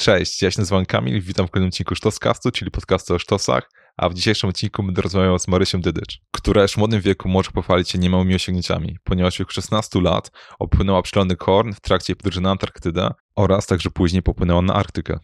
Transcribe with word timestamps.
Cześć, 0.00 0.42
ja 0.42 0.50
się 0.50 0.60
nazywam 0.60 0.86
Kamil, 0.86 1.20
witam 1.20 1.46
w 1.46 1.50
kolejnym 1.50 1.68
odcinku 1.68 1.94
Sztoscastu, 1.94 2.50
czyli 2.50 2.70
podcastu 2.70 3.14
o 3.14 3.18
sztosach, 3.18 3.70
a 3.96 4.08
w 4.08 4.14
dzisiejszym 4.14 4.50
odcinku 4.50 4.82
będę 4.82 5.02
rozmawiał 5.02 5.38
z 5.38 5.48
Marysią 5.48 5.80
Dydycz, 5.80 6.18
która 6.30 6.62
już 6.62 6.72
w 6.72 6.76
młodym 6.76 7.00
wieku 7.00 7.28
może 7.28 7.50
pochwalić 7.50 7.90
się 7.90 7.98
niemałymi 7.98 8.34
osiągnięciami, 8.34 8.96
ponieważ 9.04 9.34
w 9.34 9.38
wieku 9.38 9.52
16 9.52 10.00
lat 10.00 10.30
opłynęła 10.58 11.02
przylony 11.02 11.36
Horn 11.40 11.72
w 11.72 11.80
trakcie 11.80 12.16
podróży 12.16 12.40
na 12.40 12.50
Antarktydę 12.50 13.10
oraz 13.36 13.66
także 13.66 13.90
później 13.90 14.22
popłynęła 14.22 14.62
na 14.62 14.74
Arktykę. 14.74 15.18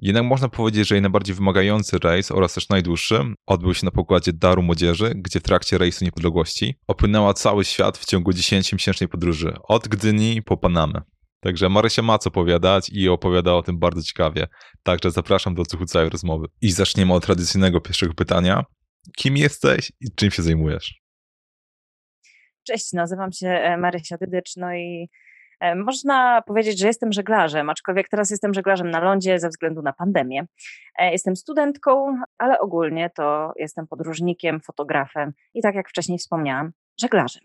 Jednak 0.00 0.24
można 0.24 0.48
powiedzieć, 0.48 0.88
że 0.88 0.94
jej 0.94 1.02
najbardziej 1.02 1.34
wymagający 1.34 1.98
rejs 1.98 2.30
oraz 2.30 2.54
też 2.54 2.68
najdłuższy 2.68 3.20
odbył 3.46 3.74
się 3.74 3.84
na 3.84 3.90
pokładzie 3.90 4.32
Daru 4.32 4.62
Młodzieży, 4.62 5.12
gdzie 5.16 5.40
w 5.40 5.42
trakcie 5.42 5.78
rejsu 5.78 6.04
niepodległości 6.04 6.74
opłynęła 6.86 7.34
cały 7.34 7.64
świat 7.64 7.98
w 7.98 8.04
ciągu 8.04 8.30
10-miesięcznej 8.30 9.06
podróży, 9.06 9.54
od 9.68 9.88
Gdyni 9.88 10.42
po 10.42 10.56
Panamę. 10.56 11.02
Także 11.40 11.68
Marysia 11.68 12.02
ma 12.02 12.18
co 12.18 12.28
opowiadać 12.28 12.90
i 12.92 13.08
opowiada 13.08 13.54
o 13.54 13.62
tym 13.62 13.78
bardzo 13.78 14.02
ciekawie. 14.02 14.46
Także 14.82 15.10
zapraszam 15.10 15.54
do 15.54 15.62
odsłuchu 15.62 15.84
całej 15.84 16.10
rozmowy. 16.10 16.46
I 16.60 16.70
zaczniemy 16.70 17.14
od 17.14 17.26
tradycyjnego 17.26 17.80
pierwszego 17.80 18.14
pytania. 18.14 18.64
Kim 19.16 19.36
jesteś 19.36 19.92
i 20.00 20.06
czym 20.14 20.30
się 20.30 20.42
zajmujesz? 20.42 21.00
Cześć, 22.66 22.92
nazywam 22.92 23.32
się 23.32 23.48
e, 23.48 23.76
Marysia 23.76 24.16
Dydycz, 24.16 24.56
no 24.56 24.74
i 24.74 25.08
e, 25.60 25.74
można 25.74 26.42
powiedzieć, 26.42 26.78
że 26.78 26.86
jestem 26.86 27.12
żeglarzem, 27.12 27.70
aczkolwiek 27.70 28.08
teraz 28.08 28.30
jestem 28.30 28.54
żeglarzem 28.54 28.90
na 28.90 29.00
lądzie 29.00 29.38
ze 29.38 29.48
względu 29.48 29.82
na 29.82 29.92
pandemię. 29.92 30.46
E, 30.98 31.12
jestem 31.12 31.36
studentką, 31.36 32.20
ale 32.38 32.60
ogólnie 32.60 33.10
to 33.16 33.52
jestem 33.56 33.86
podróżnikiem, 33.86 34.60
fotografem 34.60 35.32
i 35.54 35.62
tak 35.62 35.74
jak 35.74 35.88
wcześniej 35.88 36.18
wspomniałam, 36.18 36.72
żeglarzem. 37.00 37.42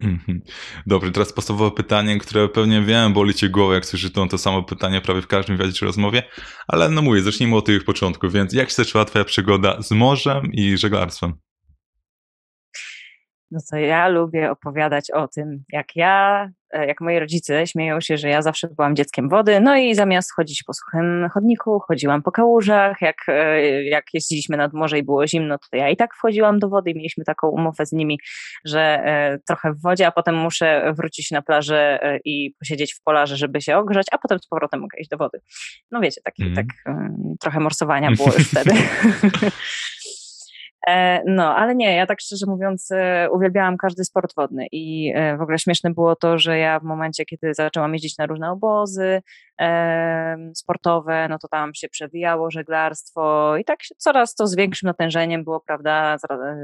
Mhm. 0.00 0.42
Dobrze, 0.86 1.12
teraz 1.12 1.32
podstawowe 1.32 1.70
pytanie, 1.70 2.18
które 2.18 2.48
pewnie 2.48 2.82
wiem, 2.82 3.12
boli 3.12 3.34
cię 3.34 3.48
głowę, 3.48 3.74
jak 3.74 3.86
słyszysz 3.86 4.12
to, 4.12 4.26
to 4.26 4.38
samo 4.38 4.62
pytanie 4.62 5.00
prawie 5.00 5.22
w 5.22 5.26
każdym 5.26 5.56
wywiadzie 5.56 5.78
czy 5.78 5.84
rozmowie, 5.84 6.22
ale 6.68 6.88
no 6.88 7.02
mówię, 7.02 7.22
zacznijmy 7.22 7.56
od 7.56 7.66
tych 7.66 7.84
początków, 7.84 8.32
więc 8.32 8.52
jak 8.52 8.68
się 8.68 8.74
zaczęła 8.74 9.04
twoja 9.04 9.24
przygoda 9.24 9.82
z 9.82 9.90
morzem 9.90 10.52
i 10.52 10.78
żeglarstwem? 10.78 11.49
No 13.50 13.60
to 13.70 13.76
ja 13.76 14.08
lubię 14.08 14.50
opowiadać 14.50 15.10
o 15.10 15.28
tym, 15.28 15.64
jak 15.72 15.96
ja, 15.96 16.48
e, 16.70 16.86
jak 16.86 17.00
moi 17.00 17.18
rodzice 17.18 17.66
śmieją 17.66 18.00
się, 18.00 18.16
że 18.16 18.28
ja 18.28 18.42
zawsze 18.42 18.68
byłam 18.68 18.96
dzieckiem 18.96 19.28
wody, 19.28 19.60
no 19.60 19.76
i 19.76 19.94
zamiast 19.94 20.34
chodzić 20.34 20.62
po 20.62 20.74
suchym 20.74 21.28
chodniku, 21.34 21.80
chodziłam 21.88 22.22
po 22.22 22.32
kałużach, 22.32 22.96
jak, 23.00 23.16
e, 23.28 23.84
jak 23.84 24.04
jeździliśmy 24.14 24.56
nad 24.56 24.72
morze 24.72 24.98
i 24.98 25.02
było 25.02 25.26
zimno, 25.26 25.58
to 25.58 25.76
ja 25.76 25.88
i 25.88 25.96
tak 25.96 26.14
wchodziłam 26.14 26.58
do 26.58 26.68
wody 26.68 26.90
i 26.90 26.94
mieliśmy 26.94 27.24
taką 27.24 27.48
umowę 27.48 27.86
z 27.86 27.92
nimi, 27.92 28.18
że 28.64 28.80
e, 28.80 29.38
trochę 29.46 29.72
w 29.72 29.82
wodzie, 29.82 30.06
a 30.06 30.12
potem 30.12 30.34
muszę 30.34 30.92
wrócić 30.96 31.30
na 31.30 31.42
plażę 31.42 31.98
i 32.24 32.54
posiedzieć 32.58 32.94
w 32.94 33.02
polarze, 33.02 33.36
żeby 33.36 33.60
się 33.60 33.76
ogrzać, 33.76 34.06
a 34.12 34.18
potem 34.18 34.38
z 34.38 34.46
powrotem 34.46 34.80
mogę 34.80 34.98
iść 35.00 35.10
do 35.10 35.16
wody. 35.16 35.40
No 35.90 36.00
wiecie, 36.00 36.20
taki, 36.24 36.42
mm. 36.42 36.54
tak 36.54 36.66
trochę 37.40 37.60
morsowania 37.60 38.10
było 38.10 38.32
już 38.38 38.48
wtedy. 38.52 38.70
E, 40.90 41.22
no, 41.26 41.56
ale 41.56 41.74
nie, 41.74 41.96
ja 41.96 42.06
tak 42.06 42.20
szczerze 42.20 42.46
mówiąc 42.46 42.88
e, 42.90 43.28
uwielbiałam 43.32 43.76
każdy 43.76 44.04
sport 44.04 44.34
wodny 44.36 44.66
i 44.72 45.12
e, 45.14 45.36
w 45.36 45.42
ogóle 45.42 45.58
śmieszne 45.58 45.90
było 45.90 46.16
to, 46.16 46.38
że 46.38 46.58
ja 46.58 46.80
w 46.80 46.82
momencie, 46.82 47.24
kiedy 47.24 47.54
zaczęłam 47.54 47.92
jeździć 47.92 48.18
na 48.18 48.26
różne 48.26 48.50
obozy 48.50 49.22
sportowe, 50.54 51.28
no 51.28 51.38
to 51.38 51.48
tam 51.48 51.74
się 51.74 51.88
przewijało 51.88 52.50
żeglarstwo 52.50 53.56
i 53.56 53.64
tak 53.64 53.78
coraz 53.98 54.34
to 54.34 54.46
z 54.46 54.56
większym 54.56 54.86
natężeniem 54.86 55.44
było, 55.44 55.60
prawda, 55.60 56.16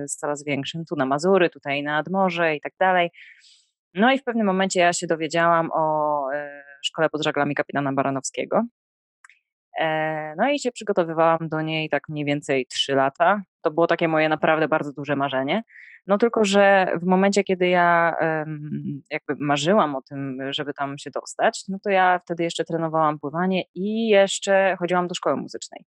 z 0.06 0.16
coraz 0.16 0.44
większym, 0.44 0.84
tu 0.84 0.96
na 0.96 1.06
Mazury, 1.06 1.50
tutaj 1.50 1.82
nad 1.82 2.08
morze 2.08 2.56
i 2.56 2.60
tak 2.60 2.72
dalej. 2.80 3.10
No 3.94 4.12
i 4.12 4.18
w 4.18 4.24
pewnym 4.24 4.46
momencie 4.46 4.80
ja 4.80 4.92
się 4.92 5.06
dowiedziałam 5.06 5.70
o 5.72 6.26
szkole 6.82 7.08
pod 7.08 7.24
żaglami 7.24 7.54
kapitana 7.54 7.92
Baranowskiego. 7.92 8.62
No 10.36 10.50
i 10.50 10.58
się 10.58 10.72
przygotowywałam 10.72 11.38
do 11.48 11.62
niej 11.62 11.88
tak 11.88 12.08
mniej 12.08 12.24
więcej 12.24 12.66
trzy 12.66 12.94
lata. 12.94 13.42
To 13.62 13.70
było 13.70 13.86
takie 13.86 14.08
moje 14.08 14.28
naprawdę 14.28 14.68
bardzo 14.68 14.92
duże 14.92 15.16
marzenie. 15.16 15.62
No 16.06 16.18
tylko, 16.18 16.44
że 16.44 16.92
w 17.02 17.06
momencie, 17.06 17.44
kiedy 17.44 17.68
ja 17.68 18.16
jakby 19.10 19.34
marzyłam 19.38 19.96
o 19.96 20.02
tym, 20.02 20.38
żeby 20.50 20.74
tam 20.74 20.98
się 20.98 21.10
dostać, 21.10 21.64
no 21.68 21.78
to 21.84 21.90
ja 21.90 22.18
wtedy 22.18 22.42
jeszcze 22.42 22.64
trenowałam 22.64 23.18
pływanie 23.18 23.62
i 23.74 24.08
jeszcze 24.08 24.76
chodziłam 24.78 25.08
do 25.08 25.14
szkoły 25.14 25.36
muzycznej. 25.36 25.84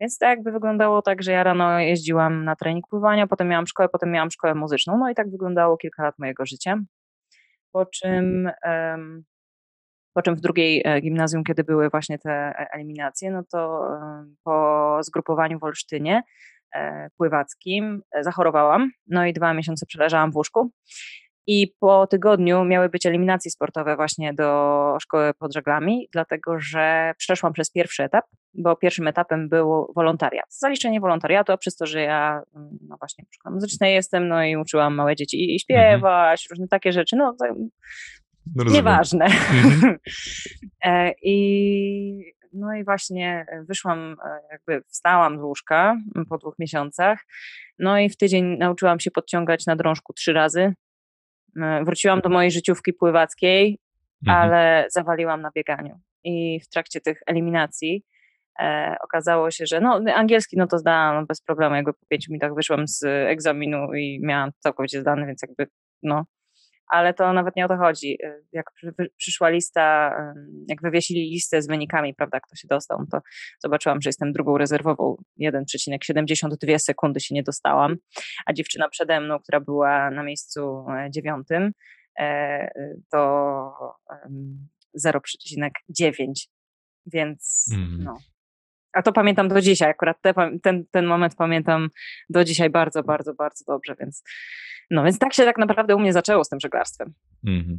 Więc 0.00 0.18
to 0.18 0.26
jakby 0.26 0.52
wyglądało 0.52 1.02
tak, 1.02 1.22
że 1.22 1.32
ja 1.32 1.42
rano 1.44 1.78
jeździłam 1.78 2.44
na 2.44 2.56
trening 2.56 2.88
pływania, 2.88 3.26
potem 3.26 3.48
miałam 3.48 3.66
szkołę, 3.66 3.88
potem 3.88 4.10
miałam 4.10 4.30
szkołę 4.30 4.54
muzyczną. 4.54 4.98
No 4.98 5.10
i 5.10 5.14
tak 5.14 5.30
wyglądało 5.30 5.76
kilka 5.76 6.02
lat 6.02 6.18
mojego 6.18 6.46
życia. 6.46 6.78
Po 7.72 7.86
czym 7.86 8.50
po 10.14 10.22
czym 10.22 10.36
w 10.36 10.40
drugiej 10.40 10.82
e, 10.84 11.00
gimnazjum, 11.00 11.44
kiedy 11.44 11.64
były 11.64 11.90
właśnie 11.90 12.18
te 12.18 12.30
e, 12.30 12.66
eliminacje, 12.72 13.30
no 13.30 13.42
to 13.52 13.88
po 14.44 14.98
zgrupowaniu 15.02 15.58
w 15.58 15.64
Olsztynie 15.64 16.22
e, 16.74 17.08
pływackim 17.16 18.02
zachorowałam, 18.20 18.90
no 19.06 19.26
i 19.26 19.32
dwa 19.32 19.54
miesiące 19.54 19.86
przeleżałam 19.86 20.32
w 20.32 20.36
łóżku. 20.36 20.70
I 21.46 21.74
po 21.80 22.06
tygodniu 22.06 22.64
miały 22.64 22.88
być 22.88 23.06
eliminacje 23.06 23.50
sportowe 23.50 23.96
właśnie 23.96 24.34
do 24.34 24.96
szkoły 25.00 25.34
pod 25.38 25.54
żeglami, 25.54 26.08
dlatego 26.12 26.60
że 26.60 27.12
przeszłam 27.18 27.52
przez 27.52 27.70
pierwszy 27.70 28.04
etap, 28.04 28.24
bo 28.54 28.76
pierwszym 28.76 29.08
etapem 29.08 29.48
był 29.48 29.92
wolontariat. 29.96 30.46
Zaliczenie 30.48 31.00
wolontariatu, 31.00 31.52
a 31.52 31.56
przez 31.56 31.76
to, 31.76 31.86
że 31.86 32.00
ja 32.00 32.42
no 32.88 32.96
właśnie 33.00 33.24
w 33.30 33.34
szkole 33.34 33.54
muzycznej 33.54 33.94
jestem, 33.94 34.28
no 34.28 34.44
i 34.44 34.56
uczyłam 34.56 34.94
małe 34.94 35.16
dzieci 35.16 35.54
i 35.54 35.60
śpiewać, 35.60 36.44
mhm. 36.44 36.46
różne 36.50 36.68
takie 36.68 36.92
rzeczy, 36.92 37.16
no 37.16 37.36
no 38.56 38.64
Nieważne. 38.64 39.24
Mhm. 39.24 39.98
E, 40.84 41.12
I 41.22 42.32
no 42.52 42.74
i 42.74 42.84
właśnie 42.84 43.46
wyszłam, 43.68 44.16
e, 44.24 44.40
jakby 44.52 44.82
wstałam 44.88 45.38
z 45.38 45.42
łóżka 45.42 45.96
po 46.28 46.38
dwóch 46.38 46.58
miesiącach. 46.58 47.24
No 47.78 47.98
i 47.98 48.08
w 48.08 48.16
tydzień 48.16 48.58
nauczyłam 48.58 49.00
się 49.00 49.10
podciągać 49.10 49.66
na 49.66 49.76
drążku 49.76 50.12
trzy 50.12 50.32
razy. 50.32 50.74
E, 51.60 51.84
wróciłam 51.84 52.20
do 52.20 52.28
mojej 52.28 52.50
życiówki 52.50 52.92
pływackiej, 52.92 53.78
mhm. 54.26 54.42
ale 54.42 54.86
zawaliłam 54.90 55.42
na 55.42 55.50
bieganiu. 55.54 56.00
I 56.24 56.60
w 56.60 56.68
trakcie 56.68 57.00
tych 57.00 57.20
eliminacji 57.26 58.04
e, 58.60 58.96
okazało 59.04 59.50
się, 59.50 59.66
że 59.66 59.80
no, 59.80 60.00
angielski 60.14 60.56
no 60.56 60.66
to 60.66 60.78
zdałam 60.78 61.26
bez 61.26 61.40
problemu. 61.40 61.74
Jakby 61.74 61.92
po 61.92 62.06
pięciu 62.08 62.32
minutach 62.32 62.54
wyszłam 62.54 62.88
z 62.88 63.04
egzaminu 63.04 63.94
i 63.94 64.20
miałam 64.22 64.50
całkowicie 64.58 65.00
zdany, 65.00 65.26
więc 65.26 65.42
jakby 65.42 65.66
no, 66.02 66.24
ale 66.86 67.14
to 67.14 67.32
nawet 67.32 67.56
nie 67.56 67.64
o 67.64 67.68
to 67.68 67.76
chodzi. 67.76 68.18
Y, 68.24 68.44
jak 68.52 68.66
przyszła 69.16 69.48
lista, 69.48 70.16
jak 70.68 70.82
wywiesili 70.82 71.20
listę 71.20 71.62
z 71.62 71.66
wynikami, 71.66 72.14
prawda, 72.14 72.40
kto 72.40 72.56
się 72.56 72.68
dostał, 72.68 73.06
to 73.10 73.20
zobaczyłam, 73.58 74.00
że 74.00 74.08
jestem 74.08 74.32
drugą 74.32 74.58
rezerwową. 74.58 75.16
1,72 75.40 76.78
sekundy 76.78 77.20
się 77.20 77.34
nie 77.34 77.42
dostałam, 77.42 77.96
a 78.46 78.52
dziewczyna 78.52 78.88
przede 78.88 79.20
mną, 79.20 79.38
która 79.38 79.60
była 79.60 80.10
na 80.10 80.22
miejscu 80.22 80.84
e, 80.88 81.10
dziewiątym, 81.10 81.72
e, 82.18 82.70
to 83.10 83.72
0,9, 85.04 86.32
więc 87.06 87.66
mm. 87.74 88.04
no. 88.04 88.18
A 88.92 89.02
to 89.02 89.12
pamiętam 89.12 89.48
do 89.48 89.60
dzisiaj, 89.60 89.90
akurat 89.90 90.16
te, 90.22 90.34
ten, 90.62 90.84
ten 90.90 91.06
moment 91.06 91.34
pamiętam 91.36 91.88
do 92.30 92.44
dzisiaj 92.44 92.70
bardzo, 92.70 93.02
bardzo, 93.02 93.34
bardzo 93.34 93.64
dobrze, 93.68 93.94
więc 94.00 94.22
no 94.90 95.04
więc 95.04 95.18
tak 95.18 95.34
się 95.34 95.44
tak 95.44 95.58
naprawdę 95.58 95.96
u 95.96 95.98
mnie 95.98 96.12
zaczęło 96.12 96.44
z 96.44 96.48
tym 96.48 96.60
żeglarstwem. 96.60 97.14
Mhm. 97.46 97.78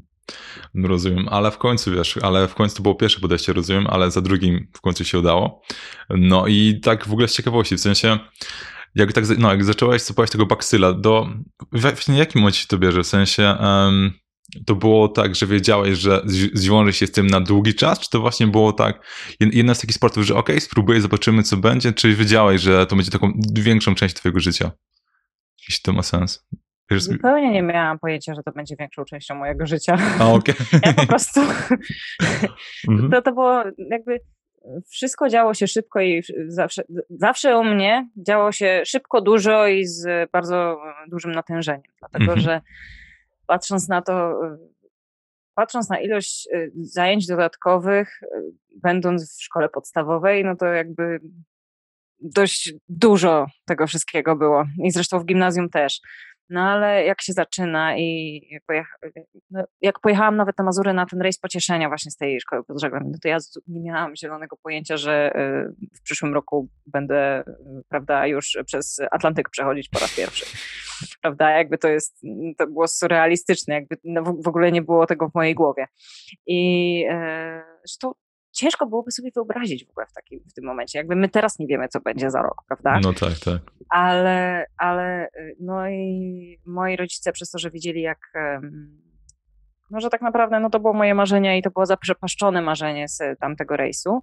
Rozumiem, 0.76 1.28
ale 1.30 1.52
w 1.52 1.58
końcu 1.58 1.92
wiesz, 1.92 2.18
ale 2.18 2.48
w 2.48 2.56
końcu 2.56 2.76
to 2.76 2.84
było 2.84 2.96
pierwsze 2.96 3.20
podejście, 3.20 3.54
rozumiem, 3.54 3.88
ale 3.88 4.12
za 4.12 4.22
drugim 4.22 4.68
w 4.74 4.82
końcu 4.82 5.06
się 5.06 5.20
udało. 5.20 5.62
No 6.10 6.48
i 6.48 6.80
tak 6.84 7.08
w 7.08 7.12
ogóle 7.12 7.28
z 7.28 7.34
ciekawości, 7.34 7.76
w 7.76 7.82
sensie 7.82 8.20
jak 8.96 9.14
tak, 9.14 9.24
no 9.38 9.52
jak 9.52 9.64
zaczęłaś 9.64 10.02
sypać 10.02 10.32
tego 10.32 10.46
baksyla, 10.46 10.94
do, 10.94 11.30
jakim 12.08 12.42
momencie 12.42 12.68
to 12.68 12.78
bierze? 12.78 13.04
W 13.04 13.08
sensie 13.08 13.58
um, 13.60 14.14
to 14.66 14.76
było 14.76 15.08
tak, 15.08 15.36
że 15.36 15.48
wiedziałeś, 15.48 15.98
że 15.98 16.22
zwiąże 16.54 16.94
się 16.94 17.08
z 17.08 17.12
tym 17.12 17.28
na 17.28 17.42
długi 17.42 17.76
czas, 17.76 18.00
czy 18.00 18.10
to 18.10 18.20
właśnie 18.20 18.48
było 18.48 18.74
tak, 18.74 19.06
jedna 19.40 19.74
z 19.74 19.80
takich 19.80 19.96
sportów, 19.96 20.24
że 20.24 20.36
ok, 20.36 20.50
spróbuję, 20.60 21.02
zobaczymy 21.02 21.44
co 21.44 21.58
będzie, 21.58 21.94
czy 21.94 22.16
wiedziałeś, 22.16 22.62
że 22.62 22.86
to 22.86 22.96
będzie 22.96 23.12
taką 23.12 23.32
większą 23.54 23.96
część 23.96 24.16
twojego 24.16 24.40
życia? 24.40 24.72
Jeśli 25.68 25.82
to 25.84 25.94
ma 25.94 26.04
sens. 26.04 26.46
Zupełnie 26.92 27.52
nie 27.52 27.62
miałam 27.62 28.00
pojęcia, 28.00 28.34
że 28.34 28.44
to 28.44 28.52
będzie 28.52 28.76
większą 28.80 29.06
częścią 29.06 29.36
mojego 29.36 29.66
życia. 29.66 29.98
A, 30.20 30.30
okay. 30.30 30.56
Ja 30.86 30.94
po 30.94 31.06
prostu. 31.06 31.40
Mhm. 32.90 33.12
to, 33.12 33.22
to 33.22 33.32
było 33.32 33.64
jakby. 33.78 34.20
Wszystko 34.90 35.30
działo 35.30 35.54
się 35.54 35.68
szybko 35.68 36.02
i 36.02 36.24
zawsze, 36.48 36.84
zawsze 37.10 37.58
u 37.58 37.64
mnie 37.64 38.10
działo 38.28 38.52
się 38.52 38.82
szybko, 38.86 39.22
dużo 39.22 39.68
i 39.68 39.86
z 39.86 40.32
bardzo 40.32 40.82
dużym 41.08 41.32
natężeniem. 41.32 41.92
Dlatego, 42.00 42.34
mhm. 42.34 42.40
że 42.40 42.62
patrząc 43.48 43.88
na 43.88 44.02
to, 44.02 44.40
patrząc 45.56 45.90
na 45.90 46.00
ilość 46.00 46.48
y, 46.54 46.72
zajęć 46.76 47.28
dodatkowych, 47.28 48.24
y, 48.24 48.28
będąc 48.76 49.38
w 49.38 49.44
szkole 49.44 49.70
podstawowej, 49.70 50.46
no 50.46 50.56
to 50.56 50.66
jakby 50.66 51.20
dość 52.20 52.74
dużo 52.90 53.48
tego 53.66 53.88
wszystkiego 53.88 54.36
było. 54.36 54.66
I 54.84 54.92
zresztą 54.92 55.20
w 55.20 55.26
gimnazjum 55.26 55.70
też. 55.70 56.02
No 56.50 56.62
ale 56.62 57.06
jak 57.06 57.22
się 57.22 57.34
zaczyna 57.34 57.98
i 57.98 58.42
jak, 58.52 58.64
pojecha, 58.66 58.96
no, 59.52 59.64
jak 59.82 60.00
pojechałam 60.00 60.36
nawet 60.36 60.58
na 60.58 60.64
Mazury 60.64 60.94
na 60.94 61.06
ten 61.06 61.22
rejs 61.22 61.40
pocieszenia 61.40 61.88
właśnie 61.88 62.12
z 62.12 62.18
tej 62.18 62.42
szkoły 62.42 62.64
pod 62.64 62.78
no 62.84 63.18
to 63.22 63.28
ja 63.28 63.38
nie 63.68 63.82
miałam 63.82 64.16
zielonego 64.16 64.58
pojęcia, 64.64 64.98
że 64.98 65.32
w 65.96 66.02
przyszłym 66.04 66.34
roku 66.34 66.70
będę, 66.86 67.44
prawda, 67.90 68.28
już 68.28 68.58
przez 68.66 69.02
Atlantyk 69.12 69.50
przechodzić 69.50 69.90
po 69.90 70.00
raz 70.00 70.16
pierwszy. 70.16 70.46
Prawda, 71.22 71.50
jakby 71.50 71.78
to 71.78 71.88
jest, 71.88 72.22
to 72.58 72.68
było 72.68 72.88
surrealistyczne, 72.88 73.74
jakby 73.74 73.98
no 74.04 74.24
w 74.24 74.48
ogóle 74.48 74.72
nie 74.72 74.82
było 74.82 75.08
tego 75.08 75.30
w 75.30 75.36
mojej 75.36 75.56
głowie. 75.56 75.88
I 76.48 77.04
e, 77.10 77.64
że 77.90 77.98
to 78.00 78.16
ciężko 78.54 78.86
byłoby 78.88 79.12
sobie 79.12 79.32
wyobrazić 79.36 79.86
w 79.86 79.90
ogóle 79.90 80.06
w, 80.08 80.14
takim, 80.14 80.40
w 80.50 80.54
tym 80.54 80.66
momencie. 80.66 81.00
Jakby 81.00 81.16
my 81.16 81.30
teraz 81.30 81.60
nie 81.60 81.68
wiemy, 81.68 81.88
co 81.88 82.00
będzie 82.00 82.32
za 82.32 82.42
rok, 82.42 82.64
prawda? 82.68 83.00
No 83.04 83.14
tak, 83.14 83.40
tak. 83.46 83.62
Ale, 83.90 84.66
ale 84.78 85.28
no 85.60 85.90
i 85.90 86.60
moi 86.66 86.96
rodzice 86.96 87.32
przez 87.32 87.50
to, 87.50 87.60
że 87.60 87.72
widzieli 87.72 88.02
jak 88.02 88.20
no, 89.94 90.00
że 90.00 90.10
tak 90.10 90.22
naprawdę 90.22 90.60
no, 90.60 90.70
to 90.70 90.80
było 90.80 90.94
moje 90.94 91.16
marzenie 91.16 91.58
i 91.58 91.62
to 91.62 91.72
było 91.72 91.86
zaprzepaszczone 91.86 92.62
marzenie 92.62 93.08
z 93.08 93.40
tamtego 93.40 93.78
rejsu, 93.78 94.22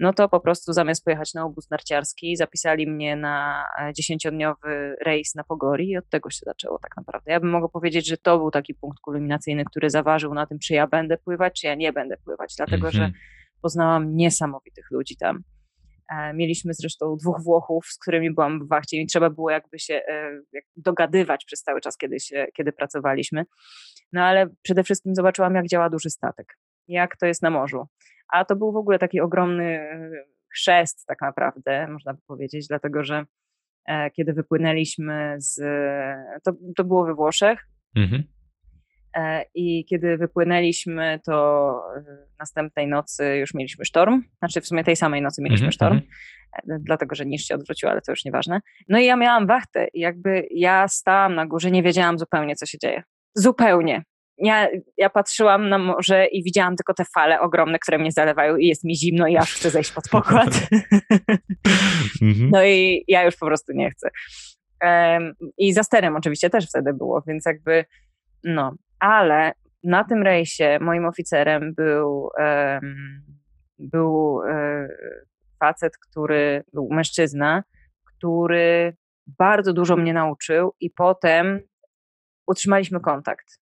no 0.00 0.12
to 0.12 0.28
po 0.28 0.40
prostu 0.40 0.72
zamiast 0.72 1.04
pojechać 1.04 1.34
na 1.34 1.44
obóz 1.44 1.70
narciarski, 1.70 2.36
zapisali 2.36 2.86
mnie 2.86 3.16
na 3.16 3.66
e, 3.80 3.92
dziesięciodniowy 3.92 4.96
rejs 5.04 5.34
na 5.34 5.44
Pogori 5.44 5.88
i 5.88 5.96
od 5.96 6.08
tego 6.08 6.30
się 6.30 6.40
zaczęło 6.42 6.78
tak 6.78 6.96
naprawdę. 6.96 7.32
Ja 7.32 7.40
bym 7.40 7.50
mogła 7.50 7.68
powiedzieć, 7.68 8.08
że 8.08 8.16
to 8.16 8.38
był 8.38 8.50
taki 8.50 8.74
punkt 8.74 8.98
kulminacyjny, 8.98 9.64
który 9.64 9.90
zaważył 9.90 10.34
na 10.34 10.46
tym, 10.46 10.58
czy 10.58 10.74
ja 10.74 10.86
będę 10.86 11.18
pływać, 11.18 11.60
czy 11.60 11.66
ja 11.66 11.74
nie 11.74 11.92
będę 11.92 12.16
pływać, 12.16 12.54
dlatego 12.56 12.90
że 12.90 13.04
mhm 13.04 13.12
poznałam 13.62 14.16
niesamowitych 14.16 14.90
ludzi 14.90 15.16
tam. 15.16 15.42
E, 16.08 16.34
mieliśmy 16.34 16.74
zresztą 16.74 17.16
dwóch 17.16 17.42
Włochów, 17.44 17.86
z 17.86 17.98
którymi 17.98 18.34
byłam 18.34 18.64
w 18.64 18.68
wachcie 18.68 18.96
i 18.96 19.06
trzeba 19.06 19.30
było 19.30 19.50
jakby 19.50 19.78
się 19.78 19.94
e, 19.94 20.40
dogadywać 20.76 21.44
przez 21.44 21.62
cały 21.62 21.80
czas, 21.80 21.96
kiedy, 21.96 22.20
się, 22.20 22.46
kiedy 22.56 22.72
pracowaliśmy. 22.72 23.44
No 24.12 24.22
ale 24.22 24.46
przede 24.62 24.84
wszystkim 24.84 25.14
zobaczyłam, 25.14 25.54
jak 25.54 25.66
działa 25.66 25.90
duży 25.90 26.10
statek, 26.10 26.58
jak 26.88 27.16
to 27.16 27.26
jest 27.26 27.42
na 27.42 27.50
morzu. 27.50 27.86
A 28.28 28.44
to 28.44 28.56
był 28.56 28.72
w 28.72 28.76
ogóle 28.76 28.98
taki 28.98 29.20
ogromny 29.20 29.64
e, 29.64 30.10
chrzest 30.54 31.06
tak 31.06 31.20
naprawdę, 31.20 31.88
można 31.88 32.14
by 32.14 32.20
powiedzieć, 32.26 32.68
dlatego 32.68 33.04
że 33.04 33.24
kiedy 34.16 34.32
wypłynęliśmy 34.32 35.34
z... 35.38 35.60
To, 36.44 36.52
to 36.76 36.84
było 36.84 37.06
we 37.06 37.14
Włoszech, 37.14 37.68
mhm. 37.96 38.22
E, 39.16 39.44
I 39.54 39.84
kiedy 39.84 40.16
wypłynęliśmy, 40.16 41.20
to 41.24 41.68
e, 41.96 42.02
następnej 42.38 42.88
nocy 42.88 43.36
już 43.36 43.54
mieliśmy 43.54 43.84
sztorm. 43.84 44.22
Znaczy, 44.38 44.60
w 44.60 44.66
sumie 44.66 44.84
tej 44.84 44.96
samej 44.96 45.22
nocy 45.22 45.42
mieliśmy 45.42 45.68
-hmm. 45.68 45.72
sztorm, 45.72 46.00
e, 46.52 46.78
dlatego 46.80 47.14
że 47.14 47.26
niż 47.26 47.44
się 47.44 47.54
odwrócił, 47.54 47.88
ale 47.88 48.00
to 48.00 48.12
już 48.12 48.24
nieważne. 48.24 48.60
No 48.88 48.98
i 48.98 49.04
ja 49.04 49.16
miałam 49.16 49.46
wachtę, 49.46 49.86
i 49.94 50.00
jakby 50.00 50.46
ja 50.50 50.88
stałam 50.88 51.34
na 51.34 51.46
górze, 51.46 51.70
nie 51.70 51.82
wiedziałam 51.82 52.18
zupełnie, 52.18 52.56
co 52.56 52.66
się 52.66 52.78
dzieje. 52.78 53.02
Zupełnie. 53.34 54.02
Ja, 54.38 54.68
ja 54.96 55.10
patrzyłam 55.10 55.68
na 55.68 55.78
morze 55.78 56.26
i 56.26 56.44
widziałam 56.44 56.76
tylko 56.76 56.94
te 56.94 57.04
fale 57.14 57.40
ogromne, 57.40 57.78
które 57.78 57.98
mnie 57.98 58.12
zalewają, 58.12 58.56
i 58.56 58.66
jest 58.66 58.84
mi 58.84 58.96
zimno, 58.96 59.26
i 59.26 59.36
aż 59.36 59.54
chcę 59.54 59.70
zejść 59.70 59.92
pod 59.92 60.08
pokład. 60.08 60.48
-hmm. 62.22 62.48
No 62.52 62.64
i 62.64 63.04
ja 63.08 63.24
już 63.24 63.36
po 63.36 63.46
prostu 63.46 63.72
nie 63.72 63.90
chcę. 63.90 64.10
I 65.58 65.72
za 65.72 65.82
sterem 65.82 66.16
oczywiście 66.16 66.50
też 66.50 66.68
wtedy 66.68 66.92
było, 66.92 67.22
więc 67.26 67.46
jakby 67.46 67.84
no, 68.44 68.74
ale 69.02 69.52
na 69.84 70.04
tym 70.04 70.22
rejsie 70.22 70.78
moim 70.80 71.04
oficerem 71.06 71.74
był, 71.74 72.30
um, 72.38 73.22
był 73.78 74.34
um, 74.34 74.88
facet, 75.60 75.98
który 75.98 76.64
był 76.72 76.88
mężczyzna, 76.90 77.62
który 78.04 78.96
bardzo 79.38 79.72
dużo 79.72 79.96
mnie 79.96 80.14
nauczył 80.14 80.74
i 80.80 80.90
potem 80.90 81.60
utrzymaliśmy 82.46 83.00
kontakt. 83.00 83.58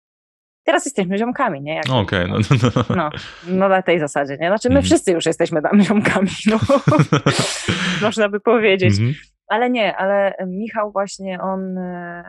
Teraz 0.64 0.86
jesteśmy 0.86 1.18
ziomkami, 1.18 1.62
nie? 1.62 1.82
Okej, 1.82 2.00
okay, 2.00 2.28
no, 2.28 2.38
no, 2.64 2.84
no. 2.90 2.96
no. 2.96 3.10
No 3.48 3.70
na 3.70 3.82
tej 3.82 4.00
zasadzie, 4.00 4.38
nie? 4.42 4.48
Znaczy 4.48 4.70
my 4.70 4.76
mm. 4.76 4.84
wszyscy 4.84 5.12
już 5.12 5.26
jesteśmy 5.26 5.62
tam 5.62 5.82
ziomkami, 5.82 6.30
no. 6.46 6.60
Można 8.02 8.30
by 8.30 8.40
powiedzieć. 8.40 9.00
Mm 9.00 9.12
-hmm. 9.12 9.16
Ale 9.48 9.70
nie, 9.70 9.98
ale 9.98 10.34
Michał 10.48 10.92
właśnie, 10.92 11.42
on, 11.42 11.78
e, 11.78 12.24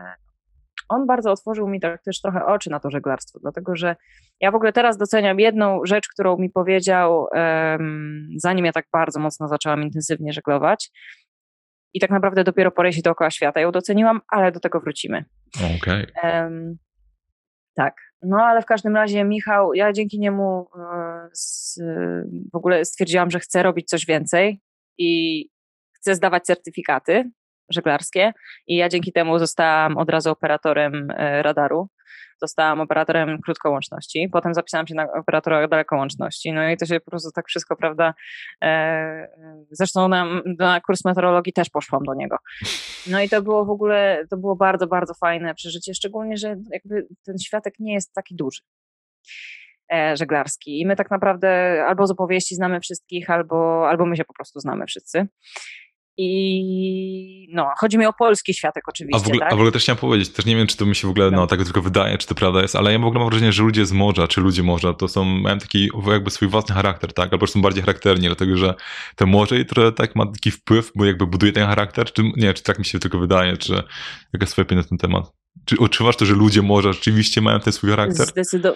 on 0.91 1.07
bardzo 1.07 1.31
otworzył 1.31 1.67
mi 1.67 1.79
tak 1.79 2.03
też 2.03 2.21
trochę 2.21 2.45
oczy 2.45 2.69
na 2.69 2.79
to 2.79 2.89
żeglarstwo, 2.89 3.39
dlatego 3.39 3.75
że 3.75 3.95
ja 4.39 4.51
w 4.51 4.55
ogóle 4.55 4.73
teraz 4.73 4.97
doceniam 4.97 5.39
jedną 5.39 5.79
rzecz, 5.85 6.07
którą 6.07 6.37
mi 6.37 6.49
powiedział, 6.49 7.27
um, 7.31 8.27
zanim 8.37 8.65
ja 8.65 8.71
tak 8.71 8.85
bardzo 8.93 9.19
mocno 9.19 9.47
zaczęłam 9.47 9.83
intensywnie 9.83 10.33
żeglować. 10.33 10.91
I 11.93 11.99
tak 11.99 12.09
naprawdę 12.09 12.43
dopiero 12.43 12.71
po 12.71 12.83
rejsie 12.83 13.01
dookoła 13.01 13.31
świata 13.31 13.59
ją 13.59 13.71
doceniłam, 13.71 14.21
ale 14.27 14.51
do 14.51 14.59
tego 14.59 14.79
wrócimy. 14.79 15.25
Okej. 15.57 16.07
Okay. 16.17 16.41
Um, 16.43 16.77
tak. 17.75 17.95
No 18.21 18.37
ale 18.43 18.61
w 18.61 18.65
każdym 18.65 18.95
razie 18.95 19.23
Michał, 19.23 19.73
ja 19.73 19.93
dzięki 19.93 20.19
niemu 20.19 20.67
e, 20.75 21.29
z, 21.33 21.79
w 22.53 22.55
ogóle 22.55 22.85
stwierdziłam, 22.85 23.31
że 23.31 23.39
chcę 23.39 23.63
robić 23.63 23.89
coś 23.89 24.05
więcej 24.05 24.61
i 24.97 25.45
chcę 25.95 26.15
zdawać 26.15 26.43
certyfikaty 26.43 27.31
żeglarskie 27.71 28.33
i 28.67 28.75
ja 28.75 28.89
dzięki 28.89 29.11
temu 29.11 29.39
zostałam 29.39 29.97
od 29.97 30.09
razu 30.09 30.31
operatorem 30.31 31.11
e, 31.11 31.43
radaru. 31.43 31.89
Zostałam 32.41 32.81
operatorem 32.81 33.41
krótkołączności, 33.41 34.29
potem 34.31 34.53
zapisałam 34.53 34.87
się 34.87 34.95
na 34.95 35.07
operatora 35.13 35.67
dalekołączności, 35.67 36.53
no 36.53 36.69
i 36.69 36.77
to 36.77 36.85
się 36.85 36.99
po 36.99 37.11
prostu 37.11 37.31
tak 37.31 37.47
wszystko, 37.47 37.75
prawda, 37.75 38.13
e, 38.63 39.27
zresztą 39.71 40.07
na, 40.07 40.25
na 40.59 40.81
kurs 40.81 41.05
meteorologii 41.05 41.53
też 41.53 41.69
poszłam 41.69 42.03
do 42.03 42.13
niego. 42.13 42.37
No 43.07 43.21
i 43.21 43.29
to 43.29 43.41
było 43.41 43.65
w 43.65 43.69
ogóle, 43.69 44.25
to 44.29 44.37
było 44.37 44.55
bardzo, 44.55 44.87
bardzo 44.87 45.13
fajne 45.13 45.53
przeżycie, 45.53 45.93
szczególnie, 45.93 46.37
że 46.37 46.55
jakby 46.71 47.07
ten 47.25 47.37
światek 47.37 47.73
nie 47.79 47.93
jest 47.93 48.13
taki 48.13 48.35
duży 48.35 48.61
e, 49.93 50.17
żeglarski. 50.17 50.81
I 50.81 50.85
my 50.85 50.95
tak 50.95 51.11
naprawdę 51.11 51.83
albo 51.87 52.07
z 52.07 52.11
opowieści 52.11 52.55
znamy 52.55 52.79
wszystkich, 52.79 53.29
albo, 53.29 53.89
albo 53.89 54.05
my 54.05 54.17
się 54.17 54.25
po 54.25 54.33
prostu 54.33 54.59
znamy 54.59 54.85
wszyscy. 54.85 55.27
I 56.17 57.47
no, 57.51 57.71
chodzi 57.77 57.97
mi 57.97 58.05
o 58.05 58.13
polski 58.13 58.53
światek 58.53 58.83
oczywiście. 58.87 59.21
A 59.21 59.23
w, 59.23 59.27
ogóle, 59.27 59.39
tak? 59.39 59.53
a 59.53 59.55
w 59.55 59.59
ogóle 59.59 59.71
też 59.71 59.83
chciałem 59.83 59.97
powiedzieć, 59.97 60.29
też 60.29 60.45
nie 60.45 60.55
wiem, 60.55 60.67
czy 60.67 60.77
to 60.77 60.85
mi 60.85 60.95
się 60.95 61.07
w 61.07 61.11
ogóle 61.11 61.31
no, 61.31 61.47
tak 61.47 61.63
tylko 61.63 61.81
wydaje, 61.81 62.17
czy 62.17 62.27
to 62.27 62.35
prawda 62.35 62.61
jest, 62.61 62.75
ale 62.75 62.93
ja 62.93 62.99
w 62.99 63.05
ogóle 63.05 63.19
mam 63.19 63.29
wrażenie, 63.29 63.51
że 63.51 63.63
ludzie 63.63 63.85
z 63.85 63.91
morza, 63.91 64.27
czy 64.27 64.41
ludzie 64.41 64.63
morza, 64.63 64.93
to 64.93 65.07
są, 65.07 65.25
mają 65.25 65.57
taki 65.57 65.89
jakby 66.07 66.31
swój 66.31 66.47
własny 66.47 66.75
charakter, 66.75 67.13
tak? 67.13 67.33
Albo 67.33 67.47
są 67.47 67.61
bardziej 67.61 67.83
charakterni, 67.83 68.27
dlatego 68.27 68.57
że 68.57 68.73
to 69.15 69.25
morze 69.25 69.65
trochę 69.65 69.91
tak 69.91 70.15
ma 70.15 70.25
taki 70.25 70.51
wpływ, 70.51 70.91
bo 70.95 71.05
jakby 71.05 71.27
buduje 71.27 71.51
ten 71.51 71.67
charakter, 71.67 72.13
czy 72.13 72.23
nie, 72.37 72.53
czy 72.53 72.63
tak 72.63 72.79
mi 72.79 72.85
się 72.85 72.99
tylko 72.99 73.19
wydaje, 73.19 73.57
czy 73.57 73.73
jaka 73.73 74.41
jest 74.41 74.53
twoja 74.53 74.65
opinia 74.65 74.81
na 74.81 74.87
ten 74.87 74.97
temat? 74.97 75.31
Czy 75.65 75.77
odczuwasz 75.79 76.15
to, 76.15 76.25
że 76.25 76.33
ludzie 76.33 76.61
morza 76.61 76.93
rzeczywiście 76.93 77.41
mają 77.41 77.59
ten 77.59 77.73
swój 77.73 77.89
charakter? 77.89 78.27
Zdecydo 78.27 78.75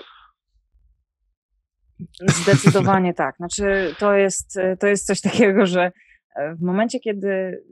Zdecydowanie 2.20 3.14
tak. 3.14 3.36
Znaczy, 3.38 3.96
to 4.00 4.14
jest, 4.14 4.60
to 4.80 4.88
jest 4.88 5.06
coś 5.06 5.22
takiego, 5.22 5.66
że 5.66 5.92
w 6.58 6.62
momencie, 6.62 7.00
kiedy 7.00 7.64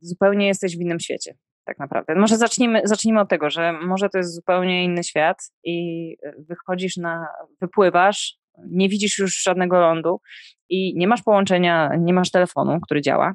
zupełnie 0.00 0.46
jesteś 0.46 0.76
w 0.76 0.80
innym 0.80 1.00
świecie, 1.00 1.34
tak 1.64 1.78
naprawdę. 1.78 2.14
Może 2.14 2.36
zacznijmy, 2.36 2.80
zacznijmy 2.84 3.20
od 3.20 3.28
tego, 3.28 3.50
że 3.50 3.72
może 3.72 4.08
to 4.08 4.18
jest 4.18 4.34
zupełnie 4.34 4.84
inny 4.84 5.04
świat 5.04 5.38
i 5.64 6.16
wychodzisz 6.38 6.96
na, 6.96 7.26
wypływasz, 7.60 8.42
nie 8.58 8.88
widzisz 8.88 9.18
już 9.18 9.42
żadnego 9.42 9.80
lądu 9.80 10.20
i 10.68 10.98
nie 10.98 11.08
masz 11.08 11.22
połączenia, 11.22 11.96
nie 11.98 12.12
masz 12.12 12.30
telefonu, 12.30 12.80
który 12.80 13.00
działa, 13.00 13.34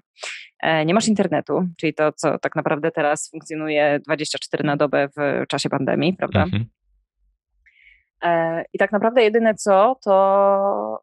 e, 0.59 0.86
nie 0.86 0.93
masz 0.93 1.07
internetu, 1.07 1.67
czyli 1.77 1.93
to, 1.93 2.12
co 2.12 2.39
tak 2.39 2.55
naprawdę 2.55 2.91
teraz 2.91 3.29
funkcjonuje 3.29 4.00
24 4.00 4.63
na 4.63 4.77
dobę 4.77 5.09
w 5.17 5.47
czasie 5.47 5.69
pandemii, 5.69 6.13
prawda? 6.13 6.43
Mhm. 6.43 6.65
E, 8.24 8.63
I 8.74 8.77
tak 8.77 8.91
naprawdę 8.91 9.24
jedyne 9.24 9.55
co, 9.55 9.95
to, 10.03 11.00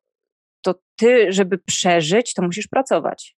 to 0.63 0.75
ty, 0.97 1.33
żeby 1.33 1.59
przeżyć, 1.59 2.35
to 2.35 2.43
musisz 2.43 2.69
pracować. 2.69 3.37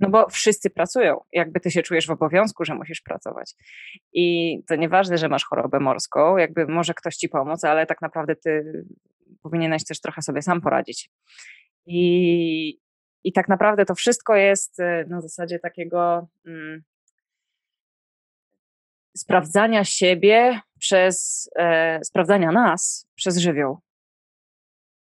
No 0.00 0.10
bo 0.10 0.28
wszyscy 0.28 0.70
pracują. 0.70 1.20
Jakby 1.32 1.60
ty 1.60 1.70
się 1.70 1.82
czujesz 1.82 2.06
w 2.06 2.10
obowiązku, 2.10 2.64
że 2.64 2.74
musisz 2.74 3.00
pracować. 3.00 3.54
I 4.12 4.56
to 4.68 4.76
nieważne, 4.76 5.18
że 5.18 5.28
masz 5.28 5.44
chorobę 5.44 5.80
morską, 5.80 6.36
jakby 6.36 6.66
może 6.66 6.94
ktoś 6.94 7.16
ci 7.16 7.28
pomóc, 7.28 7.64
ale 7.64 7.86
tak 7.86 8.02
naprawdę 8.02 8.36
ty 8.36 8.84
powinieneś 9.42 9.84
też 9.84 10.00
trochę 10.00 10.22
sobie 10.22 10.42
sam 10.42 10.60
poradzić. 10.60 11.10
I, 11.86 12.78
i 13.24 13.32
tak 13.32 13.48
naprawdę 13.48 13.84
to 13.84 13.94
wszystko 13.94 14.36
jest 14.36 14.80
y, 14.80 15.06
na 15.08 15.20
zasadzie 15.20 15.58
takiego 15.58 16.28
mm, 16.46 16.82
sprawdzania 19.16 19.84
siebie 19.84 20.60
przez, 20.78 21.48
e, 21.58 22.00
sprawdzania 22.04 22.52
nas 22.52 23.08
przez 23.14 23.38
żywioł. 23.38 23.78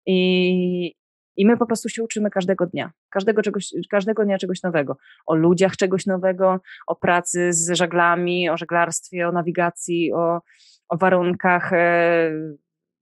I, 0.07 0.95
i 1.37 1.47
my 1.47 1.57
po 1.57 1.67
prostu 1.67 1.89
się 1.89 2.03
uczymy 2.03 2.31
każdego 2.31 2.67
dnia, 2.67 2.93
każdego, 3.11 3.43
czegoś, 3.43 3.75
każdego 3.91 4.25
dnia 4.25 4.39
czegoś 4.39 4.63
nowego. 4.63 4.97
O 5.27 5.35
ludziach 5.35 5.77
czegoś 5.77 6.07
nowego, 6.07 6.61
o 6.87 6.97
pracy 6.97 7.53
z 7.53 7.71
żaglami, 7.71 8.51
o 8.51 8.57
żeglarstwie, 8.57 9.29
o 9.29 9.33
nawigacji, 9.33 10.13
o, 10.13 10.41
o 10.89 10.97
warunkach 10.97 11.73
e, 11.73 12.31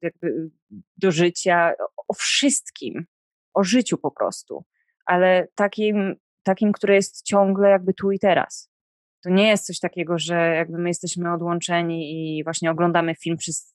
jakby 0.03 0.51
do 0.97 1.11
życia, 1.11 1.73
o 2.09 2.15
wszystkim, 2.15 3.07
o 3.55 3.65
życiu 3.65 3.99
po 3.99 4.11
prostu, 4.11 4.65
ale 5.07 5.49
takim, 5.55 6.17
takim, 6.43 6.73
które 6.73 6.95
jest 6.95 7.23
ciągle 7.23 7.71
jakby 7.71 7.95
tu 7.95 8.13
i 8.13 8.19
teraz. 8.19 8.74
To 9.25 9.31
nie 9.31 9.49
jest 9.49 9.67
coś 9.67 9.81
takiego, 9.81 10.19
że 10.19 10.55
jakby 10.55 10.79
my 10.79 10.89
jesteśmy 10.89 11.33
odłączeni 11.33 12.11
i 12.39 12.45
właśnie 12.45 12.71
oglądamy 12.71 13.15
film 13.15 13.37
przez 13.37 13.73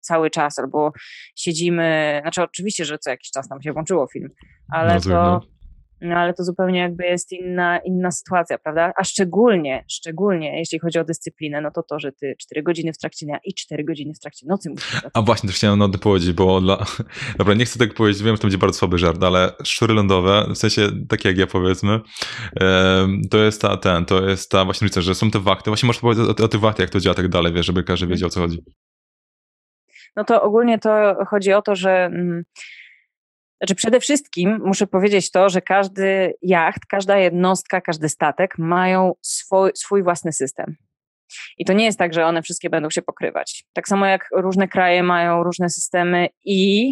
cały 0.00 0.30
czas, 0.30 0.58
albo 0.58 0.92
siedzimy, 1.36 2.18
znaczy 2.22 2.42
oczywiście, 2.42 2.84
że 2.84 2.98
co 2.98 3.10
jakiś 3.10 3.30
czas 3.30 3.50
nam 3.50 3.62
się 3.62 3.72
włączyło 3.72 4.06
film, 4.06 4.28
ale 4.68 4.94
no, 4.94 5.00
to, 5.00 5.40
no. 6.00 6.16
ale 6.16 6.34
to 6.34 6.44
zupełnie 6.44 6.80
jakby 6.80 7.04
jest 7.04 7.32
inna, 7.32 7.78
inna 7.78 8.10
sytuacja, 8.10 8.58
prawda? 8.58 8.92
A 8.96 9.04
szczególnie, 9.04 9.84
szczególnie 9.88 10.58
jeśli 10.58 10.78
chodzi 10.78 10.98
o 10.98 11.04
dyscyplinę, 11.04 11.60
no 11.60 11.70
to 11.70 11.82
to, 11.82 11.98
że 11.98 12.12
ty 12.12 12.34
4 12.38 12.62
godziny 12.62 12.92
w 12.92 12.98
trakcie 12.98 13.26
dnia 13.26 13.38
i 13.44 13.54
4 13.54 13.84
godziny 13.84 14.14
w 14.14 14.20
trakcie 14.20 14.46
nocy 14.46 14.70
musisz 14.70 15.00
A 15.14 15.22
właśnie, 15.22 15.46
też 15.46 15.56
chciałem 15.56 15.82
o 15.82 15.88
tym 15.88 16.00
powiedzieć, 16.00 16.32
bo 16.32 16.60
dla... 16.60 16.86
Dobra, 17.38 17.54
nie 17.54 17.64
chcę 17.64 17.78
tak 17.78 17.94
powiedzieć, 17.94 18.22
wiem, 18.22 18.34
że 18.34 18.38
to 18.38 18.46
będzie 18.46 18.58
bardzo 18.58 18.78
słaby 18.78 18.98
żart, 18.98 19.22
ale 19.22 19.52
szczury 19.64 19.94
lądowe, 19.94 20.46
w 20.54 20.58
sensie 20.58 20.88
takie 21.08 21.28
jak 21.28 21.38
ja 21.38 21.46
powiedzmy, 21.46 22.00
to 23.30 23.38
jest 23.38 23.62
ta, 23.62 23.76
ten, 23.76 24.04
to 24.04 24.28
jest 24.28 24.50
ta 24.50 24.64
właśnie 24.64 24.84
różnica, 24.84 25.00
że 25.00 25.14
są 25.14 25.30
te 25.30 25.40
wachty, 25.40 25.70
właśnie 25.70 25.86
możesz 25.86 26.00
powiedzieć 26.00 26.40
o, 26.40 26.44
o 26.44 26.48
tych 26.48 26.60
jak 26.78 26.90
to 26.90 27.00
działa 27.00 27.14
tak 27.14 27.28
dalej, 27.28 27.52
wiesz, 27.52 27.66
żeby 27.66 27.84
każdy 27.84 28.06
wiedział, 28.06 28.26
o 28.26 28.30
co 28.30 28.40
chodzi. 28.40 28.58
No 30.16 30.24
to 30.24 30.42
ogólnie 30.42 30.78
to 30.78 31.16
chodzi 31.30 31.52
o 31.52 31.62
to, 31.62 31.74
że 31.74 31.90
mm, 31.90 32.44
znaczy 33.64 33.74
przede 33.74 34.00
wszystkim 34.00 34.60
muszę 34.64 34.86
powiedzieć 34.86 35.30
to, 35.30 35.48
że 35.48 35.60
każdy 35.60 36.34
jacht, 36.42 36.86
każda 36.88 37.18
jednostka, 37.18 37.80
każdy 37.80 38.08
statek 38.08 38.58
mają 38.58 39.12
swój, 39.22 39.70
swój 39.74 40.02
własny 40.02 40.32
system. 40.32 40.76
I 41.58 41.64
to 41.64 41.72
nie 41.72 41.84
jest 41.84 41.98
tak, 41.98 42.14
że 42.14 42.26
one 42.26 42.42
wszystkie 42.42 42.70
będą 42.70 42.90
się 42.90 43.02
pokrywać. 43.02 43.64
Tak 43.72 43.88
samo 43.88 44.06
jak 44.06 44.28
różne 44.32 44.68
kraje 44.68 45.02
mają 45.02 45.42
różne 45.42 45.70
systemy 45.70 46.28
i 46.44 46.90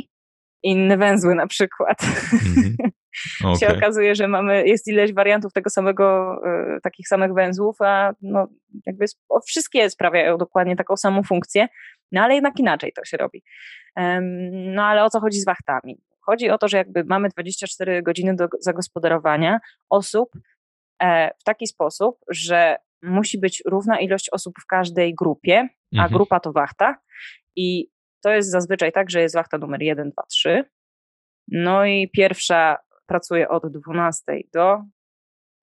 inne 0.62 0.96
węzły 0.96 1.34
na 1.34 1.46
przykład. 1.46 1.98
Mm-hmm. 1.98 2.90
Okay. 3.44 3.56
się 3.60 3.68
okazuje, 3.68 4.14
że 4.14 4.28
mamy, 4.28 4.68
jest 4.68 4.88
ileś 4.88 5.12
wariantów 5.12 5.52
tego 5.52 5.70
samego, 5.70 6.36
y, 6.76 6.80
takich 6.80 7.08
samych 7.08 7.34
węzłów, 7.34 7.76
a 7.80 8.12
no, 8.22 8.46
jakby 8.86 9.04
wszystkie 9.46 9.90
sprawiają 9.90 10.38
dokładnie 10.38 10.76
taką 10.76 10.96
samą 10.96 11.22
funkcję, 11.22 11.68
no 12.12 12.22
ale 12.22 12.34
jednak 12.34 12.58
inaczej 12.58 12.92
to 12.92 13.04
się 13.04 13.16
robi. 13.16 13.42
Um, 13.96 14.74
no 14.74 14.84
ale 14.84 15.04
o 15.04 15.10
co 15.10 15.20
chodzi 15.20 15.40
z 15.40 15.44
wachtami? 15.44 16.11
Chodzi 16.22 16.50
o 16.50 16.58
to, 16.58 16.68
że 16.68 16.76
jakby 16.76 17.04
mamy 17.04 17.28
24 17.28 18.02
godziny 18.02 18.36
do 18.36 18.48
zagospodarowania 18.60 19.60
osób 19.90 20.30
e, 21.02 21.30
w 21.38 21.44
taki 21.44 21.66
sposób, 21.66 22.16
że 22.28 22.76
musi 23.02 23.38
być 23.38 23.62
równa 23.66 24.00
ilość 24.00 24.30
osób 24.30 24.54
w 24.62 24.66
każdej 24.66 25.14
grupie, 25.14 25.68
a 25.92 26.02
mhm. 26.02 26.12
grupa 26.12 26.40
to 26.40 26.52
wachta. 26.52 26.96
I 27.56 27.88
to 28.22 28.30
jest 28.30 28.50
zazwyczaj 28.50 28.92
tak, 28.92 29.10
że 29.10 29.20
jest 29.20 29.34
wachta 29.34 29.58
numer 29.58 29.82
1, 29.82 30.10
2, 30.10 30.22
3. 30.22 30.64
No 31.48 31.86
i 31.86 32.10
pierwsza 32.10 32.78
pracuje 33.06 33.48
od 33.48 33.66
12 33.66 34.22
do 34.52 34.82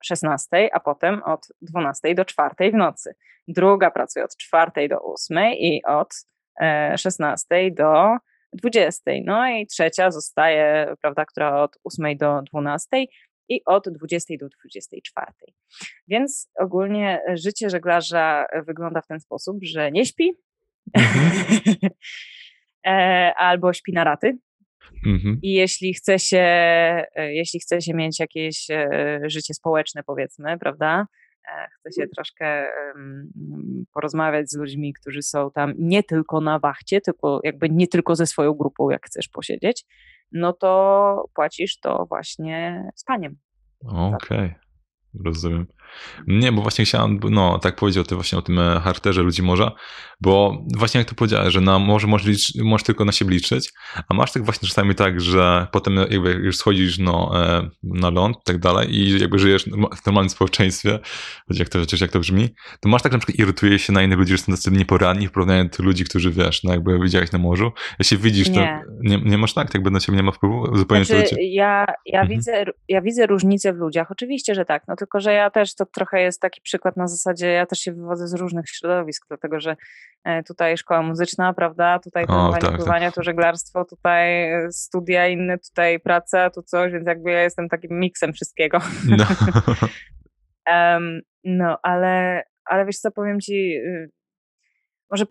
16, 0.04 0.68
a 0.72 0.80
potem 0.80 1.22
od 1.22 1.48
12 1.62 2.14
do 2.14 2.24
4 2.24 2.70
w 2.72 2.74
nocy. 2.74 3.14
Druga 3.48 3.90
pracuje 3.90 4.24
od 4.24 4.36
4 4.36 4.88
do 4.88 5.02
8 5.02 5.38
i 5.52 5.82
od 5.84 6.14
16 6.96 7.46
e, 7.50 7.70
do 7.70 8.16
20. 8.52 9.10
No 9.24 9.48
i 9.48 9.66
trzecia 9.66 10.10
zostaje, 10.10 10.94
prawda, 11.02 11.24
która 11.24 11.62
od 11.62 11.76
8 11.84 12.16
do 12.16 12.42
12 12.42 12.86
i 13.48 13.60
od 13.66 13.88
20 13.88 14.34
do 14.40 14.48
24. 14.48 15.26
Więc 16.08 16.50
ogólnie 16.60 17.20
życie 17.34 17.70
żeglarza 17.70 18.46
wygląda 18.66 19.00
w 19.00 19.06
ten 19.06 19.20
sposób, 19.20 19.56
że 19.62 19.90
nie 19.92 20.06
śpi 20.06 20.32
mhm. 20.94 21.76
E, 22.86 23.34
albo 23.36 23.72
śpi 23.72 23.92
na 23.92 24.04
raty. 24.04 24.38
Mhm. 25.06 25.38
I 25.42 25.52
jeśli 25.52 25.94
chce 25.94 26.18
się, 26.18 26.38
e, 26.38 27.34
jeśli 27.34 27.60
chce 27.60 27.80
się 27.80 27.94
mieć 27.94 28.20
jakieś 28.20 28.66
życie 29.26 29.54
społeczne, 29.54 30.02
powiedzmy, 30.02 30.58
prawda, 30.58 31.06
E, 31.06 31.17
chcę 31.78 32.02
się 32.02 32.08
troszkę 32.08 32.66
porozmawiać 33.94 34.50
z 34.50 34.56
ludźmi, 34.56 34.92
którzy 34.92 35.22
są 35.22 35.50
tam 35.50 35.72
nie 35.78 36.02
tylko 36.02 36.40
na 36.40 36.58
wachcie, 36.58 37.00
tylko 37.00 37.40
jakby 37.44 37.70
nie 37.70 37.88
tylko 37.88 38.16
ze 38.16 38.26
swoją 38.26 38.54
grupą, 38.54 38.90
jak 38.90 39.06
chcesz 39.06 39.28
posiedzieć, 39.28 39.84
no 40.32 40.52
to 40.52 41.30
płacisz 41.34 41.80
to 41.80 42.06
właśnie 42.08 42.90
spaniem. 42.94 43.36
Okej. 43.84 44.14
Okay. 44.38 44.54
Rozumiem. 45.24 45.66
Nie, 46.26 46.52
bo 46.52 46.62
właśnie 46.62 46.84
chciałem, 46.84 47.20
no, 47.30 47.58
tak 47.58 47.76
powiedzieć 47.76 48.00
o 48.00 48.04
tym, 48.04 48.16
właśnie 48.18 48.38
o 48.38 48.42
tym 48.42 48.58
e, 48.58 48.80
charakterze 48.80 49.22
ludzi 49.22 49.42
morza, 49.42 49.72
bo 50.20 50.64
właśnie 50.76 50.98
jak 50.98 51.08
to 51.08 51.14
powiedziałeś, 51.14 51.52
że 51.54 51.60
na 51.60 51.78
morze 51.78 52.06
możesz, 52.06 52.26
licz, 52.26 52.54
możesz 52.64 52.84
tylko 52.84 53.04
na 53.04 53.12
siebie 53.12 53.30
liczyć, 53.30 53.72
a 54.08 54.14
masz 54.14 54.32
tak 54.32 54.44
właśnie 54.44 54.68
czasami 54.68 54.94
tak, 54.94 55.20
że 55.20 55.66
potem 55.72 55.96
jakby 55.96 56.30
już 56.30 56.56
schodzisz 56.56 56.98
no, 56.98 57.30
e, 57.34 57.70
na 57.82 58.10
ląd 58.10 58.36
i 58.36 58.44
tak 58.44 58.58
dalej 58.58 58.94
i 58.94 59.20
jakby 59.20 59.38
żyjesz 59.38 59.64
w 60.02 60.06
normalnym 60.06 60.30
społeczeństwie, 60.30 60.98
jak 61.50 61.68
to, 61.68 61.78
jak 62.00 62.10
to 62.10 62.20
brzmi, 62.20 62.48
to 62.80 62.88
masz 62.88 63.02
tak 63.02 63.12
na 63.12 63.18
przykład 63.18 63.38
irytuje 63.38 63.78
się 63.78 63.92
na 63.92 64.02
innych 64.02 64.18
ludzi, 64.18 64.32
że 64.32 64.38
są 64.38 64.52
tacy 64.52 64.70
nieporadni 64.70 65.28
w 65.28 65.32
porównaniu 65.32 65.68
do 65.78 65.84
ludzi, 65.84 66.04
którzy 66.04 66.30
wiesz, 66.30 66.64
no 66.64 66.72
jakby 66.72 66.98
widziałeś 66.98 67.32
na 67.32 67.38
morzu. 67.38 67.72
Jeśli 67.98 68.18
widzisz, 68.18 68.50
nie. 68.50 68.82
to 68.86 68.92
nie, 69.02 69.20
nie 69.24 69.38
masz 69.38 69.54
tak, 69.54 69.74
jakby 69.74 69.90
na 69.90 70.00
ciebie 70.00 70.16
nie 70.16 70.22
ma 70.22 70.32
wpływu 70.32 70.76
zupełnie 70.76 71.04
znaczy, 71.04 71.36
ja, 71.40 71.86
ja, 72.06 72.20
mhm. 72.20 72.28
widzę, 72.28 72.64
ja 72.88 73.00
widzę 73.00 73.26
różnicę 73.26 73.72
w 73.72 73.76
ludziach, 73.76 74.10
oczywiście, 74.10 74.54
że 74.54 74.64
tak, 74.64 74.82
no 74.88 74.96
tylko, 74.96 75.20
że 75.20 75.32
ja 75.32 75.50
też 75.50 75.74
to 75.78 75.86
trochę 75.86 76.20
jest 76.20 76.40
taki 76.40 76.60
przykład 76.60 76.96
na 76.96 77.08
zasadzie, 77.08 77.46
ja 77.46 77.66
też 77.66 77.78
się 77.78 77.92
wywodzę 77.92 78.28
z 78.28 78.34
różnych 78.34 78.68
środowisk, 78.68 79.24
dlatego 79.28 79.60
że 79.60 79.76
e, 80.24 80.42
tutaj 80.42 80.76
szkoła 80.76 81.02
muzyczna, 81.02 81.52
prawda, 81.52 81.98
tutaj 81.98 82.26
trenowanie 82.26 82.60
tak, 82.60 82.76
pływania, 82.76 83.08
tak. 83.08 83.14
tu 83.14 83.22
żeglarstwo, 83.22 83.84
tutaj 83.84 84.52
e, 84.52 84.72
studia 84.72 85.28
inne, 85.28 85.58
tutaj 85.58 86.00
praca, 86.00 86.50
tu 86.50 86.62
coś, 86.62 86.92
więc 86.92 87.06
jakby 87.06 87.30
ja 87.30 87.42
jestem 87.42 87.68
takim 87.68 87.98
miksem 87.98 88.32
wszystkiego. 88.32 88.78
No, 89.08 89.24
um, 90.74 91.20
no 91.44 91.78
ale, 91.82 92.42
ale 92.64 92.86
wiesz 92.86 92.98
co, 92.98 93.10
powiem 93.10 93.40
ci, 93.40 93.76
y, 93.76 94.10
może 95.10 95.26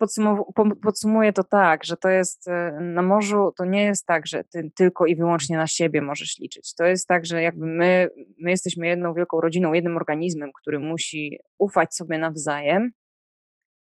podsumuję 0.82 1.32
to 1.32 1.44
tak, 1.44 1.84
że 1.84 1.96
to 1.96 2.08
jest 2.08 2.48
e, 2.48 2.78
na 2.80 3.02
morzu, 3.02 3.52
to 3.56 3.64
nie 3.64 3.84
jest 3.84 4.06
tak, 4.06 4.26
że 4.26 4.44
ty 4.44 4.70
tylko 4.76 5.06
i 5.06 5.16
wyłącznie 5.16 5.56
na 5.56 5.66
siebie 5.66 6.02
możesz 6.02 6.38
liczyć. 6.38 6.74
To 6.74 6.84
jest 6.84 7.08
tak, 7.08 7.26
że 7.26 7.42
jakby 7.42 7.66
my, 7.66 8.08
my 8.38 8.50
jesteśmy 8.50 8.86
jedną 8.86 9.14
wielką 9.14 9.40
rodziną, 9.40 9.72
jednym 9.72 9.96
organizmem, 9.96 10.50
który 10.60 10.78
musi 10.78 11.38
ufać 11.58 11.94
sobie 11.94 12.18
nawzajem, 12.18 12.90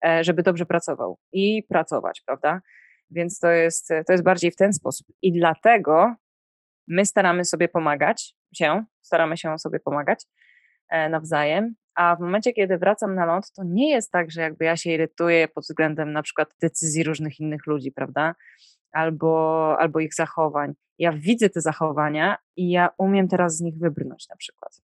e, 0.04 0.24
żeby 0.24 0.42
dobrze 0.42 0.66
pracował 0.66 1.18
i 1.32 1.62
pracować, 1.68 2.22
prawda? 2.26 2.60
Więc 3.10 3.38
to 3.38 3.50
jest, 3.50 3.88
to 4.06 4.12
jest 4.12 4.24
bardziej 4.24 4.50
w 4.50 4.56
ten 4.56 4.72
sposób. 4.72 5.06
I 5.22 5.32
dlatego 5.32 6.14
my 6.88 7.06
staramy 7.06 7.44
sobie 7.44 7.68
pomagać 7.68 8.34
się, 8.54 8.84
staramy 9.02 9.36
się 9.36 9.58
sobie 9.58 9.80
pomagać 9.80 10.24
e, 10.90 11.08
nawzajem, 11.08 11.74
a 11.94 12.16
w 12.16 12.20
momencie, 12.20 12.52
kiedy 12.52 12.78
wracam 12.78 13.14
na 13.14 13.24
ląd, 13.24 13.52
to 13.52 13.62
nie 13.64 13.90
jest 13.90 14.10
tak, 14.10 14.30
że 14.30 14.40
jakby 14.40 14.64
ja 14.64 14.76
się 14.76 14.90
irytuję 14.90 15.48
pod 15.48 15.64
względem 15.64 16.12
na 16.12 16.22
przykład 16.22 16.54
decyzji 16.60 17.04
różnych 17.04 17.40
innych 17.40 17.66
ludzi, 17.66 17.92
prawda? 17.92 18.34
Albo, 18.92 19.76
albo 19.78 20.00
ich 20.00 20.14
zachowań. 20.14 20.72
Ja 20.98 21.12
widzę 21.12 21.50
te 21.50 21.60
zachowania 21.60 22.36
i 22.56 22.70
ja 22.70 22.88
umiem 22.98 23.28
teraz 23.28 23.56
z 23.56 23.60
nich 23.60 23.78
wybrnąć 23.78 24.28
na 24.28 24.36
przykład. 24.36 24.80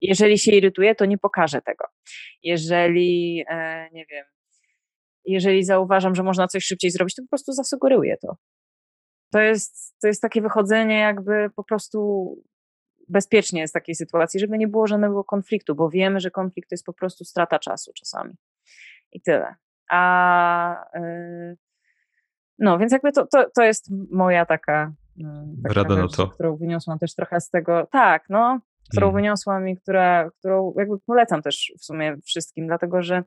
Jeżeli 0.00 0.38
się 0.38 0.52
irytuję, 0.52 0.94
to 0.94 1.04
nie 1.04 1.18
pokażę 1.18 1.62
tego. 1.62 1.84
Jeżeli, 2.42 3.44
e, 3.48 3.88
nie 3.92 4.06
wiem, 4.06 4.24
jeżeli 5.24 5.64
zauważam, 5.64 6.14
że 6.14 6.22
można 6.22 6.48
coś 6.48 6.64
szybciej 6.64 6.90
zrobić, 6.90 7.14
to 7.14 7.22
po 7.22 7.28
prostu 7.28 7.52
zasugeruję 7.52 8.16
to. 8.16 8.36
To 9.32 9.40
jest, 9.40 9.96
to 10.00 10.06
jest 10.06 10.22
takie 10.22 10.42
wychodzenie 10.42 10.98
jakby 10.98 11.50
po 11.56 11.64
prostu 11.64 12.28
bezpiecznie 13.08 13.68
w 13.68 13.72
takiej 13.72 13.94
sytuacji, 13.94 14.40
żeby 14.40 14.58
nie 14.58 14.68
było 14.68 14.86
żadnego 14.86 15.24
konfliktu, 15.24 15.74
bo 15.74 15.90
wiemy, 15.90 16.20
że 16.20 16.30
konflikt 16.30 16.68
to 16.68 16.74
jest 16.74 16.86
po 16.86 16.92
prostu 16.92 17.24
strata 17.24 17.58
czasu 17.58 17.92
czasami. 17.94 18.34
I 19.12 19.20
tyle. 19.20 19.54
A 19.90 20.84
yy, 20.94 21.56
no, 22.58 22.78
więc 22.78 22.92
jakby 22.92 23.12
to, 23.12 23.26
to, 23.26 23.50
to 23.56 23.62
jest 23.62 23.90
moja 24.10 24.46
taka, 24.46 24.92
yy, 25.16 25.26
taka 25.62 25.74
Rada 25.74 26.02
rzecz, 26.02 26.16
to. 26.16 26.28
którą 26.28 26.56
wyniosłam 26.56 26.98
też 26.98 27.14
trochę 27.14 27.40
z 27.40 27.50
tego, 27.50 27.88
tak, 27.92 28.24
no, 28.28 28.60
którą 28.90 29.06
hmm. 29.06 29.22
wyniosłam 29.22 29.68
i 29.68 29.76
która, 29.76 30.30
którą 30.38 30.74
jakby 30.78 30.98
polecam 31.06 31.42
też 31.42 31.72
w 31.78 31.84
sumie 31.84 32.16
wszystkim, 32.24 32.66
dlatego 32.66 33.02
że 33.02 33.22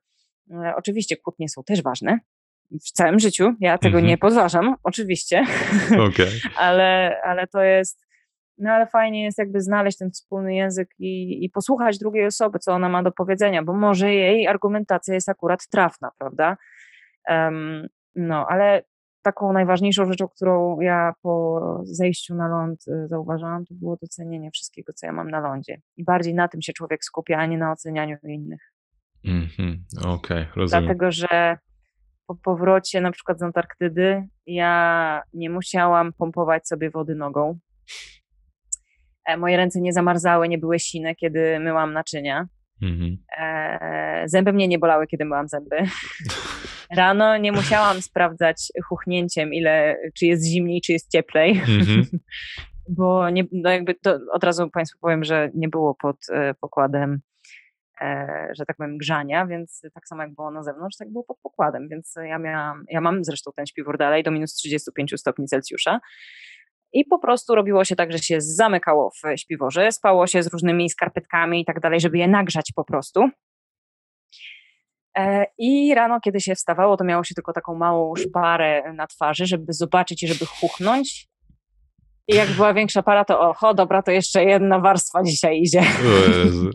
yy, 0.48 0.76
oczywiście 0.76 1.18
kłótnie 1.18 1.50
są 1.50 1.64
też 1.64 1.82
ważne, 1.82 2.20
w 2.72 2.92
całym 2.92 3.20
życiu. 3.20 3.54
Ja 3.60 3.78
tego 3.78 3.98
mm 3.98 4.06
-hmm. 4.06 4.10
nie 4.10 4.18
podważam, 4.18 4.76
oczywiście. 4.84 5.46
Okay. 6.10 6.32
ale, 6.66 7.22
ale 7.24 7.48
to 7.48 7.64
jest 7.64 8.11
no 8.62 8.72
ale 8.72 8.88
fajnie 8.88 9.24
jest 9.24 9.38
jakby 9.38 9.62
znaleźć 9.62 9.98
ten 9.98 10.12
wspólny 10.12 10.56
język 10.56 10.90
i, 11.00 11.46
i 11.46 11.50
posłuchać 11.50 11.98
drugiej 11.98 12.26
osoby, 12.26 12.60
co 12.60 12.74
ona 12.74 12.90
ma 12.90 13.04
do 13.04 13.12
powiedzenia, 13.12 13.64
bo 13.64 13.74
może 13.74 14.14
jej 14.14 14.48
argumentacja 14.48 15.14
jest 15.14 15.30
akurat 15.30 15.68
trafna, 15.68 16.12
prawda? 16.18 16.58
Um, 17.30 17.88
no, 18.16 18.48
ale 18.50 18.84
taką 19.22 19.54
najważniejszą 19.54 20.06
rzeczą, 20.06 20.28
którą 20.28 20.80
ja 20.80 21.14
po 21.22 21.60
zejściu 21.84 22.36
na 22.36 22.48
ląd 22.48 22.88
y, 22.88 23.08
zauważyłam, 23.08 23.66
to 23.66 23.74
było 23.74 23.98
docenienie 24.02 24.52
wszystkiego, 24.52 24.94
co 24.94 25.06
ja 25.06 25.14
mam 25.14 25.32
na 25.32 25.40
lądzie. 25.40 25.82
I 25.98 26.04
bardziej 26.04 26.36
na 26.36 26.48
tym 26.48 26.62
się 26.62 26.74
człowiek 26.74 27.04
skupia, 27.04 27.38
a 27.38 27.46
nie 27.46 27.58
na 27.58 27.72
ocenianiu 27.72 28.18
innych. 28.24 28.74
Mhm, 29.26 29.84
okej, 30.00 30.12
okay, 30.14 30.48
rozumiem. 30.56 30.84
Dlatego, 30.84 31.12
że 31.12 31.58
po 32.28 32.36
powrocie 32.36 33.02
na 33.02 33.12
przykład 33.12 33.40
z 33.40 33.42
Antarktydy 33.42 34.28
ja 34.46 35.22
nie 35.34 35.50
musiałam 35.50 36.14
pompować 36.14 36.68
sobie 36.68 36.90
wody 36.90 37.16
nogą, 37.16 37.60
moje 39.38 39.58
ręce 39.58 39.82
nie 39.82 39.94
zamarzały, 39.94 40.48
nie 40.48 40.58
były 40.58 40.80
sine, 40.80 41.16
kiedy 41.16 41.60
myłam 41.60 41.94
naczynia. 41.94 42.48
Mhm. 42.82 43.18
E, 43.38 44.24
zęby 44.26 44.54
mnie 44.54 44.68
nie 44.68 44.80
bolały, 44.80 45.08
kiedy 45.08 45.26
myłam 45.26 45.48
zęby. 45.48 45.78
Rano 46.98 47.38
nie 47.38 47.52
musiałam 47.52 48.02
sprawdzać 48.02 48.72
chuchnięciem, 48.86 49.54
ile, 49.54 49.98
czy 50.18 50.26
jest 50.26 50.46
zimniej, 50.46 50.82
czy 50.82 50.92
jest 50.92 51.12
cieplej. 51.12 51.52
Mhm. 51.52 52.06
Bo 52.90 53.30
nie, 53.30 53.44
no 53.52 53.70
jakby 53.70 53.94
to 53.94 54.20
od 54.34 54.44
razu 54.44 54.70
Państwu 54.70 55.00
powiem, 55.00 55.24
że 55.24 55.50
nie 55.54 55.70
było 55.70 55.96
pod 55.96 56.18
e, 56.30 56.54
pokładem, 56.54 57.22
e, 58.02 58.48
że 58.58 58.66
tak 58.66 58.78
powiem, 58.78 58.98
grzania, 58.98 59.48
więc 59.48 59.82
tak 59.94 60.08
samo 60.08 60.22
jak 60.22 60.36
było 60.36 60.52
na 60.52 60.64
zewnątrz, 60.64 60.98
tak 60.98 61.12
było 61.12 61.24
pod 61.24 61.38
pokładem. 61.44 61.88
Więc 61.90 62.16
ja 62.24 62.40
miałam, 62.40 62.84
ja 62.90 63.02
mam 63.02 63.24
zresztą 63.24 63.52
ten 63.56 63.66
śpiwór 63.66 63.98
dalej 63.98 64.24
do 64.24 64.32
minus 64.32 64.54
35 64.54 65.14
stopni 65.18 65.48
Celsjusza. 65.48 66.00
I 66.94 67.06
po 67.06 67.20
prostu 67.20 67.56
robiło 67.56 67.86
się 67.86 67.96
tak, 67.96 68.12
że 68.12 68.20
się 68.20 68.42
zamykało 68.42 69.12
w 69.12 69.40
śpiworze, 69.40 69.92
spało 69.92 70.28
się 70.28 70.44
z 70.44 70.48
różnymi 70.48 70.90
skarpetkami 70.90 71.62
i 71.62 71.66
tak 71.66 71.80
dalej, 71.80 72.00
żeby 72.00 72.18
je 72.18 72.28
nagrzać 72.28 72.72
po 72.76 72.84
prostu. 72.84 73.30
E, 75.18 75.46
I 75.58 75.96
rano, 75.96 76.20
kiedy 76.20 76.42
się 76.42 76.56
wstawało, 76.56 76.98
to 76.98 77.04
miało 77.04 77.24
się 77.24 77.36
tylko 77.36 77.54
taką 77.54 77.76
małą 77.76 78.16
szparę 78.16 78.94
na 78.94 79.08
twarzy, 79.08 79.46
żeby 79.46 79.74
zobaczyć 79.74 80.24
i 80.24 80.28
żeby 80.28 80.46
chuchnąć. 80.46 81.28
I 82.28 82.36
jak 82.36 82.50
była 82.50 82.74
większa 82.74 83.04
para, 83.04 83.26
to 83.26 83.40
oho, 83.40 83.74
dobra, 83.74 84.02
to 84.02 84.12
jeszcze 84.12 84.44
jedna 84.44 84.80
warstwa 84.80 85.24
dzisiaj 85.24 85.62
idzie. 85.62 85.80
O 85.80 86.38
Jezu. 86.38 86.70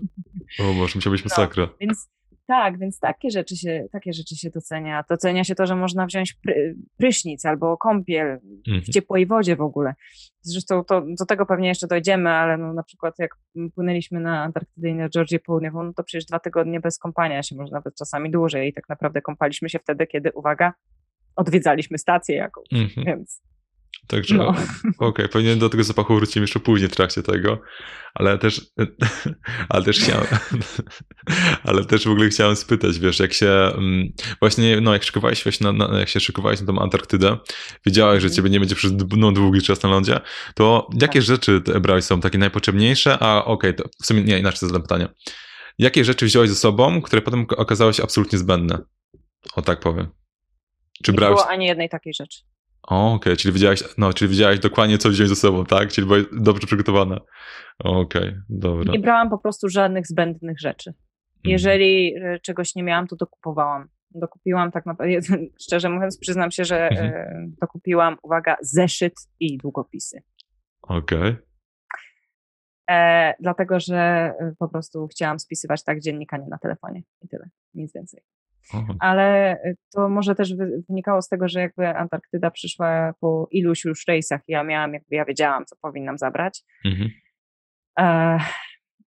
O 0.60 0.74
Boże, 0.74 0.92
musiał 0.94 1.12
być 1.12 1.24
no, 1.24 1.28
masakra. 1.28 1.66
No, 1.66 1.72
więc 1.80 2.08
tak, 2.46 2.78
więc 2.78 3.00
takie 3.00 3.30
rzeczy 3.30 3.56
się, 3.56 3.86
takie 3.92 4.12
rzeczy 4.12 4.36
się 4.36 4.50
docenia. 4.50 5.04
Docenia 5.08 5.44
się 5.44 5.54
to, 5.54 5.66
że 5.66 5.76
można 5.76 6.06
wziąć 6.06 6.34
pry, 6.34 6.76
prysznic 6.96 7.44
albo 7.44 7.76
kąpiel 7.76 8.40
mhm. 8.68 8.82
w 8.82 8.88
ciepłej 8.88 9.26
wodzie 9.26 9.56
w 9.56 9.60
ogóle. 9.60 9.94
Zresztą 10.42 10.84
to, 10.84 11.02
do 11.18 11.26
tego 11.26 11.46
pewnie 11.46 11.68
jeszcze 11.68 11.86
dojdziemy, 11.86 12.30
ale 12.30 12.56
no, 12.56 12.72
na 12.72 12.82
przykład 12.82 13.18
jak 13.18 13.36
płynęliśmy 13.74 14.20
na 14.20 14.42
Antarktydę 14.42 14.88
i 14.88 14.94
na 14.94 15.08
Georgię 15.08 15.38
Południową, 15.38 15.82
no 15.82 15.92
to 15.92 16.04
przecież 16.04 16.24
dwa 16.24 16.38
tygodnie 16.38 16.80
bez 16.80 16.98
kąpania 16.98 17.42
się, 17.42 17.56
może 17.56 17.72
nawet 17.72 17.94
czasami 17.94 18.30
dłużej 18.30 18.68
i 18.68 18.72
tak 18.72 18.88
naprawdę 18.88 19.22
kąpaliśmy 19.22 19.68
się 19.68 19.78
wtedy, 19.78 20.06
kiedy, 20.06 20.32
uwaga, 20.32 20.72
odwiedzaliśmy 21.36 21.98
stację 21.98 22.36
jakąś, 22.36 22.72
mhm. 22.72 23.06
więc 23.06 23.42
Także 24.06 24.34
no. 24.34 24.54
okej, 24.98 25.26
okay, 25.26 25.56
do 25.56 25.68
tego 25.68 25.84
zapachu 25.84 26.16
wrócimy 26.16 26.44
jeszcze 26.44 26.60
później 26.60 26.88
w 26.88 26.96
trakcie 26.96 27.22
tego, 27.22 27.60
ale 28.14 28.38
też, 28.38 28.60
ale 29.68 29.84
też 29.84 30.00
chciałem, 30.00 30.26
ale 31.68 31.84
też 31.84 32.04
w 32.04 32.10
ogóle 32.10 32.28
chciałem 32.28 32.56
spytać, 32.56 32.98
wiesz, 32.98 33.20
jak 33.20 33.32
się, 33.32 33.50
mm, 33.50 34.12
właśnie, 34.40 34.80
no 34.80 34.92
jak 34.92 35.02
szykowałeś 35.02 35.42
się 35.42 35.50
na, 35.64 35.72
na, 35.72 35.98
jak 35.98 36.08
się 36.08 36.20
szykowałeś 36.20 36.60
na 36.60 36.66
tą 36.66 36.78
Antarktydę, 36.78 37.36
wiedziałeś, 37.86 38.22
że 38.22 38.26
mhm. 38.26 38.36
ciebie 38.36 38.50
nie 38.50 38.60
będzie 38.60 38.74
przez 38.74 38.92
no, 39.16 39.32
długi 39.32 39.62
czas 39.62 39.82
na 39.82 39.88
lądzie, 39.88 40.20
to 40.54 40.88
jakie 41.00 41.20
tak. 41.20 41.26
rzeczy 41.26 41.60
brałeś 41.60 42.04
są 42.04 42.20
takie 42.20 42.38
najpotrzebniejsze, 42.38 43.18
a 43.20 43.44
okej, 43.44 43.70
okay, 43.70 43.84
to 43.84 43.90
w 44.02 44.06
sumie, 44.06 44.22
nie, 44.22 44.38
inaczej 44.38 44.68
zadam 44.68 44.82
pytanie. 44.82 45.08
Jakie 45.78 46.04
rzeczy 46.04 46.26
wziąłeś 46.26 46.50
ze 46.50 46.56
sobą, 46.56 47.02
które 47.02 47.22
potem 47.22 47.46
okazały 47.56 47.94
się 47.94 48.02
absolutnie 48.02 48.38
zbędne? 48.38 48.78
O 49.56 49.62
tak 49.62 49.80
powiem. 49.80 50.08
Czy 51.02 51.12
nie 51.12 51.16
brałeś... 51.16 51.36
było 51.36 51.48
ani 51.48 51.66
jednej 51.66 51.88
takiej 51.88 52.14
rzeczy. 52.14 52.38
Okej, 52.86 53.14
okay, 53.14 53.36
czyli 53.36 53.54
wiedziałeś, 53.54 53.84
no, 53.98 54.12
czyli 54.12 54.30
wiedziałeś 54.30 54.60
dokładnie, 54.60 54.98
co 54.98 55.08
wziąć 55.08 55.28
ze 55.28 55.36
sobą, 55.36 55.64
tak? 55.64 55.88
Czyli 55.88 56.06
byłaś 56.06 56.22
dobrze 56.32 56.66
przygotowana. 56.66 57.20
Okej, 57.78 58.22
okay, 58.22 58.42
dobra. 58.48 58.92
Nie 58.92 58.98
brałam 58.98 59.30
po 59.30 59.38
prostu 59.38 59.68
żadnych 59.68 60.06
zbędnych 60.06 60.60
rzeczy. 60.60 60.90
Mhm. 60.90 61.52
Jeżeli 61.52 62.16
mm. 62.16 62.40
czegoś 62.40 62.74
nie 62.74 62.82
miałam, 62.82 63.06
to 63.06 63.16
dokupowałam. 63.16 63.88
Dokupiłam 64.10 64.70
tak 64.72 64.86
naprawdę, 64.86 65.14
szczerze 65.64 65.88
mówiąc, 65.88 66.18
przyznam 66.18 66.50
się, 66.50 66.64
że 66.64 66.88
mm 66.88 67.12
-hmm. 67.12 67.52
dokupiłam, 67.60 68.16
uwaga, 68.22 68.56
zeszyt 68.60 69.14
i 69.40 69.58
długopisy. 69.58 70.22
Okej. 70.82 71.18
Okay. 71.18 71.46
E, 72.90 73.34
dlatego, 73.40 73.80
że 73.80 74.32
po 74.58 74.68
prostu 74.68 75.06
chciałam 75.06 75.38
spisywać 75.38 75.84
tak 75.84 76.00
dziennika, 76.00 76.36
nie 76.36 76.48
na 76.48 76.58
telefonie 76.58 77.02
i 77.22 77.28
tyle, 77.28 77.48
nic 77.74 77.94
więcej. 77.94 78.20
Ale 79.00 79.56
y, 79.64 79.76
to 79.94 80.08
może 80.08 80.34
też 80.34 80.54
wynikało 80.88 81.22
z 81.22 81.28
tego, 81.28 81.48
że 81.48 81.60
jakby 81.60 81.88
Antarktyda 81.88 82.50
przyszła 82.50 83.12
po 83.20 83.48
iluś 83.50 83.84
już 83.84 84.06
rejsach, 84.08 84.40
ja 84.48 84.64
miałam, 84.64 84.92
jakby 84.92 85.16
ja 85.16 85.24
wiedziałam, 85.24 85.64
co 85.64 85.76
powinnam 85.82 86.18
zabrać. 86.18 86.62
Mhm. 86.84 87.10
E, 87.98 88.38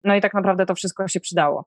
no 0.04 0.16
i 0.16 0.22
tak 0.22 0.34
naprawdę 0.34 0.66
to 0.66 0.76
wszystko 0.76 1.08
się 1.08 1.20
przydało. 1.20 1.66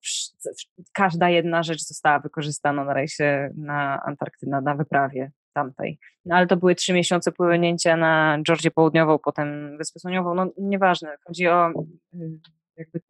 Każda 0.92 1.30
jedna 1.30 1.62
rzecz 1.62 1.80
została 1.80 2.18
wykorzystana 2.18 2.84
na 2.84 2.94
rejsie 2.94 3.50
na 3.56 4.02
Antarktydę, 4.06 4.60
na 4.60 4.74
wyprawie 4.74 5.32
tamtej. 5.54 5.98
No 6.24 6.36
ale 6.36 6.46
to 6.46 6.56
były 6.56 6.74
trzy 6.74 6.92
miesiące 6.92 7.32
płynięcia 7.32 7.96
na 7.96 8.38
Georgię 8.46 8.70
Południową, 8.70 9.18
potem 9.18 9.78
Wyspę 9.78 10.00
Słoniową, 10.00 10.34
no 10.34 10.50
nieważne. 10.58 11.16
Chodzi 11.26 11.48
o 11.48 11.70
y, 11.70 12.40
jakby 12.76 13.00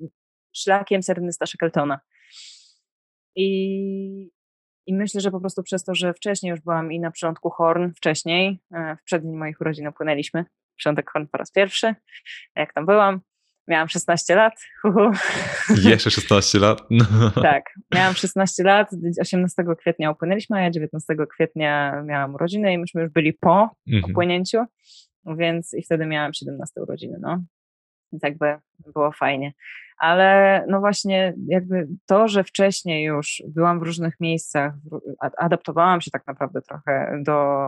szlakiem 0.53 1.03
Sernysta 1.03 1.47
Shackletona. 1.47 2.01
I, 3.37 4.31
i 4.89 4.95
myślę, 4.95 5.21
że 5.21 5.31
po 5.31 5.41
prostu 5.41 5.63
przez 5.63 5.85
to, 5.85 5.95
że 5.95 6.15
wcześniej 6.15 6.51
już 6.51 6.61
byłam 6.61 6.93
i 6.93 7.01
na 7.01 7.11
przylądku 7.11 7.51
Horn, 7.51 7.91
wcześniej, 7.97 8.61
e, 8.75 8.97
w 8.97 9.03
przeddzień 9.05 9.33
moich 9.33 9.61
urodzin 9.61 9.93
płynęliśmy. 9.93 10.45
Przylądek 10.77 11.11
Horn 11.11 11.27
po 11.33 11.39
raz 11.39 11.53
pierwszy. 11.53 11.95
Jak 12.57 12.75
tam 12.75 12.87
byłam? 12.87 13.21
Miałam 13.69 13.89
16 13.89 14.35
lat. 14.35 14.53
Uhu. 14.85 15.11
Jeszcze 15.91 16.11
16 16.11 16.59
lat? 16.59 16.83
No. 16.91 17.05
Tak, 17.43 17.65
miałam 17.95 18.15
16 18.15 18.63
lat, 18.65 18.91
18 19.21 19.65
kwietnia 19.79 20.11
upłynęliśmy, 20.11 20.57
a 20.57 20.61
ja 20.61 20.71
19 20.71 21.15
kwietnia 21.31 22.03
miałam 22.03 22.35
urodziny 22.35 22.73
i 22.73 22.79
myśmy 22.79 23.03
już 23.03 23.13
byli 23.13 23.33
po 23.33 23.71
mhm. 23.89 24.13
opłynięciu, 24.13 24.65
więc 25.27 25.75
i 25.75 25.83
wtedy 25.83 26.07
miałam 26.07 26.35
17 26.35 26.83
urodziny, 26.83 27.19
no. 27.21 27.43
Więc 28.13 28.23
jakby 28.23 28.57
było 28.95 29.13
fajnie 29.13 29.53
ale 29.99 30.65
no 30.69 30.81
właśnie 30.81 31.35
jakby 31.49 31.89
to, 32.07 32.29
że 32.29 32.45
wcześniej 32.45 33.05
już 33.05 33.43
byłam 33.49 33.81
w 33.81 33.83
różnych 33.83 34.15
miejscach, 34.21 34.73
adaptowałam 35.39 36.01
się 36.01 36.11
tak 36.11 36.27
naprawdę 36.27 36.63
trochę 36.63 37.19
do 37.23 37.59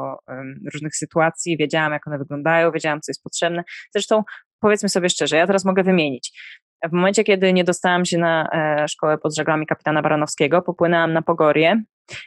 różnych 0.73 0.97
sytuacji, 0.97 1.57
wiedziałam 1.57 1.93
jak 1.93 2.07
one 2.07 2.19
wyglądają, 2.19 2.73
wiedziałam 2.73 3.01
co 3.01 3.11
jest 3.11 3.23
potrzebne. 3.23 3.65
Zresztą 3.93 4.23
powiedzmy 4.61 4.89
sobie 4.89 5.09
szczerze, 5.09 5.37
ja 5.37 5.47
teraz 5.47 5.65
mogę 5.65 5.83
wymienić. 5.83 6.41
W 6.89 6.93
momencie, 6.93 7.25
kiedy 7.25 7.53
nie 7.53 7.65
dostałam 7.65 8.05
się 8.05 8.19
na 8.19 8.49
e, 8.53 8.89
szkołę 8.89 9.19
pod 9.19 9.37
żaglami 9.37 9.67
kapitana 9.67 10.03
Baranowskiego, 10.03 10.63
popłynęłam 10.63 11.13
na 11.13 11.23
Pogorię, 11.23 11.83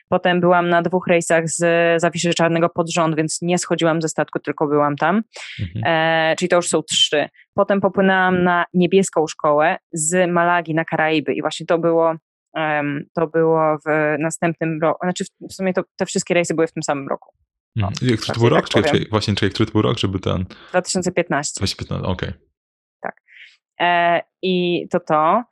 Potem 0.09 0.41
byłam 0.41 0.69
na 0.69 0.81
dwóch 0.81 1.07
rejsach 1.07 1.49
z 1.49 1.61
Zawiszy 2.01 2.33
Czarnego 2.33 2.69
pod 2.69 2.91
rząd, 2.91 3.15
więc 3.15 3.41
nie 3.41 3.57
schodziłam 3.57 4.01
ze 4.01 4.09
statku, 4.09 4.39
tylko 4.39 4.67
byłam 4.67 4.95
tam. 4.95 5.23
Mhm. 5.59 5.83
E, 5.85 6.35
czyli 6.35 6.49
to 6.49 6.55
już 6.55 6.67
są 6.67 6.83
trzy. 6.83 7.29
Potem 7.53 7.81
popłynęłam 7.81 8.43
na 8.43 8.65
niebieską 8.73 9.27
szkołę 9.27 9.77
z 9.93 10.31
Malagi 10.31 10.73
na 10.75 10.85
Karaiby 10.85 11.33
i 11.33 11.41
właśnie 11.41 11.65
to 11.65 11.77
było 11.77 12.15
um, 12.53 13.05
to 13.13 13.27
było 13.27 13.77
w 13.85 14.15
następnym 14.19 14.79
roku, 14.81 14.99
znaczy 15.03 15.25
w 15.49 15.53
sumie 15.53 15.73
to, 15.73 15.83
te 15.95 16.05
wszystkie 16.05 16.33
rejsy 16.33 16.53
były 16.53 16.67
w 16.67 16.73
tym 16.73 16.83
samym 16.83 17.07
roku. 17.07 17.33
No, 17.75 17.89
Jak 18.01 18.21
to 18.21 18.33
był 18.39 18.49
rok? 18.49 18.69
Tak 18.69 18.91
czy, 18.91 19.05
właśnie, 19.09 19.35
czy 19.35 19.49
który 19.49 19.65
to 19.65 19.71
był 19.71 19.81
rok, 19.81 19.97
żeby 19.97 20.19
ten... 20.19 20.45
2015. 20.69 21.53
2015, 21.57 22.07
okej. 22.07 22.29
Okay. 22.29 22.41
Tak. 23.01 23.15
E, 23.79 24.21
I 24.41 24.87
to 24.91 24.99
to. 24.99 25.43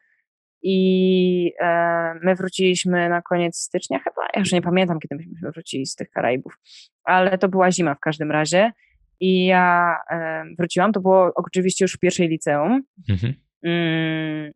I 0.64 1.54
e, 1.60 2.14
my 2.24 2.36
wróciliśmy 2.36 3.10
na 3.10 3.22
koniec 3.22 3.58
stycznia 3.58 4.00
chyba, 4.00 4.22
ja 4.34 4.40
już 4.40 4.52
nie 4.52 4.62
pamiętam, 4.62 5.00
kiedy 5.00 5.16
myśmy 5.16 5.52
wrócili 5.52 5.86
z 5.86 5.96
tych 5.96 6.10
Karaibów, 6.10 6.58
ale 7.04 7.38
to 7.38 7.50
była 7.50 7.72
zima 7.72 7.96
w 7.96 8.00
każdym 8.00 8.32
razie. 8.32 8.72
I 9.20 9.46
ja 9.46 9.96
e, 10.12 10.44
wróciłam, 10.58 10.92
to 10.92 11.00
było 11.00 11.32
oczywiście 11.36 11.86
już 11.86 11.94
w 11.94 12.00
pierwszej 12.00 12.28
liceum. 12.28 12.84
Mhm. 13.10 13.34
Mm, 13.64 14.52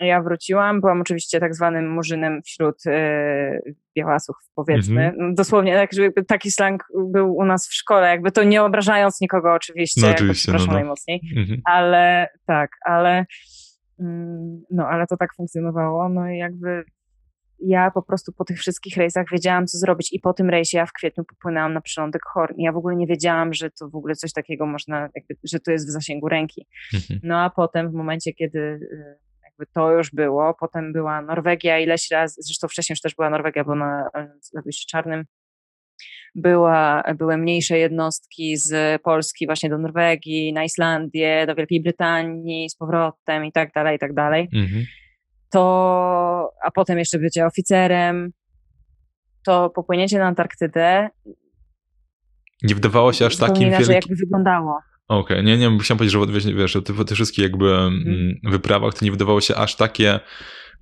ja 0.00 0.22
wróciłam, 0.22 0.80
byłam 0.80 1.00
oczywiście 1.00 1.40
tak 1.40 1.54
zwanym 1.54 1.92
murzynem 1.92 2.42
wśród 2.42 2.86
e, 2.86 3.60
białasów, 3.96 4.36
powiedzmy. 4.54 5.04
Mhm. 5.04 5.34
Dosłownie 5.34 5.74
tak, 5.74 5.92
żeby 5.92 6.24
taki 6.24 6.50
slang 6.50 6.84
był 7.12 7.36
u 7.36 7.44
nas 7.44 7.68
w 7.68 7.74
szkole, 7.74 8.08
jakby 8.08 8.32
to 8.32 8.44
nie 8.44 8.62
obrażając 8.62 9.20
nikogo 9.20 9.52
oczywiście, 9.52 10.00
no, 10.00 10.10
oczywiście 10.10 10.52
no, 10.52 10.58
no. 10.66 10.72
najmocniej, 10.72 11.20
mhm. 11.36 11.60
ale 11.64 12.28
tak, 12.46 12.70
ale 12.84 13.26
no, 14.70 14.88
ale 14.88 15.06
to 15.06 15.16
tak 15.16 15.34
funkcjonowało. 15.34 16.08
No 16.08 16.30
i 16.30 16.38
jakby 16.38 16.84
ja 17.58 17.90
po 17.90 18.02
prostu 18.02 18.32
po 18.32 18.44
tych 18.44 18.58
wszystkich 18.58 18.96
rejsach 18.96 19.26
wiedziałam, 19.32 19.66
co 19.66 19.78
zrobić. 19.78 20.12
I 20.12 20.20
po 20.20 20.32
tym 20.32 20.50
rejsie 20.50 20.78
ja 20.78 20.86
w 20.86 20.92
kwietniu 20.92 21.24
popłynęłam 21.24 21.74
na 21.74 21.80
przylądek 21.80 22.22
Horn. 22.32 22.54
Ja 22.58 22.72
w 22.72 22.76
ogóle 22.76 22.96
nie 22.96 23.06
wiedziałam, 23.06 23.54
że 23.54 23.70
to 23.70 23.88
w 23.88 23.94
ogóle 23.94 24.14
coś 24.14 24.32
takiego 24.32 24.66
można, 24.66 25.00
jakby, 25.00 25.34
że 25.44 25.60
to 25.60 25.70
jest 25.70 25.88
w 25.88 25.90
zasięgu 25.90 26.28
ręki. 26.28 26.66
Mhm. 26.94 27.20
No 27.22 27.40
a 27.40 27.50
potem, 27.50 27.90
w 27.90 27.94
momencie, 27.94 28.32
kiedy 28.32 28.58
y, 28.58 29.18
jakby 29.44 29.66
to 29.66 29.92
już 29.92 30.10
było, 30.10 30.54
potem 30.60 30.92
była 30.92 31.22
Norwegia 31.22 31.78
ileś 31.78 32.10
razy, 32.10 32.34
zresztą 32.38 32.68
wcześniej 32.68 32.94
już 32.94 33.00
też 33.00 33.14
była 33.14 33.30
Norwegia, 33.30 33.64
bo 33.64 33.74
na 33.74 34.08
Zawisie 34.40 34.86
Czarnym 34.88 35.24
była, 36.34 37.02
były 37.18 37.36
mniejsze 37.36 37.78
jednostki 37.78 38.56
z 38.56 39.02
Polski 39.02 39.46
właśnie 39.46 39.70
do 39.70 39.78
Norwegii, 39.78 40.52
na 40.52 40.64
Islandię, 40.64 41.44
do 41.46 41.54
Wielkiej 41.54 41.82
Brytanii 41.82 42.70
z 42.70 42.76
powrotem 42.76 43.44
i 43.44 43.52
tak 43.52 43.72
dalej, 43.74 43.96
i 43.96 43.98
tak 43.98 44.14
dalej. 44.14 44.48
Mhm. 44.54 44.84
To, 45.50 46.50
a 46.64 46.70
potem 46.70 46.98
jeszcze 46.98 47.18
bycie 47.18 47.46
oficerem, 47.46 48.30
to 49.46 49.70
popłynięcie 49.70 50.18
na 50.18 50.26
Antarktydę 50.26 51.08
nie 52.62 52.74
wydawało 52.74 53.12
się 53.12 53.26
aż 53.26 53.36
takim 53.36 53.70
wielkim... 53.70 53.92
jakby 53.92 54.14
wyglądało. 54.16 54.78
Okej, 55.08 55.36
okay. 55.36 55.42
nie, 55.42 55.58
nie, 55.58 55.78
chciałem 55.80 55.98
powiedzieć, 55.98 56.12
że 56.12 56.32
wiesz, 56.32 56.46
wiesz, 56.46 56.78
po 56.96 57.04
tych 57.04 57.14
wszystkich 57.16 57.42
jakby 57.42 57.70
mm, 57.70 57.94
mhm. 57.98 58.38
wyprawach 58.44 58.94
to 58.94 59.04
nie 59.04 59.10
wydawało 59.10 59.40
się 59.40 59.54
aż 59.54 59.76
takie 59.76 60.20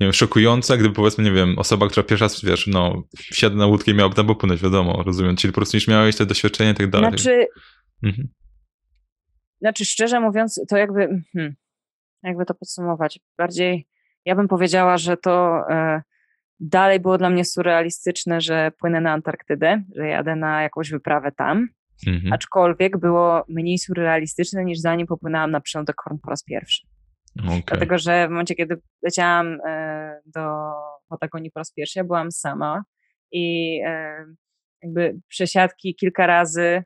nie 0.02 0.06
wiem, 0.06 0.12
szokujące, 0.12 0.78
gdyby 0.78 0.94
powiedzmy, 0.94 1.24
nie 1.24 1.32
wiem, 1.32 1.58
osoba, 1.58 1.88
która 1.88 2.04
pierwszy 2.04 2.24
raz, 2.24 2.44
wiesz, 2.44 2.66
no, 2.66 3.02
wsiada 3.16 3.56
na 3.56 3.66
łódkę 3.66 3.90
i 3.90 3.94
miałaby 3.94 4.14
tam 4.14 4.26
popłynąć, 4.26 4.62
wiadomo, 4.62 5.02
rozumiem, 5.02 5.36
czyli 5.36 5.52
po 5.52 5.56
prostu 5.56 5.76
już 5.76 5.88
miałeś 5.88 6.16
te 6.16 6.26
doświadczenie 6.26 6.70
i 6.70 6.74
tak 6.74 6.90
dalej. 6.90 7.10
Znaczy, 7.10 7.46
mhm. 8.02 8.28
znaczy 9.60 9.84
szczerze 9.84 10.20
mówiąc, 10.20 10.60
to 10.68 10.76
jakby, 10.76 11.22
hmm, 11.32 11.54
jakby 12.22 12.44
to 12.44 12.54
podsumować, 12.54 13.20
bardziej 13.38 13.86
ja 14.24 14.36
bym 14.36 14.48
powiedziała, 14.48 14.98
że 14.98 15.16
to 15.16 15.62
e, 15.70 16.02
dalej 16.60 17.00
było 17.00 17.18
dla 17.18 17.30
mnie 17.30 17.44
surrealistyczne, 17.44 18.40
że 18.40 18.72
płynę 18.78 19.00
na 19.00 19.12
Antarktydę, 19.12 19.82
że 19.96 20.08
jadę 20.08 20.36
na 20.36 20.62
jakąś 20.62 20.90
wyprawę 20.90 21.32
tam, 21.32 21.68
mhm. 22.06 22.32
aczkolwiek 22.32 22.98
było 22.98 23.44
mniej 23.48 23.78
surrealistyczne 23.78 24.64
niż 24.64 24.78
zanim 24.78 25.06
popłynęłam 25.06 25.50
na 25.50 25.60
przylądek 25.60 25.96
Horn 26.04 26.18
po 26.18 26.30
raz 26.30 26.44
pierwszy. 26.44 26.86
Okay. 27.38 27.62
Dlatego, 27.66 27.98
że 27.98 28.26
w 28.26 28.30
momencie, 28.30 28.54
kiedy 28.54 28.76
leciałam 29.02 29.58
e, 29.66 30.20
do 30.26 30.72
Patagonii 31.08 31.50
po 31.50 31.60
raz 31.60 31.72
pierwszy, 31.72 31.98
ja 31.98 32.04
byłam 32.04 32.32
sama 32.32 32.84
i 33.32 33.78
e, 33.86 34.24
jakby 34.82 35.20
przesiadki 35.28 35.94
kilka 35.94 36.26
razy 36.26 36.82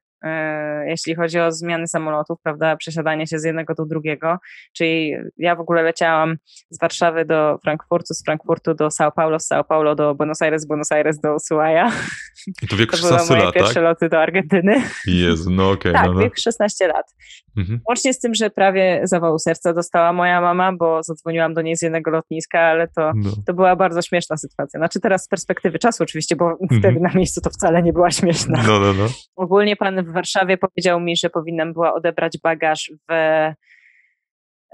jeśli 0.87 1.14
chodzi 1.14 1.40
o 1.40 1.52
zmiany 1.52 1.87
samolotów, 1.87 2.38
prawda, 2.42 2.76
przesiadanie 2.76 3.26
się 3.26 3.38
z 3.38 3.44
jednego 3.44 3.74
do 3.74 3.87
drugiego, 3.87 4.38
czyli 4.72 5.14
ja 5.38 5.57
w 5.57 5.61
ogóle 5.61 5.83
leciałam 5.83 6.37
z 6.70 6.81
Warszawy 6.81 7.24
do 7.24 7.59
Frankfurtu, 7.62 8.14
z 8.14 8.24
Frankfurtu 8.24 8.74
do 8.74 8.88
São 8.88 9.11
Paulo, 9.16 9.40
z 9.40 9.48
São 9.50 9.64
Paulo 9.64 9.94
do 9.94 10.14
Buenos 10.14 10.42
Aires, 10.42 10.66
Buenos 10.66 10.92
Aires 10.92 11.20
do 11.20 11.35
Ushuaia. 11.35 11.92
I 12.62 12.68
to 12.68 12.76
w 12.76 12.79
wieku 12.79 12.96
16 12.96 13.26
były 13.26 13.38
moje 13.40 13.52
pierwsze 13.52 13.74
tak? 13.74 13.83
loty 13.83 14.09
do 14.09 14.20
Argentyny. 14.20 14.83
Jezu, 15.07 15.50
no 15.50 15.70
okej. 15.70 15.92
Okay, 15.92 15.92
tak, 15.92 16.07
no, 16.07 16.12
no. 16.12 16.20
wiek 16.20 16.38
16 16.38 16.88
lat. 16.88 17.14
Mhm. 17.57 17.81
Łącznie 17.88 18.14
z 18.14 18.18
tym, 18.18 18.35
że 18.35 18.50
prawie 18.50 19.00
zawału 19.05 19.38
serca 19.38 19.72
dostała 19.72 20.12
moja 20.12 20.40
mama, 20.40 20.72
bo 20.72 21.02
zadzwoniłam 21.02 21.55
do 21.55 21.62
niej 21.62 21.76
z 21.76 21.83
jednego 21.83 22.11
lotniska, 22.11 22.61
ale 22.61 22.88
to, 22.88 23.12
no. 23.16 23.31
to 23.46 23.55
była 23.55 23.76
bardzo 23.76 24.02
śmieszna 24.02 24.37
sytuacja. 24.37 24.81
Znaczy 24.81 25.00
teraz 25.00 25.24
z 25.24 25.29
perspektywy 25.29 25.79
czasu 25.79 26.02
oczywiście, 26.02 26.37
bo 26.37 26.50
mhm. 26.50 26.81
wtedy 26.81 27.00
na 27.00 27.12
miejscu 27.14 27.40
to 27.40 27.50
wcale 27.50 27.83
nie 27.83 27.92
była 27.92 28.11
śmieszna. 28.11 28.62
No, 28.66 28.79
no, 28.81 28.92
no. 28.92 29.07
Ogólnie 29.37 29.76
pan 29.76 30.06
w 30.07 30.12
Warszawie 30.12 30.57
powiedział 30.57 31.01
mi, 31.01 31.16
że 31.16 31.31
powinnam 31.31 31.73
była 31.73 31.95
odebrać 31.95 32.38
bagaż 32.42 32.92
w, 33.09 33.12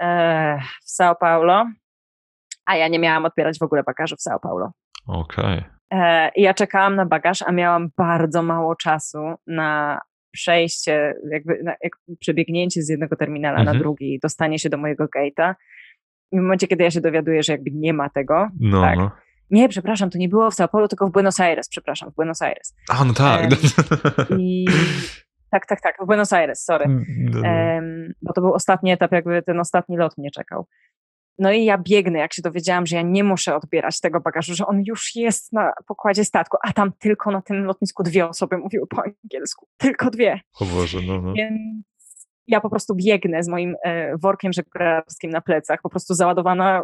e, 0.01 0.59
w 0.83 1.01
São 1.01 1.15
Paulo, 1.19 1.65
a 2.65 2.75
ja 2.75 2.87
nie 2.87 2.99
miałam 2.99 3.25
odbierać 3.25 3.59
w 3.59 3.63
ogóle 3.63 3.83
bagażu 3.83 4.15
w 4.15 4.29
São 4.29 4.39
Paulo. 4.41 4.71
Okej. 5.07 5.45
Okay. 5.45 5.63
E, 5.91 6.31
ja 6.35 6.53
czekałam 6.53 6.95
na 6.95 7.05
bagaż, 7.05 7.41
a 7.41 7.51
miałam 7.51 7.89
bardzo 7.97 8.43
mało 8.43 8.75
czasu 8.75 9.19
na 9.47 9.99
przejście, 10.31 11.13
jakby 11.31 11.63
na, 11.63 11.75
jak 11.83 11.93
przebiegnięcie 12.19 12.81
z 12.81 12.89
jednego 12.89 13.15
terminala 13.15 13.59
mhm. 13.59 13.77
na 13.77 13.83
drugi, 13.83 14.19
dostanie 14.23 14.59
się 14.59 14.69
do 14.69 14.77
mojego 14.77 15.05
gate'a. 15.05 15.55
W 16.31 16.35
momencie, 16.35 16.67
kiedy 16.67 16.83
ja 16.83 16.91
się 16.91 17.01
dowiaduję, 17.01 17.43
że 17.43 17.53
jakby 17.53 17.71
nie 17.71 17.93
ma 17.93 18.09
tego, 18.09 18.49
no, 18.59 18.81
tak, 18.81 18.97
no. 18.97 19.11
Nie, 19.53 19.69
przepraszam, 19.69 20.09
to 20.09 20.17
nie 20.17 20.29
było 20.29 20.51
w 20.51 20.53
São 20.53 20.67
Paulo, 20.67 20.87
tylko 20.87 21.07
w 21.07 21.11
Buenos 21.11 21.39
Aires, 21.39 21.69
przepraszam, 21.69 22.11
w 22.11 22.15
Buenos 22.15 22.41
Aires. 22.41 22.75
A, 22.89 23.05
no 23.05 23.13
tak. 23.13 23.49
I 24.39 24.65
tak, 25.51 25.65
tak, 25.65 25.81
tak, 25.81 25.95
w 26.01 26.05
Buenos 26.05 26.33
Aires, 26.33 26.63
sorry. 26.63 26.85
No, 26.87 27.41
no. 27.41 27.47
bo 28.21 28.33
to 28.33 28.41
był 28.41 28.53
ostatni 28.53 28.91
etap, 28.91 29.11
jakby 29.11 29.41
ten 29.41 29.59
ostatni 29.59 29.97
lot 29.97 30.17
mnie 30.17 30.31
czekał. 30.31 30.67
No 31.39 31.51
i 31.51 31.65
ja 31.65 31.77
biegnę, 31.77 32.19
jak 32.19 32.33
się 32.33 32.41
dowiedziałam, 32.41 32.85
że 32.85 32.95
ja 32.95 33.01
nie 33.01 33.23
muszę 33.23 33.55
odbierać 33.55 33.99
tego 33.99 34.19
bagażu, 34.19 34.55
że 34.55 34.65
on 34.65 34.81
już 34.85 35.15
jest 35.15 35.53
na 35.53 35.71
pokładzie 35.87 36.25
statku, 36.25 36.57
a 36.63 36.73
tam 36.73 36.91
tylko 36.99 37.31
na 37.31 37.41
tym 37.41 37.63
lotnisku 37.63 38.03
dwie 38.03 38.27
osoby 38.27 38.57
mówiły 38.57 38.87
po 38.87 39.03
angielsku. 39.03 39.67
Tylko 39.77 40.09
dwie. 40.09 40.39
O 40.59 40.65
Boże, 40.65 40.97
no, 41.07 41.21
no. 41.21 41.33
Więc 41.33 42.27
ja 42.47 42.61
po 42.61 42.69
prostu 42.69 42.95
biegnę 42.95 43.43
z 43.43 43.47
moim 43.47 43.75
e, 43.83 44.17
workiem 44.17 44.53
żeglarskim 44.53 45.31
na 45.31 45.41
plecach, 45.41 45.81
po 45.81 45.89
prostu 45.89 46.13
załadowana 46.13 46.83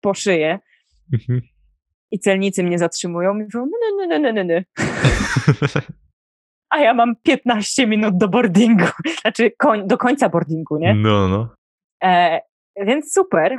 po 0.00 0.14
szyję. 0.14 0.58
Mhm. 1.12 1.40
I 2.10 2.18
celnicy 2.18 2.64
mnie 2.64 2.78
zatrzymują 2.78 3.34
i 3.34 3.42
mówią, 3.42 3.66
no, 3.66 4.06
no, 4.06 4.18
no, 4.18 4.32
no, 4.32 4.44
no, 4.44 4.60
A 6.70 6.78
ja 6.78 6.94
mam 6.94 7.16
15 7.22 7.86
minut 7.86 8.18
do 8.18 8.28
boardingu, 8.28 8.86
znaczy 9.20 9.50
koń, 9.58 9.86
do 9.86 9.98
końca 9.98 10.28
boardingu, 10.28 10.76
nie? 10.76 10.94
No, 10.94 11.28
no. 11.28 11.48
E, 12.04 12.40
więc 12.76 13.12
super. 13.12 13.58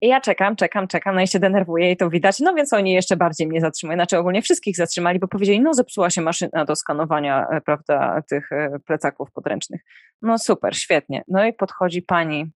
I 0.00 0.08
ja 0.08 0.20
czekam, 0.20 0.56
czekam, 0.56 0.88
czekam, 0.88 1.14
no 1.14 1.20
i 1.20 1.28
się 1.28 1.38
denerwuję 1.38 1.92
i 1.92 1.96
to 1.96 2.10
widać, 2.10 2.40
no 2.40 2.54
więc 2.54 2.72
oni 2.72 2.92
jeszcze 2.92 3.16
bardziej 3.16 3.46
mnie 3.46 3.60
zatrzymują, 3.60 3.96
znaczy 3.96 4.18
ogólnie 4.18 4.42
wszystkich 4.42 4.76
zatrzymali, 4.76 5.18
bo 5.18 5.28
powiedzieli, 5.28 5.60
no 5.60 5.74
zepsuła 5.74 6.10
się 6.10 6.22
maszyna 6.22 6.64
do 6.64 6.76
skanowania, 6.76 7.46
e, 7.52 7.60
prawda, 7.60 8.22
tych 8.30 8.52
e, 8.52 8.70
plecaków 8.86 9.32
podręcznych. 9.32 9.80
No 10.22 10.38
super, 10.38 10.76
świetnie. 10.76 11.22
No 11.28 11.44
i 11.44 11.52
podchodzi 11.52 12.02
pani, 12.02 12.50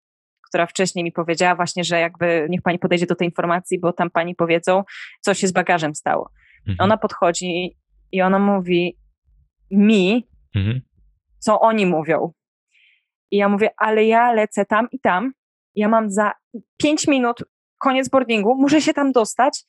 która 0.53 0.67
wcześniej 0.67 1.05
mi 1.05 1.12
powiedziała 1.12 1.55
właśnie, 1.55 1.85
że 1.85 2.01
jakby 2.01 2.47
niech 2.51 2.62
pani 2.62 2.79
podejdzie 2.79 3.07
do 3.07 3.15
tej 3.15 3.29
informacji, 3.29 3.81
bo 3.81 3.93
tam 3.93 4.11
pani 4.11 4.35
powiedzą, 4.35 4.83
co 5.21 5.35
się 5.35 5.49
z 5.49 5.53
bagażem 5.53 5.95
stało. 5.95 6.31
Mhm. 6.69 6.77
Ona 6.81 6.97
podchodzi 6.97 7.77
i 8.12 8.23
ona 8.23 8.38
mówi 8.38 8.99
mi, 9.71 10.29
mhm. 10.55 10.81
co 11.38 11.61
oni 11.61 11.87
mówią. 11.87 12.33
I 13.31 13.37
ja 13.37 13.49
mówię, 13.49 13.71
ale 13.77 14.05
ja 14.05 14.33
lecę 14.33 14.65
tam 14.65 14.88
i 14.91 15.01
tam, 15.01 15.33
ja 15.75 15.88
mam 15.88 16.11
za 16.11 16.33
5 16.77 17.07
minut 17.09 17.45
koniec 17.79 18.09
boardingu, 18.09 18.55
muszę 18.55 18.81
się 18.81 18.95
tam 18.95 19.12
dostać 19.12 19.65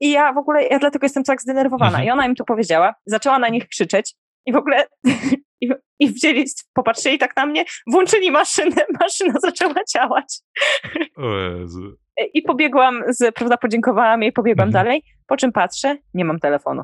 i 0.00 0.10
ja 0.10 0.32
w 0.32 0.38
ogóle, 0.38 0.66
ja 0.66 0.78
dlatego 0.78 1.04
jestem 1.04 1.24
tak 1.24 1.42
zdenerwowana. 1.42 1.98
Mhm. 1.98 2.06
I 2.06 2.10
ona 2.10 2.26
im 2.26 2.34
to 2.34 2.44
powiedziała, 2.44 2.94
zaczęła 3.06 3.38
na 3.38 3.48
nich 3.48 3.68
krzyczeć 3.68 4.14
i 4.46 4.52
w 4.52 4.56
ogóle 4.56 4.86
i, 5.60 5.68
i 5.98 6.08
wzięli, 6.08 6.44
popatrzyli 6.74 7.18
tak 7.18 7.36
na 7.36 7.46
mnie, 7.46 7.64
włączyli 7.86 8.30
maszynę, 8.30 8.76
maszyna 9.00 9.40
zaczęła 9.40 9.74
działać. 9.94 10.40
I 12.34 12.42
pobiegłam, 12.42 13.02
z, 13.08 13.34
prawda, 13.34 13.56
podziękowałam 13.56 14.22
jej, 14.22 14.32
pobiegłam 14.32 14.68
mhm. 14.68 14.84
dalej, 14.84 15.02
po 15.26 15.36
czym 15.36 15.52
patrzę, 15.52 15.96
nie 16.14 16.24
mam 16.24 16.40
telefonu. 16.40 16.82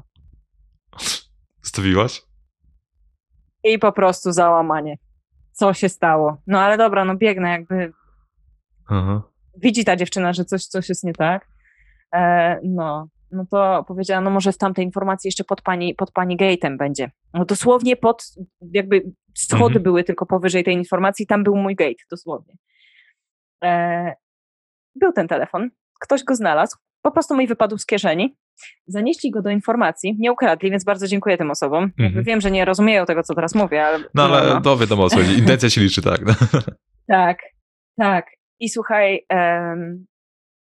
Stawiłaś? 1.63 2.23
I 3.65 3.79
po 3.79 3.93
prostu 3.93 4.33
załamanie 4.33 4.97
co 5.53 5.75
się 5.75 5.89
stało. 5.89 6.43
No 6.47 6.61
ale 6.61 6.79
dobra, 6.79 7.05
no 7.05 7.17
biegnę 7.17 7.51
jakby. 7.51 7.93
Aha. 8.89 9.23
Widzi 9.57 9.85
ta 9.85 9.97
dziewczyna, 9.97 10.33
że 10.33 10.45
coś, 10.45 10.67
coś 10.67 10.89
jest 10.89 11.05
nie 11.05 11.13
tak. 11.13 11.49
E, 12.15 12.61
no, 12.65 13.09
no 13.33 13.47
to 13.51 13.85
powiedziała, 13.89 14.21
no 14.21 14.31
może 14.31 14.53
w 14.53 14.59
tamtej 14.59 14.85
informacji 14.85 15.29
jeszcze 15.29 15.45
pod 15.45 15.63
pani, 15.63 15.95
pod 15.95 16.13
pani 16.13 16.37
gate'em 16.37 16.77
będzie. 16.77 17.11
No 17.35 17.45
dosłownie 17.45 17.97
pod, 17.97 18.25
jakby 18.73 19.13
schody 19.35 19.65
mhm. 19.65 19.83
były 19.83 20.05
tylko 20.05 20.27
powyżej 20.27 20.65
tej 20.65 20.75
informacji, 20.75 21.27
tam 21.27 21.45
był 21.45 21.57
mój 21.57 21.75
gate, 21.75 22.05
dosłownie. 22.11 22.55
E, 23.65 24.15
był 24.95 25.13
ten 25.13 25.29
telefon, 25.29 25.71
ktoś 26.01 26.25
go 26.25 26.35
znalazł, 26.35 26.77
po 27.03 27.11
prostu 27.11 27.37
mi 27.37 27.47
wypadł 27.47 27.79
z 27.79 27.87
kieszeni. 27.87 28.37
Zanieśli 28.87 29.31
go 29.31 29.43
do 29.43 29.51
informacji, 29.51 30.17
nie 30.19 30.33
ukradli, 30.33 30.71
więc 30.71 30.85
bardzo 30.85 31.07
dziękuję 31.07 31.39
tym 31.39 31.51
osobom. 31.51 31.93
Mhm. 31.99 32.25
Wiem, 32.25 32.41
że 32.41 32.51
nie 32.51 32.65
rozumieją 32.65 33.07
tego, 33.07 33.23
co 33.23 33.35
teraz 33.35 33.55
mówię, 33.55 33.87
ale. 33.87 34.05
No 34.15 34.25
ale 34.25 34.49
no, 34.49 34.55
no. 34.55 34.61
to 34.61 34.77
wiadomo 34.77 35.09
co. 35.09 35.21
Intencja 35.21 35.71
się 35.71 35.81
liczy, 35.81 36.03
tak. 36.03 36.21
No. 36.27 36.35
tak, 37.17 37.39
tak. 37.97 38.27
I 38.61 38.69
słuchaj, 38.69 39.27
um, 39.31 40.07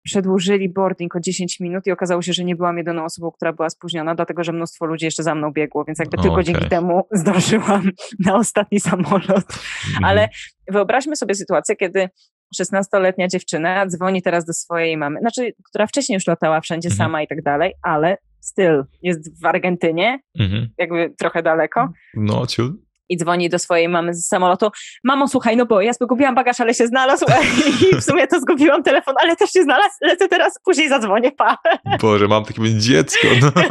przedłużyli 0.04 0.70
boarding 0.70 1.16
o 1.16 1.20
10 1.20 1.60
minut 1.60 1.88
i 1.88 1.92
okazało 1.92 2.22
się, 2.22 2.34
że 2.34 2.44
nie 2.44 2.56
byłam 2.56 2.78
jedyną 2.78 3.06
osobą, 3.06 3.32
która 3.32 3.54
była 3.54 3.70
spóźniona, 3.70 4.16
dlatego 4.16 4.44
że 4.44 4.52
mnóstwo 4.52 4.86
ludzi 4.86 5.06
jeszcze 5.06 5.24
za 5.24 5.36
mną 5.36 5.52
biegło, 5.52 5.86
więc 5.86 6.00
jakby 6.00 6.18
tylko 6.18 6.34
okay. 6.34 6.44
dzięki 6.44 6.70
temu 6.70 7.08
zdążyłam 7.12 7.90
na 8.26 8.36
ostatni 8.36 8.80
samolot. 8.80 9.28
Mhm. 9.28 10.04
Ale 10.04 10.30
wyobraźmy 10.72 11.16
sobie 11.16 11.36
sytuację, 11.36 11.76
kiedy 11.76 12.10
16-letnia 12.62 13.28
dziewczyna 13.28 13.88
dzwoni 13.88 14.22
teraz 14.22 14.46
do 14.46 14.54
swojej 14.54 14.98
mamy, 14.98 15.20
znaczy, 15.20 15.52
która 15.70 15.88
wcześniej 15.88 16.14
już 16.16 16.28
latała 16.28 16.62
wszędzie 16.62 16.90
mhm. 16.90 16.98
sama 16.98 17.22
i 17.22 17.28
tak 17.28 17.42
dalej, 17.44 17.74
ale 17.82 18.18
styl 18.40 18.84
jest 19.02 19.42
w 19.42 19.46
Argentynie, 19.46 20.20
mhm. 20.40 20.70
jakby 20.78 21.14
trochę 21.18 21.44
daleko. 21.44 21.90
No, 22.16 22.48
ciut. 22.48 22.93
I 23.14 23.18
dzwoni 23.18 23.50
do 23.50 23.60
swojej 23.60 23.90
mamy 23.90 24.14
z 24.14 24.28
samolotu. 24.28 24.70
Mamo, 25.04 25.28
słuchaj, 25.28 25.58
no 25.58 25.66
bo 25.66 25.82
ja 25.82 25.94
zgubiłam 25.94 26.36
bagaż, 26.36 26.62
ale 26.62 26.74
się 26.74 26.88
znalazł 26.88 27.26
i 27.92 27.96
w 27.96 28.04
sumie 28.04 28.28
to 28.28 28.40
zgubiłam 28.40 28.84
telefon, 28.84 29.16
ale 29.22 29.36
też 29.36 29.52
się 29.52 29.64
znalazł, 29.64 29.96
lecę 30.02 30.28
teraz, 30.28 30.60
później 30.66 30.90
zadzwonię, 30.90 31.32
pa. 31.32 31.58
Boże, 32.02 32.28
mam 32.28 32.46
takie 32.46 32.80
dziecko. 32.80 33.28
No. 33.42 33.52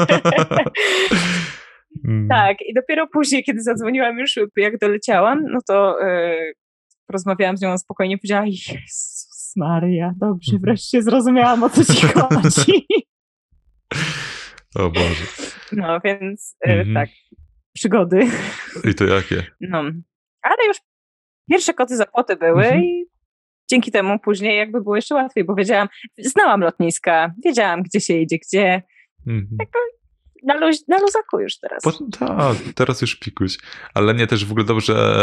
tak, 2.28 2.56
i 2.68 2.74
dopiero 2.74 3.06
później, 3.06 3.44
kiedy 3.44 3.62
zadzwoniłam 3.62 4.18
już, 4.18 4.38
jak 4.56 4.78
doleciałam, 4.78 5.44
no 5.50 5.58
to 5.68 5.96
yy, 6.00 6.52
porozmawiałam 7.06 7.56
z 7.56 7.62
nią 7.62 7.78
spokojnie, 7.78 8.18
powiedziała, 8.18 8.46
Jezus 8.46 9.52
Maria, 9.56 10.12
dobrze, 10.16 10.52
mhm. 10.52 10.62
wreszcie 10.62 11.02
zrozumiałam, 11.02 11.62
o 11.62 11.70
co 11.70 11.94
ci 11.94 12.06
chodzi. 12.06 12.86
O 14.74 14.90
Boże. 14.90 15.24
No, 15.72 16.00
więc 16.04 16.56
e, 16.66 16.72
mhm. 16.72 16.94
tak, 16.94 17.08
przygody. 17.72 18.26
I 18.90 18.94
to 18.94 19.04
jakie? 19.04 19.46
No, 19.60 19.82
ale 20.42 20.66
już 20.68 20.76
pierwsze 21.50 21.74
koty 21.74 21.96
za 21.96 22.06
płoty 22.06 22.36
były 22.36 22.64
mhm. 22.64 22.82
i 22.82 23.04
dzięki 23.70 23.92
temu 23.92 24.18
później 24.18 24.58
jakby 24.58 24.80
było 24.80 24.96
jeszcze 24.96 25.14
łatwiej, 25.14 25.44
bo 25.44 25.54
wiedziałam, 25.54 25.88
znałam 26.18 26.60
lotniska, 26.60 27.34
wiedziałam, 27.44 27.82
gdzie 27.82 28.00
się 28.00 28.14
jedzie, 28.14 28.38
gdzie. 28.38 28.82
Mhm. 29.26 29.56
Jakby 29.60 29.78
na, 30.42 30.54
luz, 30.54 30.88
na 30.88 30.98
luzaku 30.98 31.40
już 31.40 31.58
teraz. 31.58 31.82
Tak, 32.18 32.56
teraz 32.74 33.00
już 33.00 33.16
pikuś. 33.16 33.58
Ale 33.94 34.14
nie, 34.14 34.26
też 34.26 34.44
w 34.44 34.50
ogóle 34.50 34.64
dobrze, 34.64 35.14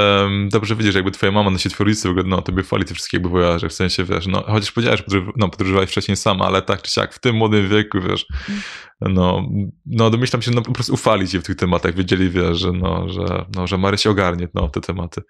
dobrze 0.51 0.75
widzisz, 0.75 0.95
jakby 0.95 1.11
twoja 1.11 1.31
mama 1.31 1.49
nasi 1.49 1.69
twórcy 1.69 2.07
w 2.07 2.11
ogóle, 2.11 2.25
no, 2.27 2.41
tobie 2.41 2.63
chwali 2.63 2.85
te 2.85 2.93
wszystkie 2.93 3.17
jakby 3.17 3.29
wojaże, 3.29 3.69
w 3.69 3.73
sensie, 3.73 4.03
wiesz, 4.03 4.27
no, 4.27 4.43
chociaż 4.47 4.71
powiedziałeś, 4.71 5.03
no, 5.35 5.49
podróżowałeś 5.49 5.89
wcześniej 5.89 6.17
sama, 6.17 6.45
ale 6.45 6.61
tak 6.61 6.81
czy 6.81 6.91
siak, 6.91 7.13
w 7.13 7.19
tym 7.19 7.35
młodym 7.35 7.69
wieku, 7.69 7.97
wiesz, 8.09 8.25
no, 9.01 9.49
no 9.85 10.09
domyślam 10.09 10.41
się, 10.41 10.51
no, 10.51 10.61
po 10.61 10.71
prostu 10.71 10.93
ufali 10.93 11.27
ci 11.27 11.39
w 11.39 11.43
tych 11.43 11.55
tematach, 11.55 11.95
wiedzieli, 11.95 12.29
wiesz, 12.29 12.57
że, 12.57 12.71
no, 12.71 13.09
że, 13.09 13.45
no, 13.55 13.67
że 13.67 13.77
Mary 13.77 13.97
się 13.97 14.09
ogarnie, 14.09 14.47
no, 14.53 14.69
te 14.69 14.81
tematy. 14.81 15.21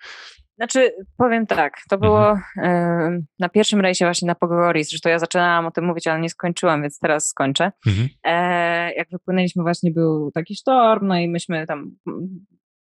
Znaczy, 0.60 0.92
powiem 1.18 1.48
tak, 1.48 1.74
to 1.90 1.98
było 1.98 2.32
mhm. 2.32 3.14
y, 3.14 3.26
na 3.40 3.50
pierwszym 3.50 3.82
rejsie 3.82 4.06
właśnie 4.06 4.28
na 4.28 4.36
Pogoris, 4.36 4.90
zresztą 4.90 5.10
ja 5.10 5.20
zaczynałam 5.20 5.66
o 5.66 5.72
tym 5.72 5.86
mówić, 5.86 6.08
ale 6.08 6.20
nie 6.20 6.30
skończyłam, 6.30 6.82
więc 6.82 7.00
teraz 7.00 7.28
skończę. 7.28 7.72
Mhm. 7.88 8.10
E, 8.24 8.94
jak 8.94 9.10
wypłynęliśmy 9.10 9.64
właśnie 9.64 9.92
był 9.92 10.32
taki 10.32 10.56
sztorm, 10.56 11.08
no 11.08 11.18
i 11.18 11.28
myśmy 11.28 11.68
tam 11.68 11.92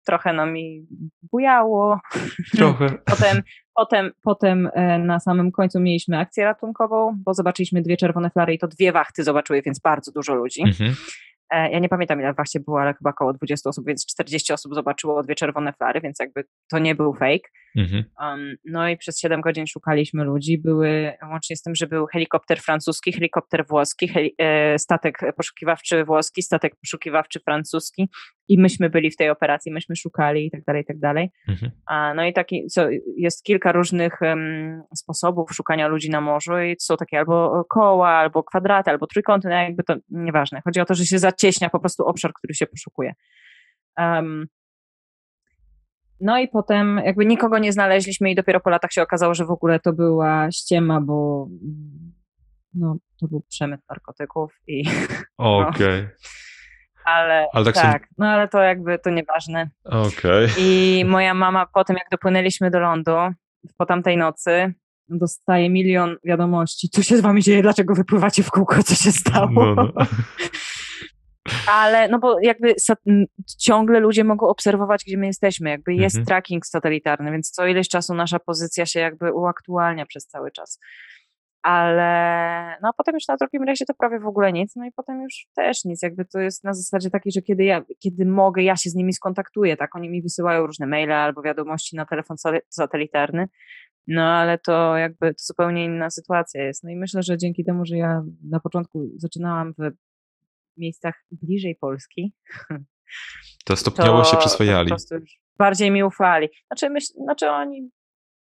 trochę 0.06 0.34
nami 0.34 0.88
bujało. 1.32 2.00
Trochę. 2.56 2.86
potem, 3.06 3.42
potem, 3.76 4.12
potem 4.24 4.70
e, 4.74 5.00
na 5.00 5.20
samym 5.20 5.52
końcu 5.52 5.80
mieliśmy 5.80 6.20
akcję 6.20 6.44
ratunkową, 6.44 7.18
bo 7.26 7.34
zobaczyliśmy 7.34 7.82
dwie 7.82 7.98
czerwone 7.98 8.30
flary 8.30 8.54
i 8.54 8.60
to 8.60 8.68
dwie 8.68 8.92
wachty 8.92 9.24
zobaczyły, 9.24 9.62
więc 9.62 9.80
bardzo 9.80 10.12
dużo 10.12 10.36
ludzi. 10.36 10.62
Mhm. 10.62 10.96
E, 11.50 11.72
ja 11.72 11.80
nie 11.80 11.90
pamiętam 11.90 12.20
ile 12.20 12.34
właśnie 12.34 12.62
było, 12.62 12.82
ale 12.82 12.94
chyba 12.94 13.10
około 13.10 13.34
20 13.34 13.70
osób, 13.70 13.88
więc 13.88 14.06
40 14.06 14.54
osób 14.54 14.76
zobaczyło 14.76 15.24
dwie 15.24 15.36
czerwone 15.36 15.74
flary, 15.74 16.02
więc 16.02 16.20
jakby 16.20 16.44
to 16.72 16.80
nie 16.80 16.96
był 16.96 17.14
fake. 17.14 17.50
Mhm. 17.76 18.04
Um, 18.22 18.56
no 18.66 18.90
i 18.90 18.98
przez 18.98 19.20
7 19.20 19.42
godzin 19.42 19.68
szukaliśmy 19.68 20.24
ludzi. 20.24 20.58
Były, 20.58 21.14
łącznie 21.32 21.56
z 21.56 21.62
tym, 21.62 21.76
że 21.76 21.88
był 21.88 22.06
helikopter 22.06 22.60
francuski, 22.60 23.14
helikopter 23.14 23.66
włoski, 23.68 24.08
heli, 24.08 24.36
e, 24.38 24.80
statek 24.80 25.20
poszukiwawczy 25.38 26.06
włoski, 26.06 26.42
statek 26.42 26.76
poszukiwawczy 26.76 27.40
francuski 27.40 28.10
i 28.48 28.60
myśmy 28.60 28.90
byli 28.90 29.12
w 29.12 29.16
tej 29.16 29.30
operacji, 29.30 29.72
myśmy 29.72 29.96
szukali 29.96 30.46
i 30.46 30.52
tak 30.52 30.64
dalej, 30.64 30.82
i 30.82 30.86
tak 30.86 31.00
dalej. 31.00 31.32
Mhm. 31.48 31.72
A, 31.86 32.14
no 32.14 32.26
i 32.26 32.34
taki, 32.34 32.68
co, 32.68 32.88
jest 33.18 33.44
kilka 33.44 33.72
różnych 33.72 34.22
um, 34.22 34.84
sposobów 34.96 35.52
szukania 35.54 35.88
ludzi 35.88 36.10
na 36.10 36.22
morzu 36.22 36.60
i 36.60 36.76
są 36.80 36.98
takie 36.98 37.20
albo 37.20 37.66
koła, 37.70 38.10
albo 38.10 38.44
kwadraty, 38.44 38.92
albo 38.92 39.08
trójkąty, 39.08 39.50
no 39.50 39.56
jakby 39.56 39.84
to 39.84 39.96
nieważne. 40.10 40.62
Chodzi 40.64 40.80
o 40.80 40.86
to, 40.86 40.94
że 40.94 41.06
się 41.06 41.20
zacieśnia 41.20 41.70
po 41.70 41.80
prostu 41.80 42.06
obszar, 42.06 42.32
który 42.34 42.54
się 42.54 42.66
poszukuje. 42.68 43.14
Um, 43.98 44.48
no 46.22 46.40
i 46.40 46.48
potem 46.48 47.02
jakby 47.06 47.26
nikogo 47.26 47.58
nie 47.58 47.74
znaleźliśmy 47.74 48.32
i 48.32 48.36
dopiero 48.36 48.60
po 48.60 48.70
latach 48.70 48.92
się 48.92 49.02
okazało, 49.02 49.34
że 49.34 49.46
w 49.46 49.52
ogóle 49.52 49.80
to 49.80 49.94
była 49.94 50.52
ściema, 50.52 51.02
bo 51.02 51.48
no, 52.74 52.98
to 53.20 53.28
był 53.28 53.42
przemyt 53.50 53.82
narkotyków 53.90 54.54
i... 54.68 54.84
Okej. 55.38 55.70
Okay. 55.70 56.10
No. 56.20 56.45
Ale, 57.06 57.48
ale 57.54 57.66
tak, 57.66 57.74
tak 57.76 58.08
no 58.18 58.28
ale 58.28 58.48
to 58.48 58.60
jakby 58.60 59.00
to 59.00 59.10
nieważne. 59.10 59.70
Okay. 59.84 60.48
I 60.58 61.04
moja 61.08 61.34
mama 61.34 61.66
po 61.74 61.84
tym, 61.84 61.96
jak 61.96 62.10
dopłynęliśmy 62.12 62.72
do 62.72 62.80
lądu, 62.80 63.16
po 63.78 63.86
tamtej 63.86 64.18
nocy, 64.18 64.74
dostaje 65.10 65.70
milion 65.70 66.16
wiadomości. 66.24 66.90
Co 66.90 67.04
się 67.04 67.18
z 67.18 67.22
wami 67.22 67.42
dzieje? 67.42 67.62
Dlaczego 67.62 67.96
wypływacie 67.96 68.44
w 68.44 68.52
kółko? 68.52 68.84
Co 68.84 68.96
się 68.96 69.12
stało? 69.12 69.50
No, 69.52 69.76
no. 69.76 70.06
Ale 71.68 72.08
no 72.08 72.20
bo 72.20 72.40
jakby 72.40 72.76
ciągle 73.60 74.00
ludzie 74.00 74.24
mogą 74.24 74.48
obserwować, 74.48 75.04
gdzie 75.08 75.18
my 75.18 75.26
jesteśmy. 75.28 75.70
Jakby 75.70 75.96
jest 75.96 76.16
mhm. 76.16 76.26
tracking 76.26 76.66
satelitarny, 76.66 77.32
więc 77.32 77.52
co 77.52 77.68
ileś 77.68 77.90
czasu 77.90 78.14
nasza 78.14 78.40
pozycja 78.40 78.86
się 78.86 79.00
jakby 79.00 79.34
uaktualnia 79.34 80.06
przez 80.06 80.28
cały 80.28 80.52
czas. 80.52 80.80
Ale 81.66 82.78
no 82.82 82.92
potem 82.98 83.16
już 83.16 83.28
na 83.28 83.38
drugim 83.38 83.64
razie 83.64 83.86
to 83.86 83.94
prawie 83.94 84.20
w 84.20 84.28
ogóle 84.28 84.54
nic, 84.54 84.76
no 84.76 84.86
i 84.86 84.92
potem 84.92 85.22
już 85.22 85.48
też 85.56 85.86
nic. 85.86 86.02
Jakby 86.02 86.26
to 86.26 86.40
jest 86.40 86.64
na 86.64 86.74
zasadzie 86.74 87.10
takiej, 87.10 87.32
że 87.32 87.42
kiedy 87.42 87.64
ja, 87.64 87.84
kiedy 88.00 88.26
mogę, 88.26 88.64
ja 88.64 88.76
się 88.76 88.90
z 88.90 88.96
nimi 88.96 89.14
skontaktuję, 89.14 89.78
tak? 89.78 89.96
Oni 89.96 90.10
mi 90.10 90.22
wysyłają 90.22 90.68
różne 90.68 90.88
maile 90.88 91.12
albo 91.12 91.42
wiadomości 91.42 91.96
na 91.96 92.06
telefon 92.06 92.38
satelitarny. 92.70 93.48
No 94.08 94.24
ale 94.24 94.58
to 94.58 94.98
jakby 94.98 95.34
to 95.34 95.40
zupełnie 95.40 95.86
inna 95.86 96.10
sytuacja 96.10 96.64
jest. 96.64 96.84
No 96.84 96.90
i 96.90 96.96
myślę, 96.96 97.24
że 97.24 97.38
dzięki 97.38 97.64
temu, 97.64 97.86
że 97.86 97.98
ja 97.98 98.24
na 98.50 98.60
początku 98.60 99.10
zaczynałam 99.18 99.74
w 99.74 99.92
miejscach 100.78 101.26
bliżej 101.32 101.76
Polski. 101.76 102.34
To 103.66 103.76
stopniowo 103.76 104.18
to, 104.18 104.30
się 104.30 104.38
przyswajali. 104.38 104.92
Bardziej 105.58 105.92
mi 105.92 106.04
ufali. 106.04 106.50
Znaczy, 106.68 106.90
myśl, 106.90 107.14
znaczy 107.24 107.50
oni 107.50 107.90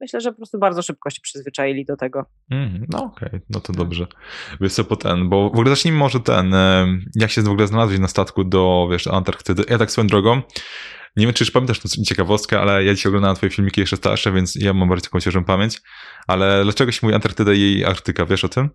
myślę, 0.05 0.21
że 0.21 0.31
po 0.31 0.37
prostu 0.37 0.59
bardzo 0.59 0.81
szybko 0.81 1.09
się 1.09 1.21
przyzwyczaili 1.21 1.85
do 1.85 1.97
tego. 1.97 2.25
Mm, 2.51 2.85
no 2.89 3.03
okej, 3.03 3.27
okay, 3.27 3.41
no 3.49 3.59
to 3.59 3.73
dobrze. 3.73 4.07
Wiesz 4.61 4.73
co, 4.73 4.83
po 4.83 4.95
ten, 4.95 5.29
bo 5.29 5.43
w 5.43 5.53
ogóle 5.53 5.69
zacznijmy 5.69 5.99
może 5.99 6.19
ten, 6.19 6.55
jak 7.15 7.31
się 7.31 7.41
w 7.41 7.49
ogóle 7.49 7.67
znalazłeś 7.67 7.99
na 7.99 8.07
statku 8.07 8.43
do, 8.43 8.87
wiesz, 8.91 9.07
Antarktydy. 9.07 9.63
Ja 9.69 9.77
tak 9.77 9.91
swoją 9.91 10.07
drogą, 10.07 10.41
nie 11.15 11.25
wiem, 11.25 11.33
czy 11.33 11.43
już 11.43 11.51
pamiętasz 11.51 11.79
tą 11.79 12.03
ciekawostkę, 12.03 12.61
ale 12.61 12.83
ja 12.83 12.93
dzisiaj 12.93 13.09
oglądałem 13.09 13.35
twoje 13.35 13.49
filmiki 13.49 13.81
jeszcze 13.81 13.97
starsze, 13.97 14.31
więc 14.31 14.55
ja 14.55 14.73
mam 14.73 14.89
bardziej 14.89 15.03
taką 15.03 15.19
świeżą 15.19 15.43
pamięć. 15.43 15.81
Ale 16.27 16.63
dlaczego 16.63 16.91
się 16.91 16.99
mówi 17.03 17.15
Antarktyda 17.15 17.53
i 17.53 17.83
Arktyka, 17.83 18.25
wiesz 18.25 18.43
o 18.43 18.49
tym? 18.49 18.69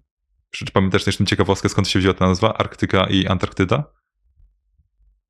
Czy 0.50 0.64
pamiętasz 0.72 1.04
też 1.04 1.16
tę 1.16 1.24
ciekawostkę, 1.24 1.68
skąd 1.68 1.88
się 1.88 1.98
wzięła 1.98 2.14
ta 2.14 2.26
nazwa? 2.26 2.54
Arktyka 2.54 3.06
i 3.06 3.26
Antarktyda? 3.26 3.84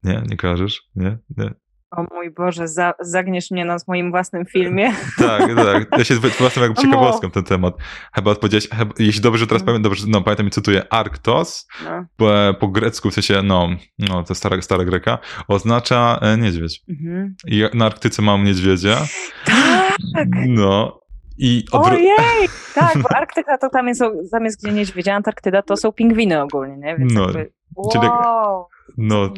Nie? 0.02 0.22
Nie 0.28 0.36
kojarzysz? 0.36 0.82
Nie? 0.94 1.18
Nie? 1.36 1.54
O 1.90 2.05
mój 2.14 2.31
Boże, 2.31 2.68
za, 2.68 2.94
zagniesz 3.00 3.50
mnie 3.50 3.64
na 3.64 3.76
moim 3.88 4.11
własnym 4.11 4.46
filmie. 4.46 4.92
tak, 5.18 5.55
tak. 5.57 5.98
Ja 5.98 6.05
się 6.05 6.14
własną 6.14 6.62
jakby 6.62 6.83
ciekawostką 6.83 7.31
ten 7.31 7.44
temat. 7.44 7.74
Chyba 8.14 8.31
odpowiedziałeś, 8.31 8.68
chyba, 8.68 8.94
jeśli 8.98 9.20
dobrze 9.20 9.46
teraz 9.46 9.62
mm. 9.62 9.66
pamiętam, 9.66 9.90
dobrze, 9.90 10.07
no 10.09 10.22
pamiętam 10.22 10.46
i 10.46 10.50
cytuję, 10.50 10.92
Arktos, 10.92 11.68
no. 11.85 12.05
po, 12.16 12.31
po, 12.61 12.68
grecku, 12.68 13.11
w 13.11 13.14
sensie, 13.14 13.42
no, 13.42 13.68
no 13.98 14.24
to 14.24 14.35
stara, 14.35 14.62
stara 14.62 14.85
greka, 14.85 15.18
oznacza 15.48 16.18
e, 16.22 16.38
niedźwiedź. 16.38 16.83
Mhm. 16.88 17.35
I 17.46 17.64
na 17.74 17.87
Arktyce 17.87 18.22
mam 18.22 18.44
niedźwiedzia. 18.44 18.96
Tak! 19.44 20.29
No, 20.46 21.00
i 21.38 21.64
odwró- 21.72 21.94
Ojej! 21.94 22.48
Tak, 22.74 22.98
bo 22.98 23.16
Arktyka 23.16 23.59
to 23.59 23.68
tam 23.68 23.88
jest, 23.88 24.00
tam 24.31 24.44
jest 24.44 24.62
gdzie 24.62 24.72
niedźwiedzia, 24.72 25.14
Antarktyda 25.14 25.62
to 25.62 25.76
są 25.76 25.92
pingwiny 25.92 26.42
ogólnie, 26.42 26.76
nie? 26.76 26.96
Więc 26.96 27.12
no, 27.12 27.22
jakby, 27.22 27.53
wow, 27.76 28.66
no, 28.98 29.29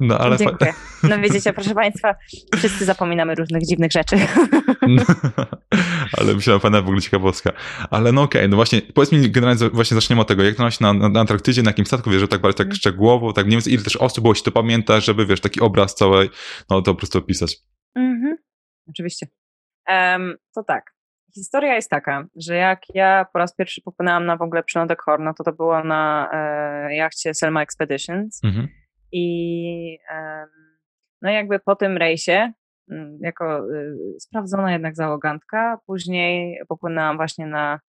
no, 0.00 0.18
ale 0.18 0.36
Dziękuję. 0.36 0.74
No 1.02 1.18
widzicie, 1.28 1.52
proszę 1.52 1.74
Państwa, 1.74 2.14
wszyscy 2.56 2.84
zapominamy 2.84 3.34
różnych 3.34 3.62
dziwnych 3.66 3.92
rzeczy. 3.92 4.16
No, 4.82 5.02
ale 6.18 6.34
myślałem, 6.34 6.60
fajna 6.60 6.82
w 6.82 6.84
ogóle 6.84 7.00
ciekawostka. 7.00 7.52
Ale 7.90 8.12
no 8.12 8.22
okej, 8.22 8.40
okay, 8.40 8.48
no 8.48 8.56
właśnie, 8.56 8.82
powiedz 8.82 9.12
mi 9.12 9.30
generalnie, 9.30 9.70
właśnie 9.70 9.94
zaczniemy 9.94 10.22
od 10.22 10.28
tego, 10.28 10.44
jak 10.44 10.56
to 10.56 10.68
na, 10.80 10.92
na, 10.92 11.08
na 11.08 11.20
Antarktydzie, 11.20 11.62
na 11.62 11.70
jakim 11.70 11.86
statku, 11.86 12.10
wiesz, 12.10 12.20
że 12.20 12.28
tak 12.28 12.40
bardziej 12.40 12.56
tak 12.56 12.66
mhm. 12.66 12.76
szczegółowo, 12.76 13.32
tak 13.32 13.46
nie 13.46 13.56
wiem, 13.56 13.60
ile 13.66 13.82
też 13.82 13.96
osób 13.96 14.22
było, 14.22 14.34
się 14.34 14.42
to 14.42 14.52
pamięta, 14.52 15.00
żeby, 15.00 15.26
wiesz, 15.26 15.40
taki 15.40 15.60
obraz 15.60 15.94
całej, 15.94 16.30
no 16.70 16.82
to 16.82 16.94
po 16.94 16.98
prostu 16.98 17.18
opisać. 17.18 17.56
Mhm, 17.94 18.36
oczywiście. 18.88 19.26
Um, 19.88 20.36
to 20.54 20.62
tak, 20.62 20.98
Historia 21.34 21.74
jest 21.74 21.90
taka, 21.90 22.26
że 22.36 22.56
jak 22.56 22.80
ja 22.94 23.26
po 23.32 23.38
raz 23.38 23.54
pierwszy 23.54 23.82
popłynęłam 23.82 24.26
na 24.26 24.36
w 24.36 24.42
ogóle 24.42 24.62
przylądek 24.62 25.02
Horn, 25.02 25.24
no 25.24 25.34
to 25.34 25.44
to 25.44 25.52
było 25.52 25.84
na 25.84 26.30
e, 26.32 26.94
jachcie 26.94 27.34
Selma 27.34 27.62
Expeditions 27.62 28.44
mhm. 28.44 28.68
I 29.12 29.98
e, 30.10 30.46
no 31.22 31.30
jakby 31.30 31.58
po 31.58 31.76
tym 31.76 31.96
rejsie, 31.96 32.52
mm, 32.90 33.18
jako 33.20 33.58
e, 33.58 33.62
sprawdzona 34.20 34.72
jednak 34.72 34.96
załogantka, 34.96 35.78
później 35.86 36.60
popłynęłam 36.68 37.16
właśnie 37.16 37.46
na 37.46 37.80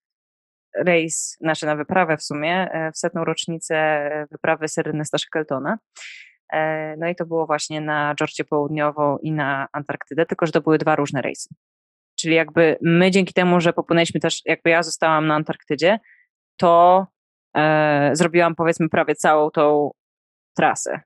rejs, 0.75 1.38
znaczy 1.41 1.65
na 1.65 1.75
wyprawę 1.75 2.17
w 2.17 2.23
sumie, 2.23 2.71
e, 2.71 2.91
w 2.91 2.97
setną 2.97 3.25
rocznicę 3.25 4.10
wyprawy 4.32 4.67
Serenesta 4.67 5.17
Shackletona. 5.17 5.77
E, 6.53 6.95
no 6.97 7.08
i 7.08 7.15
to 7.15 7.25
było 7.25 7.45
właśnie 7.45 7.82
na 7.82 8.15
Georgię 8.15 8.43
Południową 8.43 9.17
i 9.17 9.32
na 9.32 9.67
Antarktydę, 9.73 10.25
tylko 10.25 10.45
że 10.45 10.51
to 10.51 10.62
były 10.62 10.77
dwa 10.77 10.95
różne 10.95 11.21
rejsy. 11.21 11.49
Czyli 12.19 12.36
jakby 12.36 12.77
my 12.82 13.12
dzięki 13.12 13.34
temu, 13.34 13.62
że 13.62 13.73
popłynęliśmy 13.73 14.19
też, 14.19 14.41
jakby 14.45 14.69
ja 14.69 14.84
zostałam 14.84 15.27
na 15.27 15.36
Antarktydzie, 15.36 15.99
to 16.58 17.08
e, 17.58 18.10
zrobiłam 18.13 18.55
powiedzmy 18.55 18.89
prawie 18.89 19.15
całą 19.15 19.51
tą 19.51 19.91
trasę, 20.58 21.01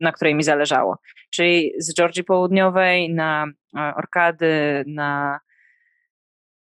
na 0.00 0.12
której 0.12 0.34
mi 0.34 0.42
zależało. 0.42 0.98
Czyli 1.30 1.72
z 1.78 1.94
Georgii 1.94 2.24
Południowej 2.24 3.14
na 3.14 3.46
e, 3.76 3.94
Orkady, 3.96 4.84
na 4.86 5.40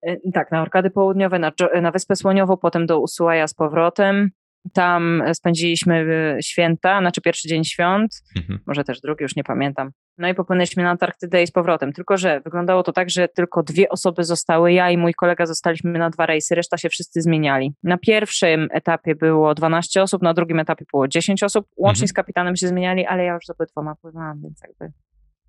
e, 0.03 0.17
tak, 0.35 0.53
na 0.53 0.63
Orkady 0.63 0.91
Południowe, 0.91 1.39
na, 1.39 1.53
na 1.83 1.91
Wyspę 1.91 2.17
Słoniową, 2.17 2.57
potem 2.57 2.87
do 2.87 3.01
Ushuaia 3.01 3.49
z 3.49 3.55
powrotem, 3.55 4.31
tam 4.73 5.23
spędziliśmy 5.35 5.95
e, 5.95 6.43
święta, 6.43 7.01
znaczy 7.01 7.21
pierwszy 7.21 7.49
dzień 7.49 7.65
świąt, 7.65 8.23
mhm. 8.37 8.59
może 8.67 8.85
też 8.85 9.01
drugi, 9.01 9.23
już 9.23 9.37
nie 9.37 9.45
pamiętam. 9.45 9.91
No 10.19 10.29
i 10.29 10.35
popłynęliśmy 10.35 10.83
na 10.83 10.91
Antarktydę 10.91 11.43
i 11.43 11.47
z 11.47 11.51
powrotem. 11.51 11.93
Tylko, 11.93 12.17
że 12.17 12.41
wyglądało 12.41 12.83
to 12.83 12.93
tak, 12.93 13.11
że 13.11 13.29
tylko 13.29 13.63
dwie 13.63 13.89
osoby 13.89 14.25
zostały. 14.25 14.73
Ja 14.73 14.91
i 14.91 14.97
mój 14.97 15.15
kolega 15.15 15.47
zostaliśmy 15.47 15.99
na 15.99 16.11
dwa 16.11 16.27
rejsy, 16.27 16.55
reszta 16.55 16.77
się 16.77 16.89
wszyscy 16.89 17.23
zmieniali. 17.23 17.75
Na 17.83 17.99
pierwszym 17.99 18.69
etapie 18.73 19.15
było 19.15 19.55
12 19.55 20.03
osób, 20.03 20.23
na 20.23 20.35
drugim 20.35 20.59
etapie 20.59 20.85
było 20.93 21.09
10 21.09 21.43
osób. 21.43 21.67
Łącznie 21.77 22.05
mhm. 22.05 22.09
z 22.09 22.13
kapitanem 22.13 22.57
się 22.57 22.69
zmieniali, 22.69 23.07
ale 23.07 23.25
ja 23.25 23.35
już 23.35 23.45
z 23.47 23.51
obydwoma 23.51 23.95
pływałam, 23.95 24.43
więc 24.43 24.61
jakby 24.63 24.93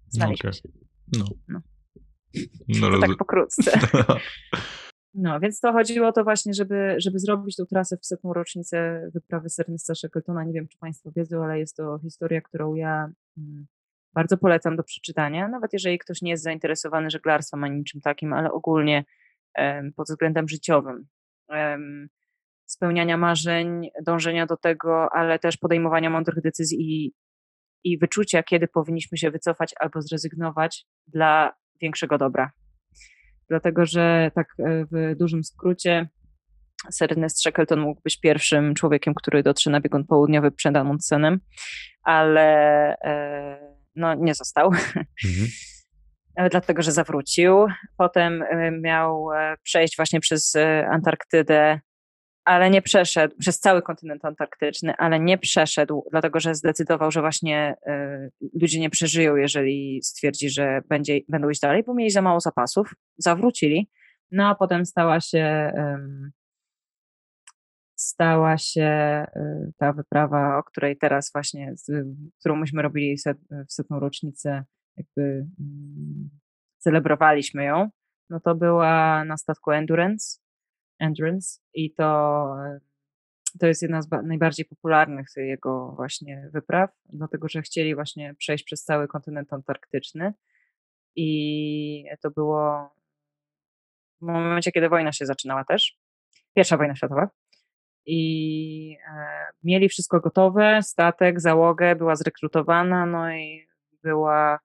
znaliśmy 0.09 0.49
okay. 0.49 0.61
się. 0.61 0.69
No. 1.17 1.25
no. 1.47 2.89
no 2.89 2.99
tak 2.99 3.17
pokrótce. 3.17 3.71
No, 5.13 5.39
więc 5.39 5.59
to 5.59 5.73
chodziło 5.73 6.07
o 6.07 6.11
to 6.11 6.23
właśnie, 6.23 6.53
żeby, 6.53 6.95
żeby 6.97 7.19
zrobić 7.19 7.55
tą 7.55 7.65
trasę 7.65 7.97
w 7.97 8.05
setną 8.05 8.33
rocznicę 8.33 9.09
wyprawy 9.13 9.49
Sernesta 9.49 9.95
Shackletona. 9.95 10.43
Nie 10.43 10.53
wiem, 10.53 10.67
czy 10.67 10.77
Państwo 10.77 11.11
wiedzą, 11.15 11.43
ale 11.43 11.59
jest 11.59 11.75
to 11.75 11.99
historia, 11.99 12.41
którą 12.41 12.75
ja 12.75 13.11
mm, 13.37 13.67
bardzo 14.13 14.37
polecam 14.37 14.75
do 14.75 14.83
przeczytania, 14.83 15.47
nawet 15.47 15.73
jeżeli 15.73 15.99
ktoś 15.99 16.21
nie 16.21 16.31
jest 16.31 16.43
zainteresowany 16.43 17.09
żeglarstwem 17.09 17.63
ani 17.63 17.77
niczym 17.77 18.01
takim, 18.01 18.33
ale 18.33 18.51
ogólnie 18.51 19.05
pod 19.95 20.07
względem 20.07 20.47
życiowym. 20.47 21.07
Spełniania 22.65 23.17
marzeń, 23.17 23.89
dążenia 24.05 24.45
do 24.45 24.57
tego, 24.57 25.09
ale 25.13 25.39
też 25.39 25.57
podejmowania 25.57 26.09
mądrych 26.09 26.41
decyzji 26.41 26.77
i, 26.81 27.13
i 27.83 27.97
wyczucia, 27.97 28.43
kiedy 28.43 28.67
powinniśmy 28.67 29.17
się 29.17 29.31
wycofać 29.31 29.73
albo 29.79 30.01
zrezygnować 30.01 30.85
dla 31.07 31.55
większego 31.81 32.17
dobra. 32.17 32.51
Dlatego, 33.51 33.85
że 33.85 34.31
tak 34.35 34.47
e, 34.59 34.85
w 34.91 35.17
dużym 35.17 35.43
skrócie 35.43 36.09
Sir 36.97 37.11
Ernest 37.11 37.41
Shackleton 37.41 37.79
mógł 37.79 38.01
być 38.01 38.19
pierwszym 38.19 38.73
człowiekiem, 38.75 39.13
który 39.13 39.43
dotrze 39.43 39.69
na 39.69 39.81
biegun 39.81 40.05
południowy 40.05 40.51
przed 40.51 40.75
Amundsenem, 40.75 41.39
ale 42.03 42.47
e, 42.97 43.75
no, 43.95 44.13
nie 44.13 44.35
został. 44.35 44.67
Mhm. 45.25 45.47
E, 46.35 46.49
dlatego, 46.49 46.81
że 46.81 46.91
zawrócił. 46.91 47.67
Potem 47.97 48.43
miał 48.81 49.27
przejść 49.63 49.95
właśnie 49.95 50.19
przez 50.19 50.53
Antarktydę, 50.91 51.79
ale 52.45 52.69
nie 52.69 52.81
przeszedł, 52.81 53.35
przez 53.39 53.59
cały 53.59 53.81
kontynent 53.81 54.25
antarktyczny, 54.25 54.95
ale 54.97 55.19
nie 55.19 55.37
przeszedł, 55.37 56.03
dlatego 56.11 56.39
że 56.39 56.55
zdecydował, 56.55 57.11
że 57.11 57.21
właśnie 57.21 57.75
ludzie 58.61 58.79
nie 58.79 58.89
przeżyją, 58.89 59.35
jeżeli 59.35 60.03
stwierdzi, 60.03 60.49
że 60.49 60.81
będzie, 60.89 61.19
będą 61.29 61.49
iść 61.49 61.61
dalej, 61.61 61.83
bo 61.83 61.93
mieli 61.93 62.11
za 62.11 62.21
mało 62.21 62.39
zapasów. 62.39 62.93
Zawrócili. 63.17 63.89
No 64.31 64.47
a 64.47 64.55
potem 64.55 64.85
stała 64.85 65.19
się 65.19 65.71
stała 68.01 68.57
się 68.57 69.25
y, 69.35 69.71
ta 69.77 69.93
wyprawa, 69.93 70.57
o 70.57 70.63
której 70.63 70.97
teraz 70.97 71.31
właśnie, 71.33 71.73
którą 72.39 72.55
myśmy 72.55 72.81
robili 72.81 73.17
w 73.67 73.73
setną 73.73 73.99
rocznicę, 73.99 74.63
jakby 74.97 75.45
celebrowaliśmy 76.77 77.63
ją, 77.63 77.89
no 78.29 78.39
to 78.39 78.55
była 78.55 79.25
na 79.25 79.37
statku 79.37 79.71
Endurance, 79.71 80.39
Endurance 81.01 81.59
i 81.73 81.93
to, 81.93 82.47
to 83.59 83.67
jest 83.67 83.81
jedna 83.81 84.01
z 84.01 84.07
najbardziej 84.23 84.65
popularnych 84.65 85.27
jego 85.37 85.93
właśnie 85.95 86.49
wypraw, 86.53 86.89
dlatego 87.05 87.47
że 87.49 87.61
chcieli 87.61 87.95
właśnie 87.95 88.35
przejść 88.35 88.63
przez 88.63 88.83
cały 88.83 89.07
kontynent 89.07 89.53
antarktyczny. 89.53 90.33
I 91.15 92.05
to 92.21 92.31
było 92.31 92.89
w 94.21 94.25
momencie, 94.25 94.71
kiedy 94.71 94.89
wojna 94.89 95.11
się 95.11 95.25
zaczynała 95.25 95.63
też, 95.63 95.97
pierwsza 96.55 96.77
wojna 96.77 96.95
światowa. 96.95 97.29
I 98.05 98.97
e, 99.07 99.45
mieli 99.63 99.89
wszystko 99.89 100.19
gotowe, 100.19 100.79
statek, 100.83 101.41
załogę 101.41 101.95
była 101.95 102.15
zrekrutowana, 102.15 103.05
no 103.05 103.31
i 103.31 103.67
była, 104.03 104.59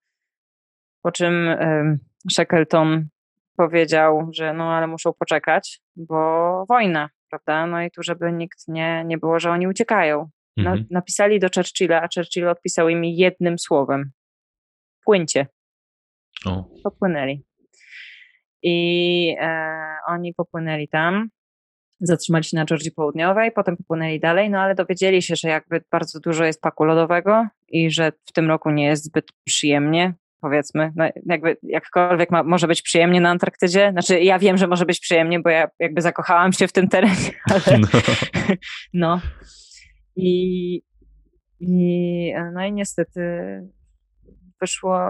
po 1.03 1.13
czym 1.13 1.49
e, 1.49 1.99
Shackleton 2.33 3.09
powiedział, 3.57 4.29
że 4.33 4.53
no 4.53 4.73
ale 4.73 4.87
muszą 4.87 5.13
poczekać, 5.13 5.81
bo 5.97 6.65
wojna, 6.69 7.11
prawda, 7.31 7.67
no 7.67 7.83
i 7.83 7.91
tu 7.91 8.03
żeby 8.03 8.33
nikt 8.33 8.69
nie, 8.69 9.05
nie 9.07 9.19
było, 9.19 9.41
że 9.41 9.51
oni 9.51 9.69
uciekają. 9.69 10.31
No, 10.57 10.71
mhm. 10.71 10.87
Napisali 10.91 11.41
do 11.41 11.49
Churchilla, 11.55 12.03
a 12.03 12.09
Churchill 12.15 12.49
odpisał 12.49 12.89
im 12.89 13.05
jednym 13.05 13.59
słowem. 13.59 14.11
Płyńcie. 15.05 15.47
O. 16.47 16.65
Popłynęli. 16.85 17.45
I 18.63 19.37
e, 19.41 19.77
oni 20.07 20.35
popłynęli 20.35 20.89
tam 20.89 21.29
zatrzymali 22.01 22.45
się 22.45 22.57
na 22.57 22.65
Georgii 22.65 22.91
Południowej, 22.91 23.53
potem 23.53 23.77
popłynęli 23.77 24.21
dalej, 24.21 24.51
no 24.51 24.61
ale 24.61 24.75
dowiedzieli 24.75 25.23
się, 25.23 25.37
że 25.37 25.49
jakby 25.49 25.81
bardzo 25.91 26.21
dużo 26.21 26.45
jest 26.45 26.61
paku 26.61 26.85
lodowego 26.85 27.47
i 27.69 27.91
że 27.91 28.13
w 28.29 28.33
tym 28.33 28.49
roku 28.49 28.71
nie 28.71 28.87
jest 28.87 29.05
zbyt 29.05 29.27
przyjemnie, 29.45 30.15
powiedzmy, 30.47 30.93
no 30.97 31.05
jakby 31.27 31.57
jakkolwiek 31.63 32.31
ma, 32.31 32.43
może 32.43 32.67
być 32.67 32.83
przyjemnie 32.83 33.21
na 33.21 33.31
Antarktydzie, 33.31 33.91
znaczy 33.93 34.21
ja 34.21 34.39
wiem, 34.39 34.57
że 34.57 34.67
może 34.67 34.87
być 34.87 35.01
przyjemnie, 35.01 35.41
bo 35.41 35.51
ja 35.51 35.69
jakby 35.79 36.03
zakochałam 36.03 36.53
się 36.53 36.69
w 36.69 36.73
tym 36.73 36.89
terenie, 36.89 37.31
ale 37.51 37.79
no, 37.79 37.89
no. 38.95 39.21
I, 40.17 40.83
i 41.61 42.33
no 42.55 42.67
i 42.67 42.73
niestety 42.73 43.21
wyszło, 44.61 45.01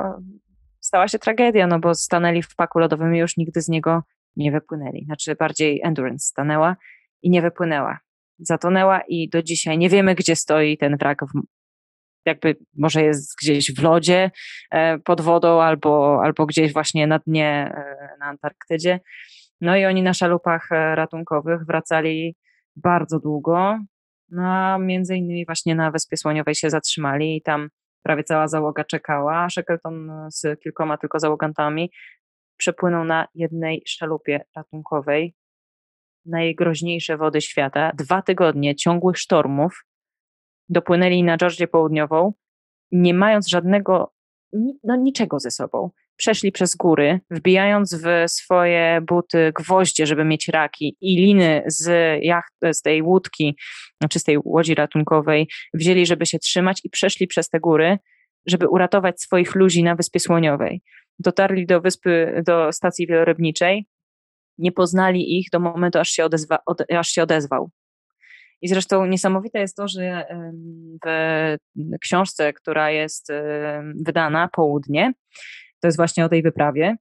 stała 0.80 1.08
się 1.08 1.18
tragedia, 1.18 1.66
no 1.66 1.78
bo 1.78 1.94
stanęli 1.94 2.42
w 2.42 2.56
paku 2.56 2.78
lodowym 2.78 3.14
i 3.14 3.18
już 3.18 3.36
nigdy 3.36 3.60
z 3.60 3.68
niego 3.68 4.02
nie 4.36 4.52
wypłynęli. 4.52 5.04
Znaczy 5.04 5.34
bardziej 5.34 5.80
Endurance 5.84 6.26
stanęła 6.26 6.76
i 7.22 7.30
nie 7.30 7.42
wypłynęła. 7.42 7.98
Zatonęła 8.38 9.00
i 9.08 9.28
do 9.28 9.42
dzisiaj 9.42 9.78
nie 9.78 9.88
wiemy, 9.88 10.14
gdzie 10.14 10.36
stoi 10.36 10.78
ten 10.78 10.96
wrak. 10.96 11.18
W, 11.24 11.42
jakby 12.26 12.56
może 12.78 13.02
jest 13.02 13.34
gdzieś 13.42 13.74
w 13.74 13.82
lodzie 13.82 14.30
e, 14.70 14.98
pod 14.98 15.20
wodą 15.20 15.62
albo, 15.62 16.20
albo 16.24 16.46
gdzieś 16.46 16.72
właśnie 16.72 17.06
na 17.06 17.18
dnie 17.18 17.48
e, 17.48 18.16
na 18.20 18.26
Antarktydzie. 18.26 19.00
No 19.60 19.76
i 19.76 19.84
oni 19.84 20.02
na 20.02 20.14
szalupach 20.14 20.72
e, 20.72 20.94
ratunkowych 20.94 21.66
wracali 21.66 22.36
bardzo 22.76 23.20
długo, 23.20 23.78
no 24.30 24.42
a 24.42 24.78
między 24.78 25.16
innymi 25.16 25.46
właśnie 25.46 25.74
na 25.74 25.90
Wyspie 25.90 26.16
Słoniowej 26.16 26.54
się 26.54 26.70
zatrzymali 26.70 27.36
i 27.36 27.42
tam 27.42 27.68
prawie 28.02 28.24
cała 28.24 28.48
załoga 28.48 28.84
czekała. 28.84 29.50
Shackleton 29.50 30.10
z 30.30 30.60
kilkoma 30.60 30.98
tylko 30.98 31.20
załogantami 31.20 31.90
przepłynął 32.56 33.04
na 33.04 33.26
jednej 33.34 33.82
szalupie 33.86 34.44
ratunkowej 34.56 35.34
najgroźniejsze 36.26 37.16
wody 37.16 37.40
świata. 37.40 37.92
Dwa 37.94 38.22
tygodnie 38.22 38.74
ciągłych 38.74 39.18
sztormów. 39.18 39.84
Dopłynęli 40.68 41.22
na 41.22 41.36
Georgię 41.36 41.68
Południową, 41.68 42.32
nie 42.92 43.14
mając 43.14 43.48
żadnego, 43.48 44.12
no 44.84 44.96
niczego 44.96 45.40
ze 45.40 45.50
sobą. 45.50 45.90
Przeszli 46.16 46.52
przez 46.52 46.76
góry, 46.76 47.20
wbijając 47.30 47.94
w 47.94 48.06
swoje 48.26 49.00
buty 49.06 49.52
gwoździe, 49.54 50.06
żeby 50.06 50.24
mieć 50.24 50.48
raki 50.48 50.96
i 51.00 51.16
liny 51.16 51.62
z, 51.66 52.18
jacht, 52.22 52.54
z 52.72 52.82
tej 52.82 53.02
łódki, 53.02 53.56
znaczy 54.00 54.18
z 54.18 54.24
tej 54.24 54.38
łodzi 54.44 54.74
ratunkowej, 54.74 55.48
wzięli, 55.74 56.06
żeby 56.06 56.26
się 56.26 56.38
trzymać 56.38 56.80
i 56.84 56.90
przeszli 56.90 57.26
przez 57.26 57.48
te 57.48 57.60
góry, 57.60 57.98
żeby 58.46 58.68
uratować 58.68 59.20
swoich 59.20 59.54
ludzi 59.54 59.82
na 59.82 59.94
Wyspie 59.94 60.20
Słoniowej 60.20 60.82
dotarli 61.18 61.66
do 61.66 61.80
wyspy, 61.80 62.42
do 62.46 62.72
stacji 62.72 63.06
wielorybniczej, 63.06 63.86
nie 64.58 64.72
poznali 64.72 65.38
ich 65.38 65.46
do 65.52 65.60
momentu, 65.60 65.98
aż 65.98 66.08
się, 66.08 66.24
odezwa, 66.24 66.58
od, 66.66 66.92
aż 66.92 67.08
się 67.08 67.22
odezwał. 67.22 67.70
I 68.62 68.68
zresztą 68.68 69.06
niesamowite 69.06 69.58
jest 69.58 69.76
to, 69.76 69.88
że 69.88 70.26
w 71.76 71.98
książce, 72.00 72.52
która 72.52 72.90
jest 72.90 73.28
wydana, 74.04 74.48
Południe, 74.52 75.12
to 75.80 75.88
jest 75.88 75.96
właśnie 75.96 76.24
o 76.24 76.28
tej 76.28 76.42
wyprawie, 76.42 76.96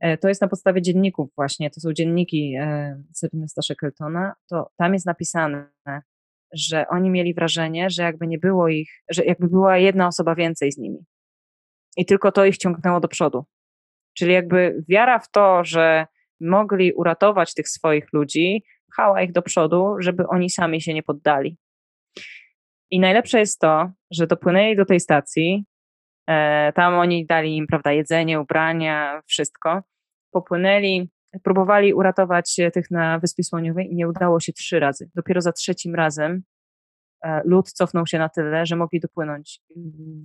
e, 0.00 0.18
to 0.18 0.28
jest 0.28 0.40
na 0.40 0.48
podstawie 0.48 0.82
dzienników 0.82 1.30
właśnie, 1.36 1.70
to 1.70 1.80
są 1.80 1.92
dzienniki 1.92 2.54
Sernesta 3.14 3.62
Shackletona, 3.62 4.32
to 4.50 4.70
tam 4.76 4.92
jest 4.92 5.06
napisane, 5.06 5.70
że 6.52 6.88
oni 6.88 7.10
mieli 7.10 7.34
wrażenie, 7.34 7.90
że 7.90 8.02
jakby 8.02 8.26
nie 8.26 8.38
było 8.38 8.68
ich, 8.68 8.90
że 9.10 9.24
jakby 9.24 9.48
była 9.48 9.78
jedna 9.78 10.06
osoba 10.06 10.34
więcej 10.34 10.72
z 10.72 10.78
nimi. 10.78 11.04
I 11.96 12.06
tylko 12.06 12.32
to 12.32 12.44
ich 12.44 12.56
ciągnęło 12.56 13.00
do 13.00 13.08
przodu. 13.08 13.44
Czyli 14.18 14.32
jakby 14.32 14.84
wiara 14.88 15.18
w 15.18 15.30
to, 15.30 15.64
że 15.64 16.06
mogli 16.40 16.92
uratować 16.92 17.54
tych 17.54 17.68
swoich 17.68 18.12
ludzi, 18.12 18.64
pchała 18.92 19.22
ich 19.22 19.32
do 19.32 19.42
przodu, 19.42 19.96
żeby 19.98 20.26
oni 20.26 20.50
sami 20.50 20.80
się 20.80 20.94
nie 20.94 21.02
poddali. 21.02 21.56
I 22.90 23.00
najlepsze 23.00 23.38
jest 23.38 23.60
to, 23.60 23.90
że 24.10 24.26
dopłynęli 24.26 24.76
do 24.76 24.84
tej 24.84 25.00
stacji, 25.00 25.64
e, 26.26 26.72
tam 26.72 26.94
oni 26.94 27.26
dali 27.26 27.56
im, 27.56 27.66
prawda, 27.66 27.92
jedzenie, 27.92 28.40
ubrania, 28.40 29.22
wszystko. 29.26 29.82
Popłynęli, 30.30 31.10
próbowali 31.42 31.94
uratować 31.94 32.56
tych 32.72 32.90
na 32.90 33.18
Wyspie 33.18 33.44
Słoniowej 33.44 33.92
i 33.92 33.94
nie 33.94 34.08
udało 34.08 34.40
się 34.40 34.52
trzy 34.52 34.80
razy. 34.80 35.10
Dopiero 35.14 35.40
za 35.40 35.52
trzecim 35.52 35.94
razem 35.94 36.42
e, 37.24 37.42
lud 37.44 37.72
cofnął 37.72 38.06
się 38.06 38.18
na 38.18 38.28
tyle, 38.28 38.66
że 38.66 38.76
mogli 38.76 39.00
dopłynąć. 39.00 39.60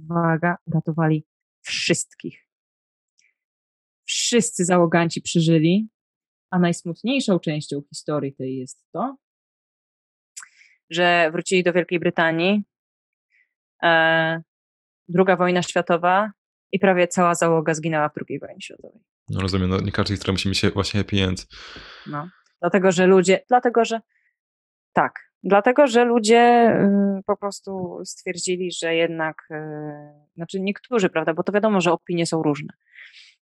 Uwaga, 0.10 0.58
uratowali 0.66 1.26
wszystkich. 1.62 2.48
Wszyscy 4.06 4.66
załoganci 4.66 5.22
przeżyli, 5.22 5.90
a 6.52 6.60
najsmutniejszą 6.60 7.40
częścią 7.40 7.82
historii 7.90 8.36
tej 8.36 8.58
jest 8.58 8.86
to, 8.92 9.18
że 10.90 11.30
wrócili 11.32 11.64
do 11.64 11.74
Wielkiej 11.74 12.00
Brytanii, 12.00 12.64
e, 13.84 14.42
druga 15.08 15.36
wojna 15.36 15.62
światowa 15.62 16.32
i 16.72 16.80
prawie 16.80 17.08
cała 17.08 17.36
załoga 17.36 17.74
zginęła 17.74 18.10
w 18.10 18.14
II 18.30 18.40
wojnie 18.40 18.62
światowej. 18.62 19.02
No 19.30 19.42
rozumiem, 19.42 19.70
no 19.70 19.82
nie 19.82 19.92
każdy 19.92 20.14
historia 20.14 20.34
musi 20.34 20.50
mieć 20.50 20.74
właśnie 20.74 21.00
happy 21.00 21.24
end. 21.24 21.48
No, 22.08 22.30
dlatego, 22.60 22.92
że 22.92 23.08
ludzie, 23.08 23.44
dlatego, 23.50 23.86
że 23.86 24.02
tak, 24.94 25.28
Dlatego, 25.44 25.88
że 25.88 26.06
ludzie 26.06 26.72
y, 27.20 27.24
po 27.26 27.38
prostu 27.38 28.02
stwierdzili, 28.06 28.72
że 28.72 28.96
jednak, 28.96 29.48
y, 29.52 29.56
znaczy 30.36 30.60
niektórzy, 30.60 31.10
prawda, 31.10 31.34
bo 31.34 31.44
to 31.44 31.52
wiadomo, 31.52 31.82
że 31.82 31.92
opinie 31.92 32.26
są 32.26 32.44
różne, 32.44 32.74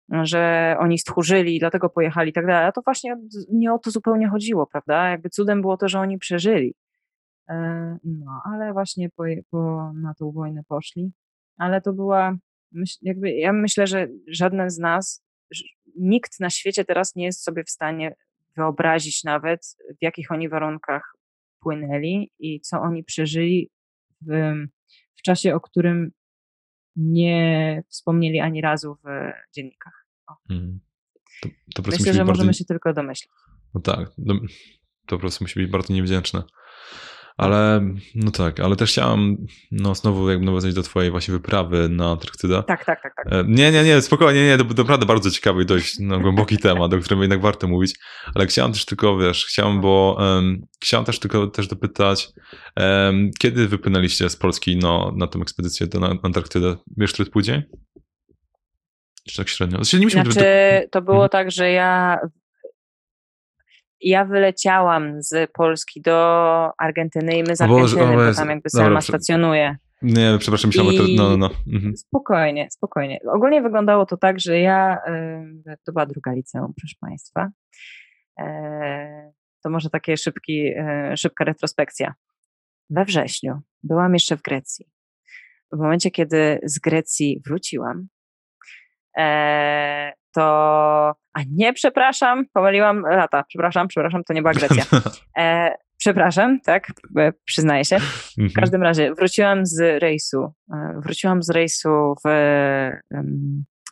że 0.09 0.75
oni 0.79 0.99
stchórzyli, 0.99 1.59
dlatego 1.59 1.89
pojechali 1.89 2.29
i 2.29 2.33
tak 2.33 2.47
dalej. 2.47 2.67
A 2.67 2.71
to 2.71 2.81
właśnie 2.81 3.15
nie 3.51 3.73
o 3.73 3.79
to 3.79 3.91
zupełnie 3.91 4.29
chodziło, 4.29 4.67
prawda? 4.67 5.09
Jakby 5.09 5.29
cudem 5.29 5.61
było 5.61 5.77
to, 5.77 5.87
że 5.87 5.99
oni 5.99 6.17
przeżyli. 6.17 6.75
E, 7.49 7.97
no, 8.03 8.41
ale 8.45 8.73
właśnie 8.73 9.09
po, 9.09 9.23
po, 9.49 9.91
na 9.93 10.13
tą 10.13 10.31
wojnę 10.31 10.61
poszli. 10.67 11.11
Ale 11.57 11.81
to 11.81 11.93
była, 11.93 12.35
jakby, 13.01 13.31
ja 13.31 13.53
myślę, 13.53 13.87
że 13.87 14.07
żaden 14.27 14.69
z 14.69 14.77
nas, 14.77 15.23
nikt 15.95 16.39
na 16.39 16.49
świecie 16.49 16.85
teraz 16.85 17.15
nie 17.15 17.25
jest 17.25 17.43
sobie 17.43 17.63
w 17.63 17.69
stanie 17.69 18.15
wyobrazić 18.57 19.23
nawet, 19.23 19.77
w 19.99 20.01
jakich 20.01 20.31
oni 20.31 20.49
warunkach 20.49 21.13
płynęli 21.59 22.31
i 22.39 22.61
co 22.61 22.81
oni 22.81 23.03
przeżyli 23.03 23.69
w, 24.21 24.53
w 25.15 25.21
czasie, 25.21 25.55
o 25.55 25.59
którym 25.59 26.11
nie 26.95 27.83
wspomnieli 27.87 28.39
ani 28.39 28.61
razu 28.61 28.95
w 29.03 29.07
dziennikach. 29.55 30.05
Hmm. 30.47 30.79
To, 31.41 31.49
to 31.75 31.91
Myślę, 31.91 32.13
że 32.13 32.25
możemy 32.25 32.53
się 32.53 32.65
tylko 32.65 32.93
domyślić. 32.93 33.31
No 33.73 33.81
tak, 33.81 34.11
to 35.05 35.15
po 35.15 35.19
prostu 35.19 35.43
musi 35.43 35.59
być 35.59 35.71
bardzo 35.71 35.93
niewdzięczne. 35.93 36.43
Ale 37.37 37.81
no 38.15 38.31
tak, 38.31 38.59
ale 38.59 38.75
też 38.75 38.91
chciałam 38.91 39.37
no 39.71 39.95
znowu 39.95 40.29
jakby 40.29 40.45
nawiązać 40.45 40.73
do 40.73 40.83
twojej 40.83 41.11
właśnie 41.11 41.31
wyprawy 41.31 41.89
na 41.89 42.11
Antarktydę. 42.11 42.63
Tak, 42.63 42.85
tak, 42.85 43.01
tak, 43.03 43.13
tak. 43.15 43.33
E, 43.33 43.43
nie, 43.47 43.71
nie, 43.71 43.83
nie, 43.83 44.01
spokojnie, 44.01 44.45
nie, 44.45 44.57
to, 44.57 44.63
naprawdę 44.63 45.05
bardzo 45.05 45.31
ciekawy 45.31 45.63
i 45.63 45.65
dość 45.65 45.95
no, 45.99 46.19
głęboki 46.19 46.57
temat, 46.57 46.93
o 46.93 46.97
którym 46.97 47.21
jednak 47.21 47.41
warto 47.41 47.67
mówić, 47.67 47.95
ale 48.35 48.45
chciałam 48.45 48.73
też 48.73 48.85
tylko, 48.85 49.17
wiesz, 49.17 49.45
chciałam, 49.45 49.81
bo 49.81 50.17
um, 50.19 50.61
chciałam 50.83 51.05
też 51.05 51.19
tylko 51.19 51.47
też 51.47 51.67
dopytać, 51.67 52.27
um, 52.77 53.31
kiedy 53.39 53.67
wypłynęliście 53.67 54.29
z 54.29 54.35
Polski 54.35 54.77
no, 54.77 55.13
na 55.15 55.27
tę 55.27 55.39
ekspedycję 55.39 55.87
do 55.87 55.99
na 55.99 56.15
Antarktydę? 56.23 56.75
Wiesz, 56.97 57.13
który 57.13 57.29
pójdzie? 57.29 57.63
Czy 59.27 59.37
tak 59.37 59.49
średnio? 59.49 59.77
Znaczy, 59.77 59.99
nie 59.99 60.09
znaczy, 60.09 60.87
to 60.91 61.01
było 61.01 61.17
hmm. 61.17 61.29
tak, 61.29 61.51
że 61.51 61.71
ja 61.71 62.19
ja 64.03 64.25
wyleciałam 64.25 65.21
z 65.21 65.51
Polski 65.51 66.01
do 66.01 66.69
Argentyny 66.77 67.37
i 67.37 67.43
my 67.43 67.55
z 67.55 67.61
Argentyny, 67.61 68.15
bo 68.15 68.33
tam 68.35 68.49
jakby 68.49 68.69
sama 68.69 68.85
dobra, 68.85 69.01
stacjonuje. 69.01 69.77
Nie, 70.01 70.37
przepraszam, 70.39 70.69
myślałem, 70.69 70.95
to, 70.97 71.03
no, 71.15 71.29
no, 71.29 71.37
no. 71.37 71.49
Mhm. 71.73 71.97
Spokojnie, 71.97 72.67
spokojnie. 72.71 73.19
Ogólnie 73.33 73.61
wyglądało 73.61 74.05
to 74.05 74.17
tak, 74.17 74.39
że 74.39 74.59
ja, 74.59 74.97
to 75.85 75.91
była 75.91 76.05
druga 76.05 76.33
liceum, 76.33 76.73
proszę 76.81 76.95
Państwa. 77.01 77.49
E, 78.39 79.31
to 79.63 79.69
może 79.69 79.89
takie 79.89 80.17
szybki, 80.17 80.73
e, 80.77 81.17
szybka 81.17 81.43
retrospekcja. 81.45 82.13
We 82.89 83.05
wrześniu 83.05 83.61
byłam 83.83 84.13
jeszcze 84.13 84.37
w 84.37 84.41
Grecji. 84.41 84.85
W 85.71 85.77
momencie, 85.77 86.11
kiedy 86.11 86.59
z 86.63 86.79
Grecji 86.79 87.41
wróciłam, 87.45 88.07
e, 89.17 90.13
to. 90.35 90.43
A 91.33 91.39
nie, 91.51 91.73
przepraszam, 91.73 92.45
pomyliłam 92.53 93.01
lata. 93.01 93.43
Przepraszam, 93.47 93.87
przepraszam, 93.87 94.23
to 94.23 94.33
nie 94.33 94.41
była 94.41 94.53
Grecja. 94.53 94.83
E, 95.37 95.75
przepraszam, 95.97 96.61
tak, 96.61 96.87
e, 97.17 97.31
przyznaję 97.45 97.85
się. 97.85 97.99
W 97.99 98.39
mhm. 98.39 98.53
każdym 98.55 98.83
razie 98.83 99.13
wróciłam 99.13 99.65
z 99.65 100.01
rejsu. 100.01 100.53
E, 100.73 100.99
wróciłam 101.03 101.43
z 101.43 101.49
rejsu 101.49 102.15
w, 102.25 102.29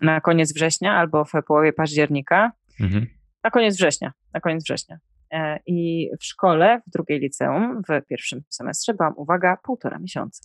na 0.01 0.21
koniec 0.21 0.53
września 0.53 0.93
albo 0.93 1.25
w 1.25 1.31
połowie 1.47 1.73
października. 1.73 2.51
Mhm. 2.79 3.07
Na 3.43 3.49
koniec 3.49 3.75
września. 3.75 4.11
Na 4.33 4.39
koniec 4.39 4.63
września. 4.63 4.97
E, 5.33 5.59
I 5.65 6.09
w 6.19 6.25
szkole, 6.25 6.81
w 6.87 6.89
drugiej 6.91 7.19
liceum, 7.19 7.81
w 7.89 8.07
pierwszym 8.07 8.41
semestrze 8.49 8.93
byłam, 8.93 9.13
uwaga, 9.17 9.57
półtora 9.63 9.99
miesiąca. 9.99 10.41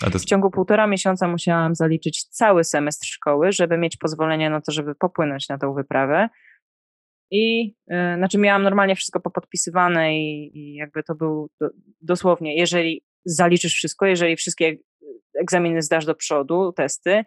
W 0.00 0.24
ciągu 0.24 0.50
półtora 0.50 0.86
miesiąca 0.86 1.28
musiałam 1.28 1.74
zaliczyć 1.74 2.24
cały 2.24 2.64
semestr 2.64 3.06
szkoły, 3.06 3.52
żeby 3.52 3.78
mieć 3.78 3.96
pozwolenie 3.96 4.50
na 4.50 4.60
to, 4.60 4.72
żeby 4.72 4.94
popłynąć 4.94 5.48
na 5.48 5.58
tą 5.58 5.74
wyprawę. 5.74 6.28
I 7.30 7.74
yy, 7.88 8.16
znaczy 8.16 8.38
miałam 8.38 8.62
normalnie 8.62 8.96
wszystko 8.96 9.20
popodpisywane 9.20 10.18
i, 10.18 10.58
i 10.58 10.74
jakby 10.74 11.02
to 11.02 11.14
był 11.14 11.50
do, 11.60 11.68
dosłownie, 12.00 12.56
jeżeli 12.56 13.02
zaliczysz 13.24 13.74
wszystko, 13.74 14.06
jeżeli 14.06 14.36
wszystkie 14.36 14.76
egzaminy 15.40 15.82
zdasz 15.82 16.04
do 16.04 16.14
przodu, 16.14 16.72
testy, 16.72 17.24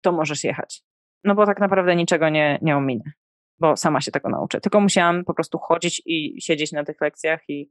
to 0.00 0.12
możesz 0.12 0.44
jechać. 0.44 0.82
No 1.24 1.34
bo 1.34 1.46
tak 1.46 1.60
naprawdę 1.60 1.96
niczego 1.96 2.28
nie, 2.28 2.58
nie 2.62 2.76
ominę, 2.76 3.12
bo 3.58 3.76
sama 3.76 4.00
się 4.00 4.10
tego 4.10 4.28
nauczę. 4.28 4.60
Tylko 4.60 4.80
musiałam 4.80 5.24
po 5.24 5.34
prostu 5.34 5.58
chodzić 5.58 6.02
i 6.06 6.42
siedzieć 6.42 6.72
na 6.72 6.84
tych 6.84 7.00
lekcjach 7.00 7.40
i, 7.48 7.70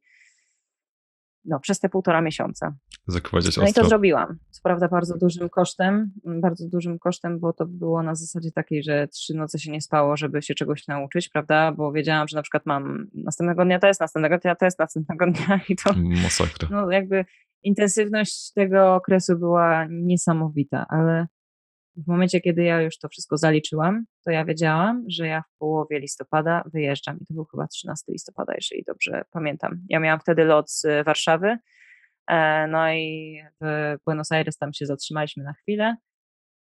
no, 1.45 1.59
przez 1.59 1.79
te 1.79 1.89
półtora 1.89 2.21
miesiąca. 2.21 2.75
Zakładać 3.07 3.57
no 3.57 3.67
i 3.67 3.73
to 3.73 3.85
zrobiłam. 3.85 4.37
Co 4.49 4.61
prawda 4.63 4.87
bardzo 4.87 5.17
dużym 5.17 5.49
kosztem, 5.49 6.11
bardzo 6.25 6.69
dużym 6.69 6.99
kosztem, 6.99 7.39
bo 7.39 7.53
to 7.53 7.65
było 7.65 8.03
na 8.03 8.15
zasadzie 8.15 8.51
takiej, 8.51 8.83
że 8.83 9.07
trzy 9.07 9.33
noce 9.33 9.59
się 9.59 9.71
nie 9.71 9.81
spało, 9.81 10.17
żeby 10.17 10.41
się 10.41 10.53
czegoś 10.53 10.87
nauczyć, 10.87 11.29
prawda? 11.29 11.71
Bo 11.71 11.91
wiedziałam, 11.91 12.27
że 12.27 12.37
na 12.37 12.41
przykład 12.41 12.65
mam 12.65 13.07
następnego 13.13 13.65
dnia 13.65 13.79
test, 13.79 13.99
następnego 13.99 14.37
dnia 14.37 14.55
test, 14.55 14.79
następnego 14.79 15.25
dnia 15.25 15.59
i 15.69 15.75
to... 15.75 15.93
Masakra. 16.23 16.67
No 16.71 16.91
jakby 16.91 17.25
intensywność 17.63 18.51
tego 18.53 18.95
okresu 18.95 19.39
była 19.39 19.87
niesamowita, 19.89 20.85
ale 20.89 21.27
w 21.97 22.07
momencie, 22.07 22.41
kiedy 22.41 22.63
ja 22.63 22.81
już 22.81 22.97
to 22.97 23.09
wszystko 23.09 23.37
zaliczyłam, 23.37 24.05
to 24.25 24.31
ja 24.31 24.45
wiedziałam, 24.45 25.05
że 25.07 25.27
ja 25.27 25.41
w 25.41 25.57
połowie 25.57 25.99
listopada 25.99 26.63
wyjeżdżam 26.73 27.19
i 27.19 27.25
to 27.25 27.33
był 27.33 27.45
chyba 27.45 27.67
13 27.67 28.11
listopada, 28.11 28.53
jeżeli 28.55 28.83
dobrze 28.87 29.21
pamiętam. 29.31 29.79
Ja 29.89 29.99
miałam 29.99 30.19
wtedy 30.19 30.43
lot 30.43 30.71
z 30.71 31.05
Warszawy, 31.05 31.57
e, 32.27 32.67
no 32.67 32.93
i 32.93 33.37
w 33.61 33.95
Buenos 34.05 34.31
Aires 34.31 34.57
tam 34.57 34.73
się 34.73 34.85
zatrzymaliśmy 34.85 35.43
na 35.43 35.53
chwilę. 35.53 35.95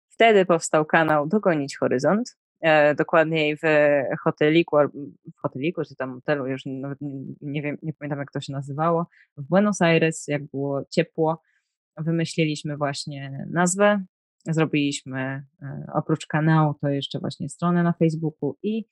Wtedy 0.09 0.45
powstał 0.45 0.85
kanał 0.85 1.27
Dogonić 1.27 1.77
Horyzont, 1.77 2.37
e, 2.61 2.95
dokładniej 2.95 3.57
w 3.57 3.61
hoteliku, 4.23 4.77
w 5.37 5.41
hoteliku 5.41 5.83
czy 5.83 5.95
tam 5.95 6.13
hotelu, 6.13 6.47
już 6.47 6.61
nawet 6.65 6.97
nie, 7.41 7.61
wiem, 7.61 7.77
nie 7.81 7.93
pamiętam 7.93 8.19
jak 8.19 8.31
to 8.31 8.41
się 8.41 8.53
nazywało, 8.53 9.07
w 9.37 9.43
Buenos 9.43 9.81
Aires, 9.81 10.27
jak 10.27 10.45
było 10.45 10.85
ciepło, 10.89 11.41
wymyśliliśmy 11.97 12.77
właśnie 12.77 13.45
nazwę 13.51 14.03
Zrobiliśmy 14.47 15.19
e, 15.61 15.85
oprócz 15.93 16.27
kanału 16.27 16.73
to 16.73 16.89
jeszcze 16.89 17.19
właśnie 17.19 17.49
stronę 17.49 17.83
na 17.83 17.93
Facebooku 17.93 18.57
i 18.63 18.85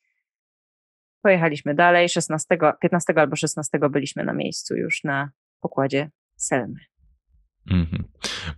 pojechaliśmy 1.21 1.75
dalej. 1.75 2.09
16, 2.09 2.57
15 2.81 3.13
albo 3.15 3.35
16 3.35 3.79
byliśmy 3.89 4.23
na 4.23 4.33
miejscu 4.33 4.75
już 4.75 5.03
na 5.03 5.31
pokładzie 5.61 6.09
Selmy. 6.35 6.79
Mm-hmm. 7.71 8.03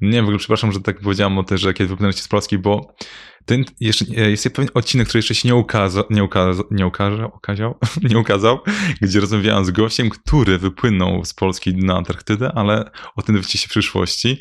Nie, 0.01 0.22
w 0.22 0.24
ogóle 0.24 0.38
przepraszam, 0.38 0.72
że 0.72 0.82
tak 0.82 0.99
powiedziałam 0.99 1.38
o 1.38 1.43
tym, 1.43 1.57
że 1.57 1.74
kiedy 1.74 1.88
wypłynęliście 1.88 2.24
z 2.24 2.28
Polski, 2.28 2.57
bo 2.57 2.95
ten 3.49 3.66
jeszcze, 3.80 4.05
e, 4.18 4.30
jest 4.32 4.49
pewien 4.55 4.72
odcinek, 4.74 5.07
który 5.07 5.20
jeszcze 5.20 5.36
się 5.36 5.47
nie 5.47 5.55
ukazał, 5.55 6.03
nie 6.10 6.24
ukazał, 6.24 6.66
nie 6.72 6.88
ukazał, 6.88 7.32
ukazał, 7.36 7.76
nie 8.10 8.18
ukazał, 8.18 8.60
gdzie 9.01 9.20
rozmawiałem 9.20 9.66
z 9.66 9.72
gościem, 9.72 10.10
który 10.10 10.57
wypłynął 10.57 11.26
z 11.26 11.34
Polski 11.34 11.76
na 11.76 11.97
Antarktydę, 11.97 12.51
ale 12.55 12.91
o 13.16 13.22
tym 13.22 13.36
dowiecie 13.36 13.57
się 13.57 13.68
w 13.68 13.70
przyszłości. 13.70 14.38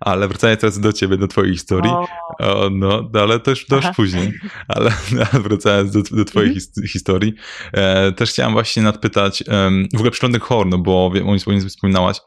Ale 0.00 0.28
wracając 0.28 0.60
teraz 0.60 0.80
do 0.80 0.92
ciebie, 0.92 1.16
do 1.16 1.28
twojej 1.28 1.52
historii, 1.52 1.90
o. 1.90 2.70
no, 2.70 3.10
ale 3.20 3.40
to 3.40 3.50
już, 3.50 3.66
to 3.66 3.76
już 3.76 3.86
później, 3.96 4.32
ale, 4.68 4.92
ale 5.32 5.42
wracając 5.42 5.90
do, 5.92 6.02
do 6.02 6.24
twojej 6.24 6.50
mhm. 6.50 6.86
historii, 6.86 7.34
e, 7.72 8.12
też 8.12 8.30
chciałem 8.30 8.52
właśnie 8.52 8.82
nadpytać, 8.82 9.42
e, 9.42 9.70
w 9.92 9.96
ogóle 9.96 10.10
przylądek 10.10 10.42
Horn, 10.42 10.82
bo 10.82 11.12
o 11.46 11.52
nim 11.52 11.68
wspominałaś, 11.68 12.18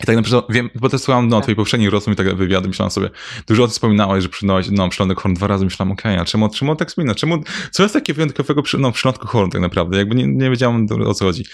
i 0.00 0.06
tak 0.06 0.16
naprawdę 0.16 0.42
wiem, 0.48 0.70
bo 0.74 0.88
też 0.88 1.00
słuchałem 1.00 1.28
no, 1.28 1.36
tak. 1.36 1.42
twojej 1.44 1.56
poprzedniej 1.56 1.90
rozmów 1.90 2.14
i 2.14 2.16
tak 2.16 2.36
wywiadu, 2.36 2.68
myślałem 2.68 2.90
sobie, 2.90 3.10
dużo 3.46 3.62
o 3.62 3.66
tym 3.66 3.72
wspominałeś, 3.72 4.22
że 4.22 4.28
przylądłeś 4.28 4.66
no, 4.70 4.88
przylądek 4.88 5.20
Horn 5.20 5.34
dwa 5.34 5.46
razy, 5.46 5.64
myślałem, 5.64 5.92
okej, 5.92 6.12
okay, 6.12 6.22
a 6.22 6.24
czemu, 6.24 6.48
czemu 6.48 6.76
tak 6.76 6.88
wspomina? 6.88 7.14
Czemu, 7.14 7.42
co 7.70 7.82
jest 7.82 7.92
takiego 7.92 8.16
wyjątkowego 8.16 8.62
przy, 8.62 8.78
no, 8.78 8.92
przylądku 8.92 9.26
Horn 9.26 9.50
tak 9.50 9.60
naprawdę? 9.60 9.98
Jakby 9.98 10.14
nie, 10.14 10.26
nie 10.26 10.50
wiedziałem 10.50 10.86
o 11.06 11.14
co 11.14 11.24
chodzi. 11.24 11.44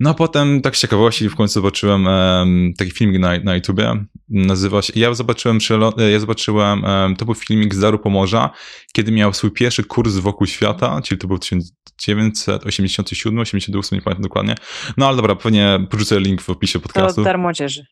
No 0.00 0.10
a 0.10 0.14
potem 0.14 0.62
tak 0.62 0.76
z 0.76 0.80
ciekawości 0.80 1.28
w 1.28 1.36
końcu 1.36 1.54
zobaczyłem 1.54 2.06
um, 2.06 2.72
taki 2.78 2.90
filmik 2.90 3.20
na, 3.20 3.38
na 3.38 3.54
YouTubie, 3.54 4.04
nazywa 4.28 4.82
się, 4.82 4.92
ja 4.96 5.14
zobaczyłem, 5.14 5.58
ja 6.12 6.20
zobaczyłem, 6.20 6.84
um, 6.84 7.16
to 7.16 7.24
był 7.24 7.34
filmik 7.34 7.74
z 7.74 7.80
Daru 7.80 7.98
Pomorza, 7.98 8.50
kiedy 8.92 9.12
miał 9.12 9.32
swój 9.32 9.50
pierwszy 9.50 9.84
kurs 9.84 10.16
wokół 10.16 10.46
świata, 10.46 11.02
czyli 11.02 11.18
to 11.18 11.28
był 11.28 11.38
1987, 11.38 13.38
88, 13.38 13.98
nie 13.98 14.02
pamiętam 14.02 14.22
dokładnie. 14.22 14.54
No 14.96 15.08
ale 15.08 15.16
dobra, 15.16 15.34
pewnie 15.34 15.86
porzucę 15.90 16.20
link 16.20 16.42
w 16.42 16.50
opisie 16.50 16.80
podcastu. 16.80 17.20
To 17.20 17.24
Dar 17.24 17.38
Młodzieży. 17.38 17.86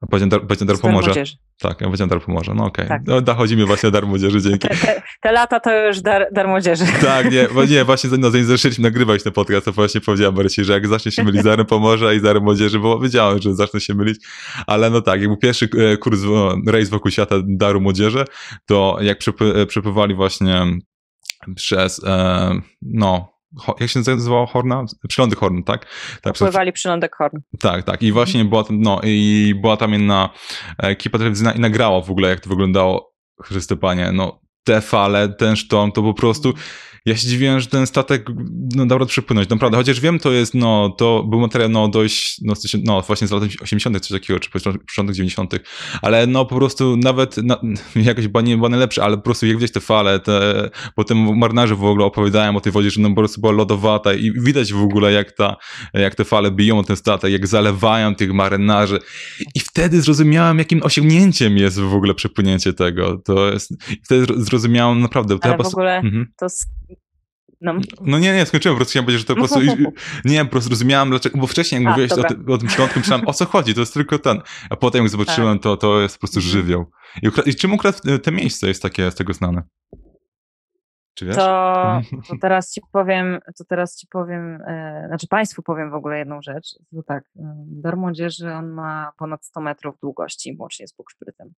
A 0.00 0.06
powiedziałem 0.06 0.28
dar, 0.28 0.40
powiedziałem 0.40 0.66
dar 0.66 0.78
pomoże. 0.78 1.24
Tak, 1.58 1.80
ja 1.80 1.86
powiedziałem 1.86 2.08
dar 2.08 2.22
pomoże, 2.22 2.54
no 2.54 2.64
okej. 2.64 2.84
Okay. 2.84 2.98
Tak. 2.98 3.06
No, 3.06 3.20
dochodzimy 3.20 3.66
właśnie 3.66 3.90
dar 3.90 4.06
młodzieży, 4.06 4.42
dzięki. 4.42 4.68
Te, 4.68 4.76
te, 4.76 5.02
te, 5.20 5.32
lata 5.32 5.60
to 5.60 5.86
już 5.86 6.00
dar, 6.00 6.26
dar 6.32 6.48
młodzieży. 6.48 6.84
Tak, 7.00 7.32
nie, 7.32 7.48
nie 7.68 7.84
właśnie 7.84 8.10
no, 8.18 8.30
zanim 8.30 8.46
zaczęliśmy 8.46 8.82
nagrywać 8.82 9.22
ten 9.22 9.32
podcast, 9.32 9.64
to 9.64 9.72
właśnie 9.72 10.00
powiedziałem 10.00 10.34
Marysi, 10.34 10.64
że 10.64 10.72
jak 10.72 10.88
zacznie 10.88 11.12
się 11.12 11.24
mylić 11.24 11.40
z 11.40 11.44
darem 11.44 11.66
pomoże 11.66 12.16
i 12.16 12.20
darem 12.20 12.42
młodzieży, 12.42 12.78
bo 12.78 13.00
wiedziałem, 13.00 13.42
że 13.42 13.54
zacznę 13.54 13.80
się 13.80 13.94
mylić, 13.94 14.26
ale 14.66 14.90
no 14.90 15.00
tak, 15.00 15.20
jak 15.20 15.28
był 15.28 15.36
pierwszy 15.36 15.68
e, 15.78 15.96
kurs, 15.96 16.20
rejs 16.66 16.88
wokół 16.88 17.10
świata 17.10 17.36
daru 17.46 17.80
młodzieży, 17.80 18.24
to 18.66 18.98
jak 19.00 19.18
e, 19.54 19.66
przepływali 19.66 20.14
właśnie 20.14 20.64
przez, 21.56 22.04
e, 22.04 22.60
no, 22.82 23.35
jak 23.80 23.90
się 23.90 24.00
nazywało 24.06 24.46
Horna? 24.46 24.84
Przylądek 25.08 25.38
Horn, 25.38 25.62
tak? 25.62 25.86
tak 26.22 26.34
Pływali 26.34 26.72
przylądek 26.72 27.16
Horn. 27.16 27.36
Tak, 27.60 27.84
tak. 27.84 28.02
I 28.02 28.12
właśnie 28.12 28.44
była 28.44 28.64
tam, 28.64 28.80
no, 28.80 29.00
i 29.04 29.54
była 29.60 29.76
tam 29.76 29.92
jedna 29.92 30.30
ekipa 30.78 31.18
telewizyjna 31.18 31.52
i 31.52 31.60
nagrała 31.60 32.00
w 32.00 32.10
ogóle, 32.10 32.28
jak 32.28 32.40
to 32.40 32.50
wyglądało, 32.50 33.12
Chryste 33.42 33.76
Panie, 33.76 34.12
no 34.12 34.40
te 34.64 34.80
fale, 34.80 35.28
ten 35.28 35.56
sztorm, 35.56 35.92
to 35.92 36.02
po 36.02 36.14
prostu 36.14 36.54
ja 37.06 37.16
się 37.16 37.28
dziwiłem, 37.28 37.60
że 37.60 37.66
ten 37.66 37.86
statek 37.86 38.26
no, 38.74 38.86
dał 38.86 38.98
radę 38.98 39.08
przepłynąć, 39.08 39.48
naprawdę, 39.48 39.78
chociaż 39.78 40.00
wiem, 40.00 40.18
to 40.18 40.32
jest, 40.32 40.54
no, 40.54 40.94
to 40.98 41.24
był 41.24 41.40
materiał, 41.40 41.68
no, 41.68 41.88
dość, 41.88 42.40
no, 42.42 42.54
no 42.84 43.02
właśnie 43.02 43.26
z 43.26 43.30
lat 43.30 43.42
80 43.60 44.00
coś 44.00 44.20
takiego, 44.20 44.40
czy 44.40 44.50
początek 44.50 45.16
90 45.16 45.54
ale 46.02 46.26
no, 46.26 46.44
po 46.44 46.56
prostu 46.56 46.96
nawet, 46.96 47.36
na, 47.36 47.60
jakoś 47.96 48.24
chyba 48.24 48.40
nie 48.40 48.56
była 48.56 48.68
najlepsze, 48.68 49.04
ale 49.04 49.16
po 49.16 49.22
prostu 49.22 49.46
jak 49.46 49.56
widać 49.56 49.72
te 49.72 49.80
fale, 49.80 50.20
te, 50.20 50.70
potem 50.94 51.38
marynarze 51.38 51.74
w 51.74 51.84
ogóle 51.84 52.04
opowiadają 52.04 52.56
o 52.56 52.60
tej 52.60 52.72
wodzie, 52.72 52.90
że 52.90 53.00
no, 53.00 53.08
po 53.08 53.14
prostu 53.14 53.40
była 53.40 53.52
lodowata 53.52 54.14
i 54.14 54.32
widać 54.32 54.72
w 54.72 54.82
ogóle, 54.82 55.12
jak 55.12 55.32
ta, 55.32 55.56
jak 55.94 56.14
te 56.14 56.24
fale 56.24 56.50
biją 56.50 56.84
ten 56.84 56.96
statek, 56.96 57.32
jak 57.32 57.46
zalewają 57.46 58.14
tych 58.14 58.32
marynarzy 58.32 58.98
i 59.54 59.60
wtedy 59.60 60.00
zrozumiałem, 60.00 60.58
jakim 60.58 60.82
osiągnięciem 60.82 61.56
jest 61.56 61.80
w 61.80 61.94
ogóle 61.94 62.14
przepłynięcie 62.14 62.72
tego, 62.72 63.18
to 63.24 63.52
jest, 63.52 63.72
wtedy 64.04 64.26
zrozumiałem 64.36 65.00
naprawdę. 65.00 65.38
Ale 65.42 65.56
w 65.56 65.66
ogóle 65.66 65.96
mhm. 65.96 66.26
to 66.36 66.48
no. 67.60 67.74
no 68.00 68.18
nie, 68.18 68.34
nie, 68.34 68.46
skończyłem, 68.46 68.74
po 68.74 68.78
prostu 68.78 68.90
chciałem 68.90 69.04
powiedzieć, 69.04 69.20
że 69.20 69.34
to 69.34 69.34
po 69.34 69.48
prostu, 69.48 69.60
nie, 70.24 70.44
po 70.44 70.50
prostu 70.50 70.70
rozumiałem 70.70 71.10
dlaczego, 71.10 71.38
bo 71.38 71.46
wcześniej 71.46 71.82
jak 71.82 71.88
A, 71.88 71.90
mówiłeś 71.90 72.12
o, 72.12 72.24
ty, 72.24 72.52
o, 72.52 72.58
tym 72.58 72.68
środku, 72.68 72.98
myślałem, 72.98 73.28
o 73.28 73.32
co 73.32 73.46
chodzi, 73.46 73.74
to 73.74 73.80
jest 73.80 73.94
tylko 73.94 74.18
ten, 74.18 74.40
a 74.70 74.76
potem 74.76 75.02
jak 75.02 75.10
zobaczyłem, 75.10 75.58
tak. 75.58 75.62
to, 75.62 75.76
to 75.76 76.00
jest 76.00 76.16
po 76.16 76.20
prostu 76.20 76.38
mhm. 76.38 76.52
żywioł. 76.52 76.90
I, 77.22 77.50
I 77.50 77.54
czym 77.54 77.74
akurat 77.74 78.02
te 78.22 78.32
miejsce 78.32 78.68
jest 78.68 78.82
takie 78.82 79.10
z 79.10 79.14
tego 79.14 79.32
znane? 79.32 79.62
Czy 81.16 81.26
wiesz? 81.26 81.36
To, 81.36 82.00
to 82.28 82.34
teraz 82.40 82.72
ci 82.72 82.80
powiem, 82.92 83.38
to 83.58 83.64
teraz 83.64 83.96
ci 83.96 84.06
powiem, 84.06 84.62
e, 84.66 85.04
znaczy 85.08 85.28
Państwu 85.28 85.62
powiem 85.62 85.90
w 85.90 85.94
ogóle 85.94 86.18
jedną 86.18 86.42
rzecz. 86.42 86.66
To 86.94 87.02
tak, 87.02 87.24
e, 87.36 87.54
Dor 87.66 87.96
Młodzieży, 87.96 88.52
on 88.52 88.70
ma 88.70 89.12
ponad 89.18 89.44
100 89.44 89.60
metrów 89.60 89.98
długości, 90.00 90.56
łącznie 90.58 90.88
z 90.88 90.92
Bukszprytem. 90.92 91.52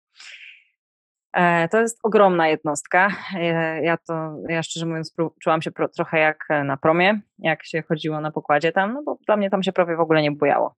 E, 1.38 1.68
to 1.70 1.82
jest 1.82 2.00
ogromna 2.04 2.48
jednostka. 2.48 3.12
E, 3.36 3.84
ja 3.84 3.98
to, 3.98 4.36
ja 4.50 4.64
szczerze 4.64 4.86
mówiąc, 4.86 5.16
czułam 5.42 5.62
się 5.62 5.72
pro, 5.72 5.90
trochę 5.90 6.20
jak 6.20 6.48
na 6.66 6.78
promie, 6.78 7.22
jak 7.40 7.66
się 7.66 7.82
chodziło 7.82 8.22
na 8.22 8.32
pokładzie 8.32 8.72
tam, 8.72 8.94
no 8.94 9.04
bo 9.04 9.18
dla 9.26 9.38
mnie 9.38 9.50
tam 9.50 9.64
się 9.64 9.72
prawie 9.72 9.96
w 9.96 10.00
ogóle 10.00 10.22
nie 10.22 10.32
bujało. 10.32 10.76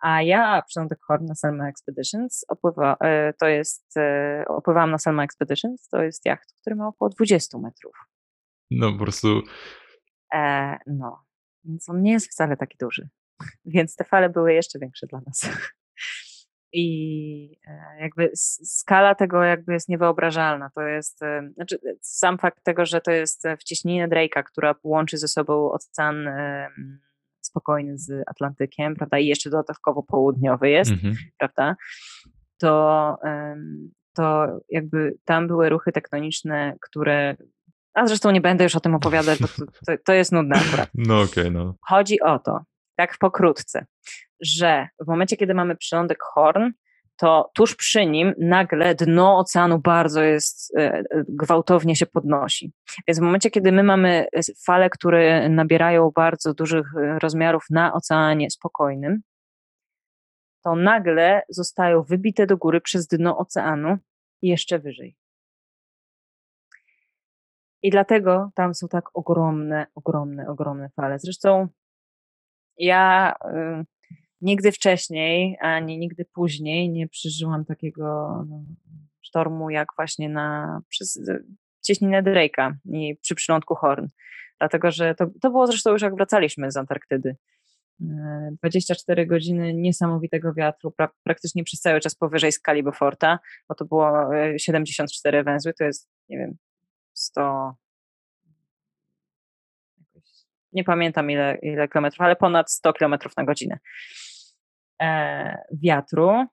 A 0.00 0.22
ja 0.22 0.62
przylądek 0.62 0.98
Horn 1.02 1.24
na 1.26 1.34
Selma 1.34 1.68
Expeditions 1.68 2.44
opływa, 2.48 2.96
e, 3.00 3.32
to 3.32 3.46
jest, 3.46 3.94
opływałam 4.46 4.90
na 4.90 4.98
Selma 4.98 5.24
Expeditions, 5.24 5.88
to 5.88 6.02
jest 6.02 6.26
jacht, 6.26 6.52
który 6.60 6.76
ma 6.76 6.88
około 6.88 7.08
20 7.08 7.58
metrów. 7.58 7.94
No 8.70 8.92
po 8.92 8.98
prostu... 8.98 9.42
E, 10.34 10.76
no, 10.86 11.24
więc 11.64 11.88
on 11.88 12.02
nie 12.02 12.12
jest 12.12 12.30
wcale 12.30 12.56
taki 12.56 12.76
duży. 12.80 13.08
Więc 13.64 13.96
te 13.96 14.04
fale 14.04 14.28
były 14.28 14.52
jeszcze 14.52 14.78
większe 14.78 15.06
dla 15.06 15.20
nas. 15.26 15.50
I 16.72 17.58
e, 17.66 18.00
jakby 18.00 18.30
skala 18.34 19.14
tego 19.14 19.42
jakby 19.42 19.72
jest 19.72 19.88
niewyobrażalna. 19.88 20.70
To 20.74 20.80
jest, 20.82 21.22
e, 21.22 21.50
znaczy 21.54 21.78
sam 22.00 22.38
fakt 22.38 22.64
tego, 22.64 22.86
że 22.86 23.00
to 23.00 23.10
jest 23.10 23.44
w 23.60 23.64
cieśninie 23.64 24.08
Drake'a, 24.08 24.42
która 24.42 24.74
łączy 24.82 25.18
ze 25.18 25.28
sobą 25.28 25.72
ocean 25.72 26.28
spokojny 27.40 27.98
z 27.98 28.28
Atlantykiem, 28.28 28.96
prawda, 28.96 29.18
i 29.18 29.26
jeszcze 29.26 29.50
dodatkowo 29.50 30.02
południowy 30.02 30.70
jest, 30.70 30.90
mhm. 30.90 31.14
prawda, 31.38 31.76
to, 32.58 33.16
to 34.14 34.46
jakby 34.68 35.18
tam 35.24 35.46
były 35.46 35.68
ruchy 35.68 35.92
tektoniczne, 35.92 36.76
które 36.80 37.36
a 37.96 38.06
zresztą 38.06 38.30
nie 38.30 38.40
będę 38.40 38.64
już 38.64 38.76
o 38.76 38.80
tym 38.80 38.94
opowiadać, 38.94 39.38
bo 39.38 39.48
to, 39.48 39.72
to, 39.86 39.92
to 40.04 40.12
jest 40.12 40.32
nudne 40.32 40.56
akurat. 40.56 40.90
No 41.08 41.20
okej, 41.20 41.42
okay, 41.42 41.50
no. 41.50 41.74
Chodzi 41.80 42.20
o 42.20 42.38
to, 42.38 42.60
tak 42.96 43.18
pokrótce, 43.18 43.86
że 44.40 44.88
w 45.04 45.08
momencie, 45.08 45.36
kiedy 45.36 45.54
mamy 45.54 45.76
przylądek 45.76 46.18
Horn, 46.22 46.70
to 47.16 47.50
tuż 47.54 47.76
przy 47.76 48.06
nim 48.06 48.34
nagle 48.38 48.94
dno 48.94 49.38
oceanu 49.38 49.78
bardzo 49.78 50.22
jest, 50.22 50.76
e, 50.78 51.02
gwałtownie 51.28 51.96
się 51.96 52.06
podnosi. 52.06 52.72
Więc 53.08 53.18
w 53.18 53.22
momencie, 53.22 53.50
kiedy 53.50 53.72
my 53.72 53.82
mamy 53.82 54.26
fale, 54.66 54.90
które 54.90 55.48
nabierają 55.48 56.10
bardzo 56.14 56.54
dużych 56.54 56.86
e, 56.96 57.18
rozmiarów 57.18 57.64
na 57.70 57.92
oceanie 57.92 58.50
spokojnym, 58.50 59.20
to 60.64 60.76
nagle 60.76 61.42
zostają 61.48 62.02
wybite 62.02 62.46
do 62.46 62.56
góry 62.56 62.80
przez 62.80 63.06
dno 63.06 63.38
oceanu 63.38 63.96
i 64.42 64.48
jeszcze 64.48 64.78
wyżej. 64.78 65.16
I 67.82 67.90
dlatego 67.90 68.50
tam 68.54 68.74
są 68.74 68.88
tak 68.88 69.04
ogromne, 69.14 69.86
ogromne, 69.94 70.48
ogromne 70.48 70.90
fale. 70.96 71.18
Zresztą 71.18 71.68
ja 72.78 73.34
nigdy 74.40 74.72
wcześniej, 74.72 75.56
ani 75.60 75.98
nigdy 75.98 76.24
później 76.24 76.90
nie 76.90 77.08
przeżyłam 77.08 77.64
takiego 77.64 78.04
no, 78.48 78.64
sztormu, 79.22 79.70
jak 79.70 79.88
właśnie 79.96 80.28
na, 80.28 80.80
przez 80.88 81.20
cieśninę 81.86 82.22
Drake'a 82.22 82.72
i 82.92 83.16
przy 83.22 83.34
przylądku 83.34 83.74
Horn. 83.74 84.06
Dlatego, 84.58 84.90
że 84.90 85.14
to, 85.14 85.26
to 85.40 85.50
było 85.50 85.66
zresztą 85.66 85.92
już 85.92 86.02
jak 86.02 86.14
wracaliśmy 86.14 86.70
z 86.70 86.76
Antarktydy. 86.76 87.36
24 87.98 89.22
y, 89.22 89.26
godziny 89.26 89.74
niesamowitego 89.74 90.54
wiatru, 90.54 90.90
pra, 90.90 91.08
praktycznie 91.22 91.64
przez 91.64 91.80
cały 91.80 92.00
czas 92.00 92.14
powyżej 92.14 92.52
skali 92.52 92.82
Beauforta, 92.82 93.38
bo 93.68 93.74
to 93.74 93.84
było 93.84 94.10
74 94.56 95.38
y, 95.38 95.44
węzły, 95.44 95.72
to 95.74 95.84
jest, 95.84 96.08
nie 96.28 96.38
wiem, 96.38 96.56
100, 97.12 97.74
nie 100.72 100.84
pamiętam 100.84 101.30
ile, 101.30 101.58
ile 101.62 101.88
kilometrów, 101.88 102.20
ale 102.20 102.36
ponad 102.36 102.72
100 102.72 102.92
kilometrów 102.92 103.36
na 103.36 103.44
godzinę 103.44 103.74
e, 103.74 103.78
wiatru 105.82 106.46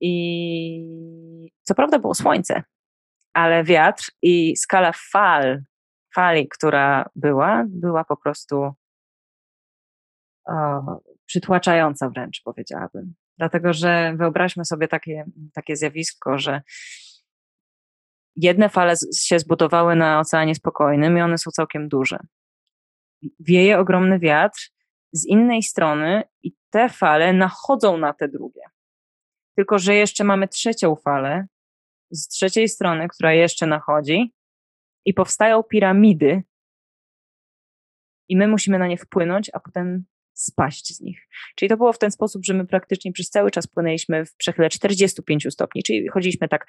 i 0.00 1.50
co 1.62 1.74
prawda 1.74 1.98
było 1.98 2.14
słońce, 2.14 2.62
ale 3.32 3.64
wiatr 3.64 4.10
i 4.22 4.56
skala 4.56 4.92
fal, 5.12 5.62
fali, 6.14 6.48
która 6.48 7.10
była, 7.16 7.64
była 7.68 8.04
po 8.04 8.16
prostu 8.16 8.72
o, 10.48 10.54
przytłaczająca 11.26 12.10
wręcz, 12.10 12.42
powiedziałabym. 12.44 13.14
Dlatego, 13.38 13.72
że 13.72 14.14
wyobraźmy 14.16 14.64
sobie 14.64 14.88
takie, 14.88 15.24
takie 15.54 15.76
zjawisko, 15.76 16.38
że 16.38 16.62
jedne 18.36 18.68
fale 18.68 18.94
się 19.18 19.38
zbudowały 19.38 19.96
na 19.96 20.20
Oceanie 20.20 20.54
Spokojnym 20.54 21.18
i 21.18 21.20
one 21.20 21.38
są 21.38 21.50
całkiem 21.50 21.88
duże. 21.88 22.18
Wieje 23.40 23.78
ogromny 23.78 24.18
wiatr 24.18 24.70
z 25.12 25.26
innej 25.26 25.62
strony 25.62 26.22
i 26.42 26.52
te 26.74 26.88
fale 26.88 27.32
nachodzą 27.32 27.96
na 27.98 28.12
te 28.12 28.28
drugie. 28.28 28.62
Tylko, 29.56 29.78
że 29.78 29.94
jeszcze 29.94 30.24
mamy 30.24 30.48
trzecią 30.48 30.96
falę 30.96 31.46
z 32.10 32.28
trzeciej 32.28 32.68
strony, 32.68 33.08
która 33.08 33.32
jeszcze 33.32 33.66
nachodzi 33.66 34.32
i 35.04 35.14
powstają 35.14 35.62
piramidy 35.62 36.42
i 38.28 38.36
my 38.36 38.48
musimy 38.48 38.78
na 38.78 38.86
nie 38.86 38.96
wpłynąć, 38.96 39.50
a 39.52 39.60
potem 39.60 40.04
spaść 40.32 40.96
z 40.96 41.00
nich. 41.00 41.28
Czyli 41.56 41.68
to 41.68 41.76
było 41.76 41.92
w 41.92 41.98
ten 41.98 42.10
sposób, 42.10 42.44
że 42.44 42.54
my 42.54 42.66
praktycznie 42.66 43.12
przez 43.12 43.30
cały 43.30 43.50
czas 43.50 43.66
płynęliśmy 43.66 44.24
w 44.24 44.36
przechyle 44.36 44.70
45 44.70 45.46
stopni, 45.50 45.82
czyli 45.82 46.08
chodziliśmy 46.08 46.48
tak 46.48 46.66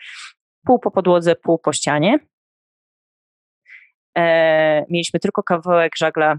pół 0.66 0.80
po 0.80 0.92
podłodze, 0.92 1.36
pół 1.36 1.60
po 1.60 1.74
ścianie. 1.74 2.20
E, 4.18 4.86
mieliśmy 4.90 5.20
tylko 5.20 5.44
kawałek 5.44 5.98
żagla 5.98 6.38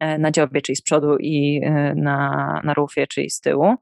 na 0.00 0.30
dziobie, 0.30 0.62
czyli 0.62 0.76
z 0.76 0.82
przodu 0.82 1.16
i 1.20 1.60
e, 1.64 1.94
na, 1.94 2.60
na 2.64 2.74
rufie, 2.74 3.06
czyli 3.06 3.30
z 3.30 3.40
tyłu 3.40 3.74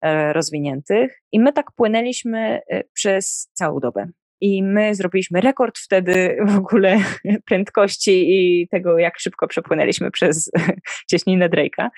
e, 0.00 0.32
rozwiniętych. 0.32 1.22
I 1.32 1.40
my 1.40 1.52
tak 1.52 1.72
płynęliśmy 1.72 2.60
e, 2.68 2.84
przez 2.94 3.50
całą 3.52 3.80
dobę. 3.80 4.06
I 4.40 4.62
my 4.62 4.94
zrobiliśmy 4.94 5.40
rekord 5.40 5.78
wtedy 5.78 6.36
w 6.46 6.56
ogóle 6.58 6.98
prędkości 7.48 8.24
i 8.26 8.68
tego, 8.68 8.98
jak 8.98 9.18
szybko 9.18 9.48
przepłynęliśmy 9.48 10.10
przez 10.10 10.50
cieśninę 11.10 11.48
Drake'a. 11.48 11.88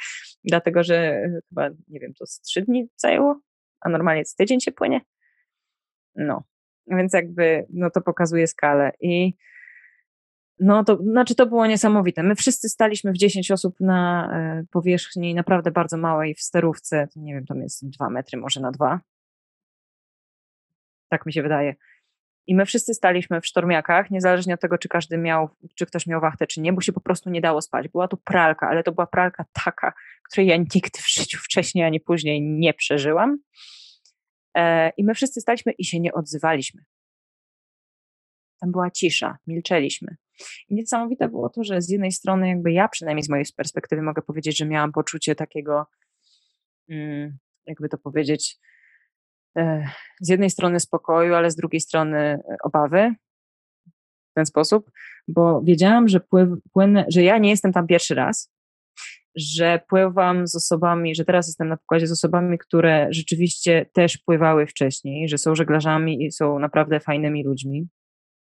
Dlatego, 0.44 0.82
że 0.82 1.22
chyba, 1.48 1.68
nie 1.88 2.00
wiem, 2.00 2.12
to 2.18 2.26
z 2.26 2.40
trzy 2.40 2.62
dni 2.62 2.88
zajęło, 2.96 3.40
a 3.80 3.88
normalnie 3.88 4.24
z 4.24 4.34
tydzień 4.34 4.60
się 4.60 4.72
płynie. 4.72 5.00
No, 6.14 6.44
więc 6.86 7.12
jakby, 7.12 7.66
no 7.70 7.90
to 7.90 8.00
pokazuje 8.00 8.46
skalę. 8.46 8.92
I 9.00 9.34
no 10.60 10.84
to 10.84 10.96
znaczy 10.96 11.34
to 11.34 11.46
było 11.46 11.66
niesamowite. 11.66 12.22
My 12.22 12.34
wszyscy 12.34 12.68
staliśmy 12.68 13.12
w 13.12 13.16
10 13.16 13.50
osób 13.50 13.80
na 13.80 14.30
e, 14.32 14.64
powierzchni 14.70 15.34
naprawdę 15.34 15.70
bardzo 15.70 15.96
małej 15.96 16.34
w 16.34 16.40
sterówce. 16.40 17.08
Nie 17.16 17.34
wiem, 17.34 17.46
tam 17.46 17.60
jest 17.60 17.88
2 17.88 18.10
metry, 18.10 18.38
może 18.38 18.60
na 18.60 18.70
2. 18.70 19.00
Tak 21.08 21.26
mi 21.26 21.32
się 21.32 21.42
wydaje. 21.42 21.74
I 22.46 22.54
my 22.54 22.66
wszyscy 22.66 22.94
staliśmy 22.94 23.40
w 23.40 23.46
sztormiakach, 23.46 24.10
niezależnie 24.10 24.54
od 24.54 24.60
tego, 24.60 24.78
czy 24.78 24.88
każdy 24.88 25.18
miał, 25.18 25.48
czy 25.74 25.86
ktoś 25.86 26.06
miał 26.06 26.20
wachtę, 26.20 26.46
czy 26.46 26.60
nie, 26.60 26.72
bo 26.72 26.80
się 26.80 26.92
po 26.92 27.00
prostu 27.00 27.30
nie 27.30 27.40
dało 27.40 27.62
spać. 27.62 27.88
Była 27.88 28.08
to 28.08 28.16
pralka, 28.16 28.68
ale 28.68 28.82
to 28.82 28.92
była 28.92 29.06
pralka 29.06 29.44
taka, 29.64 29.92
której 30.30 30.46
ja 30.46 30.56
nigdy 30.56 31.00
w 31.00 31.10
życiu 31.10 31.38
wcześniej 31.38 31.84
ani 31.84 32.00
później 32.00 32.42
nie 32.42 32.74
przeżyłam. 32.74 33.38
E, 34.56 34.90
I 34.96 35.04
my 35.04 35.14
wszyscy 35.14 35.40
staliśmy 35.40 35.72
i 35.72 35.84
się 35.84 36.00
nie 36.00 36.12
odzywaliśmy. 36.12 36.84
Tam 38.60 38.72
była 38.72 38.90
cisza, 38.90 39.38
milczeliśmy. 39.46 40.16
I 40.68 40.74
niesamowite 40.74 41.28
było 41.28 41.48
to, 41.48 41.64
że 41.64 41.82
z 41.82 41.88
jednej 41.90 42.12
strony, 42.12 42.48
jakby 42.48 42.72
ja 42.72 42.88
przynajmniej 42.88 43.22
z 43.22 43.28
mojej 43.28 43.46
perspektywy 43.56 44.02
mogę 44.02 44.22
powiedzieć, 44.22 44.58
że 44.58 44.66
miałam 44.66 44.92
poczucie 44.92 45.34
takiego, 45.34 45.86
mm, 46.88 47.38
jakby 47.66 47.88
to 47.88 47.98
powiedzieć, 47.98 48.58
e, 49.58 49.88
z 50.20 50.28
jednej 50.28 50.50
strony 50.50 50.80
spokoju, 50.80 51.34
ale 51.34 51.50
z 51.50 51.56
drugiej 51.56 51.80
strony 51.80 52.18
e, 52.18 52.42
obawy, 52.62 53.14
ten 54.34 54.46
sposób, 54.46 54.90
bo 55.28 55.60
wiedziałam, 55.62 56.08
że 56.08 56.20
pływ, 56.20 56.48
płynę, 56.72 57.04
że 57.08 57.22
ja 57.22 57.38
nie 57.38 57.50
jestem 57.50 57.72
tam 57.72 57.86
pierwszy 57.86 58.14
raz, 58.14 58.52
że 59.36 59.80
pływam 59.88 60.46
z 60.46 60.54
osobami, 60.54 61.14
że 61.14 61.24
teraz 61.24 61.46
jestem 61.46 61.68
na 61.68 61.76
pokładzie 61.76 62.06
z 62.06 62.12
osobami, 62.12 62.58
które 62.58 63.08
rzeczywiście 63.10 63.86
też 63.92 64.18
pływały 64.18 64.66
wcześniej, 64.66 65.28
że 65.28 65.38
są 65.38 65.54
żeglarzami 65.54 66.24
i 66.24 66.32
są 66.32 66.58
naprawdę 66.58 67.00
fajnymi 67.00 67.44
ludźmi, 67.44 67.88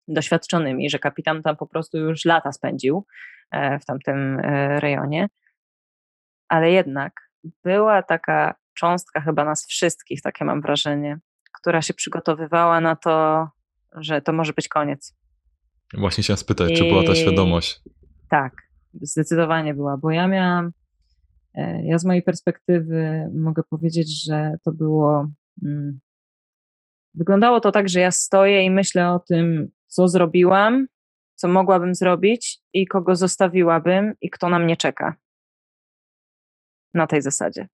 doświadczonymi, 0.09 0.91
że 0.91 0.99
kapitan 0.99 1.43
tam 1.43 1.57
po 1.57 1.67
prostu 1.67 1.99
już 1.99 2.25
lata 2.25 2.53
spędził 2.53 3.07
e, 3.51 3.79
w 3.79 3.85
tamtym 3.85 4.39
e, 4.39 4.81
rejonie. 4.81 5.29
Ale 6.49 6.71
jednak 6.71 7.13
była 7.65 8.03
taka 8.03 8.55
cząstka 8.75 9.21
chyba 9.21 9.45
nas 9.45 9.67
wszystkich, 9.67 10.23
takie 10.23 10.45
mam 10.45 10.61
wrażenie, 10.61 11.19
która 11.61 11.83
się 11.83 11.95
przygotowywała 11.95 12.81
na 12.81 12.97
to, 12.97 13.49
że 13.93 14.23
to 14.23 14.33
może 14.33 14.53
być 14.53 14.69
koniec. 14.69 15.17
Właśnie 15.99 16.23
chciałem 16.25 16.39
spytać, 16.39 16.71
I... 16.71 16.75
czy 16.75 16.85
była 16.85 17.05
ta 17.05 17.15
świadomość? 17.15 17.81
Tak, 18.31 18.53
zdecydowanie 19.01 19.75
była, 19.75 19.97
bo 19.97 20.11
ja 20.11 20.29
miałam, 20.29 20.73
e, 21.55 21.85
ja 21.85 21.99
z 21.99 22.05
mojej 22.05 22.23
perspektywy 22.23 23.31
mogę 23.35 23.63
powiedzieć, 23.63 24.25
że 24.25 24.55
to 24.65 24.73
było. 24.73 25.29
Hmm, 25.61 26.01
wyglądało 27.15 27.61
to 27.61 27.73
tak, 27.73 27.89
że 27.89 28.01
ja 28.01 28.11
stoję 28.11 28.65
i 28.65 28.71
myślę 28.71 29.11
o 29.13 29.19
tym, 29.19 29.71
co 29.93 30.09
zrobiłam, 30.09 30.87
co 31.35 31.49
mogłabym 31.49 31.95
zrobić 31.95 32.59
i 32.73 32.87
kogo 32.87 33.17
zostawiłabym 33.17 34.15
i 34.21 34.31
kto 34.31 34.49
na 34.49 34.59
mnie 34.59 34.77
czeka 34.77 35.15
na 36.95 37.07
tej 37.07 37.23
zasadzie. 37.23 37.69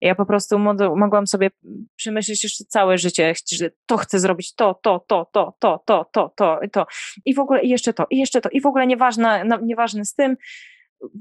Ja 0.00 0.14
po 0.14 0.26
prostu 0.26 0.58
mogłam 0.96 1.26
sobie 1.26 1.50
przemyśleć 1.96 2.44
jeszcze 2.44 2.64
całe 2.64 2.98
życie, 2.98 3.34
że 3.52 3.70
to 3.86 3.96
chcę 3.96 4.18
zrobić, 4.20 4.54
to, 4.54 4.80
to, 4.82 5.04
to, 5.08 5.30
to, 5.32 5.56
to, 5.58 5.82
to, 5.86 6.10
to, 6.12 6.32
to, 6.36 6.60
to. 6.72 6.86
I 7.24 7.34
w 7.34 7.38
ogóle 7.38 7.62
i 7.62 7.68
jeszcze 7.68 7.92
to, 7.92 8.06
i 8.10 8.18
jeszcze 8.18 8.40
to, 8.40 8.48
i 8.48 8.60
w 8.60 8.66
ogóle 8.66 8.86
nieważne, 8.86 9.44
nieważne 9.62 10.04
z 10.04 10.14
tym, 10.14 10.36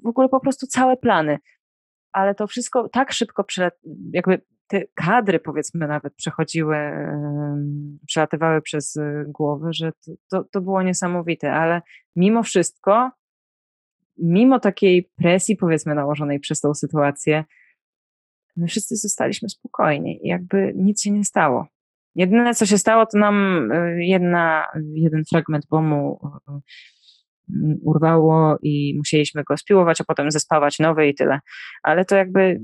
w 0.03 0.07
ogóle 0.07 0.29
po 0.29 0.39
prostu 0.39 0.67
całe 0.67 0.97
plany. 0.97 1.39
Ale 2.11 2.35
to 2.35 2.47
wszystko 2.47 2.89
tak 2.89 3.11
szybko, 3.11 3.45
jakby 4.13 4.41
te 4.67 4.83
kadry 4.93 5.39
powiedzmy 5.39 5.87
nawet 5.87 6.15
przechodziły, 6.15 6.77
przelatywały 8.07 8.61
przez 8.61 8.95
y, 8.95 9.25
głowę, 9.27 9.69
że 9.73 9.91
to, 9.91 10.11
to, 10.29 10.43
to 10.51 10.61
było 10.61 10.83
niesamowite, 10.83 11.53
ale 11.53 11.81
mimo 12.15 12.43
wszystko 12.43 13.11
mimo 14.17 14.59
takiej 14.59 15.09
presji, 15.15 15.55
powiedzmy, 15.55 15.95
nałożonej 15.95 16.39
przez 16.39 16.61
tą 16.61 16.73
sytuację, 16.73 17.43
my 18.55 18.67
wszyscy 18.67 18.95
zostaliśmy 18.95 19.49
spokojni 19.49 20.19
i 20.23 20.27
jakby 20.27 20.73
nic 20.75 21.01
się 21.01 21.11
nie 21.11 21.23
stało. 21.23 21.67
Jedyne, 22.15 22.55
co 22.55 22.65
się 22.65 22.77
stało, 22.77 23.05
to 23.05 23.17
nam 23.17 23.71
y, 23.71 24.05
jedna, 24.05 24.65
jeden 24.93 25.23
fragment 25.29 25.65
bomu 25.69 26.19
y, 27.49 27.53
urwało 27.83 28.57
i 28.61 28.93
musieliśmy 28.97 29.43
go 29.43 29.57
spiłować, 29.57 30.01
a 30.01 30.03
potem 30.03 30.31
zespawać 30.31 30.79
nowy 30.79 31.07
i 31.07 31.15
tyle. 31.15 31.39
Ale 31.83 32.05
to 32.05 32.15
jakby 32.15 32.59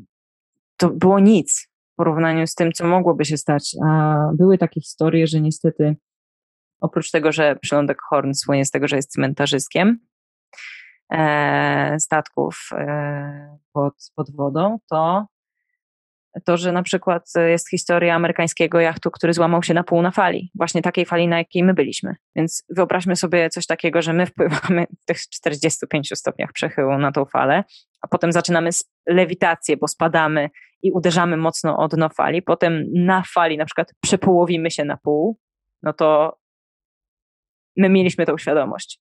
to 0.77 0.89
było 0.89 1.19
nic 1.19 1.68
porównaniu 1.99 2.47
z 2.47 2.55
tym, 2.55 2.71
co 2.71 2.87
mogłoby 2.87 3.25
się 3.25 3.37
stać. 3.37 3.75
A 3.85 4.17
były 4.33 4.57
takie 4.57 4.81
historie, 4.81 5.27
że 5.27 5.41
niestety 5.41 5.95
oprócz 6.81 7.11
tego, 7.11 7.31
że 7.31 7.55
przylądek 7.55 7.97
Horn 8.09 8.33
słynie 8.33 8.65
z 8.65 8.71
tego, 8.71 8.87
że 8.87 8.95
jest 8.95 9.11
cmentarzyskiem, 9.11 9.99
E, 11.13 11.99
statków 11.99 12.69
e, 12.71 13.57
pod, 13.73 13.93
pod 14.15 14.35
wodą, 14.35 14.79
to 14.89 15.25
to, 16.45 16.57
że 16.57 16.71
na 16.71 16.83
przykład 16.83 17.23
jest 17.47 17.69
historia 17.69 18.15
amerykańskiego 18.15 18.79
jachtu, 18.79 19.11
który 19.11 19.33
złamał 19.33 19.63
się 19.63 19.73
na 19.73 19.83
pół 19.83 20.01
na 20.01 20.11
fali, 20.11 20.51
właśnie 20.55 20.81
takiej 20.81 21.05
fali, 21.05 21.27
na 21.27 21.37
jakiej 21.37 21.63
my 21.63 21.73
byliśmy. 21.73 22.15
Więc 22.35 22.63
wyobraźmy 22.69 23.15
sobie 23.15 23.49
coś 23.49 23.65
takiego, 23.65 24.01
że 24.01 24.13
my 24.13 24.25
wpływamy 24.25 24.85
w 25.01 25.05
tych 25.05 25.17
45 25.17 26.09
stopniach 26.15 26.53
przechyłu 26.53 26.97
na 26.97 27.11
tą 27.11 27.25
falę, 27.25 27.63
a 28.01 28.07
potem 28.07 28.31
zaczynamy 28.31 28.69
lewitację, 29.07 29.77
bo 29.77 29.87
spadamy 29.87 30.49
i 30.83 30.91
uderzamy 30.91 31.37
mocno 31.37 31.77
o 31.77 31.87
dno 31.87 32.09
fali, 32.09 32.41
potem 32.41 32.85
na 32.93 33.23
fali 33.33 33.57
na 33.57 33.65
przykład 33.65 33.93
przepołowimy 34.01 34.71
się 34.71 34.85
na 34.85 34.97
pół, 34.97 35.39
no 35.83 35.93
to 35.93 36.37
my 37.77 37.89
mieliśmy 37.89 38.25
tą 38.25 38.37
świadomość. 38.37 38.99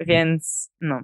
Więc 0.00 0.70
no. 0.80 1.00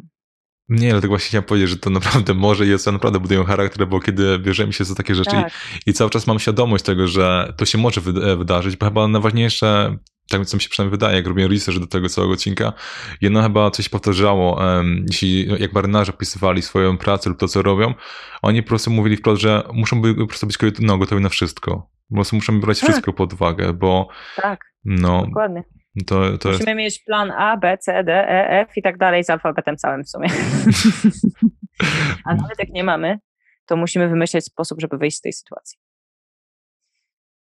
Nie, 0.68 0.90
dlatego 0.90 1.12
właśnie 1.12 1.28
chciałem 1.28 1.44
powiedzieć, 1.44 1.70
że 1.70 1.76
to 1.76 1.90
naprawdę 1.90 2.34
może 2.34 2.66
jest, 2.66 2.88
a 2.88 2.92
naprawdę 2.92 3.20
budują 3.20 3.44
charakter, 3.44 3.86
bo 3.88 4.00
kiedy 4.00 4.38
bierzemy 4.38 4.72
się 4.72 4.84
za 4.84 4.94
takie 4.94 5.14
rzeczy 5.14 5.30
tak. 5.30 5.52
i, 5.86 5.90
i, 5.90 5.92
cały 5.92 6.10
czas 6.10 6.26
mam 6.26 6.38
świadomość 6.38 6.84
tego, 6.84 7.08
że 7.08 7.54
to 7.56 7.66
się 7.66 7.78
może 7.78 8.00
wydarzyć, 8.36 8.76
bo 8.76 8.86
chyba 8.86 9.08
najważniejsze, 9.08 9.96
tak 10.30 10.46
co 10.46 10.56
mi 10.56 10.60
się 10.60 10.68
przynajmniej 10.68 10.90
wydaje, 10.90 11.16
jak 11.16 11.26
robię 11.26 11.48
research 11.48 11.80
do 11.80 11.86
tego 11.86 12.08
całego 12.08 12.32
odcinka, 12.32 12.72
jedno 13.20 13.42
chyba 13.42 13.70
coś 13.70 13.88
powtarzało, 13.88 14.60
jeśli 15.06 15.48
jak 15.62 15.72
marynarze 15.72 16.12
opisywali 16.12 16.62
swoją 16.62 16.98
pracę 16.98 17.30
lub 17.30 17.38
to, 17.38 17.48
co 17.48 17.62
robią, 17.62 17.94
oni 18.42 18.62
po 18.62 18.68
prostu 18.68 18.90
mówili 18.90 19.16
wprost, 19.16 19.42
że 19.42 19.62
muszą 19.72 20.02
by, 20.02 20.14
po 20.14 20.26
prostu 20.26 20.46
być 20.46 20.58
no, 20.80 20.98
gotowi 20.98 21.22
na 21.22 21.28
wszystko. 21.28 21.90
Po 22.08 22.14
prostu 22.14 22.36
muszą 22.36 22.60
brać 22.60 22.80
tak. 22.80 22.88
wszystko 22.88 23.12
pod 23.12 23.32
uwagę, 23.32 23.72
bo 23.72 24.08
tak, 24.36 24.60
no, 24.84 25.26
dokładnie. 25.26 25.64
To, 26.06 26.38
to 26.38 26.48
Musimy 26.48 26.82
jest... 26.82 26.98
mieć 26.98 27.04
plan 27.04 27.30
A, 27.30 27.56
B, 27.56 27.78
C, 27.78 28.04
D, 28.04 28.12
E, 28.12 28.60
F 28.60 28.76
i 28.76 28.82
tak 28.82 28.98
dalej 28.98 29.24
z 29.24 29.30
alfabetem 29.30 29.76
całym 29.76 30.04
w 30.04 30.08
sumie. 30.08 30.28
A 32.24 32.34
nawet 32.34 32.58
jak 32.58 32.68
nie 32.68 32.84
mamy, 32.84 33.18
to 33.66 33.76
musimy 33.76 34.08
wymyśleć 34.08 34.44
sposób, 34.44 34.80
żeby 34.80 34.98
wyjść 34.98 35.16
z 35.16 35.20
tej 35.20 35.32
sytuacji. 35.32 35.78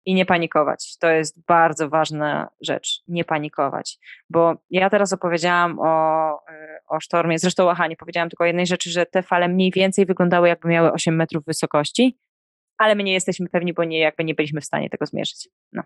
I 0.05 0.15
nie 0.15 0.27
panikować. 0.27 0.99
To 0.99 1.11
jest 1.11 1.45
bardzo 1.47 1.89
ważna 1.89 2.51
rzecz. 2.61 3.03
Nie 3.09 3.25
panikować. 3.25 3.99
Bo 4.31 4.55
ja 4.71 4.91
teraz 4.91 5.13
opowiedziałam 5.13 5.79
o, 5.79 6.39
o 6.89 7.01
sztormie. 7.01 7.39
Zresztą, 7.39 7.71
aha, 7.71 7.87
nie 7.87 7.97
powiedziałam 7.97 8.29
tylko 8.29 8.45
jednej 8.45 8.67
rzeczy, 8.67 8.91
że 8.91 9.07
te 9.07 9.23
fale 9.23 9.49
mniej 9.49 9.71
więcej 9.71 10.07
wyglądały, 10.07 10.49
jakby 10.49 10.69
miały 10.69 10.93
8 10.93 11.17
metrów 11.17 11.45
wysokości, 11.45 12.19
ale 12.79 12.95
my 12.95 13.03
nie 13.03 13.13
jesteśmy 13.13 13.49
pewni, 13.49 13.75
bo 13.75 13.85
nie, 13.85 13.99
jakby 13.99 14.25
nie 14.25 14.35
byliśmy 14.35 14.61
w 14.61 14.65
stanie 14.65 14.91
tego 14.91 15.07
zmierzyć. 15.07 15.49
No. 15.73 15.83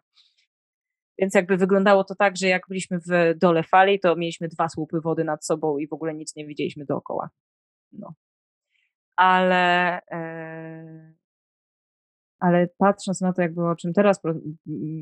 Więc 1.18 1.34
jakby 1.34 1.56
wyglądało 1.56 2.04
to 2.04 2.14
tak, 2.14 2.36
że 2.36 2.48
jak 2.48 2.62
byliśmy 2.68 2.98
w 2.98 3.38
dole 3.38 3.62
fali, 3.62 4.00
to 4.00 4.16
mieliśmy 4.16 4.48
dwa 4.48 4.68
słupy 4.68 5.00
wody 5.00 5.24
nad 5.24 5.46
sobą 5.46 5.78
i 5.78 5.88
w 5.88 5.92
ogóle 5.92 6.14
nic 6.14 6.36
nie 6.36 6.46
widzieliśmy 6.46 6.84
dookoła. 6.84 7.30
No. 7.92 8.14
Ale, 9.16 10.00
e, 10.10 11.12
ale 12.38 12.68
patrząc 12.78 13.20
na 13.20 13.32
to, 13.32 13.42
jakby 13.42 13.68
o 13.68 13.76
czym 13.76 13.92
teraz 13.92 14.20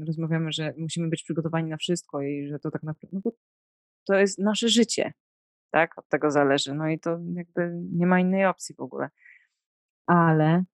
rozmawiamy, 0.07 0.53
że 0.53 0.75
musimy 0.79 1.09
być 1.09 1.23
przygotowani 1.23 1.71
na 1.71 1.77
wszystko 1.77 2.23
i 2.23 2.49
że 2.49 2.59
to 2.59 2.71
tak 2.71 2.83
naprawdę, 2.83 3.17
no 3.17 3.21
bo 3.25 3.33
to 4.07 4.15
jest 4.15 4.39
nasze 4.39 4.69
życie, 4.69 5.13
tak? 5.71 5.99
Od 5.99 6.09
tego 6.09 6.31
zależy. 6.31 6.75
No 6.75 6.89
i 6.89 7.01
to 7.01 7.19
jakby 7.35 7.73
nie 7.93 8.07
ma 8.07 8.21
innej 8.21 8.47
opcji 8.47 8.75
w 8.75 8.81
ogóle. 8.81 9.09
Ale 10.07 10.65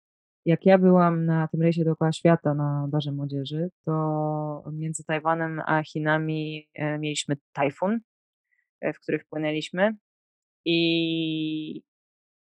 jak 0.45 0.67
ja 0.67 0.79
byłam 0.79 1.27
na 1.27 1.49
tym 1.49 1.63
rejsie 1.63 1.85
dookoła 1.85 2.13
świata 2.13 2.55
na 2.55 2.89
Darze 2.93 3.13
Młodzieży, 3.13 3.71
to 3.85 4.65
między 4.73 5.05
Tajwanem 5.05 5.61
a 5.67 5.83
Chinami 5.83 6.69
e, 6.75 6.99
mieliśmy 6.99 7.37
tajfun, 7.53 8.01
e, 8.81 8.93
w 8.93 9.01
który 9.01 9.19
wpłynęliśmy 9.19 9.97
i 10.65 11.83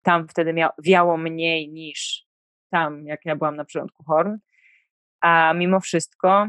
tam 0.03 0.29
wtedy 0.29 0.53
miało, 0.53 0.73
wiało 0.85 1.17
mniej 1.17 1.73
niż 1.73 2.32
tam, 2.73 3.07
jak 3.07 3.21
ja 3.25 3.37
byłam 3.37 3.57
na 3.57 3.65
przylądku 3.65 4.05
Horn, 4.05 4.37
a 5.21 5.53
mimo 5.55 5.81
wszystko 5.81 6.47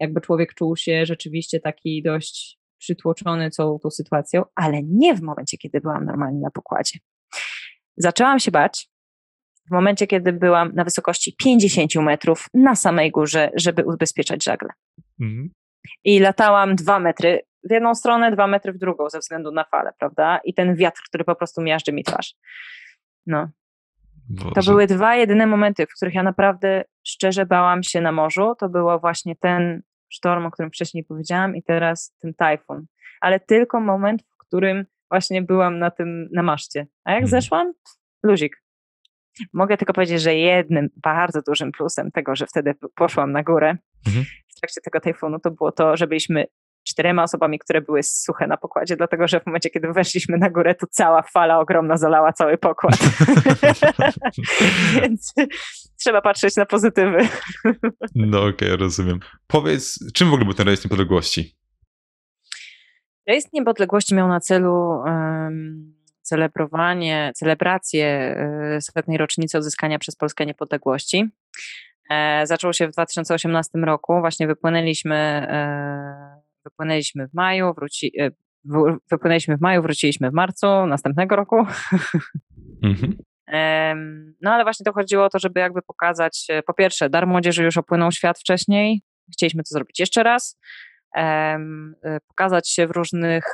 jakby 0.00 0.20
człowiek 0.20 0.54
czuł 0.54 0.76
się 0.76 1.06
rzeczywiście 1.06 1.60
taki 1.60 2.02
dość 2.02 2.58
przytłoczony 2.78 3.50
całą 3.50 3.78
tą 3.78 3.90
sytuacją, 3.90 4.42
ale 4.54 4.82
nie 4.82 5.14
w 5.14 5.22
momencie, 5.22 5.58
kiedy 5.58 5.80
byłam 5.80 6.04
normalnie 6.04 6.40
na 6.40 6.50
pokładzie. 6.50 6.98
Zaczęłam 7.96 8.38
się 8.38 8.50
bać, 8.50 8.88
w 9.68 9.70
momencie, 9.70 10.06
kiedy 10.06 10.32
byłam 10.32 10.72
na 10.74 10.84
wysokości 10.84 11.36
50 11.38 11.94
metrów 11.94 12.46
na 12.54 12.74
samej 12.74 13.10
górze, 13.10 13.50
żeby 13.54 13.84
ubezpieczać 13.84 14.44
żagle. 14.44 14.68
Mhm. 15.20 15.50
I 16.04 16.18
latałam 16.18 16.76
dwa 16.76 16.98
metry 16.98 17.40
w 17.64 17.72
jedną 17.72 17.94
stronę, 17.94 18.32
dwa 18.32 18.46
metry 18.46 18.72
w 18.72 18.78
drugą 18.78 19.10
ze 19.10 19.18
względu 19.18 19.52
na 19.52 19.64
falę, 19.64 19.92
prawda? 19.98 20.40
I 20.44 20.54
ten 20.54 20.76
wiatr, 20.76 21.00
który 21.08 21.24
po 21.24 21.34
prostu 21.34 21.62
miażdży 21.62 21.92
mi 21.92 22.04
twarz. 22.04 22.34
No. 23.26 23.48
To 24.54 24.62
były 24.62 24.86
dwa 24.86 25.16
jedyne 25.16 25.46
momenty, 25.46 25.86
w 25.86 25.94
których 25.96 26.14
ja 26.14 26.22
naprawdę 26.22 26.84
szczerze 27.06 27.46
bałam 27.46 27.82
się 27.82 28.00
na 28.00 28.12
morzu. 28.12 28.54
To 28.58 28.68
było 28.68 28.98
właśnie 28.98 29.36
ten 29.36 29.82
sztorm, 30.08 30.46
o 30.46 30.50
którym 30.50 30.70
wcześniej 30.70 31.04
powiedziałam 31.04 31.56
i 31.56 31.62
teraz 31.62 32.14
ten 32.20 32.34
tajfun. 32.34 32.86
Ale 33.20 33.40
tylko 33.40 33.80
moment, 33.80 34.22
w 34.22 34.46
którym 34.46 34.84
właśnie 35.10 35.42
byłam 35.42 35.78
na 35.78 35.90
tym, 35.90 36.28
na 36.32 36.42
maszcie. 36.42 36.86
A 37.04 37.10
jak 37.10 37.22
mhm. 37.22 37.30
zeszłam? 37.30 37.72
Luzik. 38.22 38.62
Mogę 39.52 39.76
tylko 39.76 39.92
powiedzieć, 39.92 40.22
że 40.22 40.34
jednym 40.34 40.88
bardzo 40.96 41.42
dużym 41.46 41.72
plusem 41.72 42.10
tego, 42.10 42.36
że 42.36 42.46
wtedy 42.46 42.74
poszłam 42.94 43.32
na 43.32 43.42
górę 43.42 43.76
mhm. 44.06 44.24
w 44.48 44.60
trakcie 44.60 44.80
tego 44.80 45.00
tajfunu, 45.00 45.38
to 45.38 45.50
było 45.50 45.72
to, 45.72 45.96
że 45.96 46.06
byliśmy 46.06 46.46
czterema 46.84 47.22
osobami, 47.22 47.58
które 47.58 47.80
były 47.80 48.02
suche 48.02 48.46
na 48.46 48.56
pokładzie, 48.56 48.96
dlatego 48.96 49.28
że 49.28 49.40
w 49.40 49.46
momencie, 49.46 49.70
kiedy 49.70 49.92
weszliśmy 49.92 50.38
na 50.38 50.50
górę, 50.50 50.74
to 50.74 50.86
cała 50.90 51.22
fala 51.22 51.60
ogromna 51.60 51.96
zalała 51.96 52.32
cały 52.32 52.58
pokład. 52.58 52.98
Więc 55.00 55.34
trzeba 55.98 56.22
patrzeć 56.22 56.56
na 56.56 56.66
pozytywy. 56.66 57.28
no 58.14 58.38
okej, 58.38 58.68
okay, 58.68 58.76
rozumiem. 58.76 59.20
Powiedz, 59.46 59.98
czym 60.14 60.30
w 60.30 60.32
ogóle 60.32 60.44
był 60.44 60.54
ten 60.54 60.66
rejestr 60.66 60.86
niepodległości? 60.86 61.56
Rejs 63.26 63.52
Niepodległości 63.52 64.14
miał 64.14 64.28
na 64.28 64.40
celu 64.40 64.74
um, 64.74 65.94
celebrowanie, 66.22 67.32
celebrację 67.34 68.36
setnej 68.80 69.18
rocznicy 69.18 69.58
odzyskania 69.58 69.98
przez 69.98 70.16
Polskę 70.16 70.46
niepodległości. 70.46 71.30
E, 72.10 72.46
zaczął 72.46 72.72
się 72.72 72.88
w 72.88 72.90
2018 72.90 73.78
roku, 73.78 74.20
właśnie 74.20 74.46
wypłynęliśmy, 74.46 75.16
e, 75.16 76.31
wypłynęliśmy 76.64 77.28
w 77.28 77.34
maju, 77.34 77.74
wróci, 77.74 78.12
e, 78.20 78.30
wypłynęliśmy 79.10 79.56
w 79.56 79.60
maju, 79.60 79.82
wróciliśmy 79.82 80.30
w 80.30 80.34
marcu 80.34 80.66
następnego 80.86 81.36
roku. 81.36 81.66
Mhm. 82.82 83.16
No 84.40 84.50
ale 84.52 84.64
właśnie 84.64 84.84
to 84.84 84.92
chodziło 84.92 85.24
o 85.24 85.28
to, 85.28 85.38
żeby 85.38 85.60
jakby 85.60 85.82
pokazać, 85.82 86.46
po 86.66 86.74
pierwsze, 86.74 87.10
dar 87.10 87.26
młodzieży 87.26 87.64
już 87.64 87.76
opłynął 87.76 88.12
świat 88.12 88.38
wcześniej, 88.38 89.02
chcieliśmy 89.32 89.62
to 89.62 89.68
zrobić 89.68 90.00
jeszcze 90.00 90.22
raz, 90.22 90.58
pokazać 92.28 92.70
się 92.70 92.86
w 92.86 92.90
różnych 92.90 93.44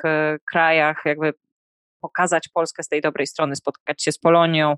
krajach, 0.44 1.02
jakby 1.04 1.32
pokazać 2.00 2.48
Polskę 2.48 2.82
z 2.82 2.88
tej 2.88 3.00
dobrej 3.00 3.26
strony, 3.26 3.56
spotkać 3.56 4.02
się 4.02 4.12
z 4.12 4.18
Polonią. 4.18 4.76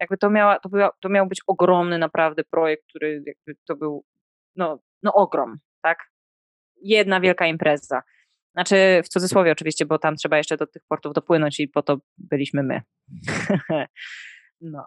Jakby 0.00 0.16
to, 0.20 0.30
miała, 0.30 0.58
to, 0.58 0.68
była, 0.68 0.90
to 1.00 1.08
miał 1.08 1.26
być 1.26 1.40
ogromny 1.46 1.98
naprawdę 1.98 2.44
projekt, 2.44 2.82
który 2.88 3.22
jakby 3.26 3.60
to 3.64 3.76
był 3.76 4.04
no, 4.56 4.78
no 5.02 5.12
ogrom, 5.14 5.58
tak? 5.82 5.98
Jedna 6.82 7.20
wielka 7.20 7.46
impreza. 7.46 8.02
Znaczy 8.52 9.00
w 9.04 9.08
cudzysłowie 9.08 9.52
oczywiście, 9.52 9.86
bo 9.86 9.98
tam 9.98 10.16
trzeba 10.16 10.36
jeszcze 10.36 10.56
do 10.56 10.66
tych 10.66 10.82
portów 10.88 11.12
dopłynąć 11.12 11.60
i 11.60 11.68
po 11.68 11.82
to 11.82 11.98
byliśmy 12.18 12.62
my. 12.62 12.82
no. 14.60 14.84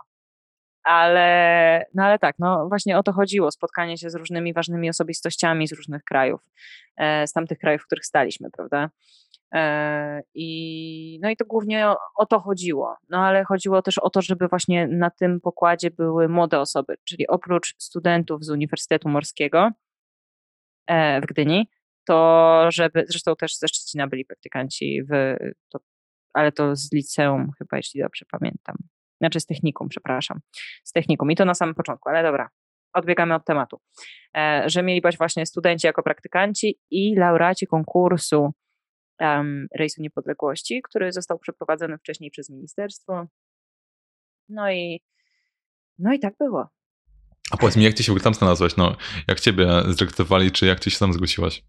Ale, 0.84 1.86
no 1.94 2.04
ale 2.04 2.20
tak, 2.20 2.36
no 2.40 2.68
właśnie 2.68 2.98
o 2.98 3.04
to 3.04 3.14
chodziło, 3.14 3.52
spotkanie 3.52 3.98
się 3.98 4.10
z 4.10 4.16
różnymi 4.16 4.54
ważnymi 4.54 4.90
osobistościami 4.90 5.68
z 5.68 5.74
różnych 5.74 6.04
krajów, 6.04 6.42
e, 6.98 7.28
z 7.28 7.34
tamtych 7.34 7.58
krajów, 7.58 7.82
w 7.82 7.86
których 7.86 8.06
staliśmy, 8.06 8.52
prawda? 8.52 8.90
E, 9.54 10.22
I, 10.34 11.20
no 11.22 11.30
i 11.30 11.38
to 11.38 11.46
głównie 11.46 11.88
o, 11.88 11.98
o, 12.16 12.26
to 12.26 12.40
chodziło. 12.40 12.96
No 13.10 13.18
ale 13.18 13.44
chodziło 13.44 13.82
też 13.82 13.98
o 13.98 14.10
to, 14.10 14.22
żeby 14.22 14.48
właśnie 14.48 14.88
na 14.88 15.10
tym 15.10 15.42
pokładzie 15.42 15.92
były 15.92 16.30
młode 16.30 16.60
osoby, 16.60 16.96
czyli 17.04 17.28
oprócz 17.28 17.76
studentów 17.78 18.46
z 18.46 18.50
Uniwersytetu 18.50 19.10
Morskiego 19.10 19.72
e, 20.88 21.22
w 21.22 21.26
Gdyni, 21.26 21.70
to 22.06 22.68
żeby, 22.72 23.06
zresztą 23.08 23.36
też 23.36 23.58
ze 23.58 23.68
Szczecina 23.68 24.08
byli 24.08 24.26
praktykanci, 24.26 25.04
w, 25.04 25.36
to, 25.70 25.80
ale 26.34 26.52
to 26.52 26.76
z 26.76 26.94
liceum 26.94 27.52
chyba, 27.58 27.78
jeśli 27.78 28.02
dobrze 28.02 28.26
pamiętam. 28.32 28.76
Znaczy 29.22 29.40
z 29.40 29.46
technikum, 29.46 29.90
przepraszam. 29.90 30.40
Z 30.84 30.92
technikum 30.92 31.32
i 31.32 31.36
to 31.36 31.46
na 31.46 31.54
samym 31.54 31.76
początku, 31.76 32.10
ale 32.10 32.24
dobra, 32.24 32.50
odbiegamy 32.94 33.36
od 33.36 33.46
tematu. 33.46 33.82
E, 34.38 34.64
że 34.66 34.84
mieli 34.84 35.02
być 35.02 35.18
właśnie 35.18 35.46
studenci 35.46 35.88
jako 35.88 36.04
praktykanci 36.04 36.80
i 36.92 37.16
laureaci 37.16 37.68
konkursu 37.68 38.54
um, 39.20 39.68
Rejsu 39.76 40.02
Niepodległości, 40.02 40.82
który 40.82 41.12
został 41.12 41.40
przeprowadzony 41.40 41.98
wcześniej 41.98 42.32
przez 42.32 42.50
ministerstwo. 42.50 43.28
No 44.50 44.72
i, 44.72 45.02
no 46.00 46.14
i 46.14 46.20
tak 46.20 46.34
było. 46.40 46.68
A 47.52 47.58
powiedz 47.58 47.78
mi, 47.78 47.84
jak 47.84 47.94
ty 47.94 48.04
się 48.04 48.20
tam 48.20 48.34
znalazłeś? 48.34 48.78
No, 48.78 48.96
jak 49.28 49.40
ciebie 49.40 49.68
zrekrutowali, 49.88 50.52
czy 50.52 50.66
jak 50.66 50.80
ty 50.80 50.92
się 50.92 51.00
tam 51.00 51.14
zgłosiłaś? 51.14 51.64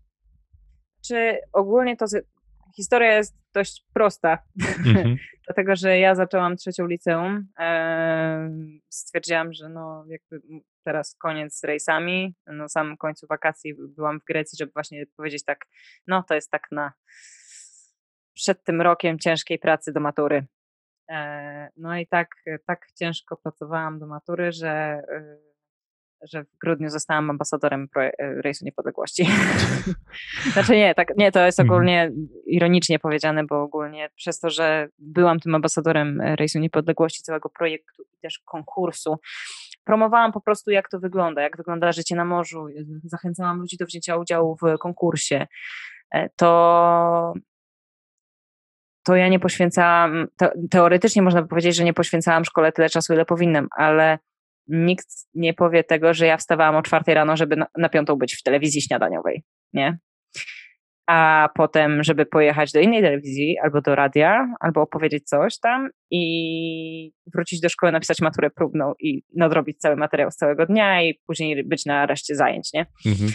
Czy 1.07 1.39
ogólnie 1.53 1.97
to 1.97 2.07
historia 2.77 3.13
jest 3.13 3.37
dość 3.55 3.87
prosta, 3.95 4.39
mm-hmm. 4.61 5.17
dlatego 5.47 5.77
że 5.77 5.99
ja 5.99 6.15
zaczęłam 6.15 6.57
trzecią 6.57 6.87
liceum. 6.87 7.49
stwierdziłam, 8.89 9.53
że 9.53 9.69
no 9.69 10.05
jakby 10.09 10.41
teraz 10.85 11.17
koniec 11.17 11.59
z 11.59 11.65
rejsami. 11.65 12.35
Na 12.47 12.69
samym 12.69 12.97
końcu 12.97 13.27
wakacji 13.27 13.75
byłam 13.97 14.21
w 14.21 14.25
Grecji, 14.25 14.57
żeby 14.59 14.73
właśnie 14.73 15.07
powiedzieć 15.17 15.45
tak, 15.45 15.67
no 16.07 16.23
to 16.23 16.35
jest 16.35 16.51
tak 16.51 16.63
na 16.73 16.93
przed 18.35 18.65
tym 18.65 18.81
rokiem 18.81 19.19
ciężkiej 19.19 19.59
pracy 19.59 19.93
do 19.93 20.01
matury. 20.01 20.47
E, 21.11 21.69
no 21.77 21.99
i 21.99 22.07
tak, 22.07 22.29
tak 22.67 22.87
ciężko 22.95 23.37
pracowałam 23.37 23.99
do 23.99 24.07
matury, 24.07 24.53
że, 24.53 24.69
e, 24.69 25.39
że 26.23 26.45
w 26.45 26.59
grudniu 26.59 26.91
zostałam 26.91 27.31
ambasadorem 27.31 27.89
e, 27.97 28.13
Rejsu 28.19 28.65
Niepodległości. 28.65 29.27
znaczy 30.53 30.77
nie, 30.77 30.95
tak, 30.95 31.17
nie, 31.17 31.33
to 31.33 31.47
jest 31.47 31.61
mhm. 31.61 31.75
ogólnie 31.75 32.13
ironicznie 32.47 32.99
powiedziane, 32.99 33.45
bo 33.45 33.63
ogólnie 33.63 34.11
przez 34.17 34.41
to, 34.41 34.51
że 34.51 34.89
byłam 34.99 35.41
tym 35.41 35.55
ambasadorem 35.55 36.21
Rejsu 36.21 36.59
Niepodległości, 36.59 37.23
całego 37.23 37.49
projektu 37.49 38.03
i 38.03 38.19
też 38.23 38.39
konkursu, 38.45 39.19
promowałam 39.85 40.33
po 40.33 40.41
prostu, 40.41 40.71
jak 40.71 40.89
to 40.89 41.01
wygląda, 41.01 41.43
jak 41.43 41.57
wygląda 41.57 41.93
życie 41.93 42.17
na 42.17 42.25
morzu, 42.25 42.67
zachęcałam 43.05 43.59
ludzi 43.59 43.77
do 43.77 43.87
wzięcia 43.87 44.17
udziału 44.17 44.57
w 44.57 44.79
konkursie. 44.79 45.47
To 46.37 47.33
to 49.05 49.17
ja 49.17 49.29
nie 49.29 49.41
poświęcałam, 49.41 50.27
teoretycznie 50.71 51.23
można 51.23 51.43
by 51.43 51.49
powiedzieć, 51.49 51.77
że 51.77 51.85
nie 51.85 51.95
poświęcałam 51.95 52.45
szkole 52.45 52.73
tyle 52.73 52.91
czasu, 52.91 53.13
ile 53.13 53.25
powinnam, 53.25 53.69
ale 53.77 54.19
nikt 54.69 55.07
nie 55.35 55.55
powie 55.55 55.85
tego, 55.85 56.15
że 56.15 56.27
ja 56.27 56.37
wstawałam 56.37 56.77
o 56.77 56.83
czwartej 56.83 57.15
rano, 57.15 57.37
żeby 57.37 57.57
na, 57.57 57.67
na 57.79 57.89
piątą 57.89 58.17
być 58.17 58.37
w 58.37 58.43
telewizji 58.43 58.83
śniadaniowej, 58.83 59.43
nie? 59.73 59.99
A 61.07 61.49
potem, 61.55 62.03
żeby 62.03 62.27
pojechać 62.27 62.73
do 62.73 62.81
innej 62.81 63.03
telewizji, 63.03 63.59
albo 63.63 63.81
do 63.81 63.95
radia, 63.95 64.55
albo 64.61 64.83
opowiedzieć 64.83 65.25
coś 65.29 65.59
tam 65.59 65.91
i 66.11 67.13
wrócić 67.35 67.61
do 67.61 67.69
szkoły, 67.69 67.93
napisać 67.93 68.21
maturę 68.21 68.51
próbną 68.51 68.93
i 69.01 69.23
nadrobić 69.37 69.79
cały 69.79 69.97
materiał 69.97 70.31
z 70.31 70.37
całego 70.37 70.67
dnia 70.67 71.03
i 71.03 71.21
później 71.27 71.65
być 71.65 71.87
na 71.87 72.07
reszcie 72.07 72.35
zajęć, 72.35 72.73
nie? 72.73 72.87
Mhm. 73.07 73.31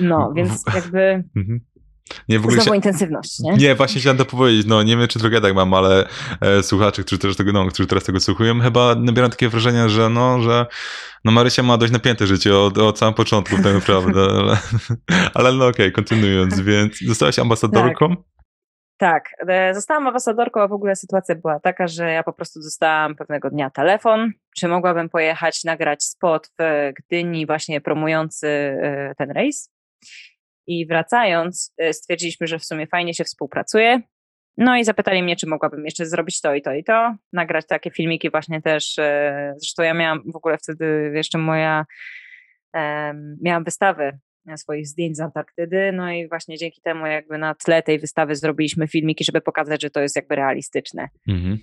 No, 0.00 0.32
więc 0.36 0.64
jakby 0.74 1.24
mhm. 1.36 1.60
Nie, 2.28 2.38
w 2.38 2.42
ogóle 2.42 2.56
Znowu 2.56 2.70
się... 2.70 2.76
intensywność, 2.76 3.38
nie? 3.38 3.52
Nie, 3.52 3.74
właśnie 3.74 4.00
chciałem 4.00 4.16
to 4.18 4.24
powiedzieć. 4.24 4.66
No, 4.66 4.82
nie 4.82 4.96
wiem, 4.96 5.08
czy 5.08 5.18
trochę 5.18 5.40
tak 5.40 5.54
mam, 5.54 5.74
ale 5.74 6.08
e, 6.40 6.62
słuchacze, 6.62 7.02
którzy 7.02 7.18
teraz, 7.18 7.36
tego, 7.36 7.52
no, 7.52 7.66
którzy 7.66 7.86
teraz 7.86 8.04
tego 8.04 8.20
słuchają, 8.20 8.60
chyba 8.60 8.94
nabierają 8.94 9.30
takie 9.30 9.48
wrażenie, 9.48 9.88
że 9.88 10.08
no, 10.08 10.42
że 10.42 10.66
no 11.24 11.32
Marysia 11.32 11.62
ma 11.62 11.76
dość 11.76 11.92
napięte 11.92 12.26
życie 12.26 12.58
od, 12.58 12.78
od 12.78 12.98
samego 12.98 13.16
początku, 13.16 13.56
tak 13.56 13.74
naprawdę. 13.74 14.20
Ale, 14.38 14.56
ale 15.34 15.52
no 15.52 15.66
okej, 15.66 15.86
okay, 15.86 15.90
kontynuując, 15.90 16.60
więc 16.60 16.98
zostałaś 17.00 17.38
ambasadorką? 17.38 18.08
Tak. 18.08 18.18
Tak, 18.98 19.30
e, 19.48 19.74
zostałam 19.74 20.06
ambasadorką, 20.06 20.60
a 20.60 20.68
w 20.68 20.72
ogóle 20.72 20.96
sytuacja 20.96 21.34
była 21.34 21.60
taka, 21.60 21.86
że 21.86 22.12
ja 22.12 22.22
po 22.22 22.32
prostu 22.32 22.60
dostałam 22.60 23.16
pewnego 23.16 23.50
dnia 23.50 23.70
telefon, 23.70 24.32
czy 24.56 24.68
mogłabym 24.68 25.08
pojechać 25.08 25.64
nagrać 25.64 26.04
spot 26.04 26.50
w 26.58 26.92
Gdyni 26.96 27.46
właśnie 27.46 27.80
promujący 27.80 28.48
e, 28.48 29.14
ten 29.18 29.30
rejs. 29.30 29.70
I 30.68 30.86
wracając, 30.86 31.74
y, 31.82 31.92
stwierdziliśmy, 31.92 32.46
że 32.46 32.58
w 32.58 32.64
sumie 32.64 32.86
fajnie 32.86 33.14
się 33.14 33.24
współpracuje. 33.24 34.00
No 34.56 34.76
i 34.76 34.84
zapytali 34.84 35.22
mnie, 35.22 35.36
czy 35.36 35.46
mogłabym 35.46 35.84
jeszcze 35.84 36.06
zrobić 36.06 36.40
to 36.40 36.54
i 36.54 36.62
to 36.62 36.72
i 36.74 36.84
to, 36.84 37.14
nagrać 37.32 37.66
takie 37.66 37.90
filmiki 37.90 38.30
właśnie 38.30 38.62
też. 38.62 38.98
Y, 38.98 39.02
zresztą 39.56 39.82
ja 39.82 39.94
miałam 39.94 40.22
w 40.32 40.36
ogóle 40.36 40.58
wtedy 40.58 41.12
jeszcze 41.14 41.38
moja, 41.38 41.86
miałam 43.42 43.64
wystawę 43.64 44.18
swoich 44.56 44.86
zdjęć 44.86 45.16
z 45.16 45.20
Antarktydy, 45.20 45.92
no 45.92 46.12
i 46.12 46.28
właśnie 46.28 46.56
dzięki 46.56 46.80
temu 46.80 47.06
jakby 47.06 47.38
na 47.38 47.54
tle 47.54 47.82
tej 47.82 47.98
wystawy 47.98 48.36
zrobiliśmy 48.36 48.88
filmiki, 48.88 49.24
żeby 49.24 49.40
pokazać, 49.40 49.82
że 49.82 49.90
to 49.90 50.00
jest 50.00 50.16
jakby 50.16 50.34
realistyczne. 50.34 51.08
Mhm. 51.28 51.58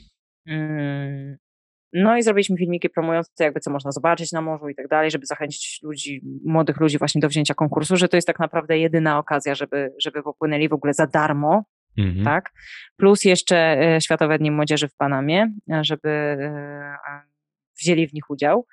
No 1.93 2.17
i 2.17 2.23
zrobiliśmy 2.23 2.57
filmiki 2.57 2.89
promujące 2.89 3.43
jakby 3.43 3.59
co 3.59 3.71
można 3.71 3.91
zobaczyć 3.91 4.31
na 4.31 4.41
morzu 4.41 4.69
i 4.69 4.75
tak 4.75 4.87
dalej, 4.87 5.11
żeby 5.11 5.25
zachęcić 5.25 5.79
ludzi, 5.83 6.21
młodych 6.45 6.79
ludzi 6.79 6.97
właśnie 6.97 7.21
do 7.21 7.29
wzięcia 7.29 7.53
konkursu, 7.53 7.97
że 7.97 8.07
to 8.07 8.17
jest 8.17 8.27
tak 8.27 8.39
naprawdę 8.39 8.77
jedyna 8.77 9.19
okazja, 9.19 9.55
żeby, 9.55 9.93
żeby 10.03 10.23
popłynęli 10.23 10.69
w 10.69 10.73
ogóle 10.73 10.93
za 10.93 11.07
darmo, 11.07 11.63
mhm. 11.97 12.25
tak? 12.25 12.51
Plus 12.97 13.25
jeszcze 13.25 13.57
e, 13.57 14.01
Światowe 14.01 14.37
Dni 14.37 14.51
Młodzieży 14.51 14.87
w 14.87 14.95
Panamie, 14.95 15.53
żeby 15.81 16.09
e, 16.09 16.97
wzięli 17.79 18.07
w 18.07 18.13
nich 18.13 18.29
udział. 18.29 18.65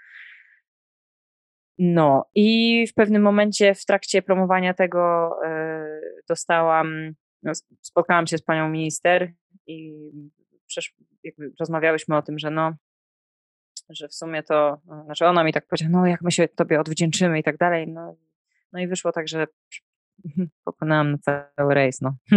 No 1.79 2.25
i 2.35 2.87
w 2.87 2.95
pewnym 2.95 3.23
momencie 3.23 3.75
w 3.75 3.85
trakcie 3.85 4.23
promowania 4.23 4.75
tego 4.75 5.31
e, 5.45 5.85
dostałam, 6.29 7.15
no, 7.43 7.53
spotkałam 7.83 8.27
się 8.27 8.39
z 8.39 8.43
panią 8.43 8.69
minister 8.69 9.33
i 9.67 9.93
przecież 10.67 10.95
rozmawiałyśmy 11.61 12.17
o 12.17 12.23
tym, 12.23 12.39
że 12.39 12.51
no 12.51 12.75
że 13.95 14.09
w 14.09 14.15
sumie 14.15 14.43
to, 14.43 14.79
no, 14.87 15.05
znaczy 15.05 15.27
ona 15.27 15.45
mi 15.45 15.53
tak 15.53 15.67
powiedziała, 15.67 15.91
no 15.93 16.07
jak 16.07 16.23
my 16.23 16.33
się 16.33 16.49
tobie 16.49 16.81
odwdzięczymy 16.81 17.39
i 17.39 17.43
tak 17.43 17.57
dalej, 17.57 17.89
no, 17.89 18.17
no 18.73 18.81
i 18.81 18.87
wyszło 18.87 19.13
tak, 19.13 19.29
że 19.29 19.47
popłynęłam 20.65 21.13
na 21.13 21.19
cały 21.19 21.75
rejs, 21.75 22.01
no. 22.01 22.15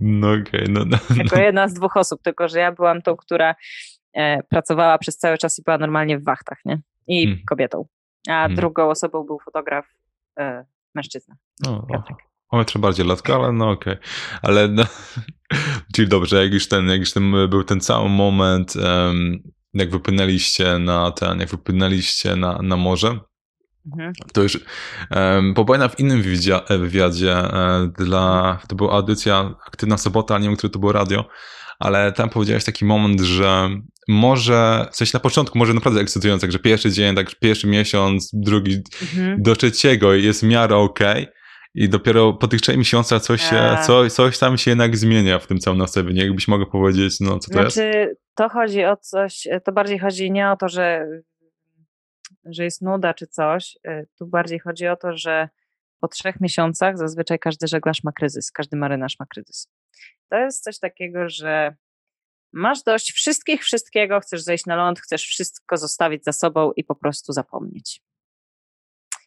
No 0.00 0.30
okej, 0.30 0.42
okay, 0.44 0.64
no, 0.68 0.84
no, 0.84 0.98
Jako 1.16 1.40
jedna 1.40 1.68
z 1.68 1.74
dwóch 1.74 1.96
osób, 1.96 2.22
tylko 2.22 2.48
że 2.48 2.58
ja 2.58 2.72
byłam 2.72 3.02
tą, 3.02 3.16
która 3.16 3.54
e, 4.12 4.42
pracowała 4.42 4.98
przez 4.98 5.18
cały 5.18 5.38
czas 5.38 5.58
i 5.58 5.62
była 5.62 5.78
normalnie 5.78 6.18
w 6.18 6.24
wachtach, 6.24 6.58
nie? 6.64 6.80
I 7.06 7.24
hmm. 7.26 7.44
kobietą. 7.46 7.86
A 8.28 8.32
hmm. 8.32 8.54
drugą 8.54 8.90
osobą 8.90 9.24
był 9.24 9.38
fotograf 9.38 9.86
e, 10.38 10.64
mężczyzna. 10.94 11.36
O, 11.66 11.86
o 12.54 12.58
metrze 12.58 12.78
bardziej 12.78 13.06
latka, 13.06 13.34
ale 13.34 13.52
no 13.52 13.70
okej. 13.70 13.92
Okay. 13.94 14.04
Ale 14.42 14.68
no, 14.68 14.84
czyli 15.94 16.08
dobrze, 16.08 16.44
jak 16.44 16.52
już 16.52 16.68
ten, 16.68 16.88
jak 16.88 17.00
już 17.00 17.12
ten 17.12 17.32
był 17.48 17.64
ten 17.64 17.80
cały 17.80 18.08
moment, 18.08 18.76
um, 18.76 19.38
jak 19.74 19.90
wypłynęliście 19.90 20.78
na 20.78 21.10
ten, 21.10 21.40
jak 21.40 21.48
wypłynęliście 21.48 22.36
na, 22.36 22.58
na 22.62 22.76
morze, 22.76 23.18
Mhm. 23.92 24.12
To 24.32 24.42
już 24.42 24.58
um, 25.10 25.54
bo 25.54 25.64
w 25.88 26.00
innym 26.00 26.22
wywiadzie, 26.22 26.60
wywiadzie 26.70 27.32
e, 27.32 27.90
dla, 27.98 28.58
to 28.68 28.76
była 28.76 28.92
audycja 28.92 29.54
Aktywna 29.66 29.98
Sobota, 29.98 30.34
ale 30.34 30.42
nie 30.42 30.48
wiem, 30.48 30.56
który 30.56 30.70
to 30.70 30.78
było 30.78 30.92
radio, 30.92 31.28
ale 31.78 32.12
tam 32.12 32.30
powiedziałeś 32.30 32.64
taki 32.64 32.84
moment, 32.84 33.20
że 33.20 33.70
może, 34.08 34.86
w 34.92 34.96
sensie 34.96 35.10
na 35.14 35.20
początku 35.20 35.58
może 35.58 35.74
naprawdę 35.74 36.00
ekscytujące, 36.00 36.52
że 36.52 36.58
pierwszy 36.58 36.92
dzień, 36.92 37.16
tak 37.16 37.34
pierwszy 37.34 37.66
miesiąc, 37.66 38.30
drugi 38.32 38.82
mhm. 39.02 39.42
do 39.42 39.56
trzeciego 39.56 40.14
jest 40.14 40.40
w 40.40 40.46
miarę 40.46 40.76
okej, 40.76 41.22
okay, 41.22 41.34
i 41.74 41.88
dopiero 41.88 42.32
po 42.32 42.48
tych 42.48 42.60
trzech 42.60 42.76
miesiącach 42.76 43.22
coś, 43.22 43.42
się, 43.42 43.56
eee. 43.56 43.84
coś, 43.84 44.12
coś 44.12 44.38
tam 44.38 44.58
się 44.58 44.70
jednak 44.70 44.96
zmienia 44.96 45.38
w 45.38 45.46
tym 45.46 45.58
całym 45.58 45.78
nastawieniu. 45.78 46.24
Jakbyś 46.24 46.48
mogła 46.48 46.66
powiedzieć, 46.66 47.20
no 47.20 47.38
co 47.38 47.50
to 47.50 47.60
znaczy, 47.60 47.86
jest? 47.86 48.20
To 48.34 48.48
chodzi 48.48 48.84
o 48.84 48.96
coś, 48.96 49.48
to 49.64 49.72
bardziej 49.72 49.98
chodzi 49.98 50.30
nie 50.30 50.50
o 50.50 50.56
to, 50.56 50.68
że, 50.68 51.06
że 52.44 52.64
jest 52.64 52.82
nuda 52.82 53.14
czy 53.14 53.26
coś. 53.26 53.78
E, 53.84 54.06
tu 54.18 54.26
bardziej 54.26 54.58
chodzi 54.58 54.88
o 54.88 54.96
to, 54.96 55.16
że 55.16 55.48
po 56.00 56.08
trzech 56.08 56.40
miesiącach 56.40 56.98
zazwyczaj 56.98 57.38
każdy 57.38 57.66
żeglarz 57.66 58.04
ma 58.04 58.12
kryzys, 58.12 58.52
każdy 58.52 58.76
marynarz 58.76 59.18
ma 59.20 59.26
kryzys. 59.26 59.68
To 60.30 60.36
jest 60.36 60.64
coś 60.64 60.78
takiego, 60.78 61.28
że 61.28 61.76
masz 62.52 62.82
dość 62.82 63.12
wszystkich, 63.12 63.62
wszystkiego, 63.62 64.20
chcesz 64.20 64.42
zejść 64.42 64.66
na 64.66 64.76
ląd, 64.76 65.00
chcesz 65.00 65.26
wszystko 65.26 65.76
zostawić 65.76 66.24
za 66.24 66.32
sobą 66.32 66.72
i 66.76 66.84
po 66.84 66.94
prostu 66.94 67.32
zapomnieć. 67.32 68.02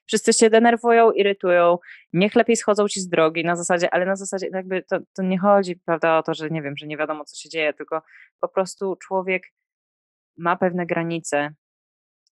Wszyscy 0.08 0.34
się 0.34 0.50
denerwują, 0.50 1.12
irytują, 1.12 1.78
niech 2.14 2.36
lepiej 2.36 2.56
schodzą 2.56 2.88
ci 2.88 3.02
z 3.02 3.10
drogi 3.10 3.44
na 3.44 3.56
zasadzie, 3.56 3.94
ale 3.94 4.06
na 4.06 4.16
zasadzie 4.16 4.48
jakby 4.54 4.84
to, 4.84 5.00
to 5.14 5.24
nie 5.24 5.40
chodzi, 5.40 5.76
prawda, 5.76 6.18
o 6.18 6.24
to, 6.24 6.34
że 6.34 6.50
nie 6.50 6.62
wiem, 6.62 6.78
że 6.78 6.88
nie 6.88 6.98
wiadomo, 6.98 7.26
co 7.26 7.36
się 7.36 7.50
dzieje, 7.50 7.74
tylko 7.74 8.02
po 8.40 8.48
prostu 8.48 8.96
człowiek 8.96 9.44
ma 10.38 10.56
pewne 10.58 10.86
granice 10.86 11.50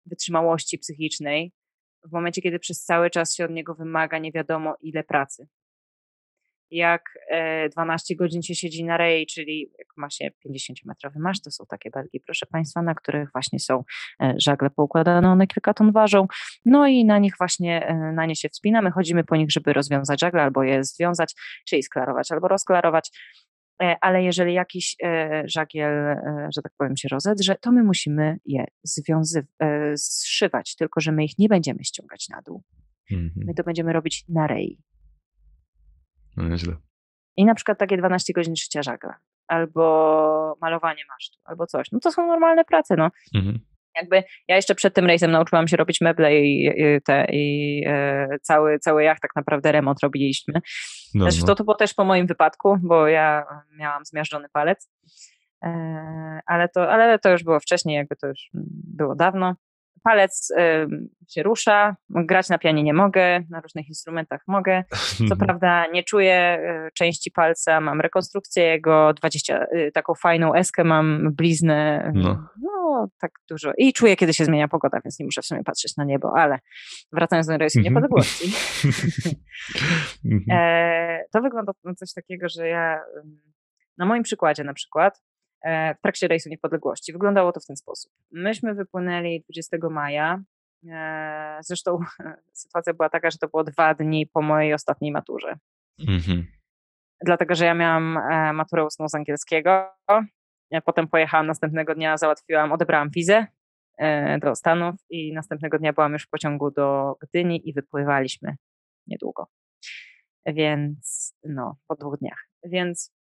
wytrzymałości 0.06 0.78
psychicznej 0.78 1.52
w 2.04 2.12
momencie, 2.12 2.42
kiedy 2.42 2.60
przez 2.60 2.84
cały 2.84 3.10
czas 3.10 3.36
się 3.36 3.46
od 3.46 3.52
niego 3.52 3.76
wymaga 3.76 4.18
nie 4.18 4.32
wiadomo 4.32 4.76
ile 4.82 5.04
pracy 5.04 5.48
jak 6.72 7.02
12 7.72 8.14
e, 8.14 8.18
godzin 8.18 8.42
się 8.42 8.56
siedzi 8.56 8.84
na 8.84 8.98
rej, 8.98 9.26
czyli 9.26 9.72
jak 9.80 9.88
ma 9.98 10.10
się 10.10 10.30
50-metrowy 10.48 11.20
masz, 11.20 11.42
to 11.42 11.52
są 11.52 11.66
takie 11.70 11.90
belgi, 11.90 12.20
proszę 12.20 12.46
Państwa, 12.46 12.82
na 12.82 12.96
których 12.96 13.32
właśnie 13.32 13.60
są 13.60 13.84
e, 14.22 14.34
żagle 14.38 14.70
poukładane, 14.70 15.30
one 15.30 15.48
kilka 15.48 15.74
ton 15.74 15.92
ważą, 15.92 16.28
no 16.66 16.88
i 16.88 17.06
na 17.06 17.20
nich 17.20 17.34
właśnie, 17.38 17.88
e, 17.88 17.96
na 17.96 18.26
nie 18.26 18.36
się 18.36 18.50
wspinamy, 18.50 18.92
chodzimy 18.92 19.24
po 19.24 19.36
nich, 19.36 19.52
żeby 19.52 19.74
rozwiązać 19.74 20.22
żagle 20.22 20.42
albo 20.42 20.64
je 20.64 20.84
związać, 20.84 21.34
czyli 21.68 21.84
sklarować 21.84 22.32
albo 22.32 22.48
rozklarować, 22.48 23.12
ale 24.02 24.24
jeżeli 24.24 24.54
jakiś 24.54 24.96
żagiel, 25.46 25.92
że 26.56 26.62
tak 26.62 26.72
powiem, 26.78 26.98
się 26.98 27.08
rozedrze, 27.12 27.56
to 27.62 27.72
my 27.72 27.84
musimy 27.84 28.38
je 28.46 28.66
związy- 28.88 29.46
zszywać, 29.96 30.76
tylko 30.76 31.02
że 31.02 31.12
my 31.12 31.24
ich 31.24 31.38
nie 31.38 31.50
będziemy 31.50 31.84
ściągać 31.84 32.30
na 32.30 32.42
dół. 32.42 32.64
Mhm. 33.12 33.46
My 33.48 33.54
to 33.54 33.64
będziemy 33.64 33.94
robić 33.94 34.26
na 34.30 34.48
rej. 34.48 34.80
No 36.38 36.48
nieźle. 36.48 36.76
I 37.38 37.46
na 37.46 37.56
przykład 37.56 37.80
takie 37.80 37.98
12 37.98 38.34
godzin 38.34 38.56
szycia 38.56 38.84
żagla, 38.84 39.16
albo 39.48 40.58
malowanie 40.62 41.04
masztu, 41.10 41.40
albo 41.46 41.68
coś. 41.68 41.92
No 41.92 42.00
to 42.00 42.12
są 42.12 42.28
normalne 42.28 42.66
prace, 42.66 42.96
no. 42.96 43.10
Mhm. 43.36 43.60
Jakby 44.02 44.24
ja 44.48 44.56
jeszcze 44.56 44.76
przed 44.76 44.94
tym 44.94 45.06
rejsem 45.06 45.32
nauczyłam 45.32 45.68
się 45.68 45.78
robić 45.78 46.02
meble 46.02 46.36
i, 46.36 46.66
i, 46.66 47.02
te, 47.02 47.26
i 47.32 47.84
e, 47.88 48.28
cały, 48.42 48.80
cały 48.80 49.04
jacht 49.04 49.22
tak 49.22 49.36
naprawdę 49.36 49.72
remont 49.72 50.00
robiliśmy. 50.04 50.54
No, 51.14 51.24
znaczy, 51.24 51.40
no. 51.42 51.48
To, 51.48 51.56
to 51.56 51.64
było 51.64 51.76
też 51.76 51.94
po 51.94 52.06
moim 52.06 52.28
wypadku, 52.28 52.78
bo 52.82 53.08
ja 53.08 53.46
miałam 53.78 54.06
zmiażdżony 54.06 54.50
palec. 54.50 54.92
E, 55.64 55.70
ale, 56.46 56.70
to, 56.70 56.92
ale 56.92 57.20
to 57.20 57.32
już 57.32 57.44
było 57.44 57.60
wcześniej, 57.60 57.96
jakby 57.96 58.16
to 58.16 58.28
już 58.28 58.50
było 58.98 59.16
dawno 59.16 59.56
palec 60.06 60.52
się 61.30 61.44
rusza, 61.44 61.96
grać 62.10 62.50
na 62.50 62.58
pianie 62.58 62.84
nie 62.84 62.94
mogę, 62.94 63.44
na 63.50 63.62
różnych 63.62 63.88
instrumentach 63.88 64.42
mogę. 64.48 64.84
Co 65.30 65.36
prawda 65.36 65.88
nie 65.88 66.04
czuję 66.04 66.60
y, 66.88 66.92
części 66.94 67.32
palca, 67.32 67.82
mam 67.82 68.02
rekonstrukcję 68.02 68.64
jego, 68.64 69.14
20, 69.14 69.66
y, 69.74 69.92
taką 69.94 70.14
fajną 70.16 70.54
eskę 70.54 70.84
mam, 70.84 71.34
bliznę, 71.34 72.12
no. 72.16 72.48
no. 72.62 73.08
tak 73.20 73.32
dużo. 73.50 73.72
I 73.78 73.94
czuję, 73.94 74.16
kiedy 74.16 74.34
się 74.34 74.46
zmienia 74.46 74.68
pogoda, 74.68 75.00
więc 75.06 75.20
nie 75.20 75.26
muszę 75.26 75.42
w 75.42 75.46
sumie 75.46 75.64
patrzeć 75.64 75.98
na 75.98 76.04
niebo, 76.04 76.34
ale 76.38 76.60
wracając 77.12 77.48
do 77.48 77.58
rejsu 77.58 77.80
mhm. 77.80 77.94
niepodległości. 77.94 78.52
Mhm. 80.26 80.44
e, 80.52 81.24
to 81.34 81.42
wygląda 81.42 81.74
na 81.84 81.94
coś 81.96 82.14
takiego, 82.14 82.50
że 82.50 82.68
ja 82.68 83.02
na 83.98 84.06
moim 84.06 84.24
przykładzie 84.24 84.64
na 84.64 84.74
przykład 84.74 85.22
E, 85.22 85.35
w 85.98 86.02
trakcie 86.02 86.28
rejsu 86.28 86.50
niepodległości. 86.50 87.14
Wyglądało 87.14 87.52
to 87.52 87.60
w 87.60 87.66
ten 87.66 87.76
sposób. 87.76 88.12
Myśmy 88.32 88.74
wypłynęli 88.74 89.42
20 89.42 89.78
maja. 89.90 90.44
E, 90.90 91.58
zresztą 91.62 92.00
sytuacja 92.54 92.94
była 92.94 93.10
taka, 93.10 93.30
że 93.32 93.38
to 93.38 93.48
było 93.48 93.64
dwa 93.64 93.94
dni 93.94 94.28
po 94.28 94.42
mojej 94.42 94.74
ostatniej 94.74 95.12
maturze. 95.12 95.58
Mhm. 96.08 96.48
Dlatego, 97.26 97.56
że 97.56 97.66
ja 97.66 97.74
miałam 97.74 98.18
e, 98.18 98.54
maturę 98.54 98.86
ustną 98.86 99.10
z 99.10 99.16
angielskiego. 99.16 99.92
Potem 100.86 101.08
pojechałam 101.08 101.48
następnego 101.48 101.96
dnia, 101.96 102.18
załatwiłam, 102.18 102.72
odebrałam 102.72 103.10
wizę 103.10 103.48
do 104.42 104.56
Stanów 104.56 104.96
i 105.10 105.34
następnego 105.34 105.80
dnia 105.80 105.94
byłam 105.94 106.14
już 106.14 106.24
w 106.24 106.30
pociągu 106.30 106.72
do 106.72 107.16
Gdyni 107.22 107.70
i 107.70 107.74
wypływaliśmy 107.74 108.56
niedługo. 109.08 109.48
Więc 110.46 111.36
no, 111.44 111.78
po 111.88 111.96
dwóch 111.96 112.18
dniach. 112.18 112.48
Więc 112.64 113.14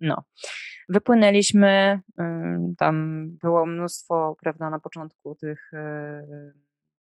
no. 0.00 0.22
Wypłynęliśmy, 0.88 2.00
tam 2.78 3.26
było 3.42 3.66
mnóstwo, 3.66 4.36
prawda, 4.42 4.70
na 4.70 4.80
początku 4.80 5.34
tych 5.34 5.72
e, 5.72 6.22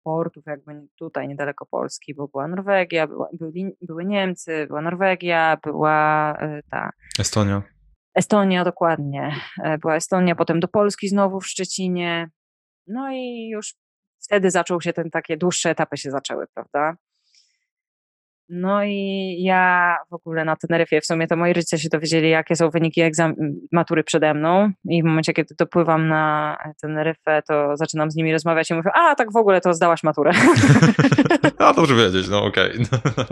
portów, 0.04 0.46
jakby 0.46 0.88
tutaj 0.96 1.28
niedaleko 1.28 1.66
Polski, 1.66 2.16
bo 2.16 2.28
była 2.28 2.48
Norwegia, 2.48 3.08
była, 3.08 3.30
byli, 3.34 3.76
były 3.82 4.06
Niemcy, 4.06 4.66
była 4.68 4.82
Norwegia, 4.82 5.58
była 5.64 6.38
e, 6.40 6.62
ta. 6.72 6.90
Estonia. 7.20 7.62
Estonia, 8.16 8.64
dokładnie. 8.64 9.36
E, 9.64 9.78
była 9.78 9.96
Estonia, 9.96 10.36
potem 10.36 10.60
do 10.60 10.68
Polski 10.68 11.10
znowu 11.10 11.40
w 11.40 11.48
Szczecinie. 11.48 12.30
No 12.88 13.12
i 13.12 13.50
już 13.50 13.74
wtedy 14.24 14.52
zaczął 14.52 14.82
się 14.82 14.94
ten 14.94 15.10
takie 15.10 15.38
dłuższe 15.38 15.70
etapy 15.70 15.98
się 15.98 16.12
zaczęły, 16.12 16.46
prawda? 16.54 16.96
No 18.54 18.84
i 18.84 19.36
ja 19.44 19.96
w 20.10 20.14
ogóle 20.14 20.46
na 20.46 20.56
Teneryfie, 20.56 21.02
w 21.02 21.06
sumie 21.06 21.28
to 21.28 21.36
moi 21.36 21.54
rodzice 21.54 21.80
się 21.80 21.90
dowiedzieli, 21.90 22.30
jakie 22.30 22.56
są 22.56 22.70
wyniki 22.70 23.02
matury 23.72 24.04
przede 24.04 24.34
mną 24.34 24.72
i 24.90 25.02
w 25.04 25.06
momencie, 25.06 25.34
kiedy 25.34 25.56
dopływam 25.60 26.08
na 26.08 26.58
Teneryfę, 26.82 27.42
to 27.48 27.78
zaczynam 27.78 28.12
z 28.12 28.16
nimi 28.16 28.32
rozmawiać 28.34 28.70
i 28.70 28.74
mówię, 28.74 28.92
a 28.94 29.16
tak 29.16 29.32
w 29.32 29.36
ogóle 29.36 29.62
to 29.62 29.74
zdałaś 29.74 30.04
maturę. 30.04 30.32
a 31.58 31.74
dobrze 31.74 31.96
wiedzieć, 31.96 32.30
no 32.30 32.44
okej. 32.44 32.72
Okay. 32.72 33.26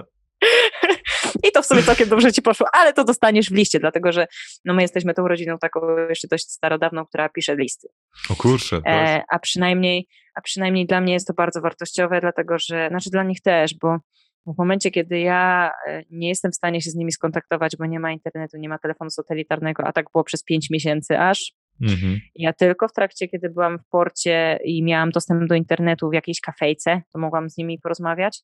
I 1.48 1.52
to 1.52 1.62
w 1.62 1.66
sumie 1.66 1.84
całkiem 1.84 2.10
dobrze 2.10 2.32
ci 2.32 2.42
poszło, 2.42 2.68
ale 2.74 2.94
to 2.94 3.04
dostaniesz 3.04 3.50
w 3.50 3.56
liście, 3.56 3.80
dlatego 3.80 4.12
że 4.12 4.28
no 4.66 4.74
my 4.74 4.82
jesteśmy 4.82 5.14
tą 5.14 5.28
rodziną 5.28 5.58
taką 5.58 5.98
jeszcze 6.10 6.28
dość 6.28 6.52
starodawną, 6.52 7.06
która 7.06 7.30
pisze 7.30 7.56
listy. 7.56 7.88
O 8.30 8.36
kurczę. 8.36 8.82
E, 8.88 9.24
a, 9.30 9.40
przynajmniej, 9.40 10.08
a 10.36 10.42
przynajmniej 10.42 10.86
dla 10.86 11.02
mnie 11.02 11.14
jest 11.14 11.28
to 11.28 11.34
bardzo 11.34 11.62
wartościowe, 11.62 12.22
dlatego 12.22 12.60
że, 12.60 12.88
znaczy 12.90 13.10
dla 13.10 13.24
nich 13.24 13.42
też, 13.42 13.76
bo 13.82 13.98
w 14.46 14.58
momencie, 14.58 14.92
kiedy 14.92 15.20
ja 15.20 15.72
e, 15.88 16.04
nie 16.12 16.30
jestem 16.30 16.52
w 16.52 16.56
stanie 16.56 16.82
się 16.82 16.90
z 16.90 16.96
nimi 16.96 17.12
skontaktować, 17.12 17.78
bo 17.78 17.86
nie 17.86 18.00
ma 18.00 18.12
internetu, 18.12 18.58
nie 18.58 18.70
ma 18.70 18.78
telefonu 18.78 19.10
satelitarnego, 19.10 19.84
a 19.84 19.92
tak 19.92 20.06
było 20.12 20.24
przez 20.24 20.44
pięć 20.44 20.70
miesięcy 20.70 21.20
aż. 21.20 21.54
Mhm. 21.82 22.20
Ja 22.36 22.54
tylko 22.54 22.88
w 22.88 22.94
trakcie, 22.94 23.28
kiedy 23.28 23.50
byłam 23.50 23.80
w 23.80 23.88
porcie 23.88 24.60
i 24.64 24.84
miałam 24.84 25.10
dostęp 25.10 25.50
do 25.50 25.56
internetu 25.56 26.10
w 26.10 26.14
jakiejś 26.14 26.42
kafejce, 26.42 27.02
to 27.14 27.20
mogłam 27.20 27.50
z 27.50 27.58
nimi 27.58 27.80
porozmawiać. 27.80 28.42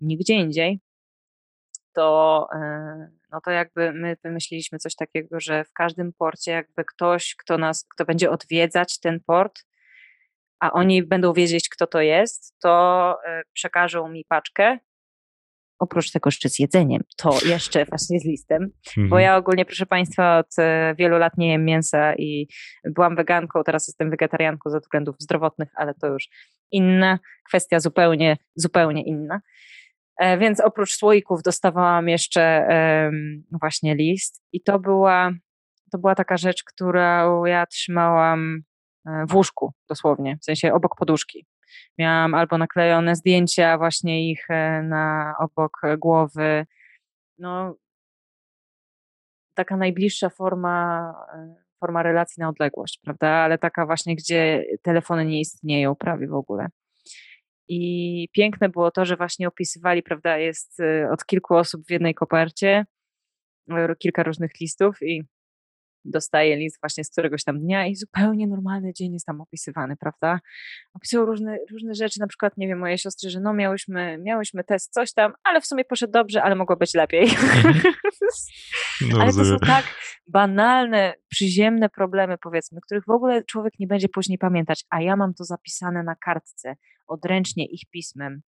Nigdzie 0.00 0.34
indziej. 0.34 0.80
To, 1.92 2.46
e, 2.54 3.10
no 3.32 3.40
to 3.44 3.50
jakby 3.50 3.92
my 3.92 4.16
wymyśliliśmy 4.24 4.78
coś 4.78 4.94
takiego, 4.94 5.40
że 5.40 5.64
w 5.64 5.72
każdym 5.72 6.12
porcie 6.12 6.52
jakby 6.52 6.84
ktoś, 6.84 7.34
kto 7.38 7.58
nas, 7.58 7.86
kto 7.94 8.04
będzie 8.04 8.30
odwiedzać 8.30 9.00
ten 9.00 9.20
port, 9.26 9.64
a 10.60 10.72
oni 10.72 11.02
będą 11.02 11.32
wiedzieć, 11.32 11.68
kto 11.68 11.86
to 11.86 12.00
jest, 12.00 12.56
to 12.60 13.16
e, 13.26 13.42
przekażą 13.52 14.08
mi 14.08 14.24
paczkę 14.28 14.78
oprócz 15.78 16.10
tego 16.10 16.28
jeszcze 16.28 16.48
z 16.48 16.58
jedzeniem, 16.58 17.02
to 17.16 17.38
jeszcze 17.54 17.84
właśnie 17.84 18.20
z 18.20 18.24
listem, 18.24 18.62
mhm. 18.88 19.08
bo 19.08 19.18
ja 19.18 19.36
ogólnie, 19.36 19.64
proszę 19.64 19.86
Państwa, 19.86 20.38
od 20.38 20.58
e, 20.58 20.94
wielu 20.98 21.18
lat 21.18 21.32
nie 21.38 21.52
jem 21.52 21.64
mięsa 21.64 22.14
i 22.14 22.48
byłam 22.84 23.16
weganką, 23.16 23.64
teraz 23.64 23.88
jestem 23.88 24.10
wegetarianką 24.10 24.70
ze 24.70 24.80
względów 24.80 25.16
zdrowotnych, 25.18 25.68
ale 25.74 25.94
to 25.94 26.06
już 26.06 26.28
inna 26.70 27.18
kwestia, 27.48 27.80
zupełnie, 27.80 28.36
zupełnie 28.54 29.02
inna. 29.02 29.40
E, 30.18 30.38
więc 30.38 30.60
oprócz 30.60 30.96
słoików 30.96 31.42
dostawałam 31.42 32.08
jeszcze 32.08 32.68
właśnie 33.60 33.94
list 33.94 34.42
i 34.52 34.62
to 34.62 34.78
była, 34.78 35.30
to 35.92 35.98
była 35.98 36.14
taka 36.14 36.36
rzecz, 36.36 36.64
którą 36.64 37.44
ja 37.44 37.66
trzymałam 37.66 38.62
e, 39.06 39.24
w 39.28 39.34
łóżku 39.34 39.72
dosłownie, 39.88 40.38
w 40.40 40.44
sensie 40.44 40.72
obok 40.74 40.96
poduszki. 40.96 41.46
Miałam 41.98 42.34
albo 42.34 42.58
naklejone 42.58 43.16
zdjęcia 43.16 43.78
właśnie 43.78 44.30
ich 44.30 44.50
e, 44.50 44.82
na 44.82 45.34
obok 45.38 45.80
głowy. 45.98 46.66
No, 47.38 47.76
taka 49.54 49.76
najbliższa 49.76 50.28
forma, 50.30 51.14
e, 51.34 51.54
forma 51.80 52.02
relacji 52.02 52.40
na 52.40 52.48
odległość, 52.48 53.00
prawda? 53.04 53.28
Ale 53.28 53.58
taka 53.58 53.86
właśnie, 53.86 54.16
gdzie 54.16 54.64
telefony 54.82 55.24
nie 55.24 55.40
istnieją 55.40 55.94
prawie 55.94 56.28
w 56.28 56.34
ogóle. 56.34 56.68
I 57.68 58.28
piękne 58.32 58.68
było 58.68 58.90
to, 58.90 59.04
że 59.04 59.16
właśnie 59.16 59.48
opisywali, 59.48 60.02
prawda, 60.02 60.38
jest 60.38 60.80
y, 60.80 61.10
od 61.12 61.26
kilku 61.26 61.54
osób 61.54 61.86
w 61.86 61.90
jednej 61.90 62.14
kopercie, 62.14 62.86
kilka 63.98 64.22
różnych 64.22 64.50
listów 64.60 65.02
i 65.02 65.22
dostaje 66.10 66.56
list 66.56 66.80
właśnie 66.82 67.04
z 67.04 67.10
któregoś 67.10 67.44
tam 67.44 67.60
dnia 67.60 67.86
i 67.86 67.96
zupełnie 67.96 68.46
normalny 68.46 68.92
dzień 68.92 69.12
jest 69.12 69.26
tam 69.26 69.40
opisywany, 69.40 69.96
prawda? 69.96 70.40
Opisują 70.94 71.24
różne, 71.24 71.58
różne 71.72 71.94
rzeczy, 71.94 72.20
na 72.20 72.26
przykład, 72.26 72.56
nie 72.56 72.68
wiem, 72.68 72.78
moje 72.78 72.98
siostry, 72.98 73.30
że 73.30 73.40
no 73.40 73.54
miałyśmy, 73.54 74.18
miałyśmy 74.18 74.64
test, 74.64 74.92
coś 74.92 75.12
tam, 75.12 75.32
ale 75.44 75.60
w 75.60 75.66
sumie 75.66 75.84
poszedł 75.84 76.12
dobrze, 76.12 76.42
ale 76.42 76.54
mogło 76.54 76.76
być 76.76 76.94
lepiej. 76.94 77.22
Mhm. 77.22 77.74
No, 79.00 79.20
ale 79.20 79.32
to 79.32 79.44
są 79.44 79.58
tak 79.58 79.84
banalne, 80.26 81.14
przyziemne 81.28 81.88
problemy, 81.88 82.36
powiedzmy, 82.42 82.80
których 82.80 83.04
w 83.04 83.10
ogóle 83.10 83.44
człowiek 83.44 83.72
nie 83.78 83.86
będzie 83.86 84.08
później 84.08 84.38
pamiętać, 84.38 84.84
a 84.90 85.00
ja 85.00 85.16
mam 85.16 85.34
to 85.34 85.44
zapisane 85.44 86.02
na 86.02 86.14
kartce, 86.14 86.76
odręcznie 87.06 87.66
ich 87.66 87.80
pismem 87.90 88.42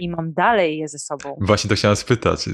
i 0.00 0.08
mam 0.08 0.32
dalej 0.32 0.78
je 0.78 0.88
ze 0.88 0.98
sobą. 0.98 1.38
Właśnie 1.40 1.68
to 1.68 1.76
chciałem 1.76 1.96
spytać. 1.96 2.48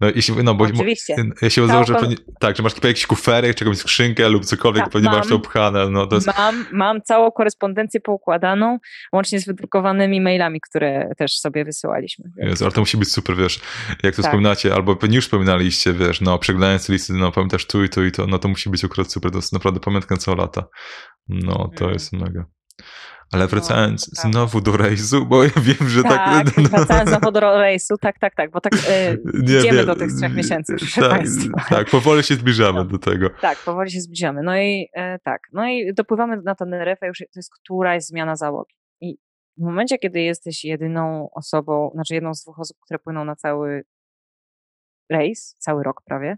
No, 0.00 0.08
jeśli, 0.14 0.44
no 0.44 0.54
bo 0.54 0.64
Oczywiście. 0.64 1.16
Ja 1.42 1.50
się 1.50 1.66
założę, 1.66 1.94
że 2.00 2.08
tak, 2.40 2.56
że 2.56 2.62
masz 2.62 2.74
jakieś 2.84 3.06
kufery, 3.06 3.54
czy 3.54 3.64
jakąś 3.64 3.78
skrzynkę 3.78 4.28
lub 4.28 4.44
cokolwiek, 4.44 4.84
tak, 4.84 4.92
pewnie 4.92 5.08
mam, 5.08 5.18
masz 5.18 5.28
to 5.28 5.36
upchane. 5.36 5.90
No, 5.90 6.06
to 6.06 6.14
jest... 6.14 6.26
mam, 6.38 6.66
mam 6.72 7.02
całą 7.02 7.30
korespondencję 7.30 8.00
poukładaną, 8.00 8.78
łącznie 9.12 9.40
z 9.40 9.46
wydrukowanymi 9.46 10.20
mailami, 10.20 10.60
które 10.60 11.10
też 11.18 11.38
sobie 11.38 11.64
wysyłaliśmy. 11.64 12.24
Jezu, 12.36 12.64
ale 12.64 12.72
to 12.72 12.80
musi 12.80 12.96
być 12.96 13.12
super, 13.12 13.36
wiesz, 13.36 13.60
jak 13.88 14.16
to 14.16 14.22
tak. 14.22 14.30
wspominacie, 14.30 14.74
albo 14.74 14.96
pewnie 14.96 15.16
już 15.16 15.24
wspominaliście, 15.24 15.92
wiesz, 15.92 16.20
no 16.20 16.38
przeglądając 16.38 16.88
listy, 16.88 17.12
no 17.12 17.32
pamiętasz 17.32 17.66
tu 17.66 17.84
i 17.84 17.88
tu 17.88 18.04
i 18.04 18.12
to, 18.12 18.26
no 18.26 18.38
to 18.38 18.48
musi 18.48 18.70
być 18.70 18.84
akurat 18.84 19.12
super, 19.12 19.30
to 19.30 19.38
jest 19.38 19.52
naprawdę 19.52 19.80
pamiątka 19.80 20.16
całe 20.16 20.36
lata. 20.36 20.64
No, 21.28 21.70
to 21.76 21.84
mm. 21.84 21.92
jest 21.92 22.12
mega. 22.12 22.44
Ale 23.32 23.44
no, 23.44 23.48
wracając 23.48 24.24
no, 24.24 24.30
znowu 24.30 24.60
do 24.60 24.76
rejsu, 24.76 25.26
bo 25.26 25.44
ja 25.44 25.50
wiem, 25.60 25.88
że 25.88 26.02
tak. 26.02 26.46
tak 26.46 26.56
no, 26.58 26.68
wracając 26.68 27.10
znowu 27.10 27.30
do 27.30 27.40
rejsu, 27.40 27.98
tak, 27.98 28.18
tak, 28.18 28.34
tak, 28.34 28.50
bo 28.50 28.60
tak 28.60 28.72
e, 28.88 29.16
nie, 29.34 29.58
idziemy 29.58 29.78
nie, 29.78 29.84
do 29.84 29.96
tych 29.96 30.12
trzech 30.12 30.34
miesięcy. 30.34 30.76
Tak, 31.00 31.22
tak, 31.68 31.90
powoli 31.90 32.22
się 32.22 32.34
zbliżamy 32.34 32.78
no, 32.78 32.84
do 32.84 32.98
tego. 32.98 33.30
Tak, 33.40 33.58
powoli 33.58 33.90
się 33.90 34.00
zbliżamy. 34.00 34.42
No 34.42 34.58
i 34.58 34.88
e, 34.94 35.18
tak, 35.18 35.40
no 35.52 35.68
i 35.68 35.94
dopływamy 35.94 36.42
na 36.44 36.54
ten 36.54 36.74
refę, 36.74 37.06
już 37.06 37.18
to 37.18 37.24
jest 37.36 37.50
któraś 37.54 38.04
zmiana 38.04 38.36
załogi. 38.36 38.74
I 39.00 39.18
w 39.58 39.62
momencie, 39.62 39.98
kiedy 39.98 40.20
jesteś 40.20 40.64
jedyną 40.64 41.28
osobą, 41.34 41.90
znaczy 41.94 42.14
jedną 42.14 42.34
z 42.34 42.42
dwóch 42.42 42.58
osób, 42.58 42.76
które 42.84 42.98
płyną 42.98 43.24
na 43.24 43.36
cały 43.36 43.84
rejs, 45.10 45.56
cały 45.58 45.82
rok 45.82 46.02
prawie, 46.04 46.36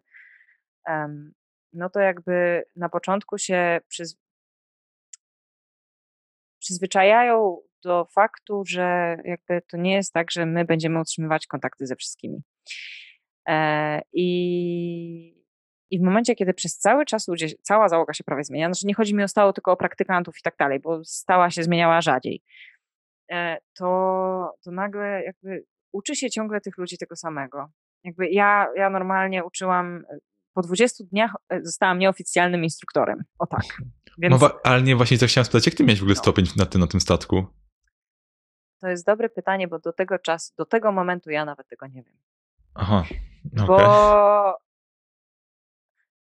um, 0.89 1.33
no 1.73 1.91
to 1.91 2.01
jakby 2.01 2.63
na 2.77 2.89
początku 2.89 3.39
się 3.39 3.81
przyz 3.89 4.17
przyzwyczajają 6.65 7.59
do 7.85 8.05
faktu, 8.05 8.63
że 8.67 9.17
jakby 9.25 9.63
to 9.71 9.77
nie 9.77 9.95
jest 9.95 10.13
tak, 10.13 10.31
że 10.31 10.47
my 10.47 10.65
będziemy 10.65 11.01
utrzymywać 11.01 11.47
kontakty 11.47 11.87
ze 11.87 11.97
wszystkimi. 11.97 12.43
E, 13.49 14.01
I, 14.13 15.45
I 15.91 15.99
w 15.99 16.03
momencie, 16.03 16.35
kiedy 16.35 16.55
przez 16.55 16.79
cały 16.79 17.05
czas 17.05 17.29
ludzie, 17.29 17.49
cała 17.63 17.89
załoga 17.89 18.13
się 18.13 18.25
prawie 18.25 18.45
zmienia, 18.45 18.67
znaczy 18.67 18.87
nie 18.87 18.95
chodzi 18.95 19.15
mi 19.15 19.23
o 19.23 19.29
stało 19.29 19.53
tylko 19.53 19.73
o 19.73 19.77
praktykantów 19.77 20.39
i 20.39 20.43
tak 20.43 20.57
dalej, 20.57 20.81
bo 20.81 21.05
stała 21.05 21.51
się 21.51 21.63
zmieniała 21.63 22.01
rzadziej, 22.01 22.43
e, 23.33 23.59
to, 23.79 23.87
to 24.65 24.71
nagle 24.71 25.23
jakby 25.25 25.65
uczy 25.93 26.17
się 26.17 26.31
ciągle 26.31 26.61
tych 26.61 26.79
ludzi 26.79 26.99
tego 26.99 27.17
samego. 27.17 27.69
Jakby 28.05 28.29
ja, 28.29 28.67
ja 28.77 28.91
normalnie 28.91 29.45
uczyłam, 29.45 30.05
po 30.55 30.63
20 30.63 31.05
dniach 31.05 31.35
e, 31.49 31.61
zostałam 31.63 31.99
nieoficjalnym 31.99 32.65
instruktorem. 32.65 33.25
O 33.39 33.47
tak. 33.47 33.65
Więc... 34.19 34.41
No, 34.41 34.51
ale 34.65 34.83
nie, 34.83 34.97
właśnie 34.97 35.19
co 35.19 35.27
chciałem 35.27 35.45
spytać, 35.45 35.67
jak 35.67 35.75
ty 35.75 35.85
miałeś 35.85 36.01
w 36.01 36.03
ogóle 36.03 36.15
no. 36.15 36.23
stopień 36.23 36.45
na 36.57 36.67
tym, 36.67 36.81
na 36.81 36.87
tym 36.87 37.01
statku? 37.01 37.47
To 38.81 38.89
jest 38.89 39.07
dobre 39.07 39.29
pytanie, 39.29 39.69
bo 39.69 39.79
do 39.79 39.93
tego 39.93 40.19
czasu, 40.19 40.53
do 40.59 40.65
tego 40.65 40.93
momentu 40.93 41.31
ja 41.31 41.45
nawet 41.45 41.69
tego 41.69 41.87
nie 41.87 42.03
wiem. 42.03 42.17
Aha, 42.75 43.05
okay. 43.55 43.67
Bo 43.67 44.59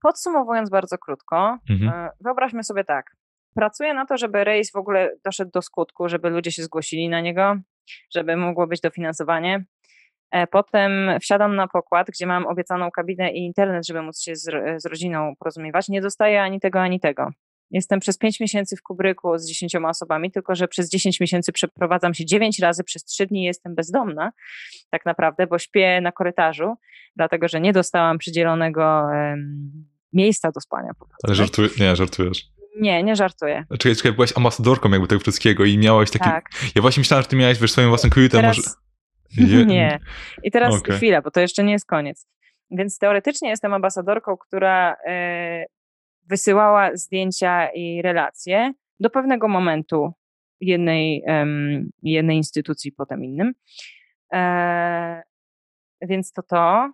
podsumowując 0.02 0.70
bardzo 0.70 0.98
krótko, 0.98 1.58
mhm. 1.70 1.90
E, 1.90 2.10
wyobraźmy 2.22 2.64
sobie 2.64 2.84
tak. 2.84 3.16
Pracuję 3.56 3.94
na 3.94 4.06
to, 4.06 4.18
żeby 4.18 4.44
rejs 4.44 4.72
w 4.72 4.76
ogóle 4.76 5.16
doszedł 5.26 5.52
do 5.52 5.62
skutku, 5.62 6.10
żeby 6.10 6.30
ludzie 6.30 6.52
się 6.52 6.64
zgłosili 6.64 7.10
na 7.10 7.22
niego, 7.22 7.56
żeby 8.16 8.38
mogło 8.38 8.68
być 8.68 8.82
dofinansowanie. 8.82 9.66
E, 10.32 10.48
potem 10.48 11.20
wsiadam 11.22 11.56
na 11.56 11.68
pokład, 11.68 12.08
gdzie 12.08 12.26
mam 12.26 12.46
obiecaną 12.46 12.92
kabinę 12.92 13.32
i 13.32 13.46
internet, 13.46 13.88
żeby 13.88 14.02
móc 14.02 14.22
się 14.22 14.36
z, 14.36 14.52
z 14.82 14.86
rodziną 14.86 15.34
porozumiewać. 15.40 15.90
Nie 15.90 16.02
dostaję 16.02 16.42
ani 16.42 16.60
tego, 16.60 16.82
ani 16.82 17.00
tego. 17.00 17.30
Jestem 17.74 17.99
przez 17.99 18.17
5 18.17 18.39
miesięcy 18.39 18.76
w 18.76 18.82
Kubryku 18.82 19.38
z 19.38 19.47
10 19.47 19.76
osobami, 19.76 20.32
tylko 20.32 20.55
że 20.55 20.67
przez 20.67 20.89
10 20.89 21.19
miesięcy 21.19 21.51
przeprowadzam 21.51 22.13
się 22.13 22.26
9 22.26 22.59
razy, 22.59 22.84
przez 22.84 23.03
3 23.03 23.26
dni 23.26 23.43
jestem 23.43 23.76
bezdomna, 23.76 24.32
tak 24.89 25.05
naprawdę, 25.05 25.47
bo 25.47 25.59
śpię 25.59 26.01
na 26.01 26.11
korytarzu, 26.11 26.76
dlatego 27.15 27.47
że 27.47 27.61
nie 27.61 27.74
dostałam 27.74 28.17
przydzielonego 28.17 29.03
um, 29.05 29.86
miejsca 30.13 30.51
do 30.51 30.61
spania. 30.61 30.91
Ale 31.24 31.36
żartujesz? 31.36 31.78
Nie, 31.80 31.95
żartujesz. 31.95 32.53
Nie, 32.80 33.03
nie 33.03 33.15
żartuję. 33.15 33.65
Czekaj, 33.71 33.95
czekaj, 33.95 34.11
byłaś 34.11 34.38
ambasadorką 34.38 34.89
jakby 34.89 35.07
tego 35.07 35.19
wszystkiego 35.19 35.65
i 35.65 35.78
miałaś 35.78 36.11
taki... 36.11 36.26
Tak. 36.26 36.49
Ja 36.76 36.82
właśnie 36.82 37.01
myślałam, 37.01 37.24
że 37.24 37.30
ty 37.30 37.36
miałaś 37.36 37.59
wiesz, 37.59 37.71
swoim 37.71 37.89
własnym 37.89 38.11
kwitem, 38.11 38.41
Teraz... 38.41 38.57
może... 38.57 38.69
Je... 39.57 39.65
Nie. 39.76 39.99
I 40.43 40.51
teraz 40.51 40.76
okay. 40.76 40.97
chwila, 40.97 41.21
bo 41.21 41.32
to 41.32 41.39
jeszcze 41.39 41.63
nie 41.63 41.71
jest 41.71 41.86
koniec. 41.86 42.28
Więc 42.71 42.97
teoretycznie 42.97 43.49
jestem 43.49 43.74
ambasadorką, 43.74 44.38
która 44.38 44.95
e, 45.07 45.65
wysyłała 46.30 46.95
zdjęcia 46.95 47.67
i 47.67 48.01
relacje 48.01 48.74
do 48.99 49.09
pewnego 49.09 49.47
momentu 49.47 50.13
jednej, 50.61 51.24
jednej 52.03 52.38
instytucji, 52.38 52.91
potem 52.91 53.24
innym. 53.24 53.53
E, 54.34 55.24
więc 56.01 56.32
to 56.32 56.43
to. 56.43 56.91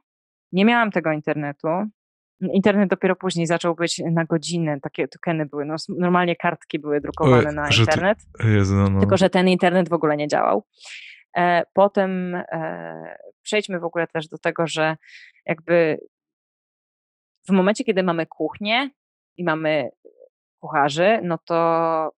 Nie 0.52 0.66
miałam 0.66 0.92
tego 0.92 1.12
internetu. 1.12 1.68
Internet 2.54 2.90
dopiero 2.90 3.16
później 3.16 3.48
zaczął 3.48 3.76
być 3.76 4.02
na 4.12 4.26
godzinę, 4.26 4.80
takie 4.82 5.08
tokeny 5.08 5.46
były. 5.46 5.66
No, 5.66 5.76
normalnie 5.98 6.36
kartki 6.36 6.80
były 6.80 7.02
drukowane 7.02 7.52
na 7.52 7.70
internet. 7.80 8.18
Jezu, 8.44 8.76
no, 8.76 8.90
no. 8.90 9.00
Tylko, 9.00 9.18
że 9.18 9.30
ten 9.30 9.48
internet 9.48 9.90
w 9.90 9.94
ogóle 9.94 10.18
nie 10.18 10.28
działał. 10.28 10.64
E, 11.38 11.64
potem 11.74 12.36
e, 12.36 13.18
przejdźmy 13.42 13.80
w 13.80 13.84
ogóle 13.84 14.08
też 14.08 14.28
do 14.28 14.38
tego, 14.38 14.68
że 14.68 14.98
jakby 15.46 16.00
w 17.48 17.52
momencie, 17.52 17.84
kiedy 17.84 18.04
mamy 18.04 18.26
kuchnię, 18.26 18.90
i 19.40 19.44
mamy 19.44 19.90
kucharzy, 20.62 21.20
no 21.24 21.38
to 21.38 22.12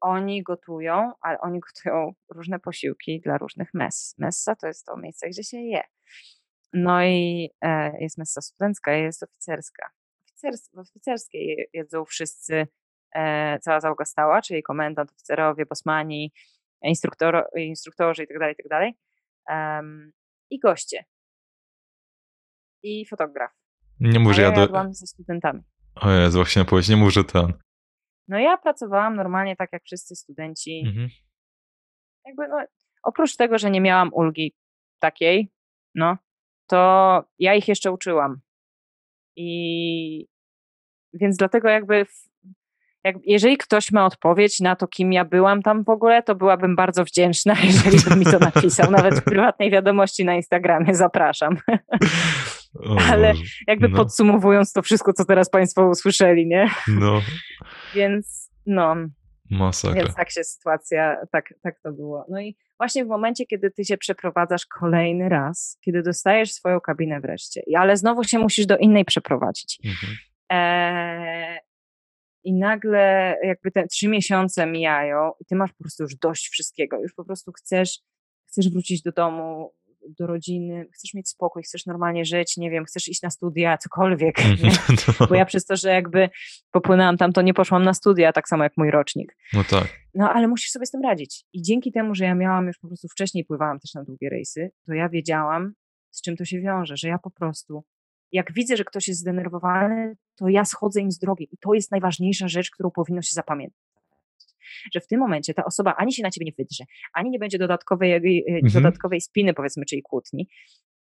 oni 0.00 0.42
gotują, 0.42 1.12
ale 1.20 1.40
oni 1.40 1.60
gotują 1.60 2.12
różne 2.34 2.60
posiłki 2.60 3.20
dla 3.20 3.38
różnych 3.38 3.74
mess. 3.74 4.14
Messa 4.18 4.56
to 4.56 4.66
jest 4.66 4.86
to 4.86 4.96
miejsce, 4.96 5.28
gdzie 5.28 5.44
się 5.44 5.56
je. 5.56 5.82
No 6.72 7.04
i 7.04 7.50
e, 7.60 7.98
jest 8.00 8.18
messa 8.18 8.40
studencka 8.40 8.96
i 8.96 9.02
jest 9.02 9.22
oficerska. 9.22 9.90
Oficers, 10.24 10.70
w 10.72 10.78
oficerskiej 10.78 11.68
jedzą 11.72 12.04
wszyscy, 12.04 12.66
e, 13.14 13.58
cała 13.58 13.80
załoga 13.80 14.04
stała, 14.04 14.42
czyli 14.42 14.62
komendant, 14.62 15.10
oficerowie, 15.10 15.66
bosmani, 15.66 16.32
instruktor, 16.82 17.48
instruktorzy 17.56 18.22
itd., 18.22 18.50
itd. 18.50 18.92
Um, 19.48 20.12
I 20.50 20.58
goście. 20.58 21.04
I 22.82 23.06
fotograf. 23.06 23.50
Nie 24.00 24.20
może 24.20 24.42
ja, 24.42 24.48
ja 24.48 24.66
do... 24.66 24.94
ze 24.94 25.06
studentami. 25.06 25.62
O 26.00 26.10
Jezu, 26.10 26.38
właśnie 26.38 26.64
powiedzieć, 26.64 26.90
nie 26.90 26.96
mów, 26.96 27.12
że 27.12 27.24
ten. 27.24 27.52
No 28.28 28.38
ja 28.38 28.56
pracowałam 28.56 29.16
normalnie 29.16 29.56
tak 29.56 29.72
jak 29.72 29.84
wszyscy 29.84 30.16
studenci. 30.16 30.82
Mhm. 30.86 31.08
Jakby 32.26 32.48
no, 32.48 32.56
oprócz 33.02 33.36
tego, 33.36 33.58
że 33.58 33.70
nie 33.70 33.80
miałam 33.80 34.10
ulgi 34.12 34.54
takiej, 34.98 35.52
no, 35.94 36.16
to 36.66 37.22
ja 37.38 37.54
ich 37.54 37.68
jeszcze 37.68 37.92
uczyłam. 37.92 38.40
I 39.36 40.26
więc 41.12 41.36
dlatego 41.36 41.68
jakby 41.68 42.06
jak, 43.04 43.16
jeżeli 43.24 43.56
ktoś 43.56 43.92
ma 43.92 44.06
odpowiedź 44.06 44.60
na 44.60 44.76
to, 44.76 44.88
kim 44.88 45.12
ja 45.12 45.24
byłam 45.24 45.62
tam 45.62 45.84
w 45.84 45.88
ogóle, 45.88 46.22
to 46.22 46.34
byłabym 46.34 46.76
bardzo 46.76 47.04
wdzięczna, 47.04 47.54
jeżeli 47.72 47.98
by 48.08 48.16
mi 48.16 48.24
to 48.24 48.38
napisał. 48.38 48.90
Nawet 48.90 49.14
w 49.14 49.24
prywatnej 49.24 49.70
wiadomości 49.70 50.24
na 50.24 50.34
Instagramie 50.34 50.94
zapraszam. 50.94 51.56
Ale 53.10 53.34
jakby 53.66 53.88
no. 53.88 53.96
podsumowując 53.96 54.72
to 54.72 54.82
wszystko, 54.82 55.12
co 55.12 55.24
teraz 55.24 55.50
Państwo 55.50 55.88
usłyszeli, 55.88 56.46
nie? 56.46 56.70
No. 56.88 57.20
Więc 57.94 58.50
no. 58.66 58.96
Masakra. 59.50 60.02
Więc 60.02 60.14
tak 60.14 60.30
się 60.30 60.44
sytuacja, 60.44 61.16
tak, 61.32 61.54
tak 61.62 61.80
to 61.80 61.92
było. 61.92 62.26
No 62.28 62.40
i 62.40 62.56
właśnie 62.78 63.04
w 63.04 63.08
momencie, 63.08 63.46
kiedy 63.46 63.70
ty 63.70 63.84
się 63.84 63.96
przeprowadzasz 63.96 64.66
kolejny 64.66 65.28
raz, 65.28 65.78
kiedy 65.84 66.02
dostajesz 66.02 66.52
swoją 66.52 66.80
kabinę 66.80 67.20
wreszcie, 67.20 67.62
ale 67.76 67.96
znowu 67.96 68.24
się 68.24 68.38
musisz 68.38 68.66
do 68.66 68.76
innej 68.76 69.04
przeprowadzić. 69.04 69.78
Mhm. 69.84 70.16
E, 70.52 71.58
I 72.44 72.54
nagle 72.54 73.36
jakby 73.42 73.70
te 73.70 73.86
trzy 73.86 74.08
miesiące 74.08 74.66
mijają 74.66 75.30
i 75.40 75.44
ty 75.44 75.56
masz 75.56 75.72
po 75.72 75.84
prostu 75.84 76.02
już 76.02 76.16
dość 76.16 76.48
wszystkiego. 76.48 77.00
Już 77.00 77.14
po 77.14 77.24
prostu 77.24 77.52
chcesz, 77.52 77.98
chcesz 78.48 78.70
wrócić 78.70 79.02
do 79.02 79.12
domu, 79.12 79.72
do 80.18 80.26
rodziny, 80.26 80.86
chcesz 80.94 81.14
mieć 81.14 81.28
spokój, 81.28 81.62
chcesz 81.62 81.86
normalnie 81.86 82.24
żyć, 82.24 82.56
nie 82.56 82.70
wiem, 82.70 82.84
chcesz 82.84 83.08
iść 83.08 83.22
na 83.22 83.30
studia, 83.30 83.78
cokolwiek. 83.78 84.36
Bo 85.28 85.34
ja 85.34 85.44
przez 85.44 85.66
to, 85.66 85.76
że 85.76 85.88
jakby 85.90 86.30
popłynęłam 86.70 87.16
tam, 87.16 87.32
to 87.32 87.42
nie 87.42 87.54
poszłam 87.54 87.82
na 87.82 87.94
studia, 87.94 88.32
tak 88.32 88.48
samo 88.48 88.64
jak 88.64 88.72
mój 88.76 88.90
rocznik. 88.90 89.36
No 89.52 89.64
tak. 89.70 89.88
No 90.14 90.32
ale 90.32 90.48
musisz 90.48 90.70
sobie 90.70 90.86
z 90.86 90.90
tym 90.90 91.02
radzić. 91.02 91.44
I 91.52 91.62
dzięki 91.62 91.92
temu, 91.92 92.14
że 92.14 92.24
ja 92.24 92.34
miałam 92.34 92.66
już 92.66 92.78
po 92.78 92.88
prostu 92.88 93.08
wcześniej 93.08 93.44
pływałam 93.44 93.78
też 93.78 93.94
na 93.94 94.04
długie 94.04 94.28
rejsy, 94.30 94.70
to 94.86 94.94
ja 94.94 95.08
wiedziałam, 95.08 95.72
z 96.10 96.22
czym 96.22 96.36
to 96.36 96.44
się 96.44 96.60
wiąże, 96.60 96.96
że 96.96 97.08
ja 97.08 97.18
po 97.18 97.30
prostu 97.30 97.84
jak 98.32 98.52
widzę, 98.52 98.76
że 98.76 98.84
ktoś 98.84 99.08
jest 99.08 99.20
zdenerwowany, 99.20 100.16
to 100.36 100.48
ja 100.48 100.64
schodzę 100.64 101.00
im 101.00 101.10
z 101.10 101.18
drogi. 101.18 101.48
I 101.52 101.58
to 101.58 101.74
jest 101.74 101.90
najważniejsza 101.90 102.48
rzecz, 102.48 102.70
którą 102.70 102.90
powinno 102.90 103.22
się 103.22 103.32
zapamiętać. 103.32 103.85
Że 104.94 105.00
w 105.00 105.06
tym 105.06 105.20
momencie 105.20 105.54
ta 105.54 105.64
osoba 105.64 105.94
ani 105.96 106.12
się 106.12 106.22
na 106.22 106.30
ciebie 106.30 106.44
nie 106.44 106.52
wydrze, 106.58 106.84
ani 107.14 107.30
nie 107.30 107.38
będzie 107.38 107.58
dodatkowej, 107.58 108.12
e, 108.12 108.18
mhm. 108.48 108.72
dodatkowej 108.72 109.20
spiny, 109.20 109.54
powiedzmy, 109.54 109.84
czyli 109.84 110.02
kłótni. 110.02 110.48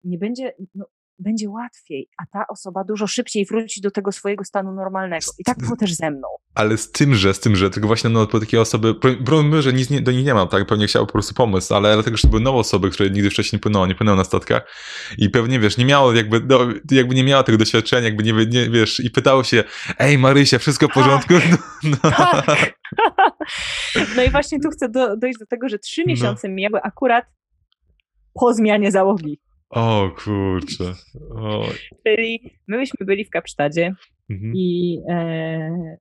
Nie 0.04 0.18
będzie, 0.18 0.52
no, 0.74 0.86
będzie 1.18 1.50
łatwiej, 1.50 2.08
a 2.22 2.26
ta 2.26 2.44
osoba 2.48 2.84
dużo 2.84 3.06
szybciej 3.06 3.44
wróci 3.44 3.80
do 3.80 3.90
tego 3.90 4.12
swojego 4.12 4.44
stanu 4.44 4.72
normalnego. 4.72 5.26
I 5.38 5.44
tak 5.44 5.58
było 5.58 5.76
też 5.76 5.94
ze 5.94 6.10
mną. 6.10 6.28
Ale 6.54 6.76
z 6.76 6.90
tym, 6.90 7.14
że, 7.14 7.34
z 7.34 7.40
tym, 7.40 7.56
że 7.56 7.70
tylko 7.70 7.86
właśnie 7.86 8.10
no, 8.10 8.26
takie 8.26 8.60
osoby, 8.60 8.94
brońmy, 9.20 9.62
że 9.62 9.72
nic 9.72 9.90
nie, 9.90 10.00
do 10.00 10.12
nich 10.12 10.26
nie 10.26 10.34
mam, 10.34 10.48
tak, 10.48 10.66
pewnie 10.66 10.86
chciał 10.86 11.06
po 11.06 11.12
prostu 11.12 11.34
pomysł, 11.34 11.74
ale 11.74 11.94
dlatego, 11.94 12.16
że 12.16 12.22
to 12.22 12.28
były 12.28 12.42
nowe 12.42 12.58
osoby, 12.58 12.90
które 12.90 13.10
nigdy 13.10 13.30
wcześniej 13.30 13.56
nie 13.56 13.60
płynęły, 13.60 13.88
nie 13.88 13.94
płynęły 13.94 14.16
na 14.16 14.24
statkach 14.24 14.66
i 15.18 15.30
pewnie, 15.30 15.60
wiesz, 15.60 15.76
nie 15.76 15.84
miało 15.84 16.12
jakby, 16.12 16.40
no, 16.40 16.58
jakby 16.90 17.14
nie 17.14 17.24
miała 17.24 17.42
tego 17.42 17.58
doświadczenia, 17.58 18.04
jakby 18.04 18.22
nie, 18.22 18.32
nie 18.32 18.70
wiesz, 18.70 19.00
i 19.00 19.10
pytało 19.10 19.44
się, 19.44 19.64
ej 19.98 20.18
Marysia, 20.18 20.58
wszystko 20.58 20.86
w 20.86 20.88
tak. 20.88 20.94
porządku? 20.94 21.34
No, 21.84 21.96
no. 22.04 22.10
Tak. 22.42 22.74
no 24.16 24.22
i 24.22 24.30
właśnie 24.30 24.60
tu 24.60 24.70
chcę 24.70 24.88
do, 24.88 25.16
dojść 25.16 25.38
do 25.38 25.46
tego, 25.46 25.68
że 25.68 25.78
trzy 25.78 26.02
no. 26.06 26.10
miesiące 26.10 26.48
mijały 26.48 26.82
akurat 26.82 27.24
po 28.34 28.54
zmianie 28.54 28.90
załogi. 28.90 29.40
O 29.70 30.10
kurczę. 30.16 30.94
O. 31.30 31.64
Czyli 32.06 32.58
my 32.68 32.78
byśmy 32.78 33.06
byli 33.06 33.24
w 33.24 33.30
Kapsztadzie 33.30 33.94
mhm. 34.30 34.52
i 34.56 34.98
e, 35.10 35.96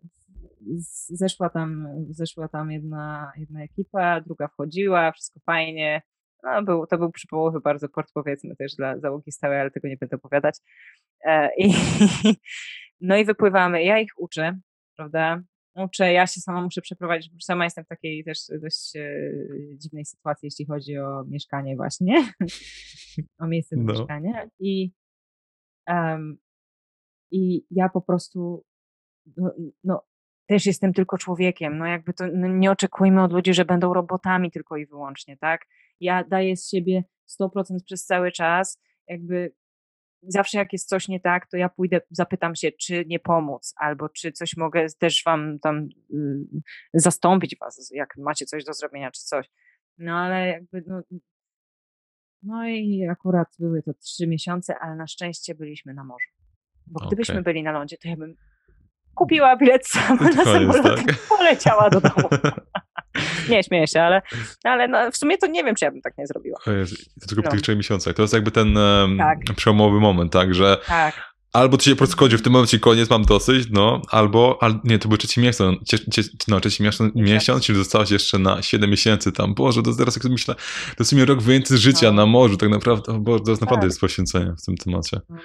zeszła 1.10 1.50
tam, 1.50 1.88
zeszła 2.10 2.48
tam 2.48 2.72
jedna, 2.72 3.32
jedna 3.38 3.64
ekipa, 3.64 4.22
druga 4.22 4.48
wchodziła, 4.48 5.12
wszystko 5.12 5.40
fajnie. 5.46 6.02
No, 6.44 6.64
był, 6.64 6.88
to 6.88 6.98
był 6.98 7.12
przypołowy 7.12 7.60
bardzo 7.62 7.90
port, 7.90 8.12
powiedzmy 8.14 8.56
też 8.56 8.76
dla 8.76 9.00
załogi 9.00 9.32
stałej, 9.32 9.60
ale 9.60 9.72
tego 9.72 9.88
nie 9.88 9.98
będę 9.98 10.16
opowiadać. 10.16 10.56
E, 11.26 11.50
i, 11.58 11.74
no 13.02 13.18
i 13.18 13.26
wypływamy. 13.26 13.84
Ja 13.84 14.00
ich 14.00 14.12
uczę, 14.18 14.60
prawda? 14.96 15.42
Uczę, 15.76 16.14
ja 16.14 16.28
się 16.28 16.42
sama 16.42 16.62
muszę 16.62 16.82
przeprowadzić, 16.82 17.34
bo 17.34 17.40
sama 17.40 17.64
jestem 17.64 17.86
w 17.86 17.88
takiej 17.88 18.24
też 18.24 18.40
dość 18.62 18.96
e, 18.96 19.22
dziwnej 19.78 20.06
sytuacji, 20.06 20.48
jeśli 20.48 20.66
chodzi 20.66 20.98
o 20.98 21.24
mieszkanie 21.24 21.76
właśnie, 21.76 22.34
o 23.40 23.48
miejsce 23.48 23.76
do 23.76 23.82
no. 23.82 23.94
mieszkania 23.94 24.48
i 24.60 24.92
um, 25.88 26.38
i 27.32 27.66
ja 27.72 27.90
po 27.90 28.02
prostu 28.02 28.66
no, 29.38 29.52
no, 29.84 30.04
też 30.46 30.66
jestem 30.66 30.94
tylko 30.94 31.18
człowiekiem, 31.18 31.78
no 31.78 31.86
jakby 31.86 32.14
to 32.14 32.26
no 32.34 32.48
nie 32.48 32.72
oczekujmy 32.72 33.24
od 33.24 33.32
ludzi, 33.32 33.54
że 33.54 33.66
będą 33.66 33.94
robotami 33.94 34.52
tylko 34.52 34.78
i 34.78 34.86
wyłącznie, 34.86 35.38
tak? 35.38 35.66
Ja 36.00 36.24
daję 36.24 36.58
z 36.58 36.70
siebie 36.70 37.04
100% 37.42 37.84
przez 37.86 38.06
cały 38.06 38.32
czas, 38.32 38.82
jakby 39.08 39.54
zawsze 40.28 40.58
jak 40.58 40.74
jest 40.74 40.90
coś 40.90 41.08
nie 41.08 41.20
tak, 41.20 41.48
to 41.48 41.58
ja 41.58 41.70
pójdę, 41.70 42.02
zapytam 42.12 42.56
się, 42.56 42.72
czy 42.72 43.06
nie 43.08 43.20
pomóc, 43.20 43.74
albo 43.78 44.10
czy 44.10 44.32
coś 44.32 44.58
mogę 44.58 44.88
też 45.00 45.24
wam 45.26 45.60
tam 45.60 45.88
y, 46.14 46.62
zastąpić 46.94 47.58
was, 47.60 47.92
jak 47.94 48.18
macie 48.18 48.46
coś 48.46 48.64
do 48.64 48.74
zrobienia, 48.74 49.12
czy 49.12 49.22
coś. 49.22 49.50
No 49.98 50.18
ale 50.18 50.48
jakby, 50.48 50.84
no, 50.88 51.02
no 52.44 52.68
i 52.68 53.08
akurat 53.12 53.48
były 53.60 53.84
to 53.84 53.94
trzy 53.94 54.28
miesiące, 54.28 54.76
ale 54.80 54.96
na 54.96 55.08
szczęście 55.08 55.56
byliśmy 55.56 55.94
na 55.94 56.04
morzu. 56.04 56.30
Bo 56.88 57.08
gdybyśmy 57.08 57.34
okay. 57.34 57.44
byli 57.44 57.64
na 57.64 57.72
lądzie, 57.72 57.98
to 57.98 58.08
ja 58.08 58.16
bym 58.16 58.36
kupiła 59.16 59.58
bilet 59.58 59.88
sama 59.88 60.30
na 60.30 60.44
samolot 60.44 60.84
tak? 60.84 61.16
i 61.16 61.18
poleciała 61.30 61.90
do 61.90 62.02
domu. 62.02 62.30
nie, 63.50 63.64
śmieję 63.64 63.88
się, 63.88 64.02
ale, 64.02 64.22
ale 64.64 64.88
no, 64.88 65.12
w 65.12 65.18
sumie 65.18 65.38
to 65.38 65.48
nie 65.48 65.64
wiem, 65.64 65.76
czy 65.76 65.86
ja 65.86 65.92
bym 65.92 66.02
tak 66.02 66.18
nie 66.18 66.28
zrobiła. 66.28 66.60
To 67.22 67.28
tylko 67.28 67.42
po 67.42 67.50
no. 67.50 67.52
tych 67.52 67.62
trzech 67.62 67.78
miesiącach. 67.78 68.14
To 68.14 68.22
jest 68.22 68.34
jakby 68.34 68.52
ten 68.52 68.78
um, 68.78 69.18
tak. 69.18 69.38
przełomowy 69.56 70.00
moment, 70.00 70.32
tak, 70.32 70.54
że 70.54 70.78
tak. 70.88 71.16
albo 71.54 71.78
ci 71.78 71.90
się 71.90 71.96
po 71.96 71.98
prostu 71.98 72.38
w 72.38 72.42
tym 72.42 72.54
momencie 72.54 72.80
koniec, 72.80 73.10
mam 73.10 73.26
dosyć, 73.26 73.68
no, 73.72 74.02
albo, 74.12 74.58
al, 74.62 74.80
nie, 74.84 75.00
to 75.00 75.10
był 75.10 75.18
trzeci 75.18 75.42
miesiąc, 75.42 75.80
no, 76.48 76.60
trzeci 76.60 76.84
miesiąc, 76.84 77.16
miesiąc, 77.16 77.64
czyli 77.64 77.78
zostałaś 77.78 78.12
jeszcze 78.12 78.40
na 78.40 78.62
7 78.62 78.90
miesięcy 78.90 79.32
tam, 79.32 79.54
Boże, 79.54 79.84
to 79.84 79.96
teraz 79.96 80.16
jak 80.16 80.26
myślę, 80.26 80.56
to 80.56 80.96
jest 81.00 81.14
mi 81.14 81.26
rok 81.26 81.42
więcej 81.42 81.78
życia 81.78 82.08
no. 82.08 82.14
na 82.14 82.26
morzu, 82.26 82.58
tak 82.58 82.70
naprawdę, 82.70 83.20
Boże, 83.20 83.44
to 83.44 83.52
jest 83.52 83.62
naprawdę 83.62 83.82
tak. 83.82 83.90
jest 83.90 84.02
poświęcenie 84.02 84.54
w 84.62 84.66
tym 84.66 84.78
temacie. 84.78 85.20
No. 85.30 85.38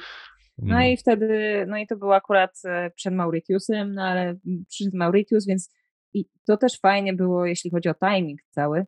No, 0.59 0.75
no 0.75 0.83
i 0.83 0.97
wtedy, 0.97 1.65
no 1.69 1.79
i 1.79 1.87
to 1.87 1.97
było 1.97 2.17
akurat 2.17 2.61
e, 2.65 2.91
przed 2.91 3.15
Mauritiusem, 3.15 3.95
no 3.95 4.03
ale 4.03 4.37
przyszedł 4.69 4.97
Mauritius, 4.97 5.47
więc 5.47 5.71
i 6.15 6.25
to 6.47 6.57
też 6.57 6.81
fajnie 6.81 7.13
było, 7.13 7.47
jeśli 7.47 7.71
chodzi 7.71 7.89
o 7.89 7.95
timing 7.95 8.41
cały, 8.51 8.87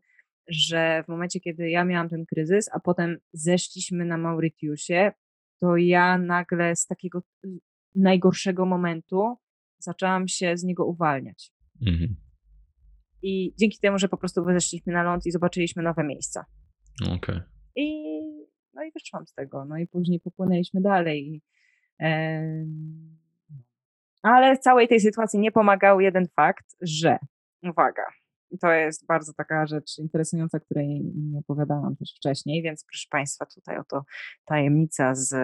że 0.48 1.02
w 1.04 1.08
momencie, 1.08 1.40
kiedy 1.40 1.70
ja 1.70 1.84
miałam 1.84 2.08
ten 2.08 2.26
kryzys, 2.26 2.68
a 2.72 2.80
potem 2.80 3.18
zeszliśmy 3.32 4.04
na 4.04 4.18
Mauritiusie, 4.18 5.12
to 5.60 5.76
ja 5.76 6.18
nagle 6.18 6.76
z 6.76 6.86
takiego 6.86 7.22
y, 7.44 7.48
najgorszego 7.94 8.66
momentu 8.66 9.36
zaczęłam 9.78 10.28
się 10.28 10.56
z 10.56 10.64
niego 10.64 10.86
uwalniać. 10.86 11.52
Mhm. 11.86 12.16
I 13.22 13.54
dzięki 13.58 13.78
temu, 13.78 13.98
że 13.98 14.08
po 14.08 14.16
prostu 14.16 14.44
zeszliśmy 14.44 14.92
na 14.92 15.02
ląd 15.02 15.26
i 15.26 15.30
zobaczyliśmy 15.30 15.82
nowe 15.82 16.04
miejsca. 16.04 16.44
Okej. 17.02 17.16
Okay. 17.16 17.42
I 17.76 18.10
no 18.74 18.82
i 18.82 18.92
wyszłam 18.92 19.26
z 19.26 19.34
tego. 19.34 19.64
No 19.64 19.78
i 19.78 19.86
później 19.86 20.20
popłynęliśmy 20.20 20.80
dalej. 20.80 21.28
I, 21.28 21.42
e, 22.00 22.66
ale 24.22 24.58
całej 24.58 24.88
tej 24.88 25.00
sytuacji 25.00 25.40
nie 25.40 25.52
pomagał 25.52 26.00
jeden 26.00 26.28
fakt, 26.36 26.76
że, 26.82 27.18
uwaga, 27.62 28.04
to 28.60 28.72
jest 28.72 29.06
bardzo 29.06 29.32
taka 29.32 29.66
rzecz 29.66 29.98
interesująca, 29.98 30.60
której 30.60 30.88
nie 31.14 31.38
opowiadałam 31.38 31.96
też 31.96 32.14
wcześniej, 32.16 32.62
więc 32.62 32.84
proszę 32.84 33.06
Państwa, 33.10 33.46
tutaj 33.46 33.78
oto 33.78 34.04
tajemnica 34.44 35.14
z 35.14 35.34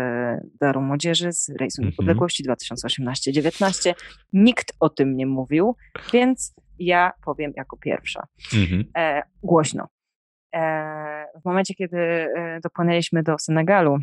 Daru 0.60 0.82
Młodzieży, 0.82 1.32
z 1.32 1.48
Rejsu 1.48 1.82
mhm. 1.82 1.90
Niepodległości 1.90 2.44
2018-19. 2.48 3.94
Nikt 4.32 4.72
o 4.80 4.88
tym 4.88 5.16
nie 5.16 5.26
mówił, 5.26 5.76
więc 6.12 6.54
ja 6.78 7.12
powiem 7.24 7.52
jako 7.56 7.76
pierwsza. 7.76 8.26
Mhm. 8.54 8.84
E, 8.96 9.22
głośno. 9.42 9.88
E, 10.54 11.26
w 11.42 11.44
momencie, 11.44 11.74
kiedy 11.74 11.98
e, 11.98 12.60
dopłynęliśmy 12.62 13.22
do 13.22 13.38
Senegalu, 13.38 13.98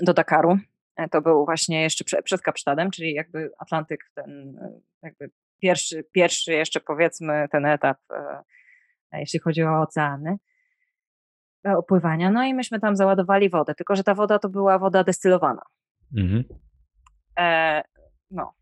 do 0.00 0.14
Dakaru, 0.14 0.58
E, 0.58 0.77
to 1.10 1.22
był 1.22 1.44
właśnie 1.44 1.82
jeszcze 1.82 2.04
przed, 2.04 2.24
przed 2.24 2.42
Kapsztadem, 2.42 2.90
czyli 2.90 3.14
jakby 3.14 3.50
Atlantyk, 3.58 4.10
ten 4.14 4.58
e, 4.62 4.80
jakby 5.02 5.30
pierwszy, 5.62 6.04
pierwszy 6.12 6.52
jeszcze 6.52 6.80
powiedzmy 6.80 7.48
ten 7.52 7.66
etap, 7.66 7.98
e, 8.12 9.20
jeśli 9.20 9.40
chodzi 9.40 9.62
o 9.62 9.80
oceany, 9.80 10.36
opływania. 11.64 12.30
No 12.30 12.44
i 12.44 12.54
myśmy 12.54 12.80
tam 12.80 12.96
załadowali 12.96 13.50
wodę, 13.50 13.74
tylko 13.74 13.96
że 13.96 14.04
ta 14.04 14.14
woda 14.14 14.38
to 14.38 14.48
była 14.48 14.78
woda 14.78 15.04
destylowana. 15.04 15.62
Mhm. 16.16 16.44
E, 17.38 17.82
no, 18.30 18.54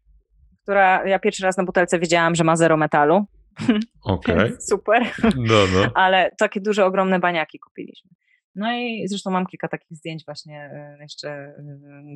która 0.63 1.07
ja 1.07 1.19
pierwszy 1.19 1.43
raz 1.43 1.57
na 1.57 1.65
butelce 1.65 1.99
wiedziałam, 1.99 2.35
że 2.35 2.45
ma 2.45 2.57
zero 2.57 2.77
metalu. 2.77 3.27
Okej. 4.03 4.37
Okay. 4.37 4.57
Super. 4.61 5.03
No, 5.37 5.55
no. 5.75 5.91
Ale 6.05 6.31
takie 6.39 6.61
duże, 6.61 6.85
ogromne 6.85 7.19
baniaki 7.19 7.59
kupiliśmy. 7.59 8.11
No 8.57 8.73
i 8.73 9.09
zresztą 9.09 9.31
mam 9.31 9.47
kilka 9.47 9.69
takich 9.69 9.97
zdjęć 9.97 10.25
właśnie 10.25 10.61
e, 10.61 10.97
jeszcze 11.01 11.29
e, 11.31 11.55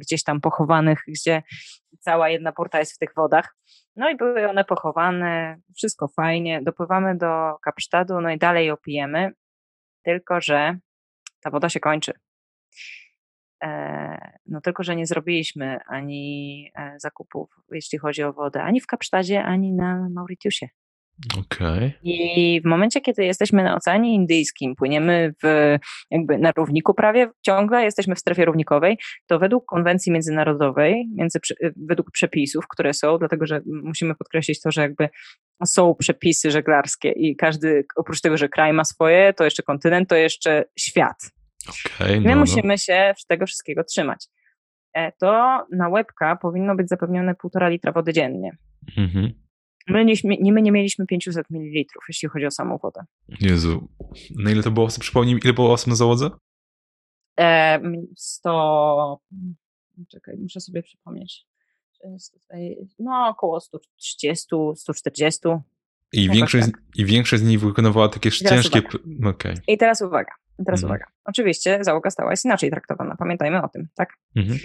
gdzieś 0.01 0.24
tam 0.24 0.41
pochowanych, 0.41 1.03
gdzie 1.09 1.43
cała 1.99 2.28
jedna 2.28 2.53
porta 2.53 2.78
jest 2.78 2.95
w 2.95 2.99
tych 2.99 3.11
wodach. 3.16 3.57
No 3.97 4.11
i 4.11 4.16
były 4.16 4.49
one 4.49 4.64
pochowane, 4.64 5.57
wszystko 5.76 6.09
fajnie. 6.09 6.62
Dopływamy 6.62 7.16
do 7.16 7.56
Kapsztadu, 7.65 8.20
no 8.20 8.31
i 8.31 8.39
dalej 8.39 8.70
opijemy, 8.70 9.32
tylko 10.05 10.40
że 10.40 10.78
ta 11.40 11.51
woda 11.51 11.69
się 11.69 11.81
kończy. 11.81 12.12
E, 13.65 14.39
no 14.47 14.60
tylko, 14.60 14.82
że 14.82 14.97
nie 14.97 15.06
zrobiliśmy 15.06 15.78
ani 15.86 16.73
zakupów, 16.97 17.51
jeśli 17.73 17.98
chodzi 17.98 18.23
o 18.23 18.32
wodę, 18.32 18.62
ani 18.62 18.81
w 18.81 18.86
Kapsztadzie, 18.86 19.43
ani 19.43 19.73
na 19.73 20.09
Mauritiusie. 20.10 20.69
Okay. 21.38 21.92
I 22.02 22.60
w 22.64 22.68
momencie, 22.68 23.01
kiedy 23.01 23.24
jesteśmy 23.24 23.62
na 23.62 23.76
Oceanie 23.76 24.14
Indyjskim, 24.14 24.76
płyniemy 24.76 25.34
w, 25.42 25.76
jakby 26.10 26.38
na 26.38 26.52
równiku 26.52 26.94
prawie, 26.94 27.30
ciągle 27.42 27.84
jesteśmy 27.84 28.14
w 28.14 28.18
strefie 28.18 28.44
równikowej, 28.44 28.98
to 29.26 29.38
według 29.38 29.64
konwencji 29.66 30.12
międzynarodowej, 30.12 31.09
między, 31.14 31.38
według 31.76 32.10
przepisów, 32.10 32.68
które 32.68 32.94
są, 32.94 33.18
dlatego 33.18 33.47
że 33.47 33.60
musimy 33.66 34.14
podkreślić 34.14 34.60
to, 34.60 34.70
że 34.70 34.80
jakby 34.80 35.09
są 35.64 35.94
przepisy 35.94 36.51
żeglarskie 36.51 37.10
i 37.10 37.36
każdy, 37.36 37.84
oprócz 37.97 38.20
tego, 38.20 38.36
że 38.36 38.48
kraj 38.48 38.72
ma 38.72 38.84
swoje, 38.84 39.32
to 39.32 39.44
jeszcze 39.44 39.62
kontynent, 39.62 40.09
to 40.09 40.16
jeszcze 40.16 40.64
świat. 40.78 41.30
Okay, 41.68 42.20
My 42.20 42.28
no, 42.28 42.34
no. 42.34 42.40
musimy 42.40 42.78
się 42.78 43.12
tego 43.28 43.47
wszystkiego 43.47 43.84
trzymać. 43.84 44.26
E, 44.94 45.12
to 45.12 45.64
na 45.72 45.88
łebka 45.88 46.36
powinno 46.36 46.76
być 46.76 46.88
zapewnione 46.88 47.34
półtora 47.34 47.68
litra 47.68 47.92
wody 47.92 48.12
dziennie. 48.12 48.51
Mhm. 48.98 49.40
My 49.89 50.05
nie, 50.05 50.15
my 50.52 50.62
nie 50.62 50.73
mieliśmy 50.73 51.07
500 51.07 51.51
ml, 51.51 51.85
jeśli 52.09 52.28
chodzi 52.28 52.47
o 52.47 52.51
samą 52.51 52.78
wodę. 52.78 53.05
Jezu. 53.40 53.89
Na 54.36 54.51
ile 54.51 54.62
to 54.62 54.70
było 54.70 54.86
osób? 54.86 55.02
Przypomnij, 55.02 55.40
ile 55.44 55.52
było 55.52 55.73
osób 55.73 55.89
na 55.89 55.94
załodze? 55.94 56.31
E, 57.40 57.81
100, 58.16 59.20
czekaj, 60.09 60.36
muszę 60.39 60.61
sobie 60.61 60.82
przypomnieć. 60.82 61.47
No, 62.98 63.27
około 63.28 63.61
130, 63.61 64.47
140. 64.74 65.40
I 66.12 66.31
większość, 66.31 66.66
tak. 66.66 66.82
I 66.97 67.05
większość 67.05 67.43
z 67.43 67.47
nich 67.47 67.61
wykonywała 67.61 68.09
takie 68.09 68.31
ciężkie. 68.31 68.82
Okay. 69.27 69.55
I 69.66 69.78
teraz 69.78 70.02
uwaga. 70.02 70.32
teraz 70.57 70.82
mhm. 70.82 70.90
uwaga. 70.90 71.07
Oczywiście 71.24 71.78
załoga 71.81 72.11
stała 72.11 72.31
jest 72.31 72.44
inaczej 72.44 72.70
traktowana, 72.70 73.16
pamiętajmy 73.16 73.62
o 73.62 73.69
tym, 73.69 73.89
tak? 73.94 74.16
Mhm. 74.36 74.59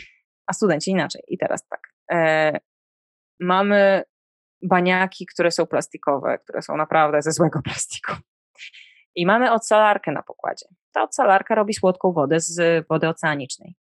A 0.46 0.54
studenci 0.54 0.92
inaczej. 0.92 1.22
I 1.28 1.38
teraz 1.38 1.68
tak. 1.68 1.94
E, 2.12 2.60
mamy 3.40 4.04
baniaki, 4.64 5.26
które 5.26 5.52
są 5.52 5.66
plastikowe, 5.66 6.38
które 6.38 6.62
są 6.62 6.78
naprawdę 6.78 7.22
ze 7.22 7.32
złego 7.32 7.62
plastiku. 7.68 8.14
I 9.16 9.26
mamy 9.26 9.52
odsalarkę 9.52 10.12
na 10.12 10.24
pokładzie. 10.24 10.66
Ta 10.92 11.04
odsalarka 11.04 11.56
robi 11.56 11.74
słodką 11.74 12.12
wodę 12.12 12.40
z 12.40 12.88
wody 12.88 13.08
oceanicznej. 13.08 13.76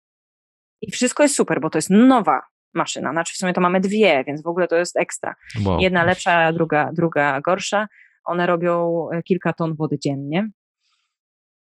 I 0.80 0.90
wszystko 0.90 1.22
jest 1.22 1.34
super, 1.34 1.60
bo 1.60 1.70
to 1.70 1.78
jest 1.78 1.90
nowa 1.90 2.42
maszyna. 2.74 3.12
Znaczy 3.12 3.34
w 3.34 3.36
sumie 3.36 3.52
to 3.52 3.60
mamy 3.60 3.80
dwie, 3.80 4.24
więc 4.26 4.42
w 4.42 4.46
ogóle 4.46 4.68
to 4.68 4.76
jest 4.76 4.96
ekstra. 4.96 5.34
Wow. 5.64 5.80
Jedna 5.80 6.04
lepsza, 6.04 6.52
druga, 6.52 6.90
druga 6.92 7.40
gorsza. 7.40 7.88
One 8.24 8.46
robią 8.46 9.06
e, 9.12 9.22
kilka 9.22 9.52
ton 9.52 9.74
wody 9.76 9.98
dziennie. 9.98 10.50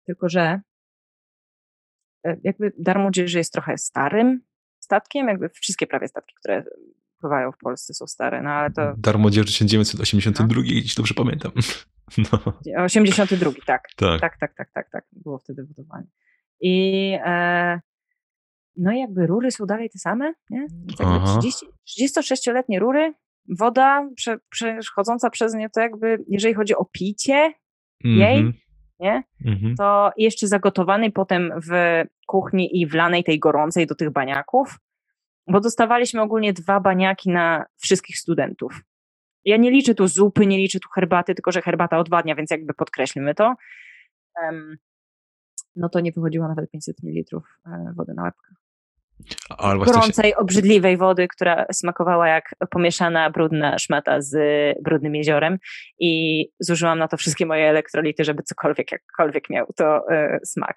Tylko, 0.05 0.29
że 0.29 0.61
e, 2.25 2.37
jakby 2.43 2.73
Darmodzieży 2.77 3.37
jest 3.37 3.53
trochę 3.53 3.77
starym 3.77 4.41
statkiem, 4.79 5.27
jakby 5.27 5.49
wszystkie 5.49 5.87
prawie 5.87 6.07
statki, 6.07 6.35
które 6.39 6.63
pływają 7.21 7.51
w 7.51 7.57
Polsce 7.57 7.93
są 7.93 8.07
stare, 8.07 8.41
no 8.41 8.49
ale 8.49 8.71
to... 8.71 8.93
Darmodzież 8.97 9.45
1982, 9.45 10.55
no. 10.55 10.61
jeśli 10.65 10.95
dobrze 10.97 11.13
pamiętam. 11.13 11.51
No. 12.17 12.83
82, 12.83 13.51
tak. 13.65 13.87
Tak. 13.95 14.21
tak. 14.21 14.37
tak, 14.39 14.55
tak, 14.55 14.71
tak, 14.73 14.89
tak, 14.91 15.05
było 15.11 15.37
wtedy 15.37 15.63
budowanie. 15.63 16.07
I 16.61 17.17
e, 17.25 17.79
no 18.77 18.91
jakby 18.91 19.27
rury 19.27 19.51
są 19.51 19.65
dalej 19.65 19.89
te 19.89 19.99
same, 19.99 20.33
nie? 20.49 20.67
36-letnie 21.99 22.79
rury, 22.79 23.13
woda 23.59 24.09
prze, 24.15 24.37
przechodząca 24.49 25.29
przez 25.29 25.53
nie, 25.53 25.69
to 25.69 25.81
jakby, 25.81 26.23
jeżeli 26.27 26.53
chodzi 26.53 26.75
o 26.75 26.85
picie 26.85 27.35
mm 27.35 27.53
-hmm. 28.03 28.19
jej, 28.19 28.53
nie? 28.99 29.23
Mm 29.45 29.59
-hmm. 29.59 29.75
To 29.77 30.11
jeszcze 30.17 30.47
zagotowany 30.47 31.11
potem 31.11 31.51
w 31.69 32.03
kuchni 32.27 32.81
i 32.81 32.87
wlanej 32.87 33.23
tej 33.23 33.39
gorącej 33.39 33.87
do 33.87 33.95
tych 33.95 34.11
baniaków, 34.11 34.79
bo 35.51 35.59
dostawaliśmy 35.59 36.21
ogólnie 36.21 36.53
dwa 36.53 36.79
baniaki 36.79 37.29
na 37.29 37.65
wszystkich 37.77 38.17
studentów. 38.17 38.81
Ja 39.45 39.57
nie 39.57 39.71
liczę 39.71 39.95
tu 39.95 40.07
zupy, 40.07 40.45
nie 40.45 40.57
liczę 40.57 40.79
tu 40.79 40.89
herbaty, 40.89 41.35
tylko 41.35 41.51
że 41.51 41.61
herbata 41.61 41.99
odwadnia, 41.99 42.35
więc 42.35 42.51
jakby 42.51 42.73
podkreślmy 42.73 43.35
to. 43.35 43.55
Um, 44.43 44.77
no 45.75 45.89
to 45.89 45.99
nie 45.99 46.11
wychodziło 46.11 46.47
nawet 46.47 46.71
500 46.71 47.03
ml 47.03 47.41
e, 47.65 47.93
wody 47.95 48.13
na 48.13 48.23
łebkę. 48.23 48.60
Gorącej, 49.85 50.35
obrzydliwej 50.35 50.97
wody, 50.97 51.27
która 51.27 51.65
smakowała 51.71 52.27
jak 52.27 52.55
pomieszana 52.69 53.29
brudna 53.29 53.79
szmata 53.79 54.21
z 54.21 54.35
brudnym 54.83 55.15
jeziorem 55.15 55.57
i 55.99 56.45
zużyłam 56.59 56.99
na 56.99 57.07
to 57.07 57.17
wszystkie 57.17 57.45
moje 57.45 57.69
elektrolity, 57.69 58.23
żeby 58.23 58.43
cokolwiek, 58.43 58.91
jakkolwiek 58.91 59.49
miał 59.49 59.65
to 59.75 60.11
y, 60.11 60.39
smak. 60.45 60.75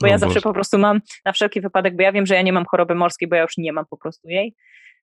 Bo 0.00 0.06
ja 0.06 0.18
zawsze 0.18 0.40
po 0.40 0.52
prostu 0.52 0.78
mam 0.78 1.00
na 1.24 1.32
wszelki 1.32 1.60
wypadek, 1.60 1.96
bo 1.96 2.02
ja 2.02 2.12
wiem, 2.12 2.26
że 2.26 2.34
ja 2.34 2.42
nie 2.42 2.52
mam 2.52 2.64
choroby 2.64 2.94
morskiej, 2.94 3.28
bo 3.28 3.36
ja 3.36 3.42
już 3.42 3.56
nie 3.56 3.72
mam 3.72 3.86
po 3.86 3.96
prostu 3.96 4.28
jej 4.28 4.54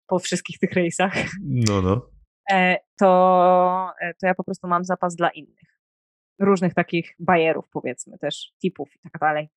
po 0.08 0.20
wszystkich 0.20 0.60
tych 0.60 0.74
rejsach. 0.74 1.14
No, 1.44 1.82
no. 1.82 2.10
E, 2.52 2.78
to, 3.00 3.92
e, 4.02 4.14
to 4.14 4.28
ja 4.28 4.36
po 4.36 4.44
prostu 4.44 4.68
mam 4.68 4.86
zapas 4.86 5.16
dla 5.16 5.30
innych. 5.30 5.70
Różnych 6.40 6.74
takich 6.74 7.16
bajerów, 7.20 7.66
powiedzmy, 7.70 8.18
też 8.18 8.52
typów 8.62 8.90
i 8.96 9.00
tak 9.00 9.20
dalej. 9.22 9.50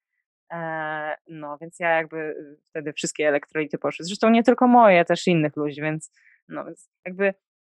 E, 0.53 1.15
no, 1.29 1.59
więc 1.61 1.81
ja 1.81 1.91
jakby 1.97 2.17
y, 2.17 2.57
wtedy 2.71 2.93
wszystkie 2.93 3.29
elektrolity 3.29 3.79
poszły. 3.79 4.05
Zresztą 4.05 4.31
nie 4.31 4.43
tylko 4.43 4.69
moje, 4.69 5.05
też 5.05 5.27
innych 5.27 5.57
ludzi, 5.57 5.81
więc 5.81 6.13
no, 6.49 6.65
więc 6.65 6.91
jakby 7.05 7.35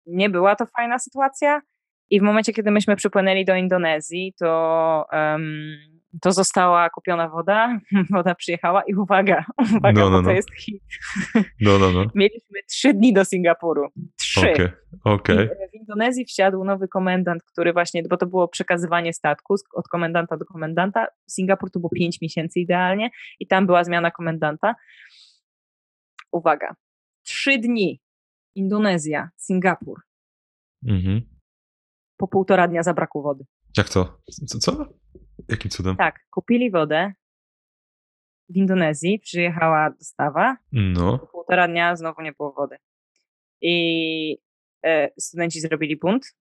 nie 0.07 0.31
była 0.31 0.57
to 0.57 0.67
fajna 0.67 0.99
sytuacja. 0.99 1.63
I 2.11 2.21
w 2.21 2.23
momencie, 2.23 2.53
kiedy 2.53 2.71
myśmy 2.71 2.97
przypłynęli 2.97 3.45
do 3.45 3.55
Indonezji, 3.55 4.35
to 4.39 5.07
um, 5.13 5.98
to 6.21 6.33
została 6.33 6.91
kupiona 6.91 7.29
woda, 7.29 7.81
woda 8.15 8.35
przyjechała 8.35 8.83
i 8.83 8.95
uwaga, 8.95 9.45
uwaga, 9.77 10.01
no, 10.01 10.11
no, 10.11 10.17
bo 10.17 10.23
to 10.23 10.29
no. 10.29 10.33
jest 10.33 10.55
hit. 10.55 10.83
No, 11.61 11.79
no, 11.79 11.93
no. 11.93 12.05
Mieliśmy 12.15 12.61
trzy 12.69 12.95
dni 12.95 13.13
do 13.13 13.25
Singapuru. 13.25 13.89
Trzy. 14.17 14.41
Okay, 14.41 14.73
okay. 15.05 15.51
W 15.73 15.75
Indonezji 15.75 16.25
wsiadł 16.25 16.65
nowy 16.65 16.89
komendant, 16.89 17.43
który 17.43 17.73
właśnie, 17.73 18.03
bo 18.03 18.17
to 18.17 18.27
było 18.27 18.49
przekazywanie 18.49 19.13
statku 19.13 19.55
od 19.75 19.89
komendanta 19.89 20.37
do 20.37 20.45
komendanta. 20.45 21.07
Singapur 21.27 21.71
to 21.71 21.81
było 21.81 21.91
pięć 21.91 22.21
miesięcy 22.21 22.61
idealnie 22.61 23.11
i 23.41 23.47
tam 23.47 23.67
była 23.67 23.85
zmiana 23.85 24.11
komendanta. 24.11 24.75
Uwaga, 26.33 26.75
trzy 27.23 27.59
dni. 27.59 28.01
Indonezja, 28.55 29.31
Singapur. 29.37 30.01
Mhm. 30.87 31.21
Po 32.17 32.29
półtora 32.29 32.69
dnia 32.69 32.83
zabrakło 32.83 33.23
wody. 33.23 33.45
Jak 33.77 33.89
to? 33.89 34.19
Co? 34.47 34.59
co? 34.59 34.98
Jakim 35.49 35.71
cudem? 35.71 35.97
Tak, 35.97 36.21
kupili 36.31 36.71
wodę 36.71 37.13
w 38.49 38.57
Indonezji, 38.57 39.19
przyjechała 39.19 39.91
dostawa. 39.91 40.57
No. 40.73 41.19
Po 41.19 41.27
półtora 41.27 41.69
dnia 41.69 41.97
znowu 41.97 42.23
nie 42.23 42.33
było 42.33 42.53
wody. 42.53 42.77
I 43.61 44.39
e, 44.85 45.11
studenci 45.21 45.61
zrobili 45.61 45.97
bunt, 45.97 46.37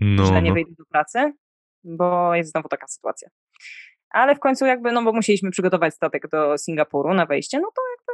no, 0.00 0.26
że 0.26 0.42
nie 0.42 0.48
no. 0.48 0.54
wyjdą 0.54 0.74
do 0.78 0.84
pracy, 0.84 1.32
bo 1.84 2.34
jest 2.34 2.50
znowu 2.50 2.68
taka 2.68 2.86
sytuacja. 2.86 3.28
Ale 4.10 4.36
w 4.36 4.38
końcu 4.38 4.66
jakby, 4.66 4.92
no 4.92 5.02
bo 5.02 5.12
musieliśmy 5.12 5.50
przygotować 5.50 5.94
statek 5.94 6.28
do 6.28 6.58
Singapuru 6.58 7.14
na 7.14 7.26
wejście, 7.26 7.60
no 7.60 7.68
to 7.76 7.82
jakby 7.90 8.12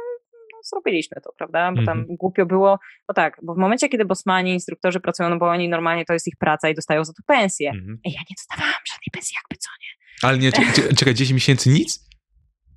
no, 0.53 0.59
zrobiliśmy 0.63 1.21
to, 1.21 1.33
prawda? 1.37 1.71
Bo 1.71 1.85
tam 1.85 1.99
mhm. 1.99 2.17
głupio 2.17 2.45
było, 2.45 2.79
no 3.09 3.13
tak, 3.15 3.37
bo 3.43 3.53
w 3.53 3.57
momencie, 3.57 3.89
kiedy 3.89 4.05
bosmani, 4.05 4.53
instruktorzy 4.53 4.99
pracują, 4.99 5.29
no 5.29 5.37
bo 5.37 5.49
oni 5.49 5.69
normalnie 5.69 6.05
to 6.05 6.13
jest 6.13 6.27
ich 6.27 6.37
praca 6.39 6.69
i 6.69 6.75
dostają 6.75 7.05
za 7.05 7.13
to 7.13 7.23
pensję. 7.27 7.69
Mhm. 7.69 7.99
Ja 8.05 8.19
nie 8.19 8.35
dostawałam 8.37 8.81
żadnej 8.91 9.09
pensji, 9.13 9.35
jakby 9.43 9.57
co, 9.57 9.69
nie? 9.81 10.04
Ale 10.23 10.37
nie, 10.37 10.51
czekaj, 10.97 11.13
10 11.13 11.31
miesięcy 11.31 11.69
nic? 11.69 12.09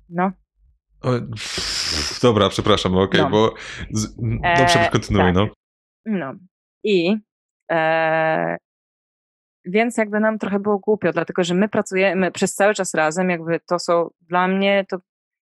No. 0.09 0.31
O, 1.01 1.11
dobra, 2.21 2.49
przepraszam, 2.49 2.95
okej, 2.95 3.05
okay, 3.05 3.21
no. 3.21 3.29
bo. 3.29 3.53
Z, 3.91 4.15
dobrze, 4.57 4.87
e, 4.87 4.89
kontynuuj, 4.89 5.25
tak. 5.25 5.35
no. 5.35 5.47
No. 6.05 6.33
I. 6.83 7.15
E, 7.71 8.57
więc 9.65 9.97
jakby 9.97 10.19
nam 10.19 10.39
trochę 10.39 10.59
było 10.59 10.79
głupio, 10.79 11.13
dlatego 11.13 11.43
że 11.43 11.55
my 11.55 11.69
pracujemy 11.69 12.31
przez 12.31 12.53
cały 12.53 12.73
czas 12.73 12.93
razem, 12.93 13.29
jakby 13.29 13.59
to 13.59 13.79
są 13.79 14.09
dla 14.21 14.47
mnie, 14.47 14.85
to 14.89 14.97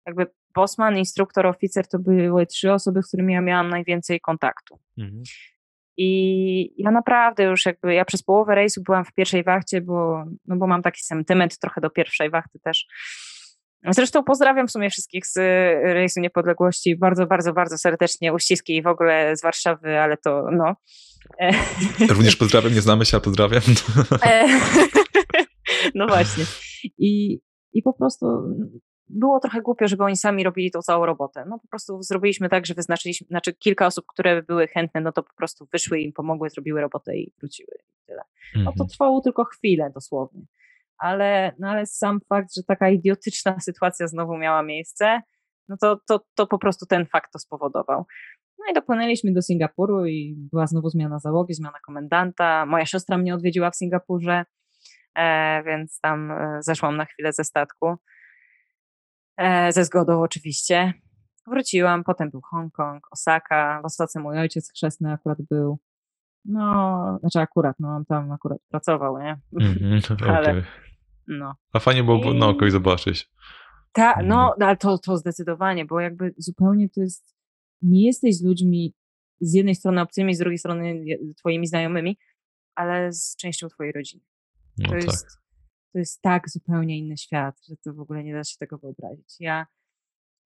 jakby 0.06 0.26
Bosman, 0.54 0.98
instruktor, 0.98 1.46
oficer 1.46 1.88
to 1.88 1.98
były 1.98 2.46
trzy 2.46 2.72
osoby, 2.72 3.02
z 3.02 3.08
którymi 3.08 3.34
ja 3.34 3.40
miałam 3.40 3.68
najwięcej 3.68 4.20
kontaktu. 4.20 4.78
Mhm. 4.98 5.22
I 5.96 6.82
ja 6.82 6.90
naprawdę 6.90 7.44
już 7.44 7.66
jakby, 7.66 7.94
ja 7.94 8.04
przez 8.04 8.22
połowę 8.22 8.54
rejsu 8.54 8.82
byłam 8.82 9.04
w 9.04 9.12
pierwszej 9.12 9.44
wachcie, 9.44 9.80
bo, 9.80 10.24
no 10.46 10.56
bo 10.56 10.66
mam 10.66 10.82
taki 10.82 11.02
sentyment 11.02 11.58
trochę 11.58 11.80
do 11.80 11.90
pierwszej 11.90 12.30
wachty 12.30 12.58
też. 12.58 12.86
Zresztą 13.90 14.24
pozdrawiam 14.24 14.68
w 14.68 14.70
sumie 14.70 14.90
wszystkich 14.90 15.26
z 15.26 15.36
Rejsu 15.84 16.20
Niepodległości 16.20 16.96
bardzo, 16.96 17.26
bardzo, 17.26 17.52
bardzo 17.52 17.78
serdecznie, 17.78 18.32
uściski 18.32 18.76
i 18.76 18.82
w 18.82 18.86
ogóle 18.86 19.36
z 19.36 19.42
Warszawy, 19.42 19.98
ale 20.00 20.16
to 20.16 20.44
no. 20.52 20.74
Również 22.08 22.36
pozdrawiam, 22.42 22.74
nie 22.74 22.80
znamy 22.80 23.04
się, 23.04 23.16
a 23.16 23.20
pozdrawiam. 23.20 23.62
E, 24.22 24.46
no 25.94 26.06
właśnie. 26.06 26.44
I, 26.98 27.40
i 27.72 27.82
po 27.82 27.92
prostu 27.92 28.26
było 29.08 29.40
trochę 29.40 29.62
głupio, 29.62 29.88
żeby 29.88 30.04
oni 30.04 30.16
sami 30.16 30.44
robili 30.44 30.70
tą 30.70 30.82
całą 30.82 31.06
robotę. 31.06 31.44
No 31.48 31.58
po 31.58 31.68
prostu 31.68 32.02
zrobiliśmy 32.02 32.48
tak, 32.48 32.66
że 32.66 32.74
wyznaczyliśmy, 32.74 33.26
znaczy 33.26 33.54
kilka 33.54 33.86
osób, 33.86 34.04
które 34.08 34.42
były 34.42 34.68
chętne, 34.68 35.00
no 35.00 35.12
to 35.12 35.22
po 35.22 35.34
prostu 35.36 35.68
wyszły 35.72 36.00
im 36.00 36.12
pomogły, 36.12 36.50
zrobiły 36.50 36.80
robotę 36.80 37.16
i 37.16 37.32
wróciły 37.38 37.78
i 37.78 38.06
tyle. 38.06 38.22
No 38.54 38.64
to 38.64 38.70
mhm. 38.70 38.88
trwało 38.88 39.20
tylko 39.20 39.44
chwilę 39.44 39.90
dosłownie. 39.94 40.42
Ale, 40.98 41.52
no 41.58 41.68
ale 41.68 41.86
sam 41.86 42.20
fakt, 42.28 42.54
że 42.56 42.62
taka 42.62 42.88
idiotyczna 42.88 43.60
sytuacja 43.68 44.08
znowu 44.08 44.36
miała 44.36 44.62
miejsce, 44.62 45.22
no 45.68 45.76
to, 45.80 46.00
to, 46.08 46.20
to 46.34 46.46
po 46.46 46.58
prostu 46.58 46.86
ten 46.86 47.06
fakt 47.06 47.32
to 47.32 47.38
spowodował. 47.38 48.04
No 48.58 48.64
i 48.70 48.74
dopłynęliśmy 48.74 49.32
do 49.32 49.42
Singapuru 49.42 50.06
i 50.06 50.34
była 50.52 50.66
znowu 50.66 50.88
zmiana 50.88 51.18
załogi, 51.18 51.54
zmiana 51.54 51.78
komendanta. 51.86 52.66
Moja 52.66 52.86
siostra 52.86 53.18
mnie 53.18 53.34
odwiedziła 53.34 53.70
w 53.70 53.76
Singapurze, 53.76 54.44
e, 55.14 55.62
więc 55.66 56.00
tam 56.00 56.30
e, 56.30 56.58
zeszłam 56.60 56.96
na 56.96 57.04
chwilę 57.04 57.32
ze 57.32 57.44
statku. 57.44 57.96
E, 59.36 59.72
ze 59.72 59.84
zgodą 59.84 60.22
oczywiście. 60.22 60.92
Wróciłam, 61.46 62.04
potem 62.04 62.30
był 62.30 62.40
Hongkong, 62.40 63.06
Osaka, 63.10 63.80
w 63.82 63.84
Osace 63.84 64.20
mój 64.20 64.38
ojciec 64.38 64.70
chrzestny 64.70 65.12
akurat 65.12 65.38
był. 65.50 65.78
No, 66.44 67.18
znaczy 67.20 67.40
akurat, 67.40 67.76
no 67.80 67.88
on 67.88 68.04
tam 68.04 68.32
akurat 68.32 68.58
pracował, 68.68 69.18
nie? 69.18 69.36
Mm 69.60 69.74
-hmm, 69.74 70.28
ale, 70.28 70.50
okay. 70.50 70.64
no. 71.28 71.54
A 71.72 71.78
fajnie 71.78 72.04
było 72.04 72.32
I... 72.32 72.38
na 72.38 72.46
oko 72.46 72.66
i 72.66 72.70
zobaczyć. 72.70 73.30
Tak, 73.92 74.16
no, 74.24 74.54
ale 74.60 74.76
to, 74.76 74.98
to 74.98 75.16
zdecydowanie, 75.16 75.84
bo 75.84 76.00
jakby 76.00 76.34
zupełnie 76.38 76.88
to 76.88 77.00
jest, 77.00 77.36
nie 77.82 78.06
jesteś 78.06 78.36
z 78.36 78.44
ludźmi 78.44 78.94
z 79.40 79.54
jednej 79.54 79.74
strony 79.74 80.00
obcymi, 80.00 80.34
z 80.34 80.38
drugiej 80.38 80.58
strony 80.58 81.04
twoimi 81.36 81.66
znajomymi, 81.66 82.18
ale 82.74 83.12
z 83.12 83.36
częścią 83.36 83.68
twojej 83.68 83.92
rodziny. 83.92 84.24
No 84.78 84.88
to 84.88 84.94
tak. 84.94 85.04
jest 85.04 85.45
to 85.96 86.00
jest 86.00 86.22
tak 86.22 86.50
zupełnie 86.50 86.98
inny 86.98 87.16
świat, 87.16 87.54
że 87.68 87.76
to 87.84 87.94
w 87.94 88.00
ogóle 88.00 88.24
nie 88.24 88.34
da 88.34 88.44
się 88.44 88.56
tego 88.58 88.78
wyobrazić. 88.78 89.36
Ja 89.40 89.66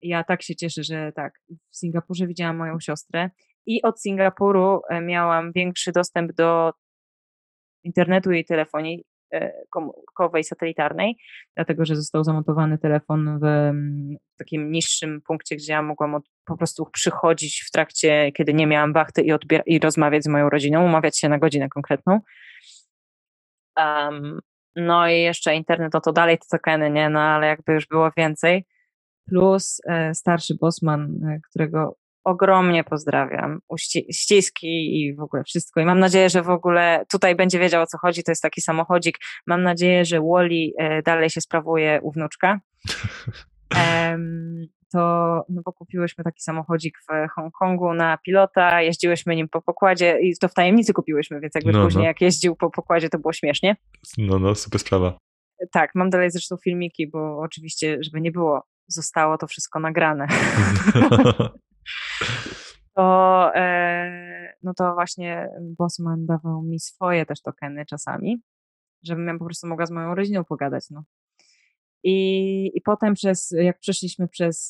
ja 0.01 0.23
tak 0.23 0.41
się 0.41 0.55
cieszę, 0.55 0.83
że 0.83 1.11
tak, 1.15 1.33
w 1.69 1.77
Singapurze 1.77 2.27
widziałam 2.27 2.57
moją 2.57 2.79
siostrę 2.79 3.29
i 3.65 3.81
od 3.81 4.01
Singapuru 4.01 4.81
e, 4.89 5.01
miałam 5.01 5.51
większy 5.51 5.91
dostęp 5.91 6.33
do 6.33 6.73
internetu 7.83 8.31
i 8.31 8.45
telefonii 8.45 9.03
e, 9.33 9.53
komórkowej, 9.69 10.43
satelitarnej, 10.43 11.17
dlatego 11.55 11.85
że 11.85 11.95
został 11.95 12.23
zamontowany 12.23 12.77
telefon 12.77 13.39
w, 13.39 13.71
w 14.33 14.37
takim 14.37 14.71
niższym 14.71 15.21
punkcie, 15.21 15.55
gdzie 15.55 15.73
ja 15.73 15.81
mogłam 15.81 16.15
od, 16.15 16.23
po 16.45 16.57
prostu 16.57 16.85
przychodzić 16.85 17.63
w 17.67 17.71
trakcie, 17.71 18.31
kiedy 18.31 18.53
nie 18.53 18.67
miałam 18.67 18.93
wachty 18.93 19.21
i, 19.21 19.33
odbier- 19.33 19.63
i 19.65 19.79
rozmawiać 19.79 20.23
z 20.23 20.27
moją 20.27 20.49
rodziną, 20.49 20.85
umawiać 20.85 21.19
się 21.19 21.29
na 21.29 21.39
godzinę 21.39 21.69
konkretną. 21.69 22.19
Um, 23.77 24.39
no 24.75 25.07
i 25.07 25.21
jeszcze 25.21 25.55
internet, 25.55 25.93
no 25.93 26.01
to 26.01 26.11
dalej 26.11 26.37
to 26.37 26.45
tokeny, 26.51 26.91
nie? 26.91 27.09
No 27.09 27.19
ale 27.19 27.47
jakby 27.47 27.73
już 27.73 27.87
było 27.87 28.11
więcej. 28.17 28.65
Plus 29.29 29.81
e, 29.87 30.13
starszy 30.15 30.55
Bosman, 30.61 31.01
e, 31.01 31.39
którego 31.49 31.95
ogromnie 32.23 32.83
pozdrawiam, 32.83 33.59
ściski 34.11 35.01
i 35.01 35.15
w 35.15 35.19
ogóle 35.19 35.43
wszystko. 35.43 35.81
I 35.81 35.85
mam 35.85 35.99
nadzieję, 35.99 36.29
że 36.29 36.41
w 36.41 36.49
ogóle 36.49 37.05
tutaj 37.11 37.35
będzie 37.35 37.59
wiedział 37.59 37.83
o 37.83 37.87
co 37.87 37.97
chodzi. 37.97 38.23
To 38.23 38.31
jest 38.31 38.41
taki 38.41 38.61
samochodzik. 38.61 39.17
Mam 39.47 39.63
nadzieję, 39.63 40.05
że 40.05 40.21
Wally 40.21 40.71
e, 40.77 41.01
dalej 41.01 41.29
się 41.29 41.41
sprawuje 41.41 41.99
u 42.01 42.11
wnuczka. 42.11 42.59
to 44.91 44.99
no 45.49 45.61
bo 45.65 45.73
kupiłyśmy 45.73 46.23
taki 46.23 46.41
samochodzik 46.41 46.97
w 47.09 47.29
Hongkongu 47.35 47.93
na 47.93 48.17
pilota, 48.17 48.81
jeździłyśmy 48.81 49.35
nim 49.35 49.49
po 49.49 49.61
pokładzie 49.61 50.19
i 50.21 50.37
to 50.37 50.47
w 50.47 50.53
tajemnicy 50.53 50.93
kupiłyśmy, 50.93 51.39
więc 51.39 51.55
jakby 51.55 51.71
no, 51.71 51.83
później 51.83 52.03
no. 52.03 52.07
jak 52.07 52.21
jeździł 52.21 52.55
po 52.55 52.69
pokładzie 52.69 53.09
to 53.09 53.19
było 53.19 53.33
śmiesznie. 53.33 53.75
No, 54.17 54.39
no, 54.39 54.55
super 54.55 54.81
sprawa. 54.81 55.17
Tak, 55.71 55.91
mam 55.95 56.09
dalej 56.09 56.31
zresztą 56.31 56.57
filmiki, 56.57 57.07
bo 57.07 57.39
oczywiście, 57.39 57.97
żeby 58.01 58.21
nie 58.21 58.31
było, 58.31 58.63
zostało 58.87 59.37
to 59.37 59.47
wszystko 59.47 59.79
nagrane. 59.79 60.27
to, 62.95 63.51
e, 63.55 64.53
no 64.63 64.73
to 64.77 64.93
właśnie 64.93 65.49
Bosman 65.61 66.25
dawał 66.25 66.61
mi 66.61 66.79
swoje 66.79 67.25
też 67.25 67.41
tokeny 67.41 67.85
czasami, 67.85 68.41
żebym 69.03 69.27
ja 69.27 69.37
po 69.37 69.45
prostu 69.45 69.67
mogła 69.67 69.85
z 69.85 69.91
moją 69.91 70.15
rodziną 70.15 70.43
pogadać, 70.43 70.89
no. 70.89 71.03
I, 72.03 72.71
i 72.77 72.81
potem 72.81 73.13
przez, 73.13 73.51
jak 73.57 73.79
przeszliśmy 73.79 74.27
przez, 74.27 74.69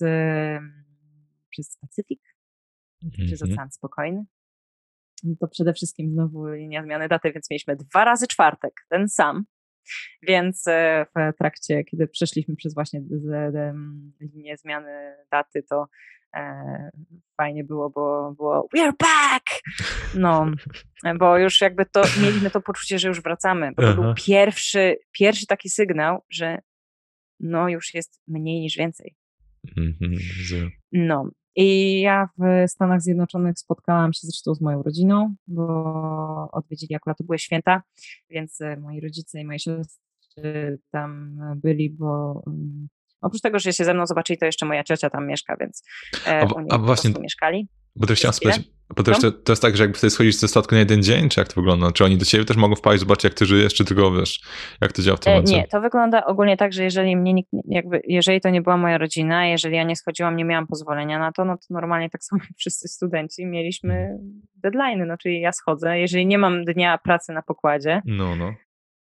przez 1.50 1.78
Pacyfik, 1.78 2.22
przez 3.26 3.42
mhm. 3.42 3.52
Ocean 3.52 3.72
Spokojny, 3.72 4.26
no 5.24 5.36
to 5.40 5.48
przede 5.48 5.74
wszystkim 5.74 6.12
znowu 6.12 6.48
linia 6.48 6.84
zmiany 6.84 7.08
daty, 7.08 7.32
więc 7.32 7.50
mieliśmy 7.52 7.76
dwa 7.76 8.06
razy 8.06 8.28
czwartek, 8.28 8.74
ten 8.90 9.10
sam. 9.10 9.46
Więc 10.24 10.68
e, 10.68 11.06
w 11.16 11.38
trakcie, 11.38 11.84
kiedy 11.84 12.08
przeszliśmy 12.08 12.56
przez 12.56 12.74
właśnie 12.74 13.02
linię 14.20 14.58
zmiany 14.58 15.16
daty, 15.32 15.64
to 15.70 15.88
e, 16.36 16.90
fajnie 17.38 17.64
było, 17.64 17.90
bo 17.90 18.34
było 18.38 18.68
we're 18.76 18.94
back! 19.00 19.44
No, 20.16 20.46
bo 21.20 21.38
już 21.38 21.62
jakby 21.62 21.86
to, 21.86 22.02
mieliśmy 22.22 22.52
to 22.52 22.62
poczucie, 22.62 23.00
że 23.00 23.08
już 23.08 23.22
wracamy, 23.22 23.72
bo 23.76 23.82
to 23.82 23.90
Aha. 23.90 24.02
był 24.02 24.14
pierwszy, 24.14 24.98
pierwszy 25.12 25.48
taki 25.48 25.70
sygnał, 25.70 26.24
że 26.30 26.58
no 27.42 27.70
już 27.70 27.94
jest 27.94 28.22
mniej 28.28 28.60
niż 28.60 28.78
więcej. 28.78 29.16
Mhm, 29.78 30.18
no. 30.92 31.30
I 31.56 32.02
ja 32.02 32.30
w 32.38 32.70
Stanach 32.72 33.02
Zjednoczonych 33.02 33.60
spotkałam 33.60 34.14
się 34.14 34.20
zresztą 34.24 34.56
z 34.56 34.62
moją 34.62 34.84
rodziną, 34.84 35.36
bo 35.48 36.50
odwiedzili 36.52 36.96
akurat 36.96 37.18
to 37.18 37.24
były 37.24 37.40
święta, 37.40 37.84
więc 38.30 38.62
e, 38.62 38.78
moi 38.78 39.02
rodzice 39.02 39.40
i 39.40 39.46
moje 39.46 39.60
siostry 39.60 40.80
tam 40.92 41.40
byli, 41.56 41.90
bo 41.90 42.44
mm, 42.48 42.88
oprócz 43.22 43.42
tego, 43.42 43.60
że 43.60 43.74
się 43.74 43.86
ze 43.86 43.94
mną 43.94 44.06
zobaczyli, 44.06 44.40
to 44.40 44.46
jeszcze 44.46 44.66
moja 44.66 44.84
ciocia 44.84 45.10
tam 45.10 45.28
mieszka, 45.28 45.58
więc 45.60 45.84
e, 46.28 46.42
a, 46.42 46.46
oni 46.56 46.68
a 46.72 46.78
właśnie, 46.78 47.14
mieszkali. 47.22 47.68
Bo 47.96 48.08
też 48.08 48.20
chciałem 48.20 48.34
spytać, 48.34 48.62
bo 48.96 49.04
też 49.04 49.20
to, 49.20 49.32
to, 49.32 49.52
jest 49.52 49.62
tak, 49.62 49.78
że 49.78 49.84
jakby 49.84 50.00
ty 50.00 50.10
schodzisz 50.10 50.36
ze 50.36 50.48
statku 50.48 50.76
na 50.76 50.80
jeden 50.80 51.04
dzień, 51.04 51.30
czy 51.30 51.40
jak 51.40 51.48
to 51.48 51.56
wygląda? 51.56 51.92
Czy 51.92 52.06
oni 52.06 52.18
do 52.18 52.26
ciebie 52.26 52.46
też 52.46 52.58
mogą 52.58 52.76
wpaść, 52.76 53.00
zobaczyć 53.00 53.24
jak 53.24 53.34
ty 53.34 53.46
żyjesz, 53.46 53.74
czy 53.74 53.86
tylko 53.86 54.12
wiesz, 54.12 54.42
jak 54.82 54.94
to 54.94 55.02
działa 55.02 55.18
w 55.18 55.20
tym 55.20 55.34
e, 55.34 55.36
momencie? 55.36 55.56
Nie, 55.56 55.68
to 55.68 55.82
wygląda 55.82 56.26
ogólnie 56.26 56.58
tak, 56.58 56.74
że 56.74 56.84
jeżeli 56.84 57.18
mnie 57.18 57.34
nikt, 57.34 57.50
jakby, 57.68 58.02
jeżeli 58.08 58.42
to 58.42 58.50
nie 58.50 58.62
była 58.62 58.78
moja 58.78 58.98
rodzina, 58.98 59.46
jeżeli 59.46 59.76
ja 59.76 59.84
nie 59.84 59.96
schodziłam, 59.96 60.36
nie 60.36 60.46
miałam 60.46 60.68
pozwolenia 60.68 61.20
na 61.20 61.32
to, 61.32 61.46
no 61.46 61.58
to 61.58 61.64
normalnie 61.70 62.10
tak 62.10 62.24
samo 62.30 62.42
jak 62.44 62.58
wszyscy 62.58 62.88
studenci 62.88 63.46
mieliśmy 63.46 63.94
mhm. 63.94 64.42
deadline, 64.56 65.08
no 65.08 65.18
czyli 65.18 65.42
ja 65.42 65.52
schodzę, 65.52 66.00
jeżeli 66.00 66.26
nie 66.26 66.38
mam 66.38 66.66
dnia 66.66 66.98
pracy 66.98 67.34
na 67.34 67.42
pokładzie, 67.42 68.02
no, 68.06 68.36
no. 68.36 68.54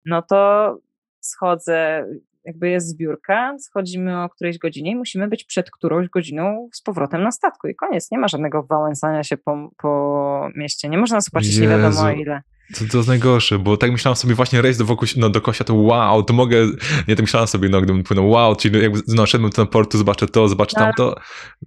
no 0.04 0.22
to 0.22 0.74
schodzę, 1.20 2.06
jakby 2.48 2.68
jest 2.68 2.88
zbiórka, 2.88 3.56
schodzimy 3.58 4.22
o 4.22 4.28
którejś 4.28 4.58
godzinie 4.58 4.90
i 4.90 4.96
musimy 4.96 5.28
być 5.28 5.44
przed 5.44 5.70
którąś 5.70 6.08
godziną 6.08 6.68
z 6.72 6.82
powrotem 6.82 7.22
na 7.22 7.30
statku 7.30 7.68
i 7.68 7.74
koniec. 7.74 8.10
Nie 8.10 8.18
ma 8.18 8.28
żadnego 8.28 8.62
wałęsania 8.62 9.24
się 9.24 9.36
po, 9.36 9.70
po 9.76 10.50
mieście. 10.56 10.88
Nie 10.88 10.98
można 10.98 11.20
zobaczyć 11.20 11.48
Jezu. 11.50 11.62
nie 11.62 11.68
wiadomo 11.68 12.10
ile. 12.10 12.42
To, 12.74 12.84
to 12.92 12.96
jest 12.96 13.08
najgorsze, 13.08 13.58
bo 13.58 13.76
tak 13.76 13.92
myślałem 13.92 14.16
sobie 14.16 14.34
właśnie 14.34 14.62
rejs 14.62 14.78
do, 14.78 14.84
wokół, 14.84 15.08
no, 15.16 15.30
do 15.30 15.40
Kosia, 15.40 15.64
to 15.64 15.74
wow, 15.74 16.22
to 16.22 16.34
mogę, 16.34 16.66
nie, 17.08 17.16
tak 17.16 17.20
myślałem 17.20 17.48
sobie, 17.48 17.68
no, 17.68 17.80
gdybym 17.80 18.02
płynął, 18.02 18.30
wow, 18.30 18.56
czyli 18.56 18.82
jakby, 18.82 19.00
no, 19.08 19.26
szedłem 19.26 19.50
do 19.50 19.66
portu, 19.66 19.98
zobaczę 19.98 20.26
to, 20.26 20.48
zobaczę 20.48 20.76
no, 20.80 20.84
tamto, 20.84 21.14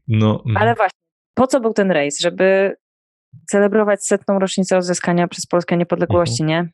no. 0.08 0.44
Mm. 0.46 0.58
Ale 0.58 0.76
właśnie, 0.76 1.00
po 1.34 1.48
co 1.48 1.60
był 1.60 1.74
ten 1.74 1.92
rejs? 1.92 2.20
Żeby 2.20 2.76
celebrować 3.48 4.06
setną 4.06 4.40
rocznicę 4.40 4.78
odzyskania 4.78 5.28
przez 5.28 5.46
Polskę 5.46 5.78
niepodległości, 5.78 6.44
mhm. 6.44 6.66
nie? 6.66 6.72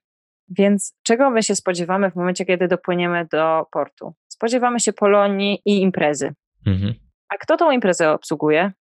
Więc 0.49 0.95
czego 1.03 1.29
my 1.29 1.43
się 1.43 1.55
spodziewamy 1.55 2.11
w 2.11 2.15
momencie, 2.15 2.45
kiedy 2.45 2.67
dopłyniemy 2.67 3.27
do 3.31 3.65
portu? 3.71 4.13
Spodziewamy 4.27 4.79
się 4.79 4.93
Polonii 4.93 5.61
i 5.65 5.81
imprezy. 5.81 6.33
Mhm. 6.65 6.93
A 7.29 7.37
kto 7.37 7.57
tą 7.57 7.71
imprezę 7.71 8.11
obsługuje? 8.11 8.71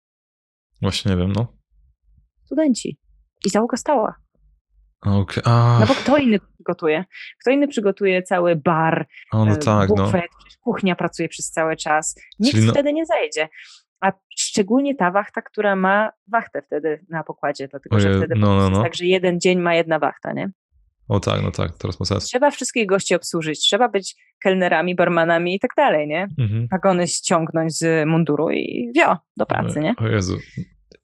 Właśnie 0.83 1.11
nie 1.11 1.17
wiem, 1.17 1.33
no. 1.33 1.53
Studenci. 2.45 2.99
I 3.47 3.51
załoga 3.51 3.77
stała. 3.77 4.15
Okay. 5.01 5.43
No 5.81 5.87
bo 5.89 5.95
kto 5.95 6.17
inny 6.17 6.39
przygotuje? 6.55 7.05
Kto 7.41 7.51
inny 7.51 7.69
przygotuje 7.69 8.23
cały 8.23 8.57
bar, 8.57 9.07
o, 9.33 9.45
no 9.45 9.53
e, 9.53 9.57
tak, 9.57 9.89
no. 9.89 10.05
bufet, 10.05 10.31
no. 10.33 10.51
kuchnia 10.61 10.97
pracuje 10.97 11.29
przez 11.29 11.51
cały 11.51 11.77
czas. 11.77 12.15
Nikt 12.39 12.63
no... 12.63 12.73
wtedy 12.73 12.93
nie 12.93 13.07
zajdzie. 13.07 13.49
A 14.01 14.13
szczególnie 14.39 14.95
ta 14.95 15.11
wachta, 15.11 15.43
która 15.43 15.77
ma 15.77 16.11
wachtę 16.29 16.63
wtedy 16.63 17.05
na 17.09 17.25
pokładzie, 17.25 17.69
dlatego 17.69 18.01
że 18.01 18.17
wtedy 18.19 18.35
no, 18.39 18.57
no, 18.57 18.71
no. 18.71 18.83
tak, 18.83 18.95
że 18.95 19.05
jeden 19.07 19.41
dzień 19.41 19.59
ma 19.61 19.75
jedna 19.75 19.99
wachta, 19.99 20.33
nie? 20.33 20.51
O 21.09 21.21
tak, 21.21 21.43
no 21.43 21.51
tak, 21.51 21.79
teraz 21.79 22.01
ma 22.01 22.07
sens. 22.07 22.25
Trzeba 22.25 22.51
wszystkich 22.51 22.87
gości 22.87 23.15
obsłużyć, 23.15 23.61
trzeba 23.61 23.89
być 23.89 24.17
kelnerami, 24.43 24.95
barmanami 24.95 25.55
i 25.55 25.61
tak 25.61 25.71
dalej, 25.77 26.09
nie? 26.09 26.29
Mhm. 26.39 26.69
Wagony 26.71 27.09
ściągnąć 27.09 27.79
z 27.79 28.09
munduru 28.09 28.51
i 28.51 28.93
wio, 28.95 29.17
do 29.37 29.47
pracy, 29.47 29.81
nie? 29.81 29.95
O 29.99 30.09
Jezu. 30.09 30.39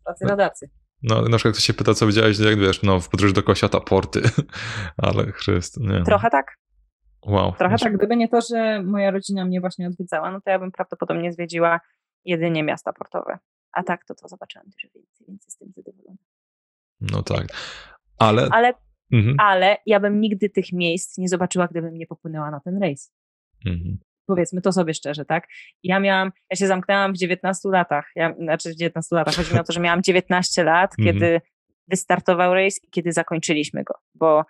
Pracy 0.05 0.25
na 0.25 0.37
dacy. 0.37 0.71
No, 1.03 1.23
na 1.23 1.37
przykład 1.37 1.55
ktoś 1.55 1.65
się 1.65 1.75
pyta, 1.75 1.95
co 1.95 2.07
widziałeś, 2.07 2.39
jak 2.39 2.59
wiesz, 2.59 2.83
no, 2.83 3.01
w 3.01 3.09
podróży 3.09 3.35
do 3.35 3.43
Kosiata 3.43 3.81
porty, 3.81 4.23
ale 4.97 5.33
chryst, 5.33 5.81
nie. 5.81 6.03
Trochę 6.03 6.31
tak. 6.31 6.59
Wow. 7.27 7.53
Trochę 7.53 7.79
tak, 7.79 7.97
gdyby 7.97 8.17
nie 8.17 8.29
to, 8.29 8.41
że 8.51 8.83
moja 8.83 9.11
rodzina 9.11 9.45
mnie 9.45 9.61
właśnie 9.61 9.87
odwiedzała, 9.87 10.31
no 10.31 10.41
to 10.41 10.51
ja 10.51 10.59
bym 10.59 10.73
prawdopodobnie 10.73 11.33
zwiedziła 11.33 11.81
jedynie 12.25 12.63
miasta 12.63 12.93
portowe. 12.93 13.39
A 13.73 13.83
tak, 13.83 14.05
to 14.05 14.15
to 14.15 14.29
zobaczyłam 14.29 14.67
dużo 14.67 14.89
więcej, 14.95 15.27
więc 15.29 15.45
jestem 15.45 15.69
zadowolona. 15.77 16.17
No 17.01 17.23
tak. 17.23 17.47
Ale, 18.19 18.49
ale 18.51 18.75
mhm. 19.13 19.37
ale 19.39 19.77
ja 19.87 20.01
bym 20.01 20.21
nigdy 20.21 20.51
tych 20.51 20.73
miejsc 20.73 21.19
nie 21.19 21.29
zobaczyła, 21.29 21.69
gdybym 21.69 21.95
nie 21.95 22.07
popłynęła 22.07 22.51
na 22.51 22.61
ten 22.61 22.79
rejs. 22.79 23.13
Mhm. 23.67 23.99
Powiedzmy 24.27 24.61
to 24.61 24.73
sobie 24.73 24.95
szczerze, 24.95 25.25
tak? 25.25 25.49
Ja 25.83 26.01
miałam, 26.01 26.33
ja 26.51 26.57
się 26.57 26.67
zamknęłam 26.67 27.13
w 27.13 27.17
19 27.17 27.69
latach, 27.69 28.11
ja, 28.17 28.35
znaczy 28.35 28.71
w 28.71 28.77
19 28.77 29.17
latach, 29.17 29.35
chodzi 29.35 29.55
mi 29.55 29.61
o 29.61 29.65
to, 29.65 29.73
że 29.73 29.81
miałam 29.81 30.03
19 30.03 30.65
lat, 30.65 30.95
mhm. 30.99 31.17
kiedy 31.17 31.41
wystartował 31.89 32.55
rejs 32.55 32.85
i 32.85 32.91
kiedy 32.91 33.13
zakończyliśmy 33.13 33.85
go, 33.85 33.95
bo 34.15 34.45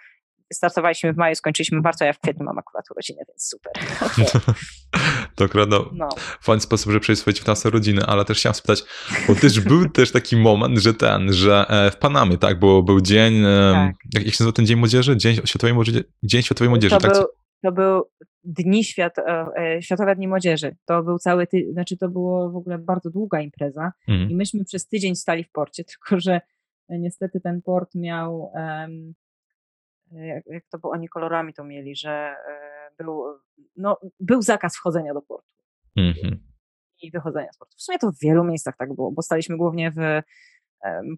startowaliśmy 0.53 1.13
w 1.13 1.17
maju, 1.17 1.35
skończyliśmy 1.35 1.81
w 1.81 1.83
marcu, 1.83 2.05
a 2.05 2.07
ja 2.07 2.13
w 2.13 2.19
kwietniu 2.19 2.45
mam 2.45 2.59
akurat 2.59 2.91
urodziny, 2.91 3.23
więc 3.29 3.49
super. 3.49 3.73
Okay. 4.03 4.55
to 5.35 5.45
akurat 5.45 5.69
no, 5.93 6.09
fajny 6.41 6.61
sposób, 6.61 6.93
że 6.93 7.01
przejść 7.01 7.21
swoje 7.21 7.35
19 7.35 7.71
rodziny, 7.71 8.03
ale 8.07 8.25
też 8.25 8.39
chciałem 8.39 8.55
spytać, 8.55 8.85
bo 9.29 9.35
też 9.35 9.61
był 9.61 9.89
też 9.99 10.13
taki 10.13 10.37
moment, 10.37 10.79
że 10.79 10.95
ten, 10.95 11.33
że 11.33 11.65
e, 11.69 11.91
w 11.91 11.97
Panamie, 11.97 12.39
tak, 12.39 12.59
bo 12.59 12.83
był 12.83 13.01
dzień, 13.01 13.43
tak. 13.73 13.95
jak 14.15 14.25
się 14.25 14.31
nazywa 14.31 14.53
ten 14.53 14.67
Dzień 14.67 14.79
Młodzieży? 14.79 15.17
Dzień 15.17 15.37
Światowej 15.45 15.75
Młodzieży? 15.75 16.05
Dzień 16.23 16.43
Światowej 16.43 16.69
Młodzieży, 16.69 16.95
to 16.95 17.01
tak? 17.01 17.13
Był, 17.13 17.27
to 17.63 17.73
był 17.73 18.05
Dni 18.45 18.85
Świat, 18.85 19.19
e, 19.19 19.47
e, 19.57 19.83
Światowe 19.83 20.17
Dni 20.17 20.29
Młodzieży. 20.29 20.77
To 20.85 21.03
był 21.03 21.19
cały, 21.19 21.47
ty, 21.47 21.73
znaczy 21.73 21.97
to 21.97 22.09
było 22.09 22.51
w 22.51 22.57
ogóle 22.57 22.79
bardzo 22.79 23.11
długa 23.11 23.41
impreza 23.41 23.93
mhm. 24.09 24.31
i 24.31 24.37
myśmy 24.37 24.65
przez 24.65 24.89
tydzień 24.89 25.17
stali 25.17 25.45
w 25.45 25.51
porcie, 25.51 25.85
tylko 25.93 26.21
że 26.21 26.41
niestety 26.89 27.41
ten 27.41 27.63
port 27.63 27.95
miał 27.95 28.53
um, 28.55 29.15
jak, 30.13 30.47
jak 30.47 30.65
to 30.71 30.79
było, 30.79 30.93
oni 30.93 31.09
kolorami 31.09 31.55
to 31.55 31.65
mieli, 31.65 31.97
że 31.97 32.11
e, 32.11 32.91
był, 32.99 33.25
no, 33.77 33.97
był 34.21 34.43
zakaz 34.43 34.77
wchodzenia 34.77 35.15
do 35.15 35.23
portu 35.23 35.49
mm-hmm. 35.99 36.37
i 37.03 37.11
wychodzenia 37.11 37.53
z 37.53 37.59
portu. 37.59 37.75
W 37.79 37.83
sumie 37.83 37.99
to 37.99 38.13
w 38.13 38.19
wielu 38.23 38.45
miejscach 38.45 38.77
tak 38.77 38.95
było, 38.95 39.13
bo 39.13 39.23
staliśmy 39.23 39.57
głównie 39.57 39.91
w 39.91 40.23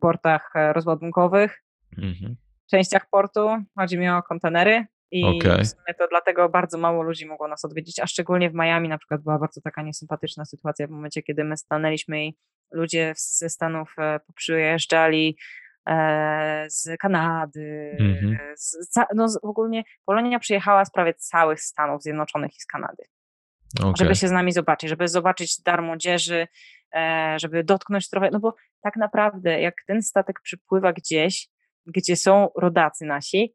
portach 0.01 0.51
e, 0.55 0.73
rozładunkowych, 0.73 1.65
mm-hmm. 1.99 2.35
częściach 2.71 3.11
portu, 3.11 3.49
chodzi 3.79 3.99
mi 3.99 4.09
o 4.09 4.23
kontenery 4.23 4.87
I 5.11 5.25
okay. 5.25 5.65
w 5.65 5.69
sumie 5.69 5.95
to 5.99 6.07
dlatego 6.11 6.49
bardzo 6.49 6.79
mało 6.79 7.03
ludzi 7.03 7.27
mogło 7.27 7.49
nas 7.49 7.65
odwiedzić, 7.65 8.01
a 8.01 8.07
szczególnie 8.07 8.51
w 8.51 8.55
Miami 8.55 8.89
na 8.89 8.99
przykład 8.99 9.23
była 9.23 9.39
bardzo 9.39 9.61
taka 9.61 9.83
niesympatyczna 9.83 10.45
sytuacja 10.45 10.87
w 10.87 10.91
momencie, 10.91 11.23
kiedy 11.23 11.45
my 11.45 11.57
stanęliśmy 11.57 12.27
i 12.27 12.35
ludzie 12.73 13.13
ze 13.17 13.49
Stanów 13.49 13.95
e, 13.99 14.21
przyjeżdżali 14.35 15.37
e, 15.39 15.64
z 16.69 16.97
Kanady, 17.01 17.97
mm-hmm. 18.01 18.37
z, 18.57 18.89
no 19.15 19.27
w 19.43 19.47
ogóle 19.47 19.83
Polonia 20.05 20.39
przyjechała 20.39 20.85
z 20.85 20.91
prawie 20.91 21.15
całych 21.15 21.61
Stanów 21.61 22.03
Zjednoczonych 22.03 22.51
i 22.57 22.61
z 22.61 22.67
Kanady. 22.67 23.03
Okay. 23.81 23.93
Żeby 23.99 24.15
się 24.15 24.29
z 24.29 24.31
nami 24.31 24.53
zobaczyć, 24.53 24.91
żeby 24.91 25.09
zobaczyć 25.09 25.63
dar 25.63 25.83
młodzieży, 25.83 26.47
żeby 27.37 27.65
dotknąć 27.65 28.11
trochę, 28.11 28.31
no 28.33 28.41
bo 28.41 28.55
tak 28.83 28.97
naprawdę 28.97 29.61
jak 29.61 29.75
ten 29.87 30.03
statek 30.03 30.41
przypływa 30.41 30.93
gdzieś, 30.93 31.49
gdzie 31.87 32.17
są 32.17 32.49
rodacy 32.57 33.05
nasi, 33.05 33.55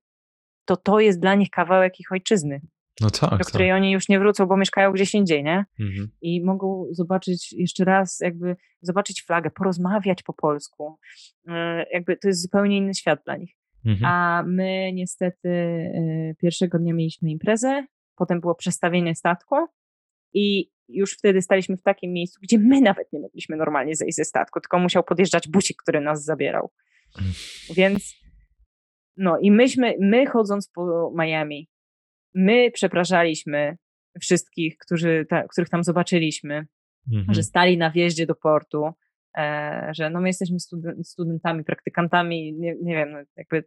to 0.66 0.78
to 0.78 1.00
jest 1.00 1.20
dla 1.20 1.36
nich 1.36 1.50
kawałek 1.50 2.00
ich 2.00 2.12
ojczyzny. 2.12 2.62
No 3.02 3.10
tak, 3.10 3.40
do 3.40 3.46
której 3.46 3.70
tak. 3.70 3.76
oni 3.76 3.92
już 3.92 4.10
nie 4.10 4.20
wrócą, 4.20 4.46
bo 4.46 4.58
mieszkają 4.58 4.92
gdzieś 4.92 5.14
indziej, 5.14 5.44
nie? 5.44 5.66
Mhm. 5.80 6.10
I 6.22 6.44
mogą 6.44 6.86
zobaczyć 6.92 7.54
jeszcze 7.54 7.86
raz, 7.86 8.20
jakby 8.20 8.56
zobaczyć 8.82 9.24
flagę, 9.24 9.50
porozmawiać 9.50 10.24
po 10.24 10.34
polsku. 10.34 10.98
E, 11.48 11.86
jakby 11.94 12.18
to 12.18 12.28
jest 12.28 12.42
zupełnie 12.42 12.78
inny 12.78 12.94
świat 12.94 13.20
dla 13.26 13.38
nich. 13.38 13.56
Mhm. 13.86 14.12
A 14.12 14.44
my 14.48 14.92
niestety 14.94 15.50
e, 15.50 16.36
pierwszego 16.42 16.80
dnia 16.80 16.94
mieliśmy 16.94 17.32
imprezę, 17.32 17.86
potem 18.16 18.40
było 18.40 18.56
przestawienie 18.56 19.16
statku 19.16 19.56
i 20.34 20.72
już 20.90 21.14
wtedy 21.14 21.42
staliśmy 21.42 21.78
w 21.78 21.84
takim 21.84 22.14
miejscu, 22.14 22.40
gdzie 22.44 22.60
my 22.60 22.82
nawet 22.82 23.14
nie 23.14 23.20
mogliśmy 23.20 23.58
normalnie 23.58 23.96
zejść 23.96 24.16
ze 24.16 24.26
statku, 24.26 24.60
tylko 24.60 24.80
musiał 24.80 25.04
podjeżdżać 25.04 25.48
busik, 25.48 25.82
który 25.82 26.02
nas 26.02 26.24
zabierał. 26.24 26.72
Mhm. 27.18 27.34
Więc 27.76 28.16
no 29.18 29.38
i 29.42 29.52
myśmy, 29.52 29.96
my 30.00 30.26
chodząc 30.26 30.70
po 30.70 31.12
Miami, 31.18 31.69
my 32.36 32.72
przepraszaliśmy 32.72 33.78
wszystkich, 34.22 34.78
którzy 34.78 35.26
ta, 35.30 35.48
których 35.48 35.70
tam 35.70 35.84
zobaczyliśmy, 35.84 36.68
mhm. 37.14 37.34
że 37.34 37.44
stali 37.44 37.78
na 37.78 37.92
wjeździe 37.92 38.26
do 38.26 38.36
portu, 38.36 38.90
e, 39.38 39.90
że 39.94 40.10
no 40.10 40.22
my 40.22 40.30
jesteśmy 40.30 40.58
studentami, 41.04 41.64
praktykantami, 41.64 42.54
nie, 42.54 42.76
nie 42.82 42.96
wiem, 42.96 43.12
no 43.12 43.20
jakby, 43.38 43.64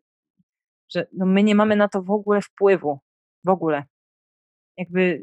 że 0.94 1.06
no 1.12 1.26
my 1.26 1.42
nie 1.42 1.54
mamy 1.54 1.76
na 1.76 1.88
to 1.88 2.02
w 2.02 2.10
ogóle 2.10 2.40
wpływu, 2.40 3.00
w 3.44 3.48
ogóle. 3.48 3.84
Jakby 4.76 5.22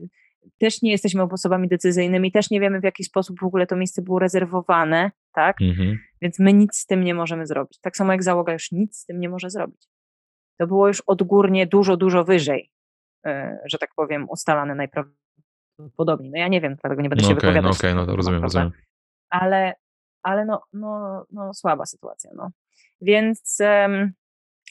też 0.57 0.81
nie 0.81 0.91
jesteśmy 0.91 1.23
osobami 1.23 1.67
decyzyjnymi, 1.67 2.31
też 2.31 2.49
nie 2.49 2.59
wiemy 2.59 2.79
w 2.79 2.83
jaki 2.83 3.03
sposób 3.03 3.39
w 3.39 3.43
ogóle 3.43 3.67
to 3.67 3.75
miejsce 3.75 4.01
było 4.01 4.19
rezerwowane, 4.19 5.11
tak? 5.33 5.61
Mhm. 5.61 5.99
Więc 6.21 6.39
my 6.39 6.53
nic 6.53 6.77
z 6.77 6.85
tym 6.85 7.03
nie 7.03 7.13
możemy 7.13 7.45
zrobić. 7.45 7.79
Tak 7.81 7.97
samo 7.97 8.11
jak 8.11 8.23
załoga 8.23 8.53
już 8.53 8.71
nic 8.71 8.97
z 8.97 9.05
tym 9.05 9.19
nie 9.19 9.29
może 9.29 9.49
zrobić. 9.49 9.87
To 10.59 10.67
było 10.67 10.87
już 10.87 11.01
odgórnie 11.01 11.67
dużo, 11.67 11.97
dużo 11.97 12.23
wyżej 12.23 12.71
że 13.65 13.77
tak 13.77 13.89
powiem, 13.95 14.29
ustalane 14.29 14.75
najprawdopodobniej. 14.75 16.31
No 16.31 16.37
ja 16.37 16.47
nie 16.47 16.61
wiem, 16.61 16.75
dlatego 16.81 17.01
nie 17.01 17.09
będę 17.09 17.23
się 17.23 17.31
okay, 17.31 17.35
wypowiadać. 17.35 17.63
No 17.63 17.69
okej, 17.69 17.91
okay, 17.91 17.95
no 17.95 18.05
to 18.05 18.15
rozumiem, 18.15 18.41
rozumiem. 18.41 18.71
Ale, 19.29 19.73
ale 20.23 20.45
no, 20.45 20.61
no, 20.73 21.25
no 21.31 21.53
słaba 21.53 21.85
sytuacja, 21.85 22.31
no. 22.35 22.49
Więc, 23.01 23.57
um, 23.61 24.11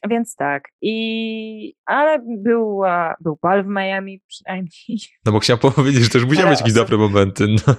więc 0.08 0.36
tak. 0.36 0.68
I, 0.80 1.74
ale 1.86 2.18
był, 2.38 2.82
był 3.20 3.38
bal 3.42 3.64
w 3.64 3.66
Miami 3.66 4.22
przynajmniej. 4.28 4.98
No 5.24 5.32
bo 5.32 5.38
chciałem 5.38 5.60
powiedzieć, 5.60 6.02
że 6.02 6.10
też 6.10 6.24
musiały 6.24 6.50
być 6.50 6.60
jakieś 6.60 6.74
dobre 6.74 6.96
momenty. 6.96 7.46
No. 7.48 7.74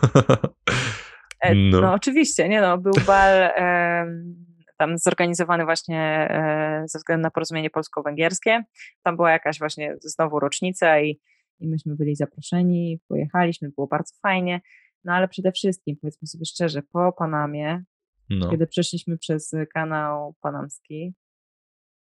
E, 1.42 1.56
no. 1.56 1.82
no. 1.82 1.94
oczywiście, 1.94 2.50
nie 2.50 2.62
no, 2.62 2.78
był 2.78 2.94
bal 3.08 3.52
um, 3.58 4.49
tam 4.80 4.98
zorganizowany 4.98 5.66
właśnie 5.66 6.02
e, 6.30 6.84
ze 6.88 7.00
względu 7.00 7.24
na 7.24 7.32
porozumienie 7.32 7.70
polsko-węgierskie. 7.70 8.64
Tam 9.04 9.16
była 9.16 9.32
jakaś 9.32 9.60
właśnie 9.60 9.98
znowu 10.02 10.40
rocznica 10.40 11.02
i, 11.02 11.20
i 11.60 11.68
myśmy 11.68 11.96
byli 11.96 12.16
zaproszeni, 12.16 13.00
pojechaliśmy, 13.08 13.70
było 13.70 13.88
bardzo 13.88 14.16
fajnie. 14.22 14.62
No 15.04 15.14
ale 15.14 15.28
przede 15.28 15.52
wszystkim, 15.52 15.98
powiedzmy 16.02 16.28
sobie 16.28 16.46
szczerze, 16.46 16.82
po 16.82 17.14
Panamie, 17.14 17.84
no. 18.30 18.50
kiedy 18.50 18.68
przeszliśmy 18.68 19.18
przez 19.18 19.52
kanał 19.74 20.36
panamski, 20.42 21.14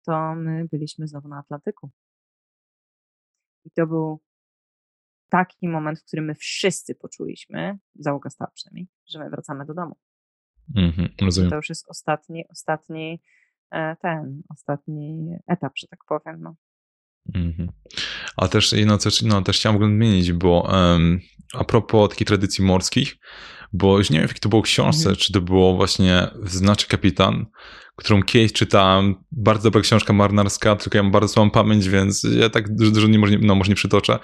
to 0.07 0.35
my 0.35 0.69
byliśmy 0.73 1.09
znowu 1.09 1.29
na 1.29 1.39
Atlantyku. 1.39 1.91
I 3.65 3.71
to 3.71 3.87
był 3.87 4.21
taki 5.31 5.69
moment, 5.69 6.01
w 6.01 6.05
którym 6.05 6.25
my 6.25 6.35
wszyscy 6.35 6.95
poczuliśmy, 6.95 7.79
załoga 7.95 8.31
stała 8.31 8.51
przynajmniej, 8.55 8.89
że 9.07 9.19
my 9.19 9.31
wracamy 9.31 9.65
do 9.65 9.75
domu. 9.75 9.97
Mhm, 10.77 11.09
rozumiem. 11.21 11.51
To 11.51 11.57
już 11.57 11.69
jest 11.69 11.85
ostatni, 11.89 12.45
ostatni 12.51 13.21
e, 13.71 13.97
ten, 14.03 14.43
ostatni 14.51 15.29
etap, 15.47 15.73
że 15.77 15.87
tak 15.89 16.01
powiem. 16.09 16.43
No. 16.43 16.55
Mhm. 17.35 17.69
A 18.37 18.49
też 18.49 18.73
jedno 18.73 18.99
coś, 18.99 19.23
no 19.23 19.43
też 19.43 19.59
chciałem 19.59 19.79
wymienić, 19.79 20.33
bo 20.33 20.69
um, 20.73 21.21
a 21.55 21.65
propos 21.65 22.11
takich 22.11 22.27
tradycji 22.27 22.65
morskich, 22.65 23.17
bo 23.73 23.99
już 23.99 24.11
nie 24.11 24.19
wiem, 24.19 24.29
jak 24.29 24.39
to 24.39 24.49
było 24.49 24.63
w 24.63 24.65
książce, 24.65 25.09
mhm. 25.09 25.17
czy 25.17 25.33
to 25.33 25.41
było 25.41 25.77
właśnie 25.77 26.29
Znaczy 26.43 26.89
Kapitan, 26.89 27.47
którą 27.97 28.23
kiedyś 28.23 28.53
czytałem, 28.53 29.15
bardzo 29.33 29.63
dobra 29.63 29.81
książka 29.81 30.13
marynarska, 30.13 30.77
tylko 30.77 30.99
ja 30.99 31.03
mam 31.03 31.13
bardzo 31.13 31.29
słabą 31.29 31.51
pamięć, 31.51 31.89
więc 31.89 32.27
ja 32.39 32.51
tak 32.51 32.77
dużo, 32.77 32.91
dużo 32.91 33.09
nie, 33.09 33.19
może, 33.19 33.39
no, 33.41 33.55
może 33.55 33.69
nie 33.69 33.75
przytoczę. 33.75 34.19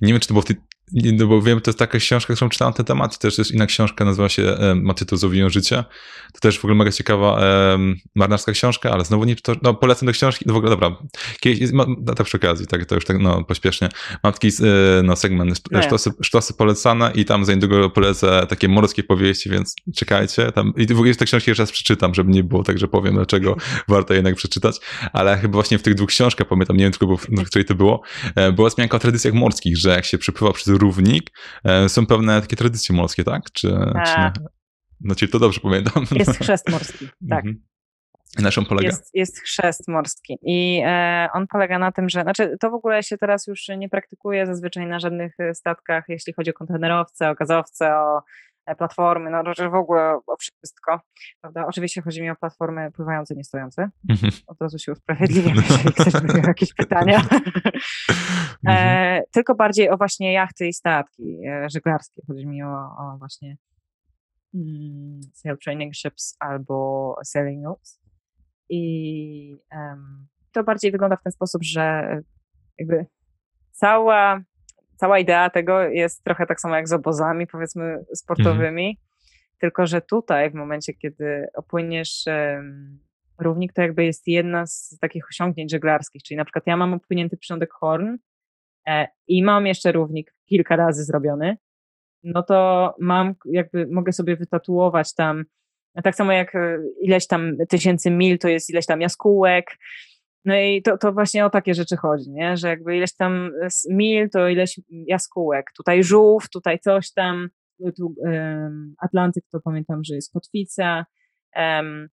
Nie 0.00 0.12
wiem, 0.12 0.20
czy 0.20 0.28
to 0.28 0.34
było 0.34 0.42
w 0.42 0.46
tej 0.46 0.56
no 0.92 1.26
bo 1.26 1.42
wiem, 1.42 1.60
to 1.60 1.70
jest 1.70 1.78
taka 1.78 1.98
książka, 1.98 2.34
którą 2.34 2.48
czytałem 2.48 2.70
na 2.70 2.76
ten 2.76 2.86
temat 2.86 3.18
też 3.18 3.38
jest 3.38 3.50
inna 3.50 3.66
książka, 3.66 4.04
nazywa 4.04 4.28
się 4.28 4.56
ma 4.74 4.94
tytuł 4.94 5.18
Zowiją 5.18 5.50
życie. 5.50 5.84
To 6.32 6.40
też 6.40 6.58
w 6.58 6.64
ogóle 6.64 6.74
mega 6.74 6.90
ciekawa 6.90 7.40
marynarska 8.14 8.52
książka, 8.52 8.90
ale 8.90 9.04
znowu 9.04 9.24
nie, 9.24 9.36
to, 9.36 9.52
no 9.62 9.74
polecam 9.74 10.06
do 10.06 10.12
książki, 10.12 10.44
no 10.48 10.54
w 10.54 10.56
ogóle 10.56 10.70
dobra, 10.70 10.96
kiedyś, 11.40 11.72
ma, 11.72 11.86
tak 12.16 12.26
przy 12.26 12.36
okazji, 12.36 12.66
tak, 12.66 12.84
to 12.84 12.94
już 12.94 13.04
tak, 13.04 13.18
no 13.18 13.44
pośpiesznie, 13.44 13.88
mam 14.22 14.32
taki 14.32 14.48
e, 14.48 15.02
no, 15.02 15.16
segment, 15.16 15.60
no 15.70 15.82
sztosy, 15.82 16.10
sztosy 16.22 16.54
polecane 16.54 17.12
i 17.14 17.24
tam 17.24 17.44
za 17.44 17.54
niedługo 17.54 17.90
polecę 17.90 18.46
takie 18.48 18.68
morskie 18.68 19.02
powieści, 19.02 19.50
więc 19.50 19.74
czekajcie, 19.96 20.52
tam, 20.52 20.72
i 20.76 20.86
w 20.86 20.98
ogóle 20.98 21.14
te 21.14 21.24
książki 21.24 21.50
jeszcze 21.50 21.62
raz 21.62 21.72
przeczytam, 21.72 22.14
żeby 22.14 22.30
nie 22.30 22.44
było 22.44 22.62
tak, 22.62 22.78
że 22.78 22.88
powiem, 22.88 23.14
dlaczego 23.14 23.56
warto 23.88 24.14
jednak 24.14 24.34
przeczytać, 24.34 24.76
ale 25.12 25.38
chyba 25.38 25.52
właśnie 25.52 25.78
w 25.78 25.82
tych 25.82 25.94
dwóch 25.94 26.08
książkach, 26.08 26.48
pamiętam, 26.48 26.76
nie 26.76 26.84
wiem 26.84 26.92
tylko, 26.92 27.06
bo, 27.06 27.16
w 27.16 27.46
której 27.46 27.64
to 27.64 27.74
było, 27.74 28.02
e, 28.34 28.52
była 28.52 28.68
wzmianka 28.68 28.96
o 28.96 29.00
tradycjach 29.00 29.34
morskich, 29.34 29.76
że 29.76 29.90
jak 29.90 30.04
się 30.04 30.18
przypływa 30.18 30.52
przez 30.52 30.68
równik, 30.82 31.30
e, 31.64 31.88
są 31.88 32.06
pewne 32.06 32.40
takie 32.40 32.56
tradycje 32.56 32.94
morskie, 32.94 33.24
tak? 33.24 33.42
Czy, 33.52 33.68
czy 34.06 34.20
nie? 34.20 34.32
No 35.00 35.14
ci 35.14 35.28
to 35.28 35.38
dobrze 35.38 35.60
pamiętam. 35.60 36.06
Jest 36.12 36.38
chrzest 36.38 36.70
morski, 36.70 37.08
tak. 37.28 37.44
Mhm. 37.44 37.62
Na 38.38 38.50
czym 38.50 38.64
polega? 38.64 38.88
Jest, 38.88 39.10
jest 39.14 39.40
chrzest 39.40 39.88
morski 39.88 40.38
i 40.42 40.82
e, 40.84 41.28
on 41.32 41.46
polega 41.46 41.78
na 41.78 41.92
tym, 41.92 42.08
że, 42.08 42.22
znaczy 42.22 42.56
to 42.60 42.70
w 42.70 42.74
ogóle 42.74 43.02
się 43.02 43.18
teraz 43.18 43.46
już 43.46 43.68
nie 43.78 43.88
praktykuje 43.88 44.46
zazwyczaj 44.46 44.86
na 44.86 45.00
żadnych 45.00 45.40
e, 45.40 45.54
statkach, 45.54 46.04
jeśli 46.08 46.32
chodzi 46.32 46.50
o 46.50 46.54
kontenerowce, 46.54 47.30
o 47.30 47.34
gazowce, 47.34 47.96
o 47.96 48.22
platformy, 48.78 49.30
no 49.30 49.42
że 49.56 49.70
w 49.70 49.74
ogóle 49.74 50.20
o 50.26 50.36
wszystko, 50.36 51.00
prawda? 51.40 51.66
Oczywiście 51.66 52.02
chodzi 52.02 52.22
mi 52.22 52.30
o 52.30 52.36
platformy 52.36 52.90
pływające, 52.92 53.34
nie 53.34 53.44
stojące. 53.44 53.90
Mhm. 54.10 54.32
Od 54.46 54.60
razu 54.60 54.78
się 54.78 54.92
usprawiedliwiam, 54.92 55.56
jeśli 55.70 55.92
ktoś 55.92 56.12
miał 56.22 56.46
jakieś 56.46 56.74
pytania. 56.74 57.20
e, 58.66 58.70
mhm. 58.70 59.22
tylko 59.32 59.54
bardziej 59.54 59.90
o 59.90 59.96
właśnie 59.96 60.32
jachty 60.32 60.68
i 60.68 60.72
statki 60.72 61.46
e, 61.46 61.70
żeglarskie. 61.70 62.22
Chodzi 62.26 62.46
mi 62.46 62.62
o, 62.62 62.74
o 62.74 63.16
właśnie 63.18 63.56
mm, 64.54 65.20
sail 65.34 65.56
training 65.64 65.94
ships 65.94 66.36
albo 66.40 67.16
sailing 67.24 67.62
notes. 67.62 68.00
I 68.68 69.56
um, 69.72 70.26
to 70.52 70.64
bardziej 70.64 70.92
wygląda 70.92 71.16
w 71.16 71.22
ten 71.22 71.32
sposób, 71.32 71.62
że 71.64 72.16
jakby 72.78 73.06
cała, 73.70 74.40
cała 75.02 75.18
idea 75.18 75.50
tego 75.50 75.82
jest 75.82 76.24
trochę 76.24 76.46
tak 76.46 76.60
samo 76.60 76.76
jak 76.76 76.88
z 76.88 76.92
obozami, 76.92 77.46
powiedzmy, 77.46 78.04
sportowymi. 78.14 78.88
Mhm. 78.88 79.06
Tylko, 79.58 79.86
że 79.86 80.00
tutaj, 80.00 80.50
w 80.50 80.54
momencie, 80.54 80.94
kiedy 80.94 81.46
opłyniesz 81.54 82.24
równik, 83.38 83.72
to 83.72 83.82
jakby 83.82 84.04
jest 84.04 84.28
jedna 84.28 84.66
z 84.66 84.98
takich 85.00 85.28
osiągnięć 85.28 85.70
żeglarskich. 85.70 86.22
Czyli 86.22 86.38
na 86.38 86.44
przykład 86.44 86.66
ja 86.66 86.76
mam 86.76 86.94
opłynięty 86.94 87.36
przyrządek 87.36 87.72
Horn 87.72 88.16
e, 88.86 89.08
i 89.28 89.42
mam 89.42 89.66
jeszcze 89.66 89.92
równik 89.92 90.34
kilka 90.44 90.76
razy 90.76 91.04
zrobiony, 91.04 91.56
no 92.22 92.42
to 92.42 92.94
mam, 93.00 93.34
jakby 93.44 93.86
mogę 93.86 94.12
sobie 94.12 94.36
wytatuować 94.36 95.14
tam 95.14 95.44
tak 96.04 96.14
samo 96.14 96.32
jak 96.32 96.54
e, 96.54 96.78
ileś 97.00 97.26
tam 97.26 97.56
tysięcy 97.68 98.10
mil 98.10 98.38
to 98.38 98.48
jest 98.48 98.70
ileś 98.70 98.86
tam 98.86 99.00
jaskółek. 99.00 99.78
No 100.44 100.56
i 100.56 100.82
to, 100.82 100.98
to 100.98 101.12
właśnie 101.12 101.44
o 101.46 101.50
takie 101.50 101.74
rzeczy 101.74 101.96
chodzi, 101.96 102.30
nie? 102.30 102.56
że 102.56 102.68
jakby 102.68 102.96
ileś 102.96 103.14
tam 103.16 103.50
mil 103.90 104.30
to 104.30 104.48
ileś 104.48 104.80
jaskółek. 104.90 105.72
Tutaj 105.76 106.04
żółw, 106.04 106.48
tutaj 106.50 106.78
coś 106.78 107.12
tam. 107.12 107.48
Tu, 107.96 108.14
um, 108.16 108.94
Atlantyk 108.98 109.44
to 109.52 109.60
pamiętam, 109.60 110.04
że 110.04 110.14
jest 110.14 110.32
kotwica. 110.32 111.06
Um, 111.56 112.08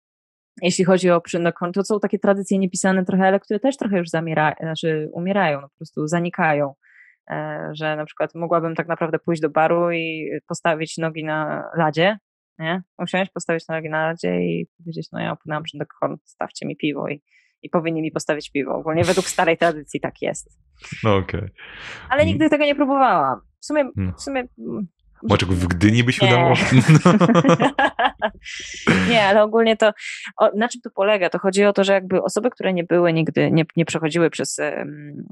jeśli 0.61 0.85
chodzi 0.85 1.11
o 1.11 1.21
przynokon, 1.21 1.71
to 1.71 1.83
są 1.83 1.99
takie 1.99 2.19
tradycje 2.19 2.59
niepisane 2.59 3.05
trochę, 3.05 3.27
ale 3.27 3.39
które 3.39 3.59
też 3.59 3.77
trochę 3.77 3.97
już 3.97 4.09
zamierają, 4.09 4.55
znaczy 4.59 5.09
umierają, 5.13 5.61
no 5.61 5.69
po 5.69 5.75
prostu 5.75 6.07
zanikają. 6.07 6.73
E, 7.31 7.69
że 7.73 7.95
na 7.95 8.05
przykład 8.05 8.35
mogłabym 8.35 8.75
tak 8.75 8.87
naprawdę 8.87 9.19
pójść 9.19 9.41
do 9.41 9.49
baru 9.49 9.91
i 9.91 10.29
postawić 10.47 10.97
nogi 10.97 11.23
na 11.23 11.69
ladzie 11.77 12.17
nie? 12.59 12.83
Usiąść, 12.97 13.31
postawić 13.31 13.67
nogi 13.67 13.89
na 13.89 14.05
radzie 14.05 14.41
i 14.41 14.67
powiedzieć, 14.77 15.11
no 15.11 15.19
ja 15.19 15.31
opłynęłam 15.31 15.63
horn, 15.99 16.15
stawcie 16.25 16.65
mi 16.65 16.77
piwo 16.77 17.07
i, 17.07 17.21
i 17.61 17.69
powinni 17.69 18.01
mi 18.01 18.11
postawić 18.11 18.51
piwo. 18.51 18.75
Ogólnie 18.75 19.03
według 19.03 19.27
starej 19.27 19.57
tradycji 19.57 19.99
tak 19.99 20.21
jest. 20.21 20.59
No 21.03 21.15
okej. 21.15 21.39
Okay. 21.39 21.51
Ale 22.09 22.25
nigdy 22.25 22.43
mm. 22.43 22.49
tego 22.49 22.65
nie 22.65 22.75
próbowałam. 22.75 23.41
W 23.59 23.65
sumie, 23.65 23.89
w 24.17 24.21
sumie 24.21 24.47
mm, 24.59 24.87
może 25.23 25.45
w 25.45 25.67
Gdyni 25.67 26.03
by 26.03 26.13
się 26.13 26.25
nie. 26.25 26.33
udało? 26.33 26.49
nie, 29.09 29.23
ale 29.23 29.43
ogólnie 29.43 29.77
to, 29.77 29.91
o, 30.37 30.51
na 30.55 30.69
czym 30.69 30.81
to 30.81 30.89
polega? 30.89 31.29
To 31.29 31.39
chodzi 31.39 31.65
o 31.65 31.73
to, 31.73 31.83
że 31.83 31.93
jakby 31.93 32.23
osoby, 32.23 32.49
które 32.49 32.73
nie 32.73 32.83
były 32.83 33.13
nigdy, 33.13 33.51
nie, 33.51 33.65
nie 33.75 33.85
przechodziły 33.85 34.29
przez, 34.29 34.57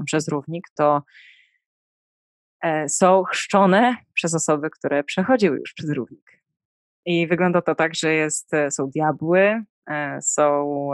przez 0.05 0.27
równik, 0.27 0.67
to 0.75 1.03
e, 2.61 2.89
są 2.89 3.23
chrzczone 3.23 3.95
przez 4.13 4.35
osoby, 4.35 4.69
które 4.69 5.03
przechodziły 5.03 5.57
już 5.57 5.73
przez 5.73 5.89
równik. 5.89 6.41
I 7.05 7.27
wygląda 7.27 7.61
to 7.61 7.75
tak, 7.75 7.95
że 7.95 8.13
jest, 8.13 8.53
e, 8.53 8.71
są 8.71 8.89
diabły, 8.89 9.63
e, 9.89 10.17
są, 10.21 10.89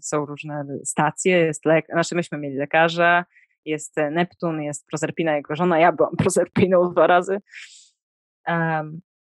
są 0.00 0.26
różne 0.26 0.64
stacje, 0.84 1.38
jest 1.38 1.64
lek, 1.64 1.86
znaczy 1.86 2.14
myśmy 2.14 2.38
mieli 2.38 2.56
lekarza, 2.56 3.24
jest 3.66 3.96
Neptun, 4.10 4.62
jest 4.62 4.86
Proserpina, 4.86 5.36
jego 5.36 5.56
żona, 5.56 5.78
ja 5.78 5.92
byłam 5.92 6.16
Proserpiną 6.22 6.90
dwa 6.90 7.06
razy. 7.06 7.38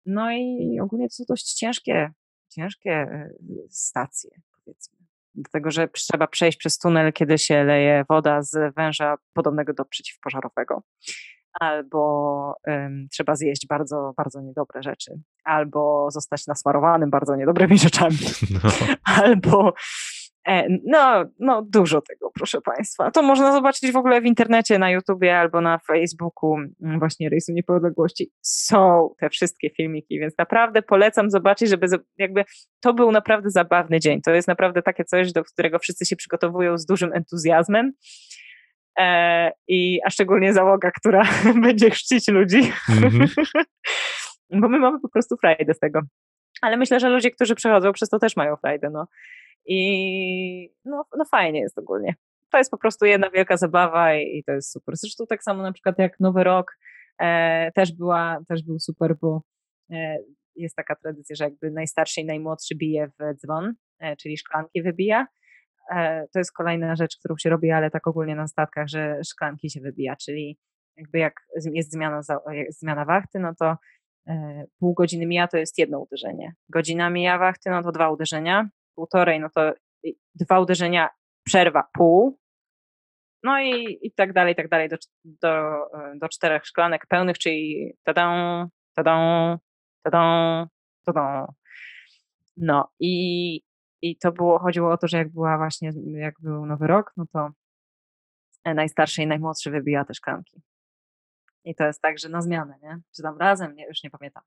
No 0.07 0.33
i 0.33 0.79
ogólnie 0.83 1.09
to 1.09 1.15
są 1.15 1.25
dość 1.29 1.55
ciężkie, 1.55 2.11
ciężkie 2.49 2.93
e, 2.93 3.31
stacje, 3.71 4.31
powiedzmy. 4.65 4.97
Dlatego, 5.35 5.71
że 5.71 5.89
trzeba 5.89 6.27
przejść 6.27 6.59
przez 6.59 6.79
tunel, 6.79 7.13
kiedy 7.13 7.39
się 7.39 7.65
leje 7.65 8.05
woda 8.09 8.43
z 8.43 8.75
węża 8.75 9.17
podobnego 9.33 9.73
do 9.75 9.85
przeciwpożarowego. 9.85 10.83
Albo 11.61 12.55
um, 12.67 13.09
trzeba 13.13 13.35
zjeść 13.35 13.67
bardzo, 13.67 14.13
bardzo 14.17 14.41
niedobre 14.41 14.83
rzeczy, 14.83 15.21
albo 15.45 16.11
zostać 16.11 16.47
nasmarowanym 16.47 17.11
bardzo 17.11 17.37
niedobrymi 17.37 17.79
rzeczami, 17.79 18.19
no. 18.63 18.71
albo 19.05 19.73
E, 19.73 19.73
no, 20.85 21.25
no, 21.39 21.63
dużo 21.63 22.01
tego, 22.01 22.31
proszę 22.35 22.61
Państwa. 22.61 23.11
To 23.11 23.23
można 23.23 23.53
zobaczyć 23.53 23.93
w 23.93 23.97
ogóle 23.97 24.21
w 24.21 24.25
internecie, 24.25 24.79
na 24.79 24.91
YouTubie 24.91 25.39
albo 25.39 25.61
na 25.61 25.79
Facebooku, 25.79 26.57
mm, 26.83 26.99
właśnie 26.99 27.29
Rejsu 27.29 27.53
Niepodległości. 27.53 28.31
Są 28.43 29.11
te 29.21 29.31
wszystkie 29.31 29.71
filmiki, 29.71 30.19
więc 30.19 30.39
naprawdę 30.39 30.83
polecam 30.83 31.31
zobaczyć, 31.31 31.69
żeby 31.69 31.87
jakby 32.19 32.45
to 32.81 32.95
był 32.95 33.13
naprawdę 33.13 33.51
zabawny 33.51 34.01
dzień. 34.01 34.21
To 34.23 34.31
jest 34.31 34.49
naprawdę 34.49 34.83
takie 34.83 35.05
coś, 35.05 35.33
do 35.33 35.45
którego 35.45 35.79
wszyscy 35.79 36.07
się 36.07 36.17
przygotowują 36.17 36.79
z 36.79 36.87
dużym 36.87 37.13
entuzjazmem. 37.13 37.93
E, 38.99 39.53
I, 39.69 40.01
a 40.05 40.11
szczególnie 40.11 40.53
załoga, 40.53 40.91
która 40.91 41.23
będzie 41.65 41.91
chrzcić 41.91 42.29
ludzi. 42.29 42.73
Mm-hmm. 42.91 43.45
Bo 44.61 44.69
my 44.69 44.79
mamy 44.79 45.01
po 45.01 45.09
prostu 45.09 45.37
frajdę 45.37 45.75
z 45.75 45.79
tego. 45.79 46.01
Ale 46.63 46.77
myślę, 46.77 47.01
że 47.01 47.09
ludzie, 47.09 47.31
którzy 47.31 47.55
przechodzą 47.55 47.93
przez 47.93 48.09
to 48.09 48.19
też 48.19 48.37
mają 48.37 48.57
frajdę. 48.57 48.91
No. 48.91 49.07
I 49.67 50.71
no, 50.85 51.05
no 51.17 51.25
fajnie 51.25 51.61
jest 51.61 51.79
ogólnie. 51.79 52.15
To 52.53 52.59
jest 52.59 52.71
po 52.71 52.79
prostu 52.79 53.07
jedna 53.07 53.31
wielka 53.31 53.57
zabawa 53.57 54.15
i, 54.15 54.39
i 54.39 54.45
to 54.45 54.53
jest 54.53 54.73
super. 54.73 54.97
Zresztą 54.97 55.27
tak 55.27 55.43
samo 55.43 55.63
na 55.63 55.73
przykład 55.73 55.99
jak 55.99 56.21
Nowy 56.21 56.45
Rok 56.45 56.79
e, 57.21 57.73
też, 57.73 57.93
była, 57.93 58.39
też 58.49 58.63
był 58.63 58.79
super, 58.79 59.17
bo 59.21 59.43
e, 59.91 60.19
jest 60.57 60.77
taka 60.77 60.97
tradycja, 60.97 61.37
że 61.37 61.45
jakby 61.45 61.71
najstarszy 61.71 62.21
i 62.21 62.25
najmłodszy 62.25 62.75
bije 62.75 63.09
w 63.09 63.35
dzwon, 63.37 63.75
e, 63.99 64.17
czyli 64.17 64.39
szklanki 64.39 64.83
wybija. 64.83 65.27
E, 65.91 66.27
to 66.33 66.39
jest 66.39 66.53
kolejna 66.53 66.97
rzecz, 66.97 67.17
którą 67.19 67.35
się 67.39 67.51
robi, 67.51 67.71
ale 67.71 67.91
tak 67.91 68.07
ogólnie 68.07 68.35
na 68.35 68.47
statkach, 68.47 68.89
że 68.89 69.21
szklanki 69.25 69.71
się 69.71 69.81
wybija, 69.81 70.17
czyli 70.17 70.59
jakby 70.97 71.19
jak 71.19 71.35
jest 71.73 71.93
zmiana, 71.93 72.21
zmiana 72.69 73.05
wachty, 73.05 73.39
no 73.39 73.55
to 73.59 73.77
e, 74.27 74.65
pół 74.79 74.95
godziny 74.95 75.27
mija, 75.27 75.49
to 75.49 75.57
jest 75.57 75.79
jedno 75.79 76.01
uderzenie. 76.01 76.53
Godzina 76.69 77.11
mija 77.11 77.39
wachty, 77.39 77.71
no 77.71 77.83
to 77.83 77.93
dwa 77.93 78.11
uderzenia 78.11 78.69
półtorej, 78.97 79.41
no 79.41 79.49
to 79.55 79.73
dwa 80.35 80.61
uderzenia, 80.61 81.09
przerwa 81.45 81.89
pół, 81.93 82.39
no 83.43 83.61
i, 83.61 83.99
i 84.03 84.13
tak 84.13 84.33
dalej, 84.33 84.53
i 84.53 84.57
tak 84.57 84.69
dalej, 84.69 84.89
do, 84.89 84.97
do, 85.25 85.53
do 86.21 86.29
czterech 86.29 86.67
szklanek 86.67 87.07
pełnych, 87.07 87.39
czyli 87.39 87.93
tadą, 88.03 88.31
tadą, 88.95 89.59
tadą, 90.03 90.67
tadą. 91.05 91.53
No 92.57 92.89
i, 93.01 93.61
i 94.03 94.17
to 94.17 94.33
było, 94.33 94.59
chodziło 94.59 94.93
o 94.93 94.97
to, 94.97 95.09
że 95.09 95.19
jak 95.19 95.33
była 95.33 95.57
właśnie, 95.57 95.91
jak 96.07 96.35
był 96.41 96.67
Nowy 96.67 96.87
Rok, 96.87 97.13
no 97.17 97.25
to 97.33 97.49
najstarszy 98.65 99.23
i 99.23 99.27
najmłodszy 99.27 99.71
wybija 99.71 100.05
te 100.05 100.15
szklanki. 100.15 100.63
I 101.67 101.75
to 101.75 101.85
jest 101.85 102.03
tak, 102.03 102.19
że 102.19 102.29
na 102.29 102.43
zmianę, 102.43 102.75
nie? 102.83 102.99
Czy 103.17 103.23
tam 103.23 103.39
razem, 103.39 103.75
nie, 103.75 103.87
już 103.87 104.03
nie 104.05 104.11
pamiętam. 104.11 104.43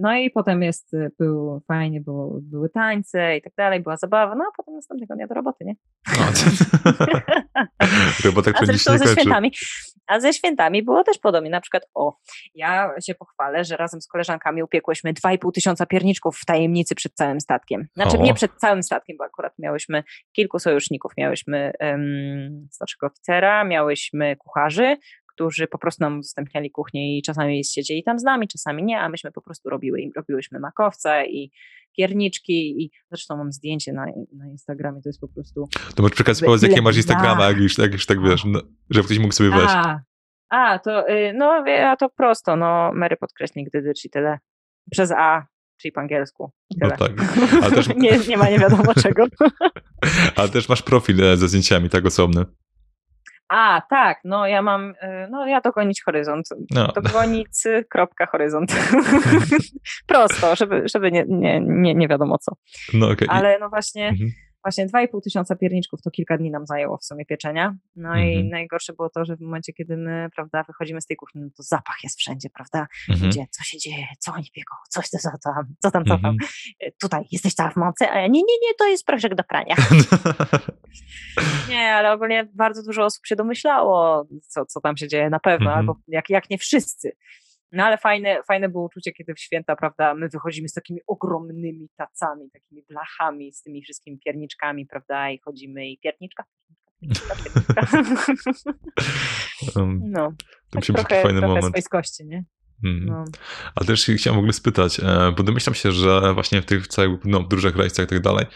No 0.00 0.14
i 0.14 0.30
potem 0.30 0.62
jest, 0.62 0.94
y, 0.94 1.10
był 1.18 1.62
fajnie, 1.68 2.00
było, 2.00 2.38
były 2.42 2.70
tańce 2.70 3.36
i 3.36 3.42
tak 3.42 3.52
dalej, 3.56 3.80
była 3.80 3.96
zabawa, 3.96 4.34
no 4.34 4.44
a 4.48 4.52
potem 4.56 4.74
następnego 4.74 5.14
dnia 5.14 5.26
do 5.26 5.34
roboty, 5.34 5.64
nie? 5.64 5.74
No, 6.18 6.24
Robota, 8.24 8.52
która 8.52 8.72
nie 8.72 8.78
ze 8.78 9.06
świętami. 9.06 9.52
A 10.06 10.20
ze 10.20 10.32
świętami 10.32 10.82
było 10.82 11.04
też 11.04 11.18
podobnie. 11.18 11.50
Na 11.50 11.60
przykład, 11.60 11.82
o, 11.94 12.16
ja 12.54 12.90
się 13.06 13.14
pochwalę, 13.14 13.64
że 13.64 13.76
razem 13.76 14.00
z 14.00 14.06
koleżankami 14.06 14.62
upiekłyśmy 14.62 15.12
2,5 15.12 15.52
tysiąca 15.52 15.86
pierniczków 15.86 16.38
w 16.38 16.44
tajemnicy 16.44 16.94
przed 16.94 17.14
całym 17.14 17.40
statkiem. 17.40 17.86
Znaczy, 17.94 18.18
o. 18.18 18.22
nie 18.22 18.34
przed 18.34 18.54
całym 18.54 18.82
statkiem, 18.82 19.16
bo 19.16 19.24
akurat 19.24 19.52
miałyśmy 19.58 20.04
kilku 20.32 20.58
sojuszników. 20.58 21.12
Miałyśmy 21.18 21.72
um, 21.80 22.68
starszego 22.70 23.06
oficera, 23.06 23.64
miałyśmy 23.64 24.36
kucharzy, 24.36 24.96
którzy 25.34 25.66
po 25.66 25.78
prostu 25.78 26.04
nam 26.04 26.18
udostępniali 26.18 26.70
kuchnię 26.70 27.18
i 27.18 27.22
czasami 27.22 27.64
siedzieli 27.64 28.02
tam 28.02 28.18
z 28.18 28.22
nami, 28.22 28.48
czasami 28.48 28.84
nie, 28.84 29.00
a 29.00 29.08
myśmy 29.08 29.32
po 29.32 29.42
prostu 29.42 29.70
robiły, 29.70 30.10
robiłyśmy 30.16 30.60
makowce 30.60 31.26
i 31.26 31.50
pierniczki 31.96 32.82
i 32.82 32.90
zresztą 33.10 33.36
mam 33.36 33.52
zdjęcie 33.52 33.92
na, 33.92 34.06
na 34.32 34.48
Instagramie, 34.48 35.02
to 35.02 35.08
jest 35.08 35.20
po 35.20 35.28
prostu... 35.28 35.68
To 35.94 36.02
możesz 36.02 36.14
przekazać, 36.14 36.62
jakie 36.62 36.82
masz 36.82 36.96
Instagrama, 36.96 37.44
jak 37.44 37.56
już, 37.56 37.78
jak 37.78 37.92
już 37.92 38.06
tak 38.06 38.22
wiesz, 38.22 38.44
no, 38.44 38.60
żeby 38.90 39.04
ktoś 39.04 39.18
mógł 39.18 39.34
sobie 39.34 39.50
wejść. 39.50 39.74
A, 39.74 40.00
a 40.48 40.78
to, 40.78 41.08
y, 41.08 41.32
no, 41.34 41.64
a 41.86 41.96
to 41.96 42.08
prosto, 42.08 42.56
no, 42.56 42.92
Mary 42.94 43.16
podkreśnik 43.16 43.70
Dydycz 43.70 44.04
i 44.04 44.10
tyle. 44.10 44.38
Przez 44.90 45.12
A, 45.16 45.46
czyli 45.76 45.92
po 45.92 46.00
angielsku. 46.00 46.52
No 46.76 46.90
tak. 46.90 47.12
Też... 47.74 47.88
nie, 47.96 48.18
nie 48.28 48.36
ma 48.36 48.50
nie 48.50 48.58
wiadomo 48.58 48.94
czego. 49.02 49.26
Ale 50.36 50.48
też 50.48 50.68
masz 50.68 50.82
profil 50.82 51.24
e, 51.24 51.36
ze 51.36 51.48
zdjęciami, 51.48 51.90
tak 51.90 52.06
osobny. 52.06 52.44
A, 53.48 53.82
tak, 53.90 54.18
no 54.24 54.46
ja 54.46 54.62
mam, 54.62 54.90
y, 54.90 55.28
no 55.30 55.46
ja 55.46 55.60
dogonić 55.60 56.02
horyzont. 56.02 56.48
No. 56.70 56.86
Dogonić 56.86 57.62
kropka 57.88 58.26
horyzont. 58.26 58.72
Prosto, 60.06 60.56
żeby, 60.56 60.82
żeby 60.94 61.12
nie, 61.12 61.24
nie, 61.28 61.60
nie, 61.60 61.94
nie 61.94 62.08
wiadomo 62.08 62.38
co. 62.38 62.52
No, 62.94 63.08
okay. 63.08 63.28
Ale 63.28 63.58
no 63.58 63.68
właśnie, 63.68 64.08
mhm. 64.08 64.30
Właśnie 64.64 64.86
2,5 64.86 65.20
tysiąca 65.24 65.56
pierniczków 65.56 66.02
to 66.02 66.10
kilka 66.10 66.38
dni 66.38 66.50
nam 66.50 66.66
zajęło 66.66 66.98
w 66.98 67.04
sumie 67.04 67.26
pieczenia. 67.26 67.76
No 67.96 68.08
mhm. 68.08 68.28
i 68.28 68.44
najgorsze 68.44 68.92
było 68.92 69.10
to, 69.10 69.24
że 69.24 69.36
w 69.36 69.40
momencie, 69.40 69.72
kiedy 69.72 69.96
my, 69.96 70.28
prawda, 70.34 70.62
wychodzimy 70.62 71.00
z 71.00 71.06
tej 71.06 71.16
kuchni, 71.16 71.40
no 71.40 71.48
to 71.56 71.62
zapach 71.62 71.96
jest 72.02 72.18
wszędzie, 72.18 72.50
prawda? 72.50 72.86
Mhm. 73.10 73.30
Gdzie, 73.30 73.46
co 73.50 73.64
się 73.64 73.78
dzieje, 73.78 74.06
co 74.18 74.32
oni 74.32 74.50
pieką, 74.54 74.74
coś 74.90 75.08
co, 75.08 75.18
co 75.18 75.30
tam, 75.44 75.74
co 75.78 75.90
tam, 75.90 76.04
co 76.04 76.18
tam. 76.18 76.34
Mhm. 76.34 76.36
E, 76.80 76.90
tutaj 76.92 77.24
jesteś 77.32 77.54
cała 77.54 77.70
w 77.70 77.76
mocy, 77.76 78.10
a 78.10 78.20
ja 78.20 78.26
nie, 78.26 78.40
nie, 78.40 78.58
nie, 78.62 78.74
to 78.78 78.88
jest 78.88 79.06
proszek 79.06 79.34
do 79.34 79.44
prania. 79.44 79.76
nie, 81.70 81.94
ale 81.94 82.12
ogólnie 82.12 82.48
bardzo 82.54 82.82
dużo 82.82 83.04
osób 83.04 83.26
się 83.26 83.36
domyślało, 83.36 84.26
co, 84.48 84.66
co 84.66 84.80
tam 84.80 84.96
się 84.96 85.08
dzieje 85.08 85.30
na 85.30 85.40
pewno, 85.40 85.66
mhm. 85.66 85.78
albo 85.78 85.96
jak, 86.08 86.30
jak 86.30 86.50
nie 86.50 86.58
wszyscy. 86.58 87.16
No 87.74 87.84
ale 87.84 87.98
fajne, 87.98 88.42
fajne 88.48 88.68
było 88.68 88.84
uczucie, 88.84 89.12
kiedy 89.12 89.34
w 89.34 89.40
święta, 89.40 89.76
prawda, 89.76 90.14
my 90.14 90.28
wychodzimy 90.28 90.68
z 90.68 90.72
takimi 90.72 91.00
ogromnymi 91.06 91.88
tacami, 91.96 92.50
takimi 92.50 92.82
blachami, 92.88 93.52
z 93.52 93.62
tymi 93.62 93.82
wszystkimi 93.82 94.18
pierniczkami, 94.24 94.86
prawda, 94.86 95.30
i 95.30 95.38
chodzimy 95.38 95.88
i 95.88 95.98
pierniczka, 95.98 96.44
pierniczka, 97.00 97.34
pierniczka. 97.36 97.84
um, 99.76 100.00
no, 100.04 100.32
to 100.70 100.80
tak 100.80 100.84
trochę, 100.84 101.22
fajny 101.22 101.40
trochę 101.40 101.54
moment. 101.54 101.74
swojskości, 101.74 102.26
nie? 102.26 102.44
Hmm. 102.82 103.06
No. 103.06 103.24
Ale 103.74 103.86
też 103.86 104.04
chciałem 104.16 104.36
w 104.36 104.38
ogóle 104.38 104.52
spytać, 104.52 105.00
e, 105.00 105.32
bo 105.36 105.42
domyślam 105.42 105.74
się, 105.74 105.92
że 105.92 106.34
właśnie 106.34 106.62
w 106.62 106.66
tych 106.66 106.88
całych 106.88 107.24
no, 107.24 107.40
dużych 107.40 107.76
rejsach 107.76 108.06
i 108.06 108.08
tak 108.08 108.20
dalej, 108.20 108.46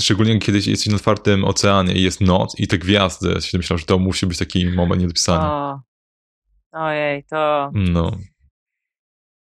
szczególnie 0.00 0.38
kiedy 0.38 0.58
jesteś 0.58 0.86
na 0.86 0.96
otwartym 0.96 1.44
oceanie 1.44 1.94
i 1.94 2.02
jest 2.02 2.20
noc 2.20 2.60
i 2.60 2.68
te 2.68 2.78
gwiazdy, 2.78 3.40
się 3.40 3.58
myślałem, 3.58 3.78
że 3.78 3.86
to 3.86 3.98
musi 3.98 4.26
być 4.26 4.38
taki 4.38 4.66
moment 4.66 5.00
niedopisany. 5.00 5.44
O, 5.44 5.80
Ojej, 6.72 7.24
to. 7.24 7.70
No. 7.74 8.10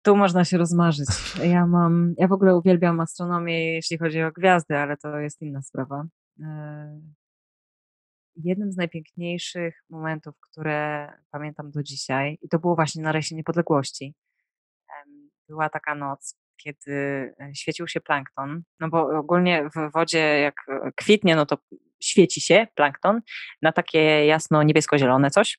Tu 0.03 0.17
można 0.17 0.45
się 0.45 0.59
rozmarzyć. 0.59 1.09
Ja 1.43 1.67
mam, 1.67 2.15
ja 2.19 2.29
w 2.29 2.33
ogóle 2.33 2.57
uwielbiam 2.57 3.01
astronomię, 3.01 3.75
jeśli 3.75 3.99
chodzi 3.99 4.23
o 4.23 4.33
gwiazdy, 4.33 4.77
ale 4.77 4.97
to 4.97 5.19
jest 5.19 5.43
inna 5.43 5.63
sprawa. 5.63 6.05
E, 6.43 7.01
jednym 8.37 8.73
z 8.73 8.77
najpiękniejszych 8.77 9.85
momentów, 9.91 10.35
które 10.41 11.13
pamiętam 11.31 11.71
do 11.71 11.83
dzisiaj, 11.83 12.39
i 12.43 12.49
to 12.49 12.59
było 12.59 12.75
właśnie 12.75 13.03
na 13.03 13.13
Rejsie 13.13 13.35
Niepodległości, 13.35 14.15
była 15.49 15.69
taka 15.69 15.95
noc, 15.95 16.37
kiedy 16.57 16.93
e, 17.41 17.55
świecił 17.55 17.89
się 17.89 18.01
plankton, 18.01 18.63
no 18.81 18.89
bo 18.89 19.19
ogólnie 19.19 19.69
w 19.77 19.93
wodzie 19.93 20.19
jak 20.19 20.55
kwitnie, 20.97 21.37
no 21.37 21.47
to 21.47 21.59
świeci 22.03 22.41
się 22.41 22.67
plankton 22.75 23.21
na 23.63 23.73
takie 23.73 24.27
jasno 24.27 24.63
niebiesko-zielone 24.63 25.31
coś 25.31 25.59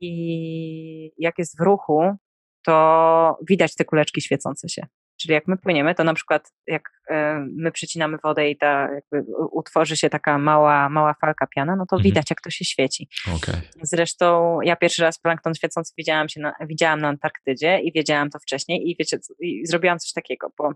i 0.00 1.12
jak 1.18 1.38
jest 1.38 1.58
w 1.58 1.60
ruchu, 1.60 2.16
to 2.64 3.38
widać 3.48 3.74
te 3.74 3.84
kuleczki 3.84 4.20
świecące 4.20 4.68
się. 4.68 4.86
Czyli 5.20 5.34
jak 5.34 5.48
my 5.48 5.56
płyniemy, 5.56 5.94
to 5.94 6.04
na 6.04 6.14
przykład 6.14 6.52
jak 6.66 6.90
e, 7.10 7.46
my 7.56 7.72
przycinamy 7.72 8.18
wodę 8.24 8.50
i 8.50 8.56
ta 8.56 8.88
jakby 8.94 9.32
utworzy 9.52 9.96
się 9.96 10.10
taka 10.10 10.38
mała, 10.38 10.88
mała 10.88 11.14
falka 11.20 11.46
piana, 11.46 11.76
no 11.76 11.86
to 11.86 11.96
mhm. 11.96 12.02
widać, 12.02 12.30
jak 12.30 12.40
to 12.40 12.50
się 12.50 12.64
świeci. 12.64 13.08
Okay. 13.36 13.60
Zresztą 13.82 14.58
ja 14.60 14.76
pierwszy 14.76 15.02
raz 15.02 15.18
plankton 15.18 15.54
świecący 15.54 15.92
widziałam, 15.98 16.28
się 16.28 16.40
na, 16.40 16.52
widziałam 16.66 17.00
na 17.00 17.08
Antarktydzie 17.08 17.80
i 17.80 17.92
wiedziałam 17.92 18.30
to 18.30 18.38
wcześniej 18.38 18.90
i 18.90 18.96
wiecie, 18.98 19.18
i 19.40 19.66
zrobiłam 19.66 19.98
coś 19.98 20.12
takiego, 20.12 20.52
bo 20.58 20.72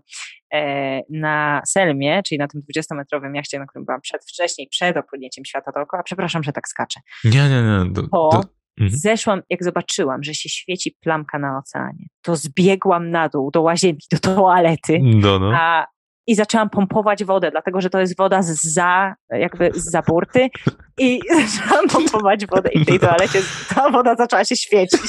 e, 0.53 1.01
na 1.09 1.61
Selmie, 1.67 2.23
czyli 2.23 2.39
na 2.39 2.47
tym 2.47 2.61
20-metrowym 2.61 3.35
jachcie, 3.35 3.59
na 3.59 3.65
którym 3.65 3.85
byłam 3.85 4.01
przed, 4.01 4.25
wcześniej, 4.25 4.67
przed 4.67 4.97
opłynięciem 4.97 5.45
świata 5.45 5.71
dookoła, 5.71 6.03
przepraszam, 6.03 6.43
że 6.43 6.51
tak 6.51 6.67
skaczę. 6.67 6.99
Nie, 7.23 7.49
nie, 7.49 7.61
nie. 7.61 7.91
Do, 7.91 8.07
to 8.07 8.41
Mhm. 8.81 8.99
Zeszłam, 8.99 9.41
jak 9.49 9.63
zobaczyłam, 9.63 10.23
że 10.23 10.33
się 10.33 10.49
świeci 10.49 10.95
plamka 11.01 11.39
na 11.39 11.57
oceanie, 11.57 12.05
to 12.21 12.35
zbiegłam 12.35 13.11
na 13.11 13.29
dół 13.29 13.51
do 13.51 13.61
łazienki, 13.61 14.07
do 14.11 14.19
toalety 14.19 14.99
no, 15.03 15.39
no. 15.39 15.51
A, 15.55 15.87
i 16.27 16.35
zaczęłam 16.35 16.69
pompować 16.69 17.23
wodę, 17.23 17.51
dlatego 17.51 17.81
że 17.81 17.89
to 17.89 17.99
jest 17.99 18.17
woda 18.17 18.41
z 18.41 18.63
za, 18.63 19.15
jakby 19.29 19.71
z 19.75 19.91
za 19.91 20.01
burty 20.01 20.49
i 20.97 21.19
zaczęłam 21.55 21.87
pompować 21.87 22.45
wodę 22.45 22.69
i 22.73 22.79
w 22.79 22.85
tej 22.85 22.99
toalecie 22.99 23.41
ta 23.75 23.89
woda 23.89 24.15
zaczęła 24.15 24.45
się 24.45 24.55
świecić. 24.55 25.01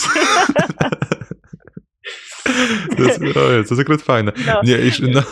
To 2.97 3.03
jest, 3.03 3.21
ojej, 3.21 3.35
to 3.37 3.75
jest 3.75 3.81
akurat 3.81 4.03
fajne. 4.03 4.33
No. 4.47 4.61
Nie, 4.65 4.75
już, 4.75 5.01
no, 5.01 5.23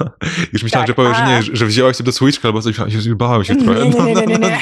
no, 0.00 0.10
już 0.52 0.62
myślałem, 0.62 0.86
tak, 0.86 0.88
że 0.88 0.94
powiesz, 0.94 1.16
że, 1.16 1.26
nie, 1.26 1.56
że 1.56 1.66
wzięłaś 1.66 1.96
się 1.96 2.04
do 2.04 2.12
switchka 2.12 2.48
albo 2.48 2.62
coś, 2.62 2.78
bałem 3.16 3.44
się 3.44 3.56
trochę. 3.56 3.88
Nie, 3.88 3.90
nie, 3.90 4.14
nie, 4.14 4.26
nie, 4.26 4.38
nie. 4.38 4.58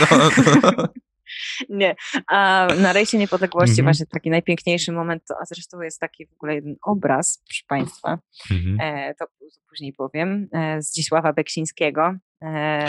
Nie. 1.69 1.97
A 2.27 2.69
na 2.81 2.93
rejsie 2.93 3.19
niepodległości 3.19 3.81
mm 3.81 3.83
-hmm. 3.83 3.85
właśnie 3.85 4.07
taki 4.07 4.31
najpiękniejszy 4.31 4.93
moment, 4.93 5.23
a 5.43 5.45
zresztą 5.45 5.81
jest 5.81 6.01
taki 6.01 6.27
w 6.27 6.33
ogóle 6.33 6.55
jeden 6.55 6.77
obraz, 6.83 7.43
proszę 7.47 7.63
Państwa, 7.69 8.19
mm 8.51 8.63
-hmm. 8.63 8.77
e, 8.81 9.15
to, 9.15 9.27
to, 9.27 9.61
później 9.69 9.93
powiem, 9.93 10.49
e, 10.53 10.83
Zdzisława 10.83 11.33
Beksińskiego. 11.33 12.15
E, 12.43 12.87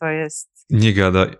to 0.00 0.06
jest... 0.06 0.66
Nie 0.70 0.94
gadaj. 0.94 1.36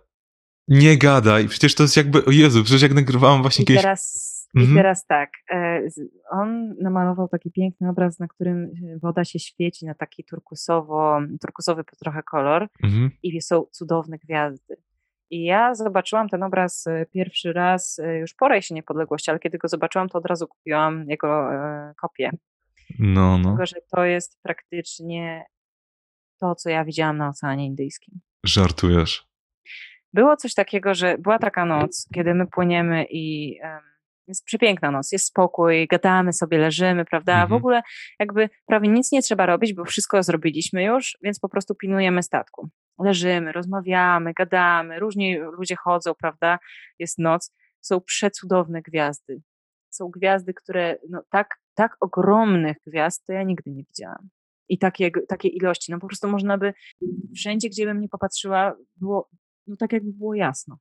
Nie 0.69 0.99
gadaj. 0.99 1.49
Przecież 1.49 1.75
to 1.75 1.83
jest 1.83 1.97
jakby, 1.97 2.25
o 2.25 2.31
Jezu, 2.31 2.65
przecież 2.65 2.83
jak 2.83 2.95
nagrywałam 2.95 3.43
właśnie 3.43 3.63
I 3.63 3.67
kiedyś... 3.67 3.83
Teraz... 3.83 4.41
I 4.55 4.59
mhm. 4.59 4.77
teraz 4.77 5.07
tak, 5.07 5.31
e, 5.53 5.81
on 6.31 6.75
namalował 6.81 7.29
taki 7.29 7.51
piękny 7.51 7.89
obraz, 7.89 8.19
na 8.19 8.29
którym 8.29 8.71
woda 9.03 9.25
się 9.25 9.39
świeci 9.39 9.87
na 9.87 9.95
taki 9.95 10.25
turkusowo, 10.25 11.21
turkusowy 11.41 11.85
trochę 11.85 12.23
kolor 12.23 12.69
mhm. 12.83 13.11
i 13.23 13.43
są 13.43 13.65
cudowne 13.71 14.19
gwiazdy. 14.19 14.77
I 15.31 15.45
ja 15.45 15.75
zobaczyłam 15.75 16.29
ten 16.29 16.43
obraz 16.43 16.87
e, 16.87 17.07
pierwszy 17.07 17.53
raz 17.53 17.99
e, 17.99 18.19
już 18.19 18.35
po 18.35 18.49
rejsie 18.49 18.75
niepodległości, 18.75 19.31
ale 19.31 19.41
kiedy 19.41 19.59
go 19.59 19.69
zobaczyłam, 19.69 20.09
to 20.09 20.19
od 20.19 20.27
razu 20.27 20.49
kupiłam 20.49 21.05
jego 21.09 21.55
e, 21.55 21.95
kopię. 22.01 22.31
No, 22.99 23.39
no. 23.39 23.49
Tylko, 23.49 23.67
że 23.67 23.77
to 23.97 24.05
jest 24.05 24.39
praktycznie 24.43 25.45
to, 26.41 26.55
co 26.55 26.71
ja 26.71 26.85
widziałam 26.85 27.19
na 27.19 27.29
Oceanie 27.29 27.67
Indyjskim. 27.67 28.21
Żartujesz. 28.45 29.27
Było 30.13 30.37
coś 30.37 30.55
takiego, 30.55 30.95
że 30.95 31.19
była 31.19 31.39
taka 31.39 31.65
noc, 31.65 32.09
kiedy 32.15 32.35
my 32.35 32.47
płyniemy 32.47 33.07
i 33.11 33.57
jest 34.29 34.45
przepiękna 34.45 34.91
noc, 34.91 35.13
jest 35.13 35.27
spokój, 35.27 35.87
gadamy 35.87 36.33
sobie, 36.33 36.59
leżymy, 36.59 37.05
prawda? 37.05 37.33
Mhm. 37.33 37.49
W 37.49 37.53
ogóle 37.53 37.83
jakby 38.19 38.51
prawie 38.67 38.89
nic 38.89 39.13
nie 39.13 39.23
trzeba 39.23 39.47
robić, 39.47 39.75
bo 39.75 39.85
wszystko 39.85 40.23
zrobiliśmy 40.23 40.85
już, 40.85 41.19
więc 41.23 41.41
po 41.41 41.49
prostu 41.49 41.75
pilnujemy 41.75 42.23
statku 42.23 42.71
leżymy, 42.99 43.53
rozmawiamy, 43.53 44.33
gadamy, 44.33 44.99
różni 44.99 45.39
ludzie 45.39 45.77
chodzą, 45.77 46.15
prawda? 46.15 46.59
Jest 46.99 47.19
noc. 47.19 47.53
Są 47.81 48.01
przecudowne 48.01 48.83
gwiazdy. 48.83 49.43
Są 49.91 50.09
gwiazdy, 50.09 50.55
które, 50.55 50.97
no 51.11 51.23
tak, 51.31 51.61
tak 51.75 51.97
ogromnych 52.01 52.77
gwiazd 52.87 53.27
to 53.27 53.33
ja 53.33 53.43
nigdy 53.43 53.71
nie 53.71 53.85
widziałam. 53.85 54.29
I 54.69 54.79
takie, 54.79 55.11
takie 55.29 55.49
ilości. 55.49 55.93
No 55.93 55.99
po 55.99 56.07
prostu 56.07 56.29
można 56.29 56.59
by, 56.59 56.75
wszędzie, 57.35 57.69
gdzie 57.69 57.87
bym 57.87 58.01
nie 58.01 58.09
popatrzyła, 58.09 58.77
było, 58.97 59.29
no 59.67 59.77
tak 59.77 59.93
jakby 59.93 60.13
było 60.13 60.35
jasno. 60.35 60.79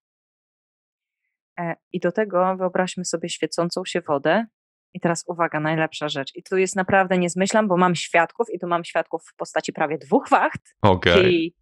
E, 1.60 1.76
I 1.92 2.00
do 2.00 2.12
tego 2.12 2.56
wyobraźmy 2.58 3.06
sobie 3.06 3.30
świecącą 3.30 3.86
się 3.86 4.02
wodę. 4.02 4.46
I 4.94 5.00
teraz 5.00 5.24
uwaga, 5.28 5.60
najlepsza 5.60 6.10
rzecz. 6.10 6.36
I 6.36 6.44
tu 6.44 6.58
jest 6.58 6.76
naprawdę, 6.76 7.18
nie 7.18 7.30
zmyślam, 7.30 7.68
bo 7.68 7.78
mam 7.78 7.96
świadków 7.96 8.48
i 8.54 8.60
tu 8.60 8.68
mam 8.68 8.84
świadków 8.84 9.24
w 9.26 9.36
postaci 9.36 9.74
prawie 9.74 9.98
dwóch 9.98 10.30
wacht. 10.30 10.76
Okay. 10.82 11.14
Czyli 11.14 11.56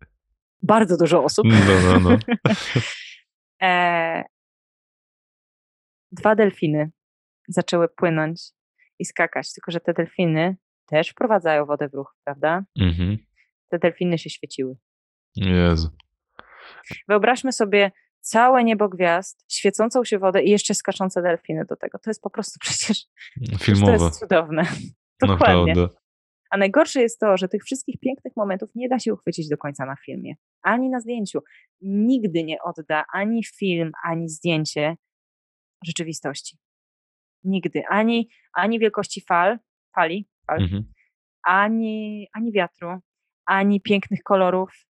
bardzo 0.63 0.97
dużo 0.97 1.23
osób. 1.23 1.45
No, 1.45 1.99
no, 1.99 1.99
no. 1.99 2.17
e, 3.67 4.23
dwa 6.11 6.35
delfiny 6.35 6.91
zaczęły 7.47 7.87
płynąć 7.89 8.41
i 8.99 9.05
skakać, 9.05 9.53
tylko 9.53 9.71
że 9.71 9.79
te 9.79 9.93
delfiny 9.93 10.57
też 10.85 11.09
wprowadzają 11.09 11.65
wodę 11.65 11.89
w 11.89 11.93
ruch, 11.93 12.15
prawda? 12.23 12.63
Mhm. 12.79 13.17
Te 13.69 13.79
delfiny 13.79 14.17
się 14.17 14.29
świeciły. 14.29 14.75
Jezu. 15.35 15.89
Wyobraźmy 17.07 17.51
sobie 17.51 17.91
całe 18.21 18.63
niebo 18.63 18.89
gwiazd, 18.89 19.45
świecącą 19.51 20.03
się 20.03 20.19
wodę 20.19 20.43
i 20.43 20.49
jeszcze 20.49 20.73
skaczące 20.73 21.21
delfiny 21.21 21.65
do 21.65 21.75
tego. 21.75 21.99
To 21.99 22.09
jest 22.09 22.21
po 22.21 22.29
prostu 22.29 22.59
przecież 22.65 23.05
filmowe. 23.59 23.97
To 23.97 24.05
jest 24.05 24.19
cudowne. 24.19 24.63
Dokładnie. 25.21 25.73
Naprawdę. 25.73 26.06
A 26.49 26.57
najgorsze 26.57 27.01
jest 27.01 27.19
to, 27.19 27.37
że 27.37 27.47
tych 27.47 27.63
wszystkich 27.63 27.99
pięknych 27.99 28.33
momentów 28.35 28.69
nie 28.75 28.89
da 28.89 28.99
się 28.99 29.13
uchwycić 29.13 29.49
do 29.49 29.57
końca 29.57 29.85
na 29.85 29.95
filmie, 29.95 30.35
ani 30.61 30.89
na 30.89 30.99
zdjęciu. 30.99 31.39
Nigdy 31.81 32.43
nie 32.43 32.57
odda 32.61 33.03
ani 33.13 33.43
film, 33.43 33.91
ani 34.03 34.29
zdjęcie 34.29 34.95
rzeczywistości. 35.85 36.57
Nigdy. 37.43 37.83
Ani, 37.89 38.29
ani 38.53 38.79
wielkości 38.79 39.21
fal, 39.21 39.59
fali, 39.95 40.29
fal, 40.47 40.61
mhm. 40.61 40.83
ani, 41.43 42.27
ani 42.33 42.51
wiatru, 42.51 42.99
ani 43.45 43.81
pięknych 43.81 44.23
kolorów, 44.23 44.87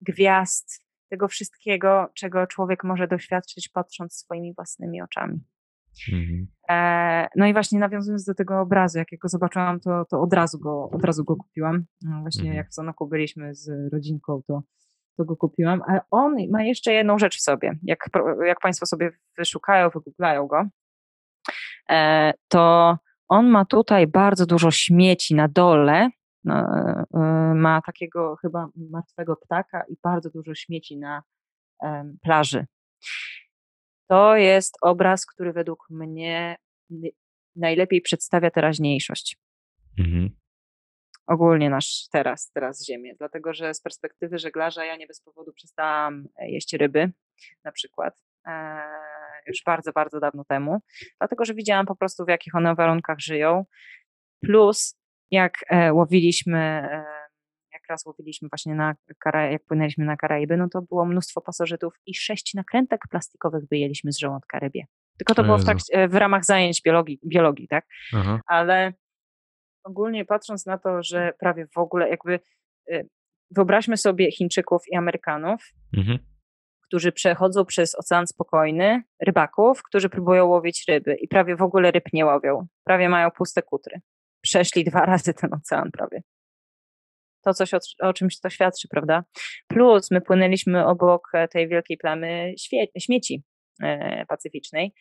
gwiazd, 0.00 0.88
tego 1.10 1.28
wszystkiego, 1.28 2.08
czego 2.14 2.46
człowiek 2.46 2.84
może 2.84 3.08
doświadczyć 3.08 3.68
patrząc 3.68 4.14
swoimi 4.14 4.54
własnymi 4.54 5.02
oczami. 5.02 5.40
Mhm. 6.12 6.46
E, 6.70 7.28
no 7.36 7.46
i 7.46 7.52
właśnie 7.52 7.78
nawiązując 7.78 8.24
do 8.24 8.34
tego 8.34 8.60
obrazu, 8.60 8.98
jakiego 8.98 9.28
zobaczyłam, 9.28 9.80
to, 9.80 10.04
to 10.04 10.20
od, 10.20 10.32
razu 10.32 10.58
go, 10.58 10.90
od 10.90 11.04
razu 11.04 11.24
go 11.24 11.36
kupiłam. 11.36 11.84
No 12.02 12.20
właśnie 12.20 12.42
mhm. 12.42 12.56
jak 12.56 12.70
w 12.70 12.74
Sanoku 12.74 13.06
byliśmy 13.06 13.54
z 13.54 13.92
rodzinką, 13.92 14.42
to, 14.46 14.62
to 15.16 15.24
go 15.24 15.36
kupiłam. 15.36 15.82
Ale 15.86 16.00
on 16.10 16.36
ma 16.50 16.62
jeszcze 16.62 16.92
jedną 16.92 17.18
rzecz 17.18 17.36
w 17.38 17.42
sobie. 17.42 17.78
Jak, 17.82 18.04
jak 18.46 18.60
Państwo 18.60 18.86
sobie 18.86 19.10
wyszukają, 19.38 19.90
wygooglają 19.90 20.46
go, 20.46 20.68
e, 21.90 22.32
to 22.48 22.96
on 23.28 23.46
ma 23.46 23.64
tutaj 23.64 24.06
bardzo 24.06 24.46
dużo 24.46 24.70
śmieci 24.70 25.34
na 25.34 25.48
dole. 25.48 26.08
E, 26.48 27.04
ma 27.54 27.82
takiego 27.86 28.36
chyba 28.36 28.68
martwego 28.90 29.36
ptaka 29.36 29.82
i 29.88 29.96
bardzo 30.02 30.30
dużo 30.30 30.54
śmieci 30.54 30.98
na 30.98 31.22
plaży. 32.22 32.66
To 34.08 34.36
jest 34.36 34.76
obraz, 34.82 35.26
który 35.26 35.52
według 35.52 35.86
mnie 35.90 36.56
najlepiej 37.56 38.00
przedstawia 38.00 38.50
teraźniejszość. 38.50 39.36
Mhm. 39.98 40.30
Ogólnie 41.26 41.70
nasz 41.70 42.08
teraz, 42.12 42.50
teraz 42.50 42.86
Ziemię. 42.86 43.14
Dlatego, 43.18 43.54
że 43.54 43.74
z 43.74 43.80
perspektywy 43.80 44.38
żeglarza 44.38 44.84
ja 44.84 44.96
nie 44.96 45.06
bez 45.06 45.20
powodu 45.20 45.52
przestałam 45.52 46.28
e, 46.36 46.50
jeść 46.50 46.72
ryby, 46.72 47.12
na 47.64 47.72
przykład. 47.72 48.14
E, 48.46 48.78
już 49.46 49.62
bardzo, 49.66 49.92
bardzo 49.92 50.20
dawno 50.20 50.44
temu. 50.44 50.78
Dlatego, 51.20 51.44
że 51.44 51.54
widziałam 51.54 51.86
po 51.86 51.96
prostu, 51.96 52.24
w 52.24 52.28
jakich 52.28 52.54
one 52.54 52.74
warunkach 52.74 53.18
żyją. 53.20 53.64
Plus, 54.40 54.98
jak 55.30 55.52
e, 55.70 55.92
łowiliśmy 55.92 56.58
e, 56.58 57.04
raz 57.88 58.06
łowiliśmy 58.06 58.48
właśnie 58.48 58.74
na 58.74 58.94
Kara 59.18 59.50
jak 59.50 59.64
płynęliśmy 59.64 60.04
na 60.04 60.16
Karaiby, 60.16 60.56
no 60.56 60.68
to 60.68 60.82
było 60.82 61.04
mnóstwo 61.04 61.40
pasożytów 61.40 61.94
i 62.06 62.14
sześć 62.14 62.54
nakrętek 62.54 63.00
plastikowych 63.10 63.64
wyjęliśmy 63.70 64.12
z 64.12 64.18
żołądka 64.18 64.58
rybie. 64.58 64.84
Tylko 65.18 65.34
to 65.34 65.44
było 65.44 65.58
w, 65.58 65.64
trakcie, 65.64 66.08
w 66.08 66.14
ramach 66.14 66.44
zajęć 66.44 66.82
biologii, 66.82 67.20
biologii 67.26 67.68
tak? 67.68 67.86
Aha. 68.14 68.40
Ale 68.46 68.92
ogólnie 69.84 70.24
patrząc 70.24 70.66
na 70.66 70.78
to, 70.78 71.02
że 71.02 71.32
prawie 71.40 71.66
w 71.74 71.78
ogóle 71.78 72.08
jakby 72.08 72.40
y, 72.90 73.08
wyobraźmy 73.50 73.96
sobie 73.96 74.32
Chińczyków 74.32 74.82
i 74.92 74.96
Amerykanów, 74.96 75.72
mhm. 75.96 76.18
którzy 76.86 77.12
przechodzą 77.12 77.64
przez 77.64 77.94
Ocean 77.94 78.26
Spokojny, 78.26 79.02
rybaków, 79.26 79.82
którzy 79.82 80.08
próbują 80.08 80.46
łowić 80.46 80.84
ryby 80.88 81.14
i 81.14 81.28
prawie 81.28 81.56
w 81.56 81.62
ogóle 81.62 81.90
ryb 81.90 82.04
nie 82.12 82.26
łowią. 82.26 82.66
Prawie 82.84 83.08
mają 83.08 83.30
puste 83.30 83.62
kutry. 83.62 84.00
Przeszli 84.40 84.84
dwa 84.84 85.06
razy 85.06 85.34
ten 85.34 85.50
ocean 85.54 85.90
prawie 85.90 86.22
to 87.48 87.54
coś 87.54 87.74
o, 87.74 87.78
o, 88.00 88.12
czymś 88.12 88.40
to 88.40 88.50
świadczy, 88.50 88.88
prawda? 88.88 89.24
Plus 89.68 90.10
my 90.10 90.20
płynęliśmy 90.20 90.86
obok 90.86 91.28
e, 91.34 91.48
tej 91.48 91.68
wielkiej 91.68 91.96
plamy 91.96 92.54
śmieci 92.98 93.42
e, 93.82 94.26
pacyficznej, 94.26 94.92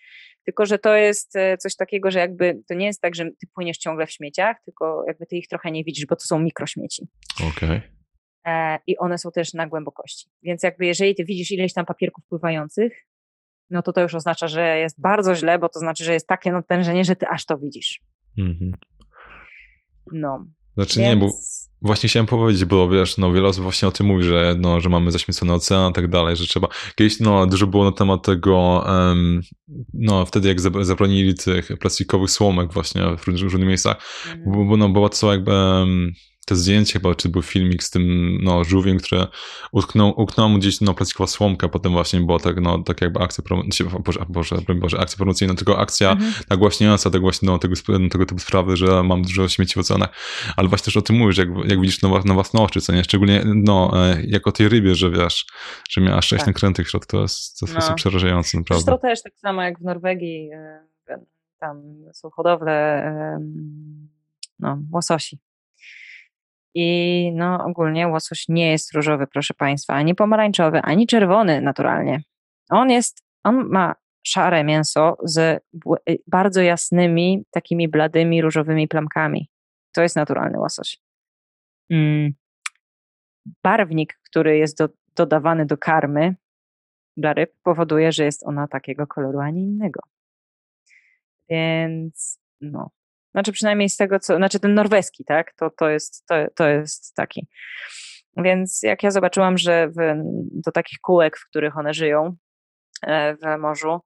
tylko 0.45 0.65
że 0.65 0.80
to 0.80 0.95
jest 0.95 1.36
e, 1.36 1.57
coś 1.57 1.76
takiego, 1.76 2.11
że 2.11 2.19
jakby 2.19 2.60
to 2.69 2.74
nie 2.74 2.86
jest 2.86 3.02
tak, 3.02 3.15
że 3.15 3.26
ty 3.26 3.48
płyniesz 3.56 3.78
ciągle 3.78 4.07
w 4.07 4.11
śmieciach, 4.11 4.57
tylko 4.65 5.03
jakby 5.07 5.26
ty 5.26 5.36
ich 5.36 5.48
trochę 5.48 5.72
nie 5.72 5.84
widzisz, 5.84 6.06
bo 6.06 6.15
to 6.15 6.26
są 6.26 6.40
mikrośmieci. 6.40 7.07
Okej. 7.36 7.69
Okay. 7.69 8.78
I 8.88 8.98
one 8.98 9.18
są 9.18 9.32
też 9.32 9.53
na 9.53 9.68
głębokości. 9.68 10.30
Więc 10.44 10.64
jakby 10.64 10.86
jeżeli 10.86 11.15
ty 11.15 11.26
widzisz 11.26 11.52
ileś 11.52 11.74
tam 11.74 11.86
papierków 11.86 12.26
pływających, 12.30 13.07
no 13.69 13.82
to 13.82 13.94
to 13.94 14.02
już 14.02 14.15
oznacza, 14.15 14.48
że 14.48 14.78
jest 14.78 15.02
bardzo 15.02 15.36
źle, 15.36 15.60
bo 15.60 15.69
to 15.69 15.80
znaczy, 15.80 16.03
że 16.03 16.14
jest 16.14 16.28
takie 16.28 16.52
natężenie, 16.52 17.03
że 17.03 17.15
ty 17.15 17.28
aż 17.28 17.45
to 17.45 17.57
widzisz. 17.57 18.02
Mhm. 18.38 18.72
No. 20.11 20.45
Znaczy 20.77 20.99
Więc... 20.99 21.09
nie, 21.09 21.27
bo 21.27 21.31
Właśnie 21.81 22.09
chciałem 22.09 22.27
powiedzieć, 22.27 22.65
bo 22.65 22.89
wiesz, 22.89 23.17
no 23.17 23.33
wiele 23.33 23.47
osób 23.47 23.63
właśnie 23.63 23.87
o 23.87 23.91
tym 23.91 24.05
mówi, 24.05 24.23
że, 24.23 24.55
no, 24.59 24.81
że 24.81 24.89
mamy 24.89 25.11
zaśmiecony 25.11 25.53
ocean 25.53 25.91
i 25.91 25.93
tak 25.93 26.07
dalej, 26.07 26.35
że 26.35 26.47
trzeba. 26.47 26.67
Kiedyś 26.95 27.19
no, 27.19 27.45
dużo 27.45 27.67
było 27.67 27.83
na 27.83 27.91
temat 27.91 28.23
tego, 28.23 28.85
um, 28.87 29.41
no 29.93 30.25
wtedy 30.25 30.47
jak 30.47 30.59
zabronili 30.85 31.35
tych 31.35 31.67
plastikowych 31.79 32.31
słomek 32.31 32.73
właśnie 32.73 33.01
w 33.17 33.27
różnych 33.27 33.67
miejscach, 33.67 33.97
mm. 34.25 34.51
bo, 34.51 34.65
bo 34.65 34.77
no, 34.77 34.89
była 34.89 35.09
to 35.09 35.31
jakby 35.31 35.51
um, 35.51 36.11
te 36.48 36.56
zdjęcie 36.56 36.94
chyba, 36.94 37.15
czy 37.15 37.30
był 37.30 37.41
filmik 37.41 37.84
z 37.84 37.90
tym, 37.90 38.38
no, 38.44 38.64
żółwiem, 38.64 38.98
które 38.98 39.28
utknął, 39.72 40.22
utknęła 40.22 40.49
mu 40.49 40.57
gdzieś, 40.57 40.82
no, 40.82 40.94
plastikowa 40.94 41.28
słomka, 41.28 41.69
potem 41.69 41.91
właśnie 41.91 42.22
była 42.22 42.40
tak, 42.40 42.61
no, 42.61 42.84
tak 42.84 43.02
jakby 43.02 43.19
akcja, 43.19 43.44
promocyjna, 43.44 43.99
Boże, 43.99 44.26
Boże, 44.30 44.56
Boże, 44.76 44.99
akcja 44.99 45.18
promocyjna, 45.18 45.53
tylko 45.53 45.80
akcja 45.80 46.11
mhm. 46.11 46.34
nagłaśniająca 46.49 47.10
tak 47.10 47.22
właśnie, 47.22 47.45
no, 47.45 47.60
tego, 47.60 47.76
no, 47.90 48.10
tego 48.10 48.26
typu 48.26 48.40
sprawy, 48.40 48.78
że 48.78 49.03
mam 49.03 49.22
dużo 49.22 49.48
śmieci 49.48 49.74
w 49.74 49.78
oceanach, 49.78 50.10
ale 50.57 50.68
właśnie 50.68 50.86
też 50.86 50.98
o 50.98 51.02
tym 51.02 51.15
mówisz, 51.15 51.38
jak, 51.38 51.49
jak 51.68 51.82
widzisz 51.82 52.02
na, 52.02 52.10
na 52.26 52.34
własne 52.34 52.61
oczy, 52.61 52.82
co 52.82 52.94
nie, 52.94 53.03
szczególnie, 53.03 53.44
no, 53.45 53.91
e, 53.95 54.22
jak 54.28 54.48
o 54.48 54.52
tej 54.52 54.69
rybie, 54.69 54.95
że 54.95 55.11
wiesz, 55.11 55.45
że 55.90 56.02
miała 56.02 56.22
sześć 56.22 56.45
tak. 56.45 56.48
nakrętych 56.48 56.88
w 56.88 56.90
środku, 56.90 57.11
to 57.11 57.22
jest, 57.22 57.60
to 57.60 57.65
jest 57.65 57.90
no. 57.90 57.95
przerażające, 57.95 58.57
naprawdę. 58.57 58.91
To 58.91 58.98
też 58.98 59.24
tak 59.24 59.34
samo 59.38 59.64
jak 59.64 59.80
w 59.80 59.82
Norwegii, 59.82 60.49
e, 60.53 60.80
tam 61.60 61.82
są 62.14 62.30
hodowle 62.30 63.03
no, 64.60 64.78
łososi 64.91 65.40
i 66.79 67.31
no 67.35 67.65
ogólnie 67.65 68.07
łosoś 68.07 68.45
nie 68.49 68.71
jest 68.71 68.93
różowy, 68.93 69.27
proszę 69.27 69.53
Państwa, 69.53 69.93
ani 69.93 70.15
pomarańczowy, 70.15 70.81
ani 70.81 71.07
czerwony 71.07 71.61
naturalnie. 71.61 72.21
On 72.69 72.89
jest, 72.89 73.23
on 73.43 73.67
ma 73.69 73.95
szare 74.23 74.63
mięso 74.63 75.17
z 75.23 75.37
y, 76.09 76.17
bardzo 76.27 76.61
jasnymi, 76.61 77.43
takimi 77.51 77.87
bladymi, 77.87 78.41
różowymi 78.41 78.87
plamkami. 78.87 79.49
To 79.91 80.01
jest 80.01 80.15
naturalny 80.15 80.59
łosoś. 80.59 80.97
Mm. 81.89 82.33
Barwnik, 83.63 84.19
który 84.23 84.57
jest 84.57 84.77
do, 84.77 84.89
dodawany 85.15 85.65
do 85.65 85.77
karmy 85.77 86.35
dla 87.17 87.33
ryb, 87.33 87.53
powoduje, 87.63 88.11
że 88.11 88.25
jest 88.25 88.43
ona 88.43 88.67
takiego 88.67 89.07
koloru, 89.07 89.39
a 89.39 89.49
nie 89.49 89.61
innego. 89.61 89.99
Więc 91.49 92.39
no, 92.61 92.89
znaczy 93.31 93.51
przynajmniej 93.51 93.89
z 93.89 93.97
tego, 93.97 94.19
co, 94.19 94.37
znaczy 94.37 94.59
ten 94.59 94.73
norweski, 94.73 95.25
tak, 95.25 95.53
to, 95.53 95.69
to, 95.69 95.89
jest, 95.89 96.25
to, 96.25 96.35
to 96.55 96.67
jest 96.67 97.15
taki. 97.15 97.47
Więc 98.37 98.83
jak 98.83 99.03
ja 99.03 99.11
zobaczyłam, 99.11 99.57
że 99.57 99.87
w, 99.87 99.93
do 100.51 100.71
takich 100.71 100.99
kółek, 100.99 101.37
w 101.37 101.49
których 101.49 101.77
one 101.77 101.93
żyją 101.93 102.35
e, 103.01 103.35
w 103.35 103.59
morzu, 103.59 103.99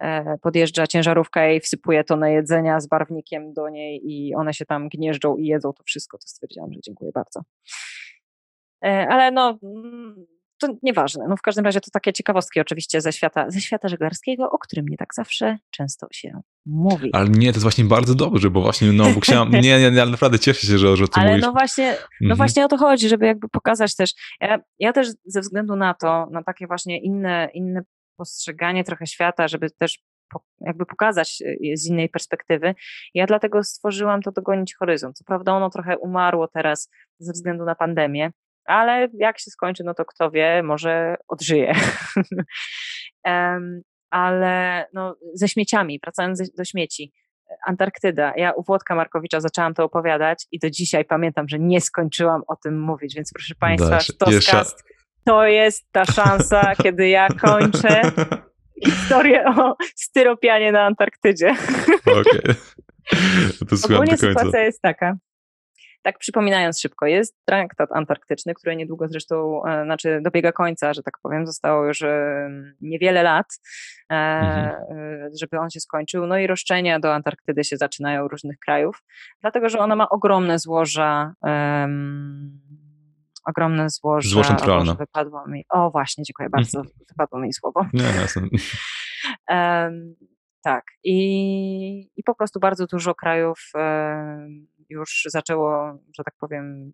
e, 0.00 0.38
podjeżdża 0.42 0.86
ciężarówka 0.86 1.50
i 1.50 1.60
wsypuje 1.60 2.04
to 2.04 2.16
na 2.16 2.28
jedzenia 2.28 2.80
z 2.80 2.86
barwnikiem 2.86 3.52
do 3.52 3.68
niej 3.68 4.00
i 4.04 4.34
one 4.34 4.54
się 4.54 4.64
tam 4.64 4.88
gnieżdżą 4.88 5.36
i 5.36 5.46
jedzą 5.46 5.72
to 5.72 5.82
wszystko, 5.84 6.18
to 6.18 6.28
stwierdziłam, 6.28 6.72
że 6.72 6.80
dziękuję 6.80 7.10
bardzo. 7.14 7.40
E, 8.84 9.06
ale 9.08 9.30
no, 9.30 9.58
mm, 9.62 10.26
to 10.60 10.68
nieważne. 10.82 11.24
No 11.28 11.36
w 11.36 11.42
każdym 11.42 11.64
razie 11.64 11.80
to 11.80 11.90
takie 11.90 12.12
ciekawostki 12.12 12.60
oczywiście 12.60 13.00
ze 13.00 13.12
świata, 13.12 13.50
ze 13.50 13.60
świata 13.60 13.88
żeglarskiego, 13.88 14.50
o 14.50 14.58
którym 14.58 14.88
nie 14.88 14.96
tak 14.96 15.14
zawsze 15.14 15.58
często 15.70 16.06
się 16.12 16.40
mówi. 16.66 17.10
Ale 17.12 17.28
nie, 17.28 17.48
to 17.52 17.56
jest 17.56 17.62
właśnie 17.62 17.84
bardzo 17.84 18.14
dobrze, 18.14 18.50
bo 18.50 18.60
właśnie, 18.60 18.92
no, 18.92 19.04
bo 19.14 19.20
chciałam, 19.20 19.50
nie, 19.52 19.60
nie, 19.60 19.90
nie, 19.90 20.02
ale 20.02 20.10
naprawdę 20.10 20.38
cieszę 20.38 20.66
się, 20.66 20.78
że, 20.78 20.96
że 20.96 21.08
ty 21.08 21.20
ale 21.20 21.28
mówisz. 21.30 21.44
no 21.44 21.52
właśnie, 21.52 21.96
no 22.20 22.24
mhm. 22.24 22.36
właśnie 22.36 22.64
o 22.64 22.68
to 22.68 22.78
chodzi, 22.78 23.08
żeby 23.08 23.26
jakby 23.26 23.48
pokazać 23.48 23.96
też, 23.96 24.14
ja, 24.40 24.58
ja 24.78 24.92
też 24.92 25.08
ze 25.24 25.40
względu 25.40 25.76
na 25.76 25.94
to, 25.94 26.26
na 26.30 26.42
takie 26.42 26.66
właśnie 26.66 26.98
inne, 26.98 27.48
inne 27.54 27.82
postrzeganie 28.16 28.84
trochę 28.84 29.06
świata, 29.06 29.48
żeby 29.48 29.70
też 29.70 29.98
jakby 30.60 30.86
pokazać 30.86 31.42
y, 31.42 31.76
z 31.76 31.86
innej 31.86 32.08
perspektywy. 32.08 32.74
Ja 33.14 33.26
dlatego 33.26 33.64
stworzyłam 33.64 34.22
to 34.22 34.32
Dogonić 34.32 34.74
Horyzont. 34.74 35.16
Co 35.16 35.24
prawda 35.24 35.52
ono 35.52 35.70
trochę 35.70 35.98
umarło 35.98 36.48
teraz 36.48 36.90
ze 37.18 37.32
względu 37.32 37.64
na 37.64 37.74
pandemię, 37.74 38.30
ale 38.64 39.08
jak 39.14 39.38
się 39.38 39.50
skończy, 39.50 39.84
no 39.84 39.94
to 39.94 40.04
kto 40.04 40.30
wie, 40.30 40.62
może 40.62 41.16
odżyje. 41.28 41.74
um, 43.24 43.80
ale 44.10 44.86
no, 44.94 45.16
ze 45.34 45.48
śmieciami, 45.48 46.00
wracając 46.02 46.54
do 46.54 46.64
śmieci, 46.64 47.12
Antarktyda. 47.66 48.32
Ja 48.36 48.52
u 48.52 48.62
Włodka 48.62 48.94
Markowicza 48.94 49.40
zaczęłam 49.40 49.74
to 49.74 49.84
opowiadać 49.84 50.46
i 50.52 50.58
do 50.58 50.70
dzisiaj 50.70 51.04
pamiętam, 51.04 51.48
że 51.48 51.58
nie 51.58 51.80
skończyłam 51.80 52.42
o 52.48 52.56
tym 52.56 52.80
mówić, 52.80 53.14
więc 53.14 53.32
proszę 53.32 53.54
Państwa, 53.54 54.00
Sztoskast, 54.00 54.84
to 55.24 55.46
jest 55.46 55.92
ta 55.92 56.04
szansa, 56.04 56.72
kiedy 56.82 57.08
ja 57.08 57.28
kończę 57.28 58.02
historię 58.84 59.44
o 59.44 59.76
styropianie 59.96 60.72
na 60.72 60.82
Antarktydzie. 60.82 61.54
Okej. 62.00 62.20
Okay. 62.20 62.54
To 63.68 63.94
Ogólnie 63.94 64.18
sytuacja 64.18 64.60
jest 64.60 64.82
taka, 64.82 65.16
tak 66.02 66.18
przypominając 66.18 66.80
szybko, 66.80 67.06
jest 67.06 67.36
traktat 67.44 67.92
antarktyczny, 67.92 68.54
który 68.54 68.76
niedługo 68.76 69.08
zresztą, 69.08 69.64
e, 69.64 69.84
znaczy 69.84 70.20
dobiega 70.24 70.52
końca, 70.52 70.94
że 70.94 71.02
tak 71.02 71.14
powiem, 71.22 71.46
zostało 71.46 71.86
już 71.86 72.02
e, 72.02 72.50
niewiele 72.80 73.22
lat, 73.22 73.46
e, 74.10 74.14
mhm. 74.14 75.30
żeby 75.40 75.58
on 75.58 75.70
się 75.70 75.80
skończył. 75.80 76.26
No 76.26 76.38
i 76.38 76.46
roszczenia 76.46 77.00
do 77.00 77.14
Antarktydy 77.14 77.64
się 77.64 77.76
zaczynają 77.76 78.28
różnych 78.28 78.58
krajów, 78.58 79.02
dlatego 79.40 79.68
że 79.68 79.78
ona 79.78 79.96
ma 79.96 80.08
ogromne 80.08 80.58
złoża. 80.58 81.34
Um, 81.42 82.60
ogromne 83.46 83.90
złoża. 83.90 84.28
Złoże 84.28 84.48
centralne. 84.48 84.94
Wypadło 84.94 85.48
mi. 85.48 85.64
O, 85.68 85.90
właśnie, 85.90 86.24
dziękuję 86.24 86.48
bardzo. 86.50 86.78
Mhm. 86.78 86.96
Wypadło 87.08 87.40
mi 87.40 87.52
słowo. 87.52 87.86
Nie, 87.92 88.20
jasne. 88.20 88.42
Um, 89.48 90.14
tak. 90.62 90.84
I, 91.04 92.10
I 92.16 92.22
po 92.22 92.34
prostu 92.34 92.60
bardzo 92.60 92.86
dużo 92.86 93.14
krajów 93.14 93.58
um, 93.74 94.66
już 94.90 95.22
zaczęło, 95.26 95.98
że 96.16 96.24
tak 96.24 96.34
powiem, 96.40 96.92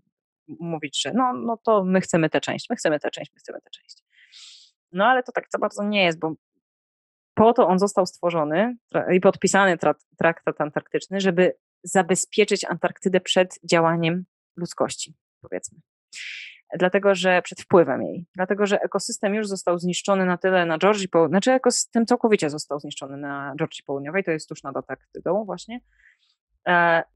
mówić, 0.48 1.02
że 1.02 1.12
no, 1.14 1.32
no 1.32 1.56
to 1.56 1.84
my 1.84 2.00
chcemy 2.00 2.30
tę 2.30 2.40
część, 2.40 2.70
my 2.70 2.76
chcemy 2.76 3.00
tę 3.00 3.10
część, 3.10 3.30
my 3.34 3.40
chcemy 3.40 3.60
tę 3.60 3.70
część. 3.70 4.04
No 4.92 5.06
ale 5.06 5.22
to 5.22 5.32
tak 5.32 5.44
za 5.52 5.58
bardzo 5.58 5.84
nie 5.84 6.04
jest, 6.04 6.18
bo 6.18 6.34
po 7.34 7.52
to 7.52 7.68
on 7.68 7.78
został 7.78 8.06
stworzony 8.06 8.76
i 9.12 9.20
podpisany 9.20 9.78
traktat 10.18 10.60
antarktyczny, 10.60 11.20
żeby 11.20 11.56
zabezpieczyć 11.82 12.64
Antarktydę 12.64 13.20
przed 13.20 13.58
działaniem 13.64 14.24
ludzkości, 14.56 15.14
powiedzmy. 15.42 15.78
Dlatego, 16.78 17.14
że 17.14 17.42
przed 17.42 17.60
wpływem 17.60 18.02
jej. 18.02 18.26
Dlatego, 18.34 18.66
że 18.66 18.80
ekosystem 18.80 19.34
już 19.34 19.48
został 19.48 19.78
zniszczony 19.78 20.24
na 20.24 20.38
tyle 20.38 20.66
na 20.66 20.78
Georgii 20.78 21.08
znaczy 21.28 21.52
ekosystem 21.52 22.06
całkowicie 22.06 22.50
został 22.50 22.80
zniszczony 22.80 23.16
na 23.16 23.54
Georgii 23.58 23.84
Południowej, 23.86 24.24
to 24.24 24.30
jest 24.30 24.48
tuż 24.48 24.62
nad 24.62 24.76
Antarktydą 24.76 25.44
właśnie, 25.44 25.80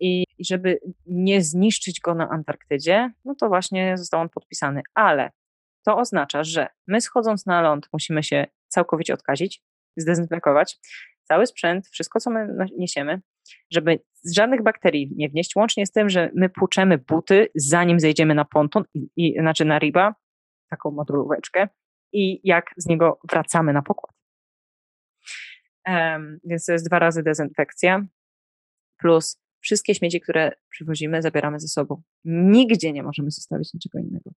I 0.01 0.25
żeby 0.41 0.79
nie 1.07 1.43
zniszczyć 1.43 2.01
go 2.01 2.15
na 2.15 2.29
Antarktydzie, 2.29 3.11
no 3.25 3.35
to 3.35 3.49
właśnie 3.49 3.97
został 3.99 4.21
on 4.21 4.29
podpisany. 4.29 4.83
Ale 4.95 5.31
to 5.85 5.97
oznacza, 5.97 6.45
że 6.45 6.67
my 6.87 7.01
schodząc 7.01 7.47
na 7.47 7.61
ląd 7.61 7.89
musimy 7.93 8.23
się 8.23 8.47
całkowicie 8.69 9.15
odkazić, 9.15 9.63
zdezynfekować 9.97 10.79
cały 11.25 11.47
sprzęt, 11.47 11.89
wszystko 11.89 12.21
co 12.21 12.31
my 12.31 12.67
niesiemy, 12.79 13.21
żeby 13.73 14.01
żadnych 14.35 14.63
bakterii 14.63 15.13
nie 15.17 15.29
wnieść, 15.29 15.57
łącznie 15.57 15.87
z 15.87 15.93
tym, 15.93 16.09
że 16.09 16.31
my 16.35 16.49
płuczemy 16.49 16.99
buty, 16.99 17.49
zanim 17.55 18.01
zejdziemy 18.01 18.35
na 18.35 18.45
ponton, 18.45 18.85
i, 18.95 19.09
i, 19.17 19.35
znaczy 19.41 19.65
na 19.65 19.79
riba, 19.79 20.15
taką 20.71 20.91
modulóweczkę, 20.91 21.69
i 22.13 22.41
jak 22.45 22.71
z 22.77 22.87
niego 22.87 23.21
wracamy 23.31 23.73
na 23.73 23.83
pokład. 23.83 24.15
Um, 25.87 26.41
więc 26.45 26.67
to 26.67 26.73
jest 26.73 26.87
dwa 26.87 26.99
razy 26.99 27.23
dezynfekcja 27.23 28.05
plus 29.01 29.41
wszystkie 29.61 29.95
śmieci, 29.95 30.21
które 30.21 30.53
przywozimy, 30.71 31.23
zabieramy 31.23 31.61
ze 31.61 31.69
sobą. 31.69 32.03
Nigdzie 32.25 32.93
nie 32.93 33.03
możemy 33.03 33.31
zostawić 33.31 33.75
niczego 33.75 33.99
innego. 33.99 34.31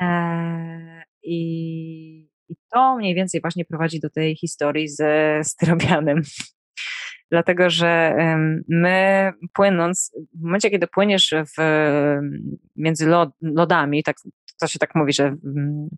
Eee, 0.00 1.02
i, 1.22 2.28
I 2.48 2.54
to 2.72 2.96
mniej 2.96 3.14
więcej 3.14 3.40
właśnie 3.40 3.64
prowadzi 3.64 4.00
do 4.00 4.10
tej 4.10 4.36
historii 4.36 4.88
ze 4.88 5.40
styropianem. 5.44 6.22
Dlatego, 7.30 7.70
że 7.70 8.16
my 8.68 9.32
płynąc, 9.52 10.12
w 10.34 10.42
momencie, 10.42 10.70
kiedy 10.70 10.86
płyniesz 10.86 11.34
w, 11.56 11.62
między 12.76 13.06
lod, 13.06 13.30
lodami, 13.42 14.02
tak, 14.02 14.16
to 14.60 14.66
się 14.66 14.78
tak 14.78 14.94
mówi, 14.94 15.12
że 15.12 15.36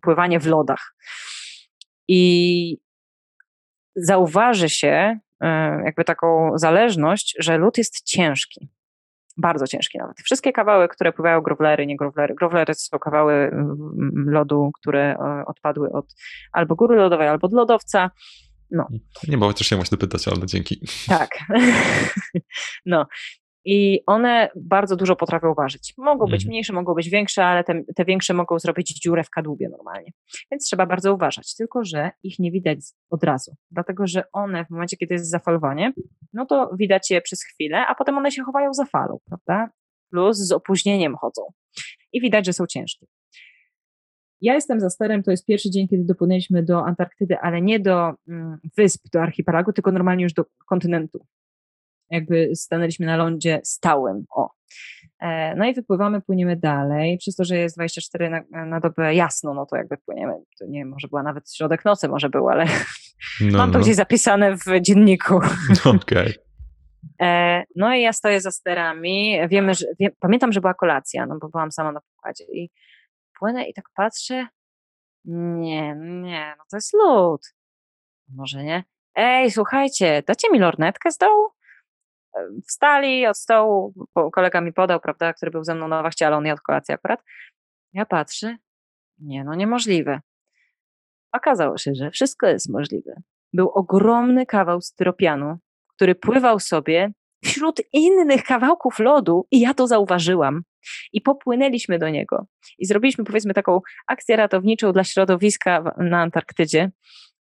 pływanie 0.01 0.39
w 0.39 0.45
lodach, 0.45 0.95
i 2.07 2.77
zauważy 3.95 4.69
się 4.69 5.19
E, 5.30 5.30
jakby 5.85 6.03
taką 6.03 6.51
zależność, 6.55 7.35
że 7.39 7.57
lód 7.57 7.77
jest 7.77 8.03
ciężki. 8.03 8.69
Bardzo 9.37 9.67
ciężki 9.67 9.97
nawet. 9.97 10.17
Wszystkie 10.17 10.51
kawały, 10.51 10.87
które 10.87 11.13
pływają 11.13 11.41
growlery, 11.41 11.85
nie 11.85 11.97
growlery. 11.97 12.35
Growlery 12.35 12.75
to 12.75 12.79
są 12.79 12.99
kawały 12.99 13.51
lodu, 14.25 14.71
które 14.79 15.15
e, 15.15 15.43
odpadły 15.45 15.91
od 15.91 16.05
albo 16.51 16.75
góry 16.75 16.95
lodowej, 16.95 17.27
albo 17.27 17.47
od 17.47 17.53
lodowca. 17.53 18.11
No. 18.71 18.87
Nie, 19.27 19.37
bo 19.37 19.47
chociaż 19.47 19.71
nie 19.71 19.77
właśnie 19.77 19.97
pytać, 19.97 20.27
ale 20.27 20.45
dzięki. 20.45 20.87
Tak. 21.07 21.29
no. 22.85 23.05
I 23.65 24.03
one 24.05 24.49
bardzo 24.55 24.95
dużo 24.95 25.15
potrafią 25.15 25.53
ważyć. 25.53 25.93
Mogą 25.97 26.25
być 26.25 26.41
mhm. 26.41 26.49
mniejsze, 26.49 26.73
mogą 26.73 26.93
być 26.93 27.09
większe, 27.09 27.45
ale 27.45 27.63
te, 27.63 27.83
te, 27.95 28.05
większe 28.05 28.33
mogą 28.33 28.59
zrobić 28.59 28.99
dziurę 28.99 29.23
w 29.23 29.29
kadłubie 29.29 29.69
normalnie. 29.69 30.11
Więc 30.51 30.65
trzeba 30.65 30.85
bardzo 30.85 31.13
uważać. 31.13 31.55
Tylko, 31.55 31.83
że 31.83 32.11
ich 32.23 32.39
nie 32.39 32.51
widać 32.51 32.79
od 33.09 33.23
razu. 33.23 33.55
Dlatego, 33.71 34.07
że 34.07 34.23
one 34.33 34.65
w 34.65 34.69
momencie, 34.69 34.97
kiedy 34.97 35.13
jest 35.13 35.29
zafalowanie, 35.29 35.93
no 36.33 36.45
to 36.45 36.71
widać 36.79 37.11
je 37.11 37.21
przez 37.21 37.43
chwilę, 37.43 37.85
a 37.87 37.95
potem 37.95 38.17
one 38.17 38.31
się 38.31 38.43
chowają 38.43 38.73
za 38.73 38.85
falą, 38.85 39.19
prawda? 39.25 39.69
plus 40.11 40.37
z 40.37 40.51
opóźnieniem 40.51 41.15
chodzą. 41.15 41.41
I 42.13 42.21
widać, 42.21 42.45
że 42.45 42.53
są 42.53 42.67
ciężkie. 42.67 43.05
Ja 44.41 44.53
jestem 44.53 44.79
za 44.79 44.89
sterem, 44.89 45.23
to 45.23 45.31
jest 45.31 45.45
pierwszy 45.45 45.69
dzień, 45.69 45.87
kiedy 45.87 46.03
dopłynęliśmy 46.03 46.63
do 46.63 46.85
Antarktydy, 46.85 47.37
ale 47.39 47.61
nie 47.61 47.79
do 47.79 48.13
mm, 48.27 48.57
wysp, 48.77 49.07
do 49.13 49.21
archipelagu, 49.21 49.73
tylko 49.73 49.91
normalnie 49.91 50.23
już 50.23 50.33
do 50.33 50.45
kontynentu. 50.65 51.25
Jakby 52.11 52.55
stanęliśmy 52.55 53.05
na 53.05 53.17
lądzie 53.17 53.61
stałym. 53.63 54.25
O. 54.29 54.49
E, 55.19 55.55
no 55.55 55.65
i 55.65 55.73
wypływamy, 55.73 56.21
płyniemy 56.21 56.55
dalej. 56.55 57.17
Przez 57.17 57.35
to, 57.35 57.43
że 57.43 57.57
jest 57.57 57.75
24 57.75 58.29
na, 58.29 58.65
na 58.65 58.79
dobę 58.79 59.15
jasno, 59.15 59.53
no 59.53 59.65
to 59.65 59.75
jakby 59.75 59.97
płyniemy. 59.97 60.33
To 60.59 60.65
nie 60.65 60.85
może 60.85 61.07
była 61.07 61.23
nawet 61.23 61.53
środek 61.53 61.85
nocy, 61.85 62.07
może 62.07 62.29
był, 62.29 62.49
ale 62.49 62.65
no, 63.41 63.57
mam 63.57 63.71
to 63.71 63.77
no. 63.77 63.83
gdzieś 63.83 63.95
zapisane 63.95 64.55
w 64.57 64.65
dzienniku. 64.81 65.35
Okej. 65.85 65.99
Okay. 66.01 66.33
E, 67.21 67.63
no 67.75 67.95
i 67.95 68.01
ja 68.01 68.13
stoję 68.13 68.41
za 68.41 68.51
sterami. 68.51 69.39
Wiemy, 69.49 69.73
że, 69.73 69.85
wie, 69.99 70.09
pamiętam, 70.19 70.51
że 70.51 70.61
była 70.61 70.73
kolacja, 70.73 71.25
no 71.25 71.37
bo 71.41 71.49
byłam 71.49 71.71
sama 71.71 71.91
na 71.91 72.01
pokładzie 72.01 72.43
i 72.43 72.69
płynę 73.39 73.63
i 73.63 73.73
tak 73.73 73.85
patrzę. 73.95 74.47
Nie, 75.25 75.95
nie, 75.95 76.55
no 76.57 76.63
to 76.71 76.77
jest 76.77 76.93
lód. 76.93 77.41
Może 78.29 78.63
nie. 78.63 78.83
Ej, 79.15 79.51
słuchajcie, 79.51 80.23
dacie 80.27 80.51
mi 80.51 80.59
lornetkę 80.59 81.11
z 81.11 81.17
dołu? 81.17 81.47
Wstali 82.67 83.27
od 83.27 83.37
stołu, 83.37 83.93
kolega 84.33 84.61
mi 84.61 84.73
podał, 84.73 84.99
prawda, 84.99 85.33
który 85.33 85.51
był 85.51 85.63
ze 85.63 85.75
mną 85.75 85.87
na 85.87 86.03
wachcie, 86.03 86.27
ale 86.27 86.37
on 86.37 86.45
jadł 86.45 86.61
kolację 86.65 86.95
akurat. 86.95 87.23
Ja 87.93 88.05
patrzę, 88.05 88.57
nie, 89.19 89.43
no 89.43 89.55
niemożliwe. 89.55 90.21
Okazało 91.31 91.77
się, 91.77 91.95
że 91.95 92.11
wszystko 92.11 92.47
jest 92.47 92.69
możliwe. 92.69 93.21
Był 93.53 93.69
ogromny 93.69 94.45
kawał 94.45 94.81
styropianu, 94.81 95.57
który 95.95 96.15
pływał 96.15 96.59
sobie 96.59 97.11
wśród 97.43 97.81
innych 97.93 98.43
kawałków 98.43 98.99
lodu 98.99 99.47
i 99.51 99.59
ja 99.59 99.73
to 99.73 99.87
zauważyłam. 99.87 100.61
I 101.13 101.21
popłynęliśmy 101.21 101.99
do 101.99 102.09
niego. 102.09 102.45
I 102.77 102.85
zrobiliśmy, 102.85 103.23
powiedzmy, 103.23 103.53
taką 103.53 103.81
akcję 104.07 104.35
ratowniczą 104.35 104.91
dla 104.91 105.03
środowiska 105.03 105.95
na 105.97 106.21
Antarktydzie, 106.21 106.91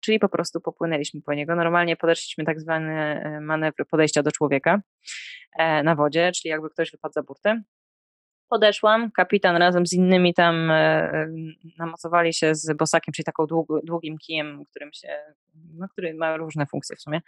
czyli 0.05 0.19
po 0.19 0.29
prostu 0.29 0.61
popłynęliśmy 0.61 1.21
po 1.21 1.33
niego. 1.33 1.55
Normalnie 1.55 1.95
podeszliśmy 1.95 2.45
tak 2.45 2.59
zwany 2.59 2.93
e, 2.93 3.41
manewr 3.41 3.87
podejścia 3.87 4.23
do 4.23 4.31
człowieka 4.31 4.81
e, 5.59 5.83
na 5.83 5.95
wodzie, 5.95 6.31
czyli 6.31 6.49
jakby 6.49 6.69
ktoś 6.69 6.91
wypadł 6.91 7.13
za 7.13 7.23
burtę. 7.23 7.61
Podeszłam, 8.49 9.11
kapitan 9.11 9.55
razem 9.55 9.87
z 9.87 9.93
innymi 9.93 10.33
tam 10.33 10.71
e, 10.71 11.27
namocowali 11.77 12.33
się 12.33 12.55
z 12.55 12.77
bosakiem, 12.77 13.11
czyli 13.13 13.25
taką 13.25 13.45
długim 13.83 14.17
kijem, 14.17 14.65
którym 14.65 14.89
się, 14.93 15.17
no, 15.73 15.87
który 15.87 16.13
ma 16.13 16.37
różne 16.37 16.65
funkcje 16.65 16.95
w 16.95 17.01
sumie. 17.01 17.21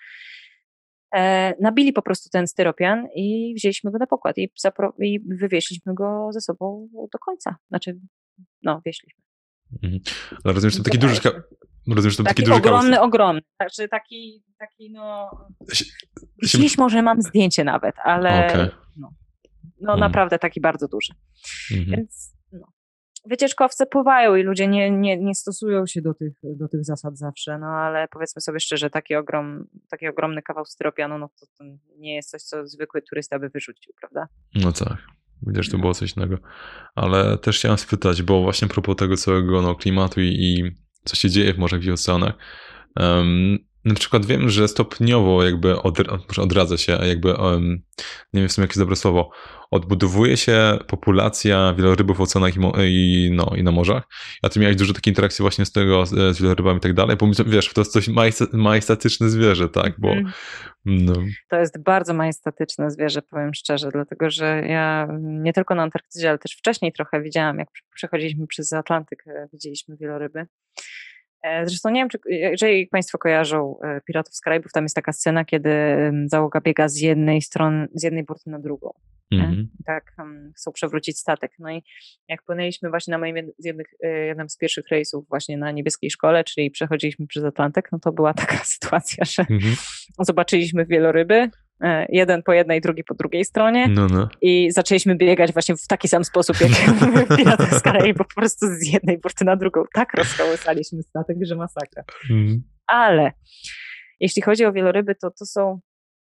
E, 1.15 1.53
nabili 1.61 1.93
po 1.93 2.01
prostu 2.01 2.29
ten 2.29 2.47
styropian 2.47 3.07
i 3.15 3.53
wzięliśmy 3.55 3.91
go 3.91 3.97
na 3.97 4.07
pokład 4.07 4.37
i, 4.37 4.51
i 4.99 5.19
wywieźliśmy 5.19 5.93
go 5.93 6.29
ze 6.31 6.41
sobą 6.41 6.89
do 7.13 7.19
końca. 7.19 7.55
Znaczy, 7.69 7.99
no, 8.63 8.81
wieśliśmy. 8.85 9.23
Mhm. 9.83 10.01
Ale 10.43 10.53
rozumiem, 10.53 10.71
że 10.71 10.77
to 10.77 10.83
taki 10.83 10.99
duży, 10.99 11.21
rozumiem, 11.95 12.11
że 12.11 12.17
to 12.17 12.23
taki, 12.23 12.43
taki 12.43 12.45
duży 12.45 12.57
ogromny, 12.57 13.01
ogromny. 13.01 13.41
Także 13.57 13.87
taki, 13.87 14.43
taki 14.59 14.91
no... 14.91 15.29
Może 16.77 17.01
mam 17.01 17.21
zdjęcie 17.21 17.63
nawet, 17.63 17.95
ale 18.03 18.47
okay. 18.47 18.69
no, 18.97 19.09
no 19.81 19.91
hmm. 19.91 19.99
naprawdę 19.99 20.39
taki 20.39 20.61
bardzo 20.61 20.87
duży. 20.87 21.13
Mhm. 21.71 21.97
Więc 21.97 22.37
wycieczkowcy 23.29 23.85
pływają 23.85 24.35
i 24.35 24.43
ludzie 24.43 24.67
nie, 24.67 24.91
nie, 24.91 25.17
nie 25.17 25.35
stosują 25.35 25.85
się 25.87 26.01
do 26.01 26.13
tych, 26.13 26.33
do 26.43 26.67
tych 26.67 26.85
zasad 26.85 27.17
zawsze, 27.17 27.57
no 27.57 27.67
ale 27.67 28.07
powiedzmy 28.07 28.41
sobie 28.41 28.59
szczerze, 28.59 28.89
taki, 28.89 29.15
ogrom, 29.15 29.67
taki 29.89 30.07
ogromny 30.07 30.41
kawał 30.41 30.65
styropianu, 30.65 31.17
no 31.17 31.29
to, 31.39 31.45
to 31.57 31.63
nie 31.97 32.15
jest 32.15 32.29
coś, 32.29 32.41
co 32.41 32.67
zwykły 32.67 33.01
turysta 33.01 33.39
by 33.39 33.49
wyrzucił, 33.49 33.93
prawda? 33.99 34.27
No 34.55 34.71
tak. 34.71 34.97
Widzisz, 35.41 35.69
to 35.69 35.77
było 35.77 35.93
coś 35.93 36.17
innego. 36.17 36.37
Ale 36.95 37.37
też 37.37 37.57
chciałem 37.57 37.77
spytać, 37.77 38.23
bo 38.23 38.41
właśnie 38.41 38.67
a 38.67 38.73
propos 38.73 38.95
tego 38.95 39.17
całego 39.17 39.61
no, 39.61 39.75
klimatu 39.75 40.21
i, 40.21 40.25
i 40.25 40.75
co 41.07 41.15
się 41.15 41.29
dzieje 41.29 41.53
w 41.53 41.57
morzach 41.57 41.83
i 41.83 41.91
um, 42.99 43.59
na 43.87 43.93
przykład 43.93 44.25
wiem, 44.25 44.49
że 44.49 44.67
stopniowo 44.67 45.43
jakby 45.43 45.81
od, 45.81 45.99
odradza 46.37 46.77
się, 46.77 46.91
jakby, 47.05 47.33
um, 47.33 47.81
nie 48.33 48.41
wiem 48.41 48.49
w 48.49 48.51
sumie 48.51 48.67
jakie 48.67 48.79
dobre 48.79 48.95
słowo, 48.95 49.29
odbudowuje 49.71 50.37
się 50.37 50.79
populacja 50.87 51.73
wielorybów 51.77 52.17
w 52.17 52.21
oceanach 52.21 52.53
i, 52.55 52.59
i, 52.79 53.31
no, 53.31 53.51
i 53.55 53.63
na 53.63 53.71
morzach. 53.71 54.03
A 54.43 54.49
ty 54.49 54.59
miałeś 54.59 54.75
dużo 54.75 54.93
takiej 54.93 55.11
interakcji 55.11 55.43
właśnie 55.43 55.65
z 55.65 55.71
tego, 55.71 56.05
z, 56.05 56.41
wielorybami 56.41 56.77
i 56.77 56.81
tak 56.81 56.93
dalej, 56.93 57.17
bo 57.17 57.27
wiesz, 57.45 57.73
to 57.73 57.81
jest 57.81 57.93
coś 57.93 58.07
majestatyczne 58.53 59.29
zwierzę, 59.29 59.69
tak, 59.69 59.93
bo... 59.97 60.11
Mm. 60.11 60.31
No. 60.85 61.13
To 61.49 61.59
jest 61.59 61.83
bardzo 61.83 62.13
majestatyczne 62.13 62.91
zwierzę, 62.91 63.21
powiem 63.21 63.53
szczerze, 63.53 63.89
dlatego 63.91 64.29
że 64.29 64.63
ja 64.67 65.07
nie 65.21 65.53
tylko 65.53 65.75
na 65.75 65.83
Antarktydzie, 65.83 66.29
ale 66.29 66.37
też 66.37 66.51
wcześniej 66.51 66.93
trochę 66.93 67.21
widziałam, 67.21 67.59
jak 67.59 67.67
przechodziliśmy 67.95 68.47
przez 68.47 68.73
Atlantyk, 68.73 69.23
e, 69.27 69.47
widzieliśmy 69.53 69.97
wieloryby. 69.97 70.45
E, 71.47 71.65
zresztą 71.65 71.89
nie 71.89 72.01
wiem, 72.01 72.09
czy, 72.09 72.19
jeżeli 72.25 72.87
Państwo 72.87 73.17
kojarzą 73.17 73.79
e, 73.83 74.01
Piratów 74.01 74.35
z 74.35 74.41
Karaibów, 74.41 74.71
tam 74.71 74.83
jest 74.83 74.95
taka 74.95 75.13
scena, 75.13 75.45
kiedy 75.45 75.69
załoga 76.25 76.61
biega 76.61 76.89
z 76.89 76.97
jednej 76.97 77.41
strony, 77.41 77.87
z 77.93 78.03
jednej 78.03 78.23
burty 78.23 78.49
na 78.49 78.59
drugą. 78.59 78.93
Mm-hmm. 79.33 79.65
Tak, 79.85 80.11
chcą 80.55 80.71
przewrócić 80.71 81.19
statek. 81.19 81.51
No 81.59 81.71
i 81.71 81.83
jak 82.27 82.43
płynęliśmy 82.43 82.89
właśnie 82.89 83.11
na 83.11 83.17
moim 83.17 83.35
jednych, 83.59 83.87
e, 84.03 84.09
jednym 84.09 84.49
z 84.49 84.57
pierwszych 84.57 84.87
rejsów 84.87 85.27
właśnie 85.29 85.57
na 85.57 85.71
niebieskiej 85.71 86.11
szkole, 86.11 86.43
czyli 86.43 86.71
przechodziliśmy 86.71 87.27
przez 87.27 87.43
Atlantyk, 87.43 87.89
no 87.91 87.99
to 87.99 88.11
była 88.11 88.33
taka 88.43 88.57
sytuacja, 88.57 89.25
że 89.25 89.43
mm-hmm. 89.43 90.03
zobaczyliśmy 90.19 90.85
wieloryby, 90.85 91.35
E, 91.35 91.49
jeden 92.09 92.43
po 92.43 92.53
jednej, 92.53 92.81
drugi 92.81 93.03
po 93.03 93.13
drugiej 93.13 93.45
stronie 93.45 93.87
no, 93.87 94.07
no. 94.07 94.29
i 94.41 94.71
zaczęliśmy 94.71 95.15
biegać 95.15 95.53
właśnie 95.53 95.75
w 95.75 95.87
taki 95.87 96.07
sam 96.07 96.23
sposób, 96.23 96.57
jak 96.61 96.71
Pirates 97.37 97.69
z 97.69 97.83
bo 98.17 98.23
po 98.23 98.35
prostu 98.35 98.65
z 98.67 98.87
jednej 98.93 99.17
burty 99.17 99.45
na 99.45 99.55
drugą. 99.55 99.83
Tak 99.93 100.13
rozkołysaliśmy 100.13 101.03
statek, 101.03 101.37
że 101.41 101.55
masakra. 101.55 102.03
Mm. 102.29 102.63
Ale 102.87 103.31
jeśli 104.19 104.41
chodzi 104.41 104.65
o 104.65 104.73
wieloryby, 104.73 105.15
to 105.15 105.31
to 105.31 105.45
są, 105.45 105.79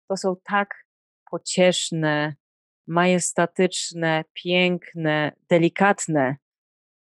to 0.09 0.17
są 0.17 0.37
tak 0.45 0.75
pocieszne, 1.31 2.35
majestatyczne, 2.87 4.25
piękne, 4.33 5.33
delikatne 5.51 6.37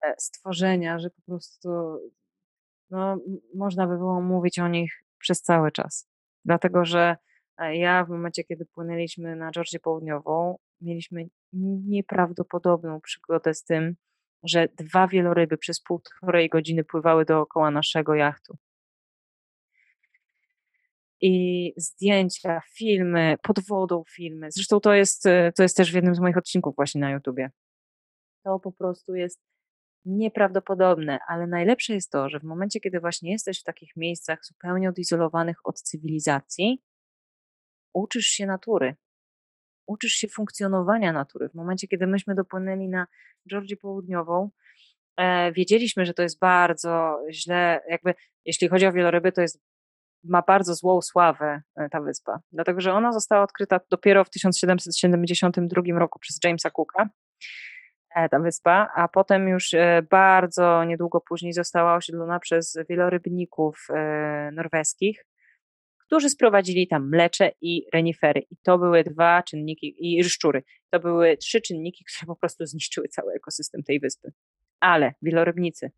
e, 0.04 0.14
stworzenia, 0.18 0.98
że 0.98 1.10
po 1.10 1.22
prostu 1.22 1.68
no, 2.90 3.18
można 3.54 3.86
by 3.86 3.96
było 3.96 4.20
mówić 4.20 4.58
o 4.58 4.68
nich 4.68 5.04
przez 5.18 5.42
cały 5.42 5.72
czas. 5.72 6.08
Dlatego, 6.44 6.84
że 6.84 7.16
ja 7.58 8.04
w 8.04 8.08
momencie, 8.08 8.44
kiedy 8.44 8.66
płynęliśmy 8.66 9.36
na 9.36 9.50
Georgię 9.50 9.78
Południową, 9.78 10.58
mieliśmy 10.80 11.26
nieprawdopodobną 11.86 13.00
przygodę 13.00 13.54
z 13.54 13.64
tym, 13.64 13.96
że 14.42 14.68
dwa 14.68 15.08
wieloryby 15.08 15.58
przez 15.58 15.80
półtorej 15.80 16.48
godziny 16.48 16.84
pływały 16.84 17.24
dookoła 17.24 17.70
naszego 17.70 18.14
jachtu. 18.14 18.56
I 21.20 21.72
zdjęcia, 21.76 22.60
filmy, 22.78 23.36
pod 23.42 23.66
wodą 23.66 24.02
filmy. 24.10 24.50
Zresztą 24.50 24.80
to 24.80 24.94
jest, 24.94 25.22
to 25.56 25.62
jest 25.62 25.76
też 25.76 25.92
w 25.92 25.94
jednym 25.94 26.14
z 26.14 26.20
moich 26.20 26.36
odcinków 26.36 26.76
właśnie 26.76 27.00
na 27.00 27.10
YouTubie. 27.10 27.50
To 28.44 28.58
po 28.60 28.72
prostu 28.72 29.14
jest 29.14 29.40
nieprawdopodobne, 30.04 31.18
ale 31.28 31.46
najlepsze 31.46 31.94
jest 31.94 32.10
to, 32.10 32.28
że 32.28 32.40
w 32.40 32.44
momencie, 32.44 32.80
kiedy 32.80 33.00
właśnie 33.00 33.32
jesteś 33.32 33.60
w 33.60 33.64
takich 33.64 33.96
miejscach 33.96 34.44
zupełnie 34.44 34.88
odizolowanych 34.88 35.56
od 35.64 35.82
cywilizacji, 35.82 36.82
uczysz 37.94 38.26
się 38.26 38.46
natury, 38.46 38.96
uczysz 39.86 40.12
się 40.12 40.28
funkcjonowania 40.28 41.12
natury. 41.12 41.48
W 41.48 41.54
momencie, 41.54 41.88
kiedy 41.88 42.06
myśmy 42.06 42.34
dopłynęli 42.34 42.88
na 42.88 43.06
Georgię 43.50 43.76
Południową, 43.76 44.50
e, 45.16 45.52
wiedzieliśmy, 45.52 46.06
że 46.06 46.14
to 46.14 46.22
jest 46.22 46.38
bardzo 46.38 47.20
źle, 47.30 47.80
jakby 47.88 48.14
jeśli 48.44 48.68
chodzi 48.68 48.86
o 48.86 48.92
wieloryby, 48.92 49.32
to 49.32 49.40
jest 49.40 49.60
ma 50.24 50.42
bardzo 50.42 50.74
złą 50.74 51.02
sławę 51.02 51.62
e, 51.76 51.88
ta 51.88 52.00
wyspa, 52.00 52.40
dlatego 52.52 52.80
że 52.80 52.92
ona 52.92 53.12
została 53.12 53.42
odkryta 53.42 53.80
dopiero 53.90 54.24
w 54.24 54.30
1772 54.30 55.98
roku 55.98 56.18
przez 56.18 56.38
Jamesa 56.44 56.70
Cooka, 56.70 57.08
e, 58.16 58.28
ta 58.28 58.38
wyspa, 58.38 58.90
a 58.94 59.08
potem 59.08 59.48
już 59.48 59.74
e, 59.74 60.02
bardzo 60.10 60.84
niedługo 60.84 61.20
później 61.20 61.52
została 61.52 61.94
osiedlona 61.94 62.40
przez 62.40 62.78
wielorybników 62.88 63.88
norweskich, 64.52 65.26
którzy 66.14 66.30
sprowadzili 66.30 66.88
tam 66.88 67.08
mlecze 67.08 67.52
i 67.60 67.86
renifery. 67.92 68.40
I 68.50 68.56
to 68.62 68.78
były 68.78 69.04
dwa 69.04 69.42
czynniki, 69.42 69.94
i 69.98 70.24
szczury. 70.24 70.62
To 70.90 71.00
były 71.00 71.36
trzy 71.36 71.60
czynniki, 71.60 72.04
które 72.08 72.26
po 72.26 72.36
prostu 72.36 72.66
zniszczyły 72.66 73.08
cały 73.08 73.32
ekosystem 73.32 73.82
tej 73.82 74.00
wyspy. 74.00 74.32
Ale 74.80 75.14
wielorybnicy 75.22 75.90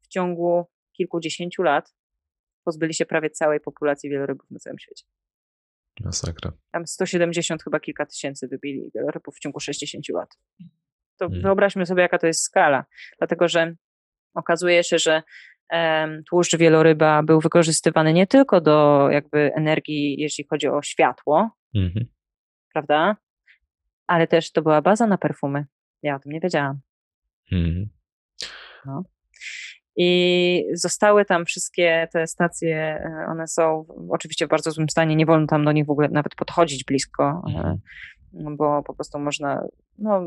w 0.00 0.08
ciągu 0.08 0.64
kilkudziesięciu 0.92 1.62
lat 1.62 1.94
pozbyli 2.64 2.94
się 2.94 3.06
prawie 3.06 3.30
całej 3.30 3.60
populacji 3.60 4.10
wielorybów 4.10 4.50
na 4.50 4.58
całym 4.58 4.78
świecie. 4.78 5.04
Masakra. 6.00 6.52
Tam 6.72 6.86
170 6.86 7.62
chyba 7.62 7.80
kilka 7.80 8.06
tysięcy 8.06 8.48
wybili 8.48 8.90
wielorybów 8.94 9.36
w 9.36 9.38
ciągu 9.38 9.60
60 9.60 10.08
lat. 10.08 10.38
To 11.16 11.26
hmm. 11.26 11.42
wyobraźmy 11.42 11.86
sobie, 11.86 12.02
jaka 12.02 12.18
to 12.18 12.26
jest 12.26 12.42
skala. 12.42 12.84
Dlatego, 13.18 13.48
że 13.48 13.74
okazuje 14.34 14.84
się, 14.84 14.98
że 14.98 15.22
tłuszcz 16.30 16.56
wieloryba 16.56 17.22
był 17.22 17.40
wykorzystywany 17.40 18.12
nie 18.12 18.26
tylko 18.26 18.60
do 18.60 19.08
jakby 19.10 19.54
energii, 19.54 20.16
jeśli 20.20 20.46
chodzi 20.50 20.68
o 20.68 20.82
światło, 20.82 21.50
mhm. 21.74 22.06
prawda? 22.72 23.16
ale 24.06 24.26
też 24.26 24.52
to 24.52 24.62
była 24.62 24.82
baza 24.82 25.06
na 25.06 25.18
perfumy. 25.18 25.66
Ja 26.02 26.16
o 26.16 26.18
tym 26.18 26.32
nie 26.32 26.40
wiedziałam. 26.40 26.80
Mhm. 27.52 27.90
No. 28.86 29.02
I 29.96 30.64
zostały 30.74 31.24
tam 31.24 31.44
wszystkie 31.44 32.08
te 32.12 32.26
stacje, 32.26 32.76
e, 32.76 33.26
one 33.28 33.48
są 33.48 33.86
oczywiście 34.10 34.46
w 34.46 34.48
bardzo 34.48 34.70
złym 34.70 34.88
stanie, 34.88 35.16
nie 35.16 35.26
wolno 35.26 35.46
tam 35.46 35.64
do 35.64 35.72
nich 35.72 35.86
w 35.86 35.90
ogóle 35.90 36.08
nawet 36.08 36.34
podchodzić 36.34 36.84
blisko, 36.84 37.42
e, 37.46 37.50
Mhm. 37.50 37.78
no 38.32 38.56
bo 38.56 38.82
po 38.82 38.94
prostu 38.94 39.18
można 39.18 39.62
no, 39.98 40.26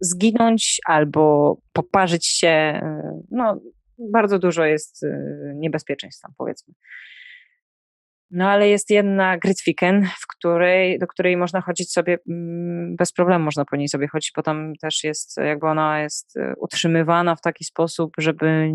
zginąć 0.00 0.80
albo 0.86 1.56
poparzyć 1.72 2.26
się. 2.26 2.48
e, 2.48 3.20
No, 3.30 3.60
bardzo 3.98 4.38
dużo 4.38 4.64
jest 4.64 5.04
e, 5.04 5.08
niebezpieczeństw 5.54 6.22
tam, 6.22 6.32
powiedzmy. 6.38 6.74
No 8.30 8.50
ale 8.50 8.68
jest 8.68 8.90
jedna 8.90 9.38
Grytwiken, 9.38 10.04
w 10.04 10.26
której, 10.36 10.98
do 10.98 11.06
której 11.06 11.36
można 11.36 11.60
chodzić 11.60 11.92
sobie 11.92 12.18
mm, 12.28 12.96
bez 12.96 13.12
problemu, 13.12 13.44
można 13.44 13.64
po 13.64 13.76
niej 13.76 13.88
sobie 13.88 14.08
chodzić, 14.08 14.32
bo 14.36 14.42
tam 14.42 14.72
też 14.80 15.04
jest, 15.04 15.36
jakby 15.36 15.66
ona 15.66 16.00
jest 16.00 16.36
e, 16.36 16.54
utrzymywana 16.58 17.36
w 17.36 17.40
taki 17.40 17.64
sposób, 17.64 18.12
żeby 18.18 18.70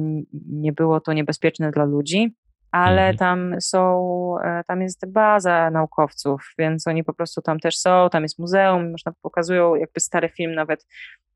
nie 0.50 0.74
było 0.74 1.02
to 1.02 1.14
niebezpieczne 1.14 1.72
dla 1.72 1.86
ludzi, 1.86 2.36
ale 2.72 3.02
Mhm. 3.02 3.18
tam 3.18 3.62
są, 3.62 4.36
e, 4.44 4.64
tam 4.68 4.82
jest 4.82 5.12
baza 5.12 5.70
naukowców, 5.72 6.54
więc 6.58 6.88
oni 6.88 7.04
po 7.04 7.14
prostu 7.14 7.42
tam 7.42 7.60
też 7.60 7.78
są, 7.78 8.10
tam 8.12 8.24
jest 8.24 8.40
muzeum, 8.40 8.92
można 8.92 9.12
pokazują 9.22 9.76
jakby 9.76 10.00
stary 10.00 10.30
film 10.30 10.56
nawet, 10.56 10.86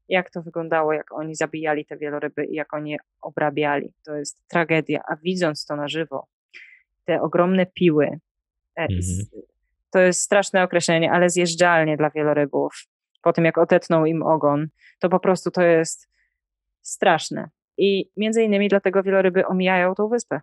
jak 0.10 0.30
to 0.30 0.41
wyglądało, 0.41 0.94
jak 0.94 1.11
oni 1.11 1.36
zabijali 1.36 1.86
te 1.86 1.98
wieloryby 1.98 2.45
i 2.45 2.56
jak 2.56 2.73
oni 2.73 2.91
je 2.91 2.98
obrabiali. 3.22 3.94
To 4.06 4.15
jest 4.15 4.48
tragedia, 4.48 4.99
a 5.10 5.15
widząc 5.15 5.65
to 5.65 5.76
na 5.76 5.88
żywo, 5.88 6.27
te 7.06 7.22
ogromne 7.22 7.65
piły. 7.65 8.06
e, 8.77 8.82
Mhm. 8.82 8.99
To 9.91 9.99
jest 9.99 10.22
straszne 10.22 10.64
określenie, 10.64 11.11
ale 11.11 11.30
zjeżdżalnie 11.30 11.98
dla 11.98 12.10
wielorybów. 12.10 12.73
Po 13.22 13.34
tym, 13.34 13.45
jak 13.45 13.57
otetnął 13.57 14.06
im 14.06 14.23
ogon, 14.23 14.68
to 14.99 15.10
po 15.10 15.19
prostu 15.19 15.52
to 15.52 15.61
jest 15.61 16.10
straszne. 16.82 17.49
I 17.77 18.10
między 18.18 18.44
innymi 18.44 18.69
dlatego 18.69 19.03
wieloryby 19.03 19.45
omijają 19.48 19.95
tą 19.95 20.07
wyspę. 20.07 20.41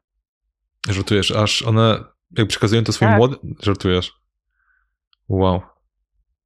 Żartujesz, 0.89 1.30
aż 1.30 1.62
one 1.62 2.05
jak 2.39 2.48
przekazują 2.48 2.84
to 2.84 2.93
swoim 2.93 3.10
Tak. 3.10 3.18
młodym... 3.18 3.55
Żartujesz. 3.62 4.12
Wow. 5.28 5.60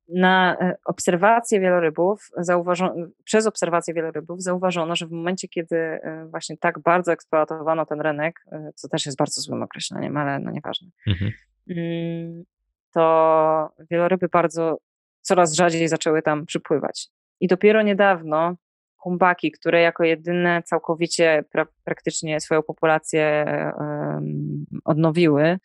Na 0.08 0.56
e, 0.60 0.76
obserwacje 0.84 1.60
wielorybów, 1.60 2.30
zauważono, 2.36 2.94
przez 3.24 3.46
obserwacje 3.46 3.94
wielorybów 3.94 4.42
zauważono, 4.42 4.96
że 4.96 5.06
w 5.06 5.10
momencie, 5.10 5.48
kiedy 5.48 5.76
e, 5.76 6.26
właśnie 6.30 6.56
tak 6.56 6.78
bardzo 6.78 7.12
eksploatowano 7.12 7.86
ten 7.86 8.00
rynek, 8.00 8.44
e, 8.52 8.70
co 8.74 8.88
też 8.88 9.06
jest 9.06 9.18
bardzo 9.18 9.40
złym 9.40 9.62
określeniem, 9.62 10.16
ale 10.16 10.38
no 10.38 10.50
nieważne, 10.50 10.88
Mhm. 11.06 11.32
mm, 11.70 12.44
to 12.92 13.70
wieloryby 13.90 14.28
bardzo 14.28 14.78
coraz 15.20 15.54
rzadziej 15.54 15.88
zaczęły 15.88 16.22
tam 16.22 16.46
przypływać. 16.46 17.08
I 17.40 17.48
dopiero 17.48 17.82
niedawno 17.82 18.54
humbaki, 18.96 19.50
które 19.50 19.80
jako 19.80 20.04
jedyne 20.04 20.62
całkowicie 20.62 21.44
pra 21.52 21.66
praktycznie 21.84 22.40
swoją 22.40 22.62
populację 22.62 23.24
em, 23.80 24.66
odnowiły, 24.84 25.58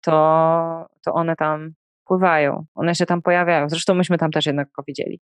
to, 0.00 0.88
to 1.04 1.12
one 1.12 1.36
tam 1.36 1.72
pływają, 2.14 2.64
one 2.74 2.94
się 2.94 3.06
tam 3.06 3.22
pojawiają. 3.22 3.68
Zresztą 3.68 3.94
myśmy 3.94 4.18
tam 4.18 4.30
też 4.30 4.46
jednak 4.46 4.68
go 4.76 4.82
widzieli. 4.86 5.20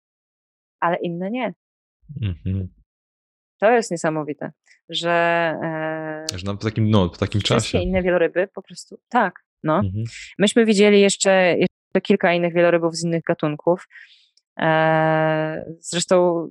Ale 0.81 0.97
inne 0.97 1.31
nie. 1.31 1.55
Mhm. 2.23 2.69
To 3.61 3.71
jest 3.73 3.91
niesamowite, 3.91 4.53
że 4.89 5.11
e, 5.63 6.39
Że 6.39 6.47
nawet 6.47 6.61
po 6.61 6.67
takim, 6.67 6.91
no, 6.91 7.09
po 7.09 7.17
takim 7.17 7.41
wszystkie 7.41 7.61
czasie. 7.73 7.79
inne 7.79 8.03
wieloryby 8.03 8.49
po 8.55 8.63
prostu, 8.63 8.99
tak, 9.09 9.35
no. 9.63 9.75
Mhm. 9.77 10.05
Myśmy 10.39 10.65
widzieli 10.67 11.01
jeszcze, 11.01 11.31
jeszcze 11.59 12.01
kilka 12.03 12.33
innych 12.33 12.55
wielorybów 12.55 12.97
z 12.97 13.05
innych 13.05 13.23
gatunków. 13.23 13.89
Eee, 14.57 15.59
zresztą, 15.81 16.49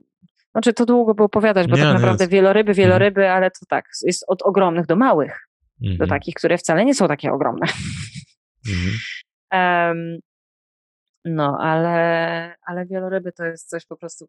znaczy 0.51 0.73
to 0.73 0.85
długo 0.85 1.14
by 1.14 1.23
opowiadać, 1.23 1.68
bo 1.68 1.76
Nie, 1.76 1.84
tak 1.84 1.93
naprawdę 1.93 2.27
wieloryby, 2.27 2.73
wieloryby, 2.73 3.30
ale 3.30 3.51
to 3.51 3.65
tak, 3.69 3.85
jest 4.06 4.23
od 4.27 4.41
ogromnych 4.41 4.85
do 4.85 4.95
małych, 4.95 5.47
do 5.80 5.89
Mhm. 5.91 6.10
takich, 6.10 6.35
które 6.35 6.57
wcale 6.57 6.85
nie 6.85 6.95
są 6.95 7.07
takie 7.07 7.31
ogromne. 7.31 7.68
Mhm. 8.69 8.91
Em, 9.51 10.19
no, 11.26 11.57
ale, 11.59 12.55
ale 12.65 12.85
wieloryby 12.85 13.31
to 13.31 13.45
jest 13.45 13.69
coś 13.69 13.85
po 13.85 13.97
prostu 13.97 14.27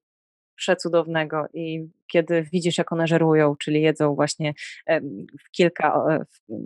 przecudownego 0.57 1.47
i 1.55 1.89
kiedy 2.07 2.43
widzisz, 2.43 2.79
jak 2.79 2.93
one 2.93 3.07
żerują, 3.07 3.57
czyli 3.57 3.83
jedzą 3.83 4.15
właśnie 4.15 4.55
em, 4.87 5.27
kilka, 5.53 6.03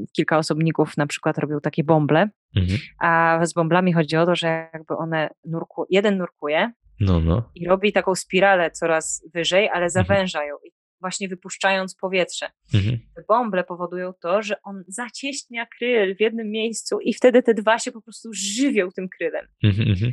w 0.09 0.13
kilka 0.13 0.39
osobników 0.39 0.97
na 0.97 1.07
przykład 1.07 1.39
robią 1.39 1.61
takie 1.61 1.85
bąble, 1.85 2.29
Mhm. 2.57 2.79
a 3.01 3.41
z 3.47 3.53
bąblami 3.53 3.93
chodzi 3.93 4.17
o 4.17 4.27
to, 4.27 4.35
że 4.37 4.69
jakby 4.73 4.97
one 4.97 5.29
nurku, 5.45 5.87
jeden 5.91 6.17
nurkuje 6.19 6.73
No, 7.01 7.21
no. 7.21 7.51
i 7.55 7.67
robi 7.69 7.93
taką 7.93 8.15
spiralę 8.15 8.71
coraz 8.71 9.25
wyżej, 9.35 9.69
ale 9.69 9.85
Mhm. 9.87 9.91
zawęża 9.91 10.45
ją 10.45 10.55
i 10.65 10.71
właśnie 11.05 11.29
wypuszczając 11.29 11.95
powietrze. 11.95 12.47
Mhm. 12.75 12.99
Te 13.17 13.23
bąble 13.29 13.65
powodują 13.65 14.13
to, 14.13 14.43
że 14.43 14.63
on 14.63 14.85
zacieśnia 14.89 15.67
kryl 15.79 16.17
w 16.17 16.21
jednym 16.21 16.51
miejscu 16.51 17.01
i 17.01 17.15
wtedy 17.15 17.43
te 17.43 17.55
dwa 17.55 17.79
się 17.79 17.93
po 17.93 18.03
prostu 18.03 18.29
żywią 18.33 18.91
tym 18.91 19.09
krylem. 19.09 19.47
Mhm. 19.65 19.89
Mhm. 19.89 20.13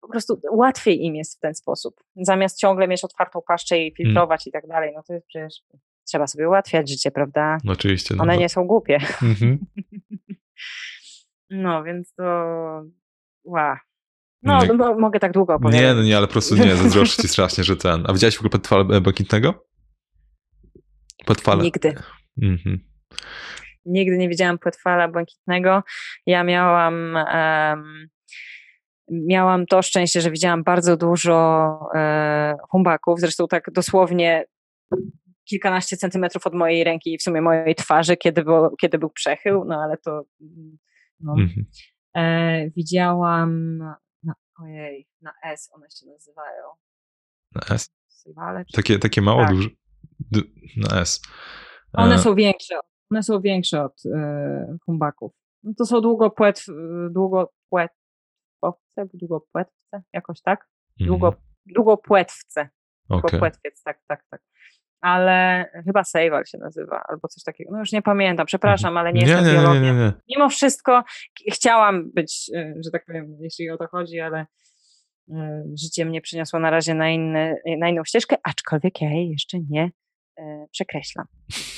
Po 0.00 0.08
prostu 0.08 0.40
łatwiej 0.52 1.04
im 1.04 1.14
jest 1.14 1.36
w 1.36 1.40
ten 1.40 1.54
sposób. 1.54 1.94
Zamiast 2.16 2.58
ciągle 2.58 2.88
mieć 2.88 3.04
otwartą 3.04 3.40
paszczę 3.48 3.78
i 3.78 3.94
filtrować 3.96 4.46
i 4.46 4.52
tak 4.52 4.66
dalej, 4.66 4.92
no 4.96 5.02
to 5.06 5.12
jest 5.14 5.26
przecież 5.26 5.54
trzeba 6.08 6.26
sobie 6.26 6.48
ułatwiać 6.48 6.90
życie, 6.90 7.10
prawda? 7.10 7.58
No, 7.64 7.72
oczywiście. 7.72 8.14
No, 8.14 8.22
One 8.22 8.34
no. 8.34 8.40
nie 8.40 8.48
są 8.48 8.66
głupie. 8.66 8.98
Mhm. 9.22 9.58
No, 11.50 11.84
więc 11.84 12.14
to 12.14 12.22
ła. 13.44 13.80
No, 14.42 14.62
Nie- 14.62 14.68
no, 14.68 14.74
mo- 14.74 14.98
mogę 14.98 15.20
tak 15.20 15.32
długo 15.32 15.54
opowiadać. 15.54 15.80
Nie, 15.80 15.94
no 15.94 16.02
nie, 16.02 16.16
ale 16.16 16.26
po 16.26 16.32
prostu 16.32 16.56
nie, 16.56 16.76
zazdroszczę 16.76 17.22
ci 17.22 17.28
strasznie, 17.34 17.64
że 17.64 17.76
ten. 17.76 18.04
A 18.08 18.12
widziałeś 18.12 18.36
w 18.36 18.40
ogóle 18.40 18.50
podfale 18.50 19.00
błękitnego? 19.00 19.64
Podfale. 21.26 21.62
Nigdy. 21.62 21.94
Mhm. 22.42 22.80
Nigdy 23.84 24.18
nie 24.18 24.28
widziałam 24.28 24.58
płetwala 24.58 25.08
błękitnego. 25.08 25.82
Ja 26.26 26.44
miałam, 26.44 27.16
em, 27.16 28.08
miałam 29.10 29.66
to 29.66 29.82
szczęście, 29.82 30.20
że 30.20 30.30
widziałam 30.30 30.62
bardzo 30.62 30.96
dużo 30.96 31.78
e, 31.94 32.56
humbaków, 32.70 33.20
zresztą 33.20 33.48
tak 33.48 33.70
dosłownie 33.72 34.44
kilkanaście 35.44 35.96
centymetrów 35.96 36.46
od 36.46 36.54
mojej 36.54 36.84
ręki 36.84 37.14
i 37.14 37.18
w 37.18 37.22
sumie 37.22 37.40
mojej 37.40 37.74
twarzy, 37.74 38.16
kiedy, 38.16 38.42
było, 38.42 38.76
kiedy 38.80 38.98
był 38.98 39.10
przechył, 39.10 39.64
no 39.64 39.82
ale 39.82 39.96
to 39.96 40.24
no. 41.20 41.34
Mhm. 41.38 41.66
E, 42.16 42.70
widziałam, 42.70 43.78
na, 44.22 44.34
ojej, 44.62 45.08
na 45.20 45.32
S 45.42 45.70
one 45.72 45.86
się 45.90 46.06
nazywają. 46.06 46.64
Na 47.54 47.76
S. 47.76 47.90
Takie, 48.72 48.98
takie 48.98 49.22
mało 49.22 49.40
Tak. 49.42 49.50
duże. 49.50 49.68
Na 50.76 51.00
S. 51.00 51.22
One 51.92 52.14
E, 52.14 52.18
są 52.18 52.34
większe. 52.34 52.74
One 53.10 53.22
są 53.22 53.40
większe 53.40 53.84
od 53.84 54.02
e, 54.06 54.76
humbaków. 54.84 55.32
No 55.62 55.72
to 55.78 55.86
są 55.86 56.00
długopłet, 56.00 56.64
długopłetwowce, 57.10 59.08
długopłetwce, 59.14 60.02
jakoś 60.12 60.40
tak? 60.42 60.68
Długo, 61.00 61.26
mhm. 61.26 61.44
długopłetwce, 61.66 62.68
długopłetwiec, 63.10 63.82
tak, 63.82 64.00
tak, 64.08 64.24
tak. 64.30 64.42
Ale 65.00 65.66
chyba 65.84 66.04
Sejwal 66.04 66.44
się 66.44 66.58
nazywa, 66.58 67.02
albo 67.08 67.28
coś 67.28 67.42
takiego. 67.44 67.70
No 67.72 67.78
już 67.78 67.92
nie 67.92 68.02
pamiętam, 68.02 68.46
przepraszam, 68.46 68.96
ale 68.96 69.12
nie, 69.12 69.20
nie, 69.20 69.26
jestem 69.26 69.46
nie, 69.46 69.52
biologiem. 69.52 69.82
nie, 69.82 69.94
nie. 69.94 70.12
Mimo 70.28 70.48
wszystko 70.48 71.04
chciałam 71.52 72.10
być, 72.12 72.50
e, 72.54 72.74
że 72.84 72.90
tak 72.90 73.04
powiem, 73.06 73.36
jeśli 73.40 73.70
o 73.70 73.76
to 73.76 73.86
chodzi, 73.86 74.20
ale 74.20 74.46
e, 75.30 75.64
życie 75.82 76.04
mnie 76.04 76.20
przyniosło 76.20 76.58
na 76.58 76.70
razie 76.70 76.94
na, 76.94 77.10
inny, 77.10 77.56
na 77.78 77.88
inną 77.88 78.04
ścieżkę, 78.04 78.36
aczkolwiek 78.44 79.00
ja 79.00 79.10
jej 79.10 79.30
jeszcze 79.30 79.58
nie 79.70 79.90
e, 80.38 80.66
przekreślam. 80.70 81.26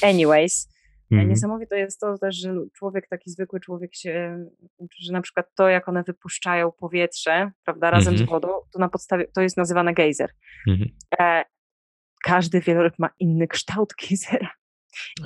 Anyways, 0.02 0.74
Mhm. 1.12 1.28
Niesamowite 1.28 1.78
jest 1.78 2.00
to 2.00 2.18
też, 2.18 2.36
że 2.36 2.54
człowiek, 2.72 3.08
taki 3.08 3.30
zwykły 3.30 3.60
człowiek 3.60 3.94
się 3.94 4.44
uczy, 4.76 4.96
że 5.04 5.12
na 5.12 5.20
przykład 5.22 5.46
to, 5.54 5.68
jak 5.68 5.88
one 5.88 6.02
wypuszczają 6.02 6.72
powietrze, 6.72 7.50
prawda, 7.64 7.90
razem 7.90 8.12
Mhm. 8.14 8.28
z 8.28 8.30
wodą, 8.30 8.48
to 8.72 8.78
na 8.78 8.88
podstawie, 8.88 9.26
to 9.34 9.40
jest 9.40 9.56
nazywane 9.56 9.94
gejzer. 9.94 10.30
Mhm. 10.68 10.90
E, 11.20 11.44
każdy 12.24 12.60
wieloryb 12.60 12.94
ma 12.98 13.10
inny 13.18 13.48
kształt 13.48 13.94
gejzera. 14.02 14.50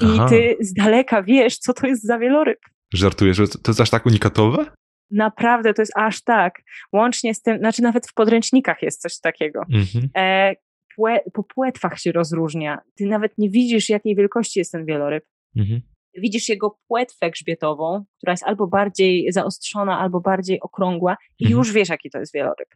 I 0.02 0.06
Aha. 0.14 0.28
ty 0.28 0.56
z 0.60 0.74
daleka 0.74 1.22
wiesz, 1.22 1.58
co 1.58 1.72
to 1.74 1.86
jest 1.86 2.06
za 2.06 2.18
wieloryb. 2.18 2.58
Żartujesz, 2.94 3.36
że 3.36 3.48
to 3.48 3.70
jest 3.70 3.80
aż 3.80 3.90
tak 3.90 4.06
unikatowe? 4.06 4.66
Naprawdę, 5.10 5.74
to 5.74 5.82
jest 5.82 5.92
aż 5.96 6.24
tak. 6.24 6.62
Łącznie 6.92 7.34
z 7.34 7.42
tym, 7.42 7.58
znaczy 7.58 7.82
nawet 7.82 8.06
w 8.06 8.14
podręcznikach 8.14 8.82
jest 8.82 9.00
coś 9.00 9.20
takiego. 9.20 9.62
Mhm. 9.72 10.08
E, 10.16 10.54
płe, 10.98 11.20
po 11.32 11.42
płetwach 11.44 11.98
się 11.98 12.12
rozróżnia. 12.12 12.78
Ty 12.96 13.06
nawet 13.06 13.38
nie 13.38 13.50
widzisz, 13.50 13.88
jakiej 13.88 14.16
wielkości 14.16 14.58
jest 14.58 14.72
ten 14.72 14.84
wieloryb. 14.84 15.24
Mhm. 15.56 15.80
widzisz 16.14 16.48
jego 16.48 16.78
płetwę 16.88 17.30
grzbietową, 17.30 18.04
która 18.16 18.32
jest 18.32 18.42
albo 18.44 18.66
bardziej 18.66 19.32
zaostrzona, 19.32 19.98
albo 19.98 20.20
bardziej 20.20 20.60
okrągła 20.60 21.16
i 21.38 21.44
Mhm. 21.44 21.58
już 21.58 21.72
wiesz, 21.72 21.88
jaki 21.88 22.10
to 22.10 22.18
jest 22.18 22.32
wieloryb. 22.34 22.68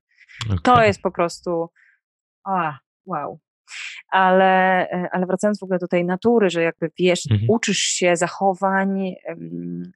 To 0.63 0.73
Okej. 0.73 0.87
jest 0.87 1.03
po 1.03 1.11
prostu 1.11 1.69
a, 2.45 2.79
wow. 3.07 3.39
Ale, 4.09 4.91
e, 4.91 5.09
ale 5.13 5.27
wracając 5.27 5.61
w 5.61 5.63
ogóle 5.63 5.79
do 5.79 5.89
tej 5.89 6.05
natury, 6.05 6.51
że 6.51 6.63
jakby 6.63 6.91
wiesz, 6.99 7.31
Mhm. 7.31 7.51
uczysz 7.51 7.79
się 7.79 8.17
zachowań 8.17 9.15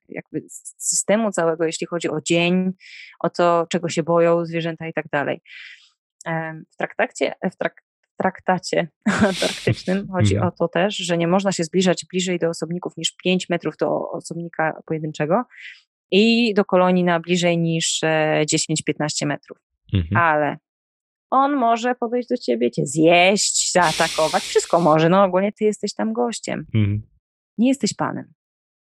jakby 0.09 0.43
systemu 0.79 1.31
całego, 1.31 1.65
jeśli 1.65 1.87
chodzi 1.87 2.09
o 2.11 2.21
dzień, 2.21 2.73
o 3.21 3.31
to, 3.31 3.67
czego 3.71 3.89
się 3.89 4.03
boją 4.03 4.45
zwierzęta 4.47 4.87
i 4.89 4.93
tak 4.93 5.09
dalej. 5.13 5.41
W 6.73 6.77
traktacie, 6.79 7.35
w 7.53 7.57
trak, 7.57 7.83
traktacie 8.17 8.89
antarktycznym 9.29 10.09
chodzi 10.09 10.35
mhm. 10.35 10.53
o 10.53 10.57
to 10.57 10.69
też, 10.69 10.97
że 10.97 11.19
nie 11.19 11.29
można 11.29 11.53
się 11.53 11.65
zbliżać 11.65 12.07
bliżej 12.11 12.39
do 12.39 12.49
osobników 12.49 12.97
niż 12.97 13.17
5 13.25 13.49
metrów 13.49 13.77
do 13.77 14.11
osobnika 14.11 14.83
pojedynczego 14.87 15.43
i 16.11 16.55
do 16.55 16.65
kolonii 16.65 17.05
na 17.05 17.21
bliżej 17.21 17.59
niż 17.59 18.01
10-15 18.03 19.23
e, 19.23 19.27
metrów. 19.27 19.59
Mhm. 19.95 20.17
Ale 20.17 20.57
on 21.31 21.57
może 21.57 21.95
podejść 21.95 22.29
do 22.29 22.37
ciebie, 22.37 22.71
cię 22.71 22.87
zjeść, 22.87 23.73
zaatakować, 23.73 24.43
wszystko 24.43 24.81
może. 24.81 25.09
No 25.09 25.25
ogólnie 25.25 25.53
ty 25.53 25.65
jesteś 25.65 25.95
tam 25.95 26.13
gościem. 26.13 26.67
Mhm. 26.75 27.03
Nie 27.59 27.69
jesteś 27.69 27.95
panem. 27.95 28.33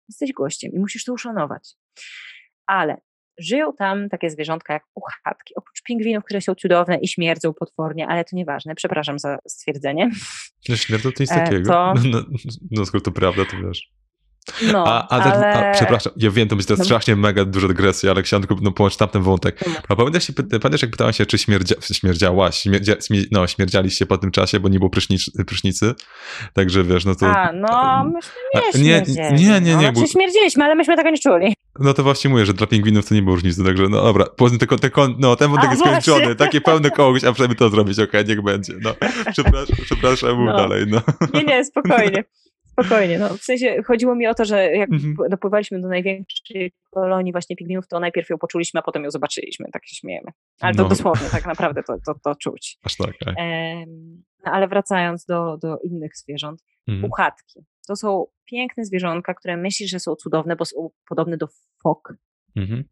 Jesteś 0.08 0.32
gościem 0.32 0.72
i 0.72 0.78
musisz 0.78 1.04
to 1.04 1.12
uszanować. 1.12 1.74
Ale 2.66 2.96
żyją 3.38 3.72
tam 3.78 4.08
takie 4.08 4.30
zwierzątka 4.30 4.72
jak 4.72 4.82
puchatki. 4.94 5.54
Oprócz 5.56 5.82
pingwinów, 5.82 6.24
które 6.24 6.40
są 6.40 6.54
cudowne 6.54 6.98
i 6.98 7.08
śmierdzą 7.08 7.54
potwornie, 7.54 8.06
ale 8.06 8.24
to 8.24 8.36
nieważne. 8.36 8.74
Przepraszam 8.74 9.18
za 9.18 9.38
stwierdzenie. 9.48 10.10
No 10.68 10.76
śmierdzą 10.76 11.12
to 11.12 11.22
nic 11.22 11.32
e, 11.32 11.34
takiego. 11.34 11.70
To... 11.70 11.94
No, 11.94 12.02
no, 12.10 12.38
no 12.70 12.86
skoro 12.86 13.00
to 13.00 13.10
prawda, 13.10 13.44
to 13.44 13.56
wiesz. 13.66 13.90
No, 14.72 14.84
a, 14.86 15.08
a, 15.08 15.22
ale... 15.22 15.70
a, 15.70 15.72
przepraszam, 15.72 16.12
ja 16.16 16.30
wiem, 16.30 16.48
to 16.48 16.56
będzie 16.56 16.66
teraz 16.66 16.78
no. 16.78 16.84
strasznie 16.84 17.16
mega 17.16 17.44
duża 17.44 17.68
dygresja, 17.68 18.10
ale 18.10 18.22
chciałem 18.22 18.46
tylko 18.46 18.62
no, 18.62 18.72
połączyć 18.72 18.98
tamten 18.98 19.22
wątek. 19.22 19.66
No. 19.66 19.74
A 19.88 19.96
pamiętasz, 19.96 20.32
pamiętasz 20.48 20.82
jak 20.82 20.90
pytałem 20.90 21.12
się, 21.12 21.26
czy 21.26 21.38
śmierdzia, 21.38 21.74
śmierdziałaś, 21.80 22.56
śmierdzia, 22.56 22.94
no, 23.32 23.46
śmierdzialiście 23.46 24.06
po 24.06 24.18
tym 24.18 24.30
czasie, 24.30 24.60
bo 24.60 24.68
nie 24.68 24.78
było 24.78 24.90
prysznic, 24.90 25.30
prysznicy, 25.46 25.94
także 26.52 26.84
wiesz, 26.84 27.04
no 27.04 27.14
to... 27.14 27.26
A, 27.26 27.52
no, 27.52 28.04
myśmy 28.04 28.80
nie 28.80 29.02
Nie, 29.02 29.32
nie, 29.32 29.60
nie, 29.60 29.60
nie. 29.60 29.74
No, 29.74 29.94
znaczy 29.94 30.12
śmierdziliśmy, 30.12 30.64
ale 30.64 30.74
myśmy 30.74 30.96
tego 30.96 31.10
nie 31.10 31.18
czuli. 31.18 31.54
No 31.78 31.94
to 31.94 32.02
właśnie 32.02 32.30
mówię, 32.30 32.46
że 32.46 32.54
dla 32.54 32.66
pingwinów 32.66 33.08
to 33.08 33.14
nie 33.14 33.22
było 33.22 33.34
różnicy, 33.34 33.64
także 33.64 33.88
no 33.88 34.02
dobra, 34.02 34.26
poza 34.36 34.58
tym 34.58 34.78
te, 34.78 34.90
no, 35.18 35.36
ten 35.36 35.50
wątek 35.50 35.70
jest 35.70 35.82
skończony, 35.82 36.34
takie 36.34 36.60
pełne 36.60 36.90
kogoś, 36.90 37.24
a 37.24 37.32
przynajmniej 37.32 37.56
to 37.56 37.68
zrobić, 37.68 37.98
okej, 37.98 38.20
okay, 38.20 38.34
niech 38.34 38.42
będzie, 38.42 38.72
no. 38.82 38.94
Przepraszam, 39.32 39.76
przepraszam, 39.82 40.36
mów 40.36 40.46
no. 40.46 40.56
dalej, 40.56 40.84
no. 40.88 41.00
Nie, 41.34 41.44
nie, 41.44 41.64
spokojnie. 41.64 42.24
Spokojnie, 42.80 43.18
no 43.18 43.28
w 43.28 43.42
sensie 43.42 43.82
chodziło 43.86 44.14
mi 44.14 44.26
o 44.26 44.34
to, 44.34 44.44
że 44.44 44.64
jak 44.72 44.92
mhm. 44.92 45.16
dopływaliśmy 45.30 45.80
do 45.80 45.88
największej 45.88 46.72
kolonii 46.90 47.32
właśnie 47.32 47.56
pingwinów, 47.56 47.88
to 47.88 48.00
najpierw 48.00 48.30
ją 48.30 48.38
poczuliśmy, 48.38 48.80
a 48.80 48.82
potem 48.82 49.04
ją 49.04 49.10
zobaczyliśmy, 49.10 49.66
tak 49.72 49.86
się 49.86 49.96
śmiejemy. 49.96 50.30
Ale 50.60 50.74
to 50.74 50.82
no. 50.82 50.88
dosłownie, 50.88 51.28
tak 51.30 51.46
naprawdę 51.46 51.82
to, 51.82 51.96
to, 52.06 52.14
to 52.24 52.34
czuć. 52.34 52.78
Aż 52.84 52.96
tak, 52.96 53.18
tak. 53.24 53.34
no, 54.44 54.52
ale 54.52 54.68
wracając 54.68 55.24
do, 55.24 55.56
do 55.62 55.78
innych 55.84 56.16
zwierząt, 56.16 56.64
mhm. 56.88 57.10
puchatki. 57.10 57.64
To 57.88 57.96
są 57.96 58.26
piękne 58.44 58.84
zwierzątka, 58.84 59.34
które 59.34 59.56
myślisz, 59.56 59.90
że 59.90 60.00
są 60.00 60.14
cudowne, 60.14 60.56
bo 60.56 60.64
są 60.64 60.90
podobne 61.08 61.36
do 61.36 61.48
fok. 61.82 62.14
Mhm. 62.56 62.84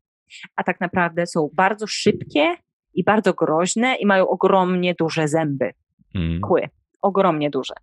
A 0.56 0.64
tak 0.64 0.81
naprawdę 0.81 1.27
są 1.27 1.51
bardzo 1.55 1.86
szybkie 1.86 2.56
i 2.94 3.05
bardzo 3.05 3.35
groźne 3.35 3.97
i 3.97 4.06
mają 4.06 4.28
ogromnie 4.28 4.94
duże 4.94 5.28
zęby, 5.28 5.70
mhm. 6.14 6.40
kły 6.40 6.69
ogromnie 7.02 7.51
duże. 7.51 7.74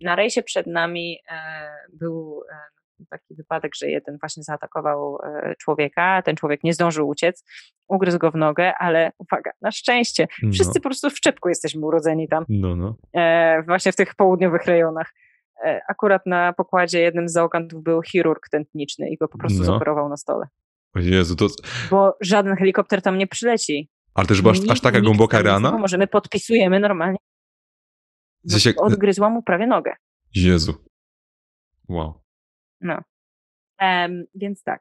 Na 0.00 0.16
rejsie 0.16 0.42
przed 0.42 0.66
nami 0.66 1.18
e, 1.30 1.70
był 1.92 2.42
e, 2.52 3.04
taki 3.10 3.34
wypadek, 3.34 3.74
że 3.74 3.90
jeden 3.90 4.18
właśnie 4.20 4.42
zaatakował 4.42 5.18
e, 5.24 5.54
człowieka, 5.58 6.22
ten 6.22 6.36
człowiek 6.36 6.64
nie 6.64 6.74
zdążył 6.74 7.08
uciec, 7.08 7.44
ugryzł 7.88 8.18
go 8.18 8.30
w 8.30 8.36
nogę, 8.36 8.74
ale 8.74 9.12
uwaga, 9.18 9.50
na 9.60 9.70
szczęście, 9.70 10.28
no. 10.42 10.52
wszyscy 10.52 10.80
po 10.80 10.88
prostu 10.88 11.10
w 11.10 11.20
czepku 11.20 11.48
jesteśmy 11.48 11.86
urodzeni 11.86 12.28
tam, 12.28 12.44
no, 12.48 12.76
no. 12.76 12.96
właśnie 13.66 13.92
w 13.92 13.96
tych 13.96 14.14
południowych 14.14 14.64
rejonach. 14.64 15.12
Akurat 15.88 16.26
na 16.26 16.52
pokładzie 16.52 17.00
jednym 17.00 17.28
z 17.28 17.32
załogantów 17.32 17.82
był 17.82 18.02
chirurg 18.02 18.48
tętniczny 18.48 19.10
i 19.10 19.16
go 19.16 19.28
po 19.28 19.38
prostu 19.38 19.58
no. 19.58 19.64
zoperował 19.64 20.08
na 20.08 20.16
stole. 20.16 20.46
O 20.94 20.98
Jezu, 20.98 21.36
to... 21.36 21.46
Bo 21.90 22.16
żaden 22.20 22.56
helikopter 22.56 23.02
tam 23.02 23.18
nie 23.18 23.26
przyleci. 23.26 23.90
Ale 24.14 24.26
też 24.26 24.40
była 24.42 24.52
aż, 24.52 24.58
aż 24.70 24.80
taka 24.80 25.00
głęboka 25.00 25.42
rana? 25.42 25.78
Możemy 25.78 26.06
podpisujemy 26.06 26.80
normalnie. 26.80 27.18
No, 28.44 28.58
się... 28.58 28.72
Odgryzła 28.76 29.30
mu 29.30 29.42
prawie 29.42 29.66
nogę. 29.66 29.92
Jezu. 30.34 30.74
Wow. 31.88 32.22
No. 32.80 32.98
Um, 33.80 34.24
więc 34.34 34.62
tak. 34.62 34.80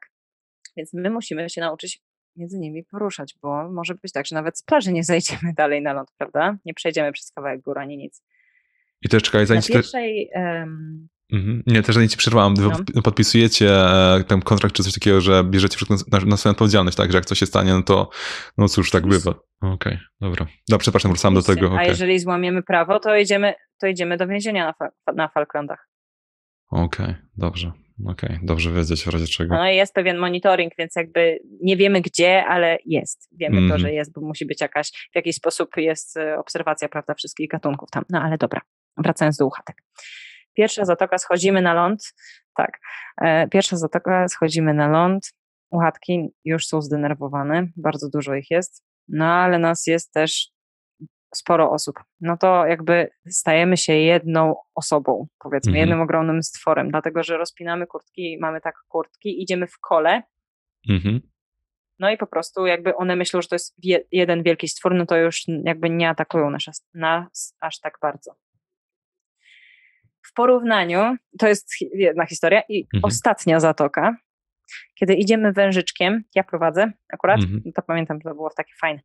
Więc 0.78 0.94
my 0.94 1.10
musimy 1.10 1.50
się 1.50 1.62
nauczyć 1.62 2.02
między 2.36 2.60
nimi 2.60 2.84
poruszać, 2.84 3.36
bo 3.42 3.72
może 3.72 3.96
być 3.96 4.12
tak, 4.12 4.26
że 4.26 4.36
nawet 4.36 4.58
z 4.58 4.64
plaży 4.64 4.92
nie 4.92 5.04
zejdziemy 5.04 5.54
dalej 5.58 5.82
na 5.82 5.94
ląd, 5.94 6.10
prawda? 6.18 6.58
Nie 6.66 6.74
przejdziemy 6.74 7.12
przez 7.12 7.32
kawałek 7.32 7.62
gór 7.62 7.80
ani 7.80 7.98
nic. 7.98 8.24
I 9.02 9.10
też 9.10 9.24
czekaj, 9.24 9.46
zanim... 9.46 9.64
Na 9.70 9.76
pierwszej... 9.76 10.30
Um... 10.36 11.08
Mhm. 11.32 11.64
Nie, 11.68 11.84
też 11.84 11.96
zanim 11.96 12.10
ci 12.10 12.18
przerwałam, 12.18 12.54
no. 12.96 13.02
podpisujecie 13.02 13.70
e, 13.70 14.24
ten 14.28 14.42
kontrakt 14.42 14.76
czy 14.76 14.84
coś 14.84 14.94
takiego, 14.94 15.22
że 15.22 15.44
bierzecie 15.44 15.76
wszystko 15.76 15.96
na, 16.12 16.26
na 16.26 16.38
swoją 16.38 16.52
odpowiedzialność, 16.52 16.98
tak? 16.98 17.12
Że 17.12 17.18
jak 17.18 17.26
coś 17.26 17.40
się 17.40 17.46
stanie, 17.46 17.74
no 17.74 17.84
to 17.84 18.10
no 18.58 18.68
cóż, 18.68 18.92
tak 18.92 19.08
bywa. 19.08 19.32
Okej, 19.62 19.74
okay, 19.74 20.00
dobra. 20.22 20.46
No, 20.70 20.78
przepraszam, 20.78 21.12
wracam 21.12 21.34
do 21.34 21.42
tego. 21.42 21.68
Okay. 21.68 21.80
A 21.80 21.84
jeżeli 21.84 22.20
złamiemy 22.20 22.64
prawo, 22.64 23.00
to 23.00 23.16
idziemy, 23.18 23.54
to 23.80 23.88
idziemy 23.88 24.18
do 24.18 24.28
więzienia 24.28 24.66
na, 24.66 24.74
fa 24.74 25.14
na 25.14 25.28
Falklandach. 25.28 25.90
Okej, 26.70 27.06
okay, 27.06 27.16
dobrze. 27.38 27.72
Okej, 28.06 28.30
okay, 28.30 28.40
dobrze 28.44 28.72
wiedzieć 28.72 29.04
w 29.04 29.08
razie 29.08 29.28
czego. 29.28 29.56
No 29.56 29.70
i 29.70 29.76
jest 29.76 29.94
pewien 29.94 30.18
monitoring, 30.18 30.74
więc 30.78 30.96
jakby 30.96 31.40
nie 31.62 31.78
wiemy 31.78 32.02
gdzie, 32.02 32.46
ale 32.46 32.78
jest. 32.86 33.30
Wiemy 33.32 33.58
mm. 33.58 33.70
to, 33.70 33.76
mhm. 33.76 33.82
że 33.82 33.94
jest, 33.94 34.14
bo 34.14 34.22
musi 34.22 34.46
być 34.46 34.62
jakaś, 34.62 34.92
w 35.12 35.16
jakiś 35.16 35.36
sposób 35.36 35.78
jest 35.78 36.18
e, 36.18 36.38
obserwacja, 36.38 36.90
prawda, 36.90 37.14
wszystkich 37.14 37.50
gatunków 37.50 37.90
tam. 37.92 38.04
No 38.10 38.22
ale 38.22 38.38
dobra, 38.38 38.62
wracając 38.98 39.38
do 39.38 39.46
uchatek. 39.46 39.84
Pierwsza 40.54 40.86
zatoka, 40.86 41.18
schodzimy 41.18 41.62
na 41.62 41.74
ląd. 41.74 42.14
Tak, 42.56 42.80
e, 43.22 43.48
pierwsza 43.48 43.78
zatoka, 43.78 44.28
schodzimy 44.28 44.74
na 44.74 44.88
ląd. 44.88 45.34
Uchatki 45.70 46.30
już 46.46 46.68
są 46.68 46.82
zdenerwowane, 46.82 47.68
bardzo 47.76 48.10
dużo 48.10 48.36
ich 48.36 48.52
jest, 48.52 48.84
no 49.08 49.26
ale 49.26 49.60
nas 49.60 49.88
jest 49.88 50.14
też 50.14 50.52
sporo 51.36 51.72
osób. 51.72 52.00
No 52.22 52.38
to 52.38 52.66
jakby 52.66 53.10
stajemy 53.30 53.78
się 53.78 53.94
jedną 53.94 54.56
osobą, 54.76 55.28
powiedzmy, 55.40 55.70
mhm. 55.70 55.80
jednym 55.80 56.02
ogromnym 56.02 56.44
stworem, 56.44 56.90
dlatego 56.92 57.24
że 57.24 57.38
rozpinamy 57.38 57.88
kurtki, 57.88 58.38
mamy 58.42 58.62
tak 58.62 58.76
kurtki, 58.88 59.42
idziemy 59.44 59.68
w 59.68 59.80
kole. 59.80 60.24
Mhm. 60.90 61.22
No 62.00 62.12
i 62.12 62.18
po 62.18 62.28
prostu 62.28 62.66
jakby 62.66 62.96
one 62.96 63.16
myślą, 63.16 63.42
że 63.42 63.48
to 63.48 63.56
jest 63.56 63.76
jeden 64.12 64.44
wielki 64.44 64.68
stwór, 64.68 64.96
no 64.96 65.06
to 65.06 65.18
już 65.18 65.44
jakby 65.64 65.90
nie 65.90 66.10
atakują 66.10 66.50
nas, 66.50 66.88
nas 66.94 67.56
aż 67.60 67.80
tak 67.80 67.98
bardzo 68.02 68.36
w 70.24 70.34
porównaniu, 70.34 71.16
to 71.40 71.48
jest 71.48 71.68
jedna 71.94 72.26
historia 72.26 72.62
i 72.70 72.88
mhm. 72.94 73.04
ostatnia 73.04 73.60
zatoka, 73.60 74.16
kiedy 74.96 75.14
idziemy 75.14 75.54
wężyczkiem, 75.54 76.24
ja 76.36 76.44
prowadzę 76.44 76.92
akurat, 77.14 77.40
mhm. 77.40 77.74
to 77.76 77.82
pamiętam, 77.82 78.22
to 78.22 78.36
było 78.36 78.50
takie 78.50 78.74
fajne. 78.82 79.02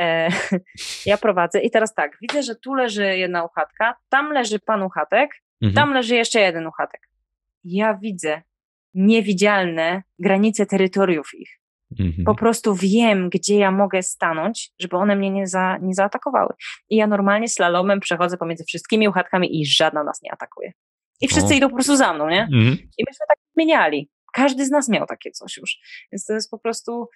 E, 0.00 0.28
ja 1.06 1.18
prowadzę 1.18 1.60
i 1.60 1.70
teraz 1.70 1.94
tak, 1.94 2.18
widzę, 2.20 2.42
że 2.42 2.54
tu 2.56 2.74
leży 2.74 3.16
jedna 3.16 3.44
uchatka, 3.44 3.96
tam 4.08 4.32
leży 4.32 4.58
pan 4.58 4.82
uchatek, 4.82 5.30
mhm. 5.62 5.74
tam 5.74 5.94
leży 5.94 6.14
jeszcze 6.14 6.40
jeden 6.40 6.66
uchatek. 6.66 7.00
Ja 7.64 7.94
widzę 7.94 8.42
niewidzialne 8.94 10.02
granice 10.18 10.66
terytoriów 10.66 11.30
ich. 11.34 11.61
Mhm. 12.00 12.24
Po 12.24 12.34
prostu 12.34 12.74
wiem, 12.74 13.30
gdzie 13.30 13.58
ja 13.58 13.70
mogę 13.70 14.02
stanąć, 14.02 14.72
żeby 14.78 14.96
one 14.96 15.16
mnie 15.16 15.30
nie, 15.30 15.46
za, 15.46 15.78
nie 15.82 15.94
zaatakowały. 15.94 16.54
I 16.90 16.96
ja 16.96 17.06
normalnie 17.06 17.48
slalomem 17.48 18.00
przechodzę 18.00 18.36
pomiędzy 18.36 18.64
wszystkimi 18.64 19.08
uchatkami 19.08 19.60
i 19.60 19.66
żadna 19.66 20.04
nas 20.04 20.22
nie 20.22 20.32
atakuje. 20.32 20.72
I 21.20 21.28
wszyscy 21.28 21.54
o. 21.54 21.56
idą 21.56 21.68
po 21.68 21.74
prostu 21.74 21.96
za 21.96 22.14
mną, 22.14 22.28
nie? 22.28 22.42
Mhm. 22.42 22.72
I 22.98 23.04
myśmy 23.08 23.26
tak 23.28 23.38
zmieniali. 23.54 24.10
Każdy 24.32 24.66
z 24.66 24.70
nas 24.70 24.88
miał 24.88 25.06
takie 25.06 25.30
coś 25.30 25.56
już. 25.56 25.78
Więc 26.12 26.24
to 26.24 26.32
jest 26.32 26.50
po 26.50 26.58
prostu 26.58 27.08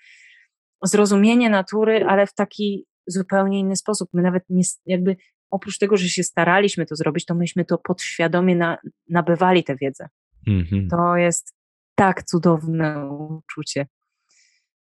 zrozumienie 0.83 1.51
natury, 1.51 2.05
ale 2.09 2.27
w 2.27 2.35
taki 2.35 2.87
zupełnie 3.07 3.59
inny 3.59 3.77
sposób. 3.77 4.09
My 4.13 4.23
nawet 4.23 4.45
nie, 4.51 4.63
jakby 4.87 5.17
oprócz 5.51 5.79
tego, 5.79 5.97
że 5.97 6.09
się 6.09 6.23
staraliśmy 6.23 6.87
to 6.87 6.97
zrobić, 6.97 7.25
to 7.25 7.35
myśmy 7.35 7.65
to 7.65 7.79
podświadomie 7.79 8.57
na, 8.57 8.79
nabywali 9.09 9.65
tę 9.65 9.77
wiedzę. 9.77 10.09
Mhm. 10.47 10.89
To 10.89 11.17
jest 11.17 11.55
tak 11.95 12.23
cudowne 12.23 13.11
uczucie 13.11 13.87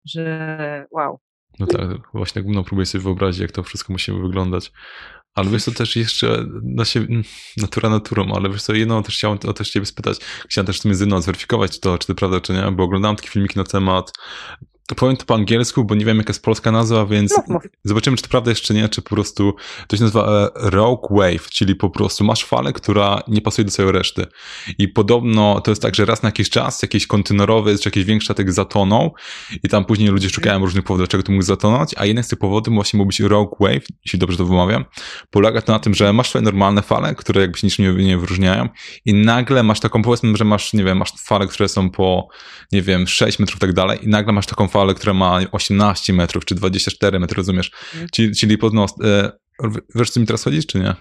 że 0.07 0.87
wow. 0.91 1.19
No 1.59 1.67
tak, 1.67 1.89
właśnie 2.15 2.43
no, 2.47 2.65
próbuję 2.65 2.87
sobie 2.87 3.05
wyobrazić, 3.05 3.41
jak 3.41 3.53
to 3.53 3.63
wszystko 3.63 3.93
musi 3.93 4.13
wyglądać. 4.13 4.73
Ale 5.35 5.51
wiesz 5.51 5.65
co, 5.65 5.73
też 5.73 5.97
jeszcze 5.97 6.45
na 6.63 6.85
siebie, 6.85 7.07
mm, 7.07 7.23
natura 7.57 7.89
naturą, 7.89 8.33
ale 8.35 8.51
wiesz 8.51 8.63
co, 8.63 8.75
jedno 8.75 9.03
też 9.03 9.15
chciałem 9.17 9.39
o 9.49 9.53
też 9.53 9.71
ciebie 9.71 9.87
spytać, 9.87 10.19
chciałem 10.49 10.67
też 10.67 10.85
między 10.85 11.07
mną 11.07 11.21
zweryfikować 11.21 11.81
to, 11.81 11.99
czy 11.99 12.07
to 12.07 12.15
prawda, 12.15 12.41
czy 12.41 12.53
nie, 12.53 12.73
bo 12.73 12.85
oglądałem 12.85 13.17
takie 13.17 13.29
filmiki 13.29 13.59
na 13.59 13.65
temat 13.65 14.13
powiem 14.97 15.17
to 15.17 15.25
po 15.25 15.35
angielsku, 15.35 15.85
bo 15.85 15.95
nie 15.95 16.05
wiem 16.05 16.19
jaka 16.19 16.31
jest 16.31 16.45
polska 16.45 16.73
nazwa, 16.73 17.07
więc 17.07 17.35
no, 17.49 17.61
zobaczymy, 17.85 18.17
czy 18.17 18.23
to 18.23 18.29
prawda 18.29 18.51
jest, 18.51 18.61
czy 18.61 18.75
nie, 18.75 18.89
czy 18.89 19.03
po 19.03 19.11
prostu 19.11 19.55
to 19.87 19.97
się 19.97 20.03
nazywa 20.03 20.51
e, 20.55 20.71
Rogue 20.71 21.09
Wave, 21.11 21.51
czyli 21.51 21.77
po 21.77 21.91
prostu 21.91 22.25
masz 22.25 22.45
falę, 22.45 22.73
która 22.73 23.23
nie 23.29 23.41
pasuje 23.41 23.65
do 23.65 23.71
całej 23.71 23.93
reszty. 23.93 24.27
I 24.79 24.89
podobno 24.89 25.61
to 25.61 25.71
jest 25.71 25.83
tak, 25.83 25.95
że 25.95 26.05
raz 26.05 26.23
na 26.23 26.29
jakiś 26.29 26.51
czas 26.51 26.83
jakiś 26.83 27.07
kontenerowy 27.07 27.79
czy 27.79 27.89
jakiś 27.89 28.05
większy 28.05 28.27
statek 28.27 28.53
zatonął 28.53 29.15
i 29.63 29.69
tam 29.69 29.85
później 29.85 30.09
ludzie 30.09 30.31
szukają 30.31 30.59
różnych 30.59 30.85
powodów, 30.85 31.07
dlaczego 31.07 31.23
to 31.23 31.33
mógł 31.33 31.45
zatonąć, 31.45 31.95
a 31.97 32.07
jeden 32.07 32.25
z 32.25 32.29
tych 32.29 32.39
powodów 32.39 32.75
właśnie 32.75 32.97
mógł 32.97 33.09
być 33.09 33.21
Rogue 33.21 33.57
Wave, 33.61 33.87
jeśli 34.05 34.19
dobrze 34.19 34.39
to 34.39 34.45
wymawiam. 34.45 34.85
Polega 35.31 35.63
to 35.63 35.73
na 35.73 35.79
tym, 35.79 35.95
że 35.95 36.13
masz 36.13 36.29
swoje 36.29 36.43
normalne 36.43 36.83
fale, 36.83 37.15
które 37.15 37.41
jakby 37.41 37.59
się 37.59 37.67
niczym 37.67 37.99
nie, 37.99 38.05
nie 38.05 38.19
wyróżniają 38.19 38.69
i 39.05 39.15
nagle 39.15 39.63
masz 39.63 39.81
taką, 39.81 40.03
powiedzmy, 40.03 40.37
że 40.37 40.45
masz, 40.45 40.73
nie 40.73 40.85
wiem, 40.85 40.99
masz 40.99 41.13
fale, 41.19 41.47
które 41.47 41.69
są 41.69 41.91
po, 41.91 42.29
nie 42.73 42.83
wiem, 42.83 43.07
6 43.07 43.39
metrów 43.39 43.57
i 43.57 43.61
tak 43.61 43.73
dalej 43.73 43.99
i 44.03 44.09
nagle 44.09 44.33
masz 44.33 44.47
taką 44.47 44.69
falę, 44.73 44.95
która 44.95 45.15
ma 45.15 45.41
18 45.53 46.13
metrów 46.13 46.45
czy 46.45 46.55
24 46.55 47.21
metry, 47.21 47.37
rozumiesz? 47.37 47.71
Czyli, 48.13 48.37
czyli 48.37 48.59
podnos, 48.59 48.95
e, 49.05 49.33
wiesz, 49.95 50.11
co 50.11 50.21
mi 50.21 50.27
teraz 50.27 50.45
chodzi, 50.45 50.67
czy 50.67 50.79
nie? 50.79 50.95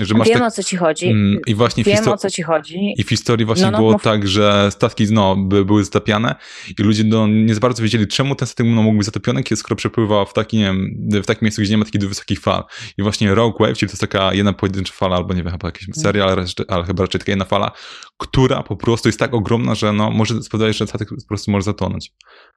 Że 0.00 0.14
masz 0.14 0.28
Wiem 0.28 0.38
tak, 0.38 0.48
o 0.48 0.50
co 0.50 0.62
ci 0.62 0.76
chodzi. 0.76 1.06
Mm, 1.06 1.38
I 1.46 1.54
właśnie 1.54 1.84
Wiem 1.84 2.08
o 2.08 2.16
co 2.16 2.30
ci 2.30 2.42
chodzi. 2.42 2.94
I 2.96 3.04
w 3.04 3.08
historii 3.08 3.46
właśnie 3.46 3.64
no, 3.64 3.70
no, 3.70 3.78
było 3.78 3.98
tak, 3.98 4.28
że 4.28 4.70
statki 4.70 5.06
no, 5.12 5.36
by, 5.36 5.64
były 5.64 5.84
zatapiane 5.84 6.34
i 6.78 6.82
ludzie 6.82 7.04
no, 7.04 7.26
nie 7.26 7.54
za 7.54 7.60
bardzo 7.60 7.82
wiedzieli, 7.82 8.06
czemu 8.06 8.34
ten 8.34 8.48
statek 8.48 8.66
no, 8.66 8.82
mógł 8.82 8.96
być 8.96 9.06
zatopiony, 9.06 9.42
kiedy 9.42 9.56
skoro 9.56 9.76
przepływał 9.76 10.26
w, 10.26 10.32
taki, 10.32 10.58
wiem, 10.58 10.98
w 11.22 11.26
takim 11.26 11.46
miejscu, 11.46 11.62
gdzie 11.62 11.70
nie 11.70 11.78
ma 11.78 11.84
takich 11.84 12.08
wysokich 12.08 12.40
fal. 12.40 12.64
I 12.98 13.02
właśnie 13.02 13.34
Rogue 13.34 13.58
Wave, 13.64 13.78
czyli 13.78 13.88
to 13.88 13.92
jest 13.92 14.00
taka 14.00 14.34
jedna 14.34 14.52
pojedyncza 14.52 14.92
fala, 14.94 15.16
albo 15.16 15.34
nie 15.34 15.42
wiem, 15.42 15.52
chyba 15.52 15.68
jakaś 15.68 15.82
mm. 15.82 15.94
seria, 15.94 16.24
ale, 16.24 16.44
ale 16.68 16.84
chyba 16.84 17.02
raczej 17.02 17.18
taka 17.18 17.32
jedna 17.32 17.44
fala, 17.44 17.70
która 18.18 18.62
po 18.62 18.76
prostu 18.76 19.08
jest 19.08 19.18
tak 19.18 19.34
ogromna, 19.34 19.74
że 19.74 19.92
no, 19.92 20.10
może 20.10 20.42
spowodować, 20.42 20.76
że 20.76 20.86
statek 20.86 21.08
po 21.08 21.28
prostu 21.28 21.50
może 21.50 21.62
zatonąć. 21.62 22.12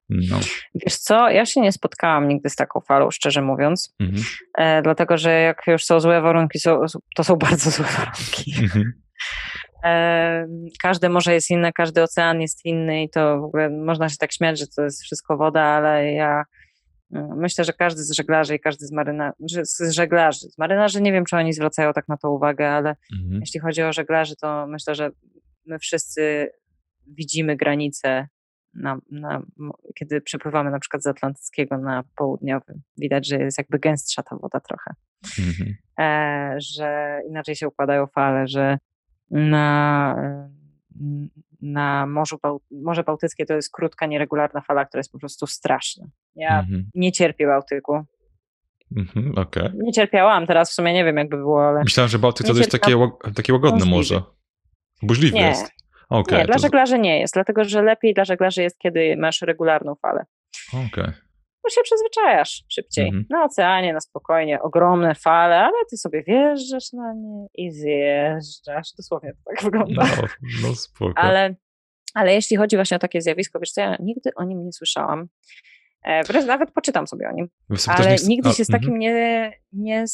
No. 0.09 0.39
Wiesz 0.75 0.95
co, 0.95 1.29
ja 1.29 1.45
się 1.45 1.61
nie 1.61 1.71
spotkałam 1.71 2.27
nigdy 2.27 2.49
z 2.49 2.55
taką 2.55 2.79
falą, 2.79 3.11
szczerze 3.11 3.41
mówiąc, 3.41 3.95
mhm. 3.99 4.23
e, 4.57 4.81
dlatego 4.81 5.17
że 5.17 5.31
jak 5.31 5.63
już 5.67 5.83
są 5.83 5.99
złe 5.99 6.21
warunki, 6.21 6.59
są, 6.59 6.85
to 7.15 7.20
są 7.23 7.35
bardzo 7.49 7.71
złe 7.71 7.85
warunki. 7.85 8.53
Mhm. 8.63 8.93
Każde 10.81 11.09
morze 11.09 11.33
jest 11.33 11.49
inne, 11.49 11.73
każdy 11.73 12.03
ocean 12.03 12.41
jest 12.41 12.65
inny 12.65 13.03
i 13.03 13.09
to 13.09 13.39
w 13.39 13.43
ogóle 13.43 13.69
można 13.69 14.09
się 14.09 14.17
tak 14.17 14.33
śmiać, 14.33 14.59
że 14.59 14.65
to 14.75 14.83
jest 14.83 15.03
wszystko 15.03 15.37
woda, 15.37 15.61
ale 15.61 16.13
ja 16.13 16.43
mm, 17.13 17.37
myślę, 17.37 17.63
że 17.63 17.73
każdy 17.73 18.03
z 18.03 18.11
żeglarzy 18.11 18.55
i 18.55 18.59
każdy 18.59 18.85
z 18.85 18.91
marynarzy, 18.91 19.61
z 19.63 19.91
żeglarzy, 19.91 20.49
z 20.49 20.57
marynarzy 20.57 21.01
nie 21.01 21.11
wiem, 21.11 21.25
czy 21.25 21.37
oni 21.37 21.53
zwracają 21.53 21.93
tak 21.93 22.07
na 22.07 22.17
to 22.17 22.31
uwagę, 22.31 22.69
ale 22.69 22.95
mhm. 23.13 23.39
jeśli 23.39 23.59
chodzi 23.59 23.83
o 23.83 23.93
żeglarzy, 23.93 24.35
to 24.41 24.67
myślę, 24.67 24.95
że 24.95 25.09
my 25.65 25.79
wszyscy 25.79 26.51
widzimy 27.07 27.55
granice 27.55 28.27
na, 28.73 28.97
na, 29.11 29.41
kiedy 29.95 30.21
przepływamy 30.21 30.71
na 30.71 30.79
przykład 30.79 31.03
z 31.03 31.07
Atlantyckiego 31.07 31.77
na 31.77 32.03
południowy. 32.15 32.81
Widać, 32.97 33.27
że 33.27 33.37
jest 33.37 33.57
jakby 33.57 33.79
gęstsza 33.79 34.23
ta 34.23 34.35
woda 34.35 34.59
trochę. 34.59 34.93
Mhm. 35.39 35.75
E, 35.99 36.55
że 36.61 37.19
inaczej 37.29 37.55
się 37.55 37.67
układają 37.67 38.07
fale, 38.07 38.47
że 38.47 38.77
na, 39.31 40.15
na 41.61 42.05
Morzu 42.05 42.37
Bał 42.43 42.61
Morze 42.71 43.03
Bałtyckie 43.03 43.45
to 43.45 43.53
jest 43.53 43.71
krótka, 43.71 44.05
nieregularna 44.05 44.61
fala, 44.61 44.85
która 44.85 44.99
jest 44.99 45.11
po 45.11 45.19
prostu 45.19 45.47
straszna. 45.47 46.05
Ja 46.35 46.59
mhm. 46.59 46.89
nie 46.95 47.11
cierpię 47.11 47.47
Bałtyku. 47.47 48.05
Mhm, 48.97 49.37
okay. 49.37 49.73
Nie 49.75 49.91
cierpiałam, 49.91 50.47
teraz 50.47 50.71
w 50.71 50.73
sumie 50.73 50.93
nie 50.93 51.05
wiem, 51.05 51.17
jakby 51.17 51.37
było, 51.37 51.67
ale. 51.67 51.79
Myślałam, 51.83 52.09
że 52.09 52.19
Bałtyk 52.19 52.47
to 52.47 52.53
jest 52.53 52.71
takie, 52.71 52.95
takie 53.35 53.53
łagodne 53.53 53.85
morze. 53.85 54.21
Burzliwe 55.01 55.37
jest. 55.37 55.80
Okay, 56.11 56.39
nie, 56.39 56.45
dla 56.45 56.55
to... 56.55 56.61
żeglarzy 56.61 56.99
nie 56.99 57.19
jest, 57.19 57.33
dlatego 57.33 57.63
że 57.63 57.81
lepiej 57.81 58.13
dla 58.13 58.25
żeglarzy 58.25 58.63
jest, 58.63 58.79
kiedy 58.79 59.15
masz 59.17 59.41
regularną 59.41 59.95
falę. 59.95 60.25
Okej. 60.73 60.85
Okay. 60.87 61.13
Bo 61.63 61.69
się 61.69 61.81
przyzwyczajasz 61.83 62.63
szybciej. 62.69 63.09
Mm 63.09 63.21
-hmm. 63.21 63.25
Na 63.29 63.43
oceanie, 63.43 63.93
na 63.93 63.99
spokojnie, 63.99 64.61
ogromne 64.61 65.15
fale, 65.15 65.59
ale 65.59 65.85
ty 65.89 65.97
sobie 65.97 66.23
wjeżdżasz 66.23 66.93
na 66.93 67.13
nie 67.13 67.47
i 67.53 67.71
zjeżdżasz. 67.71 68.87
Dosłownie 68.97 69.31
to 69.33 69.37
tak 69.45 69.63
wygląda. 69.63 70.03
No, 70.03 70.27
no 70.63 70.75
spoko. 70.75 71.17
Ale, 71.17 71.55
ale 72.13 72.33
jeśli 72.33 72.57
chodzi 72.57 72.75
właśnie 72.75 72.97
o 72.97 72.99
takie 72.99 73.21
zjawisko, 73.21 73.59
wiesz 73.59 73.71
co, 73.71 73.81
ja 73.81 73.97
nigdy 73.99 74.29
o 74.35 74.43
nim 74.43 74.65
nie 74.65 74.71
słyszałam. 74.71 75.27
E, 76.05 76.43
nawet 76.45 76.71
poczytam 76.71 77.07
sobie 77.07 77.29
o 77.29 77.31
nim, 77.31 77.47
ale 77.87 78.15
nie... 78.15 78.27
nigdy 78.27 78.53
się 78.53 78.65
z 78.65 78.67
takim 78.67 78.93
-hmm. 78.93 78.97
nie, 78.97 79.53
nie, 79.73 80.05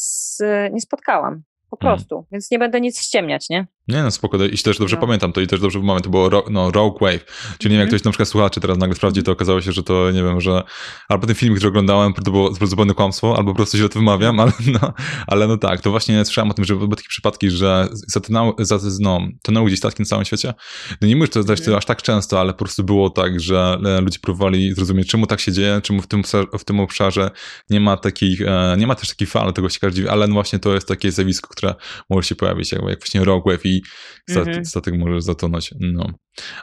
nie 0.72 0.80
spotkałam. 0.80 1.42
Po 1.70 1.76
mhm. 1.76 1.96
prostu, 1.96 2.14
mm. 2.14 2.26
więc 2.32 2.50
nie 2.50 2.58
będę 2.58 2.80
nic 2.80 3.00
ściemniać, 3.00 3.48
nie? 3.50 3.66
Nie 3.88 4.02
no, 4.02 4.10
spoko, 4.10 4.44
i 4.44 4.58
też 4.58 4.78
dobrze 4.78 4.96
no. 4.96 5.00
pamiętam 5.00 5.32
to 5.32 5.40
i 5.40 5.46
też 5.46 5.60
dobrze 5.60 5.80
mamy, 5.80 6.00
to 6.00 6.10
było 6.10 6.28
ro, 6.28 6.44
no, 6.50 6.70
Rogue 6.70 6.98
Wave, 7.00 7.24
czyli 7.58 7.72
nie 7.72 7.78
wiem, 7.78 7.80
jak 7.80 7.86
mhm. 7.86 7.88
ktoś 7.88 8.04
na 8.04 8.10
przykład 8.10 8.28
słuchaczy 8.28 8.60
teraz 8.60 8.78
nagle 8.78 8.96
sprawdzi, 8.96 9.22
to 9.22 9.32
okazało 9.32 9.60
się, 9.60 9.72
że 9.72 9.82
to, 9.82 10.10
nie 10.10 10.22
wiem, 10.22 10.40
że 10.40 10.62
albo 11.08 11.26
ten 11.26 11.36
film, 11.36 11.54
który 11.54 11.68
oglądałem, 11.68 12.12
to 12.12 12.30
było 12.30 12.54
zupełnie 12.62 12.94
kłamstwo, 12.94 13.36
albo 13.36 13.50
po 13.50 13.56
prostu 13.56 13.78
źle 13.78 13.88
to 13.88 13.98
wymawiam, 13.98 14.40
ale 14.40 14.52
no, 14.82 14.92
ale 15.26 15.46
no 15.46 15.56
tak, 15.56 15.80
to 15.80 15.90
właśnie 15.90 16.24
słyszałem 16.24 16.50
o 16.50 16.54
tym, 16.54 16.64
że 16.64 16.74
były 16.74 16.88
takie 16.88 17.08
przypadki, 17.08 17.50
że 17.50 17.88
zatynały, 17.92 18.52
no, 19.00 19.20
tonęły 19.42 19.66
gdzieś 19.66 19.78
statki 19.78 20.02
na 20.02 20.06
całym 20.06 20.24
świecie. 20.24 20.54
No 21.00 21.08
nie 21.08 21.16
mówię, 21.16 21.26
że 21.26 21.32
to 21.32 21.42
zdarzyć 21.42 21.66
mm. 21.66 21.78
aż 21.78 21.84
tak 21.84 22.02
często, 22.02 22.40
ale 22.40 22.52
po 22.52 22.58
prostu 22.58 22.84
było 22.84 23.10
tak, 23.10 23.40
że 23.40 23.78
e, 23.84 24.00
ludzie 24.00 24.18
próbowali 24.18 24.74
zrozumieć, 24.74 25.08
czemu 25.08 25.26
tak 25.26 25.40
się 25.40 25.52
dzieje, 25.52 25.80
czemu 25.82 26.02
w 26.02 26.06
tym, 26.06 26.22
w 26.58 26.64
tym 26.64 26.80
obszarze 26.80 27.30
nie 27.70 27.80
ma 27.80 27.96
takich, 27.96 28.42
e, 28.42 28.76
nie 28.78 28.86
ma 28.86 28.94
też 28.94 29.08
takich 29.08 29.30
fal, 29.30 29.52
tego 29.52 29.68
się 29.68 29.78
każdy 29.80 30.10
ale 30.10 30.26
no 30.28 30.34
właśnie 30.34 30.58
to 30.58 30.74
jest 30.74 30.88
takie 30.88 31.12
zjawisko, 31.12 31.54
które 31.58 31.74
może 32.10 32.28
się 32.28 32.34
pojawić, 32.34 32.72
jak, 32.72 32.82
jak 32.82 32.98
właśnie 32.98 33.24
Rogue 33.24 33.50
Wave 33.50 33.66
i 33.66 33.82
mm 34.30 34.44
-hmm. 34.44 34.64
statek 34.64 34.94
może 34.98 35.22
zatonąć. 35.22 35.74
No. 35.80 36.12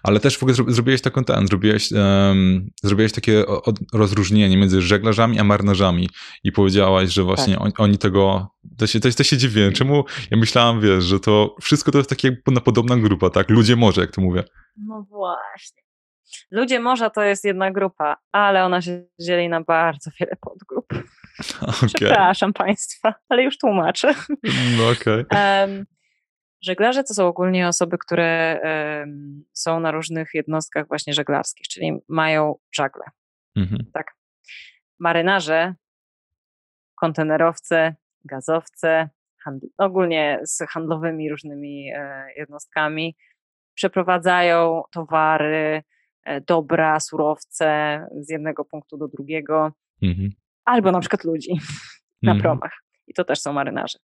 Ale 0.03 0.19
też 0.19 0.37
w 0.37 0.43
ogóle 0.43 0.55
zrobiłeś 0.67 1.01
taką 1.01 1.23
ten, 1.23 1.47
zrobiłeś, 1.47 1.91
um, 1.91 2.69
zrobiłeś 2.83 3.11
takie 3.11 3.43
rozróżnienie 3.93 4.57
między 4.57 4.81
żeglarzami 4.81 5.39
a 5.39 5.43
marynarzami 5.43 6.09
i 6.43 6.51
powiedziałaś, 6.51 7.09
że 7.09 7.23
właśnie 7.23 7.53
tak. 7.53 7.63
on, 7.63 7.71
oni 7.77 7.97
tego, 7.97 8.47
to 8.77 8.87
się, 8.87 8.99
to, 8.99 9.11
to 9.11 9.23
się 9.23 9.37
dziwię, 9.37 9.71
czemu 9.71 10.03
ja 10.31 10.37
myślałam, 10.37 10.81
wiesz, 10.81 11.03
że 11.03 11.19
to 11.19 11.55
wszystko 11.61 11.91
to 11.91 11.97
jest 11.97 12.09
takie 12.09 12.31
podobna 12.65 12.97
grupa, 12.97 13.29
tak? 13.29 13.49
Ludzie 13.49 13.75
morze, 13.75 14.01
jak 14.01 14.11
to 14.11 14.21
mówię. 14.21 14.43
No 14.87 15.05
właśnie. 15.09 15.85
Ludzie 16.51 16.79
morza 16.79 17.09
to 17.09 17.21
jest 17.21 17.43
jedna 17.43 17.71
grupa, 17.71 18.17
ale 18.31 18.65
ona 18.65 18.81
się 18.81 19.03
dzieli 19.19 19.49
na 19.49 19.61
bardzo 19.61 20.11
wiele 20.19 20.35
podgrup. 20.41 20.85
Okay. 21.61 21.89
Przepraszam 21.95 22.53
Państwa, 22.53 23.13
ale 23.29 23.43
już 23.43 23.57
tłumaczę. 23.57 24.13
No. 24.77 24.89
Okay. 24.89 25.25
Um, 25.31 25.85
Żeglarze 26.61 27.03
to 27.03 27.13
są 27.13 27.27
ogólnie 27.27 27.67
osoby, 27.67 27.97
które 27.97 28.59
są 29.53 29.79
na 29.79 29.91
różnych 29.91 30.29
jednostkach 30.33 30.87
właśnie 30.87 31.13
żeglarskich, 31.13 31.67
czyli 31.67 31.91
mają 32.07 32.55
żagle. 32.75 33.03
Mhm. 33.55 33.85
Tak. 33.93 34.15
Marynarze, 34.99 35.73
kontenerowce, 36.95 37.95
gazowce, 38.25 39.09
handl- 39.47 39.69
ogólnie 39.77 40.39
z 40.43 40.57
handlowymi 40.69 41.29
różnymi 41.29 41.91
e, 41.95 42.25
jednostkami 42.37 43.15
przeprowadzają 43.73 44.83
towary, 44.91 45.83
e, 46.25 46.41
dobra, 46.41 46.99
surowce 46.99 47.99
z 48.21 48.29
jednego 48.29 48.65
punktu 48.65 48.97
do 48.97 49.07
drugiego, 49.07 49.71
mhm. 50.01 50.29
Albo 50.65 50.91
na 50.91 50.99
przykład 50.99 51.23
ludzi 51.23 51.49
na 52.23 52.31
mhm. 52.31 52.41
promach. 52.41 52.71
I 53.07 53.13
to 53.13 53.23
też 53.23 53.41
są 53.41 53.53
marynarze. 53.53 53.97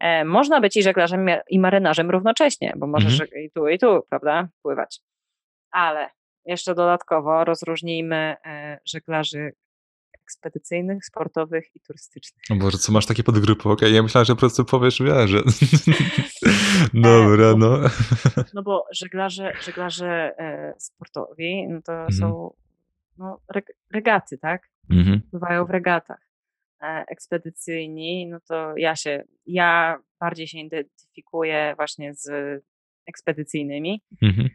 E, 0.00 0.24
można 0.24 0.60
być 0.60 0.76
i 0.76 0.82
żeglarzem, 0.82 1.26
i 1.50 1.58
marynarzem 1.58 2.10
równocześnie, 2.10 2.72
bo 2.76 2.86
możesz 2.86 3.20
mhm. 3.20 3.42
i 3.42 3.50
tu, 3.50 3.68
i 3.68 3.78
tu, 3.78 4.02
prawda, 4.08 4.48
pływać. 4.62 5.00
Ale 5.70 6.10
jeszcze 6.44 6.74
dodatkowo 6.74 7.44
rozróżnijmy 7.44 8.36
e, 8.44 8.78
żeglarzy 8.84 9.52
ekspedycyjnych, 10.24 11.04
sportowych 11.04 11.76
i 11.76 11.80
turystycznych. 11.80 12.44
O 12.50 12.54
Boże, 12.54 12.78
co 12.78 12.92
masz 12.92 13.06
takie 13.06 13.22
podgrupy? 13.22 13.62
Okej, 13.62 13.72
okay, 13.72 13.90
ja 13.90 14.02
myślałem, 14.02 14.24
że 14.24 14.34
po 14.34 14.40
prostu 14.40 14.64
powiesz 14.64 15.02
że. 15.26 15.42
Dobra, 16.94 17.54
no. 17.58 17.78
No 18.54 18.62
bo 18.62 18.86
żeglarze, 18.92 19.52
żeglarze 19.62 20.34
sportowi 20.78 21.68
no 21.68 21.82
to 21.82 21.92
mhm. 21.92 22.12
są 22.12 22.54
no, 23.18 23.40
regaty, 23.92 24.38
tak? 24.38 24.69
Mhm. 24.90 25.20
Pływają 25.30 25.64
w 25.64 25.70
regatach. 25.70 26.30
E, 26.82 27.04
ekspedycyjni, 27.08 28.26
no 28.26 28.38
to 28.48 28.72
ja 28.76 28.96
się, 28.96 29.24
ja 29.46 29.98
bardziej 30.20 30.46
się 30.46 30.58
identyfikuję 30.58 31.74
właśnie 31.76 32.14
z 32.14 32.30
ekspedycyjnymi, 33.06 34.02
mhm. 34.22 34.48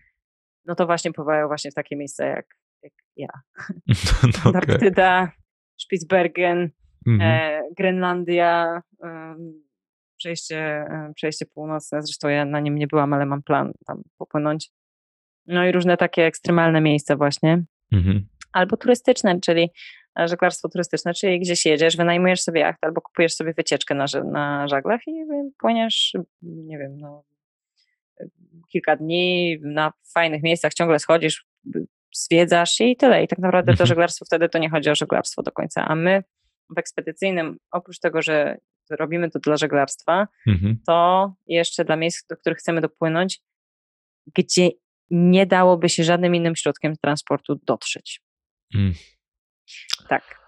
no 0.66 0.76
to 0.76 0.86
właśnie 0.86 1.12
pływają 1.12 1.48
właśnie 1.48 1.72
w 1.72 1.74
takie 1.74 1.96
miejsca 1.96 2.26
jak, 2.26 2.46
jak 2.84 2.94
ja. 3.16 3.30
No, 4.24 4.42
Antarktyda, 4.46 5.22
okay. 5.22 5.36
Spitsbergen, 5.78 6.70
mhm. 7.08 7.22
e, 7.22 7.62
Grenlandia, 7.78 8.82
e, 9.04 9.36
przejście, 10.18 10.58
e, 10.58 11.12
przejście 11.16 11.46
północne, 11.46 12.02
zresztą 12.02 12.28
ja 12.28 12.46
na 12.46 12.60
nim 12.60 12.76
nie 12.76 12.88
byłam, 12.88 13.14
ale 13.14 13.26
mam 13.26 13.44
plan 13.44 13.72
tam 13.88 14.02
popłynąć. 14.18 14.72
No 15.48 15.66
i 15.66 15.72
różne 15.72 15.98
takie 15.98 16.26
ekstremalne 16.26 16.82
miejsca 16.82 17.16
właśnie. 17.16 17.64
Mhm. 17.92 18.28
Albo 18.54 18.78
turystyczne, 18.78 19.40
czyli 19.40 19.70
żeglarstwo 20.18 20.70
turystyczne, 20.70 21.14
czyli 21.14 21.40
gdzieś 21.40 21.66
jedziesz, 21.66 21.98
wynajmujesz 21.98 22.42
sobie 22.42 22.62
jacht 22.62 22.84
albo 22.84 23.02
kupujesz 23.02 23.36
sobie 23.36 23.54
wycieczkę 23.54 23.96
na, 23.96 24.06
na 24.32 24.68
żaglach 24.68 25.02
i 25.08 25.26
płyniesz, 25.60 26.14
nie 26.42 26.78
wiem, 26.78 26.98
no, 26.98 27.24
kilka 28.72 28.96
dni 28.96 29.58
na 29.62 29.94
fajnych 30.14 30.44
miejscach, 30.44 30.74
ciągle 30.74 31.00
schodzisz, 31.00 31.46
zwiedzasz 32.14 32.80
i 32.80 32.96
tyle. 32.96 33.24
I 33.24 33.28
tak 33.28 33.40
naprawdę 33.40 33.72
to 33.72 33.84
mhm. 33.84 33.88
żeglarstwo 33.88 34.26
wtedy 34.26 34.50
to 34.50 34.58
nie 34.58 34.70
chodzi 34.70 34.90
o 34.90 34.96
żeglarstwo 34.96 35.44
do 35.44 35.52
końca. 35.52 35.88
A 35.88 35.96
my 35.96 36.24
w 36.76 36.78
ekspedycyjnym, 36.78 37.58
oprócz 37.72 38.00
tego, 38.00 38.22
że 38.22 38.58
robimy 38.90 39.30
to 39.30 39.40
dla 39.40 39.58
żeglarstwa, 39.58 40.28
mhm. 40.48 40.80
to 40.88 41.34
jeszcze 41.48 41.86
dla 41.86 41.96
miejsc, 41.96 42.28
do 42.28 42.38
których 42.38 42.58
chcemy 42.58 42.82
dopłynąć, 42.82 43.42
gdzie 44.36 44.70
nie 45.10 45.46
dałoby 45.46 45.90
się 45.90 46.04
żadnym 46.04 46.36
innym 46.36 46.56
środkiem 46.56 46.96
transportu 46.98 47.60
dotrzeć. 47.66 48.22
Mm. 48.76 48.94
Tak. 50.10 50.46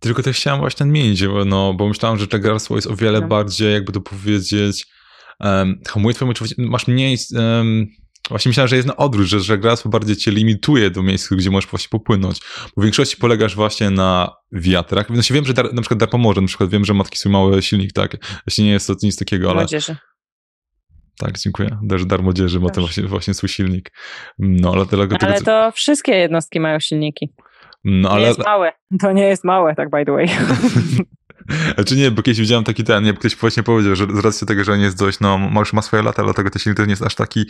Tylko 0.00 0.22
też 0.22 0.36
chciałem 0.36 0.60
właśnie 0.60 0.86
nadmienić, 0.86 1.24
no, 1.46 1.74
bo 1.74 1.88
myślałem, 1.88 2.18
że 2.18 2.26
czegarstwo 2.26 2.74
jest 2.74 2.86
o 2.86 2.96
wiele 2.96 3.20
no. 3.20 3.28
bardziej, 3.28 3.72
jakby 3.72 3.92
to 3.92 4.00
powiedzieć, 4.00 4.86
um, 5.40 5.80
hamuje 5.88 6.14
twoją 6.14 6.32
masz 6.58 6.86
mniej 6.86 7.18
um, 7.36 7.86
Właśnie 8.28 8.48
myślałem, 8.48 8.68
że 8.68 8.76
jest 8.76 8.88
na 8.88 8.96
odwrót, 8.96 9.26
że 9.26 9.40
żeglarstwo 9.40 9.88
bardziej 9.88 10.16
cię 10.16 10.30
limituje 10.30 10.90
do 10.90 11.02
miejsc, 11.02 11.28
gdzie 11.32 11.50
możesz 11.50 11.70
właśnie 11.70 11.88
popłynąć. 11.88 12.40
Bo 12.76 12.82
w 12.82 12.84
większości 12.84 13.16
polegasz 13.16 13.54
właśnie 13.54 13.90
na 13.90 14.34
wiatrach. 14.52 15.10
No 15.10 15.22
się 15.22 15.34
wiem, 15.34 15.44
że 15.44 15.54
dar, 15.54 15.74
na 15.74 15.82
przykład 15.82 16.00
dar 16.00 16.10
pomoże, 16.10 16.40
na 16.40 16.46
przykład 16.46 16.70
wiem, 16.70 16.84
że 16.84 16.94
matki 16.94 17.18
swój 17.18 17.32
mały 17.32 17.62
silnik, 17.62 17.92
tak. 17.92 18.16
Jeśli 18.46 18.64
nie 18.64 18.70
jest 18.70 18.86
to 18.86 18.94
nic 19.02 19.16
takiego, 19.16 19.50
ale... 19.50 19.60
Młodzieży. 19.60 19.96
Tak, 21.18 21.38
dziękuję. 21.38 21.78
Też 21.88 22.06
dar 22.06 22.22
młodzieży 22.22 22.60
ma 22.60 22.70
ten 22.70 22.84
właśnie, 22.84 23.02
właśnie 23.02 23.34
swój 23.34 23.48
silnik. 23.48 23.92
No, 24.38 24.72
ale, 24.72 24.86
dlatego, 24.86 25.16
ale 25.26 25.42
to 25.42 25.72
wszystkie 25.72 26.12
jednostki 26.12 26.60
mają 26.60 26.80
silniki. 26.80 27.34
No, 27.84 28.10
ale... 28.10 28.20
Nie 28.20 28.26
jest 28.26 28.44
małe. 28.44 28.72
To 29.00 29.12
nie 29.12 29.24
jest 29.24 29.44
małe, 29.44 29.74
tak 29.74 29.90
by 29.90 30.04
the 30.04 30.12
way. 30.12 30.28
Znaczy 31.74 31.96
nie, 31.96 32.10
bo 32.10 32.22
kiedyś 32.22 32.40
widziałem 32.40 32.64
taki 32.64 32.84
ten, 32.84 33.04
nie, 33.04 33.14
ktoś 33.14 33.36
właśnie 33.36 33.62
powiedział, 33.62 33.96
że 33.96 34.06
z 34.14 34.18
racji 34.18 34.46
tego, 34.46 34.64
że 34.64 34.78
nie 34.78 34.84
jest 34.84 34.98
dość, 34.98 35.20
no, 35.20 35.38
już 35.58 35.72
ma 35.72 35.82
swoje 35.82 36.02
lata, 36.02 36.24
dlatego 36.24 36.50
to 36.50 36.84
nie 36.84 36.90
jest 36.90 37.02
aż 37.02 37.14
taki, 37.14 37.44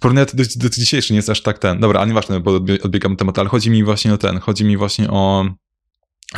porównanie 0.00 0.26
do, 0.34 0.44
do, 0.56 0.68
dzisiejszy 0.68 1.12
nie 1.12 1.16
jest 1.16 1.30
aż 1.30 1.42
tak 1.42 1.58
ten, 1.58 1.80
dobra, 1.80 2.00
a 2.00 2.04
nieważne, 2.04 2.40
bo 2.40 2.50
odbiegam 2.82 3.16
temat, 3.16 3.38
ale 3.38 3.48
chodzi 3.48 3.70
mi 3.70 3.84
właśnie 3.84 4.14
o 4.14 4.18
ten, 4.18 4.40
chodzi 4.40 4.64
mi 4.64 4.76
właśnie 4.76 5.10
o, 5.10 5.44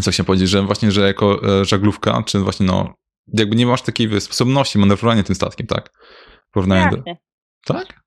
co 0.03 0.11
chciałem 0.11 0.27
powiedzieć, 0.27 0.49
że 0.49 0.63
właśnie, 0.63 0.93
że 0.93 1.07
jako 1.07 1.61
e, 1.61 1.65
żaglówka, 1.65 2.23
czy 2.27 2.39
właśnie 2.39 2.67
no, 2.67 2.95
jakby 3.33 3.57
nie 3.57 3.67
masz 3.67 3.83
takiej 3.83 4.21
sposobności 4.21 4.79
manewrowania 4.79 5.23
tym 5.23 5.35
statkiem, 5.35 5.67
tak? 5.67 5.91
Porównanie 6.51 6.91
do... 6.97 7.03
Tak? 7.65 8.05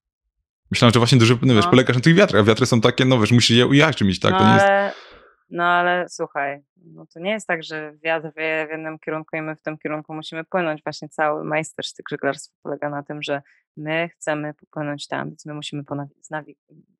Myślałem, 0.71 0.93
że 0.93 0.99
właśnie 0.99 1.17
dużo, 1.17 1.37
no, 1.41 1.55
wiesz, 1.55 1.65
no. 1.65 1.71
polegasz 1.71 1.95
na 1.95 2.01
tych 2.01 2.15
wiatrach, 2.15 2.41
a 2.41 2.43
wiatry 2.45 2.65
są 2.65 2.81
takie, 2.81 3.05
no 3.05 3.19
wiesz, 3.19 3.31
musisz 3.31 3.57
je 3.57 3.67
ujaźnić, 3.67 4.19
tak? 4.19 4.31
No, 4.31 4.39
to 4.39 4.47
nie 4.47 4.53
jest... 4.53 4.97
no 5.49 5.63
ale 5.63 6.09
słuchaj, 6.09 6.63
no 6.85 7.05
to 7.13 7.19
nie 7.19 7.31
jest 7.31 7.47
tak, 7.47 7.63
że 7.63 7.93
wiatr 8.03 8.31
wieje 8.37 8.67
w 8.67 8.69
jednym 8.69 8.99
kierunku 8.99 9.37
i 9.37 9.41
my 9.41 9.55
w 9.55 9.61
tym 9.61 9.77
kierunku 9.77 10.13
musimy 10.13 10.43
płynąć. 10.43 10.83
Właśnie 10.83 11.09
cały 11.09 11.43
majstersztyk 11.43 12.09
żeglarstwa 12.09 12.55
polega 12.63 12.89
na 12.89 13.03
tym, 13.03 13.23
że 13.23 13.41
my 13.77 14.09
chcemy 14.09 14.53
popłynąć 14.53 15.07
tam, 15.07 15.27
więc 15.27 15.45
my 15.45 15.53
musimy 15.53 15.83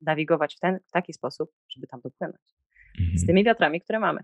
nawigować 0.00 0.56
w, 0.56 0.58
ten, 0.58 0.78
w 0.88 0.90
taki 0.90 1.12
sposób, 1.12 1.50
żeby 1.68 1.86
tam 1.86 2.00
dopłynąć. 2.00 2.54
Mhm. 3.00 3.18
Z 3.18 3.26
tymi 3.26 3.44
wiatrami, 3.44 3.80
które 3.80 3.98
mamy. 3.98 4.20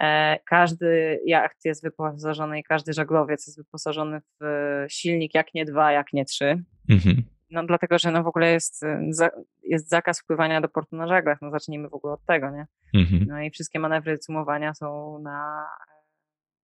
E, 0.00 0.38
każdy 0.46 1.20
jacht 1.26 1.64
jest 1.64 1.82
wyposażony 1.82 2.58
i 2.58 2.64
każdy 2.64 2.92
żaglowiec 2.92 3.46
jest 3.46 3.58
wyposażony 3.58 4.20
w 4.40 4.44
silnik 4.88 5.34
jak 5.34 5.54
nie 5.54 5.64
dwa, 5.64 5.92
jak 5.92 6.12
nie 6.12 6.24
trzy. 6.24 6.62
Mhm. 6.88 7.33
No 7.54 7.66
dlatego, 7.66 7.98
że 7.98 8.10
no 8.10 8.22
w 8.22 8.26
ogóle 8.26 8.52
jest, 8.52 8.82
y, 8.82 9.28
jest 9.62 9.88
zakaz 9.88 10.20
wpływania 10.20 10.60
do 10.60 10.68
portu 10.68 10.96
na 10.96 11.06
żaglach. 11.06 11.38
No 11.42 11.50
zacznijmy 11.50 11.88
w 11.88 11.94
ogóle 11.94 12.14
od 12.14 12.24
tego, 12.26 12.50
nie? 12.50 12.66
Mhm. 12.94 13.24
No 13.28 13.42
i 13.42 13.50
wszystkie 13.50 13.78
manewry 13.78 14.18
cumowania 14.18 14.74
są 14.74 15.18
na, 15.18 15.66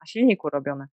na 0.01 0.07
silniku 0.07 0.51
robione. 0.51 0.87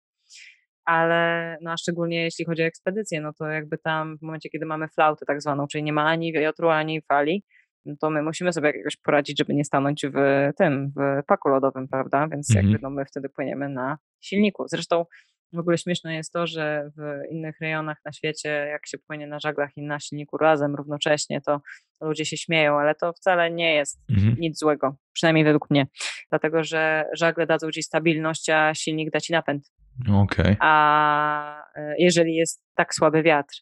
Ale, 0.85 1.57
no 1.61 1.71
a 1.71 1.77
szczególnie 1.77 2.23
jeśli 2.23 2.45
chodzi 2.45 2.63
o 2.63 2.65
ekspedycję, 2.65 3.21
no 3.21 3.33
to 3.33 3.47
jakby 3.47 3.77
tam 3.77 4.17
w 4.17 4.21
momencie, 4.21 4.49
kiedy 4.49 4.65
mamy 4.65 4.87
flautę 4.87 5.25
tak 5.25 5.41
zwaną, 5.41 5.67
czyli 5.67 5.83
nie 5.83 5.93
ma 5.93 6.05
ani 6.05 6.33
wiatru, 6.33 6.69
ani 6.69 7.01
fali, 7.01 7.43
no 7.85 7.95
to 7.99 8.09
my 8.09 8.21
musimy 8.21 8.53
sobie 8.53 8.71
jakoś 8.77 8.95
poradzić, 8.95 9.37
żeby 9.37 9.53
nie 9.53 9.65
stanąć 9.65 10.05
w 10.05 10.49
tym, 10.57 10.91
w 10.95 11.25
paku 11.25 11.49
lodowym, 11.49 11.87
prawda? 11.87 12.27
Więc 12.27 12.49
mhm. 12.49 12.65
jakby 12.65 12.83
no 12.83 12.89
my 12.89 13.05
wtedy 13.05 13.29
płyniemy 13.29 13.69
na 13.69 13.97
silniku. 14.21 14.67
Zresztą 14.67 15.05
w 15.53 15.59
ogóle 15.59 15.77
śmieszne 15.77 16.15
jest 16.15 16.33
to, 16.33 16.47
że 16.47 16.89
w 16.97 17.31
innych 17.31 17.59
rejonach 17.61 17.97
na 18.05 18.11
świecie, 18.11 18.49
jak 18.49 18.87
się 18.87 18.97
płynie 18.97 19.27
na 19.27 19.39
żaglach 19.39 19.77
i 19.77 19.81
na 19.81 19.99
silniku 19.99 20.37
razem 20.37 20.75
równocześnie, 20.75 21.41
to 21.41 21.61
ludzie 22.01 22.25
się 22.25 22.37
śmieją, 22.37 22.79
ale 22.79 22.95
to 22.95 23.13
wcale 23.13 23.51
nie 23.51 23.75
jest 23.75 23.99
mhm. 24.09 24.35
nic 24.39 24.59
złego, 24.59 24.95
przynajmniej 25.13 25.45
według 25.45 25.69
mnie. 25.69 25.87
Dlatego, 26.29 26.63
że 26.63 27.05
żagle 27.13 27.47
dadzą 27.47 27.71
ci 27.71 27.83
stabilność, 27.83 28.49
a 28.49 28.73
silnik 28.73 29.11
da 29.11 29.19
ci 29.19 29.33
napęd. 29.33 29.71
Okay. 30.13 30.55
A 30.59 31.63
e, 31.75 31.95
jeżeli 31.99 32.35
jest 32.35 32.63
tak 32.75 32.93
słaby 32.93 33.23
wiatr, 33.23 33.55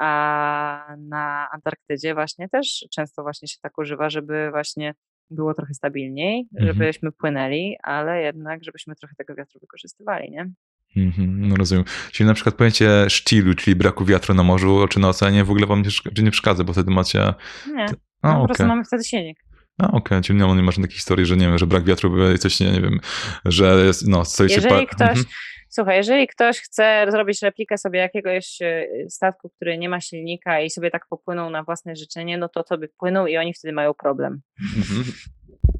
a 0.00 0.96
na 0.98 1.48
Antarktydzie 1.52 2.14
właśnie 2.14 2.48
też 2.48 2.86
często 2.94 3.22
właśnie 3.22 3.48
się 3.48 3.56
tak 3.62 3.78
używa, 3.78 4.10
żeby 4.10 4.50
właśnie 4.50 4.94
było 5.30 5.54
trochę 5.54 5.74
stabilniej, 5.74 6.48
mhm. 6.54 6.66
żebyśmy 6.66 7.12
płynęli, 7.12 7.76
ale 7.82 8.22
jednak, 8.22 8.64
żebyśmy 8.64 8.94
trochę 8.94 9.14
tego 9.14 9.34
wiatru 9.34 9.60
wykorzystywali, 9.60 10.30
nie? 10.30 10.50
Mhm, 10.96 11.48
no 11.48 11.56
rozumiem. 11.56 11.84
Czyli 12.12 12.26
na 12.26 12.34
przykład 12.34 12.54
pojęcie 12.54 13.10
sztilu, 13.10 13.54
czyli 13.54 13.76
braku 13.76 14.04
wiatru 14.04 14.34
na 14.34 14.42
morzu 14.42 14.88
czy 14.88 15.00
na 15.00 15.08
oceanie 15.08 15.44
w 15.44 15.50
ogóle 15.50 15.66
wam 15.66 15.82
nie, 15.82 16.22
nie 16.22 16.30
przeszkadza, 16.30 16.64
bo 16.64 16.72
wtedy 16.72 16.90
macie... 16.90 17.34
Nie, 17.74 17.86
A, 18.22 18.28
no, 18.28 18.34
po 18.34 18.36
okay. 18.36 18.46
prostu 18.46 18.66
mamy 18.66 18.84
wtedy 18.84 19.04
silnik. 19.04 19.38
A, 19.78 19.86
okej, 19.86 19.98
okay. 19.98 20.22
czyli 20.22 20.38
nie, 20.38 20.54
nie 20.54 20.62
masz 20.62 20.76
takiej 20.76 20.90
historii, 20.90 21.26
że 21.26 21.36
nie 21.36 21.46
wiem, 21.46 21.58
że 21.58 21.66
brak 21.66 21.84
wiatru, 21.84 22.38
coś, 22.38 22.60
nie, 22.60 22.72
nie 22.72 22.80
wiem, 22.80 23.00
że 23.44 23.84
jest, 23.86 24.08
no, 24.08 24.24
coś 24.24 24.52
Jeżeli 24.52 24.80
się... 24.80 24.86
ktoś... 24.86 25.08
Mhm. 25.08 25.26
Słuchaj, 25.68 25.96
jeżeli 25.96 26.26
ktoś 26.26 26.60
chce 26.60 27.06
zrobić 27.10 27.42
replikę 27.42 27.78
sobie 27.78 27.98
jakiegoś 27.98 28.62
e, 28.62 28.86
statku, 29.08 29.50
który 29.56 29.78
nie 29.78 29.88
ma 29.88 30.00
silnika 30.00 30.60
i 30.60 30.70
sobie 30.70 30.90
tak 30.90 31.06
popłynął 31.08 31.50
na 31.50 31.64
własne 31.64 31.96
życzenie, 31.96 32.38
no 32.38 32.48
to 32.48 32.62
sobie 32.62 32.88
płyną 32.98 33.26
i 33.26 33.36
oni 33.36 33.54
wtedy 33.54 33.74
mają 33.74 33.94
problem. 33.94 34.40
Mhm. 34.76 35.04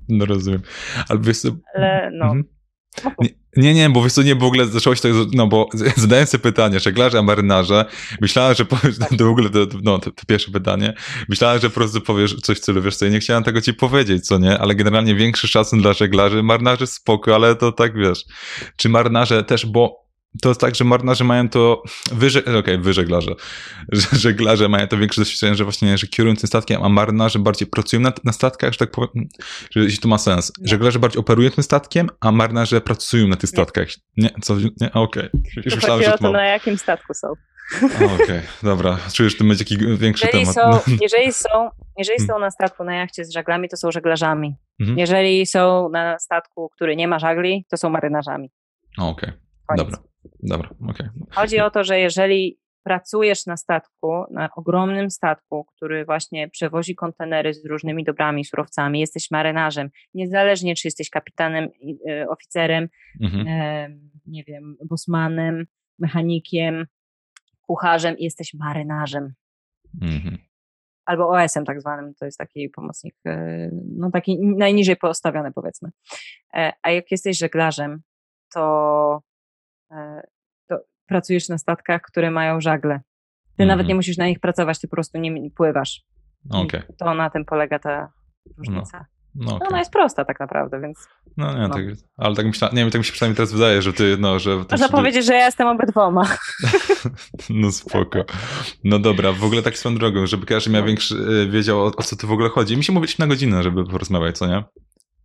No 0.08 0.24
rozumiem. 0.24 0.62
Ale 1.08 1.20
wiesz 1.20 1.36
Ale 1.74 2.10
no, 2.12 2.24
mhm. 2.24 2.44
Nie, 3.56 3.74
nie, 3.74 3.90
bo 3.90 4.02
wiesz 4.02 4.12
co, 4.12 4.22
nie, 4.22 4.34
w 4.34 4.44
ogóle 4.44 4.66
zaczęło 4.66 4.96
się 4.96 5.02
tak, 5.02 5.12
no 5.32 5.46
bo 5.46 5.68
zadałem 5.96 6.26
sobie 6.26 6.42
pytanie, 6.42 6.80
żeglarze, 6.80 7.18
a 7.18 7.22
marynarze, 7.22 7.84
myślałem, 8.20 8.54
że 8.54 8.64
powiesz, 8.64 8.98
to 9.18 9.24
w 9.24 9.28
ogóle, 9.28 9.50
to, 9.50 9.66
no, 9.82 9.98
to, 9.98 10.10
to, 10.10 10.22
pierwsze 10.26 10.50
pytanie, 10.50 10.94
myślałem, 11.28 11.60
że 11.60 11.70
po 11.70 11.74
prostu 11.74 12.00
powiesz 12.00 12.34
coś 12.34 12.58
w 12.58 12.62
stylu, 12.62 12.82
wiesz 12.82 12.96
co, 12.96 13.08
nie 13.08 13.20
chciałem 13.20 13.44
tego 13.44 13.60
ci 13.60 13.74
powiedzieć, 13.74 14.26
co 14.26 14.38
nie, 14.38 14.58
ale 14.58 14.74
generalnie 14.74 15.14
większy 15.14 15.48
szacun 15.48 15.80
dla 15.80 15.92
żeglarzy, 15.92 16.42
marynarze 16.42 16.86
spoko, 16.86 17.34
ale 17.34 17.54
to 17.54 17.72
tak, 17.72 17.98
wiesz, 17.98 18.24
czy 18.76 18.88
marynarze 18.88 19.44
też, 19.44 19.66
bo 19.66 20.05
to 20.42 20.48
jest 20.48 20.60
tak, 20.60 20.74
że 20.74 20.84
marynarze 20.84 21.24
mają 21.24 21.48
to 21.48 21.82
wyżej, 22.12 22.42
okej, 22.42 22.56
okay, 22.56 22.78
wyżeglarze, 22.78 23.34
że 23.92 24.18
żeglarze 24.18 24.68
mają 24.68 24.88
to 24.88 24.98
większe 24.98 25.20
doświadczenie, 25.20 25.54
że 25.54 25.64
właśnie, 25.64 25.98
że 25.98 26.06
kierują 26.06 26.36
tym 26.36 26.46
statkiem, 26.46 26.82
a 26.82 26.88
marynarze 26.88 27.38
bardziej 27.38 27.68
pracują 27.68 28.02
na, 28.02 28.12
na 28.24 28.32
statkach, 28.32 28.72
że 28.72 28.78
tak 28.78 28.90
powiem, 28.90 29.28
że 29.70 29.80
jeśli 29.80 29.98
to 29.98 30.08
ma 30.08 30.18
sens. 30.18 30.52
Nie. 30.58 30.68
Żeglarze 30.68 30.98
bardziej 30.98 31.20
operują 31.20 31.50
tym 31.50 31.64
statkiem, 31.64 32.10
a 32.20 32.32
marynarze 32.32 32.80
pracują 32.80 33.28
na 33.28 33.36
tych 33.36 33.50
statkach. 33.50 33.88
Nie, 34.16 34.30
co, 34.42 34.56
nie, 34.56 34.92
okej. 34.92 35.28
Okay. 35.28 35.62
Myślałem, 35.76 36.04
że 36.04 36.10
to, 36.10 36.18
to 36.18 36.32
na 36.32 36.44
jakim 36.44 36.78
statku 36.78 37.14
są. 37.14 37.28
Okej, 37.94 38.06
okay, 38.24 38.42
dobra. 38.62 38.98
Czujesz, 39.12 39.32
że 39.32 39.38
to 39.38 39.44
będzie 39.44 39.64
jakiś 39.64 39.98
większy 39.98 40.26
jeżeli 40.26 40.46
temat. 40.46 40.54
Są, 40.54 40.92
jeżeli 41.02 41.32
są, 41.32 41.48
jeżeli 41.98 42.20
są 42.20 42.38
na 42.38 42.50
statku 42.50 42.84
na 42.84 42.94
jachcie 42.94 43.24
z 43.24 43.32
żaglami, 43.32 43.68
to 43.68 43.76
są 43.76 43.90
żeglarzami. 43.90 44.56
Mhm. 44.80 44.98
Jeżeli 44.98 45.46
są 45.46 45.88
na 45.88 46.18
statku, 46.18 46.70
który 46.76 46.96
nie 46.96 47.08
ma 47.08 47.18
żagli, 47.18 47.64
to 47.70 47.76
są 47.76 47.90
marynarzami. 47.90 48.50
Okej, 48.98 49.32
okay. 49.66 49.76
dobra. 49.76 49.98
Dobra, 50.42 50.70
okej. 50.70 50.90
Okay. 50.90 51.10
Chodzi 51.30 51.60
o 51.60 51.70
to, 51.70 51.84
że 51.84 51.98
jeżeli 51.98 52.58
pracujesz 52.86 53.46
na 53.46 53.56
statku, 53.56 54.24
na 54.30 54.48
ogromnym 54.56 55.10
statku, 55.10 55.64
który 55.64 56.04
właśnie 56.04 56.48
przewozi 56.48 56.94
kontenery 56.94 57.54
z 57.54 57.66
różnymi 57.66 58.04
dobrami, 58.04 58.44
surowcami, 58.44 59.00
jesteś 59.00 59.30
marynarzem, 59.30 59.90
niezależnie 60.14 60.74
czy 60.74 60.86
jesteś 60.86 61.10
kapitanem, 61.10 61.68
e, 62.08 62.28
oficerem, 62.28 62.88
mhm. 63.20 63.46
e, 63.48 63.88
nie 64.26 64.44
wiem, 64.44 64.76
bosmanem, 64.84 65.66
mechanikiem, 65.98 66.86
kucharzem, 67.60 68.16
jesteś 68.18 68.54
marynarzem. 68.54 69.34
Mhm. 70.02 70.38
Albo 71.06 71.28
OS-em 71.28 71.64
tak 71.64 71.80
zwanym, 71.80 72.14
to 72.14 72.24
jest 72.24 72.38
taki 72.38 72.68
pomocnik, 72.68 73.14
e, 73.26 73.70
no 73.96 74.10
taki 74.10 74.38
najniżej 74.56 74.96
postawiony 74.96 75.52
powiedzmy. 75.52 75.90
E, 76.54 76.72
a 76.82 76.90
jak 76.90 77.10
jesteś 77.10 77.38
żeglarzem, 77.38 78.02
to 78.54 79.22
pracujesz 81.06 81.48
na 81.48 81.58
statkach, 81.58 82.02
które 82.02 82.30
mają 82.30 82.60
żagle. 82.60 83.00
Ty 83.56 83.62
mm. 83.62 83.68
nawet 83.68 83.84
mhm. 83.84 83.88
nie 83.88 83.94
musisz 83.94 84.16
na 84.16 84.26
nich 84.26 84.40
pracować, 84.40 84.80
ty 84.80 84.88
po 84.88 84.96
prostu 84.96 85.18
nimi 85.18 85.50
pływasz. 85.50 86.02
Okay. 86.50 86.82
To 86.98 87.14
na 87.14 87.30
tym 87.30 87.44
polega 87.44 87.78
ta 87.78 88.12
różnica. 88.58 88.98
No. 88.98 89.16
No, 89.38 89.46
okay. 89.46 89.58
no, 89.60 89.68
ona 89.68 89.78
jest 89.78 89.92
prosta 89.92 90.24
tak 90.24 90.40
naprawdę, 90.40 90.80
więc. 90.80 91.08
No 91.36 91.52
nie, 91.52 91.60
no. 91.60 91.68
Tak, 91.68 91.84
ale 92.16 92.34
tak 92.34 92.46
myślałem, 92.46 92.76
nie 92.76 92.82
wiem, 92.82 92.90
tak 92.90 92.98
mi 92.98 93.04
się 93.04 93.12
przynajmniej 93.12 93.36
teraz 93.36 93.52
wydaje, 93.52 93.82
że 93.82 93.92
ty, 93.92 94.16
no, 94.20 94.38
że. 94.38 94.64
Można 94.70 94.88
powiedzieć, 94.88 95.26
że 95.26 95.34
ja 95.34 95.44
jestem 95.44 95.68
obydwoma. 95.68 96.36
no 97.50 97.72
spoko. 97.72 98.24
No 98.84 98.98
dobra, 98.98 99.32
w 99.32 99.44
ogóle 99.44 99.62
tak 99.62 99.78
swoją 99.78 99.94
drogą, 99.94 100.26
żeby 100.26 100.46
każdy 100.46 100.70
miał 100.70 100.82
no. 100.82 100.86
większy, 100.86 101.14
e, 101.14 101.50
wiedział 101.50 101.80
o, 101.80 101.86
o 101.86 102.02
co 102.02 102.16
tu 102.16 102.26
w 102.26 102.32
ogóle 102.32 102.48
chodzi. 102.48 102.76
Mi 102.76 102.84
się 102.84 102.92
mówić 102.92 103.18
na 103.18 103.26
godzinę, 103.26 103.62
żeby 103.62 103.84
porozmawiać, 103.84 104.38
co 104.38 104.46
nie? 104.46 104.64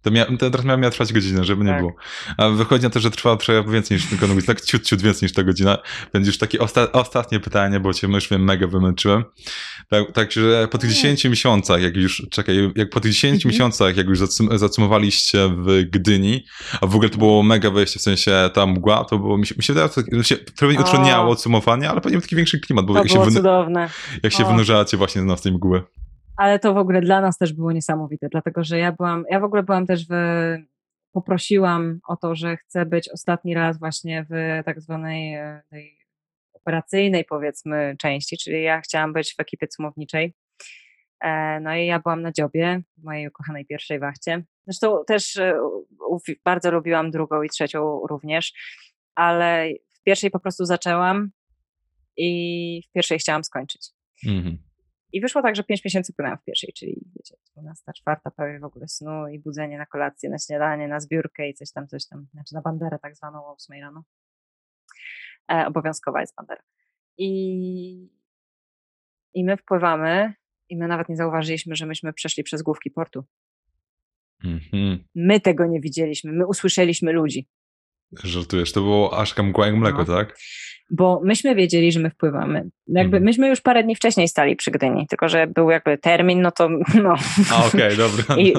To, 0.01 0.11
mia, 0.11 0.25
to 0.25 0.49
teraz 0.51 0.65
miała, 0.65 0.89
trwać 0.89 1.13
godzinę, 1.13 1.43
żeby 1.43 1.63
nie 1.63 1.69
tak. 1.69 1.79
było. 1.79 1.93
A 2.37 2.49
wychodzi 2.49 2.83
na 2.83 2.89
to, 2.89 2.99
że 2.99 3.11
trwa 3.11 3.37
trochę 3.37 3.71
więcej 3.71 3.97
niż 3.97 4.05
tylko 4.05 4.27
mówić, 4.27 4.45
tak 4.45 4.61
ciut, 4.61 4.83
ciut 4.83 5.01
więcej 5.01 5.25
niż 5.25 5.33
ta 5.33 5.43
godzina. 5.43 5.77
Będzie 6.13 6.29
już 6.29 6.37
takie 6.37 6.59
osta 6.59 6.91
ostatnie 6.91 7.39
pytanie, 7.39 7.79
bo 7.79 7.93
cię 7.93 8.07
już 8.07 8.29
wiem, 8.29 8.43
mega 8.43 8.67
wymęczyłem. 8.67 9.23
Tak, 9.89 10.11
także 10.11 10.67
po 10.71 10.77
tych 10.77 10.89
10 10.89 11.25
miesiącach, 11.25 11.81
jak 11.81 11.95
już, 11.95 12.27
czekaj, 12.31 12.71
jak 12.75 12.89
po 12.89 12.99
tych 12.99 13.11
10 13.11 13.33
mhm. 13.33 13.51
miesiącach, 13.51 13.97
jak 13.97 14.07
już 14.07 14.19
zacum 14.19 14.57
zacumowaliście 14.57 15.47
w 15.47 15.83
Gdyni, 15.89 16.45
a 16.81 16.87
w 16.87 16.95
ogóle 16.95 17.09
to 17.09 17.17
było 17.17 17.43
mega 17.43 17.69
wejście, 17.71 17.99
w 17.99 18.01
sensie 18.01 18.49
ta 18.53 18.65
mgła, 18.65 19.05
to 19.05 19.19
było, 19.19 19.37
mi 19.37 19.47
się, 19.47 19.55
mi 19.57 19.63
się 19.63 19.73
wydaje, 19.73 19.89
że 20.11 20.23
się 20.23 20.37
trochę 20.37 20.81
utrudniało 20.81 21.35
cumowanie, 21.35 21.89
ale 21.89 22.01
pewnie 22.01 22.21
taki 22.21 22.35
większy 22.35 22.59
klimat, 22.59 22.85
bo 22.85 22.93
to 22.93 22.99
jak 22.99 23.07
było 23.07 23.25
się, 23.25 23.31
cudowne. 23.31 23.89
jak 24.23 24.33
się 24.33 24.45
wynurzacie 24.45 24.97
właśnie 24.97 25.21
na 25.21 25.35
tej 25.35 25.51
mgły 25.51 25.83
ale 26.41 26.59
to 26.59 26.73
w 26.73 26.77
ogóle 26.77 27.01
dla 27.01 27.22
nas 27.22 27.38
też 27.38 27.53
było 27.53 27.72
niesamowite, 27.72 28.27
dlatego 28.31 28.63
że 28.63 28.77
ja 28.77 28.91
byłam, 28.91 29.26
ja 29.30 29.39
w 29.39 29.43
ogóle 29.43 29.63
byłam 29.63 29.85
też 29.85 30.07
w, 30.07 30.13
poprosiłam 31.11 31.99
o 32.07 32.15
to, 32.15 32.35
że 32.35 32.57
chcę 32.57 32.85
być 32.85 33.09
ostatni 33.09 33.53
raz 33.53 33.80
właśnie 33.80 34.26
w 34.30 34.63
tak 34.65 34.81
zwanej 34.81 35.38
tej 35.69 35.97
operacyjnej 36.53 37.26
powiedzmy 37.26 37.95
części, 37.99 38.38
czyli 38.38 38.63
ja 38.63 38.81
chciałam 38.81 39.13
być 39.13 39.35
w 39.35 39.39
ekipie 39.39 39.68
cumowniczej 39.68 40.34
E, 41.22 41.59
no 41.59 41.76
i 41.76 41.85
ja 41.85 41.99
byłam 41.99 42.22
na 42.22 42.31
dziobie 42.31 42.81
w 42.97 43.03
mojej 43.03 43.27
ukochanej 43.27 43.65
pierwszej 43.65 43.99
wachcie. 43.99 44.43
Zresztą 44.68 45.03
też 45.07 45.38
e, 45.38 45.59
bardzo 46.45 46.72
lubiłam 46.72 47.11
drugą 47.11 47.43
i 47.43 47.49
trzecią 47.49 48.01
również, 48.09 48.53
ale 49.15 49.69
w 49.93 50.03
pierwszej 50.03 50.31
po 50.31 50.39
prostu 50.39 50.65
zaczęłam 50.65 51.31
i 52.18 52.81
w 52.89 52.91
pierwszej 52.91 53.19
chciałam 53.19 53.43
skończyć. 53.43 53.89
Mhm. 54.27 54.70
I 55.13 55.21
wyszło 55.21 55.41
tak, 55.41 55.55
że 55.55 55.63
pięć 55.63 55.85
miesięcy 55.85 56.13
płynęłam 56.13 56.38
w 56.38 56.43
pierwszej, 56.43 56.73
czyli 56.73 57.01
wiecie, 57.15 57.35
12, 57.51 57.91
czwarta 57.97 58.31
prawie 58.31 58.59
w 58.59 58.63
ogóle 58.63 58.88
snu 58.88 59.27
i 59.27 59.39
budzenie 59.39 59.77
na 59.77 59.85
kolację, 59.85 60.29
na 60.29 60.38
śniadanie, 60.38 60.88
na 60.88 60.99
zbiórkę 60.99 61.49
i 61.49 61.53
coś 61.53 61.71
tam, 61.71 61.88
coś 61.88 62.05
tam, 62.05 62.27
znaczy 62.33 62.55
na 62.55 62.61
banderę 62.61 62.99
tak 63.01 63.15
zwaną 63.15 63.45
o 63.45 63.55
8 63.55 63.81
rano. 63.81 64.03
E, 65.51 65.65
obowiązkowa 65.67 66.21
jest 66.21 66.35
bandera. 66.35 66.61
I, 67.17 68.09
I 69.33 69.43
my 69.43 69.57
wpływamy 69.57 70.33
i 70.69 70.77
my 70.77 70.88
nawet 70.88 71.09
nie 71.09 71.15
zauważyliśmy, 71.15 71.75
że 71.75 71.85
myśmy 71.85 72.13
przeszli 72.13 72.43
przez 72.43 72.61
główki 72.61 72.91
portu. 72.91 73.23
Mhm. 74.43 75.03
My 75.15 75.39
tego 75.39 75.65
nie 75.65 75.81
widzieliśmy, 75.81 76.31
my 76.31 76.47
usłyszeliśmy 76.47 77.11
ludzi. 77.11 77.47
Żartujesz, 78.23 78.71
to 78.71 78.81
było 78.81 79.19
aż 79.19 79.38
mgła 79.38 79.65
jak 79.65 79.75
mleko, 79.75 79.97
no. 79.97 80.05
tak? 80.05 80.38
Bo 80.93 81.22
myśmy 81.23 81.55
wiedzieli, 81.55 81.91
że 81.91 81.99
my 81.99 82.09
wpływamy. 82.09 82.69
Jakby 82.88 83.18
mhm. 83.18 83.23
myśmy 83.23 83.47
już 83.47 83.61
parę 83.61 83.84
dni 83.84 83.95
wcześniej 83.95 84.27
stali 84.27 84.55
przy 84.55 84.72
Gdyni, 84.72 85.07
tylko 85.07 85.30
że 85.30 85.47
był 85.47 85.69
jakby 85.69 85.97
termin, 85.97 86.41
no 86.41 86.51
to 86.51 86.69
no. 87.03 87.13
Okej, 87.68 87.68
okay, 87.68 87.95
dobra. 87.95 88.38
I, 88.38 88.53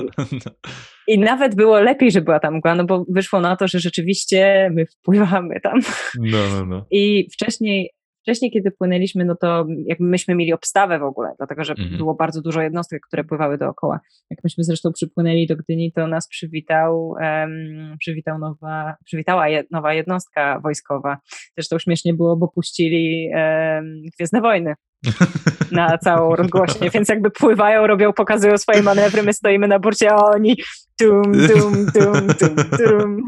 I 1.14 1.18
nawet 1.18 1.54
było 1.54 1.80
lepiej, 1.80 2.10
że 2.10 2.20
była 2.20 2.40
tam 2.40 2.54
mgła, 2.56 2.74
no 2.74 2.84
bo 2.84 3.04
wyszło 3.08 3.40
na 3.40 3.56
to, 3.56 3.68
że 3.68 3.80
rzeczywiście 3.80 4.70
my 4.74 4.86
wpływamy 4.86 5.60
tam. 5.60 5.80
No, 6.18 6.38
no, 6.52 6.66
no. 6.66 6.86
I 6.90 7.28
wcześniej 7.32 7.90
Wcześniej, 8.22 8.50
kiedy 8.50 8.70
płynęliśmy, 8.70 9.24
no 9.24 9.34
to 9.36 9.66
jakby 9.86 10.04
myśmy 10.04 10.34
mieli 10.34 10.52
obstawę 10.52 10.98
w 10.98 11.02
ogóle, 11.02 11.34
dlatego 11.38 11.64
że 11.64 11.72
mhm. 11.72 11.96
było 11.96 12.14
bardzo 12.14 12.42
dużo 12.42 12.62
jednostek, 12.62 13.02
które 13.06 13.24
pływały 13.24 13.58
dookoła. 13.58 14.00
Jak 14.30 14.44
myśmy 14.44 14.64
zresztą 14.64 14.92
przypłynęli 14.92 15.46
do 15.46 15.56
Gdyni, 15.56 15.92
to 15.92 16.06
nas 16.06 16.28
przywitał, 16.28 17.08
um, 17.08 17.96
przywitał 17.98 18.38
nowa, 18.38 18.94
przywitała 19.04 19.46
nowa 19.70 19.94
jednostka 19.94 20.60
wojskowa. 20.60 21.18
Zresztą 21.56 21.78
śmiesznie 21.78 22.14
było, 22.14 22.36
bo 22.36 22.48
puścili 22.48 23.30
um, 23.34 24.02
Gwiezdne 24.16 24.40
Wojny 24.40 24.74
na 25.72 25.98
całą 25.98 26.36
rozgłośnię, 26.36 26.90
więc 26.90 27.08
jakby 27.08 27.30
pływają, 27.30 27.86
robią, 27.86 28.12
pokazują 28.12 28.58
swoje 28.58 28.82
manewry, 28.82 29.22
my 29.22 29.32
stoimy 29.32 29.68
na 29.68 29.78
burcie, 29.78 30.12
a 30.12 30.16
oni 30.16 30.56
tum, 30.98 31.22
tum, 31.22 31.86
tum, 31.92 32.26
tum, 32.38 32.56
tum. 32.78 33.22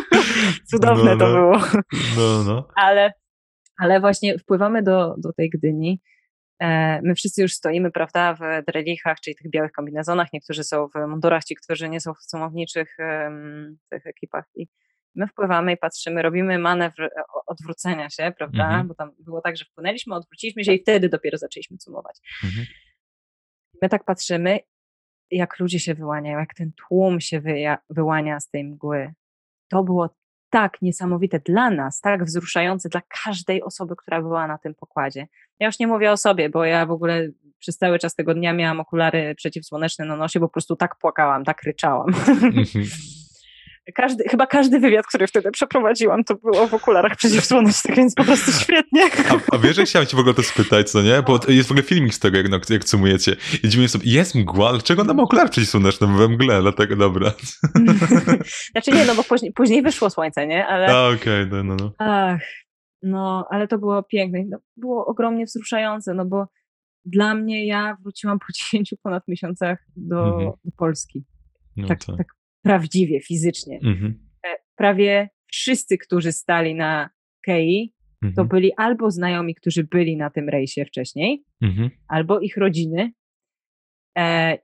Cudowne 0.70 1.16
no, 1.16 1.16
no. 1.16 1.26
to 1.26 1.32
było. 1.32 1.82
No, 2.16 2.44
no. 2.44 2.68
Ale 2.74 3.12
ale 3.80 4.00
właśnie 4.00 4.38
wpływamy 4.38 4.82
do, 4.82 5.14
do 5.18 5.32
tej 5.32 5.50
Gdyni. 5.50 6.00
E, 6.58 7.00
my 7.02 7.14
wszyscy 7.14 7.42
już 7.42 7.52
stoimy, 7.52 7.90
prawda, 7.90 8.34
w 8.34 8.40
drelichach, 8.66 9.20
czyli 9.20 9.36
tych 9.36 9.50
białych 9.50 9.72
kombinezonach. 9.72 10.28
Niektórzy 10.32 10.64
są 10.64 10.88
w 10.88 11.06
mundurach, 11.08 11.44
ci, 11.44 11.54
którzy 11.54 11.88
nie 11.88 12.00
są 12.00 12.14
w 12.14 12.22
sumowniczych 12.22 12.96
tych 13.90 14.06
ekipach. 14.06 14.44
I 14.54 14.68
my 15.14 15.26
wpływamy 15.26 15.72
i 15.72 15.76
patrzymy, 15.76 16.22
robimy 16.22 16.58
manewr 16.58 17.02
e, 17.02 17.08
odwrócenia 17.46 18.10
się, 18.10 18.32
prawda, 18.38 18.64
mhm. 18.64 18.88
bo 18.88 18.94
tam 18.94 19.10
było 19.18 19.40
tak, 19.40 19.56
że 19.56 19.64
wpłynęliśmy, 19.64 20.14
odwróciliśmy 20.14 20.64
się 20.64 20.72
i 20.72 20.82
wtedy 20.82 21.08
dopiero 21.08 21.38
zaczęliśmy 21.38 21.76
sumować. 21.80 22.18
Mhm. 22.44 22.66
My 23.82 23.88
tak 23.88 24.04
patrzymy, 24.04 24.60
jak 25.30 25.58
ludzie 25.58 25.80
się 25.80 25.94
wyłaniają, 25.94 26.38
jak 26.38 26.54
ten 26.54 26.72
tłum 26.72 27.20
się 27.20 27.42
wyłania 27.90 28.40
z 28.40 28.50
tej 28.50 28.64
mgły. 28.64 29.12
To 29.68 29.84
było 29.84 30.16
tak 30.50 30.82
niesamowite 30.82 31.40
dla 31.40 31.70
nas, 31.70 32.00
tak 32.00 32.24
wzruszające 32.24 32.88
dla 32.88 33.00
każdej 33.24 33.62
osoby, 33.62 33.96
która 33.96 34.22
była 34.22 34.46
na 34.46 34.58
tym 34.58 34.74
pokładzie. 34.74 35.28
Ja 35.58 35.66
już 35.66 35.78
nie 35.78 35.86
mówię 35.86 36.12
o 36.12 36.16
sobie, 36.16 36.50
bo 36.50 36.64
ja 36.64 36.86
w 36.86 36.90
ogóle 36.90 37.28
przez 37.58 37.78
cały 37.78 37.98
czas 37.98 38.14
tego 38.14 38.34
dnia 38.34 38.52
miałam 38.52 38.80
okulary 38.80 39.34
przeciwsłoneczne 39.34 40.04
na 40.04 40.16
nosie, 40.16 40.40
bo 40.40 40.48
po 40.48 40.52
prostu 40.52 40.76
tak 40.76 40.96
płakałam, 40.96 41.44
tak 41.44 41.62
ryczałam. 41.62 42.06
Każdy, 43.94 44.24
chyba 44.28 44.46
każdy 44.46 44.80
wywiad, 44.80 45.06
który 45.06 45.26
wtedy 45.26 45.50
przeprowadziłam, 45.50 46.24
to 46.24 46.34
było 46.34 46.66
w 46.66 46.74
okularach 46.74 47.16
przeciwsłonecznych, 47.16 47.96
więc 47.96 48.14
po 48.14 48.24
prostu 48.24 48.52
świetnie. 48.52 49.02
A, 49.30 49.54
a 49.54 49.58
wiesz, 49.58 49.76
że 49.76 49.84
chciałem 49.84 50.06
cię 50.06 50.16
w 50.16 50.20
ogóle 50.20 50.34
to 50.34 50.42
spytać, 50.42 50.90
co 50.90 51.02
nie? 51.02 51.22
Bo 51.22 51.40
jest 51.48 51.68
w 51.68 51.72
ogóle 51.72 51.82
filmik 51.82 52.14
z 52.14 52.18
tego, 52.18 52.36
jak, 52.36 52.48
no, 52.48 52.58
jak 52.70 52.84
sumujecie. 52.84 53.36
Dziwnie 53.64 53.88
sobie, 53.88 54.12
jest 54.12 54.34
mgła, 54.34 54.72
dlaczego 54.72 55.02
ona 55.02 55.14
ma 55.14 55.22
okulary 55.22 55.48
przeciwsłoneczne 55.48 56.06
we 56.06 56.28
mgle? 56.28 56.62
Dlatego, 56.62 56.96
dobra. 56.96 57.32
znaczy 58.72 58.92
nie, 58.92 59.04
no 59.04 59.14
bo 59.14 59.24
później, 59.24 59.52
później 59.52 59.82
wyszło 59.82 60.10
słońce, 60.10 60.46
nie? 60.46 60.66
Ale... 60.66 61.06
okej, 61.06 61.16
okay, 61.16 61.46
no, 61.46 61.64
no, 61.64 61.76
no. 61.80 61.92
Ach, 61.98 62.40
no, 63.02 63.46
ale 63.50 63.68
to 63.68 63.78
było 63.78 64.02
piękne. 64.02 64.44
No, 64.48 64.58
było 64.76 65.06
ogromnie 65.06 65.44
wzruszające, 65.44 66.14
no 66.14 66.24
bo 66.24 66.46
dla 67.04 67.34
mnie 67.34 67.66
ja 67.66 67.96
wróciłam 68.02 68.38
po 68.38 68.46
10 68.72 68.94
ponad 69.02 69.28
miesiącach 69.28 69.78
do, 69.96 70.24
mhm. 70.24 70.52
do 70.64 70.70
Polski. 70.76 71.24
No 71.76 71.88
tak, 71.88 72.04
tak. 72.04 72.16
tak 72.16 72.39
prawdziwie, 72.62 73.20
fizycznie. 73.20 73.78
Mhm. 73.84 74.18
E, 74.46 74.48
prawie 74.76 75.28
wszyscy, 75.46 75.98
którzy 75.98 76.32
stali 76.32 76.74
na 76.74 77.10
Kei, 77.42 77.94
mhm. 78.22 78.34
to 78.34 78.44
byli 78.44 78.70
albo 78.76 79.10
znajomi, 79.10 79.54
którzy 79.54 79.84
byli 79.84 80.16
na 80.16 80.30
tym 80.30 80.48
rejsie 80.48 80.84
wcześniej, 80.84 81.44
mhm. 81.62 81.90
albo 82.08 82.40
ich 82.40 82.56
rodziny, 82.56 83.12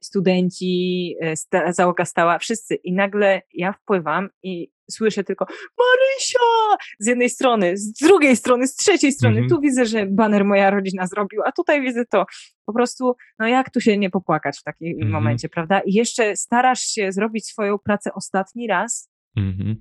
studenci, 0.01 1.15
e, 1.53 1.73
załoga 1.73 2.05
stała, 2.05 2.39
wszyscy. 2.39 2.75
I 2.75 2.93
nagle 2.93 3.43
ja 3.55 3.73
wpływam 3.73 4.29
i 4.43 4.71
słyszę 4.91 5.25
tylko 5.25 5.47
Marysia! 5.79 6.85
Z 6.99 7.07
jednej 7.07 7.31
strony, 7.31 7.77
z 7.77 7.93
drugiej 7.93 8.37
strony, 8.37 8.67
z 8.67 8.77
trzeciej 8.77 9.13
strony. 9.13 9.37
Mhm. 9.41 9.49
Tu 9.49 9.61
widzę, 9.61 9.87
że 9.87 10.07
baner 10.07 10.45
moja 10.45 10.71
rodzina 10.71 11.07
zrobił, 11.07 11.43
a 11.45 11.53
tutaj 11.53 11.83
widzę 11.83 12.05
to. 12.05 12.27
Po 12.67 12.73
prostu, 12.73 13.15
no 13.39 13.49
jak 13.49 13.71
tu 13.71 13.81
się 13.81 13.99
nie 13.99 14.11
popłakać 14.11 14.59
w 14.59 14.63
takim 14.63 14.89
mhm. 14.89 15.11
momencie, 15.11 15.49
prawda? 15.49 15.81
I 15.81 15.93
jeszcze 15.93 16.37
starasz 16.37 16.81
się 16.81 17.13
zrobić 17.13 17.47
swoją 17.47 17.79
pracę 17.79 18.11
ostatni 18.15 18.67
raz 18.67 19.11
mhm. 19.37 19.77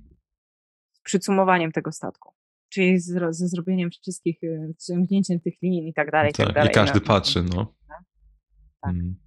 z 0.92 1.00
przycumowaniem 1.00 1.72
tego 1.72 1.92
statku. 1.92 2.32
Czyli 2.68 2.98
z, 2.98 3.36
ze 3.36 3.48
zrobieniem 3.48 3.90
wszystkich, 3.90 4.36
e, 4.44 4.72
ciągnięciem 4.86 5.40
tych 5.40 5.54
linii 5.62 5.88
i 5.88 5.94
tak 5.94 6.10
dalej. 6.10 6.32
Tak, 6.32 6.40
i, 6.40 6.46
tak 6.46 6.54
dalej. 6.54 6.70
I 6.70 6.74
każdy 6.74 7.00
no, 7.00 7.06
patrzy, 7.06 7.42
no. 7.42 7.74
Tak. 7.88 8.04
tak. 8.80 8.94
Mhm. 8.94 9.25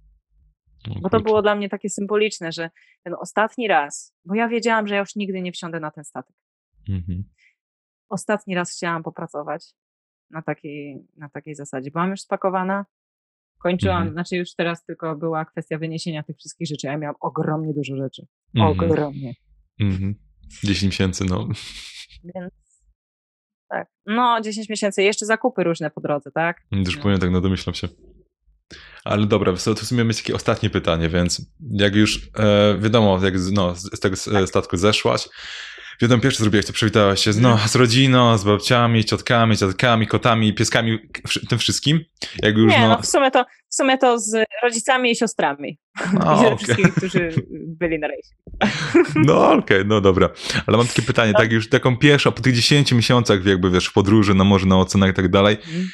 No, 0.88 0.94
bo 1.00 1.08
to 1.10 1.20
było 1.20 1.42
dla 1.42 1.54
mnie 1.54 1.68
takie 1.68 1.90
symboliczne, 1.90 2.52
że 2.52 2.70
ten 3.04 3.14
ostatni 3.20 3.68
raz, 3.68 4.14
bo 4.24 4.34
ja 4.34 4.48
wiedziałam, 4.48 4.88
że 4.88 4.94
ja 4.94 5.00
już 5.00 5.16
nigdy 5.16 5.42
nie 5.42 5.52
wsiądę 5.52 5.80
na 5.80 5.90
ten 5.90 6.04
statek. 6.04 6.36
Mhm. 6.88 7.24
Ostatni 8.08 8.54
raz 8.54 8.72
chciałam 8.72 9.02
popracować 9.02 9.74
na 10.30 10.42
takiej, 10.42 11.06
na 11.16 11.28
takiej 11.28 11.54
zasadzie. 11.54 11.90
Byłam 11.90 12.10
już 12.10 12.20
spakowana, 12.20 12.86
kończyłam, 13.58 13.96
mhm. 13.96 14.12
znaczy 14.12 14.36
już 14.36 14.54
teraz 14.54 14.84
tylko 14.84 15.16
była 15.16 15.44
kwestia 15.44 15.78
wyniesienia 15.78 16.22
tych 16.22 16.36
wszystkich 16.36 16.68
rzeczy. 16.68 16.86
Ja 16.86 16.98
miałam 16.98 17.16
ogromnie 17.20 17.74
dużo 17.74 17.96
rzeczy. 17.96 18.26
Mhm. 18.54 18.80
Ogromnie. 18.80 19.34
Mhm. 19.80 20.14
10 20.64 20.82
miesięcy, 20.84 21.24
no. 21.24 21.48
Więc 22.24 22.52
tak. 23.68 23.88
No, 24.06 24.40
10 24.40 24.68
miesięcy. 24.68 25.02
Jeszcze 25.02 25.26
zakupy 25.26 25.64
różne 25.64 25.90
po 25.90 26.00
drodze, 26.00 26.30
tak? 26.30 26.62
Już 26.72 26.96
no. 26.96 27.02
powiem, 27.02 27.18
tak, 27.18 27.30
no 27.30 27.40
domyślam 27.40 27.74
się. 27.74 27.88
Ale 29.04 29.26
dobra, 29.26 29.52
to 29.52 29.74
w 29.74 29.84
sumie 29.84 30.04
jest 30.04 30.20
takie 30.20 30.34
ostatnie 30.34 30.70
pytanie, 30.70 31.08
więc 31.08 31.42
jak 31.70 31.94
już 31.94 32.16
e, 32.38 32.78
wiadomo, 32.78 33.20
jak 33.24 33.34
no, 33.52 33.74
z 33.76 34.00
tego 34.00 34.16
tak. 34.32 34.48
statku 34.48 34.76
zeszłaś, 34.76 35.28
wiadomo, 36.00 36.22
pierwsze 36.22 36.42
zrobiłaś, 36.42 36.66
to 36.66 36.72
przywitałaś 36.72 37.24
się 37.24 37.32
z, 37.32 37.40
no, 37.40 37.58
z 37.66 37.74
rodziną, 37.74 38.38
z 38.38 38.44
babciami, 38.44 39.04
ciotkami, 39.04 39.56
dziadkami, 39.56 40.06
kotami, 40.06 40.54
pieskami, 40.54 40.98
tym 41.48 41.58
wszystkim. 41.58 42.00
Jak 42.42 42.56
już, 42.56 42.72
Nie, 42.72 42.80
no, 42.80 42.88
no 42.88 43.02
w, 43.02 43.06
sumie 43.06 43.30
to, 43.30 43.44
w 43.70 43.74
sumie 43.74 43.98
to 43.98 44.18
z 44.18 44.44
rodzicami 44.62 45.10
i 45.10 45.16
siostrami. 45.16 45.78
O, 46.24 46.42
I 46.42 46.46
okay. 46.46 46.56
wszystkimi, 46.56 46.92
którzy 46.92 47.34
byli 47.80 47.98
na 47.98 48.08
rejsie. 48.08 48.34
No 49.14 49.52
okej, 49.52 49.58
okay, 49.58 49.84
no 49.84 50.00
dobra. 50.00 50.30
Ale 50.66 50.76
mam 50.76 50.86
takie 50.86 51.02
pytanie, 51.02 51.32
no. 51.32 51.38
tak 51.38 51.52
już 51.52 51.68
taką 51.68 51.96
pierwszą, 51.96 52.32
po 52.32 52.42
tych 52.42 52.54
10 52.54 52.92
miesiącach 52.92 53.44
jakby 53.44 53.70
wiesz, 53.70 53.86
w 53.86 53.92
podróży 53.92 54.34
na 54.34 54.44
morze, 54.44 54.66
na 54.66 54.78
oceanach 54.78 55.10
i 55.10 55.14
tak 55.14 55.28
dalej, 55.28 55.56
mm 55.74 55.88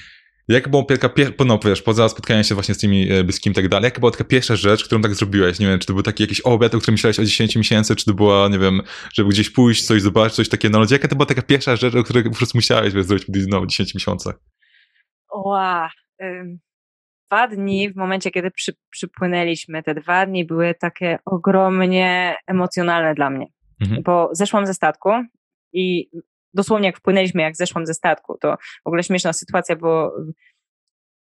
jak 0.48 0.68
była 0.68 0.85
taka, 0.85 1.10
no 1.47 1.59
wiesz, 1.64 1.82
poza 1.82 2.09
spotkaniem 2.09 2.44
się 2.44 2.55
właśnie 2.55 2.74
z 2.74 2.78
tymi 2.78 3.12
e, 3.12 3.24
bliskim 3.24 3.52
i 3.52 3.55
tak 3.55 3.68
dalej, 3.68 3.85
jaka 3.85 4.01
była 4.01 4.12
taka 4.12 4.24
pierwsza 4.24 4.56
rzecz, 4.56 4.85
którą 4.85 5.02
tak 5.02 5.14
zrobiłeś? 5.14 5.59
Nie 5.59 5.66
wiem, 5.66 5.78
czy 5.78 5.86
to 5.86 5.93
był 5.93 6.02
taki 6.02 6.23
jakiś 6.23 6.40
obiad, 6.40 6.74
o 6.74 6.78
którym 6.78 6.94
myślałeś 6.94 7.20
o 7.20 7.24
10 7.24 7.56
miesięcy, 7.56 7.97
czy 7.97 8.05
to 8.05 8.14
była, 8.14 8.48
nie 8.48 8.59
wiem, 8.59 8.82
żeby 9.14 9.31
gdzieś 9.31 9.51
pójść, 9.51 9.86
coś 9.86 10.02
zobaczyć, 10.02 10.36
coś 10.36 10.48
takiego 10.48 10.73
na 10.73 10.78
lodzie. 10.78 10.94
Jaka 10.94 11.09
to 11.09 11.16
była 11.16 11.27
taka 11.27 11.43
pierwsza 11.43 11.77
rzecz, 11.77 11.94
o 11.94 12.02
której 12.02 12.24
po 12.24 12.36
prostu 12.36 12.59
musiałeś 12.59 12.94
wiesz, 12.94 13.05
zrobić 13.05 13.27
no, 13.48 13.66
10 13.66 13.94
miesiącach? 13.94 14.35
Ła, 15.35 15.90
dwa 17.31 17.48
dni 17.48 17.90
w 17.90 17.97
momencie, 17.97 18.31
kiedy 18.31 18.51
przy, 18.51 18.73
przypłynęliśmy, 18.90 19.82
te 19.82 19.94
dwa 19.94 20.27
dni 20.27 20.44
były 20.44 20.74
takie 20.74 21.18
ogromnie 21.24 22.36
emocjonalne 22.47 23.14
dla 23.14 23.31
mnie. 23.31 23.47
Mhm. 23.81 24.02
Bo 24.02 24.28
zeszłam 24.32 24.66
ze 24.66 24.74
statku 24.74 25.10
i 25.73 26.09
dosłownie 26.57 26.87
jak 26.87 26.99
wpłynęliśmy, 26.99 27.43
jak 27.43 27.57
zeszłam 27.57 27.87
ze 27.87 27.95
statku, 27.95 28.39
to 28.41 28.57
w 28.85 28.87
ogóle 28.87 29.03
śmieszna 29.03 29.33
sytuacja, 29.33 29.77
bo 29.77 30.12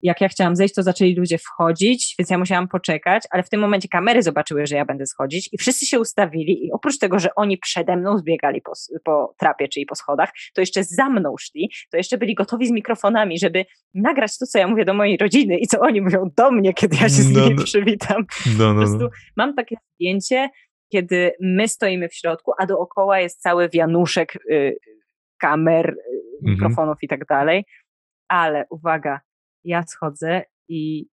jak 0.04 0.22
ja 0.22 0.28
chciałam 0.28 0.56
zejść, 0.56 0.76
to 0.76 0.84
zaczęli 0.84 1.16
ludzie 1.16 1.38
wchodzić, 1.38 2.16
więc 2.20 2.30
ja 2.30 2.38
musiałam 2.38 2.68
poczekać, 2.68 3.24
ale 3.32 3.44
w 3.44 3.50
tym 3.50 3.60
momencie 3.60 3.88
kamery 3.88 4.22
zobaczyły, 4.22 4.68
że 4.68 4.76
ja 4.76 4.86
będę 4.86 5.06
schodzić 5.06 5.50
i 5.54 5.58
wszyscy 5.58 5.86
się 5.86 6.00
ustawili 6.00 6.66
i 6.66 6.72
oprócz 6.72 6.98
tego, 6.98 7.20
że 7.20 7.36
oni 7.36 7.58
przede 7.58 7.98
mną 7.98 8.18
zbiegali 8.18 8.62
po, 8.62 8.72
po 9.04 9.36
trapie, 9.40 9.68
czyli 9.68 9.86
po 9.86 9.96
schodach, 9.96 10.30
to 10.54 10.62
jeszcze 10.62 10.84
za 10.84 11.10
mną 11.10 11.36
szli, 11.40 11.72
to 11.92 11.98
jeszcze 11.98 12.18
byli 12.18 12.36
gotowi 12.36 12.68
z 12.68 12.72
mikrofonami, 12.72 13.40
żeby 13.40 13.66
nagrać 13.94 14.38
to, 14.38 14.46
co 14.46 14.60
ja 14.60 14.68
mówię 14.68 14.86
do 14.86 14.94
mojej 14.94 15.18
rodziny 15.18 15.58
i 15.58 15.68
co 15.68 15.80
oni 15.80 16.02
mówią 16.02 16.30
do 16.38 16.52
mnie, 16.52 16.74
kiedy 16.74 16.96
ja 16.96 17.02
się 17.02 17.10
z 17.10 17.30
nimi 17.30 17.50
no, 17.50 17.56
no. 17.58 17.64
przywitam. 17.64 18.26
No, 18.58 18.74
no, 18.74 18.82
po 18.82 18.88
prostu 18.88 19.10
mam 19.38 19.56
takie 19.56 19.76
zdjęcie, 19.96 20.50
kiedy 20.92 21.32
my 21.42 21.68
stoimy 21.68 22.10
w 22.10 22.16
środku, 22.16 22.52
a 22.60 22.66
dookoła 22.66 23.20
jest 23.20 23.42
cały 23.42 23.70
wianuszek 23.70 24.36
y, 24.52 24.78
kamer, 25.44 25.90
y, 25.90 25.92
mhm. 25.92 26.54
mikrofonów 26.54 26.98
i 27.02 27.08
tak 27.08 27.26
dalej. 27.26 27.66
Ale 28.28 28.66
uwaga, 28.70 29.20
ja 29.64 29.84
schodzę 29.88 30.44
i 30.68 31.08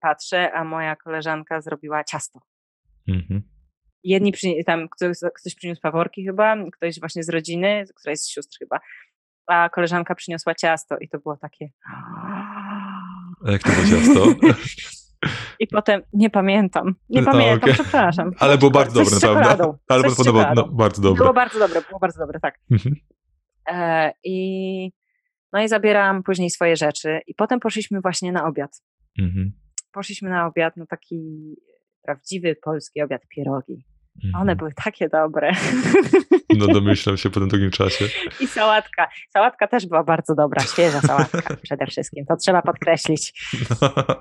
patrzę, 0.00 0.52
a 0.52 0.64
moja 0.64 0.96
koleżanka 0.96 1.60
zrobiła 1.60 2.04
ciasto. 2.04 2.40
Mhm. 3.08 3.42
Jedni 4.04 4.32
przy, 4.32 4.48
tam 4.66 4.88
ktoś, 4.88 5.16
ktoś 5.40 5.54
przyniósł 5.54 5.80
paworki 5.80 6.26
chyba, 6.26 6.56
ktoś 6.72 7.00
właśnie 7.00 7.22
z 7.22 7.28
rodziny, 7.28 7.84
która 7.96 8.10
jest 8.10 8.24
z 8.24 8.30
sióstr 8.30 8.58
chyba, 8.58 8.80
a 9.46 9.68
koleżanka 9.68 10.14
przyniosła 10.14 10.54
ciasto 10.54 10.98
i 10.98 11.08
to 11.08 11.18
było 11.18 11.36
takie. 11.36 11.68
A 13.44 13.50
jak 13.52 13.62
to 13.62 13.70
było 13.70 13.86
ciasto? 13.86 14.48
I 15.58 15.66
potem 15.66 16.02
nie 16.12 16.30
pamiętam. 16.30 16.94
Nie 17.08 17.22
pamiętam, 17.22 17.70
okay. 17.70 17.74
przepraszam. 17.74 18.30
Ale 18.38 18.58
było 18.58 18.70
bardzo 18.70 19.04
dobre, 19.04 19.14
naprawdę. 19.14 19.74
Ale 19.88 20.02
podoba, 20.16 20.52
no, 20.56 20.68
bardzo 20.68 21.02
dobre. 21.02 21.18
Było 21.18 21.34
bardzo 21.34 21.58
dobre, 21.58 21.82
było 21.88 22.00
bardzo 22.00 22.18
dobre, 22.18 22.40
tak. 22.40 22.58
Mhm. 22.70 22.96
E, 23.70 24.12
I 24.24 24.90
no 25.52 25.62
i 25.62 25.68
zabierałam 25.68 26.22
później 26.22 26.50
swoje 26.50 26.76
rzeczy 26.76 27.20
i 27.26 27.34
potem 27.34 27.60
poszliśmy 27.60 28.00
właśnie 28.00 28.32
na 28.32 28.46
obiad. 28.46 28.82
Mhm. 29.18 29.52
Poszliśmy 29.92 30.30
na 30.30 30.46
obiad, 30.46 30.76
no 30.76 30.86
taki 30.86 31.16
prawdziwy 32.02 32.56
polski 32.64 33.02
obiad, 33.02 33.22
pierogi. 33.28 33.84
Mhm. 34.24 34.42
One 34.42 34.56
były 34.56 34.72
takie 34.84 35.08
dobre. 35.08 35.52
No 36.58 36.66
domyślam 36.66 37.16
się 37.16 37.30
po 37.30 37.40
tym 37.40 37.48
długim 37.48 37.70
czasie. 37.70 38.04
I 38.40 38.46
sałatka. 38.46 39.08
Sałatka 39.30 39.68
też 39.68 39.86
była 39.86 40.04
bardzo 40.04 40.34
dobra, 40.34 40.62
świeża 40.62 41.00
sałatka 41.00 41.56
przede 41.62 41.86
wszystkim, 41.86 42.26
to 42.26 42.36
trzeba 42.36 42.62
podkreślić. 42.62 43.32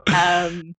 Um, 0.08 0.74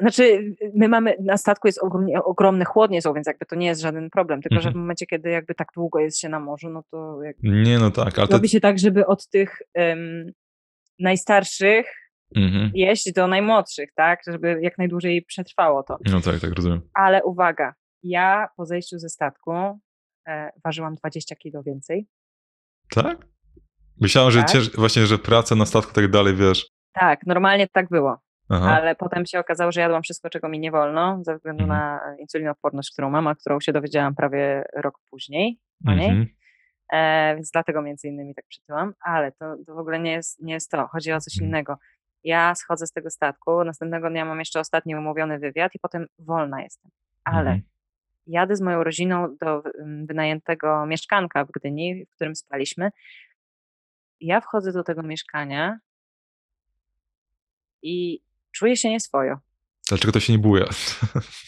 Znaczy, 0.00 0.54
my 0.74 0.88
mamy, 0.88 1.16
na 1.20 1.36
statku 1.36 1.68
jest 1.68 1.78
ogromnie, 1.82 2.22
ogromne 2.22 2.64
chłodnie 2.64 3.02
są, 3.02 3.14
więc 3.14 3.26
jakby 3.26 3.46
to 3.46 3.56
nie 3.56 3.66
jest 3.66 3.80
żaden 3.80 4.10
problem, 4.10 4.42
tylko 4.42 4.54
że 4.54 4.62
w 4.62 4.66
mhm. 4.66 4.80
momencie, 4.80 5.06
kiedy 5.06 5.30
jakby 5.30 5.54
tak 5.54 5.68
długo 5.74 5.98
jest 5.98 6.18
się 6.18 6.28
na 6.28 6.40
morzu, 6.40 6.70
no 6.70 6.82
to 6.90 7.20
Nie, 7.42 7.78
no 7.78 7.90
tak, 7.90 8.18
ale 8.18 8.28
Robi 8.30 8.48
się 8.48 8.60
tak, 8.60 8.78
żeby 8.78 9.06
od 9.06 9.28
tych 9.28 9.58
um, 9.74 10.32
najstarszych 10.98 11.86
mhm. 12.36 12.70
jeść 12.74 13.12
do 13.12 13.26
najmłodszych, 13.26 13.90
tak? 13.94 14.20
Żeby 14.26 14.58
jak 14.62 14.78
najdłużej 14.78 15.22
przetrwało 15.22 15.82
to. 15.82 15.98
No 16.12 16.20
tak, 16.20 16.40
tak 16.40 16.50
rozumiem. 16.56 16.80
Ale 16.94 17.24
uwaga, 17.24 17.74
ja 18.02 18.48
po 18.56 18.66
zejściu 18.66 18.98
ze 18.98 19.08
statku 19.08 19.52
e, 20.28 20.50
ważyłam 20.64 20.94
20 20.94 21.36
kilo 21.36 21.62
więcej. 21.62 22.06
Tak? 22.90 23.26
Myślałam, 24.00 24.32
tak. 24.32 24.48
że 24.48 24.52
cięż, 24.52 24.76
właśnie, 24.76 25.06
że 25.06 25.18
praca 25.18 25.54
na 25.54 25.66
statku 25.66 25.92
tak 25.92 26.10
dalej, 26.10 26.34
wiesz. 26.34 26.66
Tak, 26.92 27.26
normalnie 27.26 27.68
tak 27.68 27.88
było. 27.88 28.27
Aha. 28.50 28.76
ale 28.76 28.94
potem 28.94 29.26
się 29.26 29.38
okazało, 29.38 29.72
że 29.72 29.80
jadłam 29.80 30.02
wszystko, 30.02 30.30
czego 30.30 30.48
mi 30.48 30.58
nie 30.58 30.70
wolno, 30.70 31.18
ze 31.22 31.36
względu 31.36 31.64
mhm. 31.64 31.80
na 31.80 32.00
insulinoodporność, 32.18 32.90
którą 32.92 33.10
mam, 33.10 33.26
a 33.26 33.34
którą 33.34 33.60
się 33.60 33.72
dowiedziałam 33.72 34.14
prawie 34.14 34.64
rok 34.76 34.98
później 35.10 35.58
o 35.86 35.92
niej. 35.92 36.08
Mhm. 36.08 36.28
E, 36.92 37.34
więc 37.34 37.50
dlatego 37.50 37.82
między 37.82 38.08
innymi 38.08 38.34
tak 38.34 38.44
przytyłam, 38.48 38.94
ale 39.00 39.32
to, 39.32 39.56
to 39.66 39.74
w 39.74 39.78
ogóle 39.78 40.00
nie 40.00 40.12
jest, 40.12 40.42
nie 40.42 40.52
jest 40.52 40.70
to, 40.70 40.86
chodzi 40.86 41.12
o 41.12 41.20
coś 41.20 41.34
mhm. 41.34 41.48
innego. 41.48 41.78
Ja 42.24 42.54
schodzę 42.54 42.86
z 42.86 42.92
tego 42.92 43.10
statku, 43.10 43.64
następnego 43.64 44.10
dnia 44.10 44.24
mam 44.24 44.38
jeszcze 44.38 44.60
ostatni 44.60 44.96
umówiony 44.96 45.38
wywiad 45.38 45.74
i 45.74 45.78
potem 45.78 46.06
wolna 46.18 46.62
jestem. 46.62 46.90
Ale 47.24 47.50
mhm. 47.50 47.62
jadę 48.26 48.56
z 48.56 48.60
moją 48.60 48.84
rodziną 48.84 49.36
do 49.40 49.62
wynajętego 50.06 50.86
mieszkanka 50.86 51.44
w 51.44 51.50
Gdyni, 51.50 52.04
w 52.04 52.14
którym 52.14 52.36
spaliśmy. 52.36 52.90
Ja 54.20 54.40
wchodzę 54.40 54.72
do 54.72 54.84
tego 54.84 55.02
mieszkania 55.02 55.78
i 57.82 58.20
czuję 58.58 58.76
się 58.76 58.90
nieswojo. 58.90 59.38
Dlaczego 59.88 60.12
to 60.12 60.20
się 60.20 60.32
nie 60.32 60.38
buja? 60.38 60.64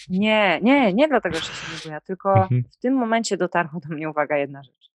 Nie, 0.09 0.61
nie, 0.63 0.93
nie 0.95 1.09
dlatego, 1.09 1.37
że 1.37 1.43
się 1.43 1.73
nie 1.73 1.79
buja, 1.85 2.01
tylko 2.01 2.35
mhm. 2.35 2.65
w 2.73 2.77
tym 2.77 2.95
momencie 2.95 3.37
dotarła 3.37 3.81
do 3.89 3.95
mnie 3.95 4.11
uwaga 4.11 4.37
jedna 4.37 4.63
rzecz. 4.63 4.91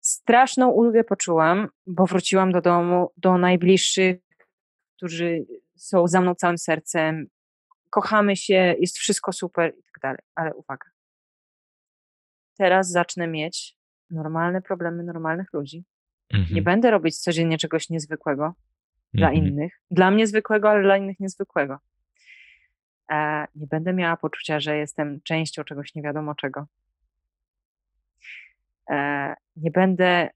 Straszną 0.00 0.68
ulgę 0.68 1.04
poczułam, 1.04 1.68
bo 1.86 2.06
wróciłam 2.06 2.52
do 2.52 2.60
domu, 2.60 3.12
do 3.16 3.38
najbliższych, 3.38 4.16
którzy 4.96 5.46
są 5.76 6.06
za 6.06 6.20
mną 6.20 6.34
całym 6.34 6.58
sercem, 6.58 7.26
kochamy 7.90 8.36
się, 8.36 8.74
jest 8.78 8.98
wszystko 8.98 9.32
super 9.32 9.74
i 9.78 9.82
tak 9.82 10.02
dalej. 10.02 10.20
Ale 10.34 10.54
uwaga. 10.54 10.90
Teraz 12.56 12.90
zacznę 12.90 13.26
mieć 13.26 13.76
normalne 14.10 14.62
problemy 14.62 15.02
normalnych 15.04 15.52
ludzi. 15.52 15.84
Mhm. 16.34 16.54
Nie 16.54 16.62
będę 16.62 16.90
robić 16.90 17.18
codziennie 17.18 17.58
czegoś 17.58 17.90
niezwykłego, 17.90 18.54
dla 19.14 19.28
mhm. 19.28 19.46
innych. 19.46 19.72
Dla 19.90 20.10
mnie 20.10 20.26
zwykłego, 20.26 20.70
ale 20.70 20.82
dla 20.82 20.96
innych 20.96 21.20
niezwykłego. 21.20 21.78
E, 23.10 23.46
nie 23.54 23.66
będę 23.66 23.92
miała 23.92 24.16
poczucia, 24.16 24.60
że 24.60 24.76
jestem 24.76 25.20
częścią 25.24 25.64
czegoś 25.64 25.94
nie 25.94 26.02
wiadomo 26.02 26.34
czego. 26.34 26.66
E, 28.90 29.34
nie 29.56 29.70
będę 29.70 30.30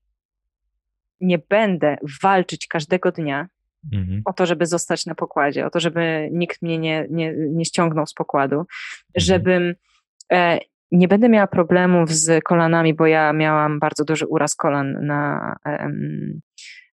nie 1.21 1.39
będę 1.39 1.97
walczyć 2.23 2.67
każdego 2.67 3.13
dnia 3.13 3.49
mhm. 3.93 4.23
o 4.25 4.33
to, 4.33 4.47
żeby 4.47 4.67
zostać 4.67 5.07
na 5.07 5.15
pokładzie, 5.15 5.67
o 5.67 5.71
to, 5.71 5.81
żeby 5.81 6.29
nikt 6.33 6.63
mnie 6.63 6.79
nie, 6.79 7.07
nie, 7.11 7.35
nie 7.37 7.65
ściągnął 7.65 8.07
z 8.07 8.15
pokładu, 8.15 8.57
mhm. 8.57 8.69
żebym 9.17 9.75
e, 10.33 10.59
nie 10.93 11.09
będę 11.09 11.29
miała 11.29 11.47
problemów 11.47 12.13
z 12.13 12.45
kolanami, 12.45 12.95
bo 12.95 13.07
ja 13.07 13.33
miałam 13.33 13.79
bardzo 13.79 14.05
duży 14.05 14.27
uraz 14.27 14.55
kolan 14.55 15.07
na, 15.07 15.57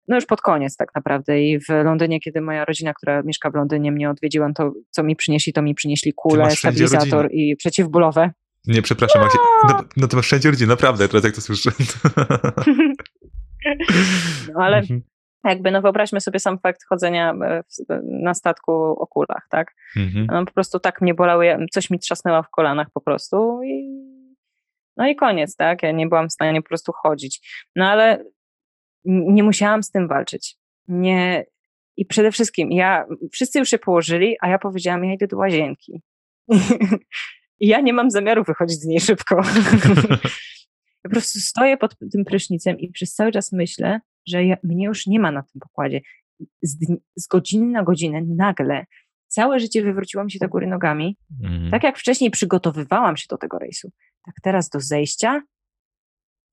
no 0.08 0.16
już 0.16 0.26
pod 0.26 0.40
koniec 0.40 0.76
tak 0.76 0.94
naprawdę 0.94 1.42
i 1.42 1.60
w 1.60 1.68
Londynie, 1.68 2.20
kiedy 2.20 2.40
moja 2.40 2.64
rodzina, 2.64 2.94
która 2.94 3.22
mieszka 3.22 3.50
w 3.50 3.54
Londynie 3.54 3.92
mnie 3.92 4.10
odwiedziła, 4.10 4.52
to 4.52 4.72
co 4.90 5.02
mi 5.02 5.16
przynieśli, 5.16 5.52
to 5.52 5.62
mi 5.62 5.74
przynieśli 5.74 6.12
kulę, 6.12 6.50
stabilizator 6.50 7.28
i 7.32 7.56
przeciwbólowe. 7.56 8.30
Nie, 8.66 8.82
przepraszam, 8.82 9.22
no. 9.22 9.28
no, 9.68 9.84
no 9.96 10.08
to 10.08 10.16
masz 10.16 10.26
wszędzie 10.26 10.50
rodzinę, 10.50 10.68
naprawdę, 10.68 11.08
teraz 11.08 11.24
jak 11.24 11.34
to 11.34 11.40
słyszę. 11.40 11.70
no 14.54 14.60
ale 14.60 14.78
mhm. 14.78 15.02
jakby, 15.44 15.70
no 15.70 15.82
wyobraźmy 15.82 16.20
sobie 16.20 16.40
sam 16.40 16.58
fakt 16.58 16.80
chodzenia 16.88 17.34
e, 17.44 17.62
na 18.02 18.34
statku 18.34 18.72
o 18.72 19.06
kulach, 19.06 19.46
tak? 19.50 19.74
Mhm. 19.96 20.26
No, 20.32 20.44
po 20.44 20.52
prostu 20.52 20.80
tak 20.80 21.00
mnie 21.00 21.14
bolały, 21.14 21.66
coś 21.72 21.90
mi 21.90 21.98
trzasnęło 21.98 22.42
w 22.42 22.50
kolanach 22.50 22.86
po 22.94 23.00
prostu 23.00 23.62
i 23.62 24.06
no 24.96 25.08
i 25.08 25.16
koniec, 25.16 25.56
tak? 25.56 25.82
Ja 25.82 25.92
nie 25.92 26.06
byłam 26.06 26.28
w 26.28 26.32
stanie 26.32 26.62
po 26.62 26.68
prostu 26.68 26.92
chodzić. 26.92 27.66
No 27.76 27.86
ale 27.86 28.24
nie 29.04 29.42
musiałam 29.42 29.82
z 29.82 29.90
tym 29.90 30.08
walczyć. 30.08 30.56
Nie, 30.88 31.44
i 31.96 32.06
przede 32.06 32.32
wszystkim, 32.32 32.72
ja, 32.72 33.06
wszyscy 33.32 33.58
już 33.58 33.68
się 33.68 33.78
położyli, 33.78 34.36
a 34.40 34.48
ja 34.48 34.58
powiedziałam, 34.58 35.04
ja 35.04 35.14
idę 35.14 35.26
do 35.26 35.36
łazienki. 35.36 36.02
I 37.60 37.68
ja 37.68 37.80
nie 37.80 37.92
mam 37.92 38.10
zamiaru 38.10 38.44
wychodzić 38.44 38.80
z 38.80 38.86
niej 38.86 39.00
szybko. 39.00 39.42
po 41.02 41.10
prostu 41.10 41.38
stoję 41.40 41.76
pod 41.76 41.98
tym 42.12 42.24
prysznicem 42.24 42.78
i 42.78 42.90
przez 42.90 43.14
cały 43.14 43.32
czas 43.32 43.52
myślę, 43.52 44.00
że 44.26 44.44
ja, 44.44 44.56
mnie 44.62 44.84
już 44.84 45.06
nie 45.06 45.20
ma 45.20 45.30
na 45.30 45.42
tym 45.42 45.60
pokładzie. 45.60 46.00
Z, 46.62 46.76
z 47.16 47.26
godziny 47.26 47.66
na 47.66 47.82
godzinę 47.82 48.22
nagle 48.36 48.84
całe 49.28 49.60
życie 49.60 49.82
wywróciło 49.82 50.24
mi 50.24 50.32
się 50.32 50.38
do 50.38 50.48
góry 50.48 50.66
nogami. 50.66 51.16
Mm. 51.44 51.70
Tak 51.70 51.82
jak 51.82 51.98
wcześniej 51.98 52.30
przygotowywałam 52.30 53.16
się 53.16 53.26
do 53.30 53.38
tego 53.38 53.58
rejsu, 53.58 53.90
tak 54.24 54.34
teraz 54.42 54.68
do 54.68 54.80
zejścia. 54.80 55.42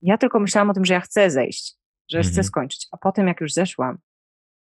Ja 0.01 0.17
tylko 0.17 0.39
myślałam 0.39 0.69
o 0.69 0.73
tym, 0.73 0.85
że 0.85 0.93
ja 0.93 0.99
chcę 0.99 1.31
zejść 1.31 1.82
że 2.13 2.19
mhm. 2.19 2.33
chcę 2.33 2.43
skończyć. 2.43 2.87
A 2.91 2.97
potem, 2.97 3.27
jak 3.27 3.41
już 3.41 3.53
zeszłam, 3.53 3.97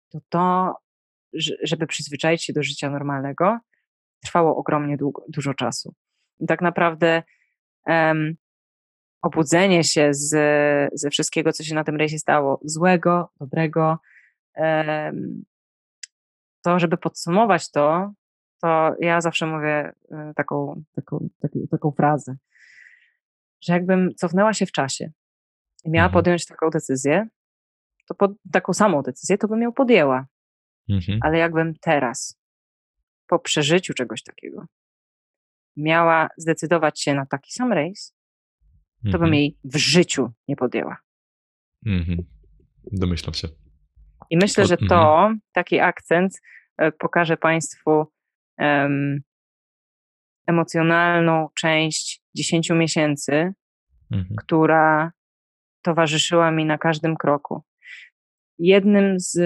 to 0.09 0.19
to, 0.29 0.75
żeby 1.63 1.87
przyzwyczaić 1.87 2.43
się 2.43 2.53
do 2.53 2.63
życia 2.63 2.89
normalnego, 2.89 3.59
trwało 4.23 4.55
ogromnie 4.55 4.97
długo, 4.97 5.23
dużo 5.29 5.53
czasu. 5.53 5.93
I 6.39 6.47
tak 6.47 6.61
naprawdę 6.61 7.23
um, 7.85 8.35
obudzenie 9.21 9.83
się 9.83 10.13
z, 10.13 10.29
ze 10.93 11.09
wszystkiego, 11.09 11.53
co 11.53 11.63
się 11.63 11.75
na 11.75 11.83
tym 11.83 11.95
rejsie 11.95 12.19
stało, 12.19 12.59
złego, 12.63 13.29
dobrego, 13.39 13.97
um, 14.55 15.43
to, 16.61 16.79
żeby 16.79 16.97
podsumować 16.97 17.71
to, 17.71 18.13
to 18.61 18.95
ja 18.99 19.21
zawsze 19.21 19.45
mówię 19.45 19.93
e, 20.11 20.33
taką, 20.35 20.83
taką, 20.95 21.29
taką, 21.39 21.59
taką 21.71 21.91
frazę, 21.91 22.37
że 23.61 23.73
jakbym 23.73 24.15
cofnęła 24.15 24.53
się 24.53 24.65
w 24.65 24.71
czasie 24.71 25.11
i 25.85 25.89
miała 25.89 26.05
mhm. 26.05 26.23
podjąć 26.23 26.45
taką 26.45 26.69
decyzję, 26.69 27.27
to 28.07 28.15
pod, 28.15 28.31
taką 28.51 28.73
samą 28.73 29.01
decyzję 29.01 29.37
to 29.37 29.47
bym 29.47 29.61
ją 29.61 29.73
podjęła. 29.73 30.25
Mhm. 30.89 31.19
Ale 31.21 31.37
jakbym 31.37 31.73
teraz, 31.81 32.39
po 33.27 33.39
przeżyciu 33.39 33.93
czegoś 33.93 34.23
takiego, 34.23 34.65
miała 35.77 36.29
zdecydować 36.37 37.01
się 37.01 37.13
na 37.13 37.25
taki 37.25 37.51
sam 37.51 37.73
rejs, 37.73 38.15
to 39.03 39.11
bym 39.11 39.23
mhm. 39.23 39.33
jej 39.33 39.57
w 39.63 39.77
życiu 39.77 40.31
nie 40.47 40.55
podjęła. 40.55 40.97
Mhm. 41.85 42.17
Domyślam 42.91 43.33
się. 43.33 43.47
I 44.29 44.37
myślę, 44.37 44.65
że 44.65 44.77
to, 44.77 45.15
mhm. 45.15 45.39
taki 45.51 45.79
akcent 45.79 46.41
e, 46.77 46.91
pokaże 46.91 47.37
Państwu 47.37 48.05
um, 48.57 49.21
emocjonalną 50.47 51.47
część 51.55 52.21
10 52.35 52.69
miesięcy, 52.69 53.53
mhm. 54.11 54.35
która 54.37 55.11
towarzyszyła 55.81 56.51
mi 56.51 56.65
na 56.65 56.77
każdym 56.77 57.15
kroku. 57.15 57.63
Jednym 58.59 59.19
z, 59.19 59.39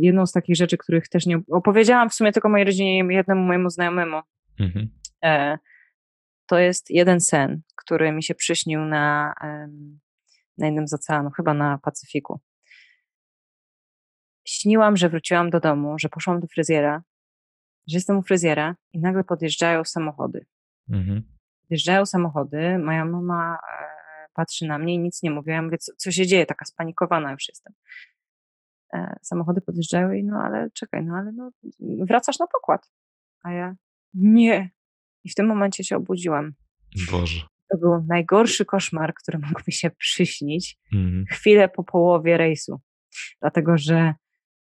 jedną 0.00 0.26
z 0.26 0.32
takich 0.32 0.56
rzeczy, 0.56 0.76
których 0.76 1.08
też 1.08 1.26
nie 1.26 1.40
opowiedziałam 1.50 2.10
w 2.10 2.14
sumie 2.14 2.32
tylko 2.32 2.48
mojej 2.48 2.64
rodzinie 2.64 2.98
i 2.98 3.14
jednemu 3.14 3.42
mojemu 3.42 3.70
znajomemu, 3.70 4.20
mhm. 4.60 4.88
e, 5.24 5.58
to 6.46 6.58
jest 6.58 6.90
jeden 6.90 7.20
sen, 7.20 7.62
który 7.76 8.12
mi 8.12 8.22
się 8.22 8.34
przyśnił 8.34 8.80
na, 8.84 9.34
na 10.58 10.66
jednym 10.66 10.88
z 10.88 10.92
oceanów, 10.92 11.34
chyba 11.36 11.54
na 11.54 11.78
Pacyfiku. 11.78 12.40
Śniłam, 14.44 14.96
że 14.96 15.08
wróciłam 15.08 15.50
do 15.50 15.60
domu, 15.60 15.98
że 15.98 16.08
poszłam 16.08 16.40
do 16.40 16.46
fryzjera, 16.46 17.02
że 17.88 17.96
jestem 17.96 18.18
u 18.18 18.22
fryzjera 18.22 18.76
i 18.92 18.98
nagle 18.98 19.24
podjeżdżają 19.24 19.84
samochody. 19.84 20.46
Mhm. 20.90 21.22
Podjeżdżają 21.62 22.06
samochody, 22.06 22.78
moja 22.78 23.04
mama 23.04 23.58
e, 23.72 23.86
patrzy 24.34 24.66
na 24.66 24.78
mnie 24.78 24.94
i 24.94 24.98
nic 24.98 25.22
nie 25.22 25.30
mówi. 25.30 25.50
Ja 25.50 25.62
mówię, 25.62 25.78
co, 25.78 25.92
co 25.96 26.10
się 26.10 26.26
dzieje? 26.26 26.46
Taka 26.46 26.64
spanikowana 26.64 27.32
już 27.32 27.48
jestem. 27.48 27.72
E, 28.94 29.16
samochody 29.22 29.60
podjeżdżają 29.60 30.12
i 30.12 30.24
no 30.24 30.36
ale 30.36 30.70
czekaj, 30.70 31.04
no 31.04 31.14
ale 31.16 31.32
no, 31.32 31.50
wracasz 31.80 32.38
na 32.38 32.46
pokład. 32.46 32.90
A 33.42 33.52
ja 33.52 33.74
nie. 34.14 34.70
I 35.24 35.30
w 35.30 35.34
tym 35.34 35.46
momencie 35.46 35.84
się 35.84 35.96
obudziłam. 35.96 36.52
Boże. 37.10 37.40
To 37.70 37.78
był 37.78 38.04
najgorszy 38.08 38.64
koszmar, 38.64 39.14
który 39.14 39.38
mógł 39.38 39.62
mi 39.66 39.72
się 39.72 39.90
przyśnić 39.90 40.78
mhm. 40.94 41.24
chwilę 41.30 41.68
po 41.68 41.84
połowie 41.84 42.36
rejsu. 42.36 42.80
Dlatego, 43.40 43.78
że 43.78 44.14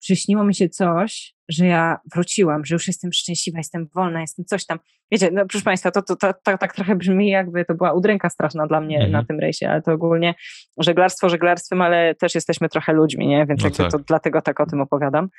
przyśniło 0.04 0.44
mi 0.44 0.56
się 0.56 0.70
coś, 0.70 1.36
że 1.50 1.66
ja 1.66 1.98
wróciłam, 2.14 2.66
że 2.66 2.76
już 2.76 2.88
jestem 2.88 3.14
szczęśliwa, 3.14 3.58
jestem 3.58 3.88
wolna, 3.96 4.22
jestem 4.22 4.46
coś 4.46 4.66
tam. 4.66 4.80
Wiecie, 5.12 5.30
no 5.34 5.46
proszę 5.46 5.64
Państwa, 5.64 5.92
to, 5.92 6.02
to, 6.02 6.16
to, 6.16 6.34
to 6.34 6.58
tak 6.58 6.76
trochę 6.76 6.96
brzmi, 6.96 7.30
jakby 7.30 7.66
to 7.66 7.76
była 7.76 7.94
udręka 7.94 8.30
straszna 8.30 8.68
dla 8.68 8.82
mnie 8.82 9.00
-hmm. 9.00 9.12
na 9.12 9.26
tym 9.26 9.40
rejsie, 9.40 9.70
ale 9.70 9.82
to 9.82 9.92
ogólnie 9.92 10.36
żeglarstwo 10.78 11.30
żeglarstwem, 11.30 11.82
ale 11.82 12.16
też 12.16 12.36
jesteśmy 12.36 12.70
trochę 12.70 12.94
ludźmi, 12.94 13.28
nie? 13.28 13.46
Więc 13.46 13.64
no 13.64 13.70
tak. 13.70 13.92
to 13.92 14.00
dlatego 14.00 14.42
tak 14.42 14.60
o 14.60 14.66
tym 14.66 14.82
opowiadam. 14.82 15.30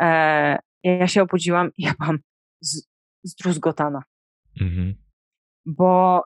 E, 0.00 0.58
ja 0.82 1.08
się 1.08 1.22
obudziłam 1.22 1.70
i 1.76 1.82
ja 1.82 1.94
byłam 2.00 2.18
z, 2.60 2.88
zdruzgotana. 3.24 4.02
-hmm. 4.60 4.94
Bo 5.66 6.22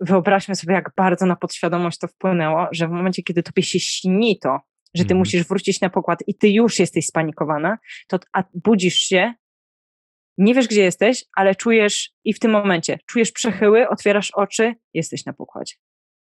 wyobraźmy 0.00 0.54
sobie, 0.54 0.74
jak 0.74 0.90
bardzo 0.96 1.26
na 1.26 1.36
podświadomość 1.36 1.98
to 1.98 2.08
wpłynęło, 2.08 2.68
że 2.72 2.88
w 2.88 2.90
momencie, 2.90 3.22
kiedy 3.22 3.42
tobie 3.42 3.62
się 3.62 3.80
śni 3.80 4.38
to, 4.38 4.60
że 4.94 5.04
ty 5.04 5.14
mhm. 5.14 5.18
musisz 5.18 5.46
wrócić 5.48 5.80
na 5.80 5.90
pokład 5.90 6.18
i 6.26 6.34
ty 6.34 6.48
już 6.48 6.78
jesteś 6.78 7.06
spanikowana, 7.06 7.78
to 8.08 8.18
a 8.32 8.44
budzisz 8.54 8.94
się, 8.94 9.34
nie 10.38 10.54
wiesz, 10.54 10.68
gdzie 10.68 10.82
jesteś, 10.82 11.24
ale 11.36 11.54
czujesz 11.54 12.12
i 12.24 12.34
w 12.34 12.38
tym 12.38 12.50
momencie 12.50 12.98
czujesz 13.06 13.32
przechyły, 13.32 13.88
otwierasz 13.88 14.30
oczy, 14.30 14.74
jesteś 14.94 15.24
na 15.24 15.32
pokładzie. 15.32 15.74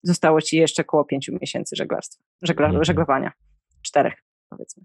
Zostało 0.02 0.42
ci 0.42 0.56
jeszcze 0.56 0.82
około 0.82 1.04
pięciu 1.04 1.38
miesięcy 1.40 1.76
żeglarstwa, 1.76 2.24
żegla, 2.42 2.66
mhm. 2.66 2.84
żeglowania. 2.84 3.32
Czterech, 3.82 4.14
powiedzmy. 4.48 4.84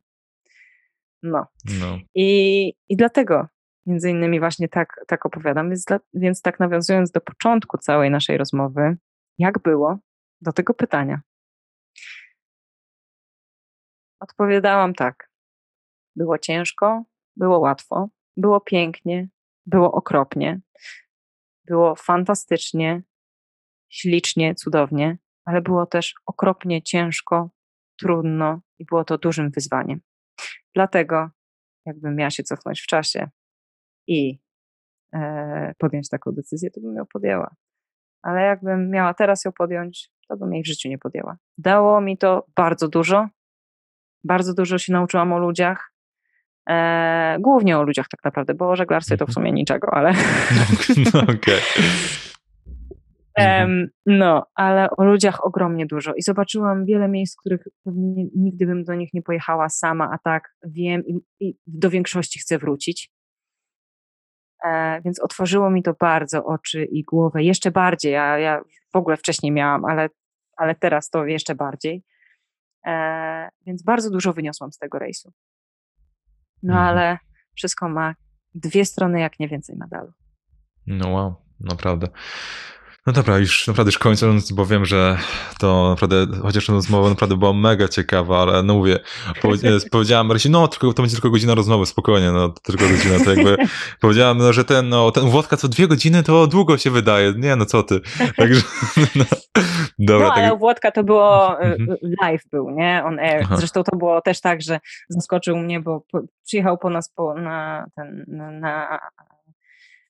No. 1.24 1.48
no. 1.80 2.00
I, 2.16 2.74
I 2.90 2.96
dlatego 2.96 3.48
między 3.86 4.10
innymi 4.10 4.40
właśnie 4.40 4.70
tak, 4.70 5.06
tak 5.08 5.26
opowiadam. 5.26 5.70
Więc, 5.70 5.86
więc 6.14 6.42
tak 6.42 6.60
nawiązując 6.60 7.12
do 7.12 7.22
początku 7.22 7.78
całej 7.78 8.12
naszej 8.12 8.38
rozmowy, 8.38 8.98
jak 9.38 9.62
było 9.62 10.00
do 10.42 10.54
tego 10.54 10.74
pytania? 10.74 11.22
Odpowiadałam 14.22 14.94
tak. 14.94 15.30
Było 16.16 16.38
ciężko, 16.38 17.04
było 17.36 17.60
łatwo, 17.60 18.10
było 18.38 18.62
pięknie, 18.62 19.30
było 19.66 19.92
okropnie, 19.92 20.62
było 21.66 21.96
fantastycznie, 21.96 23.04
ślicznie, 23.90 24.56
cudownie, 24.56 25.18
ale 25.46 25.62
było 25.62 25.86
też 25.86 26.14
okropnie 26.26 26.82
ciężko, 26.82 27.50
trudno 28.00 28.62
i 28.80 28.86
było 28.86 29.04
to 29.04 29.18
dużym 29.18 29.52
wyzwaniem. 29.52 30.02
Dlatego, 30.76 31.30
jakbym 31.86 32.16
miała 32.16 32.30
się 32.30 32.44
cofnąć 32.44 32.82
w 32.82 32.88
czasie 32.88 33.30
i 34.08 34.40
e, 35.14 35.74
podjąć 35.78 36.10
taką 36.10 36.32
decyzję, 36.32 36.72
to 36.72 36.82
bym 36.82 36.96
ją 36.96 37.06
podjęła. 37.06 37.56
Ale 38.22 38.42
jakbym 38.42 38.90
miała 38.90 39.14
teraz 39.14 39.46
ją 39.46 39.52
podjąć, 39.52 40.12
to 40.28 40.38
bym 40.38 40.54
jej 40.54 40.64
w 40.64 40.68
życiu 40.68 40.90
nie 40.90 40.98
podjęła. 40.98 41.38
Dało 41.58 42.02
mi 42.02 42.18
to 42.18 42.46
bardzo 42.56 42.88
dużo, 42.88 43.28
bardzo 44.24 44.54
dużo 44.54 44.78
się 44.78 44.94
nauczyłam 44.94 45.34
o 45.34 45.40
ludziach. 45.40 45.92
E, 46.70 47.38
głównie 47.40 47.78
o 47.78 47.84
ludziach 47.84 48.08
tak 48.08 48.24
naprawdę, 48.24 48.54
bo 48.54 48.70
o 48.70 48.76
żeglarstwie 48.76 49.18
to 49.18 49.26
w 49.26 49.34
sumie 49.34 49.52
niczego, 49.52 49.94
ale... 49.94 50.14
No, 51.14 51.22
okay. 51.22 51.60
Um, 53.38 53.88
no, 54.06 54.46
ale 54.56 54.90
o 54.90 55.04
ludziach 55.04 55.46
ogromnie 55.46 55.86
dużo 55.86 56.14
i 56.14 56.22
zobaczyłam 56.22 56.86
wiele 56.86 57.08
miejsc, 57.08 57.36
których 57.36 57.64
pewnie 57.84 58.26
nigdy 58.36 58.66
bym 58.66 58.84
do 58.84 58.96
nich 58.96 59.14
nie 59.14 59.22
pojechała 59.22 59.70
sama, 59.70 60.10
a 60.14 60.18
tak 60.18 60.56
wiem 60.64 61.04
i, 61.06 61.20
i 61.40 61.56
do 61.68 61.90
większości 61.90 62.40
chcę 62.40 62.58
wrócić. 62.58 63.12
E, 64.66 65.02
więc 65.06 65.20
otworzyło 65.20 65.70
mi 65.70 65.84
to 65.84 65.94
bardzo 66.00 66.46
oczy 66.46 66.86
i 66.86 67.04
głowę, 67.04 67.44
jeszcze 67.44 67.72
bardziej. 67.72 68.14
Ja, 68.14 68.40
ja 68.40 68.62
w 68.94 68.96
ogóle 68.96 69.18
wcześniej 69.18 69.52
miałam, 69.52 69.86
ale, 69.86 70.10
ale 70.58 70.76
teraz 70.76 71.10
to 71.10 71.26
jeszcze 71.26 71.56
bardziej. 71.56 72.04
E, 72.86 73.50
więc 73.66 73.84
bardzo 73.84 74.10
dużo 74.10 74.34
wyniosłam 74.34 74.72
z 74.72 74.78
tego 74.78 75.00
rejsu. 75.00 75.34
No 76.64 76.74
mhm. 76.74 76.88
ale 76.88 77.18
wszystko 77.56 77.90
ma 77.90 78.16
dwie 78.56 78.86
strony, 78.86 79.20
jak 79.20 79.40
nie 79.40 79.48
więcej 79.48 79.76
medalu. 79.76 80.12
No 80.88 81.10
wow, 81.10 81.36
naprawdę. 81.60 82.08
No 83.08 83.14
dobra, 83.14 83.38
już 83.38 83.68
naprawdę 83.68 83.88
już 83.88 83.98
kończąc, 83.98 84.52
bo 84.52 84.66
wiem, 84.66 84.86
że 84.86 85.18
to 85.60 85.90
naprawdę, 85.90 86.28
chociaż 86.42 86.70
rozmowa 86.70 87.10
naprawdę 87.10 87.38
była 87.38 87.54
mega 87.54 87.88
ciekawa, 87.88 88.42
ale 88.42 88.64
no 88.64 88.74
mówię, 88.74 89.00
powiedziałam 89.92 90.28
Marysi, 90.28 90.50
no 90.50 90.68
tylko, 90.68 90.94
to 90.94 91.02
będzie 91.04 91.16
tylko 91.16 91.30
godzina 91.30 91.56
rozmowy, 91.56 91.86
spokojnie, 91.86 92.32
no 92.32 92.50
tylko 92.50 92.84
godzina, 92.88 93.26
to 93.26 93.34
jakby 93.34 93.58
powiedziałam, 94.02 94.38
no, 94.38 94.54
że 94.54 94.66
ten, 94.66 94.90
no 94.90 95.12
ten 95.12 95.30
Włodka 95.30 95.58
co 95.58 95.68
dwie 95.68 95.88
godziny 95.88 96.24
to 96.24 96.48
długo 96.48 96.78
się 96.78 96.92
wydaje, 96.92 97.34
nie 97.38 97.56
no 97.56 97.66
co 97.66 97.84
ty, 97.84 98.00
także 98.38 98.62
no, 99.16 99.26
dobra. 100.00 100.28
No 100.28 100.34
ale 100.34 100.50
tak... 100.50 100.60
Włodka 100.60 100.92
to 100.92 101.04
było, 101.04 101.62
e, 101.62 101.64
mhm. 101.64 101.98
live 102.22 102.44
był, 102.52 102.70
nie, 102.70 103.04
on 103.06 103.20
air, 103.20 103.42
Aha. 103.44 103.58
zresztą 103.58 103.84
to 103.84 103.98
było 103.98 104.22
też 104.22 104.42
tak, 104.42 104.62
że 104.62 104.80
zaskoczył 105.10 105.58
mnie, 105.58 105.80
bo 105.80 106.04
przyjechał 106.46 106.78
po 106.78 106.90
nas 106.90 107.10
po, 107.16 107.34
na 107.34 107.86
ten, 107.96 108.26
na 108.62 109.00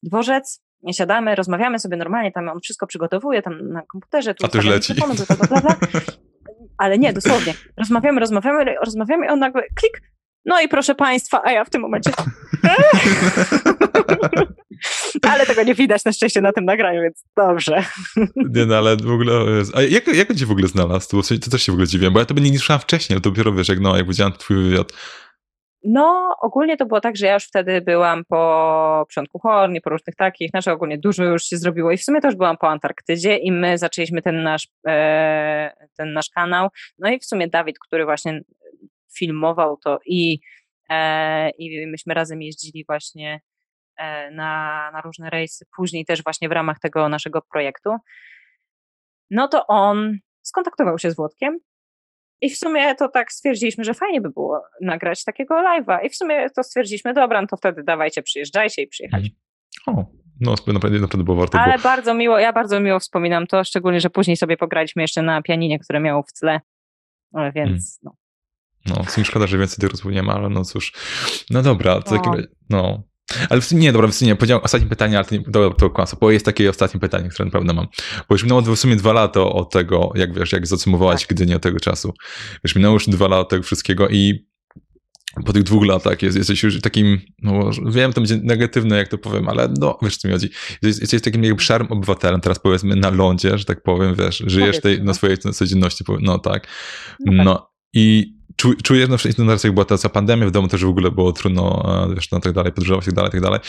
dworzec, 0.03 0.61
siadamy, 0.91 1.35
rozmawiamy 1.35 1.79
sobie 1.79 1.97
normalnie, 1.97 2.31
tam 2.31 2.49
on 2.49 2.59
wszystko 2.59 2.87
przygotowuje, 2.87 3.41
tam 3.41 3.69
na 3.69 3.81
komputerze. 3.81 4.35
Tu 4.35 4.45
A 4.45 4.49
to 4.49 4.57
już 4.57 4.67
leci. 4.67 4.93
Bla, 4.93 5.07
bla, 5.47 5.61
bla, 5.61 5.75
Ale 6.77 6.97
nie, 6.97 7.13
dosłownie. 7.13 7.53
Rozmawiamy, 7.77 8.19
rozmawiamy, 8.19 8.75
rozmawiamy 8.85 9.25
i 9.25 9.29
on 9.29 9.39
nagle 9.39 9.63
klik, 9.75 10.01
no 10.45 10.61
i 10.61 10.67
proszę 10.67 10.95
Państwa, 10.95 11.41
a 11.43 11.51
ja 11.51 11.65
w 11.65 11.69
tym 11.69 11.81
momencie. 11.81 12.11
ale 15.21 15.45
tego 15.45 15.63
nie 15.63 15.75
widać 15.75 16.05
na 16.05 16.11
szczęście 16.11 16.41
na 16.41 16.51
tym 16.51 16.65
nagraniu, 16.65 17.01
więc 17.01 17.23
dobrze. 17.37 17.83
nie, 18.35 18.65
no 18.65 18.75
ale 18.75 18.97
w 18.97 19.11
ogóle. 19.11 19.33
A 19.73 19.81
jak, 19.81 20.07
jak 20.07 20.31
on 20.31 20.37
cię 20.37 20.45
w 20.45 20.51
ogóle 20.51 20.67
znalazł? 20.67 21.09
To, 21.09 21.35
to 21.45 21.51
też 21.51 21.63
się 21.63 21.71
w 21.71 21.75
ogóle 21.75 21.87
dziwię, 21.87 22.11
bo 22.11 22.19
ja 22.19 22.25
to 22.25 22.33
nie 22.33 22.49
słyszałem 22.49 22.79
wcześniej, 22.79 23.21
to 23.21 23.29
dopiero 23.29 23.53
wiesz, 23.53 23.69
jak, 23.69 23.79
no, 23.79 23.97
jak 23.97 24.07
widziałem 24.07 24.33
twój 24.33 24.63
wywiad, 24.63 24.91
no, 25.83 26.35
ogólnie 26.41 26.77
to 26.77 26.85
było 26.85 27.01
tak, 27.01 27.17
że 27.17 27.25
ja 27.25 27.33
już 27.33 27.45
wtedy 27.45 27.81
byłam 27.81 28.25
po 28.25 29.05
początku 29.07 29.39
Hornie, 29.39 29.81
po 29.81 29.89
różnych 29.89 30.15
takich, 30.15 30.49
znaczy 30.49 30.71
ogólnie 30.71 30.97
dużo 30.97 31.23
już 31.23 31.43
się 31.43 31.57
zrobiło 31.57 31.91
i 31.91 31.97
w 31.97 32.03
sumie 32.03 32.21
też 32.21 32.35
byłam 32.35 32.57
po 32.57 32.69
Antarktydzie 32.69 33.37
i 33.37 33.51
my 33.51 33.77
zaczęliśmy 33.77 34.21
ten 34.21 34.43
nasz, 34.43 34.67
e, 34.87 35.87
ten 35.97 36.13
nasz 36.13 36.29
kanał. 36.29 36.69
No 36.99 37.09
i 37.09 37.19
w 37.19 37.25
sumie 37.25 37.47
Dawid, 37.47 37.79
który 37.79 38.05
właśnie 38.05 38.41
filmował 39.17 39.77
to 39.77 39.99
i, 40.05 40.39
e, 40.89 41.49
i 41.49 41.87
myśmy 41.87 42.13
razem 42.13 42.41
jeździli 42.41 42.85
właśnie 42.87 43.41
e, 43.97 44.31
na, 44.31 44.89
na 44.93 45.01
różne 45.01 45.29
rejsy, 45.29 45.65
później 45.75 46.05
też 46.05 46.23
właśnie 46.23 46.49
w 46.49 46.51
ramach 46.51 46.79
tego 46.79 47.09
naszego 47.09 47.41
projektu. 47.41 47.95
No 49.29 49.47
to 49.47 49.67
on 49.67 50.17
skontaktował 50.41 50.99
się 50.99 51.11
z 51.11 51.15
Włodkiem 51.15 51.59
i 52.41 52.49
w 52.49 52.57
sumie 52.57 52.95
to 52.95 53.09
tak 53.09 53.31
stwierdziliśmy, 53.31 53.83
że 53.83 53.93
fajnie 53.93 54.21
by 54.21 54.29
było 54.29 54.61
nagrać 54.81 55.23
takiego 55.23 55.55
live'a. 55.55 56.05
I 56.05 56.09
w 56.09 56.15
sumie 56.15 56.49
to 56.49 56.63
stwierdziliśmy, 56.63 57.13
dobra, 57.13 57.41
no 57.41 57.47
to 57.47 57.57
wtedy 57.57 57.83
dawajcie, 57.83 58.21
przyjeżdżajcie 58.21 58.81
i 58.81 58.87
przyjechać. 58.87 59.23
Mhm. 59.87 59.97
O, 59.97 60.11
no 60.39 60.55
naprawdę, 60.73 60.99
naprawdę 60.99 61.23
było 61.23 61.37
warto. 61.37 61.59
Ale 61.59 61.79
bardzo 61.79 62.13
miło, 62.13 62.39
ja 62.39 62.53
bardzo 62.53 62.79
miło 62.79 62.99
wspominam 62.99 63.47
to, 63.47 63.63
szczególnie, 63.63 63.99
że 63.99 64.09
później 64.09 64.37
sobie 64.37 64.57
pograliśmy 64.57 65.01
jeszcze 65.01 65.21
na 65.21 65.41
pianinie, 65.41 65.79
które 65.79 65.99
miało 65.99 66.23
w 66.23 66.33
tle, 66.39 66.59
więc 67.33 67.55
hmm. 67.55 67.79
no. 68.03 68.15
No, 68.85 69.03
w 69.03 69.11
sumie 69.11 69.25
szkoda, 69.25 69.47
że 69.47 69.57
więcej 69.57 69.77
tych 69.81 69.89
rozmów 69.89 70.13
nie 70.13 70.23
ma, 70.23 70.33
ale 70.33 70.49
no 70.49 70.63
cóż. 70.63 70.93
No 71.49 71.61
dobra, 71.61 72.01
to 72.01 72.15
no. 72.15 72.21
Takim, 72.21 72.47
no, 72.69 73.03
ale 73.49 73.61
w 73.61 73.65
sumie 73.65 73.81
nie, 73.81 73.91
dobra, 73.91 74.07
w 74.07 74.15
sumie 74.15 74.31
nie, 74.31 74.35
powiedziałem 74.35 74.63
ostatnie 74.63 74.87
pytanie, 74.87 75.17
ale 75.17 75.25
to, 75.25 75.35
nie, 75.35 75.41
dobra, 75.47 75.77
to 75.77 75.89
kłamstwo, 75.89 76.17
bo 76.21 76.31
jest 76.31 76.45
takie 76.45 76.69
ostatnie 76.69 76.99
pytanie, 76.99 77.29
które 77.29 77.45
naprawdę 77.45 77.73
mam. 77.73 77.87
Bo 78.29 78.35
już 78.35 78.43
minęło 78.43 78.61
w 78.61 78.79
sumie 78.79 78.95
dwa 78.95 79.13
lata 79.13 79.41
od 79.41 79.69
tego, 79.69 80.11
jak 80.15 80.39
wiesz, 80.39 80.51
jak 80.51 80.67
zacumowałaś 80.67 81.21
tak. 81.21 81.29
Gdynię 81.29 81.55
od 81.55 81.61
tego 81.61 81.79
czasu. 81.79 82.13
Wiesz, 82.63 82.75
minęło 82.75 82.93
już 82.93 83.07
dwa 83.07 83.27
lata 83.27 83.49
tego 83.49 83.63
wszystkiego 83.63 84.09
i 84.09 84.51
po 85.45 85.53
tych 85.53 85.63
dwóch 85.63 85.85
latach 85.85 86.21
jest, 86.21 86.37
jesteś 86.37 86.63
już 86.63 86.81
takim, 86.81 87.21
no 87.41 87.69
wiem, 87.85 88.13
to 88.13 88.21
będzie 88.21 88.37
negatywne, 88.43 88.97
jak 88.97 89.07
to 89.07 89.17
powiem, 89.17 89.49
ale 89.49 89.73
no, 89.79 89.97
wiesz, 90.01 90.17
co 90.17 90.27
mi 90.27 90.33
chodzi. 90.33 90.49
Jesteś, 90.81 91.01
jesteś 91.01 91.21
takim 91.21 91.43
jakby 91.43 91.63
szarym 91.63 91.87
obywatelem, 91.91 92.41
teraz 92.41 92.59
powiedzmy 92.59 92.95
na 92.95 93.09
lądzie, 93.09 93.57
że 93.57 93.65
tak 93.65 93.83
powiem, 93.83 94.15
wiesz, 94.15 94.43
żyjesz 94.47 94.81
tej, 94.81 94.97
na 94.97 95.03
no. 95.03 95.13
swojej 95.13 95.37
codzienności, 95.37 96.03
no 96.19 96.39
tak. 96.39 96.67
No, 97.25 97.55
tak. 97.55 97.61
Czujesz 98.83 99.09
na 99.09 99.17
przykład, 99.17 99.47
teraz 99.47 99.63
jak 99.63 99.73
była 99.73 99.85
ta 99.85 100.09
pandemia, 100.09 100.47
w 100.47 100.51
domu 100.51 100.67
też 100.67 100.85
w 100.85 100.89
ogóle 100.89 101.11
było 101.11 101.31
trudno, 101.31 101.85
e, 102.11 102.15
wiesz, 102.15 102.31
no 102.31 102.39
tak 102.39 102.53
dalej, 102.53 102.71
podróżować, 102.71 103.05
tak 103.05 103.13
dalej, 103.13 103.31
tak 103.31 103.41
dalej. 103.41 103.59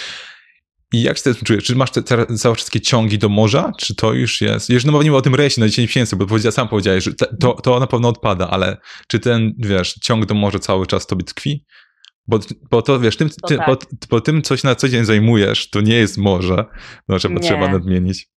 I 0.93 1.03
jak 1.03 1.17
się 1.17 1.23
tym 1.23 1.35
czujesz? 1.35 1.65
Czy 1.65 1.77
masz 1.77 1.91
te, 1.91 2.03
te, 2.03 2.27
całe 2.27 2.55
wszystkie 2.55 2.81
ciągi 2.81 3.19
do 3.19 3.29
morza? 3.29 3.73
Czy 3.79 3.95
to 3.95 4.13
już 4.13 4.41
jest? 4.41 4.71
Jeszcze 4.71 4.87
no 4.87 4.93
mówimy 4.93 5.17
o 5.17 5.23
tym 5.23 5.35
rejsie 5.35 5.61
na 5.61 5.69
10 5.69 5.89
miesięcy, 5.89 6.17
bo 6.17 6.27
powiedział, 6.27 6.53
sam 6.53 6.69
powiedziałeś, 6.69 7.05
że 7.05 7.15
te, 7.15 7.37
to, 7.41 7.53
to 7.53 7.81
na 7.81 7.87
pewno 7.87 8.09
odpada, 8.09 8.51
ale 8.51 8.77
czy 9.07 9.21
ten, 9.21 9.53
wiesz, 9.59 9.95
ciąg 9.95 10.27
do 10.27 10.35
morza 10.35 10.59
cały 10.59 10.87
czas 10.87 11.07
tobie 11.07 11.25
tkwi? 11.25 11.65
Bo, 12.27 12.39
bo 12.71 12.83
to 12.83 13.01
wiesz, 13.01 13.17
tym, 13.17 13.29
ty, 13.49 13.57
tak. 13.57 13.67
po, 13.67 13.77
po, 14.09 14.21
tym, 14.21 14.43
coś 14.43 14.63
na 14.65 14.75
co 14.75 14.89
dzień 14.89 15.05
zajmujesz, 15.05 15.71
to 15.71 15.81
nie 15.81 15.95
jest 15.95 16.19
morze. 16.19 16.65
No, 17.09 17.19
trzeba, 17.19 17.41
trzeba 17.41 17.69
nadmienić. 17.69 18.29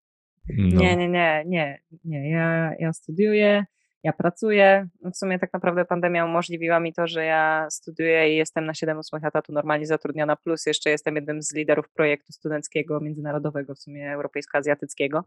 No. 0.49 0.81
Nie, 0.81 0.95
nie, 0.95 1.09
nie, 1.09 1.43
nie, 1.47 1.79
nie. 2.05 2.29
Ja, 2.29 2.71
ja 2.79 2.93
studiuję, 2.93 3.65
ja 4.05 4.13
pracuję. 4.13 4.87
W 5.13 5.17
sumie 5.17 5.39
tak 5.39 5.53
naprawdę 5.53 5.85
pandemia 5.85 6.25
umożliwiła 6.25 6.79
mi 6.79 6.93
to, 6.93 7.07
że 7.07 7.25
ja 7.25 7.67
studiuję 7.69 8.33
i 8.33 8.37
jestem 8.37 8.65
na 8.65 8.73
7-8 8.73 9.27
etatu 9.27 9.53
normalnie 9.53 9.85
zatrudniona, 9.85 10.35
plus 10.35 10.65
jeszcze 10.65 10.89
jestem 10.89 11.15
jednym 11.15 11.41
z 11.41 11.53
liderów 11.53 11.89
projektu 11.89 12.33
studenckiego 12.33 12.99
międzynarodowego, 12.99 13.75
w 13.75 13.79
sumie 13.79 14.13
europejsko-azjatyckiego. 14.13 15.23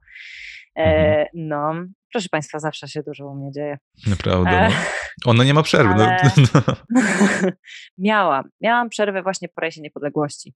E, 0.77 0.83
mhm. 0.83 1.27
no, 1.35 1.75
proszę 2.13 2.29
Państwa, 2.31 2.59
zawsze 2.59 2.89
się 2.89 3.03
dużo 3.03 3.27
u 3.27 3.35
mnie 3.35 3.53
dzieje. 3.53 3.79
Naprawdę. 4.07 4.51
E, 4.51 4.69
no. 4.69 5.31
Ona 5.31 5.45
nie 5.45 5.55
ma 5.55 5.63
przerwy. 5.63 5.95
No. 5.95 6.05
Ale... 6.05 6.31
No. 6.37 6.75
miałam. 7.99 8.49
Miałam 8.61 8.89
przerwę 8.89 9.23
właśnie 9.23 9.49
po 9.49 9.61
rejsie 9.61 9.81
niepodległości. 9.81 10.55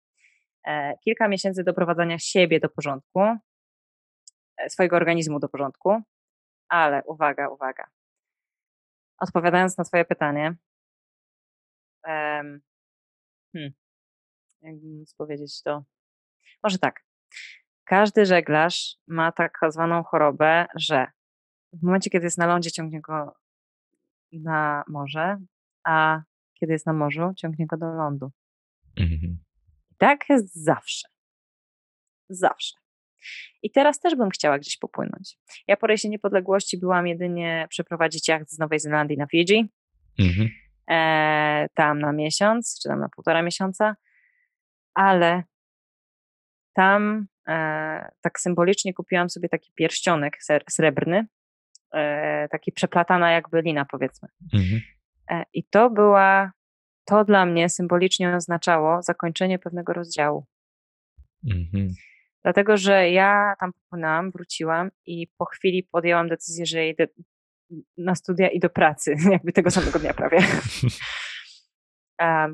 E, 0.67 0.93
kilka 1.03 1.27
miesięcy 1.27 1.63
doprowadzania 1.63 2.19
siebie 2.19 2.59
do 2.59 2.69
porządku, 2.69 3.21
e, 3.21 3.37
swojego 4.69 4.95
organizmu 4.95 5.39
do 5.39 5.49
porządku, 5.49 6.01
ale 6.69 7.01
uwaga, 7.05 7.49
uwaga 7.49 7.87
odpowiadając 9.19 9.77
na 9.77 9.83
Twoje 9.83 10.05
pytanie, 10.05 10.55
um, 12.07 12.61
hmm, 13.53 13.73
jakbym 14.61 15.03
powiedzieć 15.17 15.61
to, 15.63 15.83
może 16.63 16.77
tak. 16.77 17.03
Każdy 17.83 18.25
żeglarz 18.25 18.97
ma 19.07 19.31
tak 19.31 19.59
zwaną 19.69 20.03
chorobę, 20.03 20.65
że 20.75 21.07
w 21.73 21.83
momencie, 21.83 22.09
kiedy 22.09 22.25
jest 22.25 22.37
na 22.37 22.45
lądzie, 22.45 22.71
ciągnie 22.71 23.01
go 23.01 23.35
na 24.31 24.83
morze, 24.87 25.37
a 25.83 26.21
kiedy 26.53 26.73
jest 26.73 26.85
na 26.85 26.93
morzu, 26.93 27.33
ciągnie 27.37 27.67
go 27.67 27.77
do 27.77 27.93
lądu. 27.93 28.31
Mhm. 28.97 29.37
Tak 29.97 30.29
jest 30.29 30.55
zawsze. 30.63 31.07
Zawsze. 32.29 32.77
I 33.63 33.71
teraz 33.71 33.99
też 33.99 34.15
bym 34.15 34.29
chciała 34.29 34.59
gdzieś 34.59 34.77
popłynąć. 34.77 35.37
Ja 35.67 35.77
po 35.77 35.87
rejsie 35.87 36.09
niepodległości 36.09 36.77
byłam 36.77 37.07
jedynie 37.07 37.67
przeprowadzić 37.69 38.27
jacht 38.27 38.51
z 38.51 38.59
Nowej 38.59 38.79
Zelandii 38.79 39.17
na 39.17 39.27
Fidżi. 39.27 39.69
Mhm. 40.19 40.49
E, 40.89 41.67
tam 41.73 41.99
na 41.99 42.11
miesiąc, 42.11 42.79
czy 42.83 42.89
tam 42.89 42.99
na 42.99 43.09
półtora 43.09 43.41
miesiąca, 43.41 43.95
ale 44.93 45.43
tam 46.73 47.27
e, 47.47 48.11
tak 48.21 48.39
symbolicznie 48.39 48.93
kupiłam 48.93 49.29
sobie 49.29 49.49
taki 49.49 49.71
pierścionek 49.75 50.37
srebrny, 50.69 51.27
e, 51.93 52.47
taki 52.47 52.71
przeplatana 52.71 53.31
jakby 53.31 53.61
lina 53.61 53.85
powiedzmy. 53.85 54.29
Mhm. 54.53 54.81
E, 55.31 55.43
I 55.53 55.63
to 55.63 55.89
była, 55.89 56.51
to 57.05 57.25
dla 57.25 57.45
mnie 57.45 57.69
symbolicznie 57.69 58.35
oznaczało 58.35 59.01
zakończenie 59.01 59.59
pewnego 59.59 59.93
rozdziału. 59.93 60.45
Mhm. 61.51 61.93
Dlatego, 62.43 62.77
że 62.77 63.09
ja 63.09 63.53
tam 63.59 63.73
popłynęłam, 63.73 64.31
wróciłam 64.31 64.91
i 65.05 65.27
po 65.37 65.45
chwili 65.45 65.83
podjęłam 65.83 66.29
decyzję, 66.29 66.65
że 66.65 66.87
idę 66.87 67.07
na 67.97 68.15
studia 68.15 68.49
i 68.49 68.59
do 68.59 68.69
pracy, 68.69 69.15
jakby 69.31 69.53
tego 69.53 69.71
samego 69.71 69.99
dnia 69.99 70.13
prawie. 70.13 70.37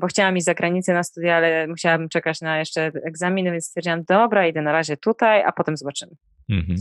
bo 0.00 0.06
chciałam 0.06 0.36
iść 0.36 0.46
za 0.46 0.54
granicę 0.54 0.94
na 0.94 1.02
studia, 1.02 1.36
ale 1.36 1.66
musiałabym 1.66 2.08
czekać 2.08 2.40
na 2.40 2.58
jeszcze 2.58 2.92
egzaminy, 3.04 3.50
więc 3.50 3.66
stwierdziłam, 3.66 4.04
dobra, 4.04 4.46
idę 4.46 4.62
na 4.62 4.72
razie 4.72 4.96
tutaj, 4.96 5.42
a 5.42 5.52
potem 5.52 5.76
zobaczymy. 5.76 6.12
Mhm. 6.50 6.78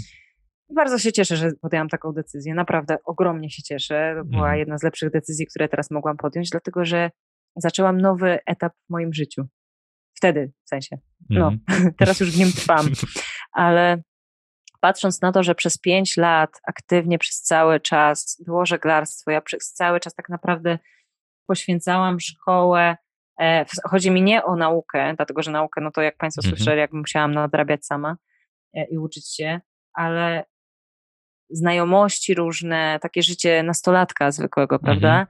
Bardzo 0.76 1.00
się 1.00 1.12
cieszę, 1.12 1.36
że 1.36 1.52
podjęłam 1.62 1.90
taką 1.90 2.12
decyzję. 2.12 2.54
Naprawdę 2.54 2.98
ogromnie 3.06 3.50
się 3.50 3.64
cieszę. 3.64 4.16
To 4.18 4.26
była 4.26 4.44
mhm. 4.44 4.60
jedna 4.60 4.78
z 4.78 4.84
lepszych 4.84 5.12
decyzji, 5.12 5.48
które 5.48 5.70
teraz 5.70 5.92
mogłam 5.92 6.18
podjąć, 6.18 6.50
dlatego 6.50 6.86
że 6.86 7.12
zaczęłam 7.56 8.02
nowy 8.02 8.40
etap 8.46 8.74
w 8.88 8.90
moim 8.90 9.14
życiu. 9.14 9.48
Wtedy, 10.16 10.52
w 10.66 10.70
sensie. 10.70 10.98
No, 11.30 11.48
mm. 11.48 11.94
teraz 12.00 12.20
już 12.20 12.32
w 12.32 12.40
nim 12.40 12.52
trwam. 12.52 12.90
Ale 13.52 14.02
patrząc 14.82 15.22
na 15.22 15.32
to, 15.32 15.44
że 15.44 15.56
przez 15.56 15.78
pięć 15.78 16.18
lat 16.18 16.50
aktywnie 16.68 17.20
przez 17.20 17.42
cały 17.42 17.80
czas 17.80 18.42
było 18.46 18.66
żeglarstwo, 18.66 19.32
ja 19.32 19.42
przez 19.42 19.74
cały 19.74 20.00
czas 20.00 20.16
tak 20.16 20.30
naprawdę 20.30 20.80
poświęcałam 21.48 22.20
szkołę. 22.20 22.98
E, 23.42 23.66
chodzi 23.84 24.12
mi 24.12 24.22
nie 24.22 24.44
o 24.44 24.56
naukę, 24.56 25.14
dlatego 25.18 25.44
że 25.44 25.52
naukę, 25.52 25.82
no 25.82 25.92
to 25.92 26.02
jak 26.02 26.18
Państwo 26.18 26.42
mm 26.44 26.54
-hmm. 26.54 26.58
słyszeli, 26.58 26.80
jak 26.80 26.94
musiałam 26.94 27.34
nadrabiać 27.34 27.86
sama 27.86 28.18
e, 28.74 28.86
i 28.86 28.98
uczyć 28.98 29.36
się, 29.36 29.62
ale 29.94 30.46
znajomości 31.50 32.34
różne, 32.34 33.00
takie 33.02 33.24
życie 33.24 33.64
nastolatka 33.64 34.32
zwykłego, 34.32 34.80
prawda? 34.80 35.14
Mm 35.14 35.26
-hmm. 35.26 35.30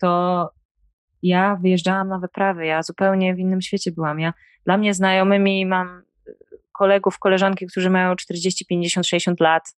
To 0.00 0.50
ja 1.22 1.56
wyjeżdżałam 1.62 2.08
na 2.08 2.18
wyprawy, 2.18 2.66
ja 2.66 2.82
zupełnie 2.82 3.34
w 3.34 3.38
innym 3.38 3.60
świecie 3.60 3.92
byłam. 3.92 4.20
Ja, 4.20 4.32
dla 4.64 4.78
mnie 4.78 4.94
znajomymi 4.94 5.66
mam 5.66 6.02
kolegów, 6.72 7.18
koleżanki, 7.18 7.66
którzy 7.66 7.90
mają 7.90 8.16
40, 8.16 8.66
50, 8.66 9.06
60 9.06 9.40
lat. 9.40 9.76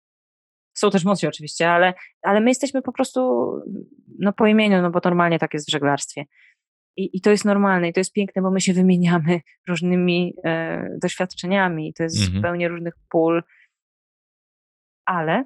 Są 0.75 0.91
też 0.91 1.05
młodsi 1.05 1.27
oczywiście, 1.27 1.71
ale, 1.71 1.95
ale 2.23 2.41
my 2.41 2.51
jesteśmy 2.51 2.83
po 2.83 2.93
prostu 2.93 3.51
no, 4.19 4.33
po 4.33 4.47
imieniu, 4.47 4.83
no 4.83 4.91
bo 4.91 5.01
normalnie 5.05 5.39
tak 5.39 5.55
jest 5.55 5.69
w 5.69 5.73
żeglarstwie. 5.73 6.25
I, 6.97 7.17
I 7.17 7.21
to 7.21 7.31
jest 7.31 7.45
normalne 7.45 7.89
i 7.89 7.93
to 7.93 8.01
jest 8.01 8.13
piękne, 8.13 8.43
bo 8.43 8.51
my 8.51 8.61
się 8.61 8.73
wymieniamy 8.73 9.41
różnymi 9.69 10.35
e, 10.45 10.89
doświadczeniami. 11.03 11.95
To 11.95 12.03
jest 12.03 12.17
mhm. 12.17 12.37
zupełnie 12.37 12.69
różnych 12.69 12.95
pól. 13.09 13.43
Ale 15.07 15.45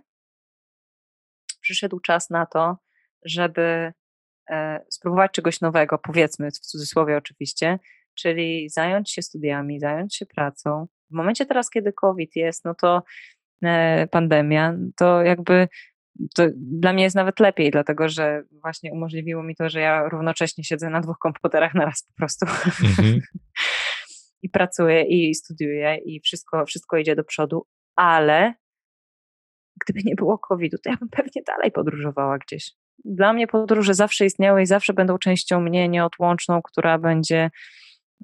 przyszedł 1.61 2.01
czas 2.01 2.31
na 2.31 2.47
to, 2.47 2.77
żeby 3.25 3.93
spróbować 4.89 5.33
czegoś 5.33 5.61
nowego, 5.61 5.99
powiedzmy, 5.99 6.51
w 6.51 6.59
cudzysłowie 6.59 7.17
oczywiście, 7.17 7.79
czyli 8.15 8.69
zająć 8.69 9.11
się 9.13 9.23
studiami, 9.23 9.81
zająć 9.81 10.17
się 10.17 10.27
pracą. 10.27 10.87
W 11.11 11.15
momencie 11.15 11.47
teraz, 11.47 11.71
kiedy 11.71 11.93
COVID 11.93 12.37
jest, 12.37 12.65
no 12.65 12.75
to 12.75 13.03
e, 13.65 14.07
pandemia, 14.07 14.75
to 14.97 15.23
jakby 15.23 15.69
to 16.35 16.47
dla 16.57 16.93
mnie 16.93 17.03
jest 17.03 17.17
nawet 17.17 17.41
lepiej, 17.41 17.71
dlatego 17.71 18.09
że 18.09 18.43
właśnie 18.51 18.93
umożliwiło 18.93 19.43
mi 19.43 19.57
to, 19.57 19.69
że 19.69 19.81
ja 19.81 20.09
równocześnie 20.09 20.65
siedzę 20.65 20.91
na 20.91 21.01
dwóch 21.01 21.19
komputerach 21.19 21.75
na 21.75 21.85
raz 21.85 22.03
po 22.03 22.13
prostu. 22.17 22.47
Mhm. 22.47 23.21
I 24.43 24.49
pracuję, 24.49 25.03
i 25.03 25.35
studiuję, 25.35 25.97
i 25.97 26.21
wszystko, 26.21 26.67
wszystko 26.67 26.97
idzie 26.97 27.17
do 27.17 27.25
przodu, 27.25 27.67
ale 27.97 28.55
gdyby 29.85 30.01
nie 30.05 30.15
było 30.15 30.39
COVID-u, 30.39 30.79
to 30.79 30.91
ja 30.91 30.97
bym 30.97 31.09
pewnie 31.09 31.43
dalej 31.47 31.73
podróżowała 31.73 32.39
gdzieś 32.39 32.73
dla 33.05 33.33
mnie 33.33 33.47
podróże 33.47 33.95
zawsze 33.95 34.27
istniały 34.27 34.63
i 34.63 34.67
zawsze 34.67 34.93
będą 34.93 35.19
częścią 35.19 35.61
mnie 35.61 35.89
nieodłączną, 35.89 36.63
która 36.63 36.99
będzie, 36.99 37.51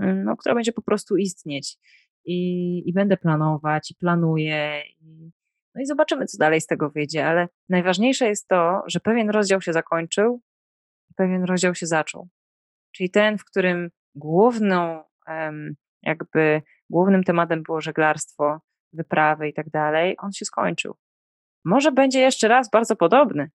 mm, 0.00 0.24
no, 0.24 0.36
która 0.36 0.54
będzie 0.54 0.72
po 0.72 0.82
prostu 0.82 1.16
istnieć. 1.16 1.76
I, 2.24 2.88
i 2.88 2.92
będę 2.92 3.16
planować, 3.16 3.90
i 3.90 3.94
planuję. 3.94 4.82
I, 5.00 5.30
no 5.74 5.82
i 5.82 5.86
zobaczymy, 5.86 6.26
co 6.26 6.38
dalej 6.38 6.60
z 6.60 6.66
tego 6.66 6.90
wyjdzie, 6.90 7.26
ale 7.26 7.48
najważniejsze 7.68 8.26
jest 8.26 8.48
to, 8.48 8.82
że 8.86 9.00
pewien 9.00 9.30
rozdział 9.30 9.60
się 9.60 9.72
zakończył, 9.72 10.40
pewien 11.16 11.44
rozdział 11.44 11.74
się 11.74 11.86
zaczął. 11.86 12.28
Czyli 12.92 13.10
ten, 13.10 13.38
w 13.38 13.44
którym 13.44 13.90
główną, 14.14 15.02
jakby 16.02 16.62
głównym 16.90 17.24
tematem 17.24 17.62
było 17.62 17.80
żeglarstwo, 17.80 18.60
wyprawy 18.92 19.48
i 19.48 19.54
tak 19.54 19.70
dalej, 19.70 20.16
on 20.18 20.32
się 20.32 20.44
skończył. 20.44 20.94
Może 21.64 21.92
będzie 21.92 22.20
jeszcze 22.20 22.48
raz 22.48 22.70
bardzo 22.70 22.96
podobny, 22.96 23.50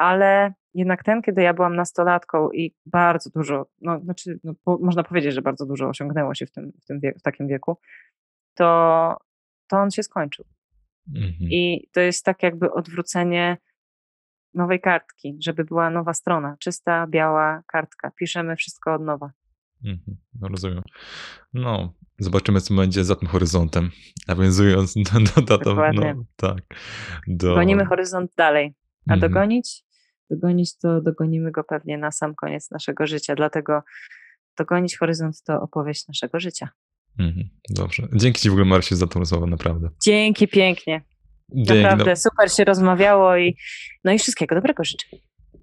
ale 0.00 0.52
jednak 0.74 1.04
ten, 1.04 1.22
kiedy 1.22 1.42
ja 1.42 1.54
byłam 1.54 1.76
nastolatką 1.76 2.50
i 2.50 2.74
bardzo 2.86 3.30
dużo, 3.30 3.66
no, 3.80 4.00
znaczy, 4.00 4.40
no, 4.44 4.54
po, 4.64 4.78
można 4.82 5.02
powiedzieć, 5.02 5.34
że 5.34 5.42
bardzo 5.42 5.66
dużo 5.66 5.88
osiągnęło 5.88 6.34
się 6.34 6.46
w, 6.46 6.50
tym, 6.50 6.72
w, 6.82 6.84
tym 6.84 7.00
w 7.18 7.22
takim 7.22 7.48
wieku, 7.48 7.78
to, 8.54 9.16
to 9.66 9.76
on 9.76 9.90
się 9.90 10.02
skończył. 10.02 10.44
Mhm. 11.14 11.50
I 11.50 11.88
to 11.92 12.00
jest 12.00 12.24
tak 12.24 12.42
jakby 12.42 12.72
odwrócenie 12.72 13.56
nowej 14.54 14.80
kartki, 14.80 15.36
żeby 15.40 15.64
była 15.64 15.90
nowa 15.90 16.14
strona, 16.14 16.56
czysta, 16.58 17.06
biała 17.06 17.62
kartka. 17.66 18.10
Piszemy 18.10 18.56
wszystko 18.56 18.94
od 18.94 19.02
nowa. 19.02 19.30
Mhm, 19.84 20.16
no 20.40 20.48
rozumiem. 20.48 20.82
No, 21.54 21.94
zobaczymy, 22.18 22.60
co 22.60 22.74
będzie 22.74 23.04
za 23.04 23.16
tym 23.16 23.28
horyzontem. 23.28 23.90
Nawiązując 24.28 24.94
do, 24.94 25.42
do, 25.42 25.58
do, 25.58 25.58
do 25.58 25.74
no, 25.92 26.24
tak. 26.36 26.58
Do... 27.26 27.54
Gonimy 27.54 27.84
horyzont 27.84 28.34
dalej. 28.36 28.74
A 29.08 29.14
mhm. 29.14 29.20
dogonić? 29.32 29.89
Dogonić 30.30 30.76
to 30.76 31.00
dogonimy 31.00 31.50
go 31.50 31.64
pewnie 31.64 31.98
na 31.98 32.12
sam 32.12 32.34
koniec 32.34 32.70
naszego 32.70 33.06
życia. 33.06 33.34
Dlatego 33.34 33.82
Dogonić 34.58 34.96
Horyzont 34.96 35.42
to 35.42 35.62
opowieść 35.62 36.08
naszego 36.08 36.40
życia. 36.40 36.68
Mhm, 37.18 37.48
dobrze. 37.70 38.08
Dzięki 38.12 38.40
Ci 38.40 38.48
w 38.48 38.52
ogóle, 38.52 38.64
Marcie, 38.64 38.96
za 38.96 39.06
tą 39.06 39.20
rozmowę, 39.20 39.46
naprawdę. 39.46 39.88
Dzięki 40.04 40.48
pięknie. 40.48 41.02
Dzięki, 41.54 41.82
naprawdę 41.82 42.10
no. 42.10 42.16
super 42.16 42.52
się 42.52 42.64
rozmawiało 42.64 43.36
i 43.36 43.56
no 44.04 44.12
i 44.12 44.18
wszystkiego 44.18 44.54
dobrego 44.54 44.84
życzę. 44.84 45.06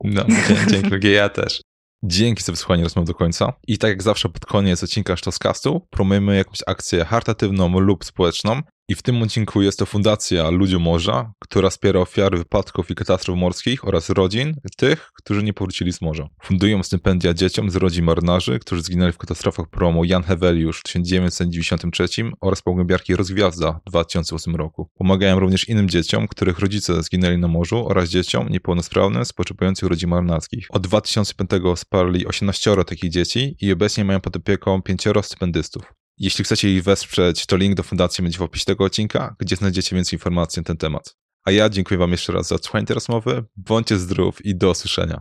No, 0.03 0.25
dzięki, 0.67 1.11
ja 1.11 1.29
też. 1.29 1.61
Dzięki 2.03 2.43
za 2.43 2.51
wysłuchanie 2.51 2.83
rozmów 2.83 3.05
do 3.05 3.13
końca. 3.13 3.53
I 3.67 3.77
tak 3.77 3.89
jak 3.89 4.03
zawsze 4.03 4.29
pod 4.29 4.45
koniec 4.45 4.83
odcinka 4.83 5.15
Sztoskastu 5.17 5.87
promujemy 5.89 6.35
jakąś 6.35 6.59
akcję 6.67 7.05
charytatywną 7.05 7.79
lub 7.79 8.05
społeczną. 8.05 8.61
I 8.89 8.95
w 8.95 9.01
tym 9.01 9.21
odcinku 9.21 9.61
jest 9.61 9.79
to 9.79 9.85
Fundacja 9.85 10.49
Ludziom 10.49 10.81
Morza, 10.81 11.31
która 11.39 11.69
wspiera 11.69 11.99
ofiary 11.99 12.37
wypadków 12.37 12.91
i 12.91 12.95
katastrof 12.95 13.37
morskich 13.37 13.87
oraz 13.87 14.09
rodzin 14.09 14.55
tych, 14.77 15.11
którzy 15.13 15.43
nie 15.43 15.53
powrócili 15.53 15.93
z 15.93 16.01
morza. 16.01 16.29
Fundują 16.43 16.83
stypendia 16.83 17.33
dzieciom 17.33 17.69
z 17.69 17.75
rodzin 17.75 18.05
marynarzy, 18.05 18.59
którzy 18.59 18.81
zginęli 18.81 19.11
w 19.11 19.17
katastrofach 19.17 19.69
promu 19.69 20.05
Jan 20.05 20.23
Heweliusz 20.23 20.79
w 20.79 20.83
1993 20.83 22.07
oraz 22.41 22.61
pogłębiarki 22.61 23.15
Rozgwiazda 23.15 23.79
w 23.85 23.89
2008 23.89 24.55
roku. 24.55 24.89
Pomagają 24.97 25.39
również 25.39 25.69
innym 25.69 25.89
dzieciom, 25.89 26.27
których 26.27 26.59
rodzice 26.59 27.03
zginęli 27.03 27.37
na 27.37 27.47
morzu 27.47 27.87
oraz 27.87 28.09
dzieciom 28.09 28.49
niepełnosprawnym 28.49 29.25
spoczywających 29.25 29.89
rodzin 29.89 30.09
marynarskich. 30.09 30.67
Od 30.69 30.87
2005 30.87 31.51
wsparli 31.75 32.27
18 32.27 32.75
takich 32.87 33.09
dzieci 33.09 33.55
i 33.61 33.71
obecnie 33.71 34.05
mają 34.05 34.19
pod 34.21 34.35
opieką 34.35 34.81
5 34.81 35.03
stypendystów. 35.21 36.06
Jeśli 36.17 36.43
chcecie 36.43 36.75
ich 36.75 36.83
wesprzeć, 36.83 37.45
to 37.45 37.57
link 37.57 37.75
do 37.75 37.83
fundacji 37.83 38.21
będzie 38.21 38.37
w 38.37 38.41
opisie 38.41 38.65
tego 38.65 38.83
odcinka, 38.83 39.35
gdzie 39.39 39.55
znajdziecie 39.55 39.95
więcej 39.95 40.17
informacji 40.17 40.59
na 40.59 40.63
ten 40.63 40.77
temat. 40.77 41.15
A 41.43 41.51
ja 41.51 41.69
dziękuję 41.69 41.97
Wam 41.97 42.11
jeszcze 42.11 42.33
raz 42.33 42.47
za 42.47 42.57
słuchanie 42.57 42.85
tej 42.85 42.93
rozmowy. 42.93 43.43
Bądźcie 43.55 43.97
zdrów 43.97 44.45
i 44.45 44.55
do 44.55 44.69
usłyszenia. 44.69 45.15